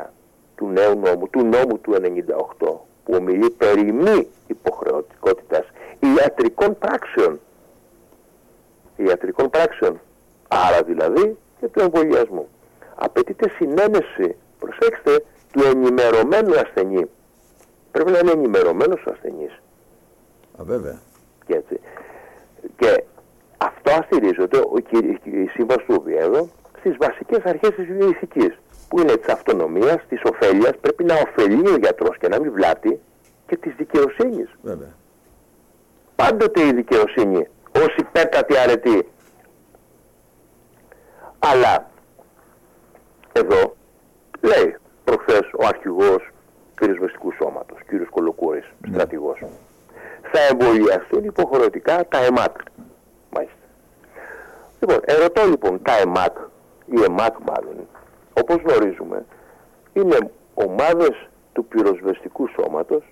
12 0.00 0.10
του 0.54 0.66
νέου 0.66 0.98
νόμου, 0.98 1.28
του 1.28 1.42
νόμου 1.42 1.78
του 1.78 1.92
98, 1.92 2.80
που 3.04 3.14
ομιλεί 3.14 3.50
περί 3.50 3.92
μη 3.92 4.28
υποχρεωτικότητας 4.46 5.64
ιατρικών 5.98 6.78
πράξεων, 6.78 7.40
ιατρικών 8.96 9.50
πράξεων, 9.50 10.00
άρα 10.48 10.82
δηλαδή 10.82 11.38
και 11.60 11.68
του 11.68 11.80
εμβολιασμού. 11.80 12.48
Απαιτείται 12.94 13.48
συνένεση 13.48 14.36
προσέξτε, 14.58 15.24
του 15.52 15.62
ενημερωμένου 15.64 16.58
ασθενή. 16.58 17.10
Πρέπει 17.90 18.10
να 18.10 18.18
είναι 18.18 18.30
ενημερωμένος 18.30 19.04
ο 19.06 19.10
ασθενής. 19.10 19.52
Α, 20.60 20.64
βέβαια. 20.64 20.98
Και, 21.50 21.56
έτσι. 21.56 21.80
και 22.76 23.04
αυτό 23.58 23.90
αστηρίζεται 24.00 24.58
η 25.24 25.46
σύμβαση 25.46 25.84
του 25.86 25.96
Οβιέδο 25.98 26.48
στις 26.78 26.96
βασικές 26.98 27.44
αρχές 27.44 27.70
της 27.70 27.86
βιοειθικής 27.86 28.58
που 28.88 29.00
είναι 29.00 29.16
της 29.16 29.32
αυτονομίας, 29.32 29.96
της 30.08 30.22
ωφέλειας, 30.24 30.72
πρέπει 30.80 31.04
να 31.04 31.14
ωφελεί 31.14 31.68
ο 31.68 31.76
γιατρός 31.76 32.18
και 32.18 32.28
να 32.28 32.40
μην 32.40 32.52
βλάπτει 32.52 33.00
και 33.46 33.56
της 33.56 33.74
δικαιοσύνης. 33.76 34.48
Βέβαια. 34.62 34.94
Πάντοτε 36.16 36.66
η 36.66 36.72
δικαιοσύνη 36.72 37.48
ως 37.84 37.96
υπέρτατη 37.96 38.58
αρετή. 38.58 39.08
Αλλά 41.38 41.90
εδώ 43.32 43.74
Λέει 44.40 44.76
προχθές 45.04 45.50
ο 45.58 45.66
αρχηγός 45.66 46.16
του 46.16 46.74
πυροσβεστικού 46.74 47.32
σώματος, 47.32 47.78
κύριος 47.88 48.08
Κολοκούρης, 48.08 48.72
ναι. 48.80 48.92
στρατηγός. 48.92 49.38
Θα 50.22 50.40
εμβολιαστούν 50.50 51.24
υποχρεωτικά 51.24 52.08
τα 52.08 52.18
ΕΜΑΚ. 52.18 52.56
Μάλιστα. 53.30 53.56
Λοιπόν, 54.80 55.00
ερωτώ 55.04 55.44
λοιπόν 55.44 55.82
τα 55.82 55.96
ΕΜΑΚ, 55.96 56.36
ή 56.86 57.02
ΕΜΑΚ 57.02 57.36
μάλλον, 57.48 57.88
όπως 58.32 58.56
γνωρίζουμε, 58.56 59.24
είναι 59.92 60.30
ομάδες 60.54 61.28
του 61.52 61.64
πυροσβεστικού 61.64 62.48
σώματος, 62.48 63.04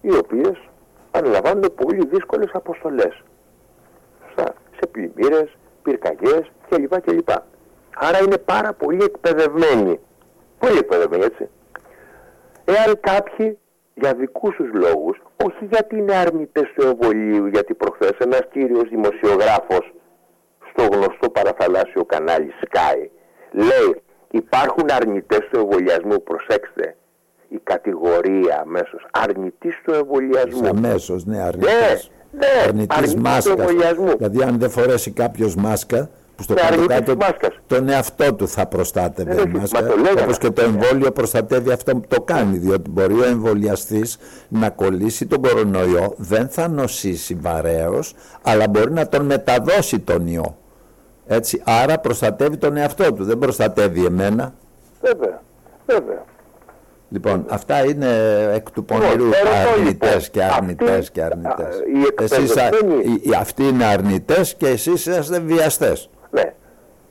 οι 0.00 0.16
οποίες 0.16 0.68
αναλαμβάνουν 1.10 1.74
πολύ 1.74 2.06
δύσκολες 2.06 2.50
αποστολές. 2.52 3.22
Σωστά. 4.26 4.54
Σε 4.80 4.86
πλημμύρες, 4.86 5.56
πυρκαγιές 5.82 6.50
κλπ. 6.68 7.00
κλπ. 7.00 7.28
Άρα 7.96 8.18
είναι 8.22 8.38
πάρα 8.38 8.72
πολύ 8.72 9.04
εκπαιδευμένοι. 9.04 10.00
Πολύ 10.58 10.78
εκπαιδευμένοι, 10.78 11.24
έτσι. 11.24 11.48
Εάν 12.64 13.00
κάποιοι 13.00 13.58
για 14.00 14.14
δικούς 14.14 14.56
τους 14.56 14.70
λόγους, 14.72 15.22
όχι 15.44 15.64
γιατί 15.70 15.96
είναι 15.98 16.14
αρνητές 16.14 16.72
του 16.74 16.86
εμβολίου, 16.86 17.46
γιατί 17.46 17.74
προχθές 17.74 18.16
ένας 18.18 18.40
κύριος 18.52 18.88
δημοσιογράφος 18.88 19.92
στο 20.70 20.82
γνωστό 20.92 21.30
παραθαλάσσιο 21.30 22.04
κανάλι 22.04 22.52
Sky 22.64 23.08
λέει 23.52 24.02
υπάρχουν 24.30 24.86
αρνητές 24.90 25.48
του 25.50 25.58
εμβολιασμού, 25.58 26.22
προσέξτε, 26.22 26.96
η 27.48 27.60
κατηγορία 27.62 28.60
αμέσως 28.60 29.06
αρνητής 29.10 29.80
του 29.84 29.92
εμβολιασμού. 29.92 30.68
Αμέσως, 30.68 31.24
ναι, 31.24 31.42
αρνητής. 31.42 32.10
Ναι, 32.30 32.44
ναι, 32.44 32.66
αρνητής 32.66 33.14
μάσκας. 33.14 33.72
Δηλαδή 34.16 34.42
αν 34.42 34.58
δεν 34.58 34.70
φορέσει 34.70 35.10
κάποιος 35.10 35.54
μάσκα, 35.54 36.10
που 36.36 36.42
στο 36.42 36.54
κάτω 36.88 37.16
τον 37.66 37.88
εαυτό 37.88 38.34
του 38.34 38.48
θα 38.48 38.66
προστάτευε 38.66 39.34
ε, 39.34 39.40
η 39.40 39.46
μάσκας. 39.46 39.82
Όπως 40.22 40.38
και 40.38 40.50
το 40.50 40.62
εμβόλιο 40.62 41.10
προστατεύει 41.10 41.70
αυτό 41.70 41.96
που 41.96 42.06
το 42.08 42.20
κάνει, 42.20 42.58
διότι 42.58 42.90
μπορεί 42.90 43.20
ο 43.20 43.24
εμβολιαστής 43.24 44.18
να 44.48 44.70
κολλήσει 44.70 45.26
τον 45.26 45.42
κορονοϊό, 45.42 46.14
δεν 46.16 46.48
θα 46.48 46.68
νοσήσει 46.68 47.34
βαρέως, 47.34 48.14
αλλά 48.42 48.68
μπορεί 48.68 48.92
να 48.92 49.08
τον 49.08 49.24
μεταδώσει 49.24 49.98
τον 49.98 50.26
ιό. 50.26 50.56
Έτσι, 51.26 51.62
άρα 51.64 51.98
προστατεύει 51.98 52.56
τον 52.56 52.76
εαυτό 52.76 53.12
του, 53.12 53.24
δεν 53.24 53.38
προστατεύει 53.38 54.04
εμένα. 54.04 54.54
Βέβαια, 55.00 55.42
βέβαια. 55.86 56.24
Λοιπόν, 57.08 57.44
αυτά 57.48 57.84
είναι 57.84 58.08
εκ 58.54 58.70
του 58.70 58.84
πονηρού 58.84 59.24
λοιπόν, 59.24 59.32
αρνητές 59.76 60.30
και 60.30 60.42
αρνητές 60.42 61.10
και 61.10 61.22
αρνητές. 61.22 61.82
αυτοί 63.38 63.62
είναι 63.62 63.84
αρνητές 63.84 64.54
και 64.54 64.66
εσείς 64.66 65.06
είσαστε 65.06 65.38
βιαστές. 65.38 66.10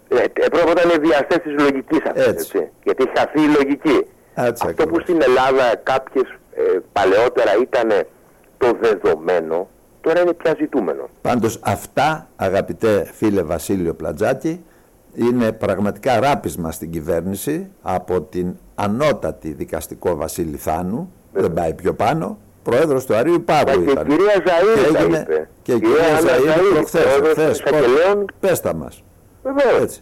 Ναι. 0.09 0.19
Ε, 0.19 0.23
έπρεπε 0.23 0.73
να 0.73 0.81
είναι 0.81 0.97
βιαστέ 0.97 1.37
τη 1.37 1.49
λογική 1.49 2.01
αυτή. 2.05 2.21
Έτσι. 2.21 2.69
Γιατί 2.83 3.03
έχει 3.03 3.17
χαθεί 3.17 3.41
η 3.41 3.47
λογική. 3.57 4.05
Έτσι, 4.35 4.63
Αυτό 4.67 4.87
που 4.87 4.99
στην 4.99 5.21
Ελλάδα 5.21 5.75
κάποιες 5.83 6.23
ε, 6.55 6.61
παλαιότερα 6.91 7.51
ήταν 7.61 8.05
το 8.57 8.77
δεδομένο, 8.81 9.67
τώρα 10.01 10.21
είναι 10.21 10.33
πια 10.33 10.55
ζητούμενο. 10.59 11.09
Πάντως 11.21 11.59
αυτά, 11.63 12.27
αγαπητέ 12.35 13.09
φίλε 13.13 13.41
Βασίλειο 13.41 13.93
Πλατζάκη, 13.93 14.63
είναι 15.13 15.51
πραγματικά 15.51 16.19
ράπισμα 16.19 16.71
στην 16.71 16.91
κυβέρνηση 16.91 17.71
από 17.81 18.21
την 18.21 18.55
ανώτατη 18.75 19.51
δικαστικό 19.51 20.15
Βασίλη 20.15 20.57
Θάνου, 20.57 21.11
δεν 21.33 21.53
πάει 21.53 21.73
πιο 21.73 21.93
πάνω, 21.93 22.37
πρόεδρος 22.63 23.05
του 23.05 23.15
Αρίου 23.15 23.43
Πάγου 23.43 23.81
ήταν. 23.89 24.07
Και 24.07 24.13
η 24.13 24.17
κυρία 24.17 24.43
Ζαΐρη 24.45 24.95
και 24.97 25.03
είπε. 25.03 25.49
Και 25.61 25.71
η 25.73 25.79
κυρία 25.79 26.19
Ζαΐρη 26.21 26.73
προχθές, 26.73 27.63
πες 28.39 28.59
τα 28.59 28.73
μας. 28.73 29.03
Έτσι. 29.81 30.01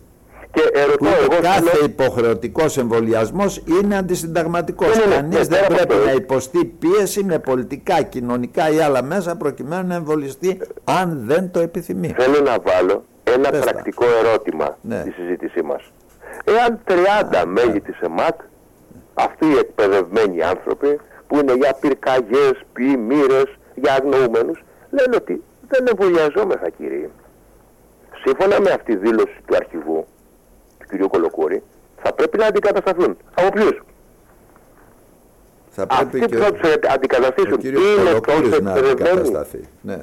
Και 0.52 0.70
ερωτώ 0.74 1.06
εγώ 1.06 1.42
κάθε 1.42 1.62
λέω... 1.62 1.86
υποχρεωτικός 1.86 2.78
εμβολιασμός 2.78 3.64
είναι 3.66 3.98
αντισυνταγματικός. 3.98 5.00
Κανείς 5.00 5.48
δεν, 5.48 5.66
δεν 5.68 5.76
πρέπει 5.76 6.06
να 6.06 6.12
υποστεί 6.12 6.66
πίεση 6.66 7.24
με 7.24 7.40
πολιτικά, 7.40 8.02
κοινωνικά 8.02 8.70
ή 8.70 8.80
άλλα 8.80 9.04
μέσα 9.04 9.36
προκειμένου 9.36 9.88
να 9.88 9.96
εμβολιστεί 9.96 10.62
αν 10.84 11.24
δεν 11.26 11.52
το 11.52 11.60
επιθυμεί. 11.60 12.14
Θέλω 12.18 12.40
να 12.40 12.58
βάλω 12.60 13.04
ένα 13.24 13.50
πρακτικό 13.50 14.06
ερώτημα 14.24 14.78
ναι. 14.82 15.00
στη 15.00 15.12
συζήτησή 15.12 15.62
μας. 15.62 15.92
Εάν 16.44 16.80
30 16.88 17.44
μέλη 17.48 17.82
της 17.82 18.00
ΕΜΑΚ, 18.00 18.40
αυτοί 19.14 19.46
οι 19.46 19.58
εκπαιδευμένοι 19.58 20.42
άνθρωποι 20.44 21.00
που 21.28 21.40
είναι 21.40 21.54
για 21.54 21.78
πυρκαγιές, 21.80 22.54
πλημμύρε, 22.74 23.42
για 23.76 23.94
αγνοούμενους, 23.94 24.64
λένε 24.90 25.16
ότι 25.16 25.44
δεν 25.68 25.88
εμβολιαζόμεθα 25.88 26.70
κύριε 26.70 27.10
σύμφωνα 28.26 28.62
με 28.62 28.70
αυτή 28.70 28.96
τη 28.96 28.96
δήλωση 28.96 29.38
του 29.46 29.56
αρχηγού, 29.56 30.06
του 30.90 30.98
κ. 30.98 31.10
Κολοκούρη, 31.10 31.64
θα 32.04 32.14
πρέπει 32.14 32.38
να 32.38 32.46
αντικατασταθούν. 32.46 33.18
Από 33.34 33.50
ποιους; 33.50 33.84
Θα 35.70 35.88
πρέπει 35.88 36.04
Αυτοί 36.04 36.20
και 36.20 36.36
που 36.36 36.44
θα 36.44 36.52
τους 36.52 36.70
αντικαταστήσουν 36.94 37.60
είναι 37.62 38.20
τόσο 38.20 38.90
εκπαιδευμένοι. 38.90 39.68
Ναι. 39.82 40.00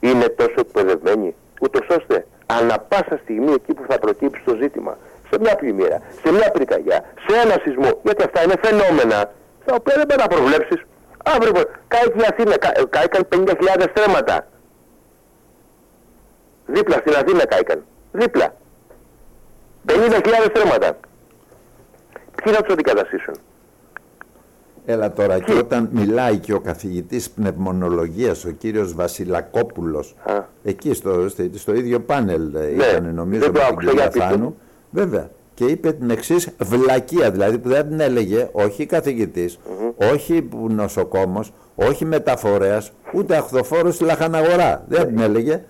Είναι 0.00 0.28
τόσο 0.28 0.54
εκπαιδευμένοι, 0.56 1.34
ούτως 1.60 1.86
ώστε 1.98 2.26
ανα 2.46 2.78
πάσα 2.78 3.20
στιγμή 3.22 3.52
εκεί 3.52 3.74
που 3.74 3.84
θα 3.88 3.98
προκύψει 3.98 4.42
το 4.44 4.56
ζήτημα, 4.60 4.98
σε 5.30 5.38
μια 5.40 5.56
πλημμύρα, 5.56 6.00
σε 6.24 6.32
μια 6.32 6.50
πρικαγιά, 6.50 7.04
σε 7.26 7.36
ένα 7.44 7.56
σεισμό, 7.62 8.00
γιατί 8.02 8.22
αυτά 8.22 8.42
είναι 8.42 8.54
φαινόμενα 8.62 9.32
τα 9.64 9.74
οποία 9.74 9.94
δεν 9.96 10.06
μπορεί 10.08 10.20
να 10.20 10.26
προβλέψεις. 10.26 10.82
Αύριο, 11.24 11.52
κάηκε 11.88 12.18
η 12.18 12.26
Αθήνα, 12.30 12.56
κάηκαν 12.90 13.28
50.000 13.28 13.86
στρέμματα. 13.94 14.46
Δίπλα 16.72 16.96
στην 16.96 17.14
Αθήνα 17.14 17.46
κάηκαν. 17.46 17.84
Δίπλα. 18.12 18.54
50.000 19.86 19.94
στρέμματα. 20.48 20.96
Ποιοι 22.42 22.52
θα 22.52 22.62
τους 22.62 22.72
αντικαταστήσουν; 22.72 23.34
Έλα 24.86 25.12
τώρα 25.12 25.38
και 25.38 25.52
όταν 25.52 25.88
μιλάει 25.92 26.38
και 26.38 26.54
ο 26.54 26.60
καθηγητής 26.60 27.30
πνευμονολογίας 27.30 28.44
ο 28.44 28.50
κύριος 28.50 28.94
Βασιλακόπουλος 28.94 30.14
εκεί 30.64 30.94
στο, 30.94 31.28
στο, 31.54 31.74
ίδιο 31.74 32.00
πάνελ 32.00 32.50
ναι, 32.52 32.60
ήταν 32.60 33.14
νομίζω 33.14 33.50
με 33.52 33.60
την 33.68 33.88
κυρία 33.88 34.10
Θάνου 34.10 34.56
βέβαια 34.90 35.30
και 35.54 35.64
είπε 35.64 35.92
την 35.92 36.10
εξής 36.10 36.48
βλακεία 36.58 37.30
δηλαδή 37.30 37.58
που 37.58 37.68
δεν 37.68 37.88
την 37.88 38.00
έλεγε 38.00 38.48
όχι 38.52 38.86
καθηγητής 38.86 39.58
όχι 40.12 40.48
νοσοκόμος 40.68 41.52
όχι 41.74 42.04
μεταφορέας 42.04 42.92
ούτε 43.12 43.36
αχθοφόρος 43.36 43.94
στη 43.94 44.04
λαχαναγορά 44.04 44.84
δεν 44.88 45.06
την 45.06 45.18
έλεγε 45.18 45.64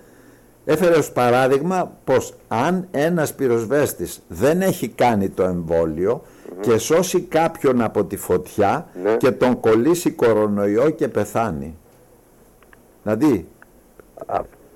Έφερε 0.65 0.95
ως 0.97 1.11
παράδειγμα 1.11 1.91
πως 2.03 2.33
αν 2.47 2.87
ένας 2.91 3.33
πυροσβέστης 3.33 4.21
δεν 4.27 4.61
έχει 4.61 4.87
κάνει 4.87 5.29
το 5.29 5.43
εμβόλιο 5.43 6.23
και 6.59 6.77
σώσει 6.77 7.21
κάποιον 7.21 7.81
από 7.81 8.03
τη 8.03 8.17
φωτιά 8.17 8.87
ναι. 9.03 9.17
και 9.17 9.31
τον 9.31 9.59
κολλήσει 9.59 10.11
κορονοϊό 10.11 10.89
και 10.89 11.07
πεθάνει. 11.07 11.77
Δηλαδή 13.03 13.47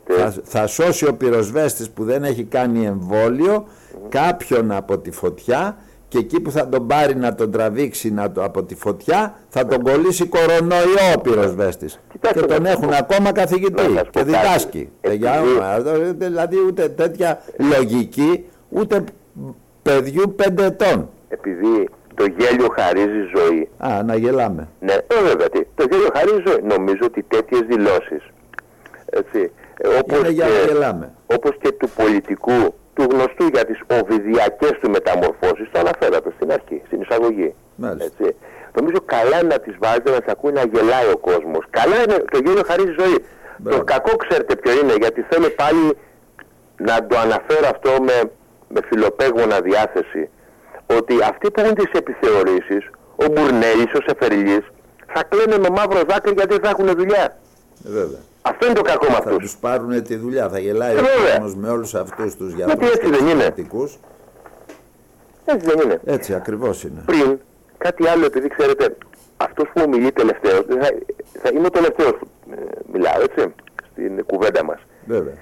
θα, 0.08 0.34
θα 0.44 0.68
σώσει 0.68 1.08
ο 1.08 1.14
πυροσβέστης 1.14 1.90
που 1.90 2.04
δεν 2.04 2.24
έχει 2.24 2.44
κάνει 2.44 2.86
εμβόλιο 2.86 3.68
κάποιον 4.10 4.72
από 4.72 4.98
τη 4.98 5.12
φωτιά 5.12 5.78
και 6.08 6.18
εκεί 6.18 6.40
που 6.40 6.52
θα 6.52 6.70
τον 6.70 6.88
πάρει 6.88 7.16
να 7.16 7.36
τον 7.36 7.52
τραβήξει 7.52 8.12
να 8.14 8.32
το, 8.32 8.44
από 8.44 8.64
τη 8.64 8.76
φωτιά 8.76 9.36
θα 9.50 9.66
τον 9.66 9.84
κολλήσει 9.84 10.26
κορονοϊό 10.26 11.14
ο 11.16 11.20
πυροσβέστης 11.20 12.00
και 12.34 12.40
τον 12.40 12.66
έχουν 12.66 12.94
ακόμα 12.94 13.32
καθηγητή 13.32 13.84
και 14.10 14.24
διδάσκει. 14.24 14.90
Δηλαδή 16.18 16.58
ούτε 16.68 16.90
τέτοια 16.90 17.42
λογική 17.78 18.46
ούτε 18.70 19.04
παιδιού 19.82 20.34
πέντε 20.36 20.66
ετών. 20.66 21.10
Επειδή 21.30 21.90
το 22.14 22.26
γέλιο 22.38 22.68
χαρίζει 22.76 23.22
ζωή. 23.36 23.70
Α, 23.78 24.04
να 24.04 24.16
γελάμε. 24.16 24.68
Ναι, 24.80 24.94
ε, 24.94 25.22
βέβαια, 25.24 25.48
το 25.76 25.86
γέλιο 25.90 26.08
χαρίζει 26.14 26.44
ζωή. 26.46 26.62
Νομίζω 26.64 27.02
ότι 27.04 27.24
τέτοιες 27.28 27.62
δηλώσεις 27.62 28.24
έτσι, 29.10 29.52
όπως, 30.00 30.34
και, 30.34 30.44
όπως 31.36 31.58
και 31.62 31.72
του 31.72 31.90
πολιτικού 31.90 32.74
του 32.98 33.08
γνωστού 33.12 33.46
για 33.54 33.66
τις 33.66 33.80
οβιδιακές 34.00 34.76
του 34.82 34.90
μεταμορφώσεις, 34.90 35.68
το 35.72 35.80
αναφέρατε 35.80 36.30
στην 36.36 36.52
αρχή, 36.52 36.82
στην 36.86 37.02
εισαγωγή. 37.02 37.54
Έτσι. 38.08 38.36
Νομίζω 38.78 39.00
καλά 39.06 39.38
είναι 39.40 39.54
να 39.56 39.60
τις 39.60 39.76
βάζετε, 39.80 40.10
να 40.12 40.20
τις 40.22 40.32
ακούει 40.34 40.52
να 40.52 40.64
γελάει 40.74 41.08
ο 41.16 41.18
κόσμος. 41.18 41.64
Καλά 41.70 41.96
είναι, 42.04 42.18
το 42.32 42.38
γέλιο 42.44 42.64
χαρίζει 42.68 42.96
ζωή. 43.00 43.18
Το 43.64 43.84
κακό 43.84 44.16
ξέρετε 44.16 44.56
ποιο 44.56 44.72
είναι, 44.80 44.94
γιατί 45.04 45.26
θέλω 45.30 45.50
πάλι 45.50 45.98
να 46.78 47.08
το 47.08 47.18
αναφέρω 47.18 47.68
αυτό 47.76 47.92
με, 48.08 48.18
με 48.68 48.80
φιλοπέγωνα 48.88 49.60
διάθεση, 49.62 50.30
ότι 50.98 51.14
αυτοί 51.32 51.52
που 51.52 51.60
έχουν 51.60 51.76
τις 51.76 51.92
επιθεωρήσεις, 51.92 52.90
ο 53.16 53.26
Μπουρνέλης, 53.32 53.92
ο 53.94 54.02
Σεφεριλής, 54.08 54.66
θα 55.14 55.24
κλαίνε 55.24 55.58
με 55.58 55.70
μαύρο 55.70 56.02
δάκρυ 56.08 56.34
γιατί 56.38 56.56
θα 56.64 56.70
έχουν 56.70 56.88
δουλειά. 56.98 57.38
Ε, 57.86 57.90
βέβαια. 57.90 58.20
Αυτό 58.42 58.66
είναι 58.66 58.76
το 58.76 58.82
κακό 58.82 59.06
με 59.06 59.12
αυτούς. 59.12 59.32
Θα 59.32 59.38
τους 59.38 59.58
πάρουν 59.58 60.04
τη 60.04 60.16
δουλειά, 60.16 60.50
θα 60.50 60.60
γελάει 60.60 60.96
ε, 60.96 61.00
ο 61.00 61.04
κόσμος 61.30 61.56
με 61.56 61.70
όλους 61.70 61.96
αυτούς 61.96 62.36
τους 62.36 62.54
γιατρούς 62.54 62.90
και 62.90 63.08
τους 63.08 63.18
πολιτικούς. 63.18 64.00
Έτσι 65.46 65.68
δεν 65.68 65.80
είναι. 65.80 66.02
Έτσι 66.06 66.34
ακριβώς 66.34 66.84
είναι. 66.84 67.04
Πριν, 67.06 67.40
κάτι 67.78 68.08
άλλο 68.08 68.26
επειδή 68.26 68.48
ξέρετε, 68.48 68.98
αυτός 69.38 69.70
που 69.74 69.90
μιλεί 69.90 70.12
τελευταίος, 70.12 70.66
θα, 70.68 70.90
θα 71.42 71.50
είμαι 71.54 71.66
ο 71.66 71.70
τελευταίος 71.70 72.12
που 72.20 72.28
ε, 72.52 72.56
μιλάω, 72.92 73.22
έτσι, 73.22 73.54
στην 73.92 74.26
κουβέντα 74.26 74.64
μας. 74.64 74.80
Βέβαια. 75.06 75.34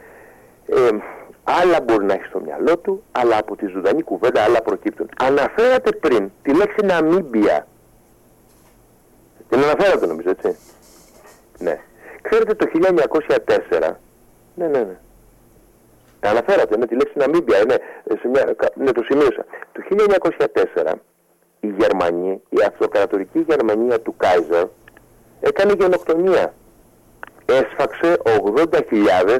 Ε, 0.66 0.90
άλλα 1.44 1.82
μπορεί 1.82 2.06
να 2.06 2.14
έχεις 2.14 2.28
στο 2.28 2.40
μυαλό 2.40 2.78
του, 2.78 3.04
αλλά 3.12 3.38
από 3.38 3.56
τη 3.56 3.68
ζωντανή 3.68 4.04
κουβέντα 4.04 4.42
άλλα 4.42 4.62
προκύπτουν. 4.62 5.10
Αναφέρατε 5.18 5.92
πριν 5.92 6.32
τη 6.42 6.54
λέξη 6.56 6.86
Ναμίμπια. 6.86 7.68
Την 9.50 9.64
αναφέρατε 9.64 10.06
νομίζω, 10.06 10.30
έτσι. 10.30 10.58
Ναι. 11.58 11.80
Ξέρετε 12.30 12.54
το 12.54 12.66
1904, 13.80 13.92
ναι, 14.56 14.68
ναι, 14.68 14.80
ναι. 14.80 14.98
Τα 16.20 16.30
αναφέρατε, 16.30 16.78
ναι, 16.78 16.88
τη 16.88 16.96
λέξη 16.96 17.14
Ναμίμπια, 17.18 17.64
ναι, 17.68 17.76
σε 18.22 18.28
μια, 18.28 18.56
ναι, 18.76 18.92
το 18.92 19.04
σημείωσα. 19.04 19.46
Το 19.72 19.82
1904 20.84 20.94
η 21.60 21.68
Γερμανία, 21.78 22.40
η 22.50 22.58
αυτοκρατορική 22.68 23.40
Γερμανία 23.40 24.00
του 24.00 24.16
Κάιζερ 24.18 24.66
έκανε 25.40 25.74
γενοκτονία 25.78 26.54
έσφαξε 27.46 28.18
80.000 28.24 29.38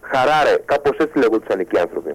χαράρε, 0.00 0.56
κάπως 0.64 0.96
έτσι 0.96 1.18
λέγονταν 1.18 1.60
εκεί 1.60 1.78
άνθρωποι. 1.78 2.12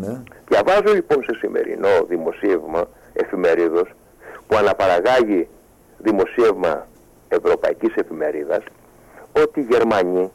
Ναι. 0.00 0.22
Διαβάζω 0.48 0.94
λοιπόν 0.94 1.22
σε 1.22 1.38
σημερινό 1.38 1.88
δημοσίευμα 2.08 2.88
εφημερίδος 3.12 3.88
που 4.46 4.56
αναπαραγάγει 4.56 5.48
δημοσίευμα 5.98 6.86
ευρωπαϊκής 7.28 7.94
εφημερίδας 7.94 8.62
ότι 9.42 9.60
οι 9.60 9.66
Γερμανοί 9.70 10.30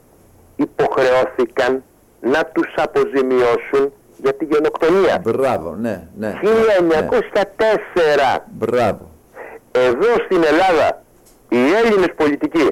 υποχρεώθηκαν 0.55 1.83
να 2.21 2.45
τους 2.45 2.73
αποζημιώσουν 2.75 3.91
για 4.17 4.33
τη 4.33 4.45
γενοκτονία. 4.45 5.21
Μπράβο, 5.23 5.75
ναι, 5.75 6.07
ναι. 6.17 6.39
1904. 8.35 8.39
Μπράβο. 8.51 9.09
Εδώ 9.71 10.13
στην 10.25 10.43
Ελλάδα 10.43 11.03
οι 11.49 11.57
Έλληνες 11.83 12.09
πολιτικοί 12.15 12.67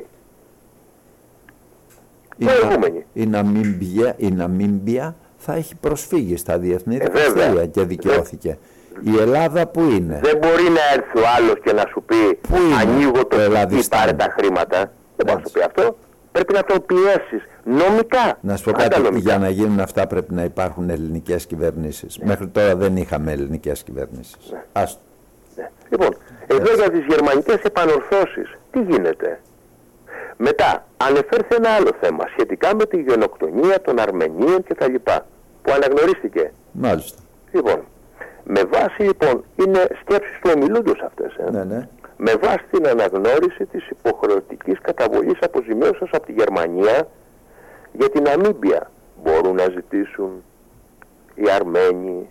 η, 2.37 2.45
προηγούμενοι. 2.45 3.05
Η, 3.13 3.25
Ναμίμπια, 3.25 4.13
η 4.17 4.31
Ναμίμπια 4.31 5.15
θα 5.37 5.53
έχει 5.53 5.75
προσφύγει 5.75 6.37
στα 6.37 6.57
διεθνή 6.57 6.95
ε, 6.95 6.99
δικαστήρια 6.99 7.65
και 7.65 7.83
δικαιώθηκε. 7.83 8.57
Η 9.03 9.17
Ελλάδα 9.17 9.67
που 9.67 9.81
είναι; 9.81 10.19
Δεν 10.23 10.37
μπορεί 10.37 10.63
να 10.63 10.81
έρθει 10.93 11.17
ο 11.17 11.23
άλλος 11.37 11.55
και 11.63 11.73
να 11.73 11.83
σου 11.89 12.03
πει 12.05 12.39
που 12.47 12.57
ανοίγω 12.81 13.25
το 13.25 13.37
σπίτι, 13.39 13.87
πάρε 13.87 14.13
τα 14.13 14.35
χρήματα. 14.37 14.91
Δεν 15.15 15.25
μπορεί 15.25 15.41
να 15.41 15.47
σου 15.47 15.51
πει 15.51 15.61
αυτό. 15.61 15.97
Πρέπει 16.31 16.53
να 16.53 16.63
το 16.63 16.79
πιέσεις 16.79 17.47
νομικά. 17.63 18.37
Να 18.41 18.55
σου 18.55 18.63
πω 18.63 18.71
κάτι, 18.71 19.19
για 19.19 19.37
να 19.37 19.49
γίνουν 19.49 19.79
αυτά 19.79 20.07
πρέπει 20.07 20.33
να 20.33 20.43
υπάρχουν 20.43 20.89
ελληνικές 20.89 21.45
κυβερνήσεις. 21.45 22.17
Ναι. 22.17 22.25
Μέχρι 22.25 22.47
τώρα 22.47 22.75
δεν 22.75 22.97
είχαμε 22.97 23.31
ελληνικές 23.31 23.83
κυβερνήσεις. 23.83 24.51
Ναι. 24.51 24.83
Ναι. 25.55 25.69
Λοιπόν, 25.89 26.15
εδώ 26.47 26.73
για 26.73 26.91
τις 26.91 27.05
γερμανικές 27.05 27.61
επανορθώσεις, 27.61 28.57
τι 28.71 28.81
γίνεται; 28.81 29.39
Μετά, 30.37 30.85
ανεφέρθη 30.97 31.55
ένα 31.55 31.69
άλλο 31.69 31.91
θέμα 32.01 32.25
σχετικά 32.27 32.75
με 32.75 32.85
τη 32.85 33.01
γενοκτονία 33.01 33.81
των 33.81 33.99
Αρμενίων 33.99 34.63
κτλ. 34.63 34.95
Που 35.61 35.71
αναγνωρίστηκε. 35.71 36.51
Μάλιστα. 36.71 37.21
Λοιπόν, 37.51 37.79
με 38.43 38.63
βάση 38.63 39.01
λοιπόν, 39.01 39.43
είναι 39.55 39.87
σκέψεις 40.01 40.39
του 40.41 40.51
ομιλούντος 40.55 41.01
αυτές. 41.05 41.35
Ε. 41.47 41.51
Ναι, 41.51 41.63
ναι. 41.63 41.87
Με 42.23 42.33
βάση 42.35 42.63
την 42.71 42.87
αναγνώριση 42.87 43.65
της 43.65 43.89
υποχρεωτικής 43.89 44.79
καταβολής 44.81 45.39
αποζημίωσης 45.41 46.09
από 46.11 46.25
τη 46.25 46.31
Γερμανία 46.31 47.07
για 47.91 48.09
την 48.09 48.27
Αμίμπια 48.27 48.91
μπορούν 49.23 49.55
να 49.55 49.63
ζητήσουν 49.63 50.43
οι 51.35 51.49
Αρμένοι 51.49 52.29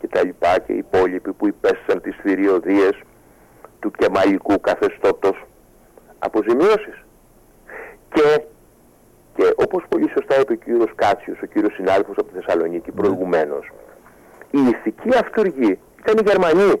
και 0.00 0.06
τα 0.06 0.24
λοιπά 0.24 0.58
και 0.58 0.72
οι 0.72 0.76
υπόλοιποι 0.76 1.32
που 1.32 1.46
υπέστησαν 1.46 2.00
τις 2.00 2.16
θηριωδίες 2.22 3.00
του 3.80 3.90
κεμαλικού 3.90 4.60
καθεστώτος 4.60 5.46
αποζημιώσεις. 6.18 7.04
Και, 8.12 8.42
και 9.36 9.54
όπως 9.56 9.84
πολύ 9.88 10.10
σωστά 10.10 10.40
είπε 10.40 10.52
ο 10.52 10.56
κύριος 10.56 10.92
Κάτσιος, 10.94 11.38
ο 11.42 11.46
κύριος 11.46 11.74
συνάδελφος 11.74 12.16
από 12.16 12.28
τη 12.28 12.34
Θεσσαλονίκη 12.34 12.90
ναι. 12.90 13.00
προηγουμένως, 13.00 13.72
η 14.50 14.58
ηθική 14.68 15.16
αυτοργή 15.18 15.78
ήταν 15.98 16.16
οι 16.18 16.22
Γερμανοί. 16.30 16.80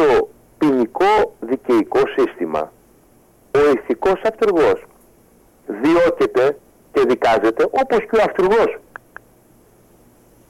Στο 0.00 0.28
ποινικό 0.58 1.34
δικαιικό 1.40 1.98
σύστημα, 2.16 2.72
ο 3.54 3.58
ηθικός 3.74 4.20
αυτοργός 4.24 4.84
διώκεται 5.66 6.58
και 6.92 7.04
δικάζεται 7.08 7.64
όπως 7.64 7.98
και 7.98 8.16
ο 8.16 8.22
αυτοργός. 8.26 8.78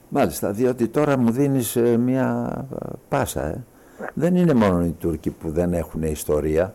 Μάλιστα, 0.08 0.50
διότι 0.50 0.88
τώρα 0.88 1.18
μου 1.18 1.30
δίνεις 1.30 1.76
ε, 1.76 1.96
μια 1.96 2.50
ε, 2.72 2.86
πάσα. 3.08 3.46
Ε. 3.46 3.64
Δεν 4.14 4.36
είναι 4.36 4.54
μόνο 4.54 4.84
οι 4.84 4.94
Τούρκοι 5.00 5.30
που 5.30 5.50
δεν 5.50 5.72
έχουν 5.72 6.02
ιστορία, 6.02 6.74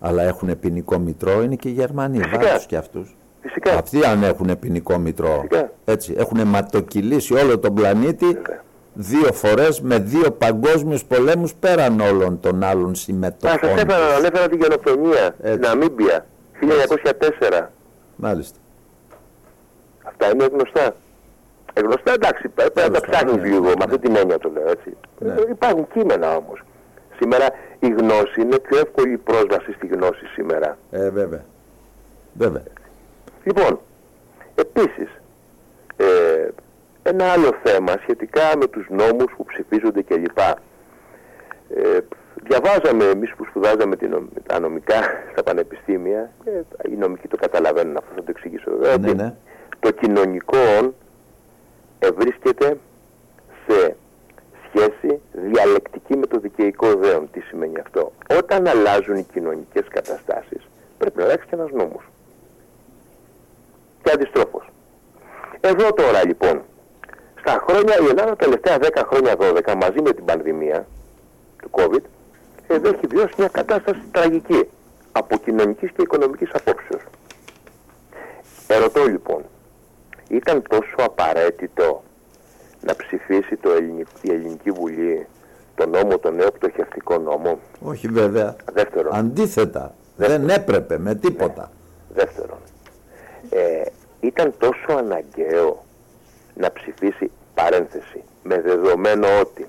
αλλά 0.00 0.22
έχουν 0.22 0.58
ποινικό 0.58 0.98
μητρό, 0.98 1.42
είναι 1.42 1.54
και 1.54 1.68
οι 1.68 1.72
Γερμανοί, 1.72 2.18
βάρος 2.18 2.66
και 2.66 2.76
αυτούς. 2.76 3.16
Φυσικά. 3.40 3.72
Αυτοί 3.72 4.04
αν 4.04 4.22
έχουν 4.22 4.58
ποινικό 4.58 4.98
μητρό, 4.98 5.44
έτσι, 5.84 6.14
έχουν 6.16 6.46
ματοκυλήσει 6.46 7.34
όλο 7.34 7.58
τον 7.58 7.74
πλανήτη 7.74 8.38
δύο 8.92 9.32
φορές 9.32 9.80
με 9.80 9.98
δύο 9.98 10.30
παγκόσμιους 10.30 11.04
πολέμους 11.04 11.54
πέραν 11.54 12.00
όλων 12.00 12.40
των 12.40 12.62
άλλων 12.62 12.94
συμμετοχών. 12.94 13.58
Σας 13.58 13.82
έφερα, 13.82 14.14
ανέφερα 14.14 14.48
την 14.48 14.60
γενοκτονία 14.60 15.34
στην 15.38 15.60
Ναμίμπια, 15.60 16.26
1904. 16.60 17.70
Μάλιστα. 18.16 18.58
Αυτά 20.02 20.30
είναι 20.32 20.44
γνωστά. 20.52 20.94
Ε, 21.72 21.80
γνωστά 21.80 22.12
εντάξει, 22.12 22.48
πρέπει 22.48 22.80
να 22.80 22.90
τα 22.90 23.00
ψάχνεις 23.00 23.36
ναι, 23.36 23.48
λίγο, 23.48 23.60
ναι, 23.60 23.68
με 23.68 23.84
αυτή 23.84 23.98
την 23.98 24.16
έννοια 24.16 24.38
το 24.38 24.50
λέω 24.50 24.68
έτσι. 24.70 24.96
Ναι. 25.18 25.32
Ε, 25.32 25.44
υπάρχουν 25.50 25.88
κείμενα 25.92 26.36
όμως. 26.36 26.62
Σήμερα 27.18 27.46
η 27.78 27.88
γνώση 27.88 28.40
είναι 28.40 28.58
πιο 28.58 28.78
εύκολη 28.78 29.16
πρόσβαση 29.16 29.72
στη 29.72 29.86
γνώση 29.86 30.26
σήμερα. 30.34 30.78
Ε, 30.90 31.10
βέβαια. 31.10 31.44
Βέβαια. 32.32 32.62
Λοιπόν, 33.44 33.78
επίσης, 34.54 35.08
ε, 35.96 36.48
ένα 37.08 37.32
άλλο 37.32 37.50
θέμα 37.64 37.92
σχετικά 38.02 38.56
με 38.56 38.66
τους 38.66 38.86
νόμους 38.88 39.32
που 39.36 39.44
ψηφίζονται 39.44 40.02
κλπ. 40.02 40.38
Ε, 40.38 41.98
διαβάζαμε 42.44 43.04
εμείς 43.04 43.34
που 43.36 43.44
σπουδάζαμε 43.44 43.96
την, 43.96 44.28
τα 44.46 44.58
νομικά 44.58 45.00
στα 45.32 45.42
πανεπιστήμια, 45.42 46.30
ε, 46.44 46.60
οι 46.90 46.96
νομικοί 46.96 47.28
το 47.28 47.36
καταλαβαίνουν 47.36 47.96
αυτό, 47.96 48.10
θα 48.14 48.22
το 48.22 48.26
εξηγήσω 48.28 48.70
βέβαια, 48.76 48.96
ναι, 48.96 49.22
ναι. 49.22 49.34
το 49.80 49.90
κοινωνικό 49.90 50.94
βρίσκεται 52.14 52.78
σε 53.66 53.96
σχέση 54.66 55.20
διαλεκτική 55.32 56.16
με 56.16 56.26
το 56.26 56.38
δικαιικό 56.38 56.94
δέον. 56.94 57.30
Τι 57.30 57.40
σημαίνει 57.40 57.80
αυτό; 57.80 58.12
Όταν 58.38 58.66
αλλάζουν 58.66 59.16
οι 59.16 59.26
κοινωνικές 59.32 59.84
καταστάσεις, 59.88 60.68
πρέπει 60.98 61.18
να 61.18 61.24
αλλάξει 61.24 61.46
και 61.46 61.54
ένας 61.54 61.70
νόμος 61.70 62.02
και 64.02 64.10
αντιστρόφως. 64.14 64.68
Εδώ 65.60 65.92
τώρα 65.92 66.26
λοιπόν, 66.26 66.62
στα 67.48 67.64
χρόνια, 67.68 67.94
η 68.00 68.06
Ελλάδα 68.08 68.36
τα 68.36 68.36
τελευταία 68.36 68.76
10 68.80 69.02
χρόνια 69.06 69.36
12 69.38 69.74
μαζί 69.80 70.02
με 70.02 70.12
την 70.12 70.24
πανδημία 70.24 70.86
του 71.62 71.70
COVID, 71.72 72.02
εδώ 72.66 72.88
έχει 72.88 73.06
βιώσει 73.08 73.34
μια 73.38 73.48
κατάσταση 73.48 74.00
τραγική 74.10 74.68
από 75.12 75.36
κοινωνικής 75.36 75.90
και 75.90 76.02
οικονομικής 76.02 76.50
απόψεως. 76.52 77.02
Ερωτώ 78.66 79.04
λοιπόν, 79.04 79.42
ήταν 80.28 80.62
τόσο 80.68 80.94
απαραίτητο 80.96 82.02
να 82.80 82.96
ψηφίσει 82.96 83.56
το 83.56 83.70
η 84.20 84.30
Ελληνική 84.32 84.70
Βουλή 84.70 85.26
το 85.74 85.86
νόμο, 85.86 86.18
το 86.18 86.30
νέο 86.30 86.50
πτωχευτικό 86.50 87.18
νόμο; 87.18 87.58
Όχι 87.80 88.08
βέβαια. 88.08 88.56
Δεύτερον. 88.72 89.14
Αντίθετα. 89.14 89.94
Δεν 90.16 90.48
έπρεπε 90.48 90.98
με 90.98 91.14
τίποτα. 91.14 91.70
Ναι. 92.14 92.22
Δεύτερον. 92.22 92.58
Ε, 93.50 93.82
ήταν 94.20 94.54
τόσο 94.58 94.98
αναγκαίο 94.98 95.86
να 96.58 96.72
ψηφίσει 96.72 97.30
παρένθεση 97.54 98.22
με 98.42 98.60
δεδομένο 98.60 99.26
ότι 99.40 99.66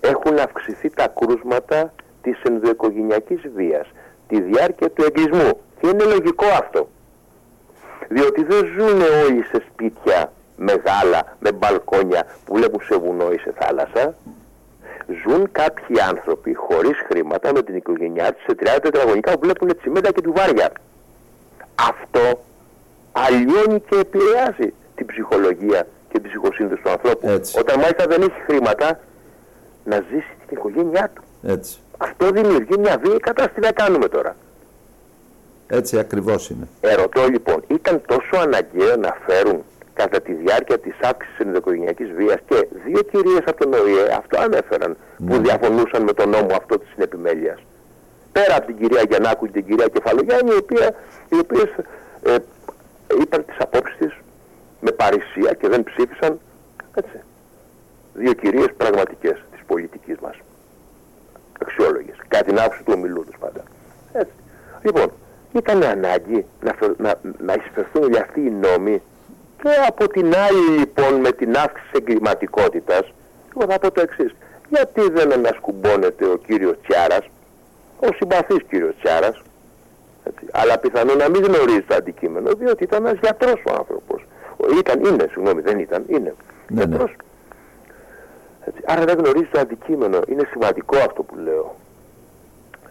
έχουν 0.00 0.38
αυξηθεί 0.38 0.90
τα 0.90 1.08
κρούσματα 1.08 1.92
της 2.22 2.42
ενδοοικογενειακής 2.42 3.40
βίας 3.54 3.86
τη 4.28 4.40
διάρκεια 4.40 4.90
του 4.90 5.04
εγκλισμού. 5.04 5.60
Και 5.80 5.88
είναι 5.88 6.04
λογικό 6.04 6.46
αυτό. 6.46 6.88
Διότι 8.08 8.44
δεν 8.44 8.66
ζουν 8.66 9.00
όλοι 9.24 9.42
σε 9.42 9.62
σπίτια 9.70 10.32
μεγάλα 10.56 11.36
με 11.38 11.52
μπαλκόνια 11.52 12.26
που 12.44 12.54
βλέπουν 12.54 12.80
σε 12.82 12.96
βουνό 12.96 13.32
ή 13.32 13.38
σε 13.38 13.52
θάλασσα. 13.58 14.14
Ζουν 15.24 15.52
κάποιοι 15.52 16.00
άνθρωποι 16.00 16.54
χωρίς 16.54 16.96
χρήματα 17.08 17.52
με 17.52 17.62
την 17.62 17.76
οικογένειά 17.76 18.32
τους 18.32 18.42
σε 18.42 18.76
30 18.76 18.78
τετραγωνικά 18.82 19.32
που 19.32 19.40
βλέπουν 19.42 19.76
τσιμέντα 19.78 20.12
και 20.12 20.20
τουβάρια 20.20 20.72
αυτό 21.74 22.44
αλλοιώνει 23.12 23.80
και 23.80 23.98
επηρεάζει 23.98 24.74
την 24.94 25.06
ψυχολογία 25.06 25.86
και 26.16 26.22
την 26.22 26.30
ψυχοσύνδεση 26.30 26.82
του 26.82 26.90
ανθρώπου. 26.90 27.28
Έτσι. 27.28 27.58
Όταν 27.58 27.78
μάλιστα 27.80 28.06
δεν 28.06 28.22
έχει 28.22 28.40
χρήματα 28.46 29.00
να 29.84 29.96
ζήσει 30.10 30.32
την 30.46 30.56
οικογένειά 30.56 31.10
του. 31.14 31.22
Έτσι. 31.46 31.78
Αυτό 31.98 32.30
δημιουργεί 32.30 32.78
μια 32.78 32.96
βίαιη 33.02 33.16
κατάσταση. 33.16 33.54
Τι 33.54 33.60
να 33.60 33.72
κάνουμε 33.72 34.08
τώρα; 34.08 34.36
Έτσι 35.66 35.98
ακριβώς 35.98 36.50
είναι. 36.50 36.68
Ερωτώ 36.80 37.26
λοιπόν, 37.26 37.62
ήταν 37.66 38.02
τόσο 38.06 38.36
αναγκαίο 38.42 38.96
να 38.96 39.16
φέρουν 39.26 39.62
κατά 39.94 40.20
τη 40.20 40.32
διάρκεια 40.32 40.78
της 40.78 40.94
αύξησης 41.02 41.38
ενδοοικογενειακής 41.38 42.10
βίας 42.12 42.38
και 42.48 42.66
δύο 42.84 43.02
κυρίες 43.02 43.42
από 43.46 43.58
τον 43.64 43.72
ΟΗΕ, 43.80 44.14
αυτό 44.18 44.38
ανέφεραν, 44.40 44.96
που 45.16 45.34
Ναι. 45.34 45.38
διαφωνούσαν 45.38 46.02
με 46.02 46.12
τον 46.12 46.28
νόμο 46.28 46.48
αυτό 46.56 46.78
της 46.78 46.88
συνεπιμέλειας. 46.92 47.58
Πέρα 48.32 48.56
από 48.56 48.66
την 48.66 48.76
κυρία 48.76 49.02
Γιαννάκου 49.08 49.46
και 49.46 49.52
την 49.52 49.64
κυρία 49.66 49.88
Κεφαλογιάννη, 49.88 50.50
οι, 50.54 50.56
οποία, 50.62 50.94
οι 51.28 51.38
οποίες 51.38 51.68
ε, 52.22 52.34
είπαν 53.22 53.44
τις 53.44 53.56
απόψεις 53.58 53.96
της 53.98 54.12
με 54.86 54.92
παρησία 54.92 55.52
και 55.60 55.68
δεν 55.68 55.84
ψήφισαν, 55.84 56.40
έτσι. 56.94 57.20
Δύο 58.14 58.32
κυρίες 58.32 58.68
πραγματικές 58.76 59.36
της 59.52 59.60
πολιτικής 59.66 60.18
μας. 60.18 60.36
Αξιόλογες. 61.62 62.16
Κατά 62.28 62.44
την 62.44 62.58
άποψη 62.58 62.82
του 62.82 62.92
ομιλού 62.96 63.24
τους 63.24 63.38
πάντα. 63.38 63.62
Έτσι. 64.12 64.32
Λοιπόν, 64.82 65.10
ήταν 65.52 65.82
ανάγκη 65.82 66.46
να, 66.60 66.72
φε- 66.78 66.98
να, 66.98 67.14
να 67.38 67.52
εισφερθούν 67.52 68.02
όλοι 68.02 68.18
αυτοί 68.18 68.40
οι 68.40 68.50
νόμοι 68.50 69.02
και 69.62 69.68
από 69.88 70.08
την 70.08 70.34
άλλη 70.36 70.78
λοιπόν 70.78 71.14
με 71.14 71.32
την 71.32 71.56
αύξηση 71.56 71.90
εγκληματικότητας, 71.92 73.04
εγώ 73.54 73.70
θα 73.70 73.78
πω 73.78 73.90
το 73.90 74.00
εξής. 74.00 74.34
Γιατί 74.68 75.10
δεν 75.10 75.32
ανασκουμπώνεται 75.32 76.26
ο 76.26 76.36
κύριος 76.46 76.76
Τσιάρας, 76.82 77.24
ο 78.00 78.06
συμπαθής 78.16 78.62
κύριος 78.68 78.94
Τσιάρας, 79.02 79.42
Έτσι. 80.24 80.46
Αλλά 80.52 80.78
πιθανόν 80.78 81.16
να 81.16 81.28
μην 81.28 81.42
γνωρίζει 81.44 81.82
το 81.82 81.94
αντικείμενο, 81.94 82.50
διότι 82.52 82.82
ήταν 82.84 83.06
ένας 83.06 83.18
γιατρός 83.22 83.62
ο 83.66 83.72
άνθρωπος. 83.78 84.24
Ήταν, 84.78 85.04
είναι, 85.04 85.28
συγγνώμη, 85.32 85.60
δεν 85.60 85.78
ήταν, 85.78 86.04
είναι. 86.06 86.34
Ναι, 86.68 86.84
ναι. 86.84 86.96
Έτσι. 88.64 88.82
Άρα 88.86 89.04
δεν 89.04 89.18
γνωρίζει 89.18 89.48
το 89.52 89.60
αντικείμενο. 89.60 90.20
Είναι 90.28 90.48
σημαντικό 90.50 90.96
αυτό 90.96 91.22
που 91.22 91.36
λέω. 91.36 91.74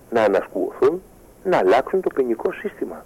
Να 0.09 0.23
ανασκουωθούν, 0.23 1.01
να 1.43 1.57
αλλάξουν 1.57 2.01
το 2.01 2.09
ποινικό 2.15 2.51
σύστημα. 2.51 3.05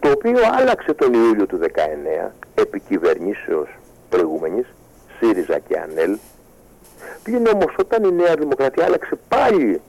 Το 0.00 0.10
οποίο 0.10 0.38
άλλαξε 0.58 0.94
τον 0.94 1.12
Ιούλιο 1.12 1.46
του 1.46 1.58
19 1.58 2.30
επί 2.54 2.80
κυβερνήσεως 2.80 3.68
προηγούμενης, 4.08 4.66
ΣΥΡΙΖΑ 5.18 5.58
και 5.58 5.78
ΑΝΕΛ. 5.78 6.16
Πλην 7.22 7.46
όμως 7.46 7.74
όταν 7.78 8.04
η 8.04 8.12
Νέα 8.12 8.34
Δημοκρατία 8.34 8.84
άλλαξε 8.84 9.18
πάλι 9.28 9.80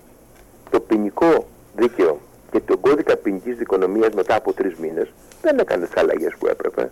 το 0.69 0.79
ποινικό 0.79 1.45
δίκαιο 1.75 2.19
και 2.51 2.59
τον 2.59 2.79
κώδικα 2.79 3.17
ποινικής 3.17 3.57
δικονομίας 3.57 4.13
μετά 4.13 4.35
από 4.35 4.53
τρεις 4.53 4.75
μήνες, 4.75 5.13
δεν 5.41 5.59
έκανε 5.59 5.85
τις 5.85 5.97
αλλαγές 6.01 6.35
που 6.39 6.47
έπρεπε. 6.47 6.89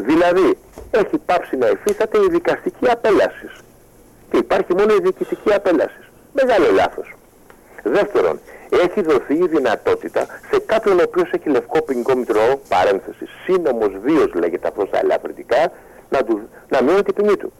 Δηλαδή, 0.00 0.58
έχει 0.90 1.18
πάψει 1.18 1.56
να 1.56 1.68
υφίσταται 1.68 2.18
η 2.18 2.28
δικαστική 2.30 2.90
απέλασης. 2.90 3.52
Και 4.30 4.36
υπάρχει 4.36 4.74
μόνο 4.74 4.94
η 4.94 5.00
διοικητική 5.00 5.54
απέλασης. 5.54 6.10
Μεγάλο 6.32 6.70
λάθος. 6.72 7.14
Δεύτερον, 7.82 8.40
έχει 8.70 9.02
δοθεί 9.02 9.34
η 9.34 9.46
δυνατότητα 9.46 10.26
σε 10.50 10.58
κάποιον 10.66 10.98
ο 10.98 11.02
οποίος 11.06 11.30
έχει 11.30 11.48
λευκό 11.48 11.82
ποινικό 11.82 12.14
μητρό, 12.14 12.60
παρένθεσης, 12.68 13.28
σύνομος 13.44 13.92
βίος 14.02 14.32
λέγεται 14.34 14.68
αυτός 14.68 14.88
στα 14.88 14.98
ελαφρυντικά, 14.98 15.72
να, 16.08 16.24
του, 16.24 16.48
να 16.68 16.82
μείνει 16.82 17.02
την 17.02 17.14
ποινή 17.14 17.36
του. 17.36 17.52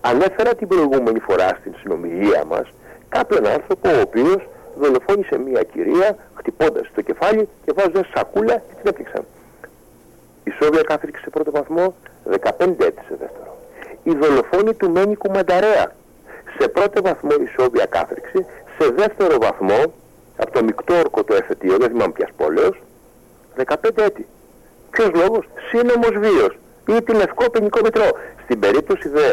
Ανέφερα 0.00 0.54
την 0.54 0.68
προηγούμενη 0.68 1.20
φορά 1.20 1.48
στην 1.60 1.74
συνομιλία 1.80 2.44
μας 2.44 2.66
κάποιον 3.08 3.46
άνθρωπο 3.46 3.88
ο 3.88 4.00
οποίος 4.00 4.48
δολοφόνησε 4.80 5.38
μια 5.38 5.62
κυρία 5.62 6.16
χτυπώντας 6.34 6.90
το 6.94 7.00
κεφάλι 7.00 7.48
και 7.64 7.72
βάζοντας 7.76 8.06
σακούλα 8.14 8.54
και 8.54 8.74
την 8.80 8.90
έπληξαν. 8.90 9.24
Η 10.48 10.52
Σόβια 10.58 10.82
κάθριξε 10.82 11.22
σε 11.22 11.30
πρώτο 11.30 11.50
βαθμό, 11.50 11.94
15 12.24 12.84
έτη 12.88 13.02
σε 13.08 13.16
δεύτερο. 13.20 13.58
Η 14.02 14.12
δολοφόνη 14.14 14.74
του 14.74 14.90
Μένικου 14.90 15.30
Μανταρέα. 15.30 15.94
Σε 16.58 16.68
πρώτο 16.68 17.02
βαθμό 17.02 17.30
η 17.44 17.48
Σόβια 17.58 17.86
κάθριξη, 17.86 18.46
σε 18.78 18.90
δεύτερο 18.90 19.38
βαθμό, 19.38 19.80
από 20.36 20.50
το 20.50 20.64
μεικτό 20.64 20.98
όρκο 20.98 21.24
το 21.24 21.34
εφετείο, 21.34 21.76
δεν 21.76 21.88
θυμάμαι 21.88 22.12
ποιας 22.12 22.30
πόλεως, 22.36 22.82
15 23.56 24.02
έτη. 24.02 24.26
Ποιος 24.90 25.10
λόγος, 25.14 25.48
σύνομος 25.70 26.14
βίος 26.18 26.58
ή 26.86 27.02
την 27.02 27.16
λευκό 27.16 27.50
ποινικό 27.50 27.80
μητρό. 27.84 28.10
Στην 28.44 28.58
περίπτωση 28.58 29.08
δε 29.08 29.32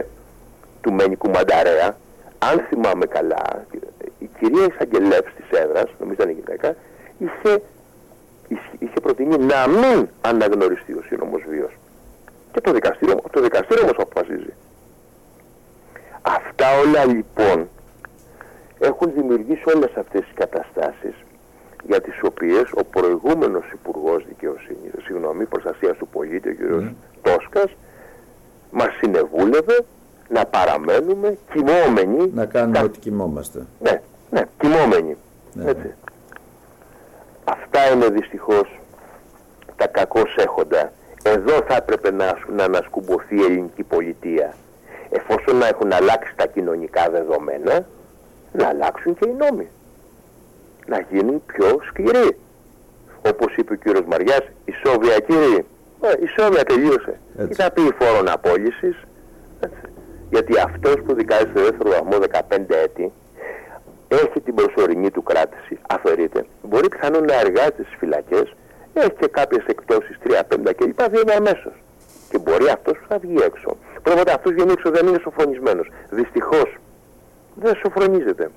του 0.81 0.93
Μένικου 0.93 1.29
Μανταρέα, 1.29 1.97
αν 2.39 2.65
θυμάμαι 2.69 3.05
καλά, 3.05 3.65
η 4.19 4.29
κυρία 4.39 4.65
Ισαγγελεύς 4.73 5.31
της 5.35 5.59
έδρας, 5.59 5.89
νομίζω 5.99 6.21
ήταν 6.21 6.29
η 6.29 6.37
γυναίκα, 6.43 6.75
είχε, 7.17 7.61
είχε 8.79 8.99
προτείνει 9.01 9.37
να 9.37 9.67
μην 9.67 10.07
αναγνωριστεί 10.21 10.93
ο 10.93 11.01
σύνομος 11.07 11.41
βίος. 11.49 11.71
Και 12.51 12.61
το 12.61 12.71
δικαστήριο, 12.71 13.21
το 13.31 13.41
δικαστήριο 13.41 13.83
όμως 13.83 13.95
αποφασίζει. 13.99 14.53
Αυτά 16.21 16.65
όλα 16.85 17.05
λοιπόν 17.05 17.67
έχουν 18.79 19.11
δημιουργήσει 19.13 19.63
όλες 19.75 19.91
αυτές 19.95 20.21
τις 20.21 20.33
καταστάσεις 20.33 21.13
για 21.87 22.01
τις 22.01 22.19
οποίες 22.23 22.71
ο 22.75 22.83
προηγούμενος 22.83 23.63
Υπουργός 23.73 24.25
Δικαιοσύνης, 24.27 24.91
συγγνώμη, 25.05 25.45
Προστασίας 25.45 25.97
του 25.97 26.07
Πολίτη, 26.07 26.49
ο 26.49 26.53
κ. 26.53 26.57
Mm. 26.81 26.91
Τόσκας, 27.21 27.75
μας 28.71 28.89
συνεβούλευε 28.99 29.85
να 30.29 30.45
παραμένουμε 30.45 31.37
κοιμόμενοι. 31.51 32.31
Να 32.33 32.45
κάνουμε 32.45 32.79
ό,τι 32.79 32.99
κοιμόμαστε. 32.99 33.65
Ναι, 33.79 34.01
ναι, 34.29 34.41
κοιμόμενοι. 34.59 35.17
Ναι. 35.53 35.69
Έτσι. 35.69 35.93
Αυτά 37.43 37.91
είναι 37.91 38.07
δυστυχώς 38.07 38.79
τα 39.75 39.87
κακώς 39.87 40.35
έχοντα. 40.37 40.91
Εδώ 41.23 41.61
θα 41.67 41.75
έπρεπε 41.75 42.11
να, 42.11 42.37
να 42.55 42.63
ανασκουμποθεί 42.63 43.35
η 43.35 43.43
ελληνική 43.43 43.83
πολιτεία. 43.83 44.53
Εφόσον 45.09 45.55
να 45.57 45.67
έχουν 45.67 45.93
αλλάξει 45.93 46.33
τα 46.35 46.45
κοινωνικά 46.45 47.09
δεδομένα, 47.09 47.85
να 48.51 48.67
αλλάξουν 48.67 49.15
και 49.15 49.29
οι 49.29 49.33
νόμοι. 49.33 49.67
Να 50.85 50.99
γίνουν 50.99 51.43
πιο 51.45 51.79
σκληροί. 51.87 52.37
Όπως 53.27 53.55
είπε 53.55 53.73
ο 53.73 53.75
κύριος 53.75 54.05
Μαριάς, 54.05 54.43
η 54.65 54.73
Σόβια 54.85 55.19
κύριε, 55.19 55.63
ε, 56.01 56.13
η 56.19 56.27
Σόβια 56.37 56.63
τελείωσε. 56.63 57.19
Έτσι. 57.37 57.47
Τι 57.47 57.53
θα 57.53 57.71
πει 57.71 57.81
η 57.81 57.91
φόρον 57.99 58.29
απόλυσης. 58.29 58.95
Γιατί 60.29 60.59
αυτός 60.59 60.95
που 61.05 61.13
δικάζει 61.13 61.47
στο 61.51 61.61
δεύτερο 61.63 61.89
βαθμό 61.89 62.17
15 62.19 62.75
έτη, 62.83 63.11
έχει 64.15 64.39
την 64.39 64.55
προσωρινή 64.55 65.11
του 65.11 65.23
κράτηση, 65.23 65.79
αφαιρείται. 65.89 66.45
Μπορεί 66.61 66.89
πιθανόν 66.89 67.25
να 67.25 67.39
εργάζεται 67.39 67.83
στις 67.83 67.95
φυλακές, 67.99 68.53
έχει 68.93 69.11
και 69.19 69.27
κάποιες 69.27 69.63
εκτόσεις 69.65 70.17
3-5 70.23 70.73
κλπ. 70.75 71.01
Βγαίνει 71.09 71.31
αμέσως. 71.31 71.73
Και 72.29 72.37
μπορεί 72.37 72.69
αυτός 72.69 72.97
που 72.97 73.05
θα 73.07 73.17
βγει 73.17 73.35
έξω. 73.35 73.77
Πρώτα 74.03 74.33
αυτός 74.33 74.51
βγαίνει 74.53 74.71
έξω 74.71 74.89
δεν 74.91 75.07
είναι 75.07 75.19
σοφρονισμένος. 75.21 75.91
Δυστυχώς 76.09 76.77
δεν 77.55 77.75
σοφρονίζεται. 77.75 78.49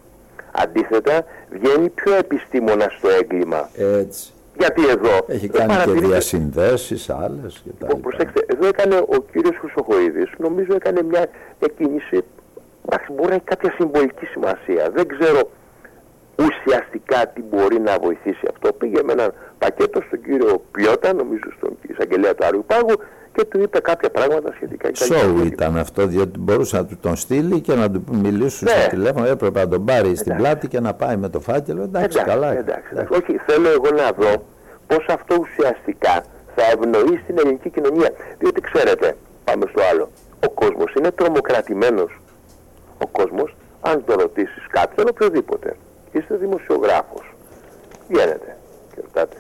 Αντίθετα, 0.52 1.24
βγαίνει 1.50 1.88
πιο 1.88 2.14
επιστήμονα 2.14 2.86
στο 2.98 3.08
έγκλημα. 3.08 3.70
Έτσι. 3.76 4.30
Γιατί 4.58 4.88
εδώ... 4.88 5.24
Έχει 5.26 5.48
κάνει 5.48 5.74
και 5.84 6.06
διασυνδέσεις 6.06 7.10
άλλες 7.10 7.62
και 7.64 7.70
τα 7.84 7.96
Προσέξτε, 7.96 8.44
εδώ 8.46 8.66
έκανε 8.66 8.96
ο 8.96 9.22
κύριος 9.32 9.56
Χρυσοχοίδης, 9.60 10.30
νομίζω 10.38 10.74
έκανε 10.74 11.02
μια, 11.02 11.26
μια 11.60 11.70
κίνηση, 11.76 12.24
εντάξει, 12.86 13.12
μπορεί 13.12 13.28
να 13.28 13.34
έχει 13.34 13.44
κάποια 13.44 13.72
συμβολική 13.76 14.26
σημασία. 14.26 14.90
Δεν 14.94 15.06
ξέρω 15.08 15.50
ουσιαστικά 16.46 17.26
τι 17.26 17.42
μπορεί 17.50 17.80
να 17.80 17.98
βοηθήσει 17.98 18.46
αυτό. 18.52 18.72
Πήγε 18.72 19.02
με 19.02 19.12
ένα 19.12 19.32
πακέτο 19.58 20.00
στον 20.06 20.22
κύριο 20.22 20.62
Πλιώτα, 20.70 21.12
νομίζω 21.12 21.48
στον 21.56 21.76
εισαγγελέα 21.88 22.34
του 22.34 22.44
Άριου 22.44 22.64
Πάγου, 22.66 22.96
και 23.36 23.44
του 23.44 23.60
είπε 23.60 23.80
κάποια 23.80 24.10
πράγματα 24.10 24.52
σχετικά. 24.54 24.90
Σοου 24.92 25.44
ήταν 25.44 25.76
αυτό, 25.76 26.06
διότι 26.06 26.38
μπορούσε 26.38 26.76
να 26.76 26.84
του 26.86 26.98
τον 27.00 27.16
στείλει 27.16 27.60
και 27.60 27.74
να 27.74 27.90
του 27.90 28.04
μιλήσουν 28.10 28.68
ναι. 28.68 28.80
στο 28.80 28.88
τηλέφωνο. 28.88 29.26
Έπρεπε 29.26 29.58
να 29.58 29.68
τον 29.68 29.84
πάρει 29.84 30.00
εντάξει. 30.00 30.22
στην 30.22 30.36
πλάτη 30.36 30.68
και 30.68 30.80
να 30.80 30.94
πάει 30.94 31.16
με 31.16 31.28
το 31.28 31.40
φάκελο. 31.40 31.82
Εντάξει, 31.82 32.18
εντάξει 32.18 32.30
καλά. 32.32 32.52
Εντάξει, 32.52 32.88
εντάξει. 32.92 33.12
Όχι, 33.14 33.40
θέλω 33.46 33.68
εγώ 33.68 33.90
να 33.90 34.10
δω 34.18 34.42
πώς 34.86 35.06
αυτό 35.08 35.36
ουσιαστικά 35.40 36.24
θα 36.54 36.62
ευνοήσει 36.72 37.22
την 37.26 37.38
ελληνική 37.38 37.70
κοινωνία. 37.70 38.10
Διότι 38.38 38.60
ξέρετε, 38.60 39.16
πάμε 39.44 39.66
στο 39.70 39.82
άλλο. 39.90 40.10
Ο 40.46 40.50
κόσμος 40.50 40.94
είναι 40.98 41.10
τρομοκρατημένος. 41.10 42.20
Ο 42.98 43.06
κόσμος, 43.06 43.54
αν 43.80 44.04
το 44.04 44.14
ρωτήσεις 44.14 44.66
κάποιον, 44.70 45.06
οποιοδήποτε, 45.10 45.76
είστε 46.12 46.36
δημοσιογράφος. 46.36 47.34
Βγαίνετε 48.08 48.56
και 48.94 49.00
ρωτάτε. 49.00 49.36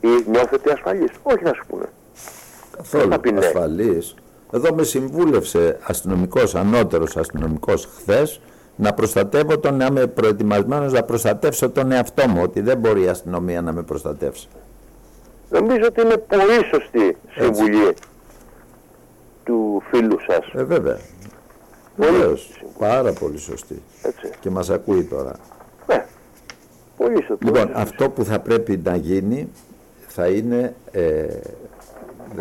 Ή 0.00 0.08
νιώθετε 0.26 0.72
ασφαλή. 0.72 1.10
Όχι 1.22 1.44
να 1.44 1.52
σου 1.52 1.64
πούνε 1.68 1.88
καθόλου 2.78 3.08
ναι. 3.32 3.38
ασφαλής. 3.38 4.14
Εδώ 4.52 4.74
με 4.74 4.82
συμβούλευσε 4.82 5.78
αστυνομικός, 5.82 6.54
ανώτερος 6.54 7.16
αστυνομικός 7.16 7.88
χθες 7.96 8.40
να 8.76 8.94
προστατεύω 8.94 9.58
τον, 9.58 9.76
να 9.76 9.86
είμαι 9.86 10.06
προετοιμασμένος 10.06 10.92
να 10.92 11.02
προστατεύσω 11.02 11.70
τον 11.70 11.92
εαυτό 11.92 12.28
μου, 12.28 12.42
ότι 12.42 12.60
δεν 12.60 12.78
μπορεί 12.78 13.02
η 13.02 13.08
αστυνομία 13.08 13.62
να 13.62 13.72
με 13.72 13.82
προστατεύσει. 13.82 14.48
Νομίζω 15.50 15.86
ότι 15.86 16.00
είναι 16.00 16.16
πολύ 16.16 16.64
σωστή 16.74 17.16
συμβουλή 17.34 17.94
του 19.44 19.82
φίλου 19.90 20.18
σας. 20.26 20.46
Ε, 20.54 20.64
βέβαια. 20.64 20.98
Βεβαίως. 21.98 22.50
Πάρα 22.78 23.12
πολύ 23.12 23.38
σωστή. 23.38 23.82
Έτσι. 24.02 24.30
Και 24.40 24.50
μας 24.50 24.70
ακούει 24.70 25.04
τώρα. 25.04 25.32
Ναι. 25.86 26.06
Πολύ 26.96 27.22
σωστή. 27.22 27.44
Λοιπόν, 27.44 27.70
αυτό 27.72 28.10
που 28.10 28.24
θα 28.24 28.38
πρέπει 28.40 28.80
να 28.84 28.96
γίνει 28.96 29.48
θα 30.06 30.26
είναι 30.26 30.74
ε, 30.90 31.26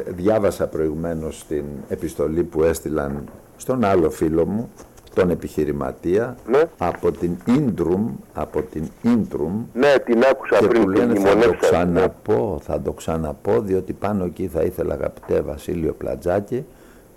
διάβασα 0.08 0.68
προηγουμένως 0.68 1.46
την 1.48 1.64
επιστολή 1.88 2.44
που 2.44 2.64
έστειλαν 2.64 3.24
στον 3.58 3.84
άλλο 3.84 4.10
φίλο 4.10 4.46
μου, 4.46 4.70
τον 5.14 5.30
επιχειρηματία, 5.30 6.36
ναι. 6.48 6.64
από 6.78 7.12
την 7.12 7.38
Intrum, 7.46 8.16
από 8.34 8.62
την 8.62 8.84
Intrum, 9.02 9.66
ναι, 9.74 9.94
την 10.06 10.24
άκουσα 10.32 10.58
και 10.60 10.68
πριν 10.68 10.82
που 10.82 10.90
λένε 10.90 11.20
θα 11.20 11.38
το 11.38 11.54
ξαναπώ, 11.60 12.54
ναι. 12.54 12.64
θα 12.64 12.82
το 12.82 12.92
ξαναπώ, 12.92 13.62
διότι 13.62 13.94
πάνω 13.94 14.24
εκεί 14.24 14.48
θα 14.48 14.62
ήθελα 14.62 14.94
αγαπητέ 14.94 15.42
Βασίλειο 15.42 15.94
Πλατζάκη, 15.94 16.66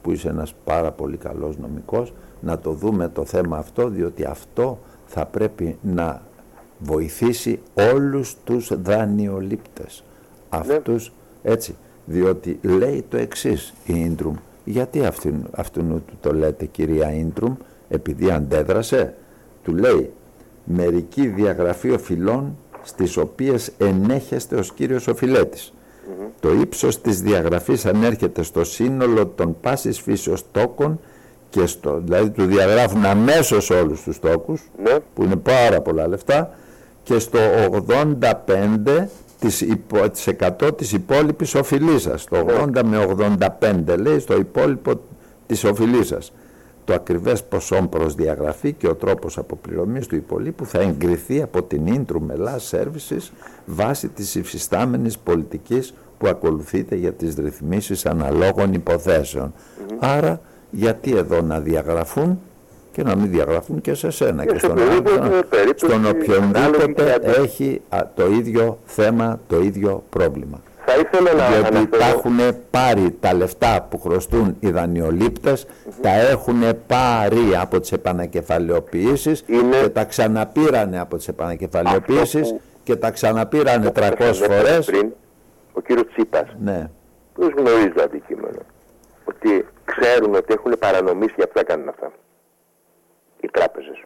που 0.02 0.12
είσαι 0.12 0.28
ένας 0.28 0.54
πάρα 0.64 0.90
πολύ 0.90 1.16
καλός 1.16 1.58
νομικός, 1.58 2.12
να 2.40 2.58
το 2.58 2.72
δούμε 2.72 3.08
το 3.08 3.24
θέμα 3.24 3.56
αυτό, 3.56 3.88
διότι 3.88 4.24
αυτό 4.24 4.78
θα 5.06 5.26
πρέπει 5.26 5.76
να 5.82 6.22
βοηθήσει 6.78 7.60
όλους 7.92 8.36
τους 8.44 8.72
δανειολήπτες. 8.82 10.04
Ναι. 10.50 10.58
Αυτούς, 10.58 11.12
έτσι, 11.42 11.76
διότι 12.04 12.58
λέει 12.62 13.04
το 13.08 13.16
εξής 13.16 13.74
η 13.84 14.00
Intrum 14.00 14.34
γιατί 14.64 15.04
αυτού, 15.04 15.32
αυτού 15.50 15.80
του 15.80 16.14
το 16.20 16.32
λέτε 16.32 16.64
κυρία 16.64 17.12
Intrum 17.14 17.54
επειδή 17.88 18.30
αντέδρασε; 18.30 19.14
Του 19.62 19.74
λέει 19.74 20.12
μερική 20.64 21.26
διαγραφή 21.26 21.90
οφειλών 21.90 22.56
στις 22.82 23.16
οποίες 23.16 23.72
ενέχεστε 23.78 24.56
ως 24.56 24.72
κύριος 24.72 25.06
οφειλέτης 25.06 25.72
το 26.40 26.52
ύψος 26.52 27.00
της 27.00 27.22
διαγραφής 27.22 27.86
ανέρχεται 27.86 28.42
στο 28.42 28.64
σύνολο 28.64 29.26
των 29.26 29.56
πάσης 29.60 30.00
φύσεως 30.00 30.44
τόκων 30.52 31.00
και 31.50 31.66
στο, 31.66 32.00
δηλαδή 32.04 32.30
του 32.30 32.44
διαγράφουν 32.44 33.04
αμέσως 33.04 33.70
όλους 33.70 34.02
τους 34.02 34.18
τόκους 34.18 34.70
ναι. 34.82 34.98
που 35.14 35.22
είναι 35.24 35.36
πάρα 35.36 35.80
πολλά 35.80 36.08
λεφτά 36.08 36.50
και 37.02 37.18
στο 37.18 37.38
85 37.88 39.06
της, 39.40 39.60
υπο, 39.60 40.10
της 40.10 40.28
100 40.60 40.76
της 40.76 40.92
υπόλοιπης 40.92 41.54
οφειλής 41.54 42.08
Το 42.30 42.46
80 42.74 42.82
με 42.84 43.06
85 43.86 43.98
λέει 43.98 44.18
στο 44.18 44.36
υπόλοιπο 44.36 45.00
της 45.46 45.64
οφειλής 45.64 46.06
σας. 46.06 46.32
Το 46.84 46.94
ακριβές 46.94 47.44
ποσό 47.44 47.86
προς 47.90 48.14
διαγραφή 48.14 48.72
και 48.72 48.88
ο 48.88 48.94
τρόπος 48.94 49.38
αποπληρωμής 49.38 50.06
του 50.06 50.16
υπολείπου 50.16 50.66
θα 50.66 50.78
εγκριθεί 50.80 51.42
από 51.42 51.62
την 51.62 51.86
Ίντρου 51.86 52.22
Μελά 52.22 52.58
Services 52.70 53.30
βάσει 53.66 54.08
της 54.08 54.34
υφιστάμενης 54.34 55.18
πολιτικής 55.18 55.94
που 56.18 56.28
ακολουθείται 56.28 56.94
για 56.94 57.12
τις 57.12 57.34
ρυθμίσεις 57.34 58.06
αναλόγων 58.06 58.72
υποθέσεων. 58.72 59.54
Άρα 59.98 60.40
γιατί 60.70 61.16
εδώ 61.16 61.40
να 61.40 61.60
διαγραφούν 61.60 62.40
και 62.92 63.02
να 63.02 63.16
μην 63.16 63.30
διαγραφούν 63.30 63.80
και 63.80 63.94
σε 63.94 64.10
σένα 64.10 64.44
και, 64.44 64.58
στον, 64.58 64.78
στον 65.74 66.06
οποιονδήποτε 66.06 67.20
έχει 67.24 67.82
το 68.14 68.26
ίδιο 68.26 68.78
θέμα, 68.84 69.40
το 69.46 69.60
ίδιο 69.60 70.04
πρόβλημα. 70.10 70.60
Θα 70.84 70.96
ήθελα 70.96 71.34
να 71.34 71.58
Γιατί 71.58 71.86
τα 71.86 72.06
έχουν 72.06 72.38
πάρει 72.70 73.16
τα 73.20 73.34
λεφτά 73.34 73.86
που 73.90 74.00
χρωστούν 74.00 74.56
οι 74.60 74.70
δανειολήπτες, 74.70 75.66
τα 76.02 76.10
έχουν 76.10 76.62
πάρει 76.86 77.56
από 77.60 77.80
τις 77.80 77.92
επανακεφαλαιοποιήσεις 77.92 79.42
και 79.42 79.88
τα 79.92 80.04
ξαναπήρανε 80.04 81.00
από 81.00 81.16
τις 81.16 81.28
επανακεφαλαιοποιήσεις 81.28 82.54
και 82.82 82.96
τα 82.96 83.10
ξαναπήρανε 83.10 83.92
300 83.94 84.12
φορές. 84.32 84.86
Πριν, 84.86 85.10
ο 85.72 85.80
κύριος 85.80 86.06
Τσίπας, 86.14 86.46
ναι. 86.62 86.90
πώς 87.34 87.48
γνωρίζει 87.56 87.90
το 87.90 88.02
αντικείμενο, 88.02 88.58
ότι 89.24 89.66
ξέρουν 89.96 90.34
ότι 90.34 90.52
έχουν 90.52 90.78
παρανομήσει 90.78 91.34
για 91.36 91.44
αυτά 91.44 91.64
κάνουν 91.64 91.88
αυτά 91.88 92.12
οι 93.40 93.48
τράπεζες. 93.50 94.02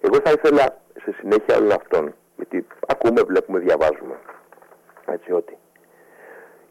Εγώ 0.00 0.20
θα 0.24 0.30
ήθελα 0.30 0.80
σε 1.02 1.14
συνέχεια 1.20 1.56
όλων 1.56 1.72
αυτών, 1.72 2.14
γιατί 2.36 2.66
ακούμε, 2.86 3.22
βλέπουμε, 3.22 3.58
διαβάζουμε, 3.58 4.18
έτσι 5.06 5.32
ότι 5.32 5.56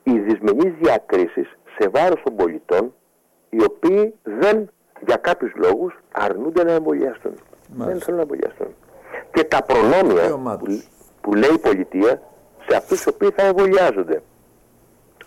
οι 0.04 0.20
δυσμενείς 0.20 0.74
διακρίσεις 0.80 1.58
σε 1.80 1.90
βάρος 1.90 2.22
των 2.24 2.36
πολιτών 2.36 2.94
οι 3.50 3.64
οποίοι 3.64 4.14
δεν 4.24 4.70
για 5.06 5.16
κάποιους 5.16 5.52
λόγους 5.56 6.00
αρνούνται 6.12 6.64
να 6.64 6.72
εμβολιαστούν. 6.72 7.34
Δεν 7.68 8.02
θέλουν 8.02 8.16
να 8.16 8.22
εμβολιαστούν. 8.22 8.68
Και 9.34 9.44
τα 9.44 9.64
προνόμια 9.64 10.58
που, 10.58 10.84
που, 11.22 11.34
λέει 11.34 11.54
η 11.54 11.60
πολιτεία 11.60 12.22
σε 12.68 12.76
αυτούς 12.76 13.04
οι 13.04 13.10
οποίοι 13.10 13.30
θα 13.36 13.44
εμβολιάζονται. 13.46 14.22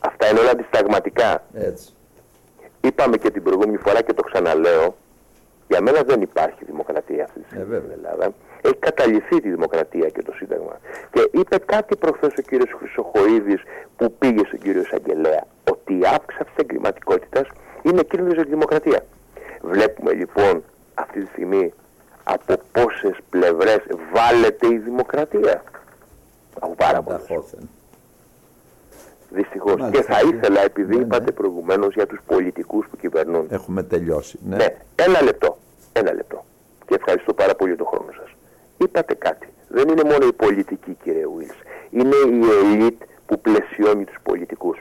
Αυτά 0.00 0.30
είναι 0.30 0.40
όλα 0.40 0.50
αντισταγματικά. 0.50 1.44
Έτσι. 1.52 1.94
Είπαμε 2.80 3.16
και 3.16 3.30
την 3.30 3.42
προηγούμενη 3.42 3.76
φορά 3.76 4.02
και 4.02 4.12
το 4.12 4.22
ξαναλέω 4.22 4.94
για 5.68 5.80
μένα 5.80 6.02
δεν 6.02 6.20
υπάρχει 6.20 6.64
δημοκρατία 6.64 7.24
αυτή 7.24 7.40
τη 7.40 7.46
στιγμή 7.46 7.74
ε, 7.74 7.78
στην 7.78 7.90
Ελλάδα. 7.90 8.34
Έχει 8.62 8.74
καταληθεί 8.74 9.40
τη 9.40 9.50
δημοκρατία 9.50 10.08
και 10.08 10.22
το 10.22 10.32
Σύνταγμα. 10.32 10.78
Και 11.12 11.28
είπε 11.32 11.58
κάτι 11.58 11.96
προχθές 11.96 12.32
ο 12.38 12.42
κύριος 12.42 12.70
Χρυσοχοίδης 12.78 13.62
που 13.96 14.14
πήγε 14.18 14.42
στον 14.46 14.58
κύριο 14.58 14.80
Εισαγγελέα, 14.80 15.44
ότι 15.70 15.92
η 15.98 16.02
αύξηση 16.14 16.44
της 16.44 16.54
εγκληματικότητας 16.56 17.46
είναι 17.82 18.02
κίνδυνος 18.02 18.34
για 18.34 18.44
τη 18.44 18.50
δημοκρατία. 18.50 19.04
Βλέπουμε 19.62 20.12
λοιπόν 20.12 20.62
αυτή 20.94 21.20
τη 21.20 21.26
στιγμή 21.26 21.72
από 22.24 22.54
πόσες 22.72 23.16
πλευρές 23.30 23.80
βάλετε 24.12 24.66
η 24.66 24.78
δημοκρατία. 24.78 25.62
Από 26.60 26.74
πάρα 26.74 27.02
πολλές. 27.02 27.22
Δυστυχώς. 29.30 29.90
Και 29.90 30.02
θα 30.02 30.20
ήθελα, 30.32 30.60
επειδή 30.60 30.96
ναι, 30.96 31.02
είπατε 31.02 31.24
ναι. 31.24 31.30
προηγουμένως 31.30 31.94
για 31.94 32.06
τους 32.06 32.20
πολιτικούς 32.26 32.86
που 32.90 32.96
κυβερνούν. 32.96 33.46
Έχουμε 33.50 33.82
τελειώσει. 33.82 34.38
Ναι. 34.44 34.56
ναι. 34.56 34.76
Ένα 34.94 35.22
λεπτό. 35.22 35.58
Ένα 35.92 36.12
λεπτό. 36.12 36.44
Και 36.86 36.94
ευχαριστώ 36.94 37.32
πάρα 37.32 37.54
πολύ 37.54 37.76
τον 37.76 37.86
χρόνο 37.86 38.12
σας. 38.12 38.30
Είπατε 38.76 39.14
κάτι. 39.14 39.48
Δεν 39.68 39.88
είναι 39.88 40.04
μόνο 40.04 40.26
η 40.26 40.32
πολιτική, 40.32 40.96
κύριε 41.02 41.26
Βίλς. 41.36 41.56
Είναι 41.90 42.16
η 42.16 42.40
ελίτ 42.64 43.02
που 43.26 43.40
πλαισιώνει 43.40 44.04
τους 44.04 44.16
πολιτικούς. 44.22 44.78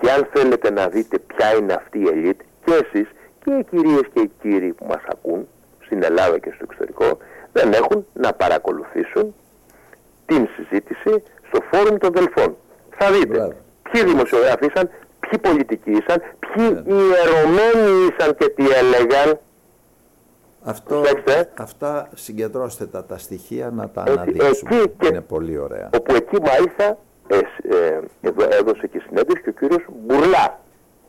Και 0.00 0.10
αν 0.10 0.28
θέλετε 0.32 0.70
να 0.70 0.88
δείτε 0.88 1.18
ποια 1.18 1.54
είναι 1.54 1.72
αυτή 1.72 1.98
η 1.98 2.08
ελίτ, 2.08 2.40
και 2.64 2.72
εσείς 2.72 3.08
και 3.44 3.50
οι 3.50 3.64
κυρίες 3.64 4.02
και 4.12 4.20
οι 4.20 4.30
κύριοι 4.40 4.72
που 4.72 4.86
μας 4.86 5.02
ακούν, 5.08 5.48
στην 5.84 6.02
Ελλάδα 6.02 6.38
και 6.38 6.50
στο 6.54 6.64
εξωτερικό, 6.68 7.18
δεν 7.52 7.72
έχουν 7.72 8.06
να 8.12 8.32
παρακολουθήσουν 8.32 9.34
την 10.26 10.48
συζήτηση 10.56 11.22
στο 11.48 11.60
φόρουμ 11.70 11.96
των 11.96 12.12
Δελφών. 12.12 12.56
Θα 12.96 13.12
δείτε 13.12 13.56
ποιοι 13.96 14.04
δημοσιογράφοι 14.04 14.66
ήσαν, 14.66 14.90
ποιοι 15.20 15.38
πολιτικοί 15.38 15.90
ήσαν, 15.90 16.22
ποιοι 16.38 16.68
yeah. 16.70 16.82
Ναι. 16.84 16.94
ιερωμένοι 16.94 18.06
ήσαν 18.08 18.36
και 18.36 18.48
τι 18.48 18.64
έλεγαν. 18.68 19.38
Αυτό, 20.64 21.02
αυτά 21.54 22.08
συγκεντρώστε 22.14 22.86
τα, 22.86 23.04
τα 23.04 23.18
στοιχεία 23.18 23.70
να 23.70 23.88
τα 23.88 24.02
αναδείξουμε. 24.02 24.82
Είναι 25.02 25.20
πολύ 25.20 25.58
ωραία. 25.58 25.90
Όπου 25.94 26.14
εκεί 26.14 26.36
μάλιστα 26.42 26.98
ε, 27.26 27.38
ε, 27.76 28.58
έδωσε 28.58 28.86
και 28.86 29.02
συνέντευξη 29.06 29.42
και 29.42 29.48
ο 29.48 29.52
κύριος 29.52 29.84
Μπουρλά. 30.06 30.60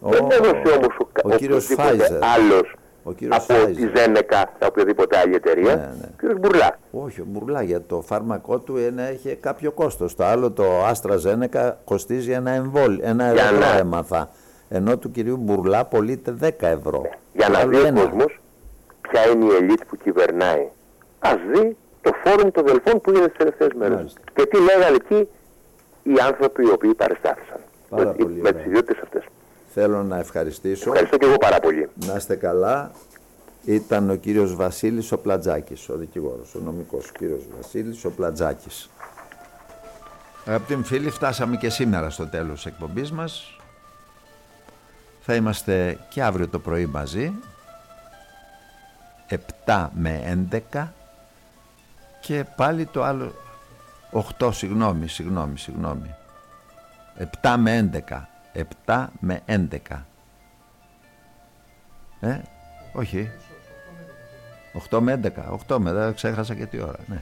Oh, 0.02 0.10
Δεν 0.10 0.28
έδωσε 0.32 0.78
όμως 0.78 0.98
ο, 1.00 1.08
ο, 1.24 1.34
ο 1.34 1.36
κύριος 1.36 1.66
Φάιζερ. 1.66 2.24
άλλος 2.24 2.76
από 3.30 3.42
Φάιζερ. 3.42 3.76
τη 3.76 3.98
Ζένεκα, 4.00 4.42
από 4.42 4.66
οποιαδήποτε 4.66 5.18
άλλη 5.18 5.36
εταιρεία. 5.36 5.76
Ναι, 5.76 5.82
ναι. 6.00 6.10
Κύριος 6.20 6.40
Μπουρλά. 6.40 6.80
Όχι, 6.92 7.22
ο 7.22 7.26
Μπουρλά 7.28 7.62
για 7.62 7.82
το 7.82 8.02
φάρμακό 8.02 8.60
του 8.60 8.78
είναι, 8.78 9.08
έχει 9.08 9.36
κάποιο 9.36 9.72
κόστος. 9.72 10.16
Το 10.16 10.24
άλλο, 10.26 10.52
το 10.52 10.64
Άστρα 10.86 11.18
Ζένεκα, 11.18 11.80
κοστίζει 11.86 12.32
ένα 12.32 12.52
εμβόλιο, 12.52 13.00
ένα 13.04 13.26
ευρώ 13.26 13.78
έμαθα. 13.80 14.30
Ενώ 14.70 14.98
του 14.98 15.12
κυρίου 15.12 15.38
Μπουρλά 15.38 15.86
πωλείται 15.86 16.36
10 16.42 16.50
ευρώ. 16.60 17.10
Για 17.34 17.50
να 17.50 17.66
δει 17.66 17.76
ο 17.78 17.94
κόσμος 17.94 18.40
ποια 19.02 19.28
είναι 19.30 19.46
η 19.46 19.56
ελίτ 19.56 19.80
που 19.88 19.98
κυβερνάει. 19.98 20.68
Α 21.20 21.30
δει 21.52 21.78
το 22.02 22.12
φόρουμ 22.24 22.50
των 22.52 22.66
Δελφών 22.66 23.02
που 23.02 23.10
είναι 23.10 23.28
τις 23.28 23.38
τελευταίες 23.38 23.70
μέρες. 23.76 24.18
Και 24.34 24.46
τι 24.46 24.58
λέγανε 24.62 24.96
εκεί 24.96 25.30
οι 26.04 26.14
άνθρωποι 26.28 26.64
οι 26.64 26.70
οποίοι 26.70 26.94
παρεστάθησαν. 26.94 27.60
με, 27.90 28.16
με 28.42 28.52
τις 28.52 28.66
ιδιότητες 28.66 29.04
αυτές. 29.04 29.24
Θέλω 29.80 30.04
να 30.04 30.18
ευχαριστήσω. 30.18 30.90
Ευχαριστώ 30.90 31.18
και 31.18 31.26
εγώ 31.26 31.38
πάρα 31.38 31.60
πολύ. 31.60 31.90
Να 32.06 32.16
είστε 32.16 32.36
καλά. 32.36 32.92
Ήταν 33.66 34.10
ο 34.10 34.16
κύριος 34.16 34.56
Βασίλης 34.56 35.12
ο 35.12 35.18
Πλατζάκης, 35.18 35.90
ο 35.90 35.98
δικηγόρος, 35.98 36.56
ο 36.56 36.60
νομικός 36.60 37.08
ο 37.08 37.12
κύριος 37.18 37.44
Βασίλης 37.62 38.06
ο 38.06 38.10
Πλατζάκης. 38.10 38.90
Αγαπητοί 40.46 40.84
φίλοι, 40.84 41.10
φτάσαμε 41.10 41.58
και 41.58 41.70
σήμερα 41.70 42.10
στο 42.10 42.28
τέλος 42.28 42.56
της 42.56 42.66
εκπομπής 42.66 43.12
μας. 43.12 43.60
Θα 45.22 45.36
είμαστε 45.36 45.98
και 46.10 46.24
αύριο 46.24 46.48
το 46.48 46.60
πρωί 46.60 46.86
μαζί 46.86 47.34
7 49.66 49.90
με 49.94 50.40
11 50.74 50.94
και 52.22 52.46
πάλι 52.56 52.86
το 52.86 53.04
άλλο 53.04 53.34
8 54.40 54.54
συγγνώμη, 54.54 55.08
συγγνώμη, 55.08 55.58
συγγνώμη 55.58 56.16
7 57.42 57.56
με 57.58 57.78
11 57.78 58.37
7 58.86 59.06
με 59.20 59.42
11 59.46 59.78
Ε, 62.20 62.42
όχι. 62.94 63.32
8 64.90 65.00
με 65.00 65.20
11 65.24 65.30
8 65.68 65.78
με 65.78 66.08
11, 66.10 66.14
ξέχασα 66.16 66.56
και 66.56 66.66
τι 66.66 66.82
ώρα 66.82 67.00
ναι. 67.08 67.22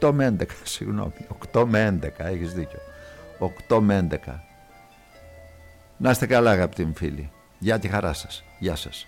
8 0.00 0.10
με 0.12 0.36
11, 0.38 0.44
συγγνώμη 0.62 1.12
8 1.52 1.64
με 1.66 1.98
11, 2.02 2.08
έχεις 2.16 2.54
δίκιο. 2.54 2.78
8 3.68 3.78
με 3.80 4.06
11 4.26 4.34
Να 5.96 6.10
είστε 6.10 6.26
καλά 6.26 6.50
αγαπητοί 6.50 6.84
μου 6.84 6.94
φίλοι. 6.94 7.30
Γεια 7.58 7.78
τη 7.78 7.88
χαρά 7.88 8.12
σας. 8.12 8.44
Γεια 8.58 8.76
σας 8.76 9.06